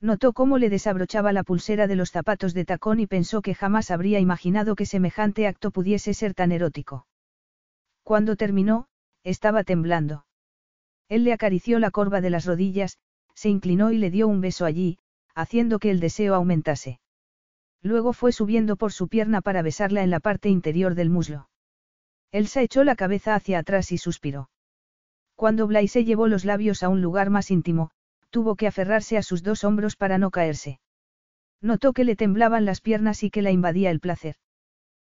Notó 0.00 0.32
cómo 0.32 0.58
le 0.58 0.70
desabrochaba 0.70 1.32
la 1.32 1.44
pulsera 1.44 1.86
de 1.86 1.96
los 1.96 2.10
zapatos 2.10 2.52
de 2.54 2.64
tacón 2.64 3.00
y 3.00 3.06
pensó 3.06 3.42
que 3.42 3.54
jamás 3.54 3.90
habría 3.90 4.20
imaginado 4.20 4.74
que 4.76 4.86
semejante 4.86 5.46
acto 5.46 5.70
pudiese 5.70 6.14
ser 6.14 6.34
tan 6.34 6.52
erótico. 6.52 7.06
Cuando 8.02 8.36
terminó, 8.36 8.86
estaba 9.22 9.64
temblando. 9.64 10.26
Él 11.08 11.24
le 11.24 11.32
acarició 11.32 11.78
la 11.78 11.90
corva 11.90 12.20
de 12.20 12.30
las 12.30 12.44
rodillas, 12.44 12.98
se 13.34 13.48
inclinó 13.48 13.90
y 13.92 13.98
le 13.98 14.10
dio 14.10 14.28
un 14.28 14.40
beso 14.40 14.64
allí, 14.64 14.98
haciendo 15.34 15.78
que 15.78 15.90
el 15.90 16.00
deseo 16.00 16.34
aumentase. 16.34 17.00
Luego 17.82 18.12
fue 18.12 18.32
subiendo 18.32 18.76
por 18.76 18.92
su 18.92 19.08
pierna 19.08 19.40
para 19.40 19.62
besarla 19.62 20.02
en 20.02 20.10
la 20.10 20.20
parte 20.20 20.48
interior 20.48 20.94
del 20.94 21.10
muslo. 21.10 21.48
Elsa 22.32 22.62
echó 22.62 22.82
la 22.84 22.96
cabeza 22.96 23.34
hacia 23.34 23.58
atrás 23.58 23.92
y 23.92 23.98
suspiró. 23.98 24.50
Cuando 25.34 25.66
Blaise 25.66 26.04
llevó 26.04 26.28
los 26.28 26.44
labios 26.44 26.82
a 26.82 26.88
un 26.88 27.02
lugar 27.02 27.30
más 27.30 27.50
íntimo, 27.50 27.90
tuvo 28.34 28.56
que 28.56 28.66
aferrarse 28.66 29.16
a 29.16 29.22
sus 29.22 29.44
dos 29.44 29.62
hombros 29.62 29.94
para 29.94 30.18
no 30.18 30.32
caerse. 30.32 30.80
Notó 31.60 31.92
que 31.92 32.02
le 32.02 32.16
temblaban 32.16 32.64
las 32.64 32.80
piernas 32.80 33.22
y 33.22 33.30
que 33.30 33.42
la 33.42 33.52
invadía 33.52 33.92
el 33.92 34.00
placer. 34.00 34.34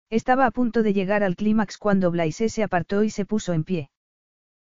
Estaba 0.10 0.45
a 0.45 0.52
punto 0.52 0.84
de 0.84 0.92
llegar 0.92 1.24
al 1.24 1.38
clímax 1.38 1.77
cuando 1.77 2.11
Blaise 2.11 2.52
se 2.52 2.64
apartó 2.64 3.02
y 3.02 3.10
se 3.10 3.26
puso 3.26 3.53
en 3.53 3.64
pie. 3.64 3.92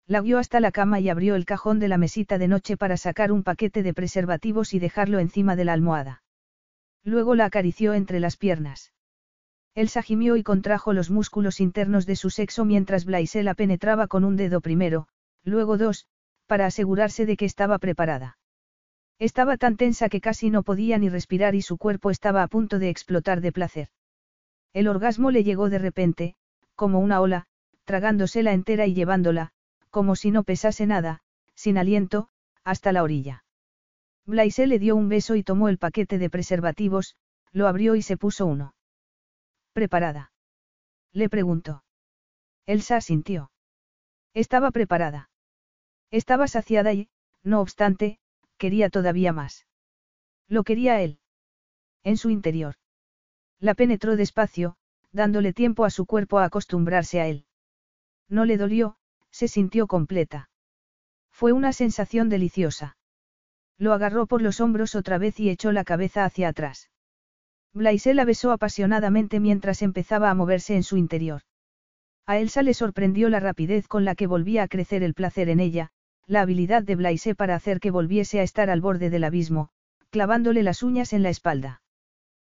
La 0.09 0.23
guió 0.23 0.39
hasta 0.39 0.59
la 0.59 0.73
cama 0.73 0.99
y 0.99 1.09
abrió 1.09 1.37
el 1.37 1.45
cajón 1.45 1.79
de 1.79 1.87
la 1.87 1.99
mesita 1.99 2.37
de 2.37 2.49
noche 2.49 2.77
para 2.77 2.97
sacar 2.97 3.31
un 3.31 3.45
paquete 3.45 3.85
de 3.85 3.95
preservativos 3.95 4.75
y 4.75 4.81
dejarlo 4.81 5.21
encima 5.21 5.55
de 5.55 5.65
la 5.65 5.75
almohada. 5.75 6.25
Luego 7.05 7.37
la 7.37 7.45
acarició 7.45 7.95
entre 7.95 8.19
las 8.19 8.37
piernas. 8.37 8.93
Elsa 9.77 10.03
gimió 10.03 10.37
y 10.37 10.43
contrajo 10.43 10.93
los 10.93 11.11
músculos 11.11 11.61
internos 11.61 12.07
de 12.07 12.17
su 12.17 12.31
sexo 12.31 12.65
mientras 12.65 13.05
Blaise 13.05 13.45
la 13.45 13.55
penetraba 13.55 14.09
con 14.09 14.25
un 14.25 14.35
dedo 14.35 14.61
primero, 14.61 15.07
luego 15.45 15.79
dos, 15.79 16.09
para 16.49 16.67
asegurarse 16.67 17.25
de 17.25 17.37
que 17.37 17.45
estaba 17.45 17.79
preparada. 17.79 18.37
Estaba 19.19 19.57
tan 19.57 19.77
tensa 19.77 20.09
que 20.09 20.21
casi 20.21 20.51
no 20.51 20.63
podía 20.63 20.99
ni 20.99 21.09
respirar 21.09 21.55
y 21.55 21.63
su 21.63 21.77
cuerpo 21.77 22.11
estaba 22.11 22.43
a 22.43 22.49
punto 22.49 22.79
de 22.79 22.89
explotar 22.89 23.41
de 23.41 23.53
placer. 23.53 23.89
El 24.73 24.87
orgasmo 24.87 25.31
le 25.31 25.43
llegó 25.43 25.71
de 25.71 25.79
repente, 25.79 26.37
como 26.77 27.01
una 27.01 27.21
ola, 27.21 27.47
tragándosela 27.85 28.53
entera 28.53 28.87
y 28.87 28.95
llevándola, 28.95 29.51
como 29.91 30.15
si 30.15 30.31
no 30.31 30.45
pesase 30.45 30.87
nada, 30.87 31.23
sin 31.55 31.79
aliento, 31.79 32.29
hasta 32.63 32.93
la 32.93 33.03
orilla. 33.03 33.45
Blaise 34.25 34.67
le 34.67 34.79
dio 34.79 34.95
un 34.95 35.09
beso 35.09 35.35
y 35.35 35.43
tomó 35.43 35.69
el 35.69 35.79
paquete 35.79 36.19
de 36.19 36.31
preservativos, 36.31 37.17
lo 37.51 37.67
abrió 37.67 37.97
y 37.97 38.03
se 38.03 38.17
puso 38.17 38.47
uno. 38.47 38.75
¿Preparada? 39.73 40.33
Le 41.13 41.29
preguntó. 41.29 41.83
Elsa 42.67 42.97
asintió. 42.97 43.51
Estaba 44.35 44.71
preparada. 44.71 45.31
Estaba 46.11 46.47
saciada 46.47 46.93
y, 46.93 47.09
no 47.43 47.61
obstante, 47.61 48.19
quería 48.59 48.91
todavía 48.91 49.33
más. 49.33 49.67
Lo 50.49 50.65
quería 50.65 51.01
él. 51.01 51.19
En 52.05 52.17
su 52.17 52.31
interior. 52.31 52.75
La 53.61 53.75
penetró 53.75 54.17
despacio, 54.17 54.77
dándole 55.13 55.53
tiempo 55.53 55.85
a 55.85 55.91
su 55.91 56.07
cuerpo 56.07 56.39
a 56.39 56.45
acostumbrarse 56.45 57.21
a 57.21 57.27
él. 57.27 57.47
No 58.29 58.45
le 58.45 58.57
dolió, 58.57 58.97
se 59.31 59.49
sintió 59.49 59.87
completa. 59.87 60.51
Fue 61.31 61.53
una 61.53 61.73
sensación 61.73 62.29
deliciosa. 62.29 62.97
Lo 63.79 63.93
agarró 63.93 64.27
por 64.27 64.43
los 64.43 64.61
hombros 64.61 64.95
otra 64.95 65.19
vez 65.19 65.39
y 65.39 65.51
echó 65.51 65.73
la 65.73 65.85
cabeza 65.85 66.25
hacia 66.25 66.49
atrás. 66.49 66.91
Blaise 67.73 68.15
la 68.15 68.25
besó 68.25 68.51
apasionadamente 68.51 69.41
mientras 69.41 69.83
empezaba 69.83 70.31
a 70.31 70.35
moverse 70.35 70.75
en 70.75 70.83
su 70.83 70.97
interior. 70.97 71.43
A 72.27 72.39
Elsa 72.39 72.63
le 72.63 72.75
sorprendió 72.75 73.29
la 73.29 73.41
rapidez 73.41 73.87
con 73.87 74.05
la 74.05 74.15
que 74.15 74.27
volvía 74.27 74.65
a 74.65 74.69
crecer 74.69 75.03
el 75.03 75.15
placer 75.15 75.49
en 75.49 75.61
ella, 75.61 75.91
la 76.29 76.43
habilidad 76.43 76.83
de 76.83 76.95
Blaise 76.95 77.35
para 77.35 77.55
hacer 77.55 77.81
que 77.81 77.91
volviese 77.91 78.39
a 78.39 78.43
estar 78.43 78.69
al 78.69 78.83
borde 78.83 79.09
del 79.09 79.25
abismo, 79.25 79.71
clavándole 80.11 80.63
las 80.63 80.83
uñas 80.83 81.15
en 81.15 81.23
la 81.23 81.31
espalda. 81.31 81.81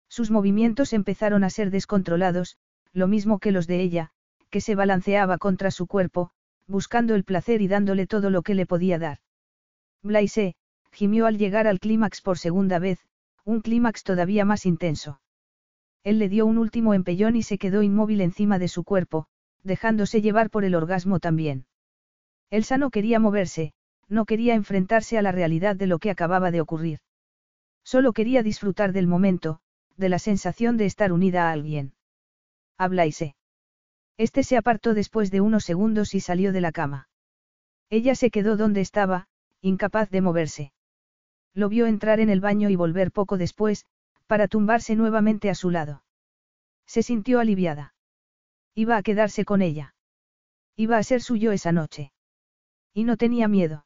Sus 0.09 0.31
movimientos 0.31 0.93
empezaron 0.93 1.43
a 1.43 1.51
ser 1.51 1.73
descontrolados, 1.73 2.57
lo 2.93 3.09
mismo 3.09 3.41
que 3.41 3.51
los 3.51 3.67
de 3.67 3.81
ella, 3.81 4.13
que 4.49 4.61
se 4.61 4.77
balanceaba 4.77 5.39
contra 5.39 5.73
su 5.73 5.89
cuerpo, 5.89 6.31
buscando 6.69 7.17
el 7.17 7.25
placer 7.25 7.61
y 7.63 7.67
dándole 7.67 8.07
todo 8.07 8.31
lo 8.31 8.43
que 8.43 8.55
le 8.55 8.65
podía 8.65 9.01
dar. 9.01 9.19
Blaise, 10.05 10.55
gimió 10.93 11.27
al 11.27 11.37
llegar 11.37 11.67
al 11.67 11.81
clímax 11.81 12.21
por 12.21 12.39
segunda 12.39 12.79
vez, 12.79 13.01
un 13.45 13.61
clímax 13.61 14.05
todavía 14.05 14.45
más 14.45 14.67
intenso. 14.67 15.21
Él 16.05 16.21
le 16.21 16.29
dio 16.29 16.47
un 16.47 16.59
último 16.59 16.95
empellón 16.95 17.35
y 17.35 17.43
se 17.43 17.59
quedó 17.59 17.83
inmóvil 17.83 18.21
encima 18.21 18.61
de 18.61 18.69
su 18.69 18.85
cuerpo, 18.85 19.27
dejándose 19.65 20.23
llevar 20.23 20.49
por 20.49 20.65
el 20.65 20.77
orgasmo 20.77 21.19
también. 21.19 21.67
Elsa 22.51 22.79
no 22.79 22.91
quería 22.91 23.19
moverse, 23.19 23.73
no 24.09 24.25
quería 24.25 24.55
enfrentarse 24.55 25.19
a 25.19 25.23
la 25.23 25.33
realidad 25.33 25.77
de 25.77 25.87
lo 25.87 25.99
que 25.99 26.11
acababa 26.11 26.51
de 26.51 26.61
ocurrir. 26.61 27.01
Solo 27.85 28.13
quería 28.13 28.43
disfrutar 28.43 28.93
del 28.93 29.07
momento, 29.07 29.61
de 29.97 30.09
la 30.09 30.19
sensación 30.19 30.77
de 30.77 30.87
estar 30.87 31.13
unida 31.13 31.49
a 31.49 31.53
alguien. 31.53 31.95
Habláise. 32.79 33.35
Este 34.17 34.43
se 34.43 34.57
apartó 34.57 34.95
después 34.95 35.31
de 35.31 35.41
unos 35.41 35.65
segundos 35.65 36.15
y 36.15 36.21
salió 36.21 36.53
de 36.53 36.61
la 36.61 36.73
cama. 36.73 37.09
Ella 37.91 38.15
se 38.15 38.31
quedó 38.31 38.57
donde 38.57 38.81
estaba, 38.81 39.29
incapaz 39.61 40.11
de 40.11 40.21
moverse. 40.21 40.73
Lo 41.53 41.69
vio 41.69 41.87
entrar 41.87 42.21
en 42.21 42.31
el 42.31 42.41
baño 42.41 42.71
y 42.71 42.77
volver 42.77 43.13
poco 43.13 43.39
después, 43.39 43.87
para 44.27 44.49
tumbarse 44.49 44.97
nuevamente 44.97 45.51
a 45.51 45.55
su 45.55 45.71
lado. 45.71 46.03
Se 46.87 47.03
sintió 47.03 47.41
aliviada. 47.41 47.95
Iba 48.75 48.97
a 48.97 49.03
quedarse 49.03 49.45
con 49.45 49.63
ella. 49.63 49.95
Iba 50.77 50.99
a 50.99 51.03
ser 51.03 51.21
suyo 51.21 51.53
esa 51.53 51.71
noche. 51.71 52.13
Y 52.95 53.05
no 53.05 53.17
tenía 53.17 53.49
miedo. 53.49 53.85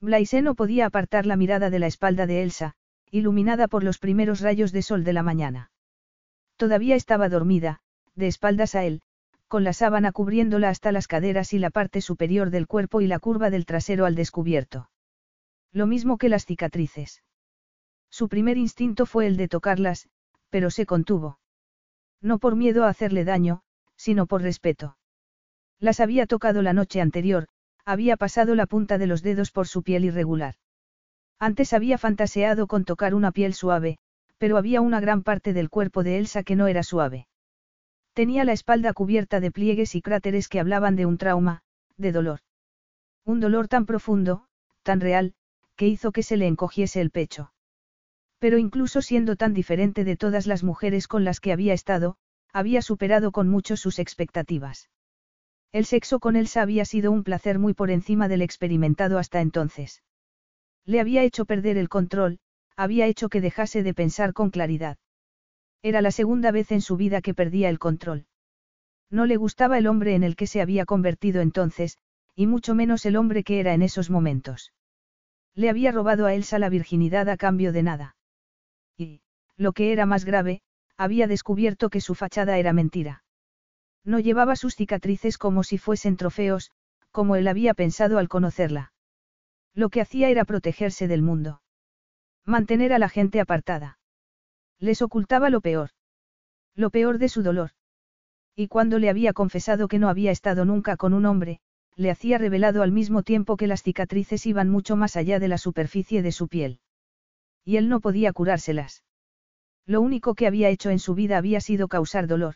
Blaise 0.00 0.42
no 0.42 0.54
podía 0.54 0.86
apartar 0.86 1.24
la 1.24 1.36
mirada 1.36 1.70
de 1.70 1.78
la 1.78 1.86
espalda 1.86 2.26
de 2.26 2.42
Elsa, 2.42 2.74
iluminada 3.10 3.68
por 3.68 3.84
los 3.84 3.98
primeros 3.98 4.40
rayos 4.40 4.72
de 4.72 4.82
sol 4.82 5.04
de 5.04 5.12
la 5.12 5.22
mañana. 5.22 5.70
Todavía 6.56 6.96
estaba 6.96 7.28
dormida, 7.28 7.80
de 8.14 8.26
espaldas 8.26 8.74
a 8.74 8.84
él, 8.84 9.00
con 9.48 9.62
la 9.62 9.72
sábana 9.72 10.10
cubriéndola 10.10 10.70
hasta 10.70 10.90
las 10.90 11.06
caderas 11.06 11.52
y 11.52 11.58
la 11.58 11.70
parte 11.70 12.00
superior 12.00 12.50
del 12.50 12.66
cuerpo 12.66 13.00
y 13.00 13.06
la 13.06 13.20
curva 13.20 13.48
del 13.48 13.64
trasero 13.64 14.06
al 14.06 14.16
descubierto. 14.16 14.90
Lo 15.72 15.86
mismo 15.86 16.18
que 16.18 16.28
las 16.28 16.46
cicatrices. 16.46 17.22
Su 18.10 18.28
primer 18.28 18.58
instinto 18.58 19.06
fue 19.06 19.26
el 19.26 19.36
de 19.36 19.48
tocarlas, 19.48 20.08
pero 20.50 20.70
se 20.70 20.86
contuvo. 20.86 21.38
No 22.20 22.38
por 22.38 22.56
miedo 22.56 22.84
a 22.84 22.88
hacerle 22.88 23.24
daño, 23.24 23.62
sino 23.94 24.26
por 24.26 24.42
respeto. 24.42 24.96
Las 25.78 26.00
había 26.00 26.26
tocado 26.26 26.62
la 26.62 26.72
noche 26.72 27.00
anterior, 27.00 27.46
había 27.86 28.16
pasado 28.16 28.56
la 28.56 28.66
punta 28.66 28.98
de 28.98 29.06
los 29.06 29.22
dedos 29.22 29.52
por 29.52 29.68
su 29.68 29.82
piel 29.84 30.04
irregular. 30.04 30.56
Antes 31.38 31.72
había 31.72 31.98
fantaseado 31.98 32.66
con 32.66 32.84
tocar 32.84 33.14
una 33.14 33.30
piel 33.30 33.54
suave, 33.54 33.98
pero 34.38 34.58
había 34.58 34.80
una 34.80 35.00
gran 35.00 35.22
parte 35.22 35.52
del 35.52 35.70
cuerpo 35.70 36.02
de 36.02 36.18
Elsa 36.18 36.42
que 36.42 36.56
no 36.56 36.66
era 36.66 36.82
suave. 36.82 37.28
Tenía 38.12 38.44
la 38.44 38.52
espalda 38.52 38.92
cubierta 38.92 39.38
de 39.40 39.52
pliegues 39.52 39.94
y 39.94 40.02
cráteres 40.02 40.48
que 40.48 40.58
hablaban 40.58 40.96
de 40.96 41.06
un 41.06 41.16
trauma, 41.16 41.62
de 41.96 42.10
dolor. 42.10 42.40
Un 43.24 43.38
dolor 43.40 43.68
tan 43.68 43.86
profundo, 43.86 44.46
tan 44.82 45.00
real, 45.00 45.34
que 45.76 45.86
hizo 45.86 46.10
que 46.10 46.22
se 46.22 46.36
le 46.36 46.46
encogiese 46.46 47.00
el 47.00 47.10
pecho. 47.10 47.52
Pero 48.38 48.58
incluso 48.58 49.00
siendo 49.00 49.36
tan 49.36 49.54
diferente 49.54 50.04
de 50.04 50.16
todas 50.16 50.46
las 50.46 50.64
mujeres 50.64 51.06
con 51.06 51.24
las 51.24 51.40
que 51.40 51.52
había 51.52 51.72
estado, 51.72 52.16
había 52.52 52.82
superado 52.82 53.30
con 53.30 53.48
mucho 53.48 53.76
sus 53.76 53.98
expectativas. 53.98 54.88
El 55.76 55.84
sexo 55.84 56.20
con 56.20 56.36
Elsa 56.36 56.62
había 56.62 56.86
sido 56.86 57.12
un 57.12 57.22
placer 57.22 57.58
muy 57.58 57.74
por 57.74 57.90
encima 57.90 58.28
del 58.28 58.40
experimentado 58.40 59.18
hasta 59.18 59.42
entonces. 59.42 60.02
Le 60.86 61.00
había 61.00 61.22
hecho 61.22 61.44
perder 61.44 61.76
el 61.76 61.90
control, 61.90 62.38
había 62.76 63.04
hecho 63.04 63.28
que 63.28 63.42
dejase 63.42 63.82
de 63.82 63.92
pensar 63.92 64.32
con 64.32 64.48
claridad. 64.48 64.96
Era 65.82 66.00
la 66.00 66.12
segunda 66.12 66.50
vez 66.50 66.72
en 66.72 66.80
su 66.80 66.96
vida 66.96 67.20
que 67.20 67.34
perdía 67.34 67.68
el 67.68 67.78
control. 67.78 68.24
No 69.10 69.26
le 69.26 69.36
gustaba 69.36 69.76
el 69.76 69.86
hombre 69.86 70.14
en 70.14 70.22
el 70.24 70.34
que 70.34 70.46
se 70.46 70.62
había 70.62 70.86
convertido 70.86 71.42
entonces, 71.42 71.98
y 72.34 72.46
mucho 72.46 72.74
menos 72.74 73.04
el 73.04 73.14
hombre 73.14 73.44
que 73.44 73.60
era 73.60 73.74
en 73.74 73.82
esos 73.82 74.08
momentos. 74.08 74.72
Le 75.54 75.68
había 75.68 75.92
robado 75.92 76.24
a 76.24 76.32
Elsa 76.32 76.58
la 76.58 76.70
virginidad 76.70 77.28
a 77.28 77.36
cambio 77.36 77.74
de 77.74 77.82
nada. 77.82 78.16
Y, 78.96 79.20
lo 79.58 79.74
que 79.74 79.92
era 79.92 80.06
más 80.06 80.24
grave, 80.24 80.62
había 80.96 81.26
descubierto 81.26 81.90
que 81.90 82.00
su 82.00 82.14
fachada 82.14 82.56
era 82.56 82.72
mentira. 82.72 83.24
No 84.06 84.20
llevaba 84.20 84.54
sus 84.54 84.76
cicatrices 84.76 85.36
como 85.36 85.64
si 85.64 85.78
fuesen 85.78 86.16
trofeos, 86.16 86.70
como 87.10 87.34
él 87.34 87.48
había 87.48 87.74
pensado 87.74 88.18
al 88.18 88.28
conocerla. 88.28 88.92
Lo 89.74 89.90
que 89.90 90.00
hacía 90.00 90.30
era 90.30 90.44
protegerse 90.44 91.08
del 91.08 91.22
mundo. 91.22 91.60
Mantener 92.44 92.92
a 92.92 93.00
la 93.00 93.08
gente 93.08 93.40
apartada. 93.40 93.98
Les 94.78 95.02
ocultaba 95.02 95.50
lo 95.50 95.60
peor. 95.60 95.90
Lo 96.76 96.90
peor 96.90 97.18
de 97.18 97.28
su 97.28 97.42
dolor. 97.42 97.70
Y 98.54 98.68
cuando 98.68 99.00
le 99.00 99.10
había 99.10 99.32
confesado 99.32 99.88
que 99.88 99.98
no 99.98 100.08
había 100.08 100.30
estado 100.30 100.64
nunca 100.64 100.96
con 100.96 101.12
un 101.12 101.26
hombre, 101.26 101.58
le 101.96 102.10
hacía 102.10 102.38
revelado 102.38 102.82
al 102.82 102.92
mismo 102.92 103.24
tiempo 103.24 103.56
que 103.56 103.66
las 103.66 103.82
cicatrices 103.82 104.46
iban 104.46 104.70
mucho 104.70 104.94
más 104.94 105.16
allá 105.16 105.40
de 105.40 105.48
la 105.48 105.58
superficie 105.58 106.22
de 106.22 106.30
su 106.30 106.46
piel. 106.46 106.78
Y 107.64 107.76
él 107.76 107.88
no 107.88 108.00
podía 108.00 108.32
curárselas. 108.32 109.02
Lo 109.84 110.00
único 110.00 110.34
que 110.34 110.46
había 110.46 110.68
hecho 110.68 110.90
en 110.90 111.00
su 111.00 111.14
vida 111.14 111.38
había 111.38 111.60
sido 111.60 111.88
causar 111.88 112.28
dolor. 112.28 112.54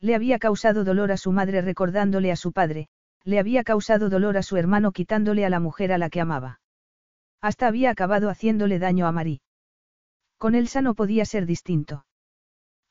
Le 0.00 0.14
había 0.14 0.38
causado 0.38 0.84
dolor 0.84 1.12
a 1.12 1.16
su 1.16 1.32
madre 1.32 1.60
recordándole 1.62 2.30
a 2.30 2.36
su 2.36 2.52
padre, 2.52 2.88
le 3.24 3.38
había 3.38 3.64
causado 3.64 4.08
dolor 4.08 4.36
a 4.36 4.42
su 4.42 4.56
hermano 4.56 4.92
quitándole 4.92 5.44
a 5.44 5.50
la 5.50 5.60
mujer 5.60 5.92
a 5.92 5.98
la 5.98 6.10
que 6.10 6.20
amaba. 6.20 6.60
Hasta 7.40 7.66
había 7.66 7.90
acabado 7.90 8.28
haciéndole 8.28 8.78
daño 8.78 9.06
a 9.06 9.12
Marí. 9.12 9.40
Con 10.38 10.54
Elsa 10.54 10.82
no 10.82 10.94
podía 10.94 11.24
ser 11.24 11.46
distinto. 11.46 12.04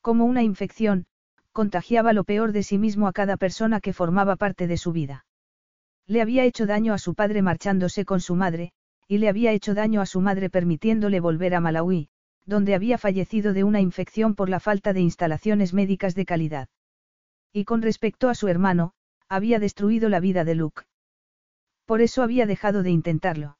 Como 0.01 0.25
una 0.25 0.43
infección, 0.43 1.06
contagiaba 1.51 2.11
lo 2.11 2.24
peor 2.24 2.51
de 2.51 2.64
sí 2.64 2.77
mismo 2.77 3.08
a 3.08 3.14
cada 3.14 3.38
persona 3.38 3.80
que 3.80 3.93
formaba 3.93 4.35
parte 4.35 4.67
de 4.67 4.77
su 4.77 4.92
vida. 4.92 5.25
Le 6.08 6.22
había 6.22 6.43
hecho 6.43 6.66
daño 6.66 6.93
a 6.93 6.98
su 6.98 7.16
padre 7.16 7.42
marchándose 7.42 8.03
con 8.03 8.19
su 8.19 8.35
madre, 8.35 8.72
y 9.08 9.19
le 9.19 9.30
había 9.30 9.51
hecho 9.51 9.74
daño 9.74 10.01
a 10.01 10.06
su 10.06 10.22
madre 10.22 10.50
permitiéndole 10.50 11.19
volver 11.19 11.56
a 11.56 11.59
Malawi, 11.61 12.09
donde 12.45 12.75
había 12.75 12.98
fallecido 12.98 13.53
de 13.53 13.64
una 13.64 13.80
infección 13.80 14.35
por 14.35 14.50
la 14.50 14.59
falta 14.59 14.93
de 14.93 15.01
instalaciones 15.01 15.74
médicas 15.74 16.14
de 16.14 16.25
calidad. 16.25 16.67
Y 17.56 17.64
con 17.64 17.82
respecto 17.82 18.27
a 18.27 18.35
su 18.35 18.50
hermano, 18.50 18.92
había 19.30 19.59
destruido 19.59 20.09
la 20.09 20.19
vida 20.19 20.43
de 20.43 20.56
Luke. 20.56 20.82
Por 21.85 22.01
eso 22.01 22.22
había 22.22 22.45
dejado 22.45 22.84
de 22.84 22.90
intentarlo. 22.92 23.58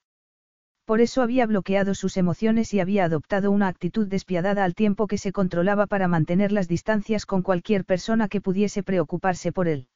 Por 0.83 0.99
eso 0.99 1.22
había 1.22 1.45
bloqueado 1.45 1.95
sus 1.95 2.17
emociones 2.17 2.74
y 2.74 2.82
había 2.82 3.06
adoptado 3.06 3.51
una 3.51 3.69
actitud 3.69 4.06
despiadada 4.06 4.65
al 4.65 4.75
tiempo 4.75 5.07
que 5.07 5.17
se 5.17 5.32
controlaba 5.32 5.88
para 5.88 6.09
mantener 6.09 6.51
las 6.51 6.67
distancias 6.67 7.25
con 7.25 7.41
cualquier 7.41 7.85
persona 7.85 8.27
que 8.27 8.41
pudiese 8.41 8.83
preocuparse 8.83 9.53
por 9.53 9.69
él. 9.69 9.88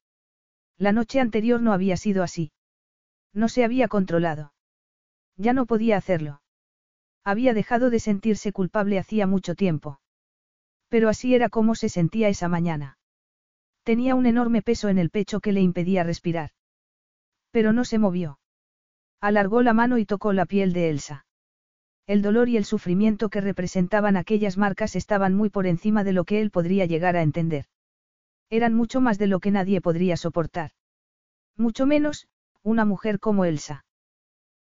La 0.78 0.92
noche 0.92 1.20
anterior 1.20 1.60
no 1.60 1.74
había 1.74 1.98
sido 1.98 2.22
así. 2.22 2.52
No 3.34 3.50
se 3.50 3.64
había 3.64 3.86
controlado. 3.86 4.54
Ya 5.36 5.52
no 5.52 5.66
podía 5.66 5.98
hacerlo. 5.98 6.40
Había 7.22 7.52
dejado 7.52 7.90
de 7.90 8.00
sentirse 8.00 8.50
culpable 8.50 8.98
hacía 8.98 9.26
mucho 9.26 9.54
tiempo. 9.54 10.00
Pero 10.88 11.10
así 11.10 11.34
era 11.34 11.50
como 11.50 11.74
se 11.74 11.90
sentía 11.90 12.30
esa 12.30 12.48
mañana. 12.48 12.96
Tenía 13.82 14.14
un 14.14 14.26
enorme 14.26 14.62
peso 14.62 14.88
en 14.88 14.98
el 14.98 15.10
pecho 15.10 15.40
que 15.40 15.52
le 15.52 15.60
impedía 15.60 16.04
respirar. 16.04 16.50
Pero 17.50 17.72
no 17.72 17.84
se 17.84 17.98
movió. 17.98 18.38
Alargó 19.20 19.62
la 19.62 19.72
mano 19.72 19.98
y 19.98 20.06
tocó 20.06 20.32
la 20.32 20.46
piel 20.46 20.72
de 20.72 20.90
Elsa. 20.90 21.26
El 22.06 22.22
dolor 22.22 22.48
y 22.48 22.56
el 22.56 22.64
sufrimiento 22.64 23.28
que 23.28 23.40
representaban 23.40 24.16
aquellas 24.16 24.56
marcas 24.56 24.96
estaban 24.96 25.34
muy 25.34 25.50
por 25.50 25.66
encima 25.66 26.04
de 26.04 26.12
lo 26.12 26.24
que 26.24 26.40
él 26.40 26.50
podría 26.50 26.86
llegar 26.86 27.16
a 27.16 27.22
entender. 27.22 27.66
Eran 28.50 28.74
mucho 28.74 29.00
más 29.00 29.18
de 29.18 29.28
lo 29.28 29.38
que 29.38 29.50
nadie 29.50 29.80
podría 29.80 30.16
soportar. 30.16 30.72
Mucho 31.56 31.86
menos, 31.86 32.26
una 32.62 32.84
mujer 32.84 33.20
como 33.20 33.44
Elsa. 33.44 33.84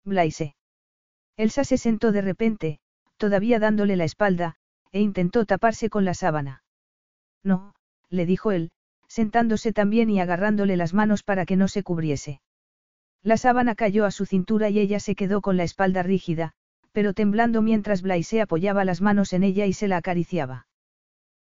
Blaise. 0.05 0.57
Elsa 1.37 1.65
se 1.65 1.79
sentó 1.79 2.13
de 2.13 2.21
repente, 2.21 2.81
todavía 3.17 3.59
dándole 3.59 3.97
la 3.97 4.05
espalda, 4.05 4.57
e 4.93 5.01
intentó 5.01 5.47
taparse 5.47 5.89
con 5.89 6.05
la 6.05 6.15
sábana. 6.15 6.63
No, 7.43 7.75
le 8.11 8.27
dijo 8.27 8.53
él, 8.53 8.71
sentándose 9.09 9.73
también 9.73 10.11
y 10.11 10.21
agarrándole 10.21 10.77
las 10.77 10.95
manos 10.95 11.23
para 11.23 11.45
que 11.47 11.57
no 11.57 11.67
se 11.67 11.83
cubriese. 11.83 12.41
La 13.23 13.37
sábana 13.37 13.75
cayó 13.75 14.05
a 14.05 14.11
su 14.11 14.27
cintura 14.27 14.71
y 14.71 14.79
ella 14.79 15.01
se 15.01 15.17
quedó 15.17 15.41
con 15.41 15.57
la 15.57 15.65
espalda 15.65 16.03
rígida, 16.03 16.53
pero 16.93 17.15
temblando 17.15 17.63
mientras 17.63 18.03
Blaise 18.03 18.41
apoyaba 18.41 18.85
las 18.85 19.01
manos 19.01 19.33
en 19.33 19.43
ella 19.43 19.67
y 19.67 19.73
se 19.73 19.89
la 19.89 19.97
acariciaba. 19.97 20.67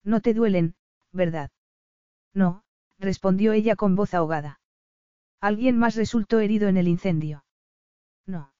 No 0.04 0.20
te 0.20 0.34
duelen, 0.34 0.74
¿verdad? 1.12 1.50
No, 2.32 2.62
respondió 2.98 3.52
ella 3.52 3.76
con 3.76 3.96
voz 3.96 4.14
ahogada. 4.14 4.60
¿Alguien 5.40 5.78
más 5.78 5.94
resultó 5.94 6.40
herido 6.40 6.68
en 6.68 6.76
el 6.76 6.88
incendio? 6.88 7.44
No. 8.26 8.52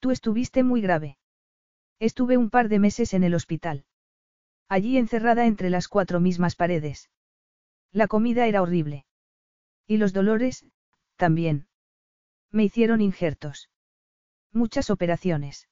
Tú 0.00 0.10
estuviste 0.10 0.62
muy 0.62 0.80
grave. 0.80 1.18
Estuve 1.98 2.36
un 2.36 2.50
par 2.50 2.68
de 2.68 2.78
meses 2.78 3.14
en 3.14 3.24
el 3.24 3.34
hospital. 3.34 3.84
Allí 4.68 4.96
encerrada 4.96 5.46
entre 5.46 5.70
las 5.70 5.88
cuatro 5.88 6.18
mismas 6.18 6.56
paredes. 6.56 7.10
La 7.92 8.08
comida 8.08 8.46
era 8.46 8.62
horrible. 8.62 9.04
Y 9.86 9.98
los 9.98 10.12
dolores, 10.12 10.64
también. 11.16 11.66
Me 12.50 12.64
hicieron 12.64 13.00
injertos. 13.00 13.68
Muchas 14.52 14.90
operaciones. 14.90 15.68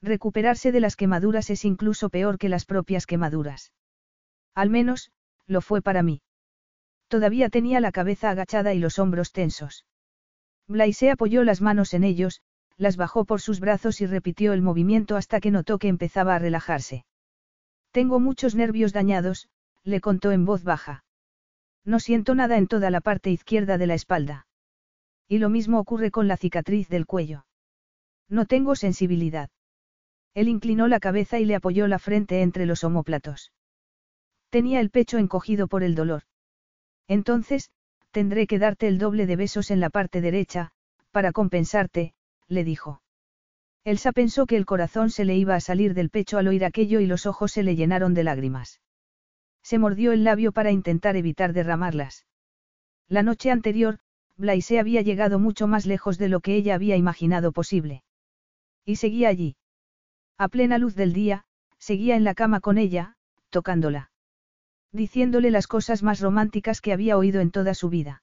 Recuperarse 0.00 0.72
de 0.72 0.80
las 0.80 0.96
quemaduras 0.96 1.50
es 1.50 1.64
incluso 1.64 2.10
peor 2.10 2.38
que 2.38 2.48
las 2.48 2.64
propias 2.64 3.06
quemaduras. 3.06 3.72
Al 4.54 4.70
menos, 4.70 5.10
lo 5.46 5.60
fue 5.60 5.82
para 5.82 6.02
mí. 6.02 6.22
Todavía 7.08 7.48
tenía 7.48 7.80
la 7.80 7.92
cabeza 7.92 8.30
agachada 8.30 8.74
y 8.74 8.78
los 8.78 8.98
hombros 8.98 9.32
tensos. 9.32 9.86
Blaise 10.66 11.10
apoyó 11.10 11.44
las 11.44 11.60
manos 11.60 11.94
en 11.94 12.04
ellos, 12.04 12.42
las 12.76 12.96
bajó 12.96 13.24
por 13.24 13.40
sus 13.40 13.60
brazos 13.60 14.00
y 14.00 14.06
repitió 14.06 14.52
el 14.52 14.62
movimiento 14.62 15.16
hasta 15.16 15.40
que 15.40 15.50
notó 15.50 15.78
que 15.78 15.88
empezaba 15.88 16.34
a 16.34 16.38
relajarse. 16.38 17.04
Tengo 17.92 18.18
muchos 18.18 18.54
nervios 18.54 18.92
dañados, 18.92 19.48
le 19.84 20.00
contó 20.00 20.32
en 20.32 20.44
voz 20.44 20.64
baja. 20.64 21.03
No 21.84 22.00
siento 22.00 22.34
nada 22.34 22.56
en 22.56 22.66
toda 22.66 22.90
la 22.90 23.00
parte 23.00 23.30
izquierda 23.30 23.78
de 23.78 23.86
la 23.86 23.94
espalda. 23.94 24.46
Y 25.28 25.38
lo 25.38 25.48
mismo 25.48 25.78
ocurre 25.78 26.10
con 26.10 26.28
la 26.28 26.36
cicatriz 26.36 26.88
del 26.88 27.06
cuello. 27.06 27.46
No 28.28 28.46
tengo 28.46 28.74
sensibilidad. 28.74 29.50
Él 30.34 30.48
inclinó 30.48 30.88
la 30.88 31.00
cabeza 31.00 31.38
y 31.38 31.44
le 31.44 31.54
apoyó 31.54 31.86
la 31.86 31.98
frente 31.98 32.42
entre 32.42 32.66
los 32.66 32.84
omóplatos. 32.84 33.52
Tenía 34.50 34.80
el 34.80 34.90
pecho 34.90 35.18
encogido 35.18 35.68
por 35.68 35.82
el 35.82 35.94
dolor. 35.94 36.22
Entonces, 37.06 37.70
tendré 38.10 38.46
que 38.46 38.58
darte 38.58 38.88
el 38.88 38.98
doble 38.98 39.26
de 39.26 39.36
besos 39.36 39.70
en 39.70 39.80
la 39.80 39.90
parte 39.90 40.20
derecha, 40.20 40.72
para 41.10 41.32
compensarte, 41.32 42.14
le 42.48 42.64
dijo. 42.64 43.02
Elsa 43.84 44.12
pensó 44.12 44.46
que 44.46 44.56
el 44.56 44.64
corazón 44.64 45.10
se 45.10 45.24
le 45.24 45.36
iba 45.36 45.54
a 45.54 45.60
salir 45.60 45.92
del 45.94 46.10
pecho 46.10 46.38
al 46.38 46.48
oír 46.48 46.64
aquello 46.64 47.00
y 47.00 47.06
los 47.06 47.26
ojos 47.26 47.52
se 47.52 47.62
le 47.62 47.76
llenaron 47.76 48.14
de 48.14 48.24
lágrimas. 48.24 48.80
Se 49.64 49.78
mordió 49.78 50.12
el 50.12 50.22
labio 50.24 50.52
para 50.52 50.70
intentar 50.70 51.16
evitar 51.16 51.54
derramarlas. 51.54 52.26
La 53.08 53.22
noche 53.22 53.50
anterior, 53.50 53.98
Blaise 54.36 54.78
había 54.78 55.00
llegado 55.00 55.38
mucho 55.38 55.66
más 55.66 55.86
lejos 55.86 56.18
de 56.18 56.28
lo 56.28 56.40
que 56.40 56.54
ella 56.54 56.74
había 56.74 56.96
imaginado 56.96 57.50
posible. 57.50 58.04
Y 58.84 58.96
seguía 58.96 59.30
allí. 59.30 59.56
A 60.36 60.48
plena 60.48 60.76
luz 60.76 60.94
del 60.94 61.14
día, 61.14 61.46
seguía 61.78 62.14
en 62.14 62.24
la 62.24 62.34
cama 62.34 62.60
con 62.60 62.76
ella, 62.76 63.16
tocándola. 63.48 64.10
Diciéndole 64.92 65.50
las 65.50 65.66
cosas 65.66 66.02
más 66.02 66.20
románticas 66.20 66.82
que 66.82 66.92
había 66.92 67.16
oído 67.16 67.40
en 67.40 67.50
toda 67.50 67.72
su 67.72 67.88
vida. 67.88 68.22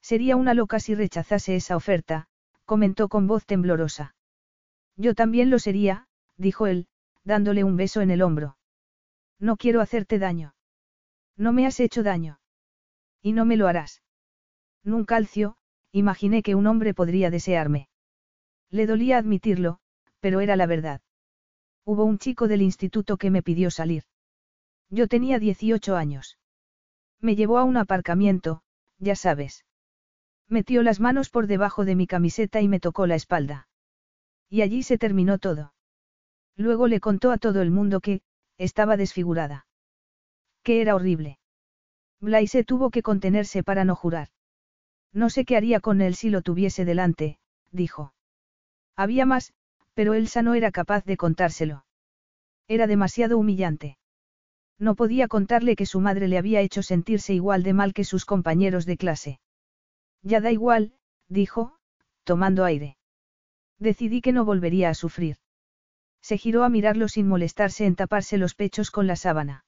Sería 0.00 0.36
una 0.36 0.54
loca 0.54 0.78
si 0.78 0.94
rechazase 0.94 1.56
esa 1.56 1.76
oferta, 1.76 2.28
comentó 2.64 3.08
con 3.08 3.26
voz 3.26 3.46
temblorosa. 3.46 4.14
Yo 4.96 5.14
también 5.14 5.50
lo 5.50 5.58
sería, 5.58 6.06
dijo 6.36 6.66
él, 6.68 6.86
dándole 7.24 7.64
un 7.64 7.76
beso 7.76 8.00
en 8.00 8.10
el 8.10 8.22
hombro. 8.22 8.56
No 9.42 9.56
quiero 9.56 9.80
hacerte 9.80 10.20
daño. 10.20 10.54
No 11.36 11.52
me 11.52 11.66
has 11.66 11.80
hecho 11.80 12.04
daño. 12.04 12.38
Y 13.20 13.32
no 13.32 13.44
me 13.44 13.56
lo 13.56 13.66
harás. 13.66 14.00
Nunca 14.84 15.16
alcio, 15.16 15.56
imaginé 15.90 16.44
que 16.44 16.54
un 16.54 16.68
hombre 16.68 16.94
podría 16.94 17.28
desearme. 17.28 17.88
Le 18.70 18.86
dolía 18.86 19.18
admitirlo, 19.18 19.80
pero 20.20 20.40
era 20.40 20.54
la 20.54 20.66
verdad. 20.66 21.00
Hubo 21.84 22.04
un 22.04 22.18
chico 22.18 22.46
del 22.46 22.62
instituto 22.62 23.16
que 23.16 23.32
me 23.32 23.42
pidió 23.42 23.72
salir. 23.72 24.04
Yo 24.90 25.08
tenía 25.08 25.40
18 25.40 25.96
años. 25.96 26.38
Me 27.20 27.34
llevó 27.34 27.58
a 27.58 27.64
un 27.64 27.76
aparcamiento, 27.76 28.62
ya 28.98 29.16
sabes. 29.16 29.64
Metió 30.48 30.84
las 30.84 31.00
manos 31.00 31.30
por 31.30 31.48
debajo 31.48 31.84
de 31.84 31.96
mi 31.96 32.06
camiseta 32.06 32.60
y 32.60 32.68
me 32.68 32.78
tocó 32.78 33.08
la 33.08 33.16
espalda. 33.16 33.66
Y 34.48 34.62
allí 34.62 34.84
se 34.84 34.98
terminó 34.98 35.38
todo. 35.38 35.74
Luego 36.54 36.86
le 36.86 37.00
contó 37.00 37.32
a 37.32 37.38
todo 37.38 37.60
el 37.60 37.72
mundo 37.72 38.00
que, 38.00 38.22
estaba 38.58 38.96
desfigurada. 38.96 39.66
Que 40.62 40.80
era 40.80 40.94
horrible. 40.94 41.38
Blaise 42.20 42.64
tuvo 42.64 42.90
que 42.90 43.02
contenerse 43.02 43.62
para 43.62 43.84
no 43.84 43.96
jurar. 43.96 44.28
No 45.12 45.28
sé 45.28 45.44
qué 45.44 45.56
haría 45.56 45.80
con 45.80 46.00
él 46.00 46.14
si 46.14 46.30
lo 46.30 46.42
tuviese 46.42 46.84
delante, 46.84 47.38
dijo. 47.70 48.14
Había 48.96 49.26
más, 49.26 49.52
pero 49.94 50.14
Elsa 50.14 50.42
no 50.42 50.54
era 50.54 50.70
capaz 50.70 51.04
de 51.04 51.16
contárselo. 51.16 51.84
Era 52.68 52.86
demasiado 52.86 53.38
humillante. 53.38 53.98
No 54.78 54.94
podía 54.94 55.28
contarle 55.28 55.76
que 55.76 55.86
su 55.86 56.00
madre 56.00 56.28
le 56.28 56.38
había 56.38 56.60
hecho 56.60 56.82
sentirse 56.82 57.34
igual 57.34 57.62
de 57.62 57.72
mal 57.72 57.92
que 57.92 58.04
sus 58.04 58.24
compañeros 58.24 58.86
de 58.86 58.96
clase. 58.96 59.40
Ya 60.22 60.40
da 60.40 60.50
igual, 60.50 60.94
dijo, 61.28 61.76
tomando 62.24 62.64
aire. 62.64 62.96
Decidí 63.78 64.20
que 64.20 64.32
no 64.32 64.44
volvería 64.44 64.90
a 64.90 64.94
sufrir. 64.94 65.36
Se 66.22 66.38
giró 66.38 66.64
a 66.64 66.68
mirarlo 66.68 67.08
sin 67.08 67.28
molestarse 67.28 67.84
en 67.84 67.96
taparse 67.96 68.38
los 68.38 68.54
pechos 68.54 68.90
con 68.90 69.06
la 69.06 69.16
sábana. 69.16 69.64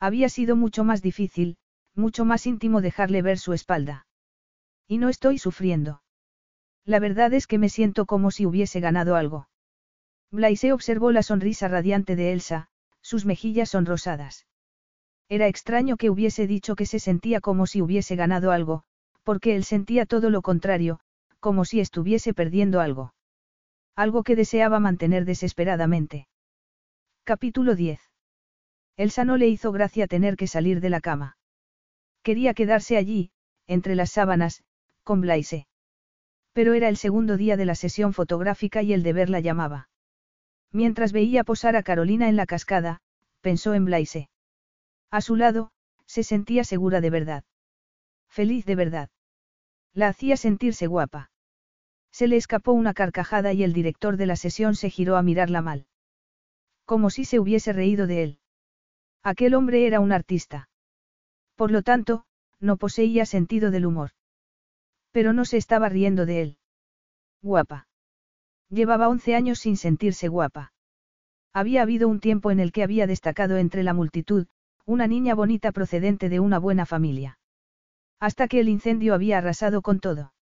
Había 0.00 0.28
sido 0.28 0.56
mucho 0.56 0.84
más 0.84 1.02
difícil, 1.02 1.58
mucho 1.94 2.24
más 2.24 2.46
íntimo 2.46 2.80
dejarle 2.80 3.22
ver 3.22 3.38
su 3.38 3.52
espalda. 3.52 4.06
Y 4.88 4.98
no 4.98 5.08
estoy 5.08 5.38
sufriendo. 5.38 6.02
La 6.84 6.98
verdad 6.98 7.32
es 7.34 7.46
que 7.46 7.58
me 7.58 7.68
siento 7.68 8.06
como 8.06 8.30
si 8.30 8.46
hubiese 8.46 8.80
ganado 8.80 9.16
algo. 9.16 9.48
Blaise 10.30 10.72
observó 10.72 11.12
la 11.12 11.22
sonrisa 11.22 11.68
radiante 11.68 12.16
de 12.16 12.32
Elsa, 12.32 12.68
sus 13.00 13.24
mejillas 13.24 13.70
sonrosadas. 13.70 14.46
Era 15.28 15.48
extraño 15.48 15.96
que 15.96 16.10
hubiese 16.10 16.46
dicho 16.46 16.76
que 16.76 16.86
se 16.86 17.00
sentía 17.00 17.40
como 17.40 17.66
si 17.66 17.82
hubiese 17.82 18.16
ganado 18.16 18.52
algo, 18.52 18.84
porque 19.24 19.56
él 19.56 19.64
sentía 19.64 20.06
todo 20.06 20.30
lo 20.30 20.42
contrario, 20.42 21.00
como 21.40 21.64
si 21.64 21.80
estuviese 21.80 22.32
perdiendo 22.32 22.80
algo. 22.80 23.12
Algo 23.96 24.24
que 24.24 24.36
deseaba 24.36 24.78
mantener 24.78 25.24
desesperadamente. 25.24 26.28
Capítulo 27.24 27.74
10. 27.74 27.98
Elsa 28.98 29.24
no 29.24 29.38
le 29.38 29.48
hizo 29.48 29.72
gracia 29.72 30.06
tener 30.06 30.36
que 30.36 30.46
salir 30.46 30.82
de 30.82 30.90
la 30.90 31.00
cama. 31.00 31.38
Quería 32.22 32.52
quedarse 32.52 32.98
allí, 32.98 33.30
entre 33.66 33.94
las 33.94 34.10
sábanas, 34.12 34.62
con 35.02 35.22
Blaise. 35.22 35.66
Pero 36.52 36.74
era 36.74 36.90
el 36.90 36.98
segundo 36.98 37.38
día 37.38 37.56
de 37.56 37.64
la 37.64 37.74
sesión 37.74 38.12
fotográfica 38.12 38.82
y 38.82 38.92
el 38.92 39.02
deber 39.02 39.30
la 39.30 39.40
llamaba. 39.40 39.88
Mientras 40.72 41.12
veía 41.12 41.42
posar 41.42 41.74
a 41.74 41.82
Carolina 41.82 42.28
en 42.28 42.36
la 42.36 42.44
cascada, 42.44 43.00
pensó 43.40 43.72
en 43.72 43.86
Blaise. 43.86 44.28
A 45.10 45.22
su 45.22 45.36
lado, 45.36 45.70
se 46.04 46.22
sentía 46.22 46.64
segura 46.64 47.00
de 47.00 47.10
verdad. 47.10 47.44
Feliz 48.28 48.66
de 48.66 48.74
verdad. 48.74 49.08
La 49.94 50.08
hacía 50.08 50.36
sentirse 50.36 50.86
guapa. 50.86 51.30
Se 52.16 52.28
le 52.28 52.36
escapó 52.36 52.72
una 52.72 52.94
carcajada 52.94 53.52
y 53.52 53.62
el 53.62 53.74
director 53.74 54.16
de 54.16 54.24
la 54.24 54.36
sesión 54.36 54.74
se 54.74 54.88
giró 54.88 55.18
a 55.18 55.22
mirarla 55.22 55.60
mal. 55.60 55.84
Como 56.86 57.10
si 57.10 57.26
se 57.26 57.38
hubiese 57.38 57.74
reído 57.74 58.06
de 58.06 58.22
él. 58.22 58.38
Aquel 59.22 59.52
hombre 59.52 59.86
era 59.86 60.00
un 60.00 60.12
artista. 60.12 60.70
Por 61.56 61.70
lo 61.70 61.82
tanto, 61.82 62.24
no 62.58 62.78
poseía 62.78 63.26
sentido 63.26 63.70
del 63.70 63.84
humor. 63.84 64.12
Pero 65.10 65.34
no 65.34 65.44
se 65.44 65.58
estaba 65.58 65.90
riendo 65.90 66.24
de 66.24 66.40
él. 66.40 66.58
Guapa. 67.42 67.86
Llevaba 68.70 69.10
once 69.10 69.34
años 69.34 69.58
sin 69.58 69.76
sentirse 69.76 70.28
guapa. 70.28 70.72
Había 71.52 71.82
habido 71.82 72.08
un 72.08 72.20
tiempo 72.20 72.50
en 72.50 72.60
el 72.60 72.72
que 72.72 72.82
había 72.82 73.06
destacado 73.06 73.58
entre 73.58 73.82
la 73.82 73.92
multitud, 73.92 74.46
una 74.86 75.06
niña 75.06 75.34
bonita 75.34 75.70
procedente 75.70 76.30
de 76.30 76.40
una 76.40 76.58
buena 76.58 76.86
familia. 76.86 77.38
Hasta 78.20 78.48
que 78.48 78.60
el 78.60 78.70
incendio 78.70 79.12
había 79.12 79.36
arrasado 79.36 79.82
con 79.82 80.00
todo. 80.00 80.32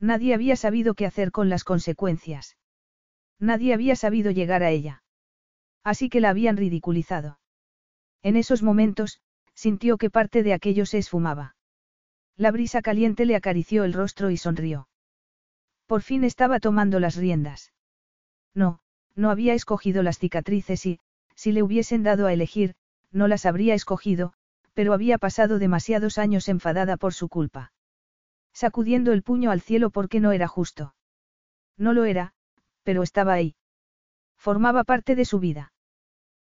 Nadie 0.00 0.32
había 0.32 0.56
sabido 0.56 0.94
qué 0.94 1.04
hacer 1.04 1.30
con 1.30 1.50
las 1.50 1.62
consecuencias. 1.62 2.56
Nadie 3.38 3.74
había 3.74 3.96
sabido 3.96 4.30
llegar 4.30 4.62
a 4.62 4.70
ella. 4.70 5.02
Así 5.84 6.08
que 6.08 6.20
la 6.20 6.30
habían 6.30 6.56
ridiculizado. 6.56 7.38
En 8.22 8.36
esos 8.36 8.62
momentos, 8.62 9.20
sintió 9.54 9.98
que 9.98 10.08
parte 10.08 10.42
de 10.42 10.54
aquello 10.54 10.86
se 10.86 10.98
esfumaba. 10.98 11.54
La 12.36 12.50
brisa 12.50 12.80
caliente 12.80 13.26
le 13.26 13.36
acarició 13.36 13.84
el 13.84 13.92
rostro 13.92 14.30
y 14.30 14.38
sonrió. 14.38 14.88
Por 15.86 16.00
fin 16.00 16.24
estaba 16.24 16.60
tomando 16.60 16.98
las 16.98 17.16
riendas. 17.16 17.72
No, 18.54 18.80
no 19.14 19.30
había 19.30 19.52
escogido 19.52 20.02
las 20.02 20.18
cicatrices 20.18 20.86
y, 20.86 21.00
si 21.34 21.52
le 21.52 21.62
hubiesen 21.62 22.02
dado 22.02 22.26
a 22.26 22.32
elegir, 22.32 22.74
no 23.10 23.28
las 23.28 23.44
habría 23.44 23.74
escogido, 23.74 24.32
pero 24.72 24.94
había 24.94 25.18
pasado 25.18 25.58
demasiados 25.58 26.16
años 26.16 26.48
enfadada 26.48 26.96
por 26.96 27.12
su 27.12 27.28
culpa 27.28 27.72
sacudiendo 28.52 29.12
el 29.12 29.22
puño 29.22 29.50
al 29.50 29.60
cielo 29.60 29.90
porque 29.90 30.20
no 30.20 30.32
era 30.32 30.48
justo. 30.48 30.94
No 31.76 31.92
lo 31.92 32.04
era, 32.04 32.34
pero 32.82 33.02
estaba 33.02 33.32
ahí. 33.32 33.54
Formaba 34.36 34.84
parte 34.84 35.14
de 35.16 35.24
su 35.24 35.38
vida. 35.38 35.72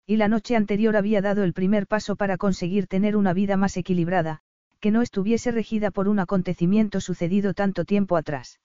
Y 0.06 0.18
la 0.18 0.28
noche 0.28 0.56
anterior 0.56 0.98
había 0.98 1.22
dado 1.22 1.44
el 1.44 1.54
primer 1.54 1.88
paso 1.88 2.16
para 2.16 2.38
conseguir 2.38 2.88
tener 2.88 3.16
una 3.16 3.34
vida 3.34 3.56
más 3.56 3.78
equilibrada, 3.78 4.42
que 4.80 4.92
no 4.92 5.02
estuviese 5.02 5.52
regida 5.52 5.92
por 5.92 6.10
un 6.10 6.20
acontecimiento 6.20 7.00
sucedido 7.00 7.54
tanto 7.54 7.86
tiempo 7.86 8.18
atrás. 8.18 8.60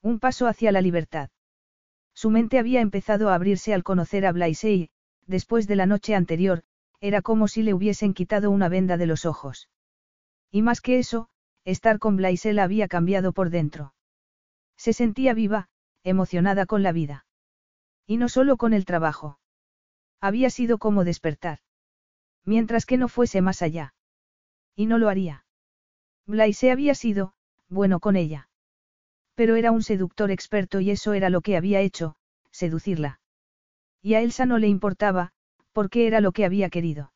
Un 0.00 0.20
paso 0.20 0.46
hacia 0.46 0.70
la 0.70 0.80
libertad. 0.80 1.30
Su 2.14 2.30
mente 2.30 2.58
había 2.58 2.80
empezado 2.80 3.30
a 3.30 3.34
abrirse 3.34 3.74
al 3.74 3.82
conocer 3.82 4.24
a 4.24 4.32
Blaise 4.32 4.64
y, 4.64 4.90
después 5.26 5.66
de 5.66 5.76
la 5.76 5.86
noche 5.86 6.14
anterior, 6.14 6.62
era 7.00 7.22
como 7.22 7.48
si 7.48 7.62
le 7.62 7.74
hubiesen 7.74 8.14
quitado 8.14 8.50
una 8.50 8.68
venda 8.68 8.96
de 8.96 9.06
los 9.06 9.26
ojos. 9.26 9.68
Y 10.50 10.62
más 10.62 10.80
que 10.80 11.00
eso, 11.00 11.28
estar 11.64 11.98
con 11.98 12.16
Blaise 12.16 12.52
la 12.52 12.64
había 12.64 12.88
cambiado 12.88 13.32
por 13.32 13.50
dentro. 13.50 13.94
Se 14.76 14.92
sentía 14.92 15.34
viva, 15.34 15.68
emocionada 16.02 16.66
con 16.66 16.82
la 16.82 16.92
vida. 16.92 17.26
Y 18.06 18.16
no 18.16 18.28
solo 18.28 18.56
con 18.56 18.72
el 18.72 18.84
trabajo. 18.84 19.38
Había 20.20 20.50
sido 20.50 20.78
como 20.78 21.04
despertar. 21.04 21.60
Mientras 22.44 22.86
que 22.86 22.96
no 22.96 23.08
fuese 23.08 23.40
más 23.40 23.62
allá. 23.62 23.94
Y 24.74 24.86
no 24.86 24.98
lo 24.98 25.08
haría. 25.08 25.44
Blaise 26.26 26.70
había 26.70 26.94
sido, 26.94 27.34
bueno 27.68 28.00
con 28.00 28.16
ella. 28.16 28.48
Pero 29.34 29.56
era 29.56 29.70
un 29.70 29.82
seductor 29.82 30.30
experto 30.30 30.80
y 30.80 30.90
eso 30.90 31.14
era 31.14 31.30
lo 31.30 31.40
que 31.40 31.56
había 31.56 31.80
hecho, 31.80 32.16
seducirla. 32.50 33.20
Y 34.02 34.14
a 34.14 34.20
Elsa 34.20 34.46
no 34.46 34.58
le 34.58 34.68
importaba, 34.68 35.32
porque 35.72 36.06
era 36.06 36.20
lo 36.20 36.32
que 36.32 36.44
había 36.44 36.70
querido. 36.70 37.12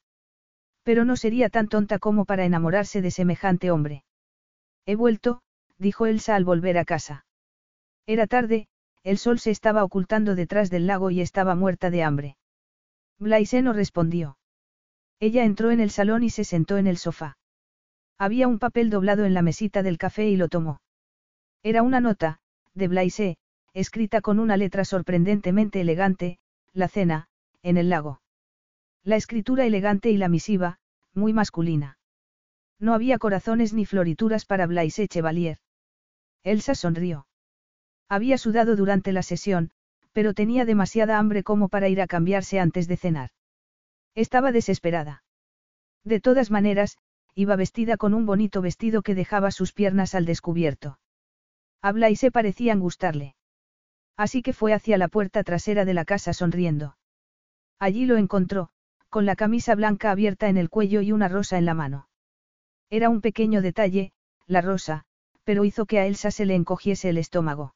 Pero 0.82 1.04
no 1.04 1.16
sería 1.16 1.50
tan 1.50 1.68
tonta 1.68 1.98
como 1.98 2.24
para 2.24 2.44
enamorarse 2.44 3.02
de 3.02 3.10
semejante 3.10 3.70
hombre. 3.70 4.04
He 4.86 4.94
vuelto, 4.94 5.42
dijo 5.78 6.06
Elsa 6.06 6.36
al 6.36 6.44
volver 6.44 6.78
a 6.78 6.84
casa. 6.84 7.26
Era 8.06 8.26
tarde, 8.26 8.68
el 9.02 9.18
sol 9.18 9.38
se 9.38 9.50
estaba 9.50 9.84
ocultando 9.84 10.34
detrás 10.34 10.70
del 10.70 10.86
lago 10.86 11.10
y 11.10 11.20
estaba 11.20 11.54
muerta 11.54 11.90
de 11.90 12.02
hambre. 12.02 12.36
Blaise 13.18 13.62
no 13.62 13.72
respondió. 13.72 14.38
Ella 15.18 15.44
entró 15.44 15.70
en 15.70 15.80
el 15.80 15.90
salón 15.90 16.22
y 16.22 16.30
se 16.30 16.44
sentó 16.44 16.76
en 16.76 16.86
el 16.86 16.98
sofá. 16.98 17.36
Había 18.18 18.48
un 18.48 18.58
papel 18.58 18.90
doblado 18.90 19.24
en 19.24 19.34
la 19.34 19.42
mesita 19.42 19.82
del 19.82 19.98
café 19.98 20.28
y 20.28 20.36
lo 20.36 20.48
tomó. 20.48 20.80
Era 21.62 21.82
una 21.82 22.00
nota, 22.00 22.38
de 22.74 22.88
Blaise, 22.88 23.36
escrita 23.74 24.20
con 24.20 24.38
una 24.38 24.56
letra 24.56 24.84
sorprendentemente 24.84 25.80
elegante, 25.80 26.38
la 26.72 26.88
cena, 26.88 27.28
en 27.62 27.76
el 27.76 27.90
lago. 27.90 28.20
La 29.02 29.16
escritura 29.16 29.66
elegante 29.66 30.10
y 30.10 30.16
la 30.16 30.28
misiva, 30.28 30.78
muy 31.14 31.32
masculina. 31.32 31.95
No 32.78 32.94
había 32.94 33.18
corazones 33.18 33.72
ni 33.72 33.86
florituras 33.86 34.44
para 34.44 34.66
Blaise 34.66 35.08
Chevalier. 35.08 35.58
Elsa 36.42 36.74
sonrió. 36.74 37.26
Había 38.08 38.38
sudado 38.38 38.76
durante 38.76 39.12
la 39.12 39.22
sesión, 39.22 39.70
pero 40.12 40.34
tenía 40.34 40.64
demasiada 40.64 41.18
hambre 41.18 41.42
como 41.42 41.68
para 41.68 41.88
ir 41.88 42.00
a 42.00 42.06
cambiarse 42.06 42.60
antes 42.60 42.86
de 42.88 42.96
cenar. 42.96 43.30
Estaba 44.14 44.52
desesperada. 44.52 45.24
De 46.04 46.20
todas 46.20 46.50
maneras, 46.50 46.98
iba 47.34 47.56
vestida 47.56 47.96
con 47.96 48.14
un 48.14 48.24
bonito 48.24 48.62
vestido 48.62 49.02
que 49.02 49.14
dejaba 49.14 49.50
sus 49.50 49.72
piernas 49.72 50.14
al 50.14 50.24
descubierto. 50.24 50.98
Habla 51.82 52.10
y 52.10 52.16
se 52.16 52.30
parecían 52.30 52.80
gustarle. 52.80 53.34
Así 54.16 54.40
que 54.42 54.52
fue 54.52 54.72
hacia 54.72 54.96
la 54.96 55.08
puerta 55.08 55.44
trasera 55.44 55.84
de 55.84 55.94
la 55.94 56.04
casa 56.04 56.32
sonriendo. 56.32 56.96
Allí 57.78 58.06
lo 58.06 58.16
encontró, 58.16 58.70
con 59.10 59.26
la 59.26 59.36
camisa 59.36 59.74
blanca 59.74 60.10
abierta 60.10 60.48
en 60.48 60.56
el 60.56 60.70
cuello 60.70 61.02
y 61.02 61.12
una 61.12 61.28
rosa 61.28 61.58
en 61.58 61.66
la 61.66 61.74
mano. 61.74 62.05
Era 62.90 63.08
un 63.08 63.20
pequeño 63.20 63.62
detalle, 63.62 64.12
la 64.46 64.60
rosa, 64.60 65.04
pero 65.44 65.64
hizo 65.64 65.86
que 65.86 65.98
a 65.98 66.06
Elsa 66.06 66.30
se 66.30 66.44
le 66.44 66.54
encogiese 66.54 67.08
el 67.08 67.18
estómago. 67.18 67.74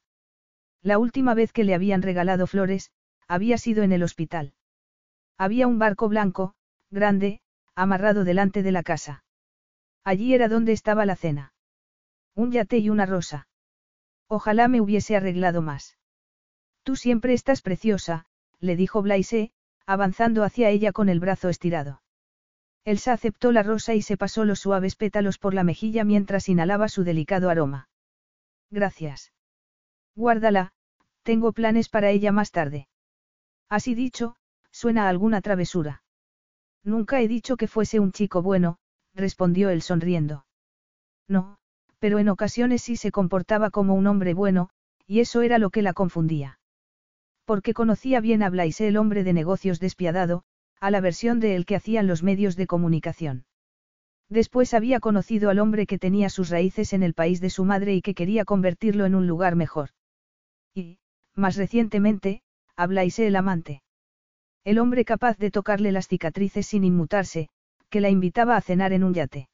La 0.81 0.97
última 0.97 1.33
vez 1.33 1.53
que 1.53 1.63
le 1.63 1.73
habían 1.73 2.01
regalado 2.01 2.47
flores, 2.47 2.91
había 3.27 3.57
sido 3.57 3.83
en 3.83 3.91
el 3.91 4.03
hospital. 4.03 4.53
Había 5.37 5.67
un 5.67 5.79
barco 5.79 6.09
blanco, 6.09 6.53
grande, 6.89 7.41
amarrado 7.75 8.23
delante 8.23 8.63
de 8.63 8.71
la 8.71 8.83
casa. 8.83 9.23
Allí 10.03 10.33
era 10.33 10.47
donde 10.47 10.71
estaba 10.71 11.05
la 11.05 11.15
cena. 11.15 11.53
Un 12.35 12.51
yate 12.51 12.77
y 12.77 12.89
una 12.89 13.05
rosa. 13.05 13.47
Ojalá 14.27 14.67
me 14.67 14.81
hubiese 14.81 15.15
arreglado 15.15 15.61
más. 15.61 15.97
Tú 16.83 16.95
siempre 16.95 17.33
estás 17.33 17.61
preciosa, 17.61 18.25
le 18.59 18.75
dijo 18.75 19.01
Blaise, 19.01 19.51
avanzando 19.85 20.43
hacia 20.43 20.69
ella 20.69 20.91
con 20.91 21.09
el 21.09 21.19
brazo 21.19 21.49
estirado. 21.49 22.01
Elsa 22.83 23.13
aceptó 23.13 23.51
la 23.51 23.63
rosa 23.63 23.93
y 23.93 24.01
se 24.01 24.17
pasó 24.17 24.43
los 24.43 24.59
suaves 24.59 24.95
pétalos 24.95 25.37
por 25.37 25.53
la 25.53 25.63
mejilla 25.63 26.03
mientras 26.03 26.49
inhalaba 26.49 26.89
su 26.89 27.03
delicado 27.03 27.49
aroma. 27.49 27.89
Gracias. 28.71 29.31
Guárdala, 30.15 30.73
tengo 31.23 31.51
planes 31.51 31.89
para 31.89 32.09
ella 32.09 32.31
más 32.31 32.51
tarde. 32.51 32.87
Así 33.69 33.93
dicho, 33.93 34.35
suena 34.71 35.05
a 35.05 35.09
alguna 35.09 35.41
travesura. 35.41 36.03
Nunca 36.83 37.21
he 37.21 37.27
dicho 37.27 37.57
que 37.57 37.67
fuese 37.67 37.99
un 37.99 38.11
chico 38.11 38.41
bueno, 38.41 38.77
respondió 39.13 39.69
él 39.69 39.81
sonriendo. 39.81 40.45
No, 41.27 41.57
pero 41.99 42.17
en 42.17 42.29
ocasiones 42.29 42.81
sí 42.81 42.95
se 42.95 43.11
comportaba 43.11 43.69
como 43.69 43.93
un 43.93 44.07
hombre 44.07 44.33
bueno, 44.33 44.69
y 45.05 45.19
eso 45.19 45.41
era 45.41 45.59
lo 45.59 45.69
que 45.69 45.83
la 45.83 45.93
confundía. 45.93 46.59
Porque 47.45 47.73
conocía 47.73 48.21
bien 48.21 48.41
a 48.41 48.49
Blaise 48.49 48.81
el 48.81 48.97
hombre 48.97 49.23
de 49.23 49.33
negocios 49.33 49.79
despiadado, 49.79 50.43
a 50.81 50.91
la 50.91 50.99
versión 50.99 51.39
de 51.39 51.55
él 51.55 51.65
que 51.65 51.75
hacían 51.75 52.07
los 52.07 52.23
medios 52.23 52.55
de 52.57 52.67
comunicación. 52.67 53.45
Después 54.29 54.73
había 54.73 54.99
conocido 54.99 55.49
al 55.49 55.59
hombre 55.59 55.85
que 55.85 55.99
tenía 55.99 56.29
sus 56.29 56.49
raíces 56.49 56.93
en 56.93 57.03
el 57.03 57.13
país 57.13 57.39
de 57.39 57.51
su 57.51 57.65
madre 57.65 57.93
y 57.93 58.01
que 58.01 58.15
quería 58.15 58.45
convertirlo 58.45 59.05
en 59.05 59.13
un 59.13 59.27
lugar 59.27 59.55
mejor. 59.55 59.89
Y, 60.73 60.97
más 61.35 61.55
recientemente, 61.55 62.41
a 62.75 62.87
Blaise 62.87 63.19
el 63.19 63.35
amante. 63.35 63.83
El 64.63 64.79
hombre 64.79 65.05
capaz 65.05 65.37
de 65.37 65.51
tocarle 65.51 65.91
las 65.91 66.07
cicatrices 66.07 66.65
sin 66.65 66.83
inmutarse, 66.83 67.49
que 67.89 68.01
la 68.01 68.09
invitaba 68.09 68.55
a 68.55 68.61
cenar 68.61 68.91
en 68.91 69.03
un 69.03 69.13
yate. 69.13 69.49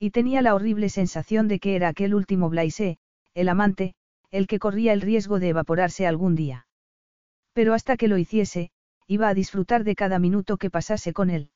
Y 0.00 0.10
tenía 0.10 0.42
la 0.42 0.54
horrible 0.54 0.88
sensación 0.88 1.46
de 1.46 1.60
que 1.60 1.76
era 1.76 1.88
aquel 1.88 2.14
último 2.14 2.48
Blaise, 2.48 2.98
el 3.34 3.48
amante, 3.48 3.94
el 4.30 4.46
que 4.48 4.58
corría 4.58 4.92
el 4.94 5.00
riesgo 5.00 5.38
de 5.38 5.50
evaporarse 5.50 6.06
algún 6.06 6.34
día. 6.34 6.66
Pero 7.52 7.74
hasta 7.74 7.96
que 7.96 8.08
lo 8.08 8.16
hiciese, 8.16 8.70
iba 9.10 9.28
a 9.28 9.34
disfrutar 9.34 9.82
de 9.82 9.96
cada 9.96 10.20
minuto 10.20 10.56
que 10.56 10.70
pasase 10.70 11.12
con 11.12 11.30
él. 11.30 11.50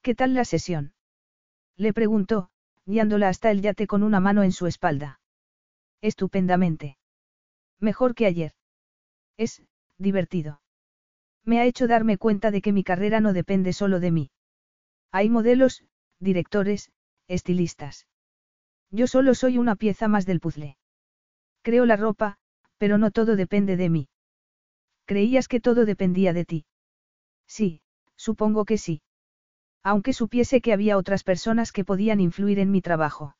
¿Qué 0.00 0.14
tal 0.14 0.32
la 0.32 0.44
sesión? 0.44 0.94
Le 1.76 1.92
preguntó, 1.92 2.50
guiándola 2.86 3.28
hasta 3.28 3.50
el 3.50 3.62
yate 3.62 3.88
con 3.88 4.04
una 4.04 4.20
mano 4.20 4.44
en 4.44 4.52
su 4.52 4.68
espalda. 4.68 5.20
Estupendamente. 6.02 6.98
Mejor 7.80 8.14
que 8.14 8.26
ayer. 8.26 8.52
Es, 9.36 9.64
divertido. 9.98 10.60
Me 11.44 11.58
ha 11.58 11.64
hecho 11.64 11.88
darme 11.88 12.16
cuenta 12.16 12.52
de 12.52 12.62
que 12.62 12.72
mi 12.72 12.84
carrera 12.84 13.18
no 13.18 13.32
depende 13.32 13.72
solo 13.72 13.98
de 13.98 14.12
mí. 14.12 14.30
Hay 15.10 15.30
modelos, 15.30 15.84
directores, 16.20 16.92
estilistas. 17.26 18.06
Yo 18.92 19.08
solo 19.08 19.34
soy 19.34 19.58
una 19.58 19.74
pieza 19.74 20.06
más 20.06 20.26
del 20.26 20.38
puzzle. 20.38 20.76
Creo 21.62 21.86
la 21.86 21.96
ropa, 21.96 22.38
pero 22.78 22.98
no 22.98 23.10
todo 23.10 23.34
depende 23.34 23.76
de 23.76 23.90
mí. 23.90 24.08
¿Creías 25.12 25.46
que 25.46 25.60
todo 25.60 25.84
dependía 25.84 26.32
de 26.32 26.46
ti? 26.46 26.64
Sí, 27.46 27.82
supongo 28.16 28.64
que 28.64 28.78
sí. 28.78 29.02
Aunque 29.82 30.14
supiese 30.14 30.62
que 30.62 30.72
había 30.72 30.96
otras 30.96 31.22
personas 31.22 31.70
que 31.70 31.84
podían 31.84 32.18
influir 32.18 32.58
en 32.58 32.70
mi 32.70 32.80
trabajo. 32.80 33.36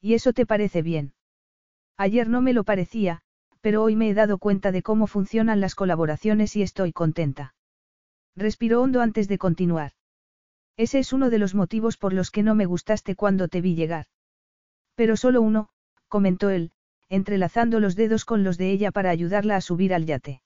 ¿Y 0.00 0.14
eso 0.14 0.32
te 0.32 0.46
parece 0.46 0.82
bien? 0.82 1.12
Ayer 1.96 2.28
no 2.28 2.40
me 2.40 2.52
lo 2.52 2.62
parecía, 2.62 3.22
pero 3.60 3.82
hoy 3.82 3.96
me 3.96 4.08
he 4.08 4.14
dado 4.14 4.38
cuenta 4.38 4.70
de 4.70 4.82
cómo 4.82 5.08
funcionan 5.08 5.60
las 5.60 5.74
colaboraciones 5.74 6.54
y 6.54 6.62
estoy 6.62 6.92
contenta. 6.92 7.56
Respiró 8.36 8.80
hondo 8.80 9.00
antes 9.00 9.26
de 9.26 9.38
continuar. 9.38 9.94
Ese 10.76 11.00
es 11.00 11.12
uno 11.12 11.28
de 11.28 11.40
los 11.40 11.56
motivos 11.56 11.96
por 11.96 12.12
los 12.12 12.30
que 12.30 12.44
no 12.44 12.54
me 12.54 12.66
gustaste 12.66 13.16
cuando 13.16 13.48
te 13.48 13.60
vi 13.60 13.74
llegar. 13.74 14.06
Pero 14.94 15.16
solo 15.16 15.42
uno, 15.42 15.70
comentó 16.06 16.50
él, 16.50 16.70
entrelazando 17.08 17.80
los 17.80 17.96
dedos 17.96 18.24
con 18.24 18.44
los 18.44 18.58
de 18.58 18.70
ella 18.70 18.92
para 18.92 19.10
ayudarla 19.10 19.56
a 19.56 19.60
subir 19.60 19.92
al 19.92 20.06
yate. 20.06 20.43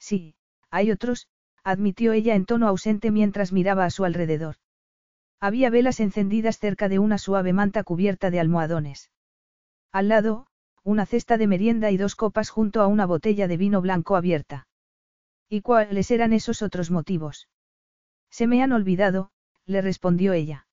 Sí, 0.00 0.34
hay 0.70 0.90
otros, 0.90 1.28
admitió 1.62 2.12
ella 2.12 2.34
en 2.34 2.46
tono 2.46 2.66
ausente 2.66 3.12
mientras 3.12 3.52
miraba 3.52 3.84
a 3.84 3.90
su 3.90 4.04
alrededor. 4.04 4.56
Había 5.38 5.70
velas 5.70 6.00
encendidas 6.00 6.58
cerca 6.58 6.88
de 6.88 6.98
una 6.98 7.18
suave 7.18 7.52
manta 7.52 7.84
cubierta 7.84 8.30
de 8.30 8.40
almohadones. 8.40 9.10
Al 9.92 10.08
lado, 10.08 10.46
una 10.82 11.06
cesta 11.06 11.36
de 11.36 11.46
merienda 11.46 11.90
y 11.90 11.96
dos 11.96 12.16
copas 12.16 12.50
junto 12.50 12.80
a 12.80 12.86
una 12.86 13.06
botella 13.06 13.46
de 13.46 13.56
vino 13.56 13.80
blanco 13.80 14.16
abierta. 14.16 14.66
¿Y 15.48 15.60
cuáles 15.60 16.10
eran 16.10 16.32
esos 16.32 16.62
otros 16.62 16.90
motivos? 16.90 17.48
Se 18.30 18.46
me 18.46 18.62
han 18.62 18.72
olvidado, 18.72 19.30
le 19.66 19.82
respondió 19.82 20.32
ella. 20.32 20.66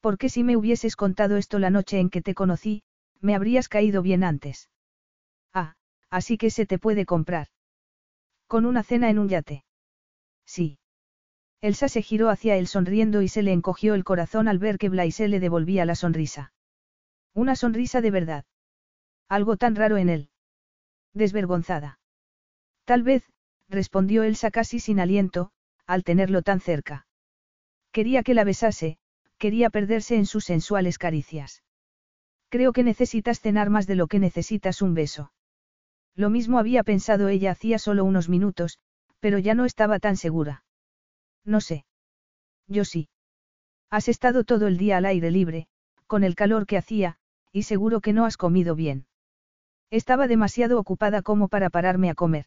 Porque 0.00 0.28
si 0.28 0.44
me 0.44 0.56
hubieses 0.56 0.96
contado 0.96 1.36
esto 1.36 1.58
la 1.58 1.70
noche 1.70 1.98
en 1.98 2.08
que 2.08 2.22
te 2.22 2.34
conocí, 2.34 2.82
me 3.20 3.34
habrías 3.34 3.68
caído 3.68 4.00
bien 4.02 4.22
antes. 4.22 4.70
Ah, 5.52 5.74
así 6.10 6.38
que 6.38 6.50
se 6.50 6.66
te 6.66 6.78
puede 6.78 7.04
comprar. 7.04 7.48
Con 8.48 8.66
una 8.66 8.82
cena 8.82 9.10
en 9.10 9.18
un 9.18 9.28
yate. 9.28 9.64
Sí. 10.46 10.78
Elsa 11.60 11.88
se 11.88 12.02
giró 12.02 12.30
hacia 12.30 12.56
él 12.56 12.66
sonriendo 12.66 13.20
y 13.22 13.28
se 13.28 13.42
le 13.42 13.52
encogió 13.52 13.94
el 13.94 14.04
corazón 14.04 14.48
al 14.48 14.58
ver 14.58 14.78
que 14.78 14.88
Blaise 14.88 15.28
le 15.28 15.38
devolvía 15.38 15.84
la 15.84 15.94
sonrisa. 15.94 16.52
Una 17.34 17.56
sonrisa 17.56 18.00
de 18.00 18.10
verdad. 18.10 18.44
Algo 19.28 19.56
tan 19.56 19.76
raro 19.76 19.98
en 19.98 20.08
él. 20.08 20.30
Desvergonzada. 21.12 22.00
Tal 22.84 23.02
vez, 23.02 23.22
respondió 23.68 24.22
Elsa 24.22 24.50
casi 24.50 24.80
sin 24.80 24.98
aliento, 24.98 25.50
al 25.86 26.02
tenerlo 26.02 26.40
tan 26.40 26.60
cerca. 26.60 27.06
Quería 27.92 28.22
que 28.22 28.32
la 28.32 28.44
besase, 28.44 28.98
quería 29.36 29.68
perderse 29.68 30.16
en 30.16 30.24
sus 30.24 30.44
sensuales 30.44 30.96
caricias. 30.96 31.62
Creo 32.48 32.72
que 32.72 32.82
necesitas 32.82 33.40
cenar 33.40 33.68
más 33.68 33.86
de 33.86 33.96
lo 33.96 34.06
que 34.06 34.18
necesitas 34.18 34.80
un 34.80 34.94
beso. 34.94 35.32
Lo 36.18 36.30
mismo 36.30 36.58
había 36.58 36.82
pensado 36.82 37.28
ella 37.28 37.52
hacía 37.52 37.78
solo 37.78 38.04
unos 38.04 38.28
minutos, 38.28 38.80
pero 39.20 39.38
ya 39.38 39.54
no 39.54 39.64
estaba 39.64 40.00
tan 40.00 40.16
segura. 40.16 40.64
No 41.44 41.60
sé. 41.60 41.84
Yo 42.66 42.84
sí. 42.84 43.08
Has 43.88 44.08
estado 44.08 44.42
todo 44.42 44.66
el 44.66 44.78
día 44.78 44.96
al 44.96 45.04
aire 45.04 45.30
libre, 45.30 45.68
con 46.08 46.24
el 46.24 46.34
calor 46.34 46.66
que 46.66 46.76
hacía, 46.76 47.18
y 47.52 47.62
seguro 47.62 48.00
que 48.00 48.12
no 48.12 48.24
has 48.24 48.36
comido 48.36 48.74
bien. 48.74 49.06
Estaba 49.90 50.26
demasiado 50.26 50.80
ocupada 50.80 51.22
como 51.22 51.46
para 51.46 51.70
pararme 51.70 52.10
a 52.10 52.16
comer. 52.16 52.46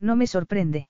No 0.00 0.16
me 0.16 0.26
sorprende. 0.26 0.88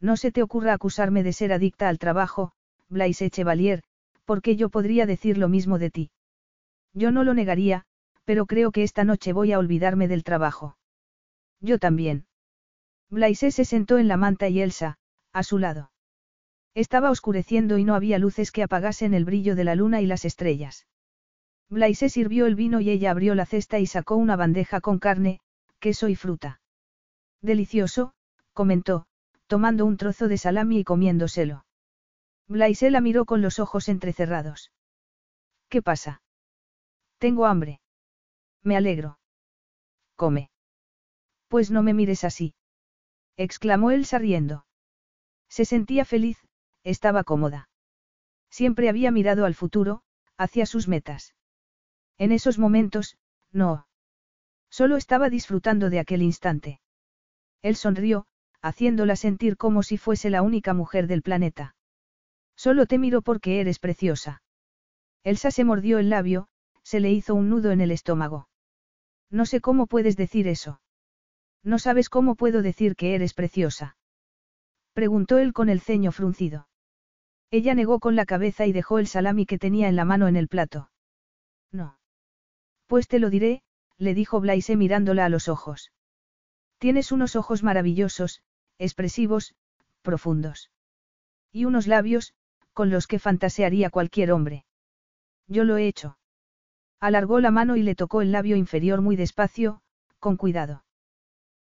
No 0.00 0.16
se 0.16 0.30
te 0.30 0.44
ocurra 0.44 0.72
acusarme 0.72 1.24
de 1.24 1.32
ser 1.32 1.52
adicta 1.52 1.88
al 1.88 1.98
trabajo, 1.98 2.52
Blaise 2.88 3.28
Chevalier, 3.28 3.82
porque 4.24 4.54
yo 4.54 4.68
podría 4.68 5.04
decir 5.04 5.36
lo 5.36 5.48
mismo 5.48 5.80
de 5.80 5.90
ti. 5.90 6.10
Yo 6.94 7.10
no 7.10 7.24
lo 7.24 7.34
negaría, 7.34 7.86
pero 8.24 8.46
creo 8.46 8.70
que 8.70 8.84
esta 8.84 9.02
noche 9.02 9.32
voy 9.32 9.50
a 9.50 9.58
olvidarme 9.58 10.06
del 10.06 10.22
trabajo. 10.22 10.77
Yo 11.60 11.78
también. 11.78 12.26
Blaise 13.10 13.52
se 13.52 13.64
sentó 13.64 13.98
en 13.98 14.08
la 14.08 14.16
manta 14.16 14.48
y 14.48 14.60
Elsa, 14.60 14.98
a 15.32 15.42
su 15.42 15.58
lado. 15.58 15.90
Estaba 16.74 17.10
oscureciendo 17.10 17.78
y 17.78 17.84
no 17.84 17.94
había 17.94 18.18
luces 18.18 18.52
que 18.52 18.62
apagasen 18.62 19.14
el 19.14 19.24
brillo 19.24 19.56
de 19.56 19.64
la 19.64 19.74
luna 19.74 20.00
y 20.00 20.06
las 20.06 20.24
estrellas. 20.24 20.86
Blaise 21.70 22.10
sirvió 22.12 22.46
el 22.46 22.54
vino 22.54 22.80
y 22.80 22.90
ella 22.90 23.10
abrió 23.10 23.34
la 23.34 23.46
cesta 23.46 23.78
y 23.78 23.86
sacó 23.86 24.16
una 24.16 24.36
bandeja 24.36 24.80
con 24.80 24.98
carne, 24.98 25.40
queso 25.80 26.08
y 26.08 26.14
fruta. 26.14 26.60
Delicioso, 27.42 28.12
comentó, 28.52 29.06
tomando 29.46 29.84
un 29.86 29.96
trozo 29.96 30.28
de 30.28 30.38
salami 30.38 30.80
y 30.80 30.84
comiéndoselo. 30.84 31.64
Blaise 32.46 32.90
la 32.90 33.00
miró 33.00 33.26
con 33.26 33.42
los 33.42 33.58
ojos 33.58 33.88
entrecerrados. 33.88 34.72
¿Qué 35.68 35.82
pasa? 35.82 36.22
Tengo 37.18 37.46
hambre. 37.46 37.80
Me 38.62 38.76
alegro. 38.76 39.18
Come. 40.16 40.50
Pues 41.48 41.70
no 41.70 41.82
me 41.82 41.94
mires 41.94 42.24
así. 42.24 42.54
exclamó 43.36 43.90
él 43.90 44.06
riendo. 44.10 44.66
Se 45.48 45.64
sentía 45.64 46.04
feliz, 46.04 46.38
estaba 46.84 47.24
cómoda. 47.24 47.68
Siempre 48.50 48.88
había 48.88 49.10
mirado 49.10 49.44
al 49.44 49.54
futuro, 49.54 50.02
hacia 50.36 50.66
sus 50.66 50.88
metas. 50.88 51.34
En 52.18 52.32
esos 52.32 52.58
momentos, 52.58 53.16
no. 53.52 53.86
Solo 54.70 54.96
estaba 54.96 55.30
disfrutando 55.30 55.88
de 55.88 56.00
aquel 56.00 56.22
instante. 56.22 56.80
Él 57.62 57.76
sonrió, 57.76 58.26
haciéndola 58.60 59.16
sentir 59.16 59.56
como 59.56 59.82
si 59.82 59.96
fuese 59.96 60.30
la 60.30 60.42
única 60.42 60.74
mujer 60.74 61.06
del 61.06 61.22
planeta. 61.22 61.76
Solo 62.56 62.86
te 62.86 62.98
miro 62.98 63.22
porque 63.22 63.60
eres 63.60 63.78
preciosa. 63.78 64.42
Elsa 65.22 65.50
se 65.50 65.64
mordió 65.64 65.98
el 65.98 66.10
labio, 66.10 66.48
se 66.82 67.00
le 67.00 67.10
hizo 67.12 67.34
un 67.34 67.48
nudo 67.48 67.70
en 67.70 67.80
el 67.80 67.90
estómago. 67.90 68.48
No 69.30 69.46
sé 69.46 69.60
cómo 69.60 69.86
puedes 69.86 70.16
decir 70.16 70.48
eso. 70.48 70.80
No 71.68 71.78
sabes 71.78 72.08
cómo 72.08 72.34
puedo 72.34 72.62
decir 72.62 72.96
que 72.96 73.14
eres 73.14 73.34
preciosa. 73.34 73.98
Preguntó 74.94 75.36
él 75.36 75.52
con 75.52 75.68
el 75.68 75.82
ceño 75.82 76.12
fruncido. 76.12 76.66
Ella 77.50 77.74
negó 77.74 78.00
con 78.00 78.16
la 78.16 78.24
cabeza 78.24 78.64
y 78.64 78.72
dejó 78.72 78.98
el 78.98 79.06
salami 79.06 79.44
que 79.44 79.58
tenía 79.58 79.90
en 79.90 79.94
la 79.94 80.06
mano 80.06 80.28
en 80.28 80.36
el 80.36 80.48
plato. 80.48 80.90
No. 81.70 81.98
Pues 82.86 83.06
te 83.06 83.18
lo 83.18 83.28
diré, 83.28 83.60
le 83.98 84.14
dijo 84.14 84.40
Blaise 84.40 84.76
mirándola 84.78 85.26
a 85.26 85.28
los 85.28 85.50
ojos. 85.50 85.92
Tienes 86.78 87.12
unos 87.12 87.36
ojos 87.36 87.62
maravillosos, 87.62 88.40
expresivos, 88.78 89.54
profundos. 90.00 90.70
Y 91.52 91.66
unos 91.66 91.86
labios, 91.86 92.32
con 92.72 92.88
los 92.88 93.06
que 93.06 93.18
fantasearía 93.18 93.90
cualquier 93.90 94.32
hombre. 94.32 94.64
Yo 95.48 95.64
lo 95.64 95.76
he 95.76 95.86
hecho. 95.86 96.16
Alargó 96.98 97.40
la 97.40 97.50
mano 97.50 97.76
y 97.76 97.82
le 97.82 97.94
tocó 97.94 98.22
el 98.22 98.32
labio 98.32 98.56
inferior 98.56 99.02
muy 99.02 99.16
despacio, 99.16 99.82
con 100.18 100.38
cuidado. 100.38 100.82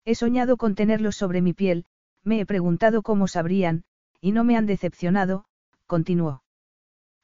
He 0.06 0.14
soñado 0.14 0.56
con 0.56 0.76
tenerlos 0.76 1.16
sobre 1.16 1.42
mi 1.42 1.52
piel, 1.52 1.84
me 2.22 2.40
he 2.40 2.46
preguntado 2.46 3.02
cómo 3.02 3.26
sabrían, 3.26 3.84
y 4.20 4.30
no 4.30 4.44
me 4.44 4.56
han 4.56 4.64
decepcionado, 4.64 5.46
continuó. 5.86 6.44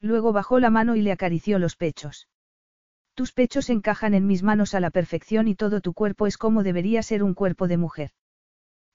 Luego 0.01 0.33
bajó 0.33 0.59
la 0.59 0.69
mano 0.69 0.97
y 0.97 1.03
le 1.03 1.13
acarició 1.13 1.61
los 1.61 1.77
pechos. 1.77 2.29
Tus 3.15 3.33
pechos 3.33 3.71
encajan 3.71 4.15
en 4.15 4.27
mis 4.27 4.43
manos 4.43 4.75
a 4.75 4.81
la 4.81 4.91
perfección 4.91 5.47
y 5.47 5.55
todo 5.55 5.81
tu 5.81 5.95
cuerpo 5.95 6.27
es 6.27 6.37
como 6.37 6.65
debería 6.65 7.05
ser 7.05 7.23
un 7.23 7.35
cuerpo 7.35 7.69
de 7.69 7.77
mujer. 7.77 8.11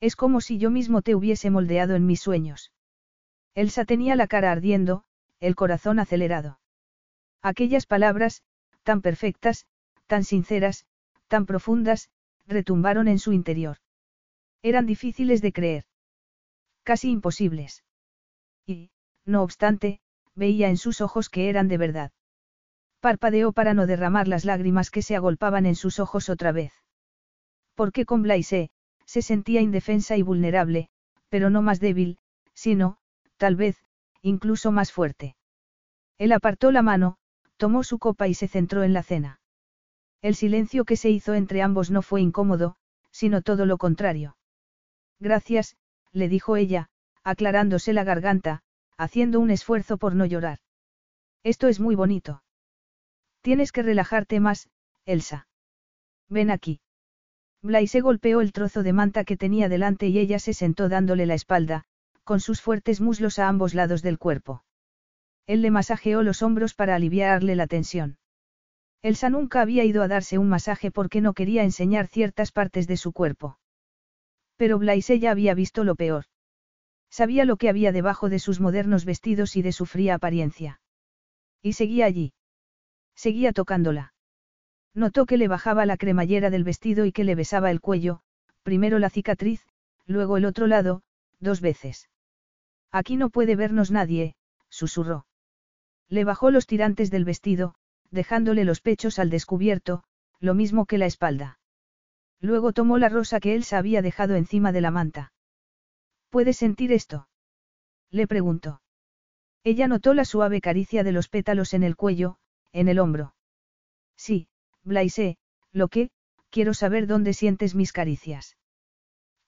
Es 0.02 0.18
como 0.18 0.42
si 0.42 0.58
yo 0.58 0.70
mismo 0.70 1.02
te 1.02 1.16
hubiese 1.16 1.50
moldeado 1.50 1.96
en 1.96 2.06
mis 2.06 2.20
sueños. 2.20 2.74
Elsa 3.56 3.86
tenía 3.86 4.18
la 4.18 4.28
cara 4.28 4.52
ardiendo, 4.52 5.06
el 5.40 5.56
corazón 5.56 6.00
acelerado. 6.00 6.60
Aquellas 7.42 7.86
palabras, 7.86 8.44
tan 8.84 9.02
perfectas, 9.02 9.66
tan 10.08 10.26
sinceras, 10.26 10.86
tan 11.30 11.46
profundas, 11.46 12.10
retumbaron 12.48 13.08
en 13.08 13.20
su 13.20 13.34
interior. 13.34 13.78
Eran 14.64 14.86
difíciles 14.86 15.42
de 15.42 15.54
creer. 15.54 15.84
Casi 16.84 17.12
imposibles. 17.12 17.84
Y, 18.66 18.90
no 19.26 19.44
obstante, 19.44 20.00
veía 20.36 20.70
en 20.70 20.78
sus 20.78 21.02
ojos 21.02 21.30
que 21.30 21.50
eran 21.50 21.68
de 21.68 21.78
verdad. 21.78 22.12
Parpadeó 23.00 23.52
para 23.52 23.74
no 23.74 23.86
derramar 23.86 24.28
las 24.28 24.46
lágrimas 24.46 24.90
que 24.90 25.02
se 25.02 25.16
agolpaban 25.16 25.66
en 25.66 25.76
sus 25.76 26.00
ojos 26.00 26.30
otra 26.30 26.52
vez. 26.52 26.74
Porque 27.76 28.06
con 28.06 28.24
Blaise, 28.24 28.70
se 29.06 29.22
sentía 29.22 29.62
indefensa 29.62 30.18
y 30.18 30.22
vulnerable, 30.22 30.90
pero 31.30 31.50
no 31.50 31.62
más 31.62 31.80
débil, 31.80 32.18
sino, 32.54 32.98
tal 33.38 33.56
vez, 33.56 33.78
incluso 34.22 34.72
más 34.72 34.92
fuerte. 34.92 35.36
Él 36.18 36.32
apartó 36.32 36.72
la 36.72 36.82
mano, 36.82 37.18
tomó 37.58 37.84
su 37.84 38.00
copa 38.00 38.28
y 38.28 38.34
se 38.34 38.48
centró 38.48 38.84
en 38.84 38.94
la 38.94 39.04
cena. 39.04 39.40
El 40.28 40.36
silencio 40.36 40.84
que 40.84 40.98
se 40.98 41.10
hizo 41.10 41.36
entre 41.36 41.62
ambos 41.62 41.90
no 41.90 42.02
fue 42.02 42.20
incómodo, 42.20 42.76
sino 43.12 43.42
todo 43.42 43.66
lo 43.66 43.78
contrario. 43.78 44.36
Gracias, 45.22 45.78
le 46.12 46.28
dijo 46.28 46.58
ella, 46.58 46.90
aclarándose 47.24 47.94
la 47.94 48.04
garganta, 48.04 48.62
haciendo 48.98 49.40
un 49.40 49.52
esfuerzo 49.52 49.98
por 49.98 50.16
no 50.16 50.26
llorar. 50.26 50.60
Esto 51.44 51.70
es 51.70 51.80
muy 51.80 51.96
bonito. 51.96 52.44
Tienes 53.40 53.72
que 53.72 53.84
relajarte 53.84 54.42
más, 54.42 54.70
Elsa. 55.06 55.48
Ven 56.28 56.52
aquí. 56.52 56.82
Blaise 57.62 58.02
golpeó 58.02 58.42
el 58.42 58.52
trozo 58.52 58.84
de 58.84 58.92
manta 58.92 59.24
que 59.24 59.38
tenía 59.38 59.70
delante 59.70 60.08
y 60.08 60.20
ella 60.20 60.40
se 60.40 60.54
sentó 60.54 60.90
dándole 60.90 61.26
la 61.26 61.36
espalda, 61.36 61.86
con 62.26 62.42
sus 62.42 62.60
fuertes 62.60 63.00
muslos 63.00 63.40
a 63.40 63.48
ambos 63.48 63.74
lados 63.74 64.02
del 64.02 64.20
cuerpo. 64.20 64.66
Él 65.46 65.62
le 65.62 65.72
masajeó 65.72 66.22
los 66.22 66.42
hombros 66.42 66.74
para 66.74 66.96
aliviarle 66.96 67.56
la 67.56 67.68
tensión. 67.68 68.18
Elsa 69.02 69.30
nunca 69.30 69.62
había 69.62 69.84
ido 69.84 70.02
a 70.04 70.08
darse 70.08 70.38
un 70.38 70.50
masaje 70.50 70.92
porque 70.92 71.22
no 71.22 71.34
quería 71.34 71.64
enseñar 71.64 72.08
ciertas 72.08 72.52
partes 72.52 72.88
de 72.88 72.98
su 72.98 73.14
cuerpo. 73.14 73.60
Pero 74.56 74.80
Blaise 74.80 75.20
ya 75.20 75.32
había 75.32 75.54
visto 75.54 75.84
lo 75.84 75.96
peor. 75.96 76.26
Sabía 77.10 77.46
lo 77.46 77.58
que 77.58 77.70
había 77.70 77.92
debajo 77.92 78.30
de 78.30 78.40
sus 78.40 78.60
modernos 78.60 79.06
vestidos 79.06 79.56
y 79.56 79.62
de 79.62 79.72
su 79.72 79.86
fría 79.86 80.16
apariencia. 80.16 80.82
Y 81.62 81.74
seguía 81.74 82.06
allí. 82.06 82.34
Seguía 83.16 83.54
tocándola. 83.54 84.14
Notó 84.94 85.26
que 85.26 85.38
le 85.38 85.48
bajaba 85.48 85.86
la 85.86 85.98
cremallera 85.98 86.50
del 86.50 86.64
vestido 86.64 87.06
y 87.06 87.12
que 87.12 87.24
le 87.24 87.36
besaba 87.36 87.72
el 87.72 87.82
cuello, 87.82 88.22
primero 88.64 89.00
la 89.00 89.10
cicatriz, 89.10 89.66
luego 90.06 90.38
el 90.38 90.46
otro 90.46 90.68
lado, 90.68 91.04
dos 91.40 91.62
veces. 91.62 92.10
Aquí 92.92 93.16
no 93.16 93.30
puede 93.30 93.56
vernos 93.56 93.92
nadie, 93.92 94.36
susurró. 94.70 95.28
Le 96.10 96.24
bajó 96.24 96.52
los 96.52 96.66
tirantes 96.66 97.12
del 97.12 97.26
vestido, 97.26 97.76
dejándole 98.12 98.64
los 98.66 98.82
pechos 98.82 99.20
al 99.20 99.30
descubierto, 99.30 100.04
lo 100.40 100.54
mismo 100.54 100.86
que 100.86 100.98
la 100.98 101.06
espalda. 101.06 101.60
Luego 102.40 102.74
tomó 102.74 102.98
la 102.98 103.10
rosa 103.10 103.40
que 103.40 103.56
él 103.56 103.64
se 103.64 103.76
había 103.76 104.02
dejado 104.02 104.36
encima 104.36 104.72
de 104.72 104.82
la 104.82 104.92
manta. 104.92 105.34
¿Puedes 106.30 106.58
sentir 106.58 106.92
esto? 106.92 107.28
Le 108.12 108.28
preguntó. 108.28 108.82
Ella 109.64 109.88
notó 109.88 110.14
la 110.14 110.26
suave 110.26 110.62
caricia 110.62 111.04
de 111.04 111.12
los 111.12 111.30
pétalos 111.30 111.74
en 111.74 111.84
el 111.84 111.96
cuello, 111.96 112.38
en 112.72 112.88
el 112.88 113.00
hombro. 113.00 113.36
Sí, 114.16 114.48
Blaise, 114.84 115.38
lo 115.72 115.88
que, 115.88 116.12
quiero 116.50 116.74
saber 116.74 117.08
dónde 117.08 117.34
sientes 117.34 117.76
mis 117.76 117.92
caricias. 117.92 118.58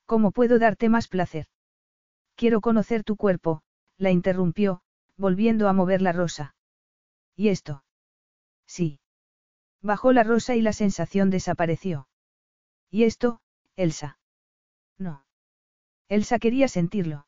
¿Cómo 0.05 0.31
puedo 0.31 0.59
darte 0.59 0.89
más 0.89 1.07
placer? 1.07 1.47
Quiero 2.35 2.61
conocer 2.61 3.03
tu 3.03 3.15
cuerpo, 3.15 3.61
la 3.97 4.11
interrumpió, 4.11 4.81
volviendo 5.17 5.67
a 5.67 5.73
mover 5.73 6.01
la 6.01 6.13
rosa. 6.13 6.55
¿Y 7.35 7.49
esto? 7.49 7.83
Sí. 8.69 8.99
Bajó 9.81 10.13
la 10.13 10.23
rosa 10.23 10.55
y 10.55 10.61
la 10.61 10.73
sensación 10.73 11.31
desapareció. 11.31 12.07
¿Y 12.91 13.05
esto, 13.05 13.41
Elsa? 13.75 14.19
No. 14.99 15.25
Elsa 16.07 16.37
quería 16.37 16.67
sentirlo. 16.67 17.25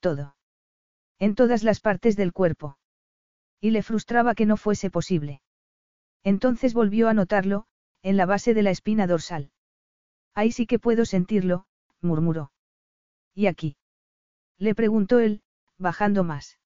Todo. 0.00 0.36
En 1.18 1.34
todas 1.34 1.62
las 1.62 1.80
partes 1.80 2.14
del 2.16 2.34
cuerpo. 2.34 2.76
Y 3.58 3.70
le 3.70 3.82
frustraba 3.82 4.34
que 4.34 4.44
no 4.44 4.58
fuese 4.58 4.90
posible. 4.90 5.40
Entonces 6.22 6.74
volvió 6.74 7.08
a 7.08 7.14
notarlo, 7.14 7.66
en 8.02 8.18
la 8.18 8.26
base 8.26 8.52
de 8.52 8.62
la 8.62 8.70
espina 8.70 9.06
dorsal. 9.06 9.50
Ahí 10.34 10.52
sí 10.52 10.66
que 10.66 10.78
puedo 10.78 11.06
sentirlo, 11.06 11.66
murmuró. 12.02 12.52
¿Y 13.34 13.46
aquí? 13.46 13.78
Le 14.58 14.74
preguntó 14.74 15.20
él, 15.20 15.42
bajando 15.78 16.22
más. 16.22 16.58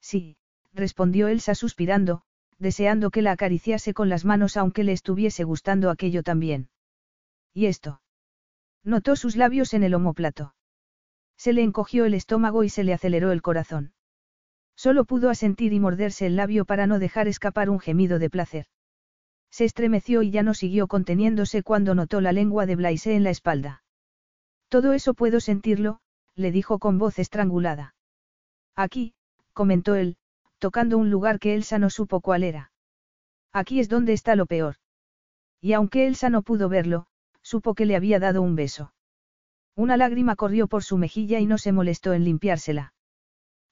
Sí, 0.00 0.38
respondió 0.72 1.28
Elsa 1.28 1.54
suspirando, 1.54 2.24
deseando 2.64 3.12
que 3.12 3.22
la 3.22 3.30
acariciase 3.30 3.94
con 3.94 4.08
las 4.08 4.24
manos 4.24 4.56
aunque 4.56 4.82
le 4.82 4.90
estuviese 4.90 5.44
gustando 5.44 5.90
aquello 5.90 6.24
también. 6.24 6.68
¿Y 7.52 7.66
esto? 7.66 8.00
Notó 8.82 9.14
sus 9.14 9.36
labios 9.36 9.74
en 9.74 9.84
el 9.84 9.94
homóplato. 9.94 10.56
Se 11.36 11.52
le 11.52 11.62
encogió 11.62 12.06
el 12.06 12.14
estómago 12.14 12.64
y 12.64 12.68
se 12.68 12.82
le 12.82 12.92
aceleró 12.92 13.30
el 13.30 13.42
corazón. 13.42 13.92
Solo 14.76 15.04
pudo 15.04 15.30
asentir 15.30 15.72
y 15.72 15.78
morderse 15.78 16.26
el 16.26 16.34
labio 16.34 16.64
para 16.64 16.88
no 16.88 16.98
dejar 16.98 17.28
escapar 17.28 17.70
un 17.70 17.78
gemido 17.78 18.18
de 18.18 18.30
placer. 18.30 18.66
Se 19.52 19.64
estremeció 19.64 20.22
y 20.22 20.32
ya 20.32 20.42
no 20.42 20.52
siguió 20.52 20.88
conteniéndose 20.88 21.62
cuando 21.62 21.94
notó 21.94 22.20
la 22.20 22.32
lengua 22.32 22.66
de 22.66 22.74
Blaise 22.74 23.06
en 23.14 23.22
la 23.22 23.30
espalda. 23.30 23.84
Todo 24.68 24.92
eso 24.92 25.14
puedo 25.14 25.38
sentirlo, 25.38 26.00
le 26.34 26.50
dijo 26.50 26.80
con 26.80 26.98
voz 26.98 27.20
estrangulada. 27.20 27.94
Aquí, 28.74 29.14
comentó 29.52 29.94
él, 29.94 30.16
tocando 30.64 30.96
un 30.96 31.10
lugar 31.10 31.40
que 31.40 31.54
Elsa 31.54 31.78
no 31.78 31.90
supo 31.90 32.22
cuál 32.22 32.42
era. 32.42 32.72
Aquí 33.52 33.80
es 33.80 33.90
donde 33.90 34.14
está 34.14 34.34
lo 34.34 34.46
peor. 34.46 34.76
Y 35.60 35.74
aunque 35.74 36.06
Elsa 36.06 36.30
no 36.30 36.40
pudo 36.40 36.70
verlo, 36.70 37.04
supo 37.42 37.74
que 37.74 37.84
le 37.84 37.96
había 37.96 38.18
dado 38.18 38.40
un 38.40 38.56
beso. 38.56 38.94
Una 39.76 39.98
lágrima 39.98 40.36
corrió 40.36 40.66
por 40.66 40.82
su 40.82 40.96
mejilla 40.96 41.38
y 41.38 41.44
no 41.44 41.58
se 41.58 41.72
molestó 41.72 42.14
en 42.14 42.24
limpiársela. 42.24 42.94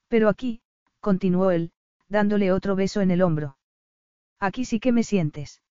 Pero 0.08 0.28
aquí, 0.28 0.60
continuó 1.00 1.50
él, 1.50 1.72
dándole 2.10 2.52
otro 2.52 2.76
beso 2.76 3.00
en 3.00 3.10
el 3.10 3.22
hombro. 3.22 3.56
Aquí 4.38 4.66
sí 4.66 4.78
que 4.78 4.92
me 4.92 5.02
sientes. 5.02 5.62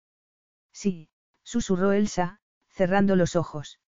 Sí, 0.72 1.10
susurró 1.42 1.92
Elsa, 1.92 2.40
cerrando 2.70 3.14
los 3.14 3.36
ojos. 3.36 3.78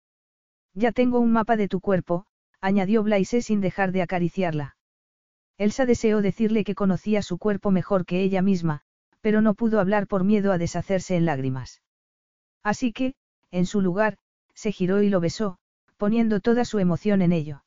Ya 0.74 0.92
tengo 0.92 1.18
un 1.18 1.32
mapa 1.32 1.56
de 1.56 1.68
tu 1.68 1.80
cuerpo, 1.80 2.26
añadió 2.60 3.02
Blaise 3.02 3.40
sin 3.40 3.62
dejar 3.62 3.90
de 3.90 4.02
acariciarla. 4.02 4.76
Elsa 5.58 5.86
deseó 5.86 6.22
decirle 6.22 6.64
que 6.64 6.74
conocía 6.74 7.22
su 7.22 7.38
cuerpo 7.38 7.70
mejor 7.70 8.04
que 8.04 8.22
ella 8.22 8.42
misma, 8.42 8.82
pero 9.20 9.40
no 9.40 9.54
pudo 9.54 9.80
hablar 9.80 10.06
por 10.06 10.24
miedo 10.24 10.52
a 10.52 10.58
deshacerse 10.58 11.16
en 11.16 11.26
lágrimas. 11.26 11.82
Así 12.62 12.92
que, 12.92 13.14
en 13.50 13.66
su 13.66 13.80
lugar, 13.80 14.18
se 14.54 14.72
giró 14.72 15.02
y 15.02 15.08
lo 15.08 15.20
besó, 15.20 15.58
poniendo 15.96 16.40
toda 16.40 16.64
su 16.64 16.78
emoción 16.78 17.22
en 17.22 17.32
ello. 17.32 17.64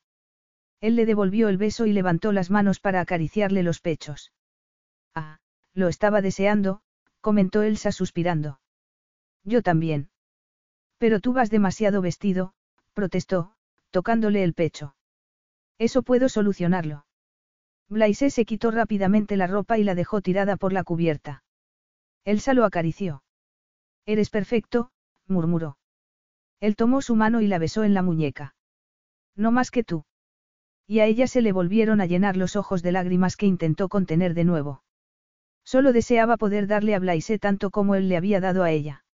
Él 0.80 0.96
le 0.96 1.06
devolvió 1.06 1.48
el 1.48 1.56
beso 1.56 1.86
y 1.86 1.92
levantó 1.92 2.32
las 2.32 2.50
manos 2.50 2.80
para 2.80 3.00
acariciarle 3.00 3.62
los 3.62 3.80
pechos. 3.80 4.32
Ah, 5.14 5.38
lo 5.72 5.88
estaba 5.88 6.20
deseando, 6.20 6.82
comentó 7.20 7.62
Elsa 7.62 7.92
suspirando. 7.92 8.60
Yo 9.42 9.62
también. 9.62 10.10
Pero 10.98 11.20
tú 11.20 11.32
vas 11.32 11.50
demasiado 11.50 12.02
vestido, 12.02 12.52
protestó, 12.92 13.52
tocándole 13.90 14.42
el 14.44 14.54
pecho. 14.54 14.94
Eso 15.78 16.02
puedo 16.02 16.28
solucionarlo. 16.28 17.06
Blaise 17.88 18.30
se 18.30 18.44
quitó 18.44 18.70
rápidamente 18.70 19.36
la 19.36 19.46
ropa 19.46 19.78
y 19.78 19.84
la 19.84 19.94
dejó 19.94 20.20
tirada 20.20 20.56
por 20.56 20.72
la 20.72 20.82
cubierta. 20.82 21.44
Elsa 22.24 22.52
lo 22.54 22.64
acarició. 22.64 23.22
Eres 24.06 24.30
perfecto, 24.30 24.90
murmuró. 25.28 25.78
Él 26.60 26.74
tomó 26.74 27.02
su 27.02 27.14
mano 27.14 27.40
y 27.40 27.46
la 27.46 27.58
besó 27.58 27.84
en 27.84 27.94
la 27.94 28.02
muñeca. 28.02 28.54
No 29.36 29.52
más 29.52 29.70
que 29.70 29.84
tú. 29.84 30.04
Y 30.86 31.00
a 31.00 31.06
ella 31.06 31.26
se 31.26 31.42
le 31.42 31.52
volvieron 31.52 32.00
a 32.00 32.06
llenar 32.06 32.36
los 32.36 32.56
ojos 32.56 32.82
de 32.82 32.92
lágrimas 32.92 33.36
que 33.36 33.46
intentó 33.46 33.88
contener 33.88 34.34
de 34.34 34.44
nuevo. 34.44 34.82
Solo 35.64 35.92
deseaba 35.92 36.36
poder 36.36 36.66
darle 36.66 36.94
a 36.94 36.98
Blaise 36.98 37.38
tanto 37.40 37.70
como 37.70 37.94
él 37.94 38.08
le 38.08 38.16
había 38.16 38.40
dado 38.40 38.62
a 38.62 38.70
ella. 38.70 39.04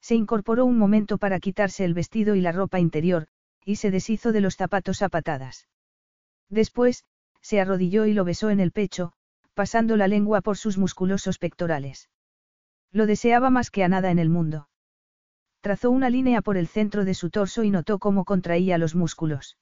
Se 0.00 0.14
incorporó 0.14 0.64
un 0.64 0.78
momento 0.78 1.18
para 1.18 1.40
quitarse 1.40 1.84
el 1.84 1.94
vestido 1.94 2.34
y 2.34 2.40
la 2.40 2.52
ropa 2.52 2.80
interior, 2.80 3.28
y 3.64 3.76
se 3.76 3.90
deshizo 3.90 4.32
de 4.32 4.40
los 4.40 4.56
zapatos 4.56 5.02
a 5.02 5.08
patadas. 5.08 5.68
Después, 6.48 7.04
se 7.42 7.60
arrodilló 7.60 8.06
y 8.06 8.14
lo 8.14 8.24
besó 8.24 8.50
en 8.50 8.60
el 8.60 8.72
pecho, 8.72 9.12
pasando 9.54 9.96
la 9.96 10.08
lengua 10.08 10.40
por 10.40 10.56
sus 10.56 10.78
musculosos 10.78 11.38
pectorales. 11.38 12.08
Lo 12.90 13.06
deseaba 13.06 13.50
más 13.50 13.70
que 13.70 13.84
a 13.84 13.88
nada 13.88 14.10
en 14.10 14.18
el 14.18 14.28
mundo. 14.28 14.68
Trazó 15.60 15.90
una 15.90 16.10
línea 16.10 16.42
por 16.42 16.56
el 16.56 16.66
centro 16.66 17.04
de 17.04 17.14
su 17.14 17.30
torso 17.30 17.62
y 17.62 17.70
notó 17.70 17.98
cómo 17.98 18.24
contraía 18.24 18.78
los 18.78 18.94
músculos. 18.94 19.58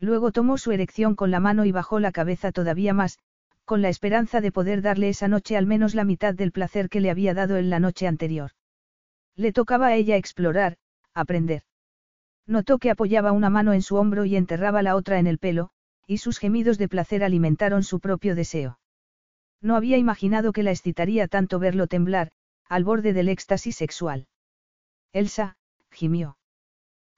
Luego 0.00 0.32
tomó 0.32 0.58
su 0.58 0.72
erección 0.72 1.14
con 1.14 1.30
la 1.30 1.38
mano 1.38 1.64
y 1.64 1.72
bajó 1.72 2.00
la 2.00 2.10
cabeza 2.10 2.50
todavía 2.50 2.92
más, 2.92 3.18
con 3.64 3.82
la 3.82 3.88
esperanza 3.88 4.40
de 4.40 4.50
poder 4.50 4.82
darle 4.82 5.08
esa 5.08 5.28
noche 5.28 5.56
al 5.56 5.66
menos 5.66 5.94
la 5.94 6.04
mitad 6.04 6.34
del 6.34 6.50
placer 6.50 6.88
que 6.88 7.00
le 7.00 7.10
había 7.10 7.34
dado 7.34 7.56
en 7.56 7.70
la 7.70 7.78
noche 7.78 8.06
anterior. 8.06 8.50
Le 9.36 9.52
tocaba 9.52 9.86
a 9.86 9.94
ella 9.94 10.16
explorar, 10.16 10.76
aprender. 11.14 11.62
Notó 12.46 12.78
que 12.78 12.90
apoyaba 12.90 13.32
una 13.32 13.48
mano 13.48 13.72
en 13.72 13.82
su 13.82 13.96
hombro 13.96 14.24
y 14.24 14.36
enterraba 14.36 14.82
la 14.82 14.96
otra 14.96 15.20
en 15.20 15.28
el 15.28 15.38
pelo, 15.38 15.70
y 16.12 16.18
sus 16.18 16.38
gemidos 16.38 16.76
de 16.76 16.88
placer 16.88 17.24
alimentaron 17.24 17.82
su 17.82 17.98
propio 17.98 18.34
deseo. 18.34 18.78
No 19.62 19.76
había 19.76 19.96
imaginado 19.96 20.52
que 20.52 20.62
la 20.62 20.70
excitaría 20.70 21.26
tanto 21.26 21.58
verlo 21.58 21.86
temblar, 21.86 22.32
al 22.68 22.84
borde 22.84 23.14
del 23.14 23.30
éxtasis 23.30 23.76
sexual. 23.76 24.28
Elsa, 25.14 25.56
gimió. 25.90 26.36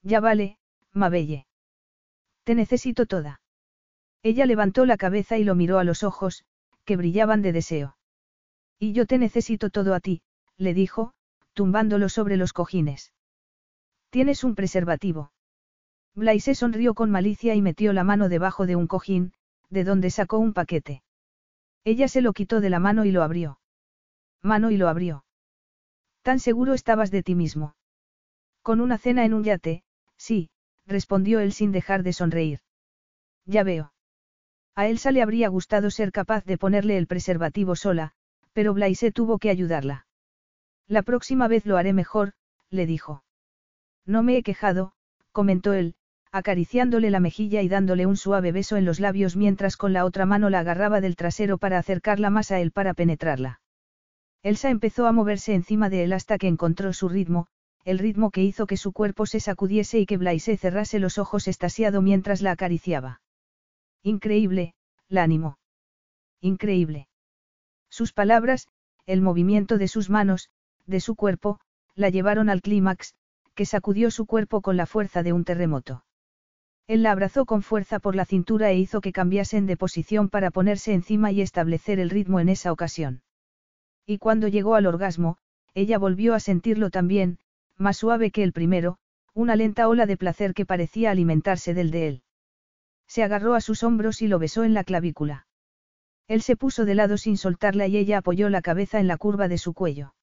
Ya 0.04 0.20
vale, 0.20 0.58
Mabelle. 0.92 1.48
Te 2.44 2.54
necesito 2.54 3.06
toda. 3.06 3.40
Ella 4.22 4.46
levantó 4.46 4.86
la 4.86 4.96
cabeza 4.96 5.38
y 5.38 5.44
lo 5.44 5.56
miró 5.56 5.80
a 5.80 5.84
los 5.84 6.04
ojos, 6.04 6.44
que 6.84 6.96
brillaban 6.96 7.42
de 7.42 7.52
deseo. 7.52 7.96
Y 8.78 8.92
yo 8.92 9.06
te 9.06 9.18
necesito 9.18 9.70
todo 9.70 9.92
a 9.92 9.98
ti, 9.98 10.22
le 10.56 10.72
dijo, 10.72 11.14
tumbándolo 11.52 12.08
sobre 12.08 12.36
los 12.36 12.52
cojines. 12.52 13.12
Tienes 14.10 14.44
un 14.44 14.54
preservativo. 14.54 15.32
Blaise 16.14 16.54
sonrió 16.54 16.94
con 16.94 17.10
malicia 17.10 17.54
y 17.54 17.62
metió 17.62 17.92
la 17.92 18.04
mano 18.04 18.28
debajo 18.28 18.66
de 18.66 18.76
un 18.76 18.86
cojín, 18.86 19.32
de 19.68 19.84
donde 19.84 20.10
sacó 20.10 20.38
un 20.38 20.52
paquete. 20.52 21.02
Ella 21.84 22.08
se 22.08 22.20
lo 22.20 22.32
quitó 22.32 22.60
de 22.60 22.70
la 22.70 22.78
mano 22.78 23.04
y 23.04 23.10
lo 23.10 23.22
abrió. 23.22 23.58
Mano 24.42 24.70
y 24.70 24.76
lo 24.76 24.88
abrió. 24.88 25.24
¿Tan 26.22 26.38
seguro 26.38 26.72
estabas 26.72 27.10
de 27.10 27.22
ti 27.22 27.34
mismo? 27.34 27.76
Con 28.62 28.80
una 28.80 28.96
cena 28.96 29.24
en 29.24 29.34
un 29.34 29.44
yate, 29.44 29.82
sí, 30.16 30.50
respondió 30.86 31.40
él 31.40 31.52
sin 31.52 31.72
dejar 31.72 32.02
de 32.02 32.12
sonreír. 32.12 32.60
Ya 33.44 33.62
veo. 33.62 33.92
A 34.74 34.86
Elsa 34.88 35.10
le 35.10 35.22
habría 35.22 35.48
gustado 35.48 35.90
ser 35.90 36.12
capaz 36.12 36.44
de 36.44 36.58
ponerle 36.58 36.96
el 36.96 37.06
preservativo 37.06 37.76
sola, 37.76 38.12
pero 38.52 38.72
Blaise 38.72 39.12
tuvo 39.12 39.38
que 39.38 39.50
ayudarla. 39.50 40.06
La 40.86 41.02
próxima 41.02 41.48
vez 41.48 41.66
lo 41.66 41.76
haré 41.76 41.92
mejor, 41.92 42.32
le 42.70 42.86
dijo. 42.86 43.24
No 44.06 44.22
me 44.22 44.36
he 44.36 44.42
quejado, 44.42 44.92
comentó 45.32 45.72
él, 45.72 45.96
acariciándole 46.34 47.12
la 47.12 47.20
mejilla 47.20 47.62
y 47.62 47.68
dándole 47.68 48.06
un 48.06 48.16
suave 48.16 48.50
beso 48.50 48.76
en 48.76 48.84
los 48.84 48.98
labios 48.98 49.36
mientras 49.36 49.76
con 49.76 49.92
la 49.92 50.04
otra 50.04 50.26
mano 50.26 50.50
la 50.50 50.58
agarraba 50.58 51.00
del 51.00 51.14
trasero 51.14 51.58
para 51.58 51.78
acercarla 51.78 52.28
más 52.28 52.50
a 52.50 52.58
él 52.58 52.72
para 52.72 52.92
penetrarla. 52.92 53.60
Elsa 54.42 54.68
empezó 54.68 55.06
a 55.06 55.12
moverse 55.12 55.54
encima 55.54 55.88
de 55.90 56.02
él 56.02 56.12
hasta 56.12 56.36
que 56.36 56.48
encontró 56.48 56.92
su 56.92 57.08
ritmo, 57.08 57.46
el 57.84 58.00
ritmo 58.00 58.32
que 58.32 58.42
hizo 58.42 58.66
que 58.66 58.76
su 58.76 58.90
cuerpo 58.90 59.26
se 59.26 59.38
sacudiese 59.38 60.00
y 60.00 60.06
que 60.06 60.16
Blaise 60.16 60.58
cerrase 60.58 60.98
los 60.98 61.18
ojos 61.18 61.46
estasiado 61.46 62.02
mientras 62.02 62.42
la 62.42 62.50
acariciaba. 62.50 63.20
Increíble, 64.02 64.74
la 65.08 65.22
animó. 65.22 65.56
Increíble. 66.40 67.06
Sus 67.88 68.12
palabras, 68.12 68.66
el 69.06 69.20
movimiento 69.20 69.78
de 69.78 69.86
sus 69.86 70.10
manos, 70.10 70.50
de 70.84 70.98
su 70.98 71.14
cuerpo, 71.14 71.60
la 71.94 72.08
llevaron 72.08 72.50
al 72.50 72.60
clímax, 72.60 73.14
que 73.54 73.66
sacudió 73.66 74.10
su 74.10 74.26
cuerpo 74.26 74.62
con 74.62 74.76
la 74.76 74.86
fuerza 74.86 75.22
de 75.22 75.32
un 75.32 75.44
terremoto. 75.44 76.02
Él 76.86 77.02
la 77.02 77.12
abrazó 77.12 77.46
con 77.46 77.62
fuerza 77.62 77.98
por 77.98 78.14
la 78.14 78.26
cintura 78.26 78.70
e 78.70 78.76
hizo 78.76 79.00
que 79.00 79.12
cambiasen 79.12 79.66
de 79.66 79.76
posición 79.76 80.28
para 80.28 80.50
ponerse 80.50 80.92
encima 80.92 81.32
y 81.32 81.40
establecer 81.40 81.98
el 81.98 82.10
ritmo 82.10 82.40
en 82.40 82.50
esa 82.50 82.72
ocasión. 82.72 83.22
Y 84.06 84.18
cuando 84.18 84.48
llegó 84.48 84.74
al 84.74 84.86
orgasmo, 84.86 85.38
ella 85.72 85.98
volvió 85.98 86.34
a 86.34 86.40
sentirlo 86.40 86.90
también, 86.90 87.38
más 87.78 87.96
suave 87.96 88.30
que 88.30 88.42
el 88.42 88.52
primero, 88.52 88.98
una 89.32 89.56
lenta 89.56 89.88
ola 89.88 90.06
de 90.06 90.16
placer 90.16 90.52
que 90.52 90.66
parecía 90.66 91.10
alimentarse 91.10 91.72
del 91.72 91.90
de 91.90 92.08
él. 92.08 92.22
Se 93.06 93.22
agarró 93.22 93.54
a 93.54 93.60
sus 93.60 93.82
hombros 93.82 94.20
y 94.22 94.28
lo 94.28 94.38
besó 94.38 94.62
en 94.62 94.74
la 94.74 94.84
clavícula. 94.84 95.46
Él 96.28 96.42
se 96.42 96.56
puso 96.56 96.84
de 96.84 96.94
lado 96.94 97.16
sin 97.16 97.36
soltarla 97.36 97.86
y 97.86 97.96
ella 97.96 98.18
apoyó 98.18 98.48
la 98.50 98.62
cabeza 98.62 99.00
en 99.00 99.08
la 99.08 99.16
curva 99.16 99.48
de 99.48 99.58
su 99.58 99.74
cuello. 99.74 100.14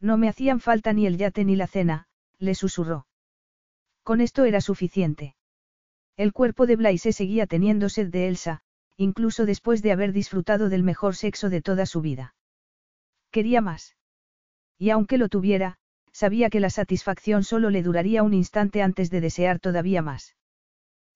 No 0.00 0.16
me 0.16 0.28
hacían 0.28 0.60
falta 0.60 0.92
ni 0.92 1.06
el 1.06 1.16
yate 1.16 1.44
ni 1.44 1.56
la 1.56 1.66
cena, 1.66 2.06
le 2.38 2.54
susurró. 2.54 3.06
Con 4.04 4.20
esto 4.20 4.44
era 4.44 4.60
suficiente. 4.60 5.34
El 6.18 6.32
cuerpo 6.32 6.66
de 6.66 6.74
Blaise 6.74 7.14
seguía 7.14 7.46
teniendo 7.46 7.88
sed 7.88 8.08
de 8.08 8.26
Elsa, 8.26 8.60
incluso 8.96 9.46
después 9.46 9.82
de 9.82 9.92
haber 9.92 10.12
disfrutado 10.12 10.68
del 10.68 10.82
mejor 10.82 11.14
sexo 11.14 11.48
de 11.48 11.62
toda 11.62 11.86
su 11.86 12.00
vida. 12.00 12.34
Quería 13.30 13.60
más. 13.60 13.96
Y 14.78 14.90
aunque 14.90 15.16
lo 15.16 15.28
tuviera, 15.28 15.78
sabía 16.12 16.50
que 16.50 16.58
la 16.58 16.70
satisfacción 16.70 17.44
solo 17.44 17.70
le 17.70 17.84
duraría 17.84 18.24
un 18.24 18.34
instante 18.34 18.82
antes 18.82 19.10
de 19.10 19.20
desear 19.20 19.60
todavía 19.60 20.02
más. 20.02 20.34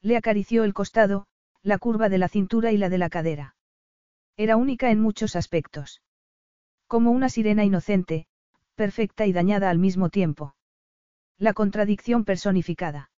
Le 0.02 0.16
acarició 0.16 0.62
el 0.62 0.72
costado, 0.72 1.26
la 1.62 1.78
curva 1.78 2.08
de 2.08 2.18
la 2.18 2.28
cintura 2.28 2.70
y 2.70 2.76
la 2.76 2.89
de 2.89 2.98
la 2.98 3.10
cadera. 3.10 3.56
Era 4.36 4.56
única 4.56 4.92
en 4.92 5.00
muchos 5.00 5.34
aspectos. 5.34 6.00
Como 6.86 7.10
una 7.10 7.28
sirena 7.28 7.64
inocente, 7.64 8.26
perfecta 8.76 9.26
y 9.26 9.32
dañada 9.32 9.68
al 9.68 9.81
mismo 9.81 10.10
tiempo. 10.10 10.55
La 11.39 11.55
contradicción 11.55 12.24
personificada. 12.24 13.11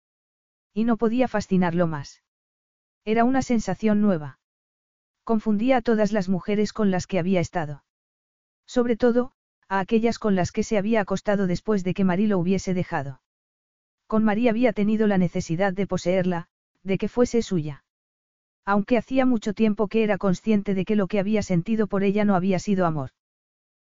Y 0.74 0.84
no 0.84 0.96
podía 0.96 1.28
fascinarlo 1.28 1.86
más. 1.86 2.22
Era 3.04 3.24
una 3.24 3.42
sensación 3.42 4.02
nueva. 4.02 4.40
Confundía 5.22 5.78
a 5.78 5.82
todas 5.82 6.12
las 6.12 6.28
mujeres 6.28 6.72
con 6.72 6.90
las 6.90 7.06
que 7.06 7.18
había 7.18 7.40
estado. 7.40 7.84
Sobre 8.66 8.96
todo, 8.96 9.32
a 9.68 9.78
aquellas 9.78 10.18
con 10.18 10.34
las 10.34 10.52
que 10.52 10.64
se 10.64 10.76
había 10.76 11.00
acostado 11.00 11.46
después 11.46 11.84
de 11.84 11.94
que 11.94 12.04
Marí 12.04 12.26
lo 12.26 12.38
hubiese 12.38 12.74
dejado. 12.74 13.22
Con 14.06 14.24
María 14.24 14.50
había 14.50 14.72
tenido 14.72 15.06
la 15.06 15.16
necesidad 15.16 15.72
de 15.72 15.86
poseerla, 15.86 16.48
de 16.82 16.98
que 16.98 17.08
fuese 17.08 17.40
suya. 17.40 17.84
Aunque 18.66 18.98
hacía 18.98 19.26
mucho 19.26 19.54
tiempo 19.54 19.88
que 19.88 20.02
era 20.02 20.18
consciente 20.18 20.74
de 20.74 20.84
que 20.84 20.96
lo 20.96 21.06
que 21.06 21.20
había 21.20 21.42
sentido 21.42 21.86
por 21.86 22.02
ella 22.02 22.24
no 22.24 22.34
había 22.34 22.58
sido 22.58 22.86
amor. 22.86 23.10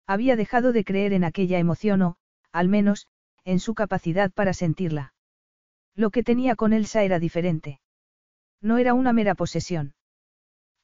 Había 0.07 0.37
dejado 0.37 0.73
de 0.73 0.85
creer 0.85 1.13
en 1.13 1.25
aquella 1.25 1.59
emoción 1.59 2.03
o, 2.03 2.17
al 2.53 2.69
menos, 2.69 3.09
en 3.45 3.59
su 3.59 3.75
capacidad 3.75 4.31
para 4.31 4.55
sentirla. 4.55 5.15
Lo 5.97 6.11
que 6.11 6.23
tenía 6.23 6.57
con 6.57 6.75
Elsa 6.75 7.03
era 7.03 7.19
diferente. 7.19 7.81
No 8.61 8.77
era 8.79 8.95
una 8.95 9.13
mera 9.13 9.35
posesión. 9.35 9.95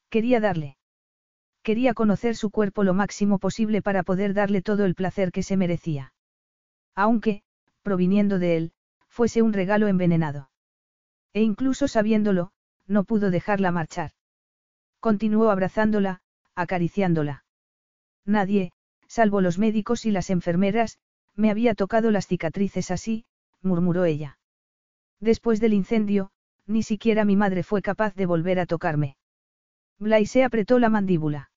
Quería 0.09 0.41
darle. 0.41 0.79
Quería 1.63 1.95
conocer 1.95 2.35
su 2.35 2.51
cuerpo 2.51 2.83
lo 2.83 2.95
máximo 2.95 3.39
posible 3.39 3.83
para 3.83 4.03
poder 4.03 4.35
darle 4.35 4.63
todo 4.63 4.85
el 4.85 4.95
placer 4.95 5.31
que 5.31 5.43
se 5.43 5.57
merecía. 5.57 6.13
Aunque, 6.95 7.43
proviniendo 7.83 8.39
de 8.39 8.57
él, 8.57 8.73
fuese 9.09 9.43
un 9.43 9.53
regalo 9.53 9.87
envenenado. 9.87 10.51
E 11.35 11.43
incluso 11.43 11.89
sabiéndolo, 11.89 12.53
no 12.87 13.05
pudo 13.05 13.31
dejarla 13.31 13.71
marchar. 13.71 14.13
Continuó 14.99 15.51
abrazándola, 15.51 16.21
acariciándola. 16.55 17.45
Nadie, 18.25 18.73
salvo 19.07 19.41
los 19.41 19.59
médicos 19.59 20.07
y 20.07 20.11
las 20.11 20.31
enfermeras, 20.31 20.99
me 21.35 21.51
había 21.51 21.75
tocado 21.75 22.11
las 22.11 22.27
cicatrices 22.27 22.91
así, 22.91 23.25
murmuró 23.63 24.05
ella. 24.05 24.39
Después 25.23 25.61
del 25.61 25.73
incendio, 25.73 26.33
ni 26.67 26.83
siquiera 26.83 27.25
mi 27.25 27.37
madre 27.37 27.63
fue 27.63 27.81
capaz 27.81 28.13
de 28.17 28.27
volver 28.27 28.59
a 28.59 28.67
tocarme. 28.67 29.17
Blaise 30.01 30.43
apretó 30.43 30.81
la 30.81 30.89
mandíbula. 30.89 31.53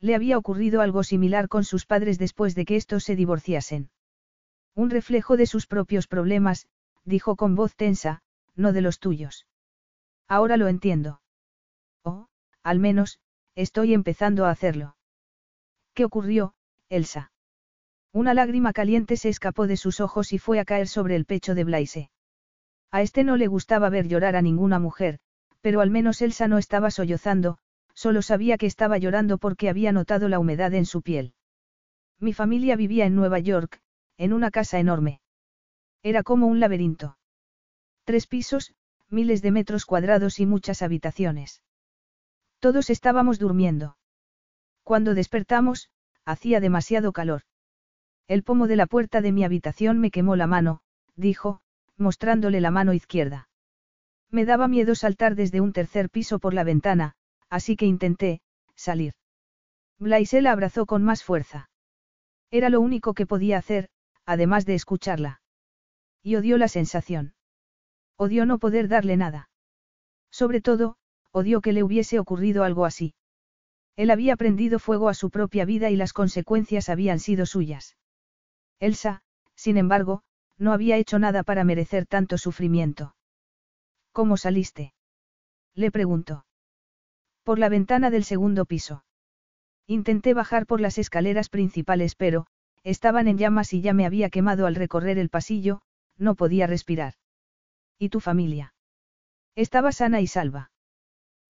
Le 0.00 0.16
había 0.16 0.36
ocurrido 0.36 0.80
algo 0.80 1.04
similar 1.04 1.46
con 1.46 1.62
sus 1.62 1.86
padres 1.86 2.18
después 2.18 2.56
de 2.56 2.64
que 2.64 2.74
estos 2.74 3.04
se 3.04 3.14
divorciasen. 3.14 3.90
Un 4.74 4.90
reflejo 4.90 5.36
de 5.36 5.46
sus 5.46 5.68
propios 5.68 6.08
problemas, 6.08 6.66
dijo 7.04 7.36
con 7.36 7.54
voz 7.54 7.76
tensa, 7.76 8.22
no 8.56 8.72
de 8.72 8.80
los 8.80 8.98
tuyos. 8.98 9.46
Ahora 10.26 10.56
lo 10.56 10.66
entiendo. 10.66 11.22
Oh, 12.02 12.26
al 12.64 12.80
menos, 12.80 13.20
estoy 13.54 13.94
empezando 13.94 14.46
a 14.46 14.50
hacerlo. 14.50 14.96
¿Qué 15.94 16.04
ocurrió, 16.04 16.54
Elsa? 16.88 17.30
Una 18.12 18.34
lágrima 18.34 18.72
caliente 18.72 19.16
se 19.16 19.28
escapó 19.28 19.68
de 19.68 19.76
sus 19.76 20.00
ojos 20.00 20.32
y 20.32 20.38
fue 20.38 20.58
a 20.58 20.64
caer 20.64 20.88
sobre 20.88 21.14
el 21.14 21.24
pecho 21.24 21.54
de 21.54 21.62
Blaise. 21.62 22.10
A 22.90 23.02
este 23.02 23.24
no 23.24 23.36
le 23.36 23.46
gustaba 23.46 23.88
ver 23.88 24.08
llorar 24.08 24.36
a 24.36 24.42
ninguna 24.42 24.78
mujer, 24.78 25.18
pero 25.60 25.80
al 25.80 25.90
menos 25.90 26.22
Elsa 26.22 26.48
no 26.48 26.58
estaba 26.58 26.90
sollozando, 26.90 27.58
Solo 27.94 28.22
sabía 28.22 28.56
que 28.56 28.64
estaba 28.64 28.96
llorando 28.96 29.36
porque 29.36 29.68
había 29.68 29.92
notado 29.92 30.28
la 30.30 30.38
humedad 30.38 30.72
en 30.72 30.86
su 30.86 31.02
piel. 31.02 31.34
Mi 32.18 32.32
familia 32.32 32.74
vivía 32.74 33.04
en 33.04 33.14
Nueva 33.14 33.38
York, 33.38 33.78
en 34.16 34.32
una 34.32 34.50
casa 34.50 34.78
enorme. 34.78 35.20
Era 36.02 36.22
como 36.22 36.46
un 36.46 36.60
laberinto. 36.60 37.18
Tres 38.04 38.26
pisos, 38.26 38.72
miles 39.10 39.42
de 39.42 39.50
metros 39.50 39.84
cuadrados 39.84 40.40
y 40.40 40.46
muchas 40.46 40.80
habitaciones. 40.80 41.62
Todos 42.58 42.88
estábamos 42.88 43.38
durmiendo. 43.38 43.98
Cuando 44.82 45.14
despertamos, 45.14 45.90
hacía 46.24 46.60
demasiado 46.60 47.12
calor. 47.12 47.42
El 48.28 48.44
pomo 48.44 48.66
de 48.66 48.76
la 48.76 48.86
puerta 48.86 49.20
de 49.20 49.32
mi 49.32 49.44
habitación 49.44 49.98
me 49.98 50.10
quemó 50.10 50.36
la 50.36 50.46
mano, 50.46 50.80
dijo, 51.16 51.60
mostrándole 52.00 52.60
la 52.60 52.70
mano 52.70 52.92
izquierda. 52.92 53.48
Me 54.30 54.44
daba 54.44 54.68
miedo 54.68 54.94
saltar 54.94 55.34
desde 55.34 55.60
un 55.60 55.72
tercer 55.72 56.10
piso 56.10 56.38
por 56.38 56.54
la 56.54 56.64
ventana, 56.64 57.14
así 57.48 57.76
que 57.76 57.86
intenté, 57.86 58.40
salir. 58.74 59.14
Blaise 59.98 60.40
la 60.40 60.52
abrazó 60.52 60.86
con 60.86 61.02
más 61.04 61.22
fuerza. 61.22 61.68
Era 62.50 62.70
lo 62.70 62.80
único 62.80 63.14
que 63.14 63.26
podía 63.26 63.58
hacer, 63.58 63.90
además 64.24 64.64
de 64.66 64.74
escucharla. 64.74 65.42
Y 66.22 66.36
odió 66.36 66.58
la 66.58 66.68
sensación. 66.68 67.34
Odió 68.16 68.46
no 68.46 68.58
poder 68.58 68.88
darle 68.88 69.16
nada. 69.16 69.50
Sobre 70.30 70.60
todo, 70.60 70.96
odió 71.32 71.60
que 71.60 71.72
le 71.72 71.82
hubiese 71.82 72.18
ocurrido 72.18 72.64
algo 72.64 72.86
así. 72.86 73.14
Él 73.96 74.10
había 74.10 74.36
prendido 74.36 74.78
fuego 74.78 75.08
a 75.08 75.14
su 75.14 75.30
propia 75.30 75.64
vida 75.64 75.90
y 75.90 75.96
las 75.96 76.12
consecuencias 76.12 76.88
habían 76.88 77.18
sido 77.18 77.46
suyas. 77.46 77.96
Elsa, 78.78 79.22
sin 79.54 79.76
embargo, 79.76 80.22
no 80.60 80.72
había 80.72 80.98
hecho 80.98 81.18
nada 81.18 81.42
para 81.42 81.64
merecer 81.64 82.06
tanto 82.06 82.36
sufrimiento. 82.38 83.16
¿Cómo 84.12 84.36
saliste? 84.36 84.92
Le 85.74 85.90
preguntó. 85.90 86.44
Por 87.42 87.58
la 87.58 87.70
ventana 87.70 88.10
del 88.10 88.24
segundo 88.24 88.66
piso. 88.66 89.02
Intenté 89.86 90.34
bajar 90.34 90.66
por 90.66 90.80
las 90.80 90.98
escaleras 90.98 91.48
principales 91.48 92.14
pero, 92.14 92.46
estaban 92.84 93.26
en 93.26 93.38
llamas 93.38 93.72
y 93.72 93.80
ya 93.80 93.94
me 93.94 94.04
había 94.04 94.28
quemado 94.28 94.66
al 94.66 94.74
recorrer 94.74 95.18
el 95.18 95.30
pasillo, 95.30 95.80
no 96.18 96.34
podía 96.34 96.66
respirar. 96.66 97.14
¿Y 97.98 98.10
tu 98.10 98.20
familia? 98.20 98.74
Estaba 99.56 99.92
sana 99.92 100.20
y 100.20 100.26
salva. 100.26 100.70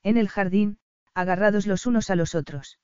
En 0.05 0.17
el 0.17 0.29
jardín, 0.29 0.79
agarrados 1.15 1.67
los 1.67 1.85
unos 1.85 2.11
a 2.11 2.17
los 2.17 2.37
otros. 2.37 2.79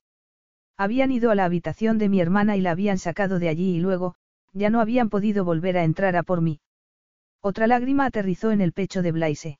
Habían 0.75 1.11
ido 1.11 1.31
a 1.31 1.35
la 1.35 1.45
habitación 1.45 1.97
de 1.97 2.09
mi 2.09 2.19
hermana 2.19 2.57
y 2.57 2.61
la 2.61 2.71
habían 2.71 2.97
sacado 2.97 3.39
de 3.39 3.49
allí 3.49 3.77
y 3.77 3.79
luego, 3.79 4.15
ya 4.57 4.69
no 4.69 4.81
habían 4.81 5.09
podido 5.09 5.45
volver 5.45 5.77
a 5.77 5.83
entrar 5.83 6.15
a 6.15 6.23
por 6.23 6.41
mí. 6.41 6.59
Otra 7.41 7.67
lágrima 7.67 8.05
aterrizó 8.05 8.51
en 8.51 8.61
el 8.61 8.73
pecho 8.73 9.01
de 9.01 9.11
Blaise. 9.11 9.59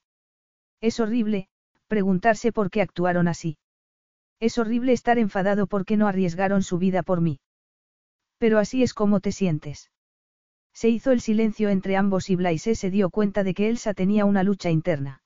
Es 0.82 1.00
horrible, 1.00 1.48
preguntarse 1.88 2.52
por 2.52 2.70
qué 2.70 2.82
actuaron 2.82 3.28
así. 3.28 3.58
Es 4.40 4.58
horrible 4.58 4.94
estar 4.94 5.18
enfadado 5.18 5.68
porque 5.68 5.98
no 5.98 6.08
arriesgaron 6.08 6.64
su 6.64 6.78
vida 6.78 7.04
por 7.04 7.22
mí. 7.22 7.40
Pero 8.38 8.60
así 8.60 8.84
es 8.84 8.94
como 8.94 9.20
te 9.20 9.32
sientes. 9.32 9.90
Se 10.74 10.90
hizo 10.90 11.12
el 11.12 11.22
silencio 11.22 11.70
entre 11.70 11.98
ambos 11.98 12.30
y 12.30 12.36
Blaise 12.36 12.78
se 12.78 12.92
dio 12.92 13.10
cuenta 13.10 13.44
de 13.44 13.54
que 13.54 13.70
Elsa 13.70 13.94
tenía 13.94 14.26
una 14.26 14.44
lucha 14.44 14.70
interna. 14.70 15.24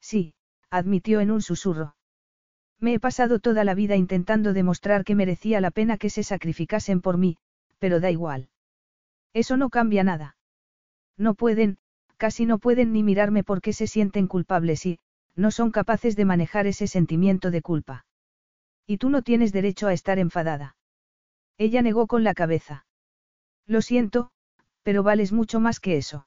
Sí, 0.00 0.34
admitió 0.68 1.20
en 1.20 1.30
un 1.30 1.42
susurro. 1.42 1.94
Me 2.80 2.94
he 2.94 3.00
pasado 3.00 3.38
toda 3.38 3.62
la 3.62 3.74
vida 3.74 3.94
intentando 3.94 4.52
demostrar 4.52 5.04
que 5.04 5.14
merecía 5.14 5.60
la 5.60 5.70
pena 5.70 5.96
que 5.96 6.10
se 6.10 6.24
sacrificasen 6.24 7.00
por 7.00 7.18
mí, 7.18 7.36
pero 7.78 8.00
da 8.00 8.10
igual. 8.10 8.48
Eso 9.34 9.56
no 9.58 9.68
cambia 9.68 10.04
nada. 10.04 10.36
No 11.18 11.34
pueden, 11.34 11.76
casi 12.16 12.46
no 12.46 12.58
pueden 12.58 12.92
ni 12.92 13.02
mirarme 13.02 13.44
porque 13.44 13.72
se 13.72 13.86
sienten 13.86 14.28
culpables 14.28 14.86
y, 14.86 14.98
no 15.36 15.50
son 15.50 15.70
capaces 15.70 16.16
de 16.16 16.24
manejar 16.24 16.66
ese 16.66 16.86
sentimiento 16.86 17.50
de 17.50 17.60
culpa. 17.60 18.06
Y 18.86 18.98
tú 18.98 19.10
no 19.10 19.22
tienes 19.22 19.52
derecho 19.52 19.88
a 19.88 19.92
estar 19.92 20.18
enfadada. 20.18 20.76
Ella 21.58 21.82
negó 21.82 22.06
con 22.06 22.24
la 22.24 22.34
cabeza. 22.34 22.86
Lo 23.66 23.82
siento, 23.82 24.30
pero 24.82 25.02
vales 25.02 25.32
mucho 25.32 25.60
más 25.60 25.80
que 25.80 25.96
eso. 25.96 26.26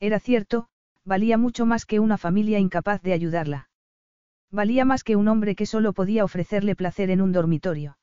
Era 0.00 0.18
cierto, 0.18 0.68
valía 1.04 1.36
mucho 1.38 1.66
más 1.66 1.84
que 1.84 2.00
una 2.00 2.18
familia 2.18 2.58
incapaz 2.58 3.02
de 3.02 3.12
ayudarla. 3.12 3.68
Valía 4.50 4.84
más 4.84 5.02
que 5.02 5.16
un 5.16 5.28
hombre 5.28 5.54
que 5.56 5.66
solo 5.66 5.92
podía 5.92 6.24
ofrecerle 6.24 6.76
placer 6.76 7.10
en 7.10 7.20
un 7.20 7.32
dormitorio. 7.32 7.98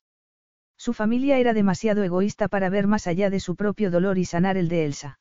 Su 0.81 0.93
familia 0.93 1.37
era 1.37 1.53
demasiado 1.53 2.01
egoísta 2.01 2.47
para 2.47 2.71
ver 2.71 2.87
más 2.87 3.05
allá 3.05 3.29
de 3.29 3.39
su 3.39 3.55
propio 3.55 3.91
dolor 3.91 4.17
y 4.17 4.25
sanar 4.25 4.57
el 4.57 4.67
de 4.67 4.85
Elsa. 4.85 5.19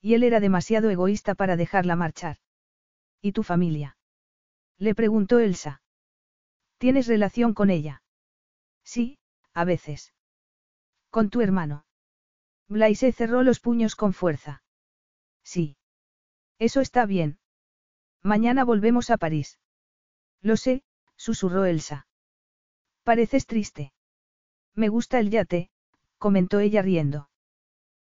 Y 0.00 0.14
él 0.14 0.24
era 0.24 0.40
demasiado 0.40 0.90
egoísta 0.90 1.36
para 1.36 1.54
dejarla 1.56 1.94
marchar. 1.94 2.38
¿Y 3.20 3.30
tu 3.30 3.44
familia? 3.44 3.96
Le 4.78 4.96
preguntó 4.96 5.38
Elsa. 5.38 5.82
¿Tienes 6.78 7.06
relación 7.06 7.54
con 7.54 7.70
ella? 7.70 8.02
Sí, 8.82 9.20
a 9.54 9.64
veces. 9.64 10.14
¿Con 11.10 11.30
tu 11.30 11.42
hermano? 11.42 11.86
Blaise 12.66 13.14
cerró 13.14 13.44
los 13.44 13.60
puños 13.60 13.94
con 13.94 14.12
fuerza. 14.12 14.64
Sí. 15.44 15.76
Eso 16.58 16.80
está 16.80 17.06
bien. 17.06 17.38
Mañana 18.20 18.64
volvemos 18.64 19.10
a 19.10 19.16
París. 19.16 19.60
Lo 20.40 20.56
sé, 20.56 20.82
susurró 21.14 21.66
Elsa. 21.66 22.08
Pareces 23.04 23.46
triste. 23.46 23.92
Me 24.74 24.88
gusta 24.88 25.18
el 25.18 25.30
yate, 25.30 25.70
comentó 26.18 26.60
ella 26.60 26.82
riendo. 26.82 27.28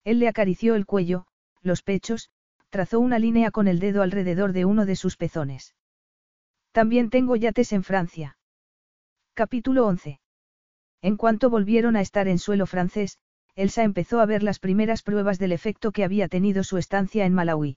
Él 0.04 0.18
le 0.18 0.28
acarició 0.28 0.74
el 0.74 0.86
cuello, 0.86 1.26
los 1.62 1.82
pechos, 1.82 2.30
trazó 2.70 3.00
una 3.00 3.18
línea 3.18 3.50
con 3.50 3.68
el 3.68 3.78
dedo 3.78 4.02
alrededor 4.02 4.52
de 4.52 4.64
uno 4.64 4.86
de 4.86 4.96
sus 4.96 5.16
pezones. 5.16 5.74
También 6.72 7.10
tengo 7.10 7.36
yates 7.36 7.72
en 7.72 7.84
Francia. 7.84 8.36
Capítulo 9.34 9.86
11. 9.86 10.20
En 11.02 11.16
cuanto 11.16 11.50
volvieron 11.50 11.96
a 11.96 12.00
estar 12.00 12.28
en 12.28 12.38
suelo 12.38 12.66
francés, 12.66 13.18
Elsa 13.54 13.82
empezó 13.84 14.20
a 14.20 14.26
ver 14.26 14.42
las 14.42 14.58
primeras 14.58 15.02
pruebas 15.02 15.38
del 15.38 15.52
efecto 15.52 15.92
que 15.92 16.02
había 16.02 16.28
tenido 16.28 16.64
su 16.64 16.78
estancia 16.78 17.24
en 17.26 17.34
Malawi. 17.34 17.76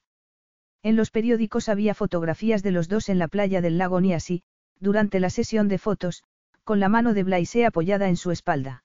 En 0.82 0.96
los 0.96 1.12
periódicos 1.12 1.70
había 1.70 1.94
fotografías 1.94 2.64
de 2.64 2.72
los 2.72 2.88
dos 2.88 3.10
en 3.10 3.20
la 3.20 3.28
playa 3.28 3.62
del 3.62 3.78
lago 3.78 4.02
Niasi, 4.02 4.44
durante 4.80 5.20
la 5.20 5.30
sesión 5.30 5.68
de 5.68 5.78
fotos, 5.78 6.24
con 6.68 6.82
la 6.82 6.90
mano 6.90 7.14
de 7.14 7.24
Blaise 7.24 7.66
apoyada 7.66 8.10
en 8.10 8.18
su 8.18 8.30
espalda. 8.30 8.84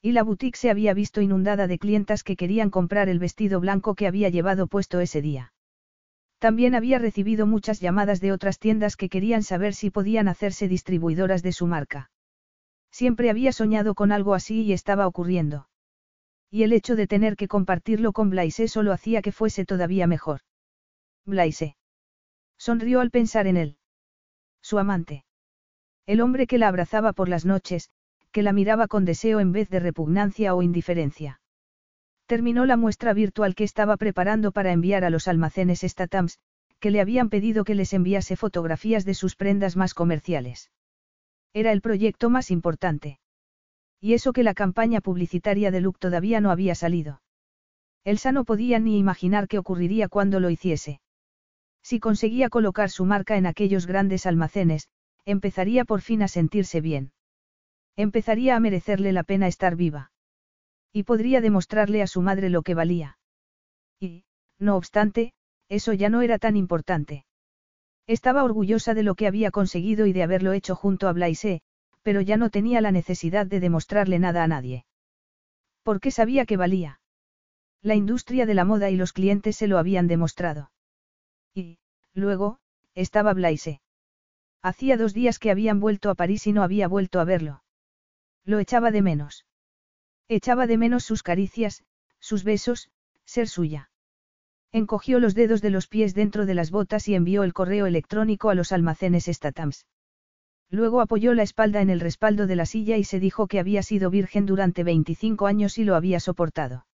Y 0.00 0.12
la 0.12 0.22
boutique 0.22 0.56
se 0.56 0.70
había 0.70 0.94
visto 0.94 1.20
inundada 1.20 1.66
de 1.66 1.78
clientas 1.78 2.24
que 2.24 2.34
querían 2.34 2.70
comprar 2.70 3.10
el 3.10 3.18
vestido 3.18 3.60
blanco 3.60 3.94
que 3.94 4.06
había 4.06 4.30
llevado 4.30 4.68
puesto 4.68 5.00
ese 5.00 5.20
día. 5.20 5.52
También 6.38 6.74
había 6.74 6.98
recibido 6.98 7.46
muchas 7.46 7.78
llamadas 7.80 8.22
de 8.22 8.32
otras 8.32 8.58
tiendas 8.58 8.96
que 8.96 9.10
querían 9.10 9.42
saber 9.42 9.74
si 9.74 9.90
podían 9.90 10.28
hacerse 10.28 10.66
distribuidoras 10.66 11.42
de 11.42 11.52
su 11.52 11.66
marca. 11.66 12.10
Siempre 12.90 13.28
había 13.28 13.52
soñado 13.52 13.94
con 13.94 14.10
algo 14.10 14.32
así 14.32 14.62
y 14.62 14.72
estaba 14.72 15.06
ocurriendo. 15.06 15.68
Y 16.50 16.62
el 16.62 16.72
hecho 16.72 16.96
de 16.96 17.06
tener 17.06 17.36
que 17.36 17.48
compartirlo 17.48 18.14
con 18.14 18.30
Blaise 18.30 18.72
solo 18.72 18.92
hacía 18.92 19.20
que 19.20 19.30
fuese 19.30 19.66
todavía 19.66 20.06
mejor. 20.06 20.40
Blaise. 21.26 21.76
Sonrió 22.56 23.00
al 23.00 23.10
pensar 23.10 23.46
en 23.46 23.58
él. 23.58 23.76
Su 24.62 24.78
amante. 24.78 25.26
El 26.06 26.20
hombre 26.20 26.46
que 26.46 26.58
la 26.58 26.68
abrazaba 26.68 27.12
por 27.12 27.28
las 27.28 27.44
noches, 27.44 27.90
que 28.30 28.42
la 28.42 28.52
miraba 28.52 28.88
con 28.88 29.04
deseo 29.04 29.40
en 29.40 29.52
vez 29.52 29.70
de 29.70 29.80
repugnancia 29.80 30.54
o 30.54 30.62
indiferencia. 30.62 31.40
Terminó 32.26 32.66
la 32.66 32.76
muestra 32.76 33.12
virtual 33.12 33.54
que 33.54 33.64
estaba 33.64 33.96
preparando 33.96 34.52
para 34.52 34.72
enviar 34.72 35.04
a 35.04 35.10
los 35.10 35.28
almacenes 35.28 35.80
Statams, 35.80 36.38
que 36.80 36.90
le 36.90 37.00
habían 37.00 37.30
pedido 37.30 37.64
que 37.64 37.74
les 37.74 37.92
enviase 37.92 38.36
fotografías 38.36 39.04
de 39.04 39.14
sus 39.14 39.36
prendas 39.36 39.76
más 39.76 39.94
comerciales. 39.94 40.70
Era 41.54 41.72
el 41.72 41.80
proyecto 41.80 42.28
más 42.28 42.50
importante. 42.50 43.18
Y 44.00 44.12
eso 44.12 44.32
que 44.32 44.42
la 44.42 44.52
campaña 44.52 45.00
publicitaria 45.00 45.70
de 45.70 45.80
Look 45.80 45.98
todavía 45.98 46.40
no 46.40 46.50
había 46.50 46.74
salido. 46.74 47.22
Elsa 48.04 48.32
no 48.32 48.44
podía 48.44 48.78
ni 48.78 48.98
imaginar 48.98 49.48
qué 49.48 49.58
ocurriría 49.58 50.08
cuando 50.08 50.40
lo 50.40 50.50
hiciese. 50.50 51.00
Si 51.82 52.00
conseguía 52.00 52.50
colocar 52.50 52.90
su 52.90 53.06
marca 53.06 53.36
en 53.36 53.46
aquellos 53.46 53.86
grandes 53.86 54.26
almacenes, 54.26 54.88
empezaría 55.24 55.84
por 55.84 56.00
fin 56.00 56.22
a 56.22 56.28
sentirse 56.28 56.80
bien. 56.80 57.12
Empezaría 57.96 58.56
a 58.56 58.60
merecerle 58.60 59.12
la 59.12 59.22
pena 59.22 59.46
estar 59.46 59.76
viva. 59.76 60.10
Y 60.92 61.04
podría 61.04 61.40
demostrarle 61.40 62.02
a 62.02 62.06
su 62.06 62.22
madre 62.22 62.50
lo 62.50 62.62
que 62.62 62.74
valía. 62.74 63.18
Y, 64.00 64.24
no 64.58 64.76
obstante, 64.76 65.32
eso 65.68 65.92
ya 65.92 66.08
no 66.08 66.22
era 66.22 66.38
tan 66.38 66.56
importante. 66.56 67.24
Estaba 68.06 68.44
orgullosa 68.44 68.94
de 68.94 69.02
lo 69.02 69.14
que 69.14 69.26
había 69.26 69.50
conseguido 69.50 70.06
y 70.06 70.12
de 70.12 70.22
haberlo 70.22 70.52
hecho 70.52 70.76
junto 70.76 71.08
a 71.08 71.12
Blaise, 71.12 71.62
pero 72.02 72.20
ya 72.20 72.36
no 72.36 72.50
tenía 72.50 72.80
la 72.80 72.92
necesidad 72.92 73.46
de 73.46 73.60
demostrarle 73.60 74.18
nada 74.18 74.44
a 74.44 74.48
nadie. 74.48 74.84
Porque 75.82 76.10
sabía 76.10 76.44
que 76.44 76.56
valía. 76.56 77.00
La 77.82 77.94
industria 77.94 78.46
de 78.46 78.54
la 78.54 78.64
moda 78.64 78.90
y 78.90 78.96
los 78.96 79.12
clientes 79.12 79.56
se 79.56 79.68
lo 79.68 79.78
habían 79.78 80.06
demostrado. 80.06 80.70
Y, 81.54 81.78
luego, 82.12 82.58
estaba 82.94 83.32
Blaise. 83.32 83.80
Hacía 84.64 84.96
dos 84.96 85.12
días 85.12 85.38
que 85.38 85.50
habían 85.50 85.78
vuelto 85.78 86.08
a 86.08 86.14
París 86.14 86.46
y 86.46 86.52
no 86.54 86.62
había 86.62 86.88
vuelto 86.88 87.20
a 87.20 87.24
verlo. 87.24 87.62
Lo 88.46 88.58
echaba 88.60 88.90
de 88.90 89.02
menos. 89.02 89.44
Echaba 90.26 90.66
de 90.66 90.78
menos 90.78 91.04
sus 91.04 91.22
caricias, 91.22 91.84
sus 92.18 92.44
besos, 92.44 92.88
ser 93.26 93.46
suya. 93.46 93.90
Encogió 94.72 95.20
los 95.20 95.34
dedos 95.34 95.60
de 95.60 95.68
los 95.68 95.86
pies 95.86 96.14
dentro 96.14 96.46
de 96.46 96.54
las 96.54 96.70
botas 96.70 97.08
y 97.08 97.14
envió 97.14 97.42
el 97.42 97.52
correo 97.52 97.84
electrónico 97.84 98.48
a 98.48 98.54
los 98.54 98.72
almacenes 98.72 99.26
Statams. 99.26 99.86
Luego 100.70 101.02
apoyó 101.02 101.34
la 101.34 101.42
espalda 101.42 101.82
en 101.82 101.90
el 101.90 102.00
respaldo 102.00 102.46
de 102.46 102.56
la 102.56 102.64
silla 102.64 102.96
y 102.96 103.04
se 103.04 103.20
dijo 103.20 103.48
que 103.48 103.60
había 103.60 103.82
sido 103.82 104.08
virgen 104.08 104.46
durante 104.46 104.82
25 104.82 105.46
años 105.46 105.76
y 105.76 105.84
lo 105.84 105.94
había 105.94 106.20
soportado. 106.20 106.86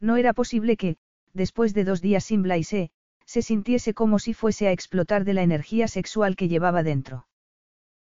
No 0.00 0.16
era 0.16 0.32
posible 0.32 0.78
que, 0.78 0.96
después 1.34 1.74
de 1.74 1.84
dos 1.84 2.00
días 2.00 2.24
sin 2.24 2.42
Blaise, 2.42 2.88
se 3.26 3.42
sintiese 3.42 3.92
como 3.92 4.18
si 4.18 4.32
fuese 4.32 4.68
a 4.68 4.72
explotar 4.72 5.24
de 5.24 5.34
la 5.34 5.42
energía 5.42 5.88
sexual 5.88 6.36
que 6.36 6.48
llevaba 6.48 6.82
dentro. 6.82 7.26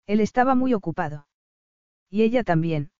Él 0.05 0.19
estaba 0.19 0.53
muy 0.53 0.73
ocupado. 0.73 1.27
Y 2.09 2.21
ella 2.23 2.43
también. 2.43 2.91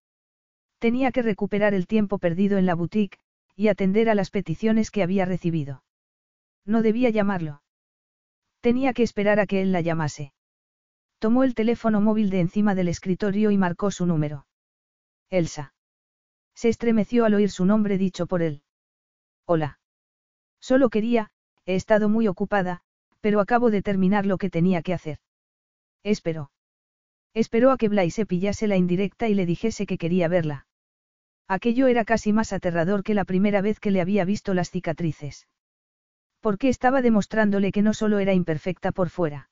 Tenía 0.79 1.11
que 1.11 1.21
recuperar 1.21 1.73
el 1.73 1.85
tiempo 1.85 2.17
perdido 2.17 2.57
en 2.57 2.65
la 2.65 2.75
boutique, 2.75 3.19
y 3.55 3.67
atender 3.67 4.09
a 4.09 4.15
las 4.15 4.31
peticiones 4.31 4.89
que 4.89 5.03
había 5.03 5.25
recibido. 5.25 5.83
No 6.65 6.81
debía 6.81 7.09
llamarlo. 7.09 7.61
Tenía 8.61 8.93
que 8.93 9.03
esperar 9.03 9.39
a 9.39 9.45
que 9.45 9.61
él 9.61 9.71
la 9.71 9.81
llamase. 9.81 10.33
Tomó 11.19 11.43
el 11.43 11.53
teléfono 11.53 12.01
móvil 12.01 12.29
de 12.29 12.39
encima 12.39 12.75
del 12.75 12.87
escritorio 12.87 13.51
y 13.51 13.57
marcó 13.57 13.91
su 13.91 14.05
número. 14.05 14.47
Elsa. 15.29 15.73
Se 16.55 16.69
estremeció 16.69 17.25
al 17.25 17.33
oír 17.33 17.49
su 17.49 17.65
nombre 17.65 17.97
dicho 17.97 18.27
por 18.27 18.41
él. 18.41 18.63
Hola. 19.45 19.79
Solo 20.59 20.89
quería, 20.89 21.32
he 21.65 21.75
estado 21.75 22.09
muy 22.09 22.27
ocupada, 22.27 22.81
pero 23.21 23.39
acabo 23.39 23.71
de 23.71 23.81
terminar 23.81 24.25
lo 24.25 24.37
que 24.37 24.49
tenía 24.49 24.81
que 24.81 24.93
hacer. 24.93 25.19
Esperó. 26.03 26.51
Esperó 27.33 27.71
a 27.71 27.77
que 27.77 27.89
Blaise 27.89 28.25
pillase 28.25 28.67
la 28.67 28.75
indirecta 28.75 29.27
y 29.27 29.33
le 29.33 29.45
dijese 29.45 29.85
que 29.85 29.97
quería 29.97 30.27
verla. 30.27 30.67
Aquello 31.47 31.87
era 31.87 32.05
casi 32.05 32.33
más 32.33 32.53
aterrador 32.53 33.03
que 33.03 33.13
la 33.13 33.25
primera 33.25 33.61
vez 33.61 33.79
que 33.79 33.91
le 33.91 34.01
había 34.01 34.25
visto 34.25 34.53
las 34.53 34.69
cicatrices. 34.69 35.47
Porque 36.41 36.69
estaba 36.69 37.01
demostrándole 37.01 37.71
que 37.71 37.81
no 37.81 37.93
solo 37.93 38.19
era 38.19 38.33
imperfecta 38.33 38.91
por 38.91 39.09
fuera. 39.09 39.49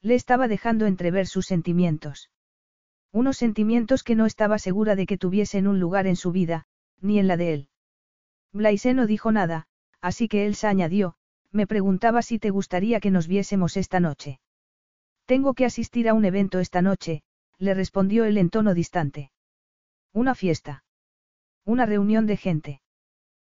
Le 0.00 0.14
estaba 0.14 0.48
dejando 0.48 0.86
entrever 0.86 1.26
sus 1.26 1.46
sentimientos. 1.46 2.30
Unos 3.10 3.36
sentimientos 3.36 4.02
que 4.02 4.14
no 4.14 4.26
estaba 4.26 4.58
segura 4.58 4.96
de 4.96 5.06
que 5.06 5.18
tuviesen 5.18 5.66
un 5.66 5.80
lugar 5.80 6.06
en 6.06 6.16
su 6.16 6.30
vida, 6.30 6.66
ni 7.00 7.18
en 7.18 7.26
la 7.26 7.36
de 7.36 7.54
él. 7.54 7.68
Blaise 8.52 8.94
no 8.94 9.06
dijo 9.06 9.32
nada, 9.32 9.66
así 10.00 10.28
que 10.28 10.46
Elsa 10.46 10.68
añadió, 10.68 11.16
me 11.54 11.68
preguntaba 11.68 12.20
si 12.20 12.38
te 12.38 12.50
gustaría 12.50 12.98
que 12.98 13.12
nos 13.12 13.28
viésemos 13.28 13.76
esta 13.76 14.00
noche. 14.00 14.40
Tengo 15.24 15.54
que 15.54 15.64
asistir 15.64 16.08
a 16.08 16.14
un 16.14 16.24
evento 16.24 16.58
esta 16.58 16.82
noche, 16.82 17.22
le 17.58 17.74
respondió 17.74 18.24
él 18.24 18.36
en 18.38 18.50
tono 18.50 18.74
distante. 18.74 19.30
Una 20.12 20.34
fiesta. 20.34 20.84
Una 21.64 21.86
reunión 21.86 22.26
de 22.26 22.36
gente. 22.36 22.82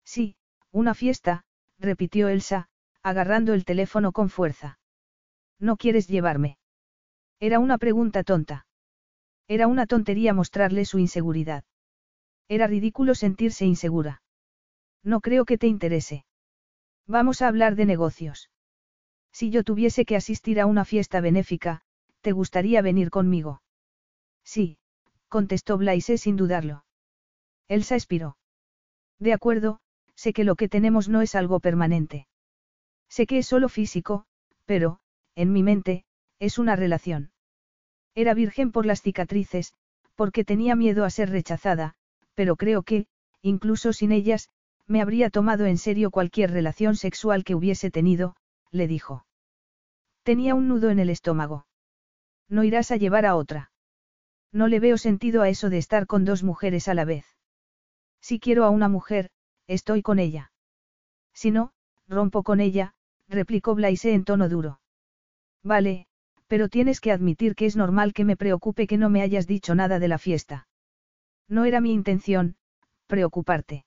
Sí, 0.05 0.37
una 0.71 0.95
fiesta, 0.95 1.45
repitió 1.79 2.29
Elsa, 2.29 2.69
agarrando 3.03 3.55
el 3.55 3.65
teléfono 3.65 4.13
con 4.13 4.29
fuerza. 4.29 4.79
¿No 5.59 5.77
quieres 5.79 6.07
llevarme? 6.07 6.59
Era 7.41 7.59
una 7.59 7.79
pregunta 7.79 8.23
tonta. 8.25 8.67
Era 9.49 9.69
una 9.69 9.87
tontería 9.87 10.35
mostrarle 10.35 10.85
su 10.85 10.99
inseguridad. 10.99 11.65
Era 12.47 12.67
ridículo 12.67 13.15
sentirse 13.15 13.65
insegura. 13.65 14.23
No 15.03 15.21
creo 15.21 15.47
que 15.47 15.57
te 15.57 15.67
interese. 15.67 16.27
Vamos 17.07 17.41
a 17.41 17.49
hablar 17.49 17.77
de 17.77 17.87
negocios. 17.87 18.51
Si 19.33 19.51
yo 19.51 19.63
tuviese 19.63 20.05
que 20.05 20.17
asistir 20.17 20.61
a 20.61 20.67
una 20.67 20.85
fiesta 20.85 21.21
benéfica, 21.21 21.83
¿te 22.21 22.33
gustaría 22.33 22.83
venir 22.83 23.11
conmigo? 23.11 23.63
Sí, 24.45 24.79
contestó 25.29 25.79
Blaise 25.79 26.19
sin 26.19 26.37
dudarlo. 26.37 26.85
Elsa 27.69 27.95
expiró. 27.95 28.39
De 29.19 29.33
acuerdo, 29.33 29.81
sé 30.15 30.33
que 30.33 30.45
lo 30.45 30.57
que 30.57 30.69
tenemos 30.69 31.09
no 31.09 31.23
es 31.23 31.35
algo 31.35 31.61
permanente. 31.61 32.27
Sé 33.09 33.27
que 33.27 33.39
es 33.39 33.47
solo 33.47 33.69
físico, 33.69 34.27
pero, 34.65 34.99
en 35.35 35.53
mi 35.53 35.63
mente, 35.63 36.05
es 36.39 36.59
una 36.59 36.75
relación. 36.75 37.31
Era 38.15 38.35
virgen 38.35 38.73
por 38.73 38.87
las 38.87 39.03
cicatrices, 39.03 39.75
porque 40.15 40.45
tenía 40.45 40.75
miedo 40.75 41.05
a 41.05 41.11
ser 41.11 41.31
rechazada, 41.31 41.95
pero 42.35 42.57
creo 42.57 42.83
que, 42.83 43.07
incluso 43.43 43.93
sin 43.93 44.11
ellas, 44.11 44.49
me 44.87 45.01
habría 45.01 45.31
tomado 45.31 45.67
en 45.67 45.79
serio 45.79 46.11
cualquier 46.11 46.51
relación 46.51 46.97
sexual 46.97 47.45
que 47.45 47.55
hubiese 47.55 47.91
tenido, 47.91 48.37
le 48.71 48.87
dijo. 48.87 49.27
Tenía 50.23 50.55
un 50.55 50.69
nudo 50.69 50.91
en 50.91 50.99
el 50.99 51.11
estómago. 51.11 51.67
No 52.49 52.65
irás 52.65 52.91
a 52.91 52.97
llevar 52.97 53.27
a 53.27 53.37
otra. 53.37 53.71
No 54.53 54.69
le 54.69 54.81
veo 54.81 54.99
sentido 54.99 55.43
a 55.43 55.49
eso 55.49 55.71
de 55.71 55.79
estar 55.79 56.07
con 56.07 56.25
dos 56.25 56.43
mujeres 56.43 56.89
a 56.89 56.95
la 56.95 57.05
vez. 57.05 57.27
Si 58.21 58.39
quiero 58.39 58.65
a 58.65 58.71
una 58.71 58.89
mujer, 58.89 59.31
estoy 59.67 60.03
con 60.03 60.19
ella. 60.19 60.53
Si 61.33 61.51
no, 61.51 61.73
rompo 62.09 62.43
con 62.43 62.61
ella, 62.61 62.95
replicó 63.29 63.75
Blaise 63.75 64.07
en 64.07 64.25
tono 64.25 64.49
duro. 64.49 64.81
Vale, 65.63 66.07
pero 66.47 66.69
tienes 66.69 67.01
que 67.01 67.13
admitir 67.13 67.55
que 67.55 67.67
es 67.67 67.77
normal 67.77 68.13
que 68.13 68.25
me 68.25 68.37
preocupe 68.37 68.87
que 68.87 68.99
no 68.99 69.11
me 69.11 69.23
hayas 69.23 69.47
dicho 69.47 69.75
nada 69.75 69.99
de 69.99 70.09
la 70.09 70.19
fiesta. 70.19 70.69
No 71.49 71.65
era 71.65 71.81
mi 71.81 71.93
intención, 71.93 72.57
preocuparte. 73.07 73.86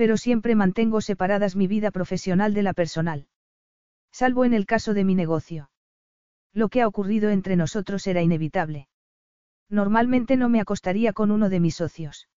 Pero 0.00 0.16
siempre 0.16 0.54
mantengo 0.54 1.02
separadas 1.02 1.56
mi 1.56 1.66
vida 1.66 1.90
profesional 1.90 2.54
de 2.54 2.62
la 2.62 2.72
personal. 2.72 3.26
Salvo 4.10 4.46
en 4.46 4.54
el 4.54 4.64
caso 4.64 4.94
de 4.94 5.04
mi 5.04 5.14
negocio. 5.14 5.70
Lo 6.54 6.70
que 6.70 6.80
ha 6.80 6.88
ocurrido 6.88 7.28
entre 7.28 7.54
nosotros 7.54 8.06
era 8.06 8.22
inevitable. 8.22 8.88
Normalmente 9.68 10.38
no 10.38 10.48
me 10.48 10.58
acostaría 10.58 11.12
con 11.12 11.30
uno 11.30 11.50
de 11.50 11.60
mis 11.60 11.74
socios. 11.74 12.30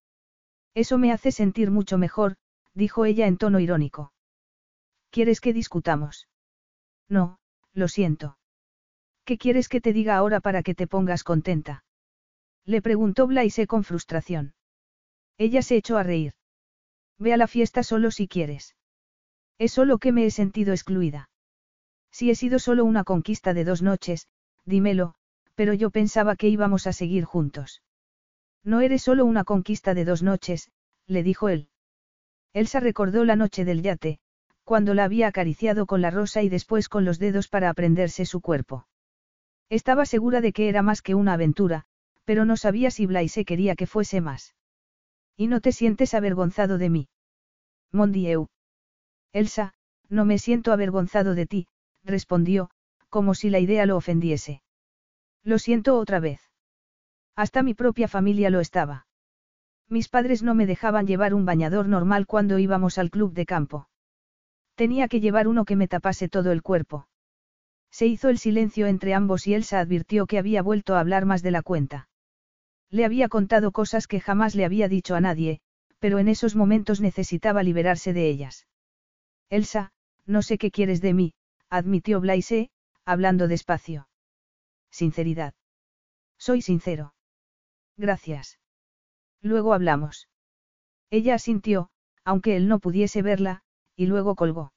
Eso 0.74 0.98
me 0.98 1.10
hace 1.10 1.32
sentir 1.32 1.70
mucho 1.70 1.96
mejor, 1.96 2.36
dijo 2.74 3.06
ella 3.06 3.26
en 3.26 3.38
tono 3.38 3.58
irónico. 3.60 4.12
¿Quieres 5.08 5.40
que 5.40 5.54
discutamos? 5.54 6.28
No, 7.08 7.38
lo 7.72 7.88
siento. 7.88 8.36
¿Qué 9.24 9.38
quieres 9.38 9.70
que 9.70 9.80
te 9.80 9.94
diga 9.94 10.16
ahora 10.16 10.40
para 10.40 10.62
que 10.62 10.74
te 10.74 10.86
pongas 10.86 11.24
contenta? 11.24 11.82
Le 12.66 12.82
preguntó 12.82 13.26
Blaise 13.26 13.66
con 13.66 13.84
frustración. 13.84 14.52
Ella 15.38 15.62
se 15.62 15.76
echó 15.76 15.96
a 15.96 16.02
reír. 16.02 16.34
Ve 17.18 17.32
a 17.32 17.36
la 17.36 17.46
fiesta 17.46 17.82
solo 17.82 18.10
si 18.10 18.28
quieres. 18.28 18.76
Es 19.58 19.72
solo 19.72 19.98
que 19.98 20.12
me 20.12 20.26
he 20.26 20.30
sentido 20.30 20.72
excluida. 20.72 21.30
Si 22.10 22.30
he 22.30 22.34
sido 22.34 22.58
solo 22.58 22.84
una 22.84 23.04
conquista 23.04 23.54
de 23.54 23.64
dos 23.64 23.82
noches, 23.82 24.28
dímelo, 24.64 25.14
pero 25.54 25.74
yo 25.74 25.90
pensaba 25.90 26.36
que 26.36 26.48
íbamos 26.48 26.86
a 26.86 26.92
seguir 26.92 27.24
juntos. 27.24 27.82
No 28.64 28.80
eres 28.80 29.02
solo 29.02 29.24
una 29.24 29.44
conquista 29.44 29.94
de 29.94 30.04
dos 30.04 30.22
noches, 30.22 30.70
le 31.06 31.22
dijo 31.22 31.48
él. 31.48 31.68
Elsa 32.52 32.80
recordó 32.80 33.24
la 33.24 33.36
noche 33.36 33.64
del 33.64 33.82
yate, 33.82 34.18
cuando 34.64 34.94
la 34.94 35.04
había 35.04 35.28
acariciado 35.28 35.86
con 35.86 36.00
la 36.00 36.10
rosa 36.10 36.42
y 36.42 36.48
después 36.48 36.88
con 36.88 37.04
los 37.04 37.18
dedos 37.18 37.48
para 37.48 37.68
aprenderse 37.68 38.24
su 38.24 38.40
cuerpo. 38.40 38.86
Estaba 39.68 40.06
segura 40.06 40.40
de 40.40 40.52
que 40.52 40.68
era 40.68 40.82
más 40.82 41.02
que 41.02 41.14
una 41.14 41.34
aventura, 41.34 41.84
pero 42.24 42.44
no 42.44 42.56
sabía 42.56 42.90
si 42.90 43.06
Blaise 43.06 43.44
quería 43.44 43.76
que 43.76 43.86
fuese 43.86 44.20
más. 44.20 44.54
¿Y 45.36 45.48
no 45.48 45.60
te 45.60 45.72
sientes 45.72 46.14
avergonzado 46.14 46.78
de 46.78 46.90
mí? 46.90 47.08
Mondieu. 47.92 48.48
Elsa, 49.32 49.74
no 50.08 50.24
me 50.24 50.38
siento 50.38 50.72
avergonzado 50.72 51.34
de 51.34 51.46
ti, 51.46 51.66
respondió, 52.04 52.70
como 53.08 53.34
si 53.34 53.50
la 53.50 53.58
idea 53.58 53.86
lo 53.86 53.96
ofendiese. 53.96 54.62
Lo 55.42 55.58
siento 55.58 55.98
otra 55.98 56.20
vez. 56.20 56.40
Hasta 57.36 57.62
mi 57.62 57.74
propia 57.74 58.08
familia 58.08 58.50
lo 58.50 58.60
estaba. 58.60 59.06
Mis 59.88 60.08
padres 60.08 60.42
no 60.42 60.54
me 60.54 60.66
dejaban 60.66 61.06
llevar 61.06 61.34
un 61.34 61.44
bañador 61.44 61.88
normal 61.88 62.26
cuando 62.26 62.58
íbamos 62.58 62.98
al 62.98 63.10
club 63.10 63.32
de 63.32 63.44
campo. 63.44 63.88
Tenía 64.74 65.08
que 65.08 65.20
llevar 65.20 65.46
uno 65.46 65.64
que 65.64 65.76
me 65.76 65.88
tapase 65.88 66.28
todo 66.28 66.52
el 66.52 66.62
cuerpo. 66.62 67.08
Se 67.90 68.06
hizo 68.06 68.28
el 68.28 68.38
silencio 68.38 68.86
entre 68.86 69.14
ambos 69.14 69.46
y 69.46 69.54
Elsa 69.54 69.78
advirtió 69.78 70.26
que 70.26 70.38
había 70.38 70.62
vuelto 70.62 70.96
a 70.96 71.00
hablar 71.00 71.26
más 71.26 71.42
de 71.42 71.50
la 71.50 71.62
cuenta. 71.62 72.08
Le 72.90 73.04
había 73.04 73.28
contado 73.28 73.72
cosas 73.72 74.06
que 74.06 74.20
jamás 74.20 74.54
le 74.54 74.64
había 74.64 74.88
dicho 74.88 75.14
a 75.14 75.20
nadie, 75.20 75.60
pero 75.98 76.18
en 76.18 76.28
esos 76.28 76.54
momentos 76.54 77.00
necesitaba 77.00 77.62
liberarse 77.62 78.12
de 78.12 78.28
ellas. 78.28 78.66
Elsa, 79.50 79.92
no 80.26 80.42
sé 80.42 80.58
qué 80.58 80.70
quieres 80.70 81.00
de 81.00 81.14
mí, 81.14 81.34
admitió 81.70 82.20
Blaise, 82.20 82.70
hablando 83.04 83.48
despacio. 83.48 84.08
Sinceridad. 84.90 85.54
Soy 86.38 86.62
sincero. 86.62 87.14
Gracias. 87.96 88.58
Luego 89.40 89.74
hablamos. 89.74 90.28
Ella 91.10 91.34
asintió, 91.34 91.90
aunque 92.24 92.56
él 92.56 92.68
no 92.68 92.80
pudiese 92.80 93.22
verla, 93.22 93.62
y 93.96 94.06
luego 94.06 94.34
colgó. 94.34 94.72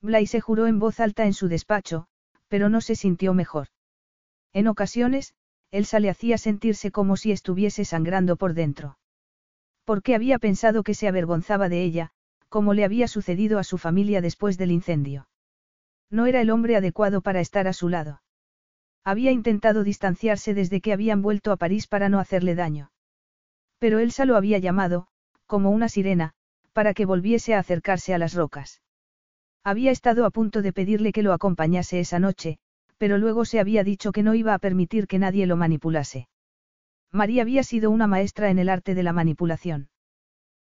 Blaise 0.00 0.40
juró 0.40 0.66
en 0.66 0.78
voz 0.78 1.00
alta 1.00 1.26
en 1.26 1.34
su 1.34 1.48
despacho, 1.48 2.06
pero 2.48 2.68
no 2.68 2.80
se 2.80 2.94
sintió 2.94 3.34
mejor. 3.34 3.68
En 4.52 4.66
ocasiones, 4.66 5.34
Elsa 5.70 6.00
le 6.00 6.10
hacía 6.10 6.38
sentirse 6.38 6.90
como 6.90 7.16
si 7.16 7.32
estuviese 7.32 7.84
sangrando 7.84 8.36
por 8.36 8.54
dentro. 8.54 8.98
Porque 9.84 10.14
había 10.14 10.38
pensado 10.38 10.82
que 10.82 10.94
se 10.94 11.08
avergonzaba 11.08 11.68
de 11.68 11.82
ella, 11.82 12.10
como 12.48 12.74
le 12.74 12.84
había 12.84 13.08
sucedido 13.08 13.58
a 13.58 13.64
su 13.64 13.78
familia 13.78 14.20
después 14.20 14.58
del 14.58 14.72
incendio. 14.72 15.28
No 16.10 16.26
era 16.26 16.40
el 16.40 16.50
hombre 16.50 16.76
adecuado 16.76 17.20
para 17.20 17.40
estar 17.40 17.68
a 17.68 17.72
su 17.72 17.88
lado. 17.88 18.22
Había 19.04 19.30
intentado 19.30 19.84
distanciarse 19.84 20.54
desde 20.54 20.80
que 20.80 20.92
habían 20.92 21.22
vuelto 21.22 21.52
a 21.52 21.56
París 21.56 21.86
para 21.86 22.08
no 22.08 22.18
hacerle 22.18 22.54
daño. 22.54 22.90
Pero 23.78 23.98
Elsa 23.98 24.24
lo 24.24 24.36
había 24.36 24.58
llamado, 24.58 25.06
como 25.46 25.70
una 25.70 25.88
sirena, 25.88 26.34
para 26.72 26.94
que 26.94 27.06
volviese 27.06 27.54
a 27.54 27.60
acercarse 27.60 28.12
a 28.12 28.18
las 28.18 28.34
rocas. 28.34 28.82
Había 29.62 29.90
estado 29.90 30.24
a 30.26 30.30
punto 30.30 30.62
de 30.62 30.72
pedirle 30.72 31.12
que 31.12 31.22
lo 31.22 31.32
acompañase 31.32 32.00
esa 32.00 32.18
noche, 32.18 32.58
pero 33.00 33.16
luego 33.16 33.46
se 33.46 33.60
había 33.60 33.82
dicho 33.82 34.12
que 34.12 34.22
no 34.22 34.34
iba 34.34 34.52
a 34.52 34.58
permitir 34.58 35.06
que 35.06 35.18
nadie 35.18 35.46
lo 35.46 35.56
manipulase. 35.56 36.28
María 37.10 37.40
había 37.40 37.62
sido 37.62 37.90
una 37.90 38.06
maestra 38.06 38.50
en 38.50 38.58
el 38.58 38.68
arte 38.68 38.94
de 38.94 39.02
la 39.02 39.14
manipulación. 39.14 39.88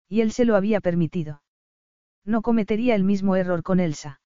Y 0.10 0.20
él 0.20 0.34
se 0.34 0.44
lo 0.44 0.58
había 0.58 0.82
permitido. 0.82 1.42
No 2.26 2.42
cometería 2.42 2.94
el 2.94 3.06
mismo 3.06 3.38
error 3.38 3.64
con 3.64 3.80
Elsa. 3.80 4.20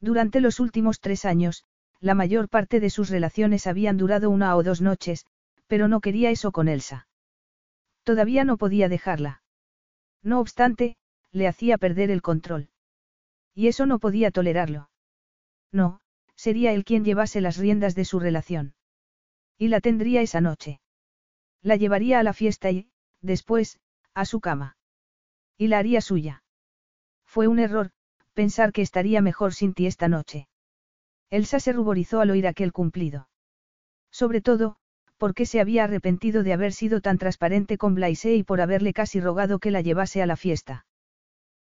Durante 0.00 0.40
los 0.40 0.60
últimos 0.60 1.00
tres 1.00 1.24
años, 1.24 1.64
la 1.98 2.14
mayor 2.14 2.48
parte 2.48 2.78
de 2.78 2.88
sus 2.88 3.10
relaciones 3.10 3.66
habían 3.66 3.96
durado 3.96 4.30
una 4.30 4.54
o 4.54 4.62
dos 4.62 4.80
noches, 4.80 5.26
pero 5.66 5.88
no 5.88 6.00
quería 6.00 6.30
eso 6.30 6.52
con 6.52 6.68
Elsa. 6.68 7.08
Todavía 8.04 8.44
no 8.44 8.58
podía 8.58 8.88
dejarla. 8.88 9.42
No 10.22 10.38
obstante, 10.38 10.94
le 11.32 11.48
hacía 11.48 11.78
perder 11.78 12.12
el 12.12 12.22
control. 12.22 12.68
Y 13.56 13.66
eso 13.66 13.86
no 13.86 13.98
podía 13.98 14.30
tolerarlo. 14.30 14.88
No, 15.72 15.98
sería 16.36 16.72
él 16.72 16.84
quien 16.84 17.04
llevase 17.04 17.40
las 17.40 17.56
riendas 17.56 17.94
de 17.94 18.04
su 18.04 18.18
relación. 18.20 18.74
Y 19.58 19.68
la 19.68 19.80
tendría 19.80 20.20
esa 20.20 20.40
noche. 20.40 20.80
La 21.62 21.76
llevaría 21.76 22.18
a 22.18 22.22
la 22.22 22.32
fiesta 22.32 22.70
y, 22.70 22.88
después, 23.20 23.78
a 24.12 24.24
su 24.24 24.40
cama. 24.40 24.76
Y 25.56 25.68
la 25.68 25.78
haría 25.78 26.00
suya. 26.00 26.42
Fue 27.24 27.48
un 27.48 27.58
error, 27.58 27.90
pensar 28.32 28.72
que 28.72 28.82
estaría 28.82 29.20
mejor 29.22 29.54
sin 29.54 29.74
ti 29.74 29.86
esta 29.86 30.08
noche. 30.08 30.48
Elsa 31.30 31.60
se 31.60 31.72
ruborizó 31.72 32.20
al 32.20 32.30
oír 32.30 32.46
aquel 32.46 32.72
cumplido. 32.72 33.28
Sobre 34.10 34.40
todo, 34.40 34.76
porque 35.16 35.46
se 35.46 35.60
había 35.60 35.84
arrepentido 35.84 36.42
de 36.42 36.52
haber 36.52 36.72
sido 36.72 37.00
tan 37.00 37.18
transparente 37.18 37.78
con 37.78 37.94
Blaise 37.94 38.36
y 38.36 38.42
por 38.42 38.60
haberle 38.60 38.92
casi 38.92 39.20
rogado 39.20 39.58
que 39.58 39.70
la 39.70 39.80
llevase 39.80 40.22
a 40.22 40.26
la 40.26 40.36
fiesta. 40.36 40.86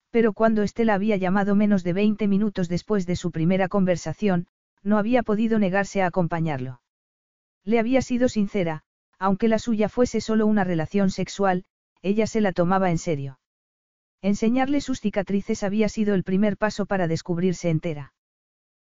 Pero 0.10 0.34
cuando 0.34 0.62
Estela 0.62 0.94
había 0.94 1.18
llamado 1.18 1.56
menos 1.56 1.84
de 1.84 1.94
20 1.94 2.28
minutos 2.28 2.70
después 2.70 3.08
de 3.08 3.16
su 3.16 3.32
primera 3.32 3.68
conversación, 3.68 4.48
no 4.84 4.98
había 4.98 5.24
podido 5.24 5.60
negarse 5.60 6.02
a 6.02 6.08
acompañarlo. 6.08 6.82
Le 7.64 7.80
había 7.80 8.02
sido 8.02 8.30
sincera, 8.30 8.84
aunque 9.18 9.48
la 9.48 9.60
suya 9.60 9.90
fuese 9.90 10.22
solo 10.22 10.46
una 10.46 10.64
relación 10.64 11.10
sexual, 11.10 11.66
ella 12.02 12.28
se 12.28 12.42
la 12.42 12.52
tomaba 12.52 12.92
en 12.92 12.98
serio. 12.98 13.40
Enseñarle 14.22 14.82
sus 14.82 15.00
cicatrices 15.00 15.64
había 15.64 15.90
sido 15.90 16.14
el 16.16 16.24
primer 16.24 16.58
paso 16.58 16.86
para 16.86 17.08
descubrirse 17.08 17.70
entera. 17.70 18.14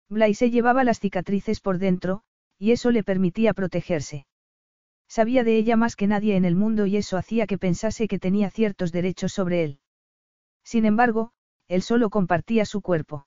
Blaise 0.09 0.51
llevaba 0.51 0.84
las 0.84 1.00
cicatrices 1.00 1.59
por 1.59 1.80
dentro, 1.80 2.22
y 2.58 2.72
eso 2.72 2.92
le 2.92 3.03
permitía 3.03 3.53
protegerse. 3.53 4.26
Sabía 5.08 5.43
de 5.43 5.58
ella 5.58 5.76
más 5.76 5.95
que 5.95 6.08
nadie 6.08 6.35
en 6.35 6.45
el 6.45 6.56
mundo 6.56 6.85
y 6.85 6.98
eso 6.98 7.17
hacía 7.17 7.48
que 7.48 7.58
pensase 7.58 8.08
que 8.08 8.19
tenía 8.19 8.50
ciertos 8.50 8.92
derechos 8.92 9.34
sobre 9.34 9.64
él. 9.64 9.80
Sin 10.64 10.85
embargo, 10.85 11.32
él 11.67 11.82
solo 11.82 12.09
compartía 12.09 12.66
su 12.66 12.82
cuerpo. 12.82 13.26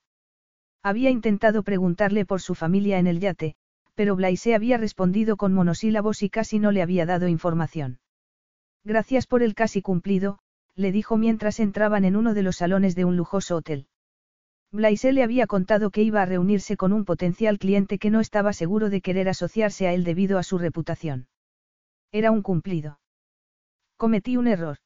Había 0.83 1.09
intentado 1.09 1.63
preguntarle 1.63 2.25
por 2.25 2.41
su 2.41 2.55
familia 2.55 2.97
en 2.97 3.07
el 3.07 3.19
yate, 3.19 3.55
pero 3.93 4.15
Blaise 4.15 4.55
había 4.55 4.77
respondido 4.77 5.37
con 5.37 5.53
monosílabos 5.53 6.23
y 6.23 6.29
casi 6.29 6.57
no 6.57 6.71
le 6.71 6.81
había 6.81 7.05
dado 7.05 7.27
información. 7.27 7.99
Gracias 8.83 9.27
por 9.27 9.43
el 9.43 9.53
casi 9.53 9.81
cumplido, 9.81 10.39
le 10.75 10.91
dijo 10.91 11.17
mientras 11.17 11.59
entraban 11.59 12.03
en 12.05 12.15
uno 12.15 12.33
de 12.33 12.41
los 12.41 12.57
salones 12.57 12.95
de 12.95 13.05
un 13.05 13.15
lujoso 13.15 13.57
hotel. 13.57 13.87
Blaise 14.71 15.11
le 15.11 15.21
había 15.21 15.47
contado 15.47 15.91
que 15.91 16.01
iba 16.01 16.21
a 16.21 16.25
reunirse 16.25 16.77
con 16.77 16.93
un 16.93 17.05
potencial 17.05 17.59
cliente 17.59 17.99
que 17.99 18.09
no 18.09 18.21
estaba 18.21 18.53
seguro 18.53 18.89
de 18.89 19.01
querer 19.01 19.27
asociarse 19.29 19.85
a 19.85 19.93
él 19.93 20.03
debido 20.03 20.37
a 20.37 20.43
su 20.43 20.57
reputación. 20.57 21.27
Era 22.11 22.31
un 22.31 22.41
cumplido. 22.41 22.99
Cometí 23.97 24.37
un 24.37 24.47
error. 24.47 24.77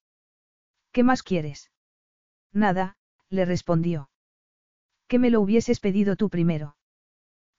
¿Qué 0.91 1.03
más 1.03 1.24
quieres? 1.24 1.72
Nada, 2.51 2.98
le 3.30 3.45
respondió. 3.45 4.09
Que 5.08 5.19
me 5.19 5.30
lo 5.30 5.42
hubieses 5.42 5.80
pedido 5.80 6.16
tú 6.16 6.30
primero. 6.30 6.75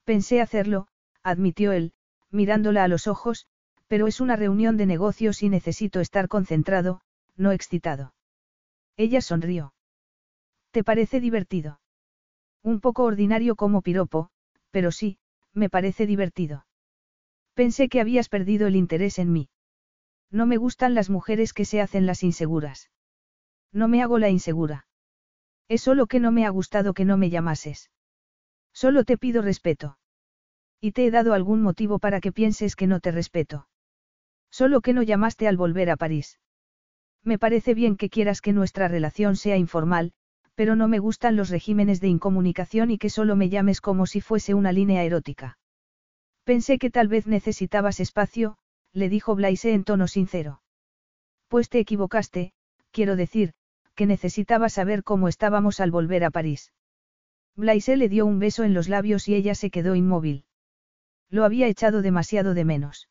Pensé 0.04 0.40
hacerlo, 0.40 0.88
admitió 1.22 1.72
él, 1.72 1.92
mirándola 2.30 2.84
a 2.84 2.88
los 2.88 3.06
ojos, 3.06 3.46
pero 3.86 4.06
es 4.06 4.20
una 4.20 4.36
reunión 4.36 4.76
de 4.76 4.86
negocios 4.86 5.42
y 5.42 5.48
necesito 5.48 6.00
estar 6.00 6.28
concentrado, 6.28 7.00
no 7.36 7.52
excitado. 7.52 8.14
Ella 8.96 9.20
sonrió. 9.20 9.74
¿Te 10.70 10.82
parece 10.82 11.20
divertido? 11.20 11.80
Un 12.62 12.80
poco 12.80 13.04
ordinario 13.04 13.54
como 13.56 13.82
piropo, 13.82 14.30
pero 14.70 14.90
sí, 14.90 15.18
me 15.52 15.70
parece 15.70 16.06
divertido. 16.06 16.66
Pensé 17.54 17.88
que 17.88 18.00
habías 18.00 18.28
perdido 18.28 18.66
el 18.66 18.76
interés 18.76 19.18
en 19.18 19.32
mí. 19.32 19.48
No 20.30 20.46
me 20.46 20.56
gustan 20.56 20.94
las 20.94 21.08
mujeres 21.08 21.52
que 21.52 21.64
se 21.64 21.80
hacen 21.80 22.06
las 22.06 22.22
inseguras. 22.22 22.90
No 23.72 23.88
me 23.88 24.02
hago 24.02 24.18
la 24.18 24.28
insegura. 24.28 24.85
Es 25.68 25.82
solo 25.82 26.06
que 26.06 26.20
no 26.20 26.32
me 26.32 26.46
ha 26.46 26.50
gustado 26.50 26.94
que 26.94 27.04
no 27.04 27.16
me 27.16 27.30
llamases. 27.30 27.90
Solo 28.72 29.04
te 29.04 29.18
pido 29.18 29.42
respeto. 29.42 29.98
Y 30.80 30.92
te 30.92 31.06
he 31.06 31.10
dado 31.10 31.32
algún 31.32 31.62
motivo 31.62 31.98
para 31.98 32.20
que 32.20 32.32
pienses 32.32 32.76
que 32.76 32.86
no 32.86 33.00
te 33.00 33.10
respeto. 33.10 33.68
Solo 34.50 34.80
que 34.80 34.92
no 34.92 35.02
llamaste 35.02 35.48
al 35.48 35.56
volver 35.56 35.90
a 35.90 35.96
París. 35.96 36.38
Me 37.24 37.38
parece 37.38 37.74
bien 37.74 37.96
que 37.96 38.10
quieras 38.10 38.40
que 38.40 38.52
nuestra 38.52 38.86
relación 38.86 39.36
sea 39.36 39.56
informal, 39.56 40.12
pero 40.54 40.76
no 40.76 40.88
me 40.88 40.98
gustan 40.98 41.36
los 41.36 41.50
regímenes 41.50 42.00
de 42.00 42.08
incomunicación 42.08 42.90
y 42.90 42.98
que 42.98 43.10
solo 43.10 43.36
me 43.36 43.48
llames 43.48 43.80
como 43.80 44.06
si 44.06 44.20
fuese 44.20 44.54
una 44.54 44.72
línea 44.72 45.02
erótica. 45.02 45.58
Pensé 46.44 46.78
que 46.78 46.90
tal 46.90 47.08
vez 47.08 47.26
necesitabas 47.26 47.98
espacio, 47.98 48.56
le 48.92 49.08
dijo 49.08 49.34
Blaise 49.34 49.66
en 49.66 49.84
tono 49.84 50.06
sincero. 50.06 50.62
Pues 51.48 51.68
te 51.68 51.80
equivocaste, 51.80 52.52
quiero 52.92 53.16
decir, 53.16 53.52
que 53.96 54.06
necesitaba 54.06 54.68
saber 54.68 55.02
cómo 55.02 55.26
estábamos 55.26 55.80
al 55.80 55.90
volver 55.90 56.22
a 56.24 56.30
París. 56.30 56.72
Blaise 57.56 57.96
le 57.96 58.08
dio 58.08 58.26
un 58.26 58.38
beso 58.38 58.62
en 58.62 58.74
los 58.74 58.88
labios 58.88 59.26
y 59.26 59.34
ella 59.34 59.54
se 59.54 59.70
quedó 59.70 59.96
inmóvil. 59.96 60.44
Lo 61.30 61.44
había 61.44 61.66
echado 61.66 62.02
demasiado 62.02 62.54
de 62.54 62.64
menos. 62.64 63.08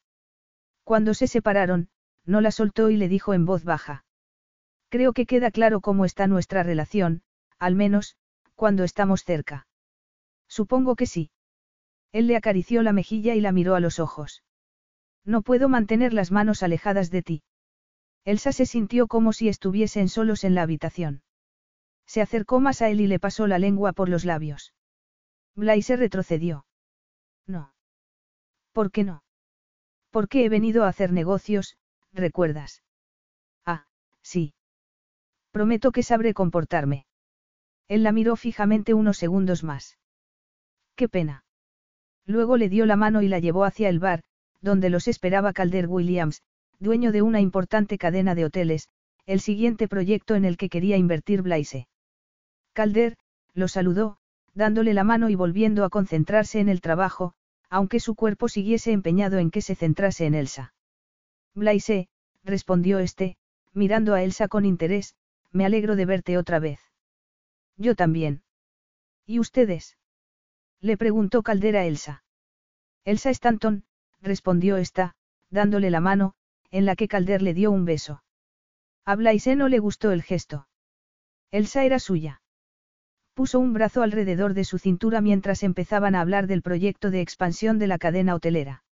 Cuando 0.84 1.14
se 1.14 1.28
separaron, 1.28 1.90
no 2.26 2.40
la 2.42 2.52
soltó 2.52 2.90
y 2.90 2.98
le 2.98 3.10
dijo 3.10 3.34
en 3.34 3.46
voz 3.46 3.64
baja. 3.64 4.06
Creo 4.90 5.14
que 5.14 5.26
queda 5.26 5.52
claro 5.52 5.82
cómo 5.82 6.06
está 6.06 6.28
nuestra 6.28 6.64
relación, 6.64 7.24
al 7.60 7.76
menos, 7.76 8.16
cuando 8.54 8.84
estamos 8.84 9.24
cerca. 9.24 9.68
Supongo 10.48 10.96
que 10.96 11.08
sí. 11.08 11.32
Él 12.12 12.28
le 12.28 12.38
acarició 12.38 12.84
la 12.84 12.94
mejilla 12.94 13.36
y 13.36 13.42
la 13.42 13.52
miró 13.52 13.76
a 13.76 13.80
los 13.80 14.00
ojos. 14.00 14.44
No 15.26 15.42
puedo 15.42 15.68
mantener 15.68 16.14
las 16.14 16.32
manos 16.32 16.62
alejadas 16.62 17.10
de 17.10 17.24
ti. 17.24 17.44
Elsa 18.26 18.52
se 18.52 18.66
sintió 18.66 19.08
como 19.08 19.34
si 19.34 19.48
estuviesen 19.48 20.10
solos 20.10 20.44
en 20.44 20.56
la 20.56 20.64
habitación. 20.64 21.22
Se 22.08 22.22
acercó 22.22 22.60
más 22.60 22.82
a 22.82 22.90
él 22.90 23.02
y 23.02 23.08
le 23.08 23.20
pasó 23.20 23.46
la 23.46 23.60
lengua 23.60 23.94
por 23.94 24.10
los 24.10 24.26
labios. 24.26 24.74
Blaise 25.56 25.98
retrocedió. 25.98 26.66
No. 27.46 27.74
¿Por 28.74 28.92
qué 28.92 29.04
no? 29.04 29.24
Porque 30.10 30.44
he 30.44 30.50
venido 30.50 30.84
a 30.84 30.88
hacer 30.88 31.12
negocios, 31.12 31.78
¿recuerdas? 32.12 32.84
Ah, 33.64 33.86
sí. 34.22 34.54
Prometo 35.52 35.92
que 35.92 36.04
sabré 36.04 36.34
comportarme. 36.34 37.06
Él 37.88 38.04
la 38.04 38.12
miró 38.12 38.36
fijamente 38.36 38.94
unos 38.94 39.18
segundos 39.18 39.64
más. 39.64 39.98
Qué 40.96 41.08
pena. 41.08 41.44
Luego 42.26 42.58
le 42.58 42.70
dio 42.70 42.86
la 42.86 42.96
mano 42.96 43.22
y 43.22 43.28
la 43.28 43.40
llevó 43.40 43.66
hacia 43.66 43.88
el 43.90 44.00
bar, 44.00 44.24
donde 44.62 44.90
los 44.90 45.08
esperaba 45.08 45.54
Calder 45.54 45.88
Williams, 45.88 46.42
dueño 46.80 47.12
de 47.12 47.22
una 47.22 47.42
importante 47.42 47.98
cadena 47.98 48.36
de 48.36 48.46
hoteles, 48.46 48.90
el 49.26 49.40
siguiente 49.40 49.88
proyecto 49.88 50.36
en 50.36 50.46
el 50.46 50.58
que 50.58 50.70
quería 50.70 50.98
invertir 50.98 51.42
Blaise. 51.42 51.88
Calder, 52.74 53.18
lo 53.54 53.68
saludó, 53.68 54.18
dándole 54.54 54.94
la 54.94 55.04
mano 55.04 55.30
y 55.30 55.36
volviendo 55.36 55.84
a 55.84 55.90
concentrarse 55.90 56.60
en 56.60 56.70
el 56.70 56.82
trabajo, 56.82 57.34
aunque 57.70 58.00
su 58.00 58.16
cuerpo 58.16 58.48
siguiese 58.48 58.92
empeñado 58.92 59.38
en 59.40 59.52
que 59.52 59.62
se 59.62 59.76
centrase 59.76 60.26
en 60.26 60.36
Elsa. 60.36 60.74
Blaise, 61.54 62.08
respondió 62.44 63.00
este, 63.00 63.38
mirando 63.74 64.14
a 64.14 64.24
Elsa 64.24 64.48
con 64.48 64.66
interés, 64.66 65.16
me 65.52 65.66
alegro 65.66 65.96
de 65.96 66.06
verte 66.06 66.38
otra 66.38 66.60
vez. 66.60 66.80
Yo 67.78 67.96
también. 67.96 68.44
¿Y 69.26 69.40
ustedes? 69.40 69.98
Le 70.80 70.98
preguntó 70.98 71.44
Caldera 71.44 71.82
a 71.82 71.86
Elsa. 71.86 72.24
Elsa 73.06 73.30
Stanton, 73.30 73.86
respondió 74.22 74.78
esta, 74.78 75.16
dándole 75.50 75.90
la 75.90 76.00
mano, 76.00 76.36
en 76.76 76.86
la 76.86 76.98
que 76.98 77.08
Calder 77.08 77.42
le 77.42 77.54
dio 77.54 77.72
un 77.72 77.86
beso. 77.86 78.22
A 79.06 79.16
Blaise 79.16 79.56
no 79.56 79.70
le 79.70 79.80
gustó 79.80 80.12
el 80.12 80.22
gesto. 80.22 80.68
Elsa 81.50 81.86
era 81.86 82.00
suya. 82.00 82.42
Puso 83.34 83.62
un 83.62 83.72
brazo 83.72 84.02
alrededor 84.02 84.54
de 84.54 84.66
su 84.66 84.78
cintura 84.78 85.22
mientras 85.22 85.64
empezaban 85.64 86.16
a 86.16 86.22
hablar 86.22 86.48
del 86.48 86.62
proyecto 86.62 87.12
de 87.12 87.22
expansión 87.22 87.80
de 87.80 87.88
la 87.88 87.98
cadena 87.98 88.36
hotelera. 88.36 88.84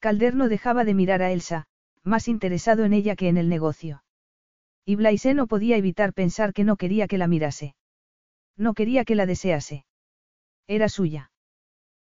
Calder 0.00 0.34
no 0.34 0.48
dejaba 0.48 0.82
de 0.84 0.94
mirar 0.94 1.22
a 1.22 1.30
Elsa, 1.30 1.66
más 2.02 2.26
interesado 2.26 2.84
en 2.84 2.92
ella 2.92 3.14
que 3.14 3.28
en 3.28 3.36
el 3.36 3.48
negocio. 3.48 4.02
Y 4.84 4.96
Blaise 4.96 5.32
no 5.32 5.46
podía 5.46 5.76
evitar 5.76 6.12
pensar 6.12 6.52
que 6.52 6.64
no 6.64 6.76
quería 6.76 7.06
que 7.06 7.18
la 7.18 7.28
mirase. 7.28 7.76
No 8.56 8.74
quería 8.74 9.04
que 9.04 9.14
la 9.14 9.26
desease. 9.26 9.86
Era 10.66 10.88
suya. 10.88 11.30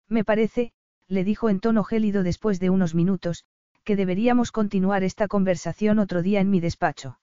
Me 0.07 0.23
parece, 0.23 0.73
le 1.07 1.23
dijo 1.23 1.49
en 1.49 1.59
tono 1.59 1.83
gélido 1.83 2.21
después 2.21 2.59
de 2.59 2.69
unos 2.69 2.93
minutos, 2.93 3.45
que 3.91 3.97
deberíamos 3.97 4.53
continuar 4.53 5.03
esta 5.03 5.27
conversación 5.27 5.99
otro 5.99 6.21
día 6.21 6.39
en 6.39 6.49
mi 6.49 6.61
despacho. 6.61 7.19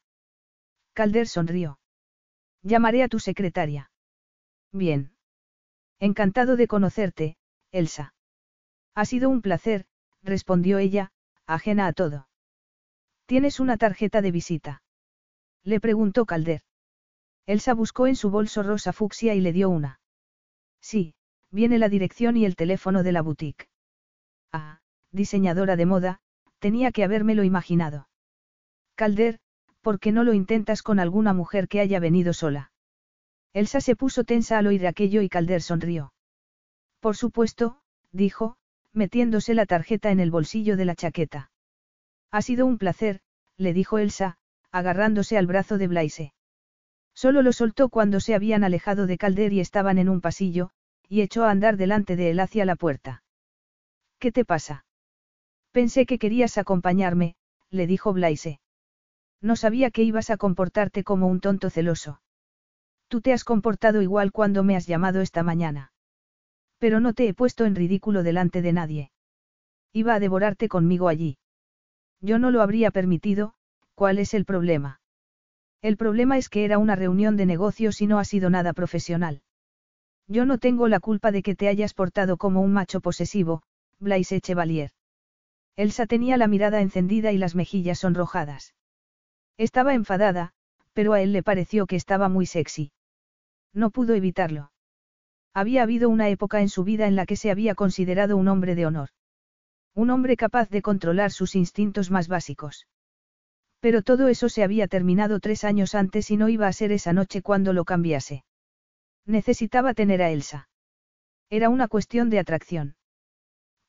Calder 0.93 1.27
sonrió. 1.27 1.81
Llamaré 2.61 3.03
a 3.03 3.09
tu 3.09 3.21
secretaria. 3.21 3.91
Bien. 4.71 5.17
Encantado 5.99 6.57
de 6.57 6.67
conocerte, 6.67 7.39
Elsa. 7.73 8.13
Ha 8.95 9.07
sido 9.07 9.31
un 9.31 9.41
placer, 9.41 9.87
respondió 10.23 10.77
ella, 10.77 11.11
ajena 11.47 11.87
a 11.87 11.95
todo. 11.95 12.29
¿Tienes 13.25 13.61
una 13.61 13.79
tarjeta 13.79 14.21
de 14.21 14.31
visita? 14.31 14.83
Le 15.65 15.81
preguntó 15.81 16.27
Calder. 16.27 16.61
Elsa 17.47 17.73
buscó 17.73 18.09
en 18.09 18.17
su 18.17 18.29
bolso 18.29 18.63
rosa 18.63 18.93
fucsia 18.93 19.35
y 19.35 19.41
le 19.41 19.55
dio 19.55 19.71
una. 19.71 20.01
Sí, 20.83 21.15
viene 21.51 21.79
la 21.79 21.89
dirección 21.89 22.37
y 22.37 22.45
el 22.45 22.57
teléfono 22.57 23.03
de 23.03 23.13
la 23.13 23.23
boutique. 23.23 23.71
Ah, 24.53 24.83
diseñadora 25.13 25.75
de 25.77 25.87
moda, 25.87 26.21
tenía 26.59 26.93
que 26.93 27.05
habérmelo 27.05 27.45
imaginado. 27.45 28.09
Calder, 28.95 29.39
¿por 29.81 30.01
qué 30.01 30.13
no 30.13 30.25
lo 30.25 30.33
intentas 30.33 30.83
con 30.83 30.99
alguna 30.99 31.33
mujer 31.33 31.69
que 31.69 31.81
haya 31.81 32.01
venido 32.01 32.33
sola? 32.33 32.73
Elsa 33.53 33.81
se 33.81 33.97
puso 33.97 34.25
tensa 34.25 34.59
al 34.59 34.67
oír 34.67 34.87
aquello 34.87 35.23
y 35.23 35.29
Calder 35.29 35.63
sonrió. 35.63 36.13
Por 37.01 37.17
supuesto, 37.17 37.81
dijo, 38.13 38.57
metiéndose 38.93 39.55
la 39.55 39.67
tarjeta 39.67 40.11
en 40.11 40.21
el 40.21 40.31
bolsillo 40.31 40.77
de 40.77 40.85
la 40.85 40.95
chaqueta. 40.95 41.51
Ha 42.31 42.43
sido 42.43 42.67
un 42.67 42.79
placer, 42.79 43.21
le 43.57 43.73
dijo 43.73 43.99
Elsa, 43.99 44.37
agarrándose 44.71 45.39
al 45.39 45.47
brazo 45.47 45.79
de 45.79 45.89
Blaise. 45.89 46.33
Solo 47.15 47.43
lo 47.43 47.53
soltó 47.53 47.89
cuando 47.89 48.21
se 48.21 48.35
habían 48.35 48.65
alejado 48.65 49.07
de 49.07 49.19
Calder 49.19 49.53
y 49.53 49.61
estaban 49.61 49.99
en 49.99 50.09
un 50.09 50.21
pasillo, 50.21 50.71
y 51.09 51.23
echó 51.23 51.45
a 51.45 51.51
andar 51.51 51.77
delante 51.77 52.17
de 52.17 52.31
él 52.31 52.41
hacia 52.41 52.65
la 52.65 52.77
puerta. 52.77 53.23
¿Qué 54.19 54.31
te 54.31 54.45
pasa? 54.45 54.85
Pensé 55.81 56.07
que 56.07 56.19
querías 56.19 56.59
acompañarme, 56.59 57.37
le 57.71 57.87
dijo 57.87 58.13
Blaise. 58.13 58.59
No 59.41 59.55
sabía 59.55 59.93
que 59.93 60.03
ibas 60.03 60.29
a 60.29 60.37
comportarte 60.37 61.05
como 61.05 61.29
un 61.29 61.39
tonto 61.39 61.71
celoso. 61.71 62.21
Tú 63.07 63.21
te 63.21 63.33
has 63.33 63.45
comportado 63.45 64.03
igual 64.03 64.33
cuando 64.33 64.65
me 64.65 64.75
has 64.75 64.89
llamado 64.89 65.21
esta 65.21 65.45
mañana. 65.45 65.93
Pero 66.79 66.99
no 66.99 67.13
te 67.13 67.29
he 67.29 67.33
puesto 67.33 67.65
en 67.65 67.77
ridículo 67.77 68.25
delante 68.25 68.61
de 68.61 68.73
nadie. 68.73 69.13
Iba 69.93 70.15
a 70.15 70.19
devorarte 70.19 70.69
conmigo 70.69 71.07
allí. 71.07 71.39
Yo 72.21 72.41
no 72.41 72.51
lo 72.51 72.61
habría 72.61 72.91
permitido, 72.91 73.55
¿cuál 73.95 74.19
es 74.19 74.35
el 74.35 74.45
problema? 74.45 75.01
El 75.81 75.97
problema 75.97 76.39
es 76.39 76.49
que 76.49 76.65
era 76.65 76.79
una 76.79 76.97
reunión 76.97 77.37
de 77.37 77.47
negocios 77.47 78.01
y 78.01 78.09
no 78.09 78.19
ha 78.19 78.25
sido 78.25 78.51
nada 78.51 78.73
profesional. 78.73 79.43
Yo 80.27 80.45
no 80.45 80.59
tengo 80.59 80.89
la 80.89 80.99
culpa 80.99 81.31
de 81.31 81.45
que 81.45 81.55
te 81.55 81.69
hayas 81.69 81.95
portado 81.95 82.37
como 82.37 82.63
un 82.63 82.73
macho 82.73 83.01
posesivo, 83.01 83.63
Blaise 84.01 84.41
Chevalier. 84.41 84.91
Elsa 85.79 86.07
tenía 86.07 86.37
la 86.37 86.49
mirada 86.49 86.81
encendida 86.81 87.31
y 87.31 87.39
las 87.39 87.55
mejillas 87.55 88.01
sonrojadas. 88.01 88.75
Estaba 89.57 89.95
enfadada, 89.95 90.51
pero 90.93 91.13
a 91.13 91.21
él 91.21 91.33
le 91.33 91.45
pareció 91.45 91.87
que 91.87 91.95
estaba 91.95 92.29
muy 92.29 92.47
sexy. 92.47 92.91
No 93.73 93.93
pudo 93.93 94.15
evitarlo. 94.15 94.73
Había 95.55 95.85
habido 95.85 96.09
una 96.09 96.31
época 96.31 96.63
en 96.63 96.69
su 96.69 96.83
vida 96.83 97.07
en 97.07 97.15
la 97.15 97.27
que 97.27 97.37
se 97.37 97.53
había 97.53 97.77
considerado 97.77 98.37
un 98.37 98.49
hombre 98.49 98.75
de 98.75 98.87
honor. 98.87 99.11
Un 99.95 100.11
hombre 100.11 100.37
capaz 100.37 100.69
de 100.69 100.83
controlar 100.83 101.31
sus 101.31 101.55
instintos 101.55 102.11
más 102.11 102.27
básicos. 102.27 102.89
Pero 103.79 104.03
todo 104.03 104.27
eso 104.27 104.49
se 104.49 104.65
había 104.65 104.89
terminado 104.89 105.39
tres 105.39 105.63
años 105.63 105.95
antes 105.95 106.33
y 106.33 106.37
no 106.37 106.49
iba 106.49 106.67
a 106.67 106.73
ser 106.73 106.91
esa 106.91 107.13
noche 107.13 107.41
cuando 107.41 107.73
lo 107.73 107.85
cambiase. 107.85 108.43
Necesitaba 109.27 109.95
tener 109.95 110.23
a 110.23 110.31
Elsa. 110.31 110.69
Era 111.51 111.69
una 111.69 111.87
cuestión 111.87 112.31
de 112.31 112.41
atracción. 112.41 112.97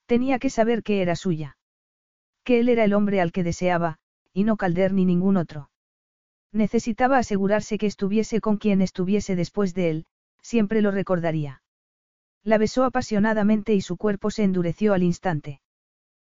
Tenía 0.05 0.37
que 0.37 0.51
saber 0.51 0.83
que 0.83 1.01
era 1.01 1.15
suya. 1.15 1.55
Que 2.49 2.59
él 2.59 2.69
era 2.69 2.83
el 2.83 2.95
hombre 2.95 3.21
al 3.21 3.31
que 3.31 3.43
deseaba, 3.43 3.99
y 4.33 4.43
no 4.43 4.57
Calder 4.57 4.91
ni 4.91 5.05
ningún 5.05 5.37
otro. 5.37 5.69
Necesitaba 6.51 7.19
asegurarse 7.19 7.77
que 7.77 7.85
estuviese 7.85 8.41
con 8.41 8.57
quien 8.57 8.81
estuviese 8.81 9.35
después 9.35 9.75
de 9.75 9.91
él, 9.91 10.05
siempre 10.41 10.81
lo 10.81 10.89
recordaría. 10.89 11.61
La 12.43 12.57
besó 12.57 12.85
apasionadamente 12.85 13.75
y 13.75 13.81
su 13.81 13.97
cuerpo 13.97 14.31
se 14.31 14.45
endureció 14.45 14.95
al 14.95 15.03
instante. 15.03 15.61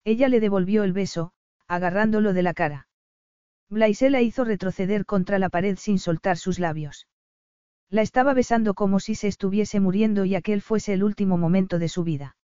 Ella 0.04 0.28
le 0.28 0.42
devolvió 0.42 0.84
el 0.84 0.92
beso, 0.92 1.32
agarrándolo 1.66 2.34
de 2.34 2.44
la 2.44 2.54
cara. 2.54 2.90
Blaise 3.70 4.10
la 4.10 4.22
hizo 4.22 4.44
retroceder 4.44 5.06
contra 5.06 5.40
la 5.40 5.48
pared 5.48 5.78
sin 5.78 5.98
soltar 5.98 6.36
sus 6.36 6.60
labios. 6.60 7.08
La 7.90 8.02
estaba 8.02 8.34
besando 8.34 8.74
como 8.74 9.00
si 9.00 9.16
se 9.16 9.30
estuviese 9.30 9.80
muriendo 9.80 10.26
y 10.26 10.36
aquel 10.36 10.62
fuese 10.62 10.92
el 10.92 11.06
último 11.06 11.38
momento 11.38 11.80
de 11.80 11.88
su 11.88 12.04
vida. 12.04 12.36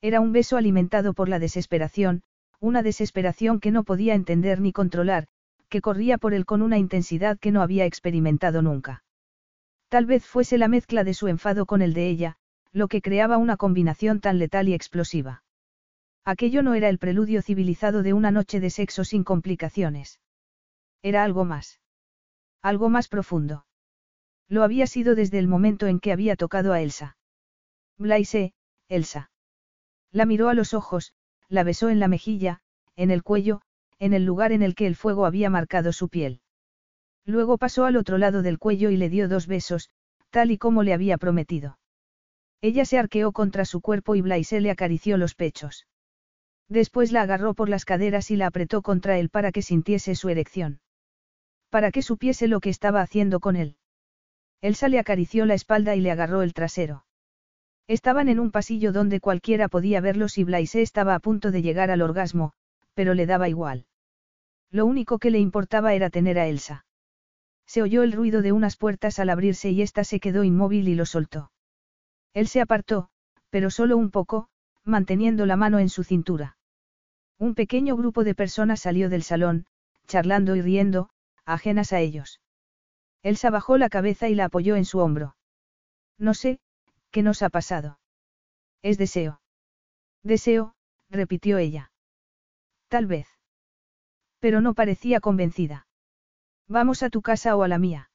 Era 0.00 0.20
un 0.20 0.30
beso 0.30 0.56
alimentado 0.56 1.12
por 1.12 1.28
la 1.28 1.40
desesperación, 1.40 2.22
una 2.64 2.82
desesperación 2.82 3.60
que 3.60 3.70
no 3.70 3.84
podía 3.84 4.14
entender 4.14 4.58
ni 4.60 4.72
controlar, 4.72 5.26
que 5.68 5.82
corría 5.82 6.16
por 6.16 6.32
él 6.32 6.46
con 6.46 6.62
una 6.62 6.78
intensidad 6.78 7.38
que 7.38 7.52
no 7.52 7.60
había 7.60 7.84
experimentado 7.84 8.62
nunca. 8.62 9.04
Tal 9.90 10.06
vez 10.06 10.24
fuese 10.24 10.56
la 10.56 10.66
mezcla 10.66 11.04
de 11.04 11.12
su 11.12 11.28
enfado 11.28 11.66
con 11.66 11.82
el 11.82 11.92
de 11.92 12.08
ella, 12.08 12.36
lo 12.72 12.88
que 12.88 13.02
creaba 13.02 13.36
una 13.36 13.58
combinación 13.58 14.20
tan 14.20 14.38
letal 14.38 14.68
y 14.68 14.74
explosiva. 14.74 15.42
Aquello 16.24 16.62
no 16.62 16.72
era 16.72 16.88
el 16.88 16.98
preludio 16.98 17.42
civilizado 17.42 18.02
de 18.02 18.14
una 18.14 18.30
noche 18.30 18.60
de 18.60 18.70
sexo 18.70 19.04
sin 19.04 19.24
complicaciones. 19.24 20.20
Era 21.02 21.22
algo 21.22 21.44
más. 21.44 21.80
Algo 22.62 22.88
más 22.88 23.08
profundo. 23.08 23.66
Lo 24.48 24.62
había 24.62 24.86
sido 24.86 25.14
desde 25.14 25.38
el 25.38 25.48
momento 25.48 25.86
en 25.86 26.00
que 26.00 26.12
había 26.12 26.34
tocado 26.34 26.72
a 26.72 26.80
Elsa. 26.80 27.18
Blaise, 27.98 28.54
Elsa. 28.88 29.30
La 30.12 30.24
miró 30.24 30.48
a 30.48 30.54
los 30.54 30.72
ojos, 30.72 31.12
la 31.54 31.62
besó 31.64 31.88
en 31.88 32.00
la 32.00 32.08
mejilla, 32.08 32.60
en 32.96 33.10
el 33.10 33.22
cuello, 33.22 33.62
en 33.98 34.12
el 34.12 34.24
lugar 34.24 34.52
en 34.52 34.62
el 34.62 34.74
que 34.74 34.86
el 34.86 34.96
fuego 34.96 35.24
había 35.24 35.48
marcado 35.50 35.92
su 35.92 36.08
piel. 36.08 36.40
Luego 37.24 37.56
pasó 37.56 37.86
al 37.86 37.96
otro 37.96 38.18
lado 38.18 38.42
del 38.42 38.58
cuello 38.58 38.90
y 38.90 38.96
le 38.96 39.08
dio 39.08 39.28
dos 39.28 39.46
besos, 39.46 39.88
tal 40.30 40.50
y 40.50 40.58
como 40.58 40.82
le 40.82 40.92
había 40.92 41.16
prometido. 41.16 41.78
Ella 42.60 42.84
se 42.84 42.98
arqueó 42.98 43.32
contra 43.32 43.64
su 43.64 43.80
cuerpo 43.80 44.14
y 44.14 44.20
Blaise 44.20 44.60
le 44.60 44.70
acarició 44.70 45.16
los 45.16 45.34
pechos. 45.34 45.86
Después 46.68 47.12
la 47.12 47.22
agarró 47.22 47.54
por 47.54 47.68
las 47.68 47.84
caderas 47.84 48.30
y 48.30 48.36
la 48.36 48.46
apretó 48.46 48.82
contra 48.82 49.18
él 49.18 49.28
para 49.28 49.52
que 49.52 49.62
sintiese 49.62 50.14
su 50.14 50.28
erección. 50.28 50.80
Para 51.70 51.90
que 51.90 52.02
supiese 52.02 52.48
lo 52.48 52.60
que 52.60 52.70
estaba 52.70 53.00
haciendo 53.00 53.40
con 53.40 53.56
él. 53.56 53.76
Elsa 54.60 54.88
le 54.88 54.98
acarició 54.98 55.44
la 55.44 55.54
espalda 55.54 55.94
y 55.94 56.00
le 56.00 56.10
agarró 56.10 56.42
el 56.42 56.54
trasero. 56.54 57.04
Estaban 57.86 58.28
en 58.28 58.40
un 58.40 58.50
pasillo 58.50 58.92
donde 58.92 59.20
cualquiera 59.20 59.68
podía 59.68 60.00
verlos 60.00 60.38
y 60.38 60.44
Blaise 60.44 60.76
estaba 60.76 61.14
a 61.14 61.20
punto 61.20 61.50
de 61.50 61.60
llegar 61.60 61.90
al 61.90 62.00
orgasmo, 62.00 62.52
pero 62.94 63.12
le 63.14 63.26
daba 63.26 63.48
igual. 63.48 63.86
Lo 64.70 64.86
único 64.86 65.18
que 65.18 65.30
le 65.30 65.38
importaba 65.38 65.94
era 65.94 66.08
tener 66.10 66.38
a 66.38 66.46
Elsa. 66.46 66.86
Se 67.66 67.82
oyó 67.82 68.02
el 68.02 68.12
ruido 68.12 68.42
de 68.42 68.52
unas 68.52 68.76
puertas 68.76 69.18
al 69.18 69.30
abrirse 69.30 69.70
y 69.70 69.82
ésta 69.82 70.04
se 70.04 70.20
quedó 70.20 70.44
inmóvil 70.44 70.88
y 70.88 70.94
lo 70.94 71.06
soltó. 71.06 71.50
Él 72.32 72.48
se 72.48 72.60
apartó, 72.60 73.08
pero 73.50 73.70
solo 73.70 73.96
un 73.96 74.10
poco, 74.10 74.48
manteniendo 74.82 75.46
la 75.46 75.56
mano 75.56 75.78
en 75.78 75.88
su 75.88 76.04
cintura. 76.04 76.56
Un 77.38 77.54
pequeño 77.54 77.96
grupo 77.96 78.24
de 78.24 78.34
personas 78.34 78.80
salió 78.80 79.08
del 79.08 79.22
salón, 79.22 79.66
charlando 80.06 80.56
y 80.56 80.62
riendo, 80.62 81.10
ajenas 81.44 81.92
a 81.92 82.00
ellos. 82.00 82.40
Elsa 83.22 83.50
bajó 83.50 83.78
la 83.78 83.88
cabeza 83.88 84.28
y 84.28 84.34
la 84.34 84.46
apoyó 84.46 84.76
en 84.76 84.84
su 84.84 84.98
hombro. 84.98 85.36
No 86.18 86.34
sé, 86.34 86.60
¿qué 87.14 87.22
nos 87.22 87.42
ha 87.42 87.48
pasado? 87.48 88.00
Es 88.82 88.98
deseo. 88.98 89.40
Deseo, 90.24 90.74
repitió 91.08 91.58
ella. 91.58 91.92
Tal 92.88 93.06
vez. 93.06 93.28
Pero 94.40 94.60
no 94.60 94.74
parecía 94.74 95.20
convencida. 95.20 95.86
¿Vamos 96.66 97.04
a 97.04 97.10
tu 97.10 97.22
casa 97.22 97.54
o 97.54 97.62
a 97.62 97.68
la 97.68 97.78
mía? 97.78 98.10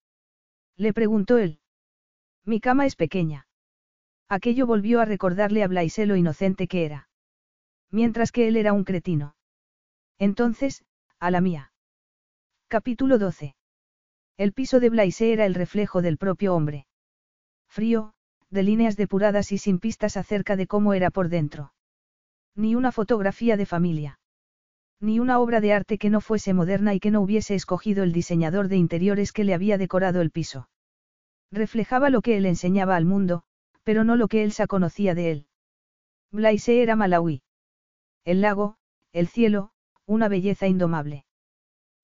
Le 0.75 0.91
preguntó 0.91 1.37
él. 1.37 1.61
Mi 2.43 2.59
cama 2.59 2.85
es 2.85 2.97
pequeña. 2.97 3.47
Aquello 4.27 4.67
volvió 4.67 4.99
a 4.99 5.05
recordarle 5.05 5.63
a 5.63 5.69
Blaise 5.69 6.05
lo 6.05 6.17
inocente 6.17 6.67
que 6.67 6.83
era. 6.83 7.07
Mientras 7.91 8.33
que 8.33 8.49
él 8.49 8.57
era 8.57 8.73
un 8.73 8.83
cretino. 8.83 9.33
Entonces, 10.17 10.83
a 11.19 11.31
la 11.31 11.39
mía. 11.39 11.71
Capítulo 12.67 13.17
12. 13.17 13.55
El 14.35 14.51
piso 14.51 14.81
de 14.81 14.89
Blaise 14.89 15.21
era 15.21 15.45
el 15.45 15.55
reflejo 15.55 16.01
del 16.01 16.17
propio 16.17 16.53
hombre. 16.53 16.85
Frío, 17.69 18.13
de 18.49 18.63
líneas 18.63 18.97
depuradas 18.97 19.51
y 19.51 19.57
sin 19.57 19.79
pistas 19.79 20.17
acerca 20.17 20.55
de 20.55 20.67
cómo 20.67 20.93
era 20.93 21.11
por 21.11 21.29
dentro. 21.29 21.73
Ni 22.55 22.75
una 22.75 22.91
fotografía 22.91 23.57
de 23.57 23.65
familia. 23.65 24.19
Ni 24.99 25.19
una 25.19 25.39
obra 25.39 25.61
de 25.61 25.73
arte 25.73 25.97
que 25.97 26.09
no 26.09 26.19
fuese 26.19 26.53
moderna 26.53 26.93
y 26.93 26.99
que 26.99 27.11
no 27.11 27.21
hubiese 27.21 27.55
escogido 27.55 28.03
el 28.03 28.11
diseñador 28.11 28.67
de 28.67 28.77
interiores 28.77 29.31
que 29.31 29.43
le 29.43 29.53
había 29.53 29.77
decorado 29.77 30.21
el 30.21 30.31
piso. 30.31 30.69
Reflejaba 31.51 32.09
lo 32.09 32.21
que 32.21 32.37
él 32.37 32.45
enseñaba 32.45 32.95
al 32.95 33.05
mundo, 33.05 33.43
pero 33.83 34.03
no 34.03 34.15
lo 34.15 34.27
que 34.27 34.43
Elsa 34.43 34.67
conocía 34.67 35.15
de 35.15 35.31
él. 35.31 35.47
Blaise 36.31 36.81
era 36.81 36.95
Malawi. 36.95 37.41
El 38.25 38.41
lago, 38.41 38.75
el 39.13 39.27
cielo, 39.27 39.71
una 40.05 40.27
belleza 40.27 40.67
indomable. 40.67 41.25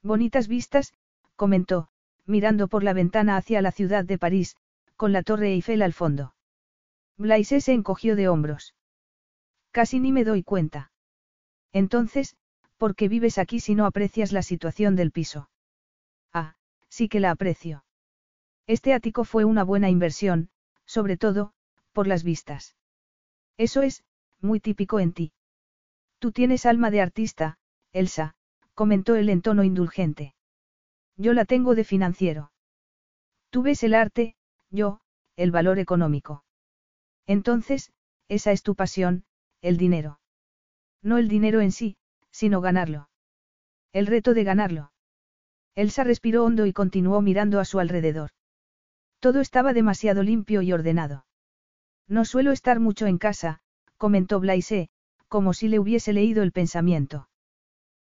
Bonitas 0.01 0.47
vistas, 0.47 0.93
comentó, 1.35 1.89
mirando 2.25 2.67
por 2.67 2.83
la 2.83 2.93
ventana 2.93 3.35
hacia 3.35 3.61
la 3.61 3.71
ciudad 3.71 4.05
de 4.05 4.17
París, 4.17 4.55
con 4.95 5.11
la 5.11 5.23
torre 5.23 5.51
Eiffel 5.51 5.81
al 5.81 5.93
fondo. 5.93 6.34
Blaise 7.17 7.61
se 7.61 7.73
encogió 7.73 8.15
de 8.15 8.27
hombros. 8.27 8.75
Casi 9.71 9.99
ni 9.99 10.11
me 10.11 10.23
doy 10.23 10.43
cuenta. 10.43 10.91
Entonces, 11.71 12.35
¿por 12.77 12.95
qué 12.95 13.09
vives 13.09 13.37
aquí 13.37 13.59
si 13.59 13.75
no 13.75 13.85
aprecias 13.85 14.31
la 14.31 14.41
situación 14.41 14.95
del 14.95 15.11
piso? 15.11 15.49
Ah, 16.33 16.55
sí 16.89 17.09
que 17.09 17.19
la 17.19 17.31
aprecio. 17.31 17.83
Este 18.67 18.93
ático 18.93 19.23
fue 19.23 19.45
una 19.45 19.63
buena 19.63 19.89
inversión, 19.89 20.49
sobre 20.85 21.17
todo, 21.17 21.53
por 21.91 22.07
las 22.07 22.23
vistas. 22.23 22.75
Eso 23.57 23.81
es, 23.81 24.03
muy 24.41 24.59
típico 24.59 24.99
en 24.99 25.13
ti. 25.13 25.33
Tú 26.19 26.31
tienes 26.31 26.65
alma 26.65 26.89
de 26.89 27.01
artista, 27.01 27.57
Elsa, 27.91 28.35
comentó 28.73 29.15
él 29.15 29.29
en 29.29 29.41
tono 29.41 29.63
indulgente. 29.63 30.35
Yo 31.17 31.33
la 31.33 31.45
tengo 31.45 31.75
de 31.75 31.83
financiero. 31.83 32.51
Tú 33.49 33.61
ves 33.61 33.83
el 33.83 33.93
arte, 33.93 34.35
yo, 34.69 35.01
el 35.35 35.51
valor 35.51 35.79
económico. 35.79 36.44
Entonces, 37.27 37.91
esa 38.27 38.51
es 38.51 38.63
tu 38.63 38.75
pasión, 38.75 39.23
el 39.61 39.77
dinero. 39.77 40.19
No 41.01 41.17
el 41.17 41.27
dinero 41.27 41.61
en 41.61 41.71
sí, 41.71 41.97
sino 42.31 42.61
ganarlo. 42.61 43.09
El 43.93 44.07
reto 44.07 44.33
de 44.33 44.43
ganarlo. 44.43 44.91
Elsa 45.75 46.03
respiró 46.03 46.45
hondo 46.45 46.65
y 46.65 46.73
continuó 46.73 47.21
mirando 47.21 47.59
a 47.59 47.65
su 47.65 47.79
alrededor. 47.79 48.31
Todo 49.19 49.41
estaba 49.41 49.73
demasiado 49.73 50.23
limpio 50.23 50.61
y 50.61 50.71
ordenado. 50.71 51.25
No 52.07 52.25
suelo 52.25 52.51
estar 52.51 52.79
mucho 52.79 53.07
en 53.07 53.17
casa, 53.17 53.61
comentó 53.97 54.39
Blaise, 54.39 54.89
como 55.27 55.53
si 55.53 55.67
le 55.67 55.79
hubiese 55.79 56.13
leído 56.13 56.43
el 56.43 56.51
pensamiento. 56.51 57.29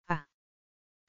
Ah. 0.07 0.27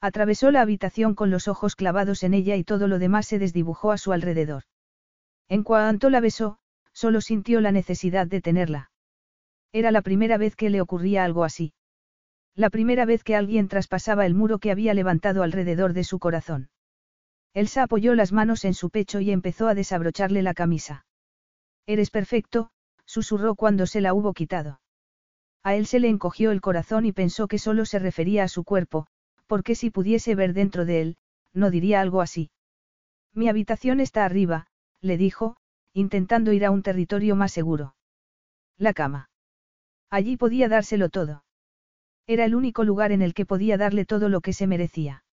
Atravesó 0.00 0.50
la 0.50 0.60
habitación 0.60 1.14
con 1.14 1.30
los 1.30 1.48
ojos 1.48 1.74
clavados 1.74 2.22
en 2.22 2.34
ella 2.34 2.56
y 2.56 2.64
todo 2.64 2.88
lo 2.88 2.98
demás 2.98 3.26
se 3.26 3.38
desdibujó 3.38 3.92
a 3.92 3.98
su 3.98 4.12
alrededor. 4.12 4.64
En 5.48 5.62
cuanto 5.62 6.10
la 6.10 6.20
besó, 6.20 6.58
solo 6.92 7.20
sintió 7.20 7.60
la 7.60 7.72
necesidad 7.72 8.26
de 8.26 8.40
tenerla. 8.40 8.90
Era 9.72 9.90
la 9.90 10.02
primera 10.02 10.36
vez 10.36 10.56
que 10.56 10.70
le 10.70 10.80
ocurría 10.80 11.24
algo 11.24 11.44
así. 11.44 11.72
La 12.54 12.68
primera 12.68 13.06
vez 13.06 13.24
que 13.24 13.34
alguien 13.34 13.68
traspasaba 13.68 14.26
el 14.26 14.34
muro 14.34 14.58
que 14.58 14.70
había 14.70 14.92
levantado 14.92 15.42
alrededor 15.42 15.94
de 15.94 16.04
su 16.04 16.18
corazón. 16.18 16.68
Elsa 17.54 17.84
apoyó 17.84 18.14
las 18.14 18.32
manos 18.32 18.64
en 18.64 18.74
su 18.74 18.90
pecho 18.90 19.20
y 19.20 19.30
empezó 19.30 19.68
a 19.68 19.74
desabrocharle 19.74 20.42
la 20.42 20.54
camisa. 20.54 21.06
Eres 21.86 22.10
perfecto, 22.10 22.70
susurró 23.06 23.54
cuando 23.54 23.86
se 23.86 24.00
la 24.00 24.14
hubo 24.14 24.32
quitado. 24.32 24.80
A 25.62 25.74
él 25.74 25.86
se 25.86 26.00
le 26.00 26.08
encogió 26.08 26.50
el 26.50 26.60
corazón 26.60 27.06
y 27.06 27.12
pensó 27.12 27.48
que 27.48 27.58
solo 27.58 27.84
se 27.84 27.98
refería 27.98 28.44
a 28.44 28.48
su 28.48 28.64
cuerpo, 28.64 29.06
porque 29.46 29.74
si 29.74 29.90
pudiese 29.90 30.34
ver 30.34 30.54
dentro 30.54 30.84
de 30.84 31.00
él, 31.00 31.16
no 31.52 31.70
diría 31.70 32.00
algo 32.00 32.20
así. 32.20 32.50
Mi 33.34 33.48
habitación 33.48 34.00
está 34.00 34.24
arriba, 34.24 34.66
le 35.00 35.16
dijo, 35.16 35.56
intentando 35.92 36.52
ir 36.52 36.64
a 36.64 36.70
un 36.70 36.82
territorio 36.82 37.36
más 37.36 37.52
seguro. 37.52 37.94
La 38.78 38.92
cama. 38.92 39.30
Allí 40.10 40.36
podía 40.36 40.68
dárselo 40.68 41.08
todo. 41.08 41.44
Era 42.26 42.44
el 42.44 42.54
único 42.54 42.84
lugar 42.84 43.12
en 43.12 43.22
el 43.22 43.34
que 43.34 43.46
podía 43.46 43.76
darle 43.76 44.04
todo 44.04 44.28
lo 44.28 44.40
que 44.40 44.52
se 44.52 44.66
merecía. 44.66 45.24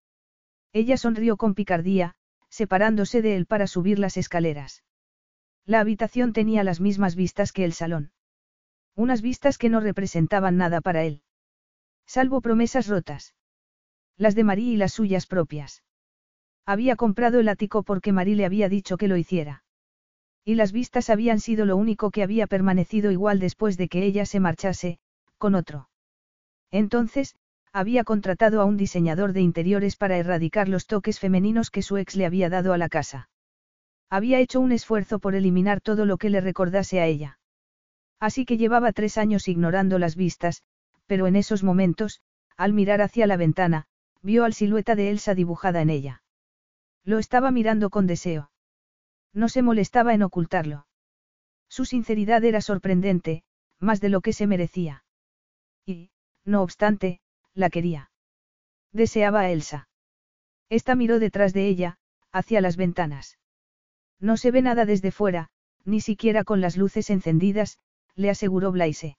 Ella 0.74 0.98
sonrió 0.98 1.38
con 1.38 1.54
picardía, 1.56 2.16
separándose 2.50 3.22
de 3.22 3.36
él 3.36 3.46
para 3.46 3.68
subir 3.68 4.00
las 4.00 4.18
escaleras. 4.18 4.84
La 5.66 5.80
habitación 5.80 6.34
tenía 6.34 6.64
las 6.64 6.80
mismas 6.80 7.16
vistas 7.16 7.52
que 7.52 7.64
el 7.64 7.74
salón. 7.74 8.12
Unas 8.96 9.22
vistas 9.22 9.58
que 9.58 9.70
no 9.70 9.80
representaban 9.80 10.58
nada 10.58 10.82
para 10.82 11.04
él. 11.04 11.22
Salvo 12.06 12.42
promesas 12.42 12.88
rotas. 12.88 13.36
Las 14.18 14.36
de 14.36 14.44
Marí 14.44 14.72
y 14.72 14.78
las 14.78 14.94
suyas 14.94 15.28
propias. 15.28 15.84
Había 16.66 16.96
comprado 16.96 17.40
el 17.40 17.50
ático 17.50 17.84
porque 17.84 18.12
Marí 18.12 18.36
le 18.36 18.46
había 18.46 18.68
dicho 18.68 18.98
que 18.98 19.08
lo 19.08 19.16
hiciera. 19.16 19.64
Y 20.50 20.56
las 20.56 20.72
vistas 20.72 21.12
habían 21.12 21.40
sido 21.40 21.64
lo 21.68 21.78
único 21.78 22.10
que 22.10 22.24
había 22.24 22.48
permanecido 22.48 23.12
igual 23.12 23.38
después 23.38 23.78
de 23.78 23.88
que 23.88 24.04
ella 24.04 24.26
se 24.26 24.40
marchase, 24.40 24.98
con 25.38 25.54
otro. 25.54 25.90
Entonces, 26.72 27.36
había 27.72 28.04
contratado 28.04 28.60
a 28.60 28.66
un 28.66 28.76
diseñador 28.76 29.34
de 29.34 29.42
interiores 29.42 29.96
para 29.96 30.18
erradicar 30.18 30.68
los 30.68 30.88
toques 30.88 31.20
femeninos 31.20 31.70
que 31.70 31.84
su 31.84 31.98
ex 31.98 32.16
le 32.16 32.26
había 32.26 32.50
dado 32.50 32.74
a 32.74 32.80
la 32.80 32.90
casa. 32.90 33.30
Había 34.10 34.40
hecho 34.40 34.60
un 34.60 34.72
esfuerzo 34.72 35.20
por 35.20 35.36
eliminar 35.36 35.82
todo 35.82 36.06
lo 36.06 36.18
que 36.18 36.32
le 36.32 36.42
recordase 36.42 37.00
a 37.00 37.06
ella. 37.06 37.38
Así 38.20 38.44
que 38.44 38.58
llevaba 38.58 38.92
tres 38.92 39.20
años 39.20 39.48
ignorando 39.48 40.00
las 40.00 40.16
vistas, 40.16 40.64
pero 41.06 41.28
en 41.28 41.36
esos 41.36 41.64
momentos, 41.64 42.22
al 42.58 42.74
mirar 42.74 43.04
hacia 43.04 43.28
la 43.28 43.38
ventana, 43.38 43.86
vio 44.24 44.46
al 44.46 44.56
silueta 44.56 44.96
de 44.96 45.12
Elsa 45.12 45.36
dibujada 45.36 45.84
en 45.84 45.92
ella. 45.92 46.24
Lo 47.04 47.20
estaba 47.20 47.52
mirando 47.52 47.92
con 47.92 48.08
deseo. 48.08 48.49
No 49.34 49.50
se 49.50 49.62
molestaba 49.62 50.14
en 50.14 50.24
ocultarlo. 50.24 50.88
Su 51.70 51.86
sinceridad 51.86 52.44
era 52.44 52.62
sorprendente, 52.62 53.44
más 53.80 54.02
de 54.02 54.10
lo 54.10 54.22
que 54.22 54.34
se 54.34 54.48
merecía. 54.48 55.04
Y, 55.86 56.12
no 56.46 56.62
obstante, 56.62 57.22
la 57.54 57.70
quería. 57.70 58.12
Deseaba 58.92 59.42
a 59.42 59.50
Elsa. 59.52 59.88
Esta 60.70 60.96
miró 60.96 61.20
detrás 61.20 61.54
de 61.54 61.68
ella, 61.68 61.98
hacia 62.32 62.62
las 62.62 62.76
ventanas. 62.76 63.38
No 64.20 64.38
se 64.38 64.52
ve 64.52 64.62
nada 64.62 64.86
desde 64.86 65.12
fuera, 65.12 65.50
ni 65.86 66.02
siquiera 66.02 66.44
con 66.44 66.62
las 66.62 66.78
luces 66.78 67.10
encendidas, 67.10 67.80
le 68.16 68.30
aseguró 68.30 68.72
Blaise. 68.72 69.18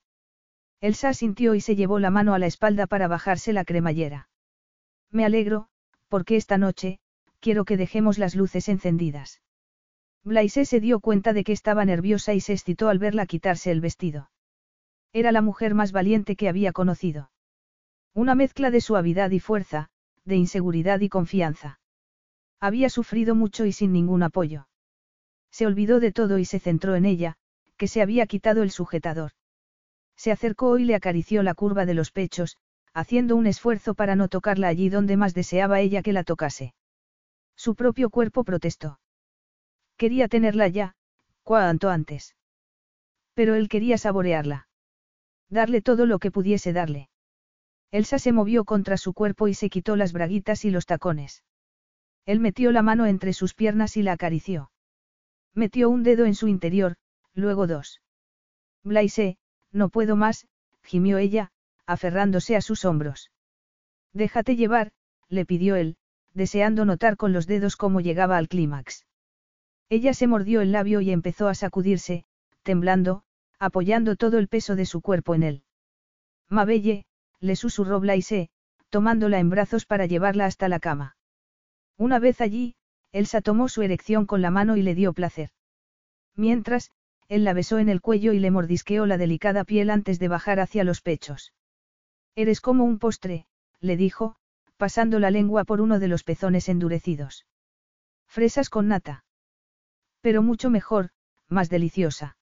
Elsa 0.79 1.13
sintió 1.13 1.55
y 1.55 1.61
se 1.61 1.75
llevó 1.75 1.99
la 1.99 2.09
mano 2.09 2.33
a 2.33 2.39
la 2.39 2.47
espalda 2.47 2.87
para 2.87 3.07
bajarse 3.07 3.53
la 3.53 3.65
cremallera. 3.65 4.29
Me 5.09 5.25
alegro, 5.25 5.67
porque 6.07 6.35
esta 6.35 6.57
noche, 6.57 6.99
quiero 7.39 7.65
que 7.65 7.77
dejemos 7.77 8.17
las 8.17 8.35
luces 8.35 8.67
encendidas. 8.69 9.41
Blaise 10.23 10.65
se 10.65 10.79
dio 10.79 10.99
cuenta 10.99 11.33
de 11.33 11.43
que 11.43 11.51
estaba 11.51 11.83
nerviosa 11.83 12.33
y 12.33 12.41
se 12.41 12.53
excitó 12.53 12.89
al 12.89 12.99
verla 12.99 13.25
quitarse 13.25 13.71
el 13.71 13.81
vestido. 13.81 14.29
Era 15.13 15.31
la 15.31 15.41
mujer 15.41 15.73
más 15.73 15.91
valiente 15.91 16.35
que 16.35 16.47
había 16.47 16.71
conocido. 16.71 17.31
Una 18.13 18.35
mezcla 18.35 18.71
de 18.71 18.81
suavidad 18.81 19.31
y 19.31 19.39
fuerza, 19.39 19.89
de 20.25 20.35
inseguridad 20.35 20.99
y 20.99 21.09
confianza. 21.09 21.79
Había 22.59 22.89
sufrido 22.89 23.33
mucho 23.33 23.65
y 23.65 23.71
sin 23.71 23.91
ningún 23.91 24.21
apoyo. 24.21 24.67
Se 25.49 25.65
olvidó 25.65 25.99
de 25.99 26.11
todo 26.11 26.37
y 26.37 26.45
se 26.45 26.59
centró 26.59 26.95
en 26.95 27.05
ella, 27.05 27.35
que 27.77 27.87
se 27.87 28.01
había 28.01 28.27
quitado 28.27 28.61
el 28.61 28.69
sujetador. 28.69 29.31
Se 30.15 30.31
acercó 30.31 30.77
y 30.77 30.85
le 30.85 30.93
acarició 30.93 31.41
la 31.41 31.55
curva 31.55 31.87
de 31.87 31.95
los 31.95 32.11
pechos, 32.11 32.57
haciendo 32.93 33.35
un 33.35 33.47
esfuerzo 33.47 33.95
para 33.95 34.15
no 34.15 34.27
tocarla 34.27 34.67
allí 34.67 34.89
donde 34.89 35.17
más 35.17 35.33
deseaba 35.33 35.79
ella 35.79 36.03
que 36.03 36.13
la 36.13 36.23
tocase. 36.23 36.75
Su 37.55 37.73
propio 37.73 38.11
cuerpo 38.11 38.43
protestó. 38.43 38.99
Quería 40.01 40.27
tenerla 40.27 40.67
ya, 40.67 40.95
cuanto 41.43 41.91
antes. 41.91 42.35
Pero 43.35 43.53
él 43.53 43.69
quería 43.69 43.99
saborearla. 43.99 44.67
Darle 45.47 45.83
todo 45.83 46.07
lo 46.07 46.17
que 46.17 46.31
pudiese 46.31 46.73
darle. 46.73 47.11
Elsa 47.91 48.17
se 48.17 48.31
movió 48.31 48.65
contra 48.65 48.97
su 48.97 49.13
cuerpo 49.13 49.47
y 49.47 49.53
se 49.53 49.69
quitó 49.69 49.95
las 49.95 50.11
braguitas 50.11 50.65
y 50.65 50.71
los 50.71 50.87
tacones. 50.87 51.43
Él 52.25 52.39
metió 52.39 52.71
la 52.71 52.81
mano 52.81 53.05
entre 53.05 53.31
sus 53.33 53.53
piernas 53.53 53.95
y 53.95 54.01
la 54.01 54.13
acarició. 54.13 54.71
Metió 55.53 55.87
un 55.91 56.01
dedo 56.01 56.25
en 56.25 56.33
su 56.33 56.47
interior, 56.47 56.95
luego 57.35 57.67
dos. 57.67 58.01
Blaise, 58.83 59.37
no 59.71 59.89
puedo 59.89 60.15
más, 60.15 60.47
gimió 60.81 61.19
ella, 61.19 61.51
aferrándose 61.85 62.55
a 62.55 62.61
sus 62.61 62.85
hombros. 62.85 63.29
Déjate 64.13 64.55
llevar, 64.55 64.93
le 65.29 65.45
pidió 65.45 65.75
él, 65.75 65.95
deseando 66.33 66.85
notar 66.85 67.17
con 67.17 67.33
los 67.33 67.45
dedos 67.45 67.75
cómo 67.75 68.01
llegaba 68.01 68.37
al 68.37 68.47
clímax. 68.47 69.05
Ella 69.91 70.13
se 70.13 70.25
mordió 70.25 70.61
el 70.61 70.71
labio 70.71 71.01
y 71.01 71.11
empezó 71.11 71.49
a 71.49 71.53
sacudirse, 71.53 72.23
temblando, 72.63 73.23
apoyando 73.59 74.15
todo 74.15 74.37
el 74.37 74.47
peso 74.47 74.77
de 74.77 74.85
su 74.85 75.01
cuerpo 75.01 75.35
en 75.35 75.43
él. 75.43 75.63
Mabelle, 76.47 77.03
le 77.41 77.57
susurró 77.57 77.99
Blaise, 77.99 78.49
tomándola 78.89 79.39
en 79.39 79.49
brazos 79.49 79.85
para 79.85 80.05
llevarla 80.05 80.45
hasta 80.45 80.69
la 80.69 80.79
cama. 80.79 81.17
Una 81.97 82.19
vez 82.19 82.39
allí, 82.39 82.75
Elsa 83.11 83.41
tomó 83.41 83.67
su 83.67 83.81
erección 83.81 84.25
con 84.25 84.41
la 84.41 84.49
mano 84.49 84.77
y 84.77 84.81
le 84.81 84.95
dio 84.95 85.11
placer. 85.11 85.49
Mientras, 86.37 86.91
él 87.27 87.43
la 87.43 87.51
besó 87.51 87.77
en 87.77 87.89
el 87.89 87.99
cuello 87.99 88.31
y 88.31 88.39
le 88.39 88.49
mordisqueó 88.49 89.05
la 89.05 89.17
delicada 89.17 89.65
piel 89.65 89.89
antes 89.89 90.19
de 90.19 90.29
bajar 90.29 90.61
hacia 90.61 90.85
los 90.85 91.01
pechos. 91.01 91.51
Eres 92.33 92.61
como 92.61 92.85
un 92.85 92.97
postre, 92.97 93.45
le 93.81 93.97
dijo, 93.97 94.37
pasando 94.77 95.19
la 95.19 95.31
lengua 95.31 95.65
por 95.65 95.81
uno 95.81 95.99
de 95.99 96.07
los 96.07 96.23
pezones 96.23 96.69
endurecidos. 96.69 97.45
Fresas 98.25 98.69
con 98.69 98.87
nata. 98.87 99.25
Pero 100.21 100.41
mucho 100.41 100.69
mejor, 100.69 101.09
más 101.47 101.69
deliciosa. 101.69 102.37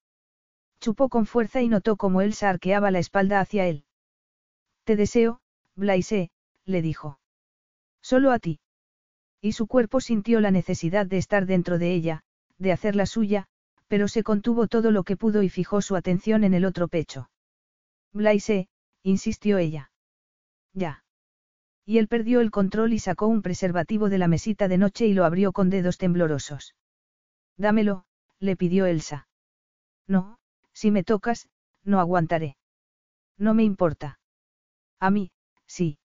Chupó 0.79 1.09
con 1.09 1.25
fuerza 1.25 1.61
y 1.61 1.67
notó 1.67 1.97
cómo 1.97 2.21
Elsa 2.21 2.49
arqueaba 2.49 2.91
la 2.91 2.99
espalda 2.99 3.39
hacia 3.39 3.67
él. 3.67 3.85
Te 4.85 4.95
deseo, 4.95 5.41
Blaise, 5.75 6.29
le 6.65 6.81
dijo. 6.81 7.19
Solo 8.01 8.31
a 8.31 8.39
ti. 8.39 8.59
Y 9.41 9.53
su 9.53 9.67
cuerpo 9.67 10.01
sintió 10.01 10.41
la 10.41 10.51
necesidad 10.51 11.05
de 11.05 11.17
estar 11.17 11.45
dentro 11.45 11.77
de 11.79 11.93
ella, 11.93 12.23
de 12.57 12.71
hacer 12.71 12.95
la 12.95 13.05
suya, 13.05 13.45
pero 13.87 14.07
se 14.07 14.23
contuvo 14.23 14.67
todo 14.67 14.91
lo 14.91 15.03
que 15.03 15.17
pudo 15.17 15.43
y 15.43 15.49
fijó 15.49 15.81
su 15.81 15.95
atención 15.95 16.43
en 16.43 16.53
el 16.53 16.65
otro 16.65 16.87
pecho. 16.87 17.29
Blaise, 18.13 18.67
insistió 19.03 19.57
ella. 19.57 19.91
Ya. 20.73 21.03
Y 21.85 21.97
él 21.97 22.07
perdió 22.07 22.41
el 22.41 22.51
control 22.51 22.93
y 22.93 22.99
sacó 22.99 23.27
un 23.27 23.41
preservativo 23.41 24.09
de 24.09 24.17
la 24.17 24.27
mesita 24.27 24.67
de 24.67 24.77
noche 24.77 25.07
y 25.07 25.13
lo 25.13 25.25
abrió 25.25 25.51
con 25.53 25.69
dedos 25.69 25.97
temblorosos. 25.97 26.75
Dámelo, 27.59 28.05
le 28.39 28.55
pidió 28.55 28.85
Elsa. 28.85 29.27
No, 30.07 30.39
si 30.71 30.91
me 30.91 31.03
tocas, 31.03 31.49
no 31.83 31.99
aguantaré. 31.99 32.55
No 33.37 33.53
me 33.53 33.63
importa. 33.63 34.19
A 34.99 35.11
mí, 35.11 35.31
sí. 35.67 35.99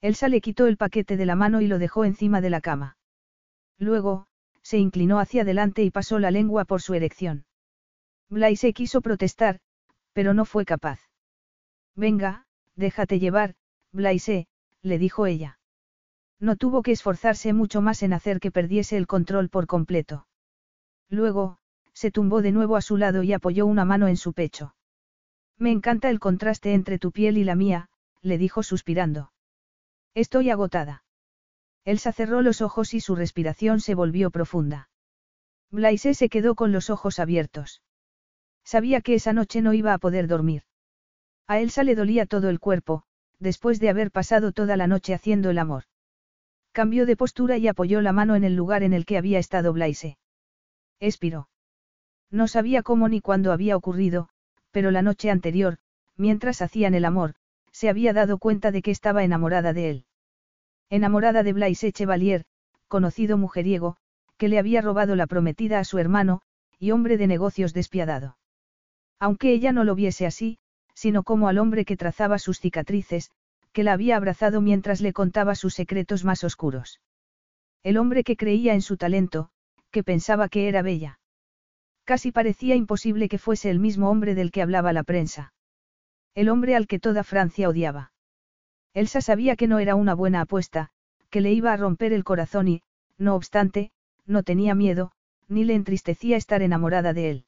Elsa 0.00 0.28
le 0.28 0.40
quitó 0.40 0.66
el 0.66 0.78
paquete 0.78 1.18
de 1.18 1.26
la 1.26 1.36
mano 1.36 1.60
y 1.60 1.66
lo 1.66 1.78
dejó 1.78 2.06
encima 2.06 2.40
de 2.40 2.48
la 2.48 2.62
cama. 2.62 2.96
Luego, 3.78 4.26
se 4.62 4.78
inclinó 4.78 5.20
hacia 5.20 5.42
adelante 5.42 5.82
y 5.82 5.90
pasó 5.90 6.18
la 6.18 6.30
lengua 6.30 6.64
por 6.64 6.80
su 6.80 6.94
erección. 6.94 7.44
Blaise 8.30 8.72
quiso 8.72 9.02
protestar, 9.02 9.60
pero 10.14 10.32
no 10.32 10.46
fue 10.46 10.64
capaz. 10.64 11.00
Venga, 11.94 12.46
déjate 12.74 13.18
llevar, 13.18 13.54
Blaise, 13.92 14.46
le 14.80 14.98
dijo 14.98 15.26
ella. 15.26 15.58
No 16.38 16.56
tuvo 16.56 16.82
que 16.82 16.92
esforzarse 16.92 17.52
mucho 17.52 17.82
más 17.82 18.02
en 18.02 18.14
hacer 18.14 18.40
que 18.40 18.50
perdiese 18.50 18.96
el 18.96 19.06
control 19.06 19.50
por 19.50 19.66
completo. 19.66 20.26
Luego, 21.10 21.58
se 21.92 22.10
tumbó 22.10 22.40
de 22.40 22.52
nuevo 22.52 22.76
a 22.76 22.80
su 22.80 22.96
lado 22.96 23.22
y 23.22 23.32
apoyó 23.32 23.66
una 23.66 23.84
mano 23.84 24.08
en 24.08 24.16
su 24.16 24.32
pecho. 24.32 24.74
Me 25.58 25.70
encanta 25.70 26.08
el 26.08 26.20
contraste 26.20 26.72
entre 26.72 26.98
tu 26.98 27.12
piel 27.12 27.36
y 27.36 27.44
la 27.44 27.56
mía, 27.56 27.90
le 28.22 28.38
dijo 28.38 28.62
suspirando. 28.62 29.32
Estoy 30.14 30.50
agotada. 30.50 31.04
Elsa 31.84 32.12
cerró 32.12 32.42
los 32.42 32.62
ojos 32.62 32.94
y 32.94 33.00
su 33.00 33.16
respiración 33.16 33.80
se 33.80 33.94
volvió 33.94 34.30
profunda. 34.30 34.88
Blaise 35.70 36.14
se 36.16 36.28
quedó 36.28 36.54
con 36.54 36.72
los 36.72 36.90
ojos 36.90 37.18
abiertos. 37.18 37.82
Sabía 38.64 39.00
que 39.00 39.14
esa 39.14 39.32
noche 39.32 39.62
no 39.62 39.72
iba 39.72 39.92
a 39.94 39.98
poder 39.98 40.26
dormir. 40.26 40.62
A 41.46 41.60
Elsa 41.60 41.82
le 41.82 41.94
dolía 41.94 42.26
todo 42.26 42.48
el 42.48 42.60
cuerpo, 42.60 43.04
después 43.38 43.80
de 43.80 43.88
haber 43.88 44.10
pasado 44.10 44.52
toda 44.52 44.76
la 44.76 44.86
noche 44.86 45.14
haciendo 45.14 45.50
el 45.50 45.58
amor. 45.58 45.84
Cambió 46.72 47.06
de 47.06 47.16
postura 47.16 47.56
y 47.56 47.66
apoyó 47.66 48.00
la 48.00 48.12
mano 48.12 48.36
en 48.36 48.44
el 48.44 48.54
lugar 48.54 48.82
en 48.82 48.92
el 48.92 49.06
que 49.06 49.18
había 49.18 49.38
estado 49.38 49.72
Blaise. 49.72 50.16
Expiró. 51.00 51.48
No 52.30 52.46
sabía 52.46 52.82
cómo 52.82 53.08
ni 53.08 53.20
cuándo 53.20 53.52
había 53.52 53.76
ocurrido, 53.76 54.28
pero 54.70 54.90
la 54.90 55.02
noche 55.02 55.30
anterior, 55.30 55.78
mientras 56.16 56.62
hacían 56.62 56.94
el 56.94 57.04
amor, 57.04 57.34
se 57.72 57.88
había 57.88 58.12
dado 58.12 58.38
cuenta 58.38 58.70
de 58.70 58.82
que 58.82 58.90
estaba 58.90 59.24
enamorada 59.24 59.72
de 59.72 59.90
él. 59.90 60.04
Enamorada 60.90 61.42
de 61.42 61.52
Blaise 61.52 61.92
Chevalier, 61.92 62.44
conocido 62.88 63.38
mujeriego, 63.38 63.96
que 64.36 64.48
le 64.48 64.58
había 64.58 64.80
robado 64.80 65.16
la 65.16 65.26
prometida 65.26 65.78
a 65.78 65.84
su 65.84 65.98
hermano, 65.98 66.42
y 66.78 66.90
hombre 66.92 67.16
de 67.16 67.26
negocios 67.26 67.72
despiadado. 67.72 68.36
Aunque 69.18 69.52
ella 69.52 69.72
no 69.72 69.84
lo 69.84 69.94
viese 69.94 70.26
así, 70.26 70.58
sino 70.94 71.22
como 71.22 71.48
al 71.48 71.58
hombre 71.58 71.84
que 71.84 71.96
trazaba 71.96 72.38
sus 72.38 72.58
cicatrices, 72.58 73.30
que 73.72 73.84
la 73.84 73.92
había 73.92 74.16
abrazado 74.16 74.60
mientras 74.60 75.00
le 75.00 75.12
contaba 75.12 75.54
sus 75.54 75.74
secretos 75.74 76.24
más 76.24 76.42
oscuros. 76.42 77.00
El 77.82 77.96
hombre 77.96 78.24
que 78.24 78.36
creía 78.36 78.74
en 78.74 78.82
su 78.82 78.96
talento, 78.96 79.50
que 79.90 80.04
pensaba 80.04 80.48
que 80.48 80.68
era 80.68 80.82
bella. 80.82 81.18
Casi 82.04 82.32
parecía 82.32 82.74
imposible 82.74 83.28
que 83.28 83.38
fuese 83.38 83.70
el 83.70 83.78
mismo 83.78 84.10
hombre 84.10 84.34
del 84.34 84.50
que 84.50 84.62
hablaba 84.62 84.92
la 84.92 85.02
prensa. 85.02 85.52
El 86.34 86.48
hombre 86.48 86.74
al 86.76 86.86
que 86.86 86.98
toda 86.98 87.24
Francia 87.24 87.68
odiaba. 87.68 88.12
Elsa 88.94 89.20
sabía 89.20 89.56
que 89.56 89.68
no 89.68 89.78
era 89.78 89.94
una 89.94 90.14
buena 90.14 90.40
apuesta, 90.40 90.90
que 91.28 91.40
le 91.40 91.52
iba 91.52 91.72
a 91.72 91.76
romper 91.76 92.12
el 92.12 92.24
corazón 92.24 92.68
y, 92.68 92.82
no 93.18 93.34
obstante, 93.34 93.92
no 94.26 94.42
tenía 94.42 94.74
miedo, 94.74 95.12
ni 95.48 95.64
le 95.64 95.74
entristecía 95.74 96.36
estar 96.36 96.62
enamorada 96.62 97.12
de 97.12 97.30
él. 97.30 97.44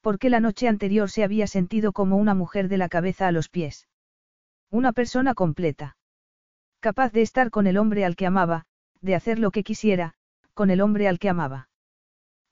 Porque 0.00 0.30
la 0.30 0.40
noche 0.40 0.66
anterior 0.66 1.10
se 1.10 1.24
había 1.24 1.46
sentido 1.46 1.92
como 1.92 2.16
una 2.16 2.34
mujer 2.34 2.68
de 2.68 2.78
la 2.78 2.88
cabeza 2.88 3.28
a 3.28 3.32
los 3.32 3.48
pies. 3.48 3.88
Una 4.70 4.92
persona 4.92 5.34
completa. 5.34 5.96
Capaz 6.80 7.12
de 7.12 7.22
estar 7.22 7.50
con 7.50 7.66
el 7.66 7.76
hombre 7.76 8.04
al 8.04 8.16
que 8.16 8.26
amaba, 8.26 8.64
de 9.00 9.14
hacer 9.14 9.38
lo 9.38 9.50
que 9.50 9.62
quisiera, 9.62 10.14
con 10.54 10.70
el 10.70 10.80
hombre 10.80 11.08
al 11.08 11.18
que 11.18 11.28
amaba. 11.28 11.68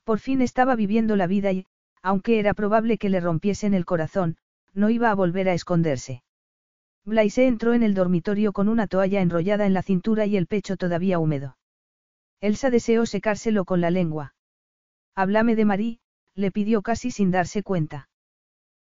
Por 0.03 0.19
fin 0.19 0.41
estaba 0.41 0.75
viviendo 0.75 1.15
la 1.15 1.27
vida 1.27 1.51
y, 1.51 1.65
aunque 2.01 2.39
era 2.39 2.53
probable 2.53 2.97
que 2.97 3.09
le 3.09 3.19
rompiesen 3.19 3.73
el 3.73 3.85
corazón, 3.85 4.37
no 4.73 4.89
iba 4.89 5.11
a 5.11 5.15
volver 5.15 5.49
a 5.49 5.53
esconderse. 5.53 6.23
Blaise 7.05 7.39
entró 7.39 7.73
en 7.73 7.83
el 7.83 7.93
dormitorio 7.93 8.53
con 8.53 8.69
una 8.69 8.87
toalla 8.87 9.21
enrollada 9.21 9.65
en 9.65 9.73
la 9.73 9.81
cintura 9.81 10.25
y 10.25 10.37
el 10.37 10.47
pecho 10.47 10.77
todavía 10.77 11.19
húmedo. 11.19 11.57
Elsa 12.41 12.69
deseó 12.69 13.05
secárselo 13.05 13.65
con 13.65 13.81
la 13.81 13.89
lengua. 13.89 14.35
Háblame 15.15 15.55
de 15.55 15.65
Marie, 15.65 15.99
le 16.35 16.51
pidió 16.51 16.81
casi 16.81 17.11
sin 17.11 17.31
darse 17.31 17.63
cuenta. 17.63 18.09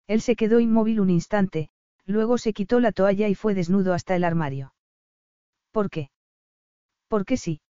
Él 0.07 0.21
se 0.21 0.37
quedó 0.37 0.61
inmóvil 0.61 1.01
un 1.01 1.11
instante, 1.11 1.71
Luego 2.07 2.39
se 2.39 2.53
quitó 2.53 2.79
la 2.79 2.93
toalla 2.93 3.29
y 3.29 3.35
fue 3.35 3.55
desnudo 3.55 3.93
hasta 3.93 4.15
el 4.15 4.23
armario. 4.23 4.73
¿Por 5.73 5.91
qué? 5.91 6.11
¿Por 7.09 7.25
qué 7.25 7.37
sí? 7.37 7.61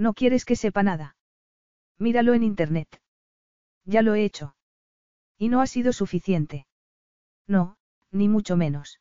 No 0.00 0.14
quieres 0.14 0.46
que 0.46 0.56
sepa 0.56 0.82
nada. 0.82 1.14
Míralo 1.98 2.32
en 2.32 2.42
internet. 2.42 2.88
Ya 3.84 4.00
lo 4.00 4.14
he 4.14 4.24
hecho. 4.24 4.56
Y 5.36 5.50
no 5.50 5.60
ha 5.60 5.66
sido 5.66 5.92
suficiente. 5.92 6.66
No, 7.46 7.76
ni 8.10 8.26
mucho 8.26 8.56
menos. 8.56 8.98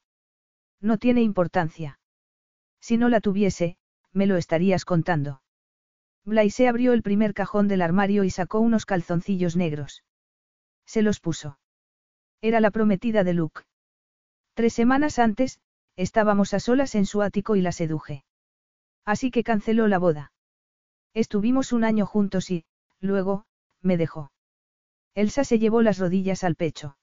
No 0.81 0.97
tiene 0.97 1.21
importancia. 1.21 2.01
Si 2.81 2.97
no 2.97 3.07
la 3.07 3.21
tuviese, 3.21 3.77
me 4.11 4.27
lo 4.27 4.35
estarías 4.35 4.83
contando. 4.83 5.41
Blaise 6.25 6.67
abrió 6.67 6.91
el 6.91 7.01
primer 7.01 7.33
cajón 7.33 7.69
del 7.69 7.81
armario 7.81 8.25
y 8.25 8.29
sacó 8.29 8.59
unos 8.59 8.85
calzoncillos 8.85 9.55
negros. 9.55 10.03
Se 10.85 11.01
los 11.01 11.21
puso. 11.21 11.59
Era 12.41 12.59
la 12.59 12.71
prometida 12.71 13.23
de 13.23 13.35
Luke. 13.35 13.61
Tres 14.53 14.73
semanas 14.73 15.17
antes, 15.17 15.61
estábamos 15.95 16.53
a 16.53 16.59
solas 16.59 16.93
en 16.95 17.05
su 17.05 17.21
ático 17.21 17.55
y 17.55 17.61
la 17.61 17.71
seduje. 17.71 18.25
Así 19.05 19.31
que 19.31 19.45
canceló 19.45 19.87
la 19.87 19.97
boda. 19.97 20.33
Estuvimos 21.13 21.73
un 21.73 21.83
año 21.83 22.05
juntos 22.05 22.51
y, 22.51 22.65
luego, 22.99 23.45
me 23.81 23.97
dejó. 23.97 24.31
Elsa 25.15 25.43
se 25.43 25.59
llevó 25.59 25.81
las 25.81 25.97
rodillas 25.97 26.43
al 26.43 26.55
pecho. 26.55 26.97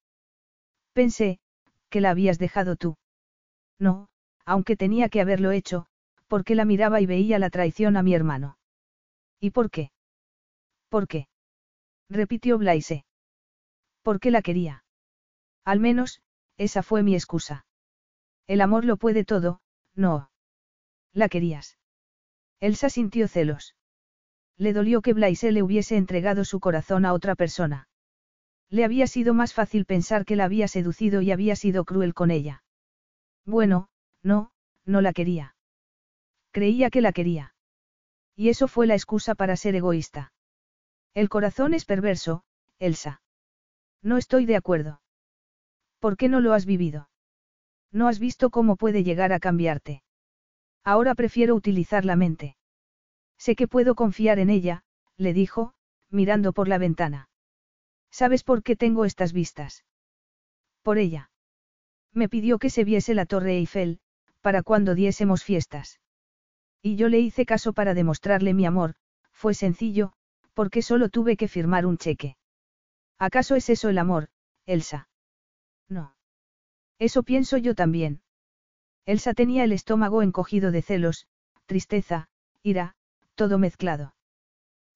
Pensé, 0.92 1.38
que 1.90 2.00
la 2.00 2.10
habías 2.10 2.38
dejado 2.38 2.76
tú. 2.76 2.96
No, 3.78 4.08
aunque 4.44 4.76
tenía 4.76 5.08
que 5.08 5.20
haberlo 5.20 5.50
hecho, 5.50 5.86
porque 6.28 6.54
la 6.54 6.64
miraba 6.64 7.00
y 7.00 7.06
veía 7.06 7.38
la 7.38 7.50
traición 7.50 7.96
a 7.96 8.02
mi 8.02 8.14
hermano. 8.14 8.58
¿Y 9.40 9.50
por 9.50 9.70
qué? 9.70 9.90
¿Por 10.88 11.08
qué? 11.08 11.28
repitió 12.08 12.58
Blaise. 12.58 13.04
Porque 14.02 14.30
la 14.30 14.40
quería. 14.40 14.84
Al 15.64 15.80
menos, 15.80 16.22
esa 16.56 16.82
fue 16.82 17.02
mi 17.02 17.14
excusa. 17.14 17.66
El 18.46 18.60
amor 18.60 18.84
lo 18.84 18.96
puede 18.96 19.24
todo, 19.24 19.60
no. 19.94 20.30
La 21.12 21.28
querías. 21.28 21.76
Elsa 22.60 22.88
sintió 22.88 23.26
celos. 23.26 23.74
Le 24.58 24.72
dolió 24.72 25.02
que 25.02 25.12
Blaise 25.12 25.52
le 25.52 25.62
hubiese 25.62 25.96
entregado 25.96 26.44
su 26.44 26.60
corazón 26.60 27.04
a 27.04 27.12
otra 27.12 27.34
persona. 27.34 27.88
Le 28.70 28.84
había 28.84 29.06
sido 29.06 29.34
más 29.34 29.54
fácil 29.54 29.84
pensar 29.84 30.24
que 30.24 30.36
la 30.36 30.44
había 30.44 30.66
seducido 30.68 31.20
y 31.22 31.30
había 31.30 31.56
sido 31.56 31.84
cruel 31.84 32.14
con 32.14 32.30
ella. 32.30 32.62
Bueno, 33.44 33.88
no, 34.22 34.50
no 34.84 35.00
la 35.00 35.12
quería. 35.12 35.54
Creía 36.50 36.90
que 36.90 37.00
la 37.00 37.12
quería. 37.12 37.54
Y 38.34 38.48
eso 38.48 38.66
fue 38.66 38.86
la 38.86 38.94
excusa 38.94 39.34
para 39.34 39.56
ser 39.56 39.74
egoísta. 39.74 40.32
El 41.14 41.28
corazón 41.28 41.74
es 41.74 41.84
perverso, 41.84 42.44
Elsa. 42.78 43.22
No 44.02 44.16
estoy 44.16 44.46
de 44.46 44.56
acuerdo. 44.56 45.00
¿Por 45.98 46.16
qué 46.16 46.28
no 46.28 46.40
lo 46.40 46.52
has 46.52 46.66
vivido? 46.66 47.08
No 47.92 48.08
has 48.08 48.18
visto 48.18 48.50
cómo 48.50 48.76
puede 48.76 49.04
llegar 49.04 49.32
a 49.32 49.40
cambiarte. 49.40 50.02
Ahora 50.84 51.14
prefiero 51.14 51.54
utilizar 51.54 52.04
la 52.04 52.16
mente. 52.16 52.56
Sé 53.38 53.56
que 53.56 53.68
puedo 53.68 53.94
confiar 53.94 54.38
en 54.38 54.50
ella, 54.50 54.84
le 55.16 55.32
dijo, 55.32 55.74
mirando 56.10 56.52
por 56.52 56.68
la 56.68 56.78
ventana. 56.78 57.28
¿Sabes 58.10 58.42
por 58.42 58.62
qué 58.62 58.76
tengo 58.76 59.04
estas 59.04 59.32
vistas? 59.32 59.84
Por 60.82 60.98
ella. 60.98 61.30
Me 62.12 62.28
pidió 62.28 62.58
que 62.58 62.70
se 62.70 62.84
viese 62.84 63.14
la 63.14 63.26
Torre 63.26 63.56
Eiffel, 63.56 64.00
para 64.40 64.62
cuando 64.62 64.94
diésemos 64.94 65.44
fiestas. 65.44 66.00
Y 66.80 66.96
yo 66.96 67.08
le 67.08 67.18
hice 67.18 67.46
caso 67.46 67.72
para 67.72 67.94
demostrarle 67.94 68.54
mi 68.54 68.64
amor, 68.64 68.94
fue 69.32 69.54
sencillo, 69.54 70.12
porque 70.54 70.82
solo 70.82 71.08
tuve 71.10 71.36
que 71.36 71.48
firmar 71.48 71.84
un 71.84 71.98
cheque. 71.98 72.36
¿Acaso 73.18 73.54
es 73.54 73.68
eso 73.68 73.88
el 73.88 73.98
amor, 73.98 74.28
Elsa? 74.64 75.08
No. 75.88 76.14
Eso 76.98 77.22
pienso 77.22 77.56
yo 77.58 77.74
también. 77.74 78.22
Elsa 79.04 79.34
tenía 79.34 79.64
el 79.64 79.72
estómago 79.72 80.22
encogido 80.22 80.70
de 80.70 80.82
celos, 80.82 81.26
tristeza, 81.66 82.28
ira, 82.62 82.95
todo 83.36 83.58
mezclado. 83.58 84.14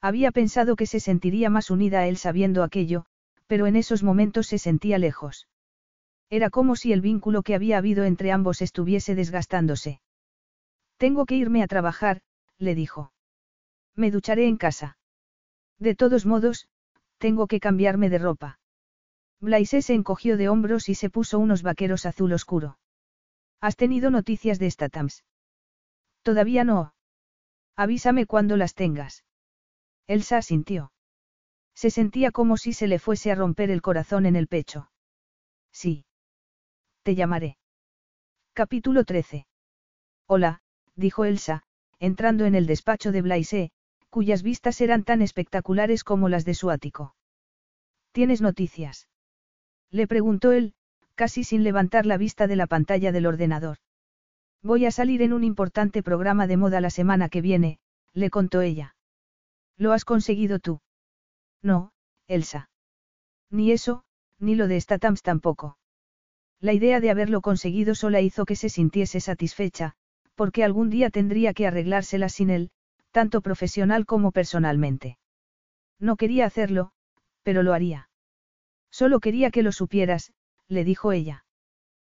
Había 0.01 0.33
pensado 0.33 0.75
que 0.75 0.87
se 0.87 0.99
sentiría 0.99 1.51
más 1.51 1.71
unida 1.71 2.01
a 2.01 2.09
él 2.09 2.17
sabiendo 2.17 2.65
aquello, 2.65 3.05
pero 3.47 3.67
en 3.67 3.77
esos 3.77 4.03
momentos 4.03 4.49
se 4.49 4.59
sentía 4.59 4.99
lejos. 4.99 5.47
Era 6.31 6.51
como 6.51 6.77
si 6.77 6.93
el 6.93 7.01
vínculo 7.01 7.43
que 7.43 7.55
había 7.55 7.79
habido 7.79 8.05
entre 8.05 8.33
ambos 8.33 8.63
estuviese 8.63 9.15
desgastándose. 9.15 10.01
Tengo 10.97 11.27
que 11.27 11.37
irme 11.37 11.63
a 11.63 11.67
trabajar, 11.67 12.23
le 12.59 12.75
dijo. 12.75 13.13
Me 13.95 14.11
ducharé 14.11 14.47
en 14.47 14.57
casa. 14.57 14.97
De 15.79 15.95
todos 15.95 16.27
modos, 16.27 16.69
tengo 17.19 17.47
que 17.47 17.61
cambiarme 17.61 18.09
de 18.09 18.19
ropa. 18.19 18.59
Blaise 19.41 19.85
se 19.85 19.95
encogió 19.95 20.37
de 20.37 20.49
hombros 20.49 20.89
y 20.89 20.95
se 20.95 21.11
puso 21.11 21.39
unos 21.39 21.63
vaqueros 21.63 22.07
azul 22.07 22.33
oscuro. 22.33 22.79
¿Has 23.61 23.77
tenido 23.77 24.11
noticias 24.11 24.59
de 24.59 24.71
Statams? 24.71 25.25
Todavía 26.23 26.65
no. 26.65 26.93
Avísame 27.81 28.27
cuando 28.27 28.59
las 28.59 28.75
tengas. 28.75 29.25
Elsa 30.07 30.37
asintió. 30.37 30.93
Se 31.75 31.89
sentía 31.89 32.31
como 32.31 32.59
si 32.59 32.75
se 32.75 32.87
le 32.87 32.99
fuese 32.99 33.33
a 33.33 33.35
romper 33.35 33.71
el 33.71 33.81
corazón 33.81 34.27
en 34.27 34.37
el 34.37 34.49
pecho. 34.49 34.91
Sí. 35.73 36.05
Te 37.05 37.15
llamaré. 37.15 37.57
Capítulo 38.53 39.05
13. 39.05 39.47
Hola, 40.27 40.61
dijo 40.95 41.25
Elsa, 41.25 41.63
entrando 41.99 42.45
en 42.45 42.55
el 42.55 42.67
despacho 42.67 43.13
de 43.13 43.23
Blaise, 43.23 43.71
cuyas 44.11 44.43
vistas 44.43 44.83
eran 44.83 45.03
tan 45.03 45.23
espectaculares 45.23 46.05
como 46.05 46.29
las 46.29 46.45
de 46.45 46.53
su 46.53 46.69
ático. 46.69 47.15
¿Tienes 48.13 48.43
noticias? 48.43 49.09
Le 49.91 50.07
preguntó 50.07 50.53
él, 50.53 50.75
casi 51.15 51.45
sin 51.45 51.65
levantar 51.65 52.05
la 52.05 52.19
vista 52.19 52.47
de 52.47 52.57
la 52.57 52.67
pantalla 52.67 53.11
del 53.11 53.25
ordenador. 53.25 53.79
Voy 54.63 54.85
a 54.87 54.91
salir 54.91 55.23
en 55.23 55.33
un 55.33 55.45
importante 55.45 56.03
programa 56.03 56.47
de 56.47 56.57
moda 56.57 56.81
la 56.81 56.91
semana 56.91 57.29
que 57.29 57.41
viene, 57.41 57.79
le 58.13 58.31
contó 58.31 58.61
ella. 58.61 58.95
¿Lo 59.77 59.93
has 59.93 60.05
conseguido 60.05 60.59
tú? 60.59 60.81
No, 61.63 61.93
Elsa. 62.27 62.69
Ni 63.51 63.73
eso, 63.73 64.05
ni 64.39 64.55
lo 64.55 64.69
de 64.69 64.81
Statams 64.81 65.23
tampoco. 65.23 65.79
La 66.61 66.75
idea 66.75 67.01
de 67.01 67.11
haberlo 67.11 67.41
conseguido 67.41 67.95
sola 67.95 68.21
hizo 68.21 68.45
que 68.45 68.57
se 68.57 68.69
sintiese 68.69 69.21
satisfecha, 69.21 69.95
porque 70.35 70.63
algún 70.63 70.91
día 70.91 71.11
tendría 71.11 71.55
que 71.55 71.67
arreglársela 71.67 72.29
sin 72.29 72.51
él, 72.51 72.71
tanto 73.13 73.41
profesional 73.41 74.05
como 74.05 74.31
personalmente. 74.31 75.19
No 75.99 76.17
quería 76.17 76.47
hacerlo, 76.47 76.93
pero 77.43 77.63
lo 77.63 77.73
haría. 77.73 78.11
Solo 78.91 79.21
quería 79.21 79.51
que 79.51 79.63
lo 79.63 79.73
supieras, 79.73 80.33
le 80.69 80.85
dijo 80.85 81.13
ella. 81.13 81.45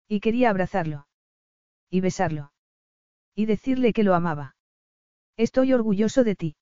Y 0.09 0.21
quería 0.21 0.51
abrazarlo. 0.51 1.07
Y 1.93 2.01
besarlo. 2.01 2.55
Y 3.35 3.45
decirle 3.45 3.93
que 3.93 4.03
lo 4.03 4.15
amaba. 4.15 4.57
Estoy 5.37 5.75
orgulloso 5.75 6.25
de 6.25 6.35
ti. 6.35 6.57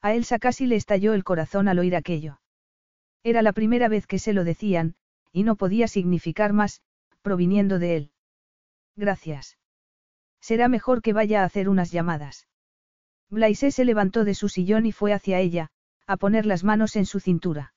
A 0.00 0.14
Elsa 0.14 0.38
casi 0.38 0.64
le 0.64 0.76
estalló 0.76 1.12
el 1.12 1.24
corazón 1.24 1.68
al 1.68 1.78
oír 1.78 1.94
aquello. 1.94 2.40
Era 3.22 3.42
la 3.42 3.52
primera 3.52 3.88
vez 3.88 4.06
que 4.06 4.18
se 4.18 4.32
lo 4.32 4.44
decían, 4.44 4.94
y 5.30 5.42
no 5.42 5.56
podía 5.56 5.88
significar 5.88 6.54
más, 6.54 6.80
proviniendo 7.20 7.78
de 7.78 7.96
él. 7.96 8.12
Gracias. 8.96 9.58
Será 10.40 10.68
mejor 10.68 11.02
que 11.02 11.12
vaya 11.12 11.42
a 11.42 11.44
hacer 11.44 11.68
unas 11.68 11.92
llamadas. 11.92 12.48
Blaise 13.28 13.74
se 13.74 13.84
levantó 13.84 14.24
de 14.24 14.32
su 14.32 14.48
sillón 14.48 14.86
y 14.86 14.92
fue 14.92 15.12
hacia 15.12 15.38
ella, 15.38 15.68
a 16.06 16.16
poner 16.16 16.46
las 16.46 16.64
manos 16.64 16.96
en 16.96 17.04
su 17.04 17.20
cintura. 17.20 17.74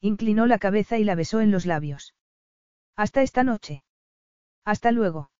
Inclinó 0.00 0.46
la 0.46 0.58
cabeza 0.58 0.98
y 0.98 1.04
la 1.04 1.14
besó 1.14 1.40
en 1.40 1.52
los 1.52 1.64
labios. 1.64 2.16
Hasta 2.96 3.22
esta 3.22 3.44
noche. 3.44 3.84
Hasta 4.64 4.90
luego. 4.90 5.31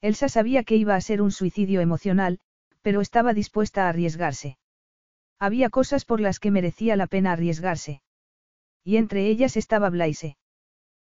Elsa 0.00 0.28
sabía 0.28 0.64
que 0.64 0.76
iba 0.76 0.94
a 0.94 1.00
ser 1.00 1.20
un 1.20 1.30
suicidio 1.30 1.80
emocional, 1.80 2.40
pero 2.82 3.00
estaba 3.00 3.34
dispuesta 3.34 3.84
a 3.84 3.90
arriesgarse. 3.90 4.58
Había 5.38 5.70
cosas 5.70 6.04
por 6.04 6.20
las 6.20 6.38
que 6.38 6.50
merecía 6.50 6.96
la 6.96 7.06
pena 7.06 7.32
arriesgarse. 7.32 8.02
Y 8.84 8.96
entre 8.96 9.26
ellas 9.26 9.56
estaba 9.56 9.90
Blaise. 9.90 10.36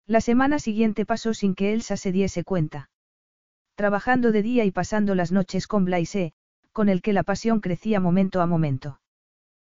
La 0.06 0.20
semana 0.20 0.58
siguiente 0.58 1.04
pasó 1.04 1.34
sin 1.34 1.54
que 1.54 1.74
Elsa 1.74 1.96
se 1.96 2.12
diese 2.12 2.44
cuenta. 2.44 2.90
Trabajando 3.74 4.32
de 4.32 4.42
día 4.42 4.64
y 4.64 4.70
pasando 4.70 5.14
las 5.14 5.32
noches 5.32 5.66
con 5.66 5.84
Blaise, 5.84 6.32
con 6.72 6.88
el 6.88 7.02
que 7.02 7.12
la 7.12 7.22
pasión 7.22 7.60
crecía 7.60 8.00
momento 8.00 8.40
a 8.40 8.46
momento. 8.46 9.00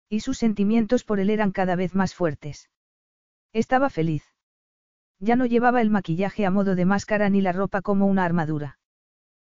Y 0.09 0.19
sus 0.19 0.37
sentimientos 0.37 1.03
por 1.03 1.19
él 1.19 1.29
eran 1.29 1.51
cada 1.51 1.75
vez 1.75 1.95
más 1.95 2.13
fuertes. 2.13 2.69
Estaba 3.53 3.89
feliz. 3.89 4.23
Ya 5.19 5.35
no 5.35 5.45
llevaba 5.45 5.81
el 5.81 5.89
maquillaje 5.89 6.45
a 6.45 6.51
modo 6.51 6.75
de 6.75 6.85
máscara 6.85 7.29
ni 7.29 7.41
la 7.41 7.53
ropa 7.53 7.81
como 7.81 8.05
una 8.05 8.25
armadura. 8.25 8.77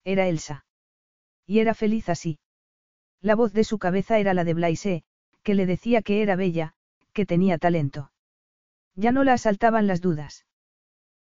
Era 0.03 0.27
Elsa. 0.27 0.65
Y 1.45 1.59
era 1.59 1.73
feliz 1.73 2.09
así. 2.09 2.39
La 3.21 3.35
voz 3.35 3.53
de 3.53 3.63
su 3.63 3.79
cabeza 3.79 4.19
era 4.19 4.33
la 4.33 4.43
de 4.43 4.53
Blaise, 4.53 5.03
que 5.43 5.55
le 5.55 5.65
decía 5.65 6.01
que 6.01 6.21
era 6.21 6.35
bella, 6.35 6.73
que 7.13 7.25
tenía 7.25 7.57
talento. 7.57 8.11
Ya 8.95 9.11
no 9.11 9.23
la 9.23 9.33
asaltaban 9.33 9.87
las 9.87 10.01
dudas. 10.01 10.45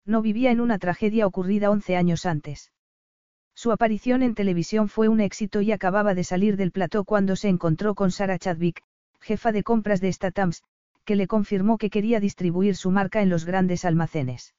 No 0.04 0.22
vivía 0.22 0.50
en 0.50 0.60
una 0.60 0.78
tragedia 0.78 1.26
ocurrida 1.26 1.70
once 1.70 1.96
años 1.96 2.26
antes. 2.26 2.72
Su 3.54 3.72
aparición 3.72 4.22
en 4.22 4.34
televisión 4.34 4.88
fue 4.88 5.08
un 5.08 5.20
éxito 5.20 5.62
y 5.62 5.72
acababa 5.72 6.14
de 6.14 6.24
salir 6.24 6.56
del 6.56 6.72
plató 6.72 7.04
cuando 7.04 7.36
se 7.36 7.48
encontró 7.48 7.94
con 7.94 8.10
Sarah 8.10 8.38
Chadwick, 8.38 8.82
jefa 9.20 9.50
de 9.52 9.62
compras 9.62 10.00
de 10.00 10.12
Statams, 10.12 10.62
que 11.04 11.16
le 11.16 11.26
confirmó 11.26 11.78
que 11.78 11.88
quería 11.88 12.20
distribuir 12.20 12.76
su 12.76 12.90
marca 12.90 13.22
en 13.22 13.30
los 13.30 13.44
grandes 13.44 13.84
almacenes. 13.84 14.54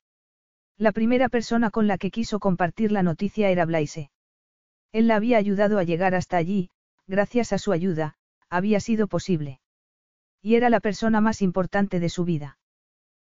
La 0.80 0.92
primera 0.92 1.28
persona 1.28 1.72
con 1.72 1.88
la 1.88 1.98
que 1.98 2.12
quiso 2.12 2.40
compartir 2.40 2.92
la 2.92 3.02
noticia 3.02 3.50
era 3.50 3.66
Blaise. 3.66 4.12
Él 4.92 5.08
la 5.08 5.16
había 5.16 5.40
ayudado 5.40 5.80
a 5.80 5.84
llegar 5.84 6.14
hasta 6.14 6.38
allí, 6.38 6.70
gracias 7.08 7.52
a 7.52 7.58
su 7.58 7.72
ayuda, 7.72 8.16
había 8.50 8.80
sido 8.80 9.08
posible. 9.08 9.60
Y 10.42 10.54
era 10.54 10.70
la 10.70 10.80
persona 10.80 11.20
más 11.20 11.42
importante 11.42 12.00
de 12.00 12.10
su 12.10 12.26
vida. 12.26 12.60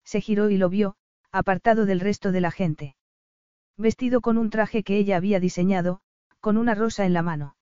Se 0.04 0.20
giró 0.20 0.50
y 0.50 0.56
lo 0.56 0.68
vio, 0.68 0.94
apartado 1.32 1.84
del 1.84 1.98
resto 1.98 2.30
de 2.30 2.40
la 2.40 2.52
gente. 2.52 2.94
Vestido 3.76 4.20
con 4.20 4.38
un 4.38 4.50
traje 4.50 4.84
que 4.84 4.96
ella 4.96 5.16
había 5.16 5.40
diseñado, 5.40 6.00
con 6.40 6.56
una 6.56 6.76
rosa 6.76 7.06
en 7.06 7.12
la 7.12 7.22
mano. 7.22 7.56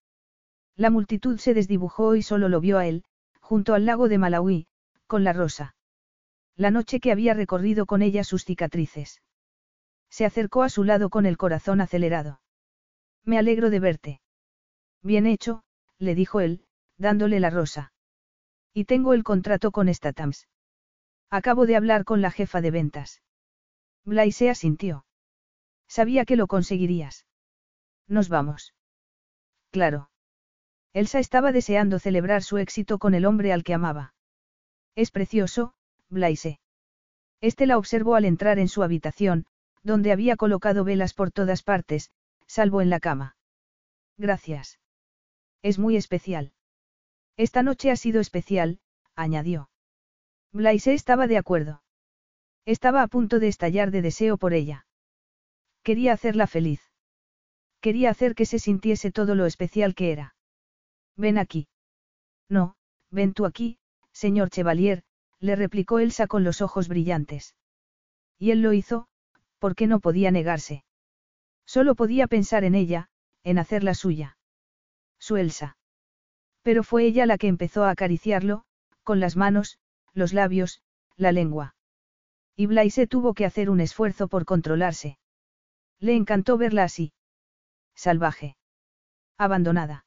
La 0.77 0.91
multitud 0.91 1.39
se 1.39 1.55
desdibujó 1.55 2.17
y 2.17 2.23
solo 2.23 2.51
lo 2.51 2.61
vio 2.61 2.77
a 2.77 2.87
él, 2.87 3.05
junto 3.41 3.73
al 3.73 3.87
lago 3.87 4.09
de 4.09 4.19
Malawi, 4.19 4.67
con 5.07 5.25
la 5.25 5.33
rosa. 5.33 5.75
La 6.55 6.71
noche 6.71 7.01
que 7.01 7.13
había 7.13 7.33
recorrido 7.33 7.87
con 7.87 8.03
ella 8.03 8.25
sus 8.25 8.45
cicatrices. 8.45 9.23
Se 10.11 10.25
acercó 10.25 10.63
a 10.63 10.69
su 10.69 10.85
lado 10.85 11.09
con 11.09 11.25
el 11.25 11.37
corazón 11.37 11.81
acelerado. 11.81 12.41
Me 13.25 13.39
alegro 13.39 13.71
de 13.71 13.81
verte. 13.81 14.21
Bien 15.03 15.27
hecho, 15.27 15.63
le 15.99 16.15
dijo 16.15 16.41
él, 16.41 16.67
dándole 16.99 17.41
la 17.41 17.51
rosa. 17.51 17.93
Y 18.75 18.85
tengo 18.85 19.15
el 19.15 19.25
contrato 19.25 19.71
con 19.73 19.93
Statams. 19.93 20.49
Acabo 21.31 21.67
de 21.67 21.77
hablar 21.77 22.05
con 22.05 22.21
la 22.21 22.31
jefa 22.31 22.61
de 22.61 22.71
ventas. 22.71 23.23
Blaise 24.05 24.51
asintió. 24.51 25.05
Sabía 25.87 26.25
que 26.25 26.37
lo 26.37 26.47
conseguirías. 26.47 27.27
Nos 28.07 28.29
vamos. 28.29 28.75
Claro. 29.71 30.11
Elsa 30.93 31.21
estaba 31.21 31.53
deseando 31.53 31.99
celebrar 32.01 32.43
su 32.43 32.59
éxito 32.59 32.99
con 32.99 33.15
el 33.15 33.25
hombre 33.25 33.53
al 33.53 33.63
que 33.63 33.75
amaba. 33.75 34.15
Es 34.97 35.13
precioso, 35.13 35.75
Blaise. 36.09 36.59
Este 37.41 37.67
la 37.67 37.79
observó 37.79 38.17
al 38.17 38.25
entrar 38.25 38.59
en 38.59 38.69
su 38.69 38.83
habitación, 38.83 39.47
donde 39.83 40.13
había 40.13 40.37
colocado 40.37 40.85
velas 40.85 41.15
por 41.15 41.31
todas 41.31 41.63
partes, 41.63 42.11
salvo 42.47 42.81
en 42.81 42.91
la 42.91 43.01
cama. 43.01 43.37
Gracias. 44.19 44.79
Es 45.63 45.79
muy 45.79 45.97
especial. 45.97 46.53
Esta 47.37 47.63
noche 47.63 47.91
ha 47.91 47.97
sido 47.97 48.21
especial, 48.21 48.81
añadió. 49.15 49.71
Blaise 50.53 50.89
estaba 50.89 51.27
de 51.27 51.39
acuerdo. 51.39 51.83
Estaba 52.67 53.03
a 53.03 53.09
punto 53.09 53.39
de 53.39 53.49
estallar 53.49 53.91
de 53.91 54.03
deseo 54.03 54.37
por 54.37 54.53
ella. 54.53 54.87
Quería 55.83 56.13
hacerla 56.13 56.47
feliz. 56.47 56.83
Quería 57.81 58.11
hacer 58.11 58.35
que 58.35 58.47
se 58.47 58.59
sintiese 58.59 59.11
todo 59.11 59.35
lo 59.35 59.47
especial 59.47 59.95
que 59.95 60.13
era. 60.13 60.35
Ven 61.17 61.39
aquí. 61.39 61.69
No, 62.49 62.77
ven 63.11 63.33
tú 63.33 63.47
aquí, 63.47 63.79
señor 64.13 64.51
Chevalier, 64.51 65.03
le 65.39 65.57
replicó 65.57 65.99
Elsa 65.99 66.27
con 66.27 66.45
los 66.45 66.61
ojos 66.61 66.89
brillantes. 66.89 67.55
Y 68.39 68.51
él 68.51 68.61
lo 68.61 68.73
hizo, 68.73 69.09
porque 69.61 69.87
no 69.87 70.01
podía 70.01 70.33
negarse. 70.33 70.85
Solo 71.65 71.95
podía 71.95 72.27
pensar 72.27 72.65
en 72.65 72.75
ella, 72.75 73.11
en 73.45 73.59
hacerla 73.59 73.95
suya. 73.95 74.37
Su 75.21 75.37
Elsa. 75.37 75.77
Pero 76.63 76.83
fue 76.83 77.05
ella 77.05 77.27
la 77.27 77.39
que 77.39 77.47
empezó 77.47 77.85
a 77.85 77.91
acariciarlo, 77.91 78.65
con 79.05 79.21
las 79.21 79.37
manos, 79.37 79.79
los 80.13 80.33
labios, 80.33 80.83
la 81.17 81.31
lengua. 81.31 81.77
Y 82.57 82.67
Blaise 82.67 83.07
tuvo 83.07 83.35
que 83.35 83.45
hacer 83.45 83.71
un 83.71 83.81
esfuerzo 83.81 84.27
por 84.27 84.45
controlarse. 84.45 85.19
Le 86.01 86.17
encantó 86.17 86.59
verla 86.59 86.83
así. 86.83 87.13
Salvaje. 87.95 88.57
Abandonada. 89.39 90.05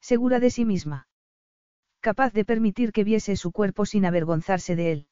Segura 0.00 0.38
de 0.38 0.50
sí 0.50 0.66
misma 0.66 1.08
capaz 2.04 2.34
de 2.34 2.44
permitir 2.44 2.92
que 2.92 3.02
viese 3.02 3.34
su 3.34 3.50
cuerpo 3.50 3.86
sin 3.86 4.04
avergonzarse 4.04 4.76
de 4.76 4.92
él. 4.92 5.08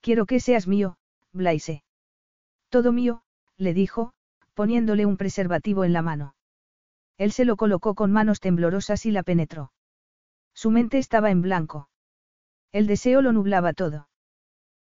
Quiero 0.00 0.26
que 0.26 0.38
seas 0.38 0.68
mío, 0.68 0.96
Blaise. 1.32 1.82
Todo 2.68 2.92
mío, 2.92 3.22
le 3.56 3.74
dijo, 3.74 4.12
poniéndole 4.54 5.06
un 5.06 5.16
preservativo 5.16 5.84
en 5.84 5.92
la 5.92 6.02
mano. 6.02 6.34
Él 7.16 7.32
se 7.32 7.44
lo 7.44 7.56
colocó 7.56 7.94
con 7.94 8.12
manos 8.12 8.40
temblorosas 8.40 9.06
y 9.06 9.10
la 9.10 9.22
penetró. 9.22 9.72
Su 10.54 10.70
mente 10.70 10.98
estaba 10.98 11.30
en 11.30 11.42
blanco. 11.42 11.88
El 12.72 12.86
deseo 12.86 13.22
lo 13.22 13.32
nublaba 13.32 13.72
todo. 13.72 14.08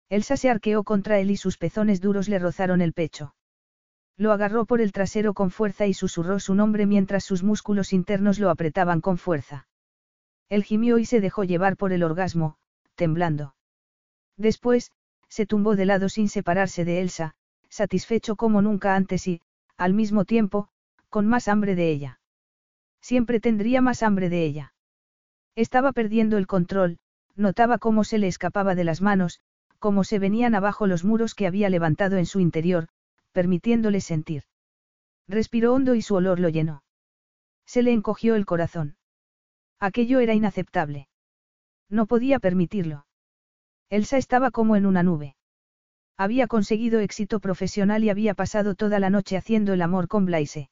Elsa 0.08 0.36
se 0.36 0.50
arqueó 0.50 0.84
contra 0.84 1.18
él 1.18 1.30
y 1.30 1.36
sus 1.36 1.58
pezones 1.58 2.00
duros 2.00 2.28
le 2.28 2.38
rozaron 2.38 2.80
el 2.80 2.92
pecho. 2.92 3.34
Lo 4.16 4.32
agarró 4.32 4.64
por 4.64 4.80
el 4.80 4.92
trasero 4.92 5.34
con 5.34 5.50
fuerza 5.50 5.86
y 5.86 5.94
susurró 5.94 6.40
su 6.40 6.54
nombre 6.54 6.86
mientras 6.86 7.24
sus 7.24 7.42
músculos 7.42 7.92
internos 7.92 8.38
lo 8.38 8.50
apretaban 8.50 9.00
con 9.00 9.18
fuerza. 9.18 9.68
Él 10.48 10.64
gimió 10.64 10.98
y 10.98 11.04
se 11.04 11.20
dejó 11.20 11.44
llevar 11.44 11.76
por 11.76 11.92
el 11.92 12.02
orgasmo, 12.02 12.56
temblando. 12.94 13.54
Después, 14.36 14.92
se 15.28 15.44
tumbó 15.44 15.76
de 15.76 15.86
lado 15.86 16.08
sin 16.08 16.28
separarse 16.28 16.84
de 16.84 17.00
Elsa, 17.00 17.34
satisfecho 17.76 18.36
como 18.36 18.62
nunca 18.62 18.96
antes 18.96 19.28
y, 19.28 19.40
al 19.76 19.92
mismo 19.94 20.24
tiempo, 20.24 20.68
con 21.10 21.26
más 21.26 21.46
hambre 21.48 21.74
de 21.74 21.90
ella. 21.90 22.20
Siempre 23.00 23.38
tendría 23.38 23.80
más 23.80 24.02
hambre 24.02 24.28
de 24.28 24.44
ella. 24.44 24.74
Estaba 25.54 25.92
perdiendo 25.92 26.38
el 26.38 26.46
control, 26.46 26.98
notaba 27.36 27.78
cómo 27.78 28.02
se 28.02 28.18
le 28.18 28.26
escapaba 28.26 28.74
de 28.74 28.84
las 28.84 29.00
manos, 29.00 29.40
cómo 29.78 30.04
se 30.04 30.18
venían 30.18 30.54
abajo 30.54 30.86
los 30.86 31.04
muros 31.04 31.34
que 31.34 31.46
había 31.46 31.68
levantado 31.68 32.16
en 32.16 32.26
su 32.26 32.40
interior, 32.40 32.88
permitiéndole 33.32 34.00
sentir. 34.00 34.44
Respiró 35.28 35.74
hondo 35.74 35.94
y 35.94 36.02
su 36.02 36.14
olor 36.14 36.40
lo 36.40 36.48
llenó. 36.48 36.82
Se 37.66 37.82
le 37.82 37.92
encogió 37.92 38.34
el 38.34 38.46
corazón. 38.46 38.96
Aquello 39.78 40.20
era 40.20 40.34
inaceptable. 40.34 41.08
No 41.90 42.06
podía 42.06 42.38
permitirlo. 42.38 43.06
Elsa 43.90 44.16
estaba 44.16 44.50
como 44.50 44.76
en 44.76 44.86
una 44.86 45.02
nube. 45.02 45.35
Había 46.18 46.46
conseguido 46.46 47.00
éxito 47.00 47.40
profesional 47.40 48.02
y 48.02 48.10
había 48.10 48.34
pasado 48.34 48.74
toda 48.74 48.98
la 48.98 49.10
noche 49.10 49.36
haciendo 49.36 49.74
el 49.74 49.82
amor 49.82 50.08
con 50.08 50.24
Blaise. 50.24 50.70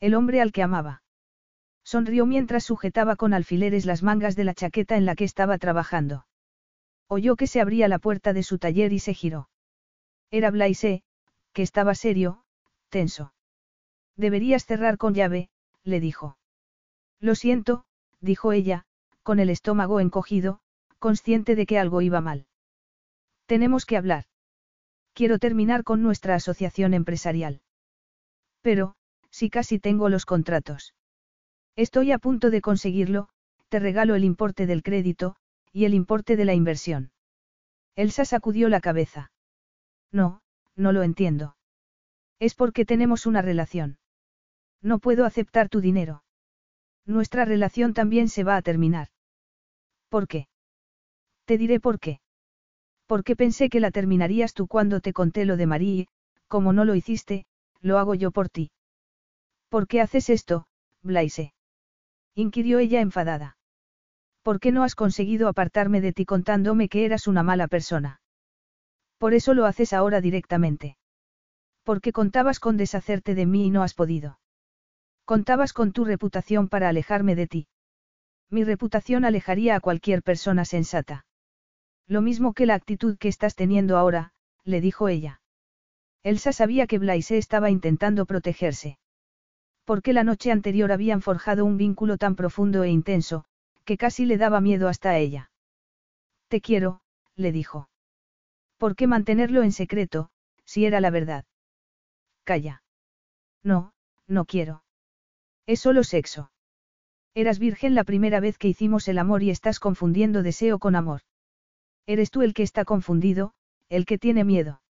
El 0.00 0.14
hombre 0.14 0.40
al 0.40 0.52
que 0.52 0.62
amaba. 0.62 1.02
Sonrió 1.84 2.24
mientras 2.24 2.64
sujetaba 2.64 3.16
con 3.16 3.34
alfileres 3.34 3.84
las 3.84 4.02
mangas 4.02 4.36
de 4.36 4.44
la 4.44 4.54
chaqueta 4.54 4.96
en 4.96 5.04
la 5.04 5.16
que 5.16 5.24
estaba 5.24 5.58
trabajando. 5.58 6.26
Oyó 7.08 7.36
que 7.36 7.46
se 7.46 7.60
abría 7.60 7.88
la 7.88 7.98
puerta 7.98 8.32
de 8.32 8.42
su 8.42 8.58
taller 8.58 8.92
y 8.94 9.00
se 9.00 9.12
giró. 9.12 9.50
Era 10.30 10.50
Blaise, 10.50 11.02
que 11.52 11.62
estaba 11.62 11.94
serio, 11.94 12.42
tenso. 12.88 13.34
Deberías 14.16 14.64
cerrar 14.64 14.96
con 14.96 15.12
llave, 15.12 15.50
le 15.82 16.00
dijo. 16.00 16.38
Lo 17.20 17.34
siento, 17.34 17.84
dijo 18.20 18.52
ella, 18.52 18.86
con 19.22 19.40
el 19.40 19.50
estómago 19.50 20.00
encogido, 20.00 20.60
consciente 20.98 21.54
de 21.54 21.66
que 21.66 21.78
algo 21.78 22.00
iba 22.00 22.22
mal. 22.22 22.46
Tenemos 23.46 23.84
que 23.84 23.98
hablar. 23.98 24.24
Quiero 25.14 25.38
terminar 25.38 25.84
con 25.84 26.02
nuestra 26.02 26.34
asociación 26.34 26.92
empresarial. 26.92 27.62
Pero, 28.62 28.96
si 29.30 29.48
casi 29.48 29.78
tengo 29.78 30.08
los 30.08 30.26
contratos. 30.26 30.94
Estoy 31.76 32.12
a 32.12 32.18
punto 32.18 32.50
de 32.50 32.60
conseguirlo, 32.60 33.28
te 33.68 33.78
regalo 33.78 34.16
el 34.16 34.24
importe 34.24 34.66
del 34.66 34.82
crédito, 34.82 35.36
y 35.72 35.84
el 35.84 35.94
importe 35.94 36.36
de 36.36 36.44
la 36.44 36.54
inversión. 36.54 37.12
Elsa 37.96 38.24
sacudió 38.24 38.68
la 38.68 38.80
cabeza. 38.80 39.30
No, 40.10 40.40
no 40.76 40.92
lo 40.92 41.02
entiendo. 41.02 41.56
Es 42.40 42.54
porque 42.54 42.84
tenemos 42.84 43.26
una 43.26 43.42
relación. 43.42 43.98
No 44.82 44.98
puedo 44.98 45.24
aceptar 45.24 45.68
tu 45.68 45.80
dinero. 45.80 46.24
Nuestra 47.06 47.44
relación 47.44 47.94
también 47.94 48.28
se 48.28 48.44
va 48.44 48.56
a 48.56 48.62
terminar. 48.62 49.08
¿Por 50.08 50.26
qué? 50.26 50.48
Te 51.44 51.58
diré 51.58 51.78
por 51.78 52.00
qué. 52.00 52.20
Porque 53.06 53.36
pensé 53.36 53.68
que 53.68 53.80
la 53.80 53.90
terminarías 53.90 54.54
tú 54.54 54.66
cuando 54.66 55.00
te 55.00 55.12
conté 55.12 55.44
lo 55.44 55.56
de 55.56 55.66
Marie 55.66 56.06
como 56.54 56.72
no 56.72 56.84
lo 56.84 56.94
hiciste, 56.94 57.46
lo 57.80 57.98
hago 57.98 58.14
yo 58.14 58.30
por 58.30 58.48
ti. 58.48 58.70
¿Por 59.68 59.88
qué 59.88 60.00
haces 60.00 60.30
esto, 60.30 60.66
Blaise? 61.02 61.52
inquirió 62.34 62.78
ella 62.78 63.00
enfadada. 63.00 63.56
¿Por 64.42 64.60
qué 64.60 64.70
no 64.70 64.84
has 64.84 64.94
conseguido 64.94 65.48
apartarme 65.48 66.00
de 66.00 66.12
ti 66.12 66.24
contándome 66.24 66.88
que 66.88 67.04
eras 67.04 67.26
una 67.26 67.42
mala 67.42 67.66
persona? 67.66 68.20
Por 69.18 69.34
eso 69.34 69.52
lo 69.54 69.66
haces 69.66 69.92
ahora 69.92 70.20
directamente. 70.20 70.96
Porque 71.82 72.12
contabas 72.12 72.60
con 72.60 72.76
deshacerte 72.76 73.34
de 73.34 73.46
mí 73.46 73.66
y 73.66 73.70
no 73.70 73.82
has 73.82 73.94
podido. 73.94 74.38
Contabas 75.24 75.72
con 75.72 75.92
tu 75.92 76.04
reputación 76.04 76.68
para 76.68 76.88
alejarme 76.88 77.34
de 77.34 77.46
ti. 77.46 77.66
Mi 78.50 78.62
reputación 78.62 79.24
alejaría 79.24 79.74
a 79.74 79.80
cualquier 79.80 80.22
persona 80.22 80.64
sensata. 80.64 81.24
Lo 82.06 82.20
mismo 82.20 82.52
que 82.52 82.66
la 82.66 82.74
actitud 82.74 83.16
que 83.18 83.28
estás 83.28 83.54
teniendo 83.54 83.96
ahora, 83.96 84.32
le 84.64 84.80
dijo 84.80 85.08
ella. 85.08 85.40
Elsa 86.22 86.52
sabía 86.52 86.86
que 86.86 86.98
Blaise 86.98 87.32
estaba 87.32 87.70
intentando 87.70 88.26
protegerse. 88.26 88.98
Porque 89.84 90.12
la 90.12 90.24
noche 90.24 90.50
anterior 90.50 90.92
habían 90.92 91.20
forjado 91.20 91.64
un 91.64 91.76
vínculo 91.76 92.16
tan 92.16 92.34
profundo 92.34 92.82
e 92.82 92.88
intenso, 92.88 93.44
que 93.84 93.98
casi 93.98 94.24
le 94.24 94.38
daba 94.38 94.60
miedo 94.60 94.88
hasta 94.88 95.10
a 95.10 95.18
ella. 95.18 95.50
Te 96.48 96.60
quiero, 96.60 97.00
le 97.36 97.52
dijo. 97.52 97.88
¿Por 98.78 98.96
qué 98.96 99.06
mantenerlo 99.06 99.62
en 99.62 99.72
secreto, 99.72 100.30
si 100.64 100.86
era 100.86 101.00
la 101.00 101.10
verdad? 101.10 101.44
Calla. 102.44 102.82
No, 103.62 103.92
no 104.26 104.44
quiero. 104.44 104.84
Es 105.66 105.80
solo 105.80 106.04
sexo. 106.04 106.50
Eras 107.34 107.58
virgen 107.58 107.94
la 107.94 108.04
primera 108.04 108.40
vez 108.40 108.58
que 108.58 108.68
hicimos 108.68 109.08
el 109.08 109.18
amor 109.18 109.42
y 109.42 109.50
estás 109.50 109.80
confundiendo 109.80 110.42
deseo 110.42 110.78
con 110.78 110.96
amor. 110.96 111.22
Eres 112.06 112.30
tú 112.30 112.42
el 112.42 112.54
que 112.54 112.62
está 112.62 112.84
confundido, 112.84 113.52
el 113.88 114.04
que 114.04 114.18
tiene 114.18 114.44
miedo. 114.44 114.82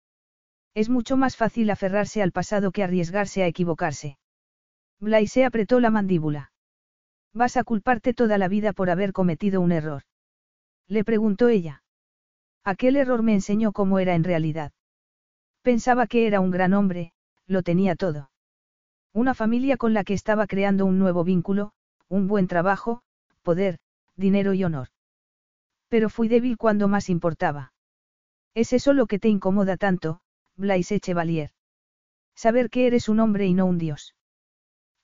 Es 0.75 0.89
mucho 0.89 1.17
más 1.17 1.37
fácil 1.37 1.71
aferrarse 1.71 2.23
al 2.23 2.33
pasado 2.33 2.73
que 2.73 2.83
arriesgarse 2.83 3.43
a 3.43 3.47
equivocarse. 3.47 4.19
Blaise 5.01 5.45
apretó 5.45 5.79
la 5.79 5.91
mandíbula. 5.91 6.53
Vas 7.33 7.57
a 7.57 7.65
culparte 7.65 8.15
toda 8.15 8.39
la 8.39 8.49
vida 8.49 8.73
por 8.73 8.91
haber 8.91 9.13
cometido 9.13 9.61
un 9.61 9.73
error. 9.73 10.03
Le 10.89 11.05
preguntó 11.05 11.49
ella. 11.49 11.83
Aquel 12.65 12.97
error 12.97 13.23
me 13.23 13.35
enseñó 13.35 13.73
cómo 13.73 13.99
era 13.99 14.15
en 14.15 14.25
realidad. 14.25 14.73
Pensaba 15.63 16.07
que 16.07 16.27
era 16.27 16.41
un 16.41 16.51
gran 16.51 16.75
hombre, 16.75 17.13
lo 17.47 17.63
tenía 17.63 17.95
todo. 17.95 18.31
Una 19.13 19.35
familia 19.35 19.77
con 19.77 19.95
la 19.95 20.03
que 20.03 20.15
estaba 20.15 20.47
creando 20.47 20.87
un 20.87 20.99
nuevo 20.99 21.25
vínculo, 21.25 21.73
un 22.09 22.27
buen 22.27 22.49
trabajo, 22.49 23.03
poder, 23.43 23.79
dinero 24.17 24.55
y 24.55 24.65
honor. 24.65 24.89
Pero 25.89 26.09
fui 26.11 26.29
débil 26.29 26.57
cuando 26.57 26.89
más 26.89 27.09
importaba. 27.09 27.73
¿Es 28.55 28.73
eso 28.73 28.93
lo 28.93 29.07
que 29.07 29.19
te 29.19 29.29
incomoda 29.29 29.77
tanto, 29.77 30.21
Blaise 30.57 31.01
Chevalier? 31.01 31.51
Saber 32.35 32.71
que 32.71 32.87
eres 32.87 33.09
un 33.09 33.21
hombre 33.21 33.47
y 33.47 33.55
no 33.55 33.67
un 33.67 33.79
dios. 33.79 34.15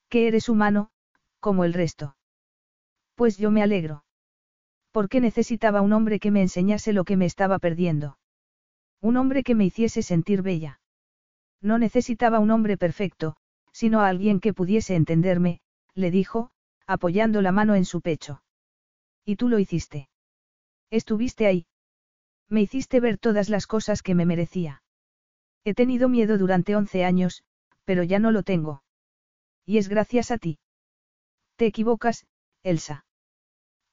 Que 0.09 0.27
eres 0.29 0.49
humano, 0.49 0.91
como 1.41 1.65
el 1.65 1.73
resto. 1.73 2.17
Pues 3.15 3.39
yo 3.39 3.51
me 3.51 3.63
alegro. 3.63 4.05
Porque 4.93 5.21
necesitaba 5.21 5.83
un 5.83 5.93
hombre 5.93 6.19
que 6.19 6.31
me 6.31 6.43
enseñase 6.43 6.93
lo 6.93 7.05
que 7.05 7.17
me 7.17 7.27
estaba 7.27 7.59
perdiendo. 7.59 8.19
Un 9.01 9.17
hombre 9.17 9.43
que 9.43 9.55
me 9.55 9.65
hiciese 9.65 10.03
sentir 10.03 10.43
bella. 10.43 10.81
No 11.61 11.79
necesitaba 11.79 12.39
un 12.39 12.51
hombre 12.51 12.77
perfecto, 12.77 13.37
sino 13.73 14.01
a 14.01 14.09
alguien 14.09 14.41
que 14.41 14.53
pudiese 14.53 14.95
entenderme, 14.95 15.61
le 15.95 16.11
dijo, 16.11 16.51
apoyando 16.87 17.43
la 17.43 17.53
mano 17.53 17.75
en 17.75 17.85
su 17.85 18.01
pecho. 18.01 18.43
Y 19.25 19.37
tú 19.37 19.49
lo 19.49 19.59
hiciste. 19.59 20.09
Estuviste 20.91 21.47
ahí. 21.47 21.67
Me 22.49 22.63
hiciste 22.63 22.99
ver 23.01 23.19
todas 23.19 23.49
las 23.49 23.67
cosas 23.67 24.03
que 24.03 24.15
me 24.15 24.27
merecía. 24.27 24.83
He 25.65 25.75
tenido 25.75 26.09
miedo 26.09 26.37
durante 26.37 26.75
once 26.75 27.05
años, 27.05 27.45
pero 27.85 28.03
ya 28.03 28.19
no 28.19 28.33
lo 28.33 28.43
tengo. 28.43 28.83
Y 29.65 29.79
es 29.79 29.89
gracias 29.89 30.31
a 30.31 30.39
ti. 30.39 30.59
Te 31.57 31.67
equivocas, 31.67 32.27
Elsa. 32.63 33.05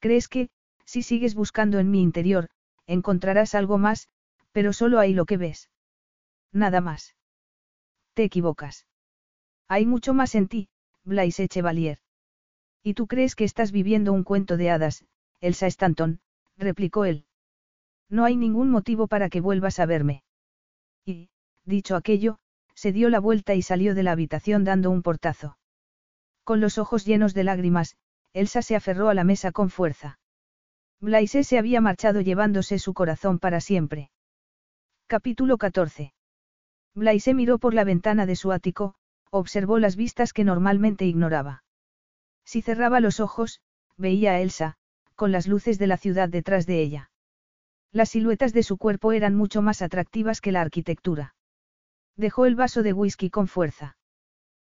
¿Crees 0.00 0.28
que, 0.28 0.48
si 0.84 1.02
sigues 1.02 1.34
buscando 1.34 1.78
en 1.78 1.90
mi 1.90 2.02
interior, 2.02 2.48
encontrarás 2.86 3.54
algo 3.54 3.78
más, 3.78 4.08
pero 4.52 4.72
solo 4.72 4.98
hay 4.98 5.12
lo 5.12 5.26
que 5.26 5.36
ves? 5.36 5.70
Nada 6.52 6.80
más. 6.80 7.14
Te 8.14 8.24
equivocas. 8.24 8.86
Hay 9.68 9.86
mucho 9.86 10.14
más 10.14 10.34
en 10.34 10.48
ti, 10.48 10.68
Blaise 11.04 11.46
Chevalier. 11.48 11.98
¿Y 12.82 12.94
tú 12.94 13.06
crees 13.06 13.36
que 13.36 13.44
estás 13.44 13.70
viviendo 13.70 14.12
un 14.12 14.24
cuento 14.24 14.56
de 14.56 14.70
hadas, 14.70 15.04
Elsa 15.40 15.66
Stanton? 15.66 16.20
Replicó 16.58 17.04
él. 17.04 17.24
No 18.10 18.24
hay 18.24 18.36
ningún 18.36 18.70
motivo 18.70 19.06
para 19.06 19.28
que 19.28 19.40
vuelvas 19.40 19.78
a 19.78 19.86
verme. 19.86 20.22
Y, 21.04 21.30
dicho 21.64 21.96
aquello, 21.96 22.38
se 22.74 22.92
dio 22.92 23.08
la 23.10 23.20
vuelta 23.20 23.54
y 23.54 23.62
salió 23.62 23.94
de 23.94 24.02
la 24.02 24.12
habitación 24.12 24.64
dando 24.64 24.90
un 24.90 25.02
portazo. 25.02 25.58
Con 26.44 26.60
los 26.60 26.78
ojos 26.78 27.04
llenos 27.04 27.34
de 27.34 27.44
lágrimas, 27.44 27.96
Elsa 28.32 28.62
se 28.62 28.76
aferró 28.76 29.08
a 29.08 29.14
la 29.14 29.24
mesa 29.24 29.52
con 29.52 29.70
fuerza. 29.70 30.18
Blaise 31.00 31.46
se 31.46 31.58
había 31.58 31.80
marchado 31.80 32.20
llevándose 32.20 32.78
su 32.78 32.94
corazón 32.94 33.38
para 33.38 33.60
siempre. 33.60 34.10
Capítulo 35.06 35.58
14. 35.58 36.12
Blaise 36.94 37.34
miró 37.34 37.58
por 37.58 37.74
la 37.74 37.84
ventana 37.84 38.26
de 38.26 38.34
su 38.36 38.50
ático, 38.52 38.94
observó 39.30 39.78
las 39.78 39.96
vistas 39.96 40.32
que 40.32 40.44
normalmente 40.44 41.04
ignoraba. 41.04 41.62
Si 42.44 42.62
cerraba 42.62 43.00
los 43.00 43.20
ojos, 43.20 43.60
veía 43.96 44.32
a 44.32 44.40
Elsa, 44.40 44.77
con 45.18 45.32
las 45.32 45.48
luces 45.48 45.80
de 45.80 45.88
la 45.88 45.96
ciudad 45.96 46.28
detrás 46.28 46.64
de 46.64 46.80
ella. 46.80 47.10
Las 47.90 48.10
siluetas 48.10 48.52
de 48.52 48.62
su 48.62 48.76
cuerpo 48.78 49.10
eran 49.10 49.34
mucho 49.34 49.62
más 49.62 49.82
atractivas 49.82 50.40
que 50.40 50.52
la 50.52 50.60
arquitectura. 50.60 51.34
Dejó 52.16 52.46
el 52.46 52.54
vaso 52.54 52.84
de 52.84 52.92
whisky 52.92 53.28
con 53.28 53.48
fuerza. 53.48 53.96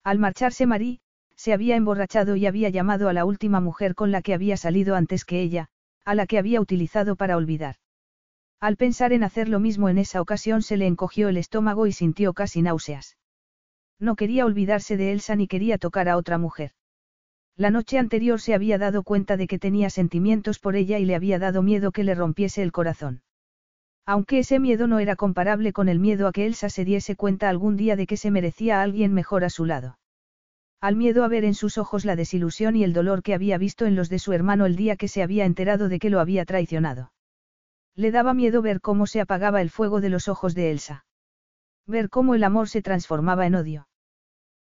Al 0.03 0.19
marcharse 0.19 0.67
Marie, 0.67 1.01
se 1.35 1.55
había 1.55 1.77
emborrachado 1.77 2.37
y 2.37 2.45
había 2.45 2.69
llamado 2.69 3.09
a 3.09 3.15
la 3.15 3.25
última 3.25 3.61
mujer 3.61 3.95
con 3.95 4.11
la 4.11 4.21
que 4.21 4.35
había 4.35 4.59
salido 4.59 4.97
antes 4.97 5.25
que 5.25 5.41
ella, 5.41 5.69
a 6.05 6.15
la 6.15 6.27
que 6.27 6.39
había 6.39 6.61
utilizado 6.61 7.17
para 7.17 7.39
olvidar. 7.39 7.77
Al 8.61 8.77
pensar 8.77 9.15
en 9.15 9.25
hacer 9.25 9.49
lo 9.49 9.61
mismo 9.61 9.89
en 9.89 9.97
esa 9.97 10.21
ocasión 10.21 10.61
se 10.61 10.77
le 10.77 10.87
encogió 10.87 11.31
el 11.31 11.39
estómago 11.39 11.87
y 11.87 11.93
sintió 11.93 12.35
casi 12.35 12.61
náuseas. 12.61 13.17
No 13.99 14.15
quería 14.15 14.45
olvidarse 14.45 14.99
de 14.99 15.13
Elsa 15.13 15.37
ni 15.37 15.49
quería 15.49 15.79
tocar 15.79 16.11
a 16.11 16.19
otra 16.19 16.37
mujer. 16.37 16.73
La 17.57 17.71
noche 17.71 17.99
anterior 17.99 18.41
se 18.41 18.53
había 18.53 18.79
dado 18.79 19.05
cuenta 19.05 19.37
de 19.37 19.47
que 19.47 19.61
tenía 19.61 19.89
sentimientos 19.89 20.59
por 20.59 20.75
ella 20.75 20.99
y 20.99 21.05
le 21.05 21.15
había 21.15 21.39
dado 21.39 21.63
miedo 21.63 21.93
que 21.93 22.03
le 22.03 22.17
rompiese 22.17 22.63
el 22.63 22.73
corazón. 22.73 23.23
Aunque 24.07 24.41
ese 24.41 24.59
miedo 24.59 24.89
no 24.89 24.99
era 24.99 25.15
comparable 25.15 25.73
con 25.73 25.89
el 25.89 26.01
miedo 26.01 26.27
a 26.27 26.33
que 26.33 26.47
Elsa 26.47 26.69
se 26.69 26.85
diese 26.85 27.15
cuenta 27.15 27.49
algún 27.49 27.77
día 27.77 27.95
de 27.95 28.07
que 28.07 28.17
se 28.17 28.33
merecía 28.33 28.81
a 28.81 28.83
alguien 28.83 29.15
mejor 29.15 29.45
a 29.45 29.51
su 29.51 29.65
lado. 29.65 29.99
Al 30.81 30.97
miedo 30.97 31.25
a 31.25 31.29
ver 31.29 31.45
en 31.45 31.55
sus 31.55 31.79
ojos 31.79 32.05
la 32.05 32.17
desilusión 32.17 32.75
y 32.77 32.85
el 32.85 32.93
dolor 32.93 33.23
que 33.23 33.35
había 33.35 33.57
visto 33.57 33.87
en 33.87 33.95
los 33.95 34.11
de 34.11 34.19
su 34.19 34.33
hermano 34.33 34.67
el 34.67 34.75
día 34.75 34.97
que 34.97 35.09
se 35.09 35.23
había 35.23 35.47
enterado 35.47 35.89
de 35.89 35.99
que 35.99 36.11
lo 36.11 36.21
había 36.21 36.45
traicionado. 36.45 37.13
Le 37.95 38.11
daba 38.11 38.35
miedo 38.35 38.63
ver 38.63 38.81
cómo 38.81 39.07
se 39.07 39.21
apagaba 39.21 39.63
el 39.63 39.71
fuego 39.71 40.01
de 40.01 40.11
los 40.11 40.27
ojos 40.27 40.55
de 40.55 40.73
Elsa. 40.73 41.07
Ver 41.87 42.11
cómo 42.11 42.35
el 42.35 42.43
amor 42.43 42.69
se 42.69 42.83
transformaba 42.83 43.47
en 43.47 43.55
odio. 43.55 43.89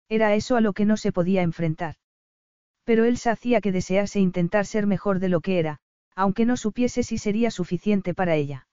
Era 0.08 0.34
eso 0.34 0.56
a 0.56 0.60
lo 0.60 0.74
que 0.74 0.84
no 0.84 0.98
se 0.98 1.10
podía 1.10 1.42
enfrentar. 1.42 1.96
Pero 2.84 3.04
Elsa 3.04 3.32
hacía 3.32 3.60
que 3.60 3.72
desease 3.72 4.18
intentar 4.18 4.66
ser 4.66 4.86
mejor 4.86 5.18
de 5.18 5.28
lo 5.28 5.40
que 5.40 5.58
era, 5.58 5.78
aunque 6.14 6.44
no 6.44 6.56
supiese 6.56 7.02
si 7.02 7.18
sería 7.18 7.50
suficiente 7.50 8.14
para 8.14 8.34
ella. 8.34 8.66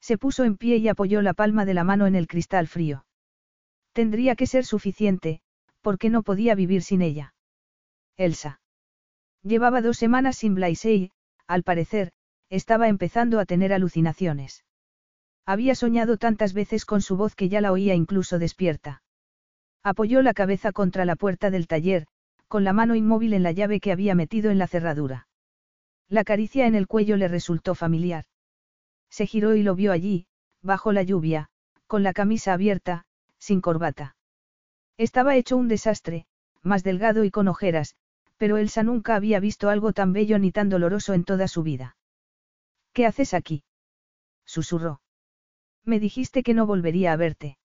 Se 0.00 0.18
puso 0.18 0.44
en 0.44 0.56
pie 0.56 0.76
y 0.76 0.88
apoyó 0.88 1.22
la 1.22 1.34
palma 1.34 1.64
de 1.64 1.74
la 1.74 1.84
mano 1.84 2.06
en 2.06 2.14
el 2.14 2.26
cristal 2.26 2.68
frío. 2.68 3.06
Tendría 3.92 4.36
que 4.36 4.46
ser 4.46 4.64
suficiente, 4.64 5.40
porque 5.80 6.10
no 6.10 6.22
podía 6.22 6.54
vivir 6.54 6.82
sin 6.82 7.02
ella. 7.02 7.34
Elsa. 8.16 8.60
Llevaba 9.42 9.82
dos 9.82 9.98
semanas 9.98 10.36
sin 10.36 10.54
Blaise 10.54 10.84
y, 10.86 11.10
al 11.46 11.62
parecer, 11.62 12.12
estaba 12.50 12.88
empezando 12.88 13.40
a 13.40 13.44
tener 13.44 13.72
alucinaciones. 13.72 14.64
Había 15.46 15.74
soñado 15.74 16.16
tantas 16.16 16.54
veces 16.54 16.84
con 16.86 17.02
su 17.02 17.16
voz 17.16 17.34
que 17.34 17.48
ya 17.48 17.60
la 17.60 17.72
oía 17.72 17.94
incluso 17.94 18.38
despierta. 18.38 19.02
Apoyó 19.82 20.22
la 20.22 20.32
cabeza 20.32 20.72
contra 20.72 21.04
la 21.04 21.16
puerta 21.16 21.50
del 21.50 21.66
taller, 21.66 22.06
con 22.48 22.64
la 22.64 22.72
mano 22.72 22.94
inmóvil 22.94 23.34
en 23.34 23.42
la 23.42 23.52
llave 23.52 23.80
que 23.80 23.92
había 23.92 24.14
metido 24.14 24.50
en 24.50 24.58
la 24.58 24.66
cerradura. 24.66 25.26
La 26.08 26.24
caricia 26.24 26.66
en 26.66 26.74
el 26.74 26.86
cuello 26.86 27.16
le 27.16 27.28
resultó 27.28 27.74
familiar. 27.74 28.24
Se 29.10 29.26
giró 29.26 29.54
y 29.54 29.62
lo 29.62 29.74
vio 29.74 29.92
allí, 29.92 30.26
bajo 30.62 30.92
la 30.92 31.02
lluvia, 31.02 31.48
con 31.86 32.02
la 32.02 32.12
camisa 32.12 32.52
abierta, 32.52 33.06
sin 33.38 33.60
corbata. 33.60 34.16
Estaba 34.96 35.36
hecho 35.36 35.56
un 35.56 35.68
desastre, 35.68 36.26
más 36.62 36.82
delgado 36.82 37.24
y 37.24 37.30
con 37.30 37.48
ojeras, 37.48 37.96
pero 38.36 38.56
Elsa 38.56 38.82
nunca 38.82 39.14
había 39.14 39.40
visto 39.40 39.68
algo 39.68 39.92
tan 39.92 40.12
bello 40.12 40.38
ni 40.38 40.52
tan 40.52 40.68
doloroso 40.68 41.14
en 41.14 41.24
toda 41.24 41.48
su 41.48 41.62
vida. 41.62 41.96
¿Qué 42.92 43.06
haces 43.06 43.34
aquí? 43.34 43.64
susurró. 44.44 45.00
Me 45.84 46.00
dijiste 46.00 46.42
que 46.42 46.54
no 46.54 46.66
volvería 46.66 47.12
a 47.12 47.16
verte. 47.16 47.58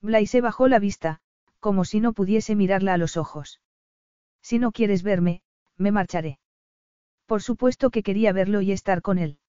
Blaise 0.00 0.40
bajó 0.40 0.68
la 0.68 0.78
vista, 0.78 1.20
como 1.60 1.84
si 1.84 2.00
no 2.00 2.12
pudiese 2.12 2.54
mirarla 2.54 2.94
a 2.94 2.98
los 2.98 3.16
ojos. 3.16 3.60
Si 4.48 4.60
no 4.60 4.70
quieres 4.70 5.02
verme, 5.02 5.42
me 5.76 5.90
marcharé. 5.90 6.38
Por 7.26 7.42
supuesto 7.42 7.90
que 7.90 8.04
quería 8.04 8.32
verlo 8.32 8.60
y 8.60 8.70
estar 8.70 9.02
con 9.02 9.18
él. 9.18 9.40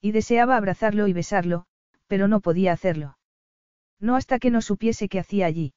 Y 0.00 0.12
deseaba 0.12 0.56
abrazarlo 0.56 1.08
y 1.08 1.12
besarlo, 1.12 1.66
pero 2.06 2.26
no 2.26 2.40
podía 2.40 2.72
hacerlo. 2.72 3.18
No 4.00 4.16
hasta 4.16 4.38
que 4.38 4.50
no 4.50 4.62
supiese 4.62 5.10
qué 5.10 5.18
hacía 5.18 5.44
allí. 5.44 5.74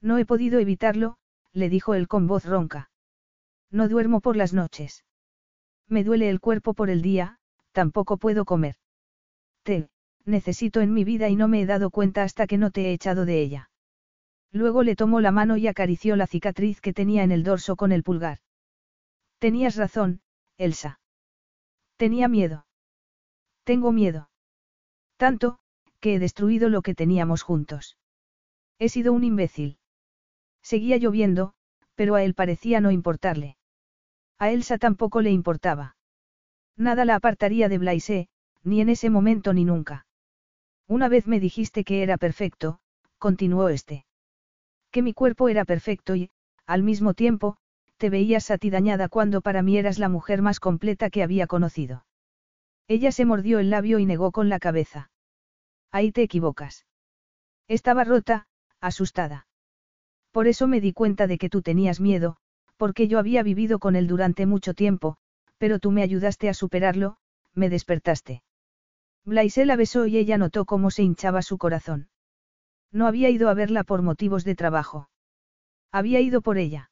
No 0.00 0.18
he 0.18 0.26
podido 0.26 0.58
evitarlo, 0.58 1.16
le 1.52 1.68
dijo 1.68 1.94
él 1.94 2.08
con 2.08 2.26
voz 2.26 2.44
ronca. 2.44 2.90
No 3.70 3.88
duermo 3.88 4.20
por 4.20 4.36
las 4.36 4.52
noches. 4.52 5.04
Me 5.86 6.02
duele 6.02 6.28
el 6.28 6.40
cuerpo 6.40 6.74
por 6.74 6.90
el 6.90 7.02
día, 7.02 7.38
tampoco 7.70 8.16
puedo 8.16 8.44
comer. 8.44 8.74
Te, 9.62 9.90
necesito 10.24 10.80
en 10.80 10.92
mi 10.92 11.04
vida 11.04 11.28
y 11.28 11.36
no 11.36 11.46
me 11.46 11.62
he 11.62 11.66
dado 11.66 11.90
cuenta 11.90 12.24
hasta 12.24 12.48
que 12.48 12.58
no 12.58 12.72
te 12.72 12.86
he 12.86 12.92
echado 12.92 13.24
de 13.26 13.40
ella. 13.40 13.69
Luego 14.52 14.82
le 14.82 14.96
tomó 14.96 15.20
la 15.20 15.30
mano 15.30 15.56
y 15.56 15.68
acarició 15.68 16.16
la 16.16 16.26
cicatriz 16.26 16.80
que 16.80 16.92
tenía 16.92 17.22
en 17.22 17.30
el 17.30 17.44
dorso 17.44 17.76
con 17.76 17.92
el 17.92 18.02
pulgar. 18.02 18.38
Tenías 19.38 19.76
razón, 19.76 20.20
Elsa. 20.58 21.00
Tenía 21.96 22.28
miedo. 22.28 22.66
Tengo 23.64 23.92
miedo. 23.92 24.30
Tanto, 25.16 25.58
que 26.00 26.14
he 26.14 26.18
destruido 26.18 26.68
lo 26.68 26.82
que 26.82 26.94
teníamos 26.94 27.42
juntos. 27.42 27.96
He 28.78 28.88
sido 28.88 29.12
un 29.12 29.22
imbécil. 29.22 29.78
Seguía 30.62 30.96
lloviendo, 30.96 31.54
pero 31.94 32.14
a 32.14 32.22
él 32.22 32.34
parecía 32.34 32.80
no 32.80 32.90
importarle. 32.90 33.56
A 34.38 34.50
Elsa 34.50 34.78
tampoco 34.78 35.20
le 35.20 35.30
importaba. 35.30 35.96
Nada 36.76 37.04
la 37.04 37.14
apartaría 37.14 37.68
de 37.68 37.78
Blaise, 37.78 38.28
ni 38.62 38.80
en 38.80 38.88
ese 38.88 39.10
momento 39.10 39.52
ni 39.52 39.64
nunca. 39.64 40.06
Una 40.86 41.08
vez 41.08 41.26
me 41.26 41.40
dijiste 41.40 41.84
que 41.84 42.02
era 42.02 42.16
perfecto, 42.16 42.80
continuó 43.18 43.68
este. 43.68 44.06
Que 44.90 45.02
mi 45.02 45.12
cuerpo 45.12 45.48
era 45.48 45.64
perfecto 45.64 46.16
y, 46.16 46.30
al 46.66 46.82
mismo 46.82 47.14
tiempo, 47.14 47.56
te 47.96 48.10
veías 48.10 48.50
a 48.50 48.58
ti 48.58 48.70
dañada 48.70 49.08
cuando 49.08 49.40
para 49.40 49.62
mí 49.62 49.76
eras 49.76 49.98
la 49.98 50.08
mujer 50.08 50.42
más 50.42 50.58
completa 50.58 51.10
que 51.10 51.22
había 51.22 51.46
conocido. 51.46 52.06
Ella 52.88 53.12
se 53.12 53.24
mordió 53.24 53.58
el 53.58 53.70
labio 53.70 53.98
y 53.98 54.06
negó 54.06 54.32
con 54.32 54.48
la 54.48 54.58
cabeza. 54.58 55.10
Ahí 55.92 56.12
te 56.12 56.22
equivocas. 56.22 56.86
Estaba 57.68 58.04
rota, 58.04 58.46
asustada. 58.80 59.46
Por 60.32 60.46
eso 60.46 60.66
me 60.66 60.80
di 60.80 60.92
cuenta 60.92 61.26
de 61.26 61.38
que 61.38 61.48
tú 61.48 61.62
tenías 61.62 62.00
miedo, 62.00 62.36
porque 62.76 63.06
yo 63.08 63.18
había 63.18 63.42
vivido 63.42 63.78
con 63.78 63.96
él 63.96 64.06
durante 64.06 64.46
mucho 64.46 64.74
tiempo, 64.74 65.16
pero 65.58 65.78
tú 65.78 65.90
me 65.90 66.02
ayudaste 66.02 66.48
a 66.48 66.54
superarlo, 66.54 67.16
me 67.54 67.68
despertaste. 67.68 68.42
Blaise 69.24 69.66
la 69.66 69.76
besó 69.76 70.06
y 70.06 70.16
ella 70.16 70.38
notó 70.38 70.64
cómo 70.64 70.90
se 70.90 71.02
hinchaba 71.02 71.42
su 71.42 71.58
corazón. 71.58 72.08
No 72.92 73.06
había 73.06 73.30
ido 73.30 73.48
a 73.48 73.54
verla 73.54 73.84
por 73.84 74.02
motivos 74.02 74.44
de 74.44 74.54
trabajo. 74.54 75.08
Había 75.92 76.20
ido 76.20 76.40
por 76.40 76.58
ella. 76.58 76.90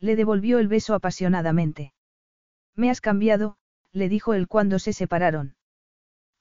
Le 0.00 0.16
devolvió 0.16 0.58
el 0.58 0.68
beso 0.68 0.94
apasionadamente. 0.94 1.92
Me 2.74 2.90
has 2.90 3.00
cambiado, 3.00 3.56
le 3.92 4.08
dijo 4.08 4.34
él 4.34 4.46
cuando 4.46 4.78
se 4.78 4.92
separaron. 4.92 5.56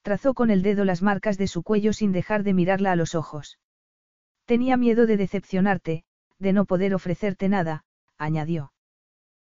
Trazó 0.04 0.34
con 0.34 0.52
el 0.52 0.62
dedo 0.62 0.86
las 0.86 1.02
marcas 1.02 1.38
de 1.38 1.48
su 1.48 1.64
cuello 1.64 1.92
sin 1.94 2.12
dejar 2.12 2.44
de 2.44 2.54
mirarla 2.54 2.92
a 2.92 2.96
los 2.96 3.16
ojos. 3.16 3.60
Tenía 4.46 4.78
miedo 4.78 5.06
de 5.06 5.18
decepcionarte, 5.18 6.06
de 6.40 6.54
no 6.54 6.66
poder 6.66 6.94
ofrecerte 6.94 7.50
nada, 7.50 7.84
añadió. 8.18 8.72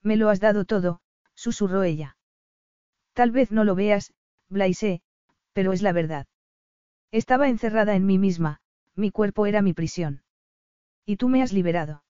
Me 0.03 0.17
lo 0.17 0.29
has 0.29 0.41
dado 0.41 0.65
todo, 0.65 1.01
susurró 1.35 1.83
ella. 1.83 2.17
Tal 3.15 3.31
vez 3.31 3.51
no 3.51 3.65
lo 3.65 3.75
veas, 3.75 4.13
Blaise, 4.49 5.01
pero 5.53 5.73
es 5.73 5.83
la 5.83 5.93
verdad. 5.93 6.27
Estaba 7.11 7.49
encerrada 7.49 7.95
en 7.97 8.07
mí 8.07 8.19
misma, 8.19 8.61
mi 8.97 9.11
cuerpo 9.11 9.47
era 9.47 9.63
mi 9.63 9.73
prisión. 9.73 10.23
Y 11.05 11.17
tú 11.17 11.29
me 11.29 11.43
has 11.43 11.53
liberado. 11.53 12.05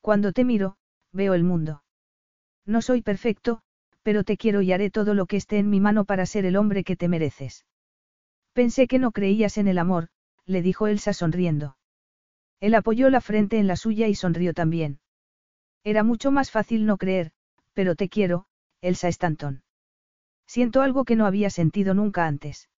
Cuando 0.00 0.32
te 0.32 0.44
miro, 0.44 0.76
veo 1.12 1.34
el 1.34 1.44
mundo. 1.44 1.82
No 2.66 2.82
soy 2.82 3.02
perfecto, 3.02 3.62
pero 4.02 4.24
te 4.24 4.36
quiero 4.36 4.60
y 4.62 4.72
haré 4.72 4.90
todo 4.90 5.14
lo 5.14 5.26
que 5.26 5.36
esté 5.36 5.58
en 5.58 5.70
mi 5.70 5.80
mano 5.80 6.04
para 6.04 6.26
ser 6.26 6.44
el 6.44 6.56
hombre 6.56 6.84
que 6.84 6.96
te 6.96 7.08
mereces. 7.08 7.64
Pensé 8.52 8.86
que 8.86 8.98
no 8.98 9.12
creías 9.12 9.56
en 9.58 9.68
el 9.68 9.78
amor, 9.78 10.08
le 10.44 10.62
dijo 10.62 10.86
Elsa 10.86 11.12
sonriendo. 11.12 11.76
Él 12.60 12.74
apoyó 12.74 13.10
la 13.10 13.20
frente 13.20 13.58
en 13.58 13.66
la 13.66 13.76
suya 13.76 14.08
y 14.08 14.14
sonrió 14.14 14.54
también. 14.54 15.00
Era 15.84 16.02
mucho 16.02 16.30
más 16.30 16.50
fácil 16.50 16.86
no 16.86 16.96
creer, 16.96 17.32
pero 17.72 17.94
te 17.94 18.08
quiero, 18.08 18.46
Elsa 18.80 19.08
Stanton. 19.08 19.62
Siento 20.46 20.82
algo 20.82 21.04
que 21.04 21.16
no 21.16 21.26
había 21.26 21.50
sentido 21.50 21.94
nunca 21.94 22.26
antes. 22.26 22.68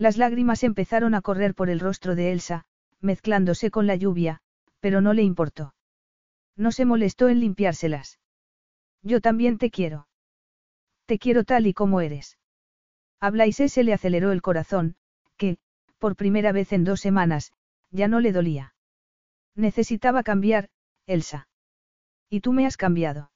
Las 0.00 0.16
lágrimas 0.16 0.64
empezaron 0.64 1.14
a 1.14 1.20
correr 1.20 1.54
por 1.54 1.68
el 1.68 1.78
rostro 1.78 2.14
de 2.14 2.32
Elsa, 2.32 2.64
mezclándose 3.02 3.70
con 3.70 3.86
la 3.86 3.96
lluvia, 3.96 4.40
pero 4.80 5.02
no 5.02 5.12
le 5.12 5.22
importó. 5.22 5.74
No 6.56 6.72
se 6.72 6.86
molestó 6.86 7.28
en 7.28 7.38
limpiárselas. 7.38 8.18
Yo 9.02 9.20
también 9.20 9.58
te 9.58 9.70
quiero. 9.70 10.08
Te 11.04 11.18
quiero 11.18 11.44
tal 11.44 11.66
y 11.66 11.74
como 11.74 12.00
eres. 12.00 12.38
A 13.20 13.28
Blaise 13.28 13.70
se 13.70 13.84
le 13.84 13.92
aceleró 13.92 14.32
el 14.32 14.40
corazón, 14.40 14.96
que, 15.36 15.58
por 15.98 16.16
primera 16.16 16.52
vez 16.52 16.72
en 16.72 16.84
dos 16.84 17.02
semanas, 17.02 17.52
ya 17.90 18.08
no 18.08 18.20
le 18.20 18.32
dolía. 18.32 18.74
Necesitaba 19.54 20.22
cambiar, 20.22 20.70
Elsa. 21.04 21.46
Y 22.30 22.40
tú 22.40 22.54
me 22.54 22.64
has 22.64 22.78
cambiado. 22.78 23.32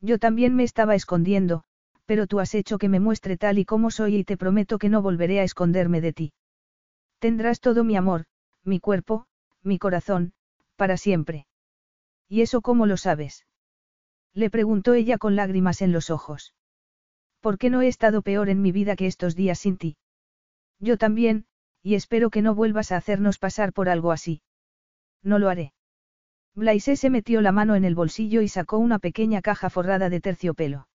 Yo 0.00 0.18
también 0.18 0.56
me 0.56 0.64
estaba 0.64 0.96
escondiendo, 0.96 1.62
pero 2.06 2.26
tú 2.26 2.40
has 2.40 2.54
hecho 2.54 2.78
que 2.78 2.88
me 2.88 3.00
muestre 3.00 3.36
tal 3.36 3.58
y 3.58 3.64
como 3.64 3.90
soy 3.90 4.16
y 4.16 4.24
te 4.24 4.36
prometo 4.36 4.78
que 4.78 4.88
no 4.88 5.02
volveré 5.02 5.40
a 5.40 5.44
esconderme 5.44 6.00
de 6.00 6.12
ti. 6.12 6.32
Tendrás 7.18 7.60
todo 7.60 7.84
mi 7.84 7.96
amor, 7.96 8.24
mi 8.64 8.80
cuerpo, 8.80 9.26
mi 9.62 9.78
corazón, 9.78 10.32
para 10.76 10.96
siempre. 10.96 11.46
¿Y 12.28 12.42
eso 12.42 12.60
cómo 12.60 12.86
lo 12.86 12.96
sabes? 12.96 13.46
Le 14.32 14.50
preguntó 14.50 14.94
ella 14.94 15.18
con 15.18 15.36
lágrimas 15.36 15.82
en 15.82 15.92
los 15.92 16.10
ojos. 16.10 16.54
¿Por 17.40 17.58
qué 17.58 17.70
no 17.70 17.82
he 17.82 17.88
estado 17.88 18.22
peor 18.22 18.48
en 18.48 18.62
mi 18.62 18.72
vida 18.72 18.96
que 18.96 19.06
estos 19.06 19.34
días 19.34 19.58
sin 19.58 19.76
ti? 19.76 19.96
Yo 20.78 20.98
también, 20.98 21.46
y 21.82 21.94
espero 21.94 22.30
que 22.30 22.42
no 22.42 22.54
vuelvas 22.54 22.92
a 22.92 22.96
hacernos 22.96 23.38
pasar 23.38 23.72
por 23.72 23.88
algo 23.88 24.12
así. 24.12 24.42
No 25.22 25.38
lo 25.38 25.48
haré. 25.48 25.72
Blaise 26.54 26.96
se 26.96 27.10
metió 27.10 27.40
la 27.40 27.52
mano 27.52 27.74
en 27.76 27.84
el 27.84 27.94
bolsillo 27.94 28.42
y 28.42 28.48
sacó 28.48 28.78
una 28.78 28.98
pequeña 28.98 29.42
caja 29.42 29.70
forrada 29.70 30.08
de 30.08 30.20
terciopelo. 30.20 30.88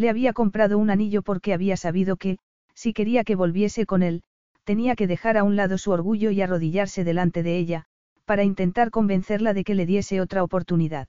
Le 0.00 0.08
había 0.08 0.32
comprado 0.32 0.78
un 0.78 0.88
anillo 0.88 1.20
porque 1.20 1.52
había 1.52 1.76
sabido 1.76 2.16
que, 2.16 2.38
si 2.74 2.94
quería 2.94 3.22
que 3.22 3.34
volviese 3.34 3.84
con 3.84 4.02
él, 4.02 4.22
tenía 4.64 4.96
que 4.96 5.06
dejar 5.06 5.36
a 5.36 5.44
un 5.44 5.56
lado 5.56 5.76
su 5.76 5.90
orgullo 5.90 6.30
y 6.30 6.40
arrodillarse 6.40 7.04
delante 7.04 7.42
de 7.42 7.58
ella, 7.58 7.84
para 8.24 8.42
intentar 8.42 8.90
convencerla 8.90 9.52
de 9.52 9.62
que 9.62 9.74
le 9.74 9.84
diese 9.84 10.22
otra 10.22 10.42
oportunidad. 10.42 11.08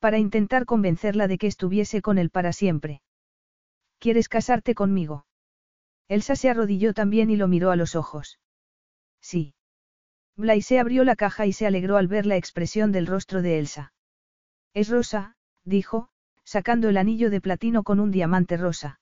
Para 0.00 0.18
intentar 0.18 0.64
convencerla 0.64 1.28
de 1.28 1.38
que 1.38 1.46
estuviese 1.46 2.02
con 2.02 2.18
él 2.18 2.30
para 2.30 2.52
siempre. 2.52 3.02
¿Quieres 4.00 4.28
casarte 4.28 4.74
conmigo? 4.74 5.24
Elsa 6.08 6.34
se 6.34 6.50
arrodilló 6.50 6.94
también 6.94 7.30
y 7.30 7.36
lo 7.36 7.46
miró 7.46 7.70
a 7.70 7.76
los 7.76 7.94
ojos. 7.94 8.40
Sí. 9.20 9.54
Blaise 10.36 10.80
abrió 10.80 11.04
la 11.04 11.14
caja 11.14 11.46
y 11.46 11.52
se 11.52 11.68
alegró 11.68 11.98
al 11.98 12.08
ver 12.08 12.26
la 12.26 12.36
expresión 12.36 12.90
del 12.90 13.06
rostro 13.06 13.42
de 13.42 13.60
Elsa. 13.60 13.92
Es 14.74 14.88
rosa, 14.88 15.36
dijo, 15.64 16.08
sacando 16.44 16.88
el 16.88 16.96
anillo 16.96 17.30
de 17.30 17.40
platino 17.40 17.82
con 17.82 18.00
un 18.00 18.10
diamante 18.10 18.56
rosa. 18.56 19.00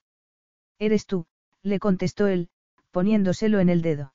Eres 0.79 1.07
tú, 1.07 1.27
le 1.63 1.79
contestó 1.79 2.27
él, 2.27 2.49
poniéndoselo 2.91 3.61
en 3.61 3.69
el 3.69 3.83
dedo. 3.83 4.15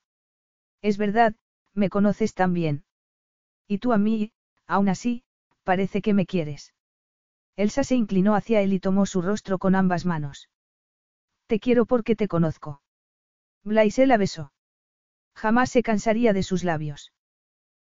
Es 0.82 0.98
verdad, 0.98 1.36
me 1.74 1.90
conoces 1.90 2.34
tan 2.34 2.54
bien. 2.54 2.86
Y 3.68 3.80
tú 3.80 3.94
a 3.94 3.98
mí, 3.98 4.32
aún 4.68 4.90
así, 4.90 5.24
parece 5.64 6.02
que 6.02 6.14
me 6.14 6.26
quieres. 6.26 6.74
Elsa 7.56 7.84
se 7.84 7.96
inclinó 7.96 8.36
hacia 8.36 8.62
él 8.62 8.74
y 8.74 8.80
tomó 8.80 9.06
su 9.06 9.22
rostro 9.22 9.58
con 9.60 9.76
ambas 9.76 10.06
manos. 10.06 10.50
Te 11.48 11.60
quiero 11.60 11.86
porque 11.86 12.16
te 12.16 12.28
conozco. 12.28 12.82
Blaise 13.64 14.06
la 14.06 14.18
besó. 14.18 14.52
Jamás 15.36 15.70
se 15.70 15.84
cansaría 15.84 16.34
de 16.34 16.44
sus 16.44 16.64
labios. 16.64 17.14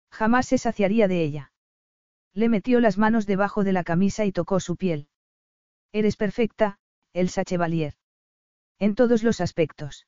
Jamás 0.09 0.47
se 0.47 0.57
saciaría 0.57 1.07
de 1.07 1.23
ella. 1.23 1.51
Le 2.33 2.49
metió 2.49 2.79
las 2.79 2.97
manos 2.97 3.25
debajo 3.25 3.63
de 3.63 3.73
la 3.73 3.83
camisa 3.83 4.25
y 4.25 4.31
tocó 4.31 4.59
su 4.59 4.75
piel. 4.75 5.07
Eres 5.93 6.15
perfecta, 6.15 6.77
Elsa 7.13 7.43
Chevalier. 7.43 7.91
En 8.79 8.95
todos 8.95 9.23
los 9.23 9.41
aspectos. 9.41 10.05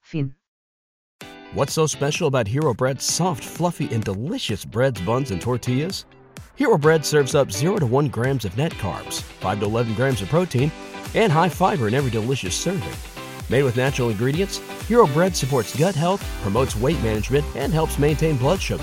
Fin. 0.00 0.34
What's 1.52 1.74
so 1.74 1.86
special 1.86 2.26
about 2.26 2.48
Hero 2.48 2.72
Bread's 2.72 3.04
soft, 3.04 3.44
fluffy, 3.44 3.92
and 3.94 4.02
delicious 4.02 4.64
breads, 4.64 5.02
buns, 5.02 5.30
and 5.30 5.42
tortillas? 5.42 6.06
Hero 6.56 6.78
Bread 6.78 7.04
serves 7.04 7.34
up 7.34 7.52
0 7.52 7.80
to 7.80 7.86
1 7.86 8.08
grams 8.08 8.46
of 8.46 8.56
net 8.56 8.72
carbs, 8.72 9.20
5 9.20 9.60
to 9.60 9.66
11 9.66 9.92
grams 9.92 10.22
of 10.22 10.30
protein, 10.30 10.72
and 11.14 11.30
high 11.30 11.50
fiber 11.50 11.86
in 11.86 11.92
every 11.92 12.10
delicious 12.10 12.56
serving. 12.56 12.94
Made 13.50 13.64
with 13.64 13.76
natural 13.76 14.08
ingredients, 14.08 14.56
Hero 14.88 15.06
Bread 15.08 15.36
supports 15.36 15.78
gut 15.78 15.94
health, 15.94 16.24
promotes 16.40 16.76
weight 16.76 17.00
management, 17.02 17.44
and 17.56 17.74
helps 17.74 17.98
maintain 17.98 18.38
blood 18.38 18.60
sugar. 18.60 18.82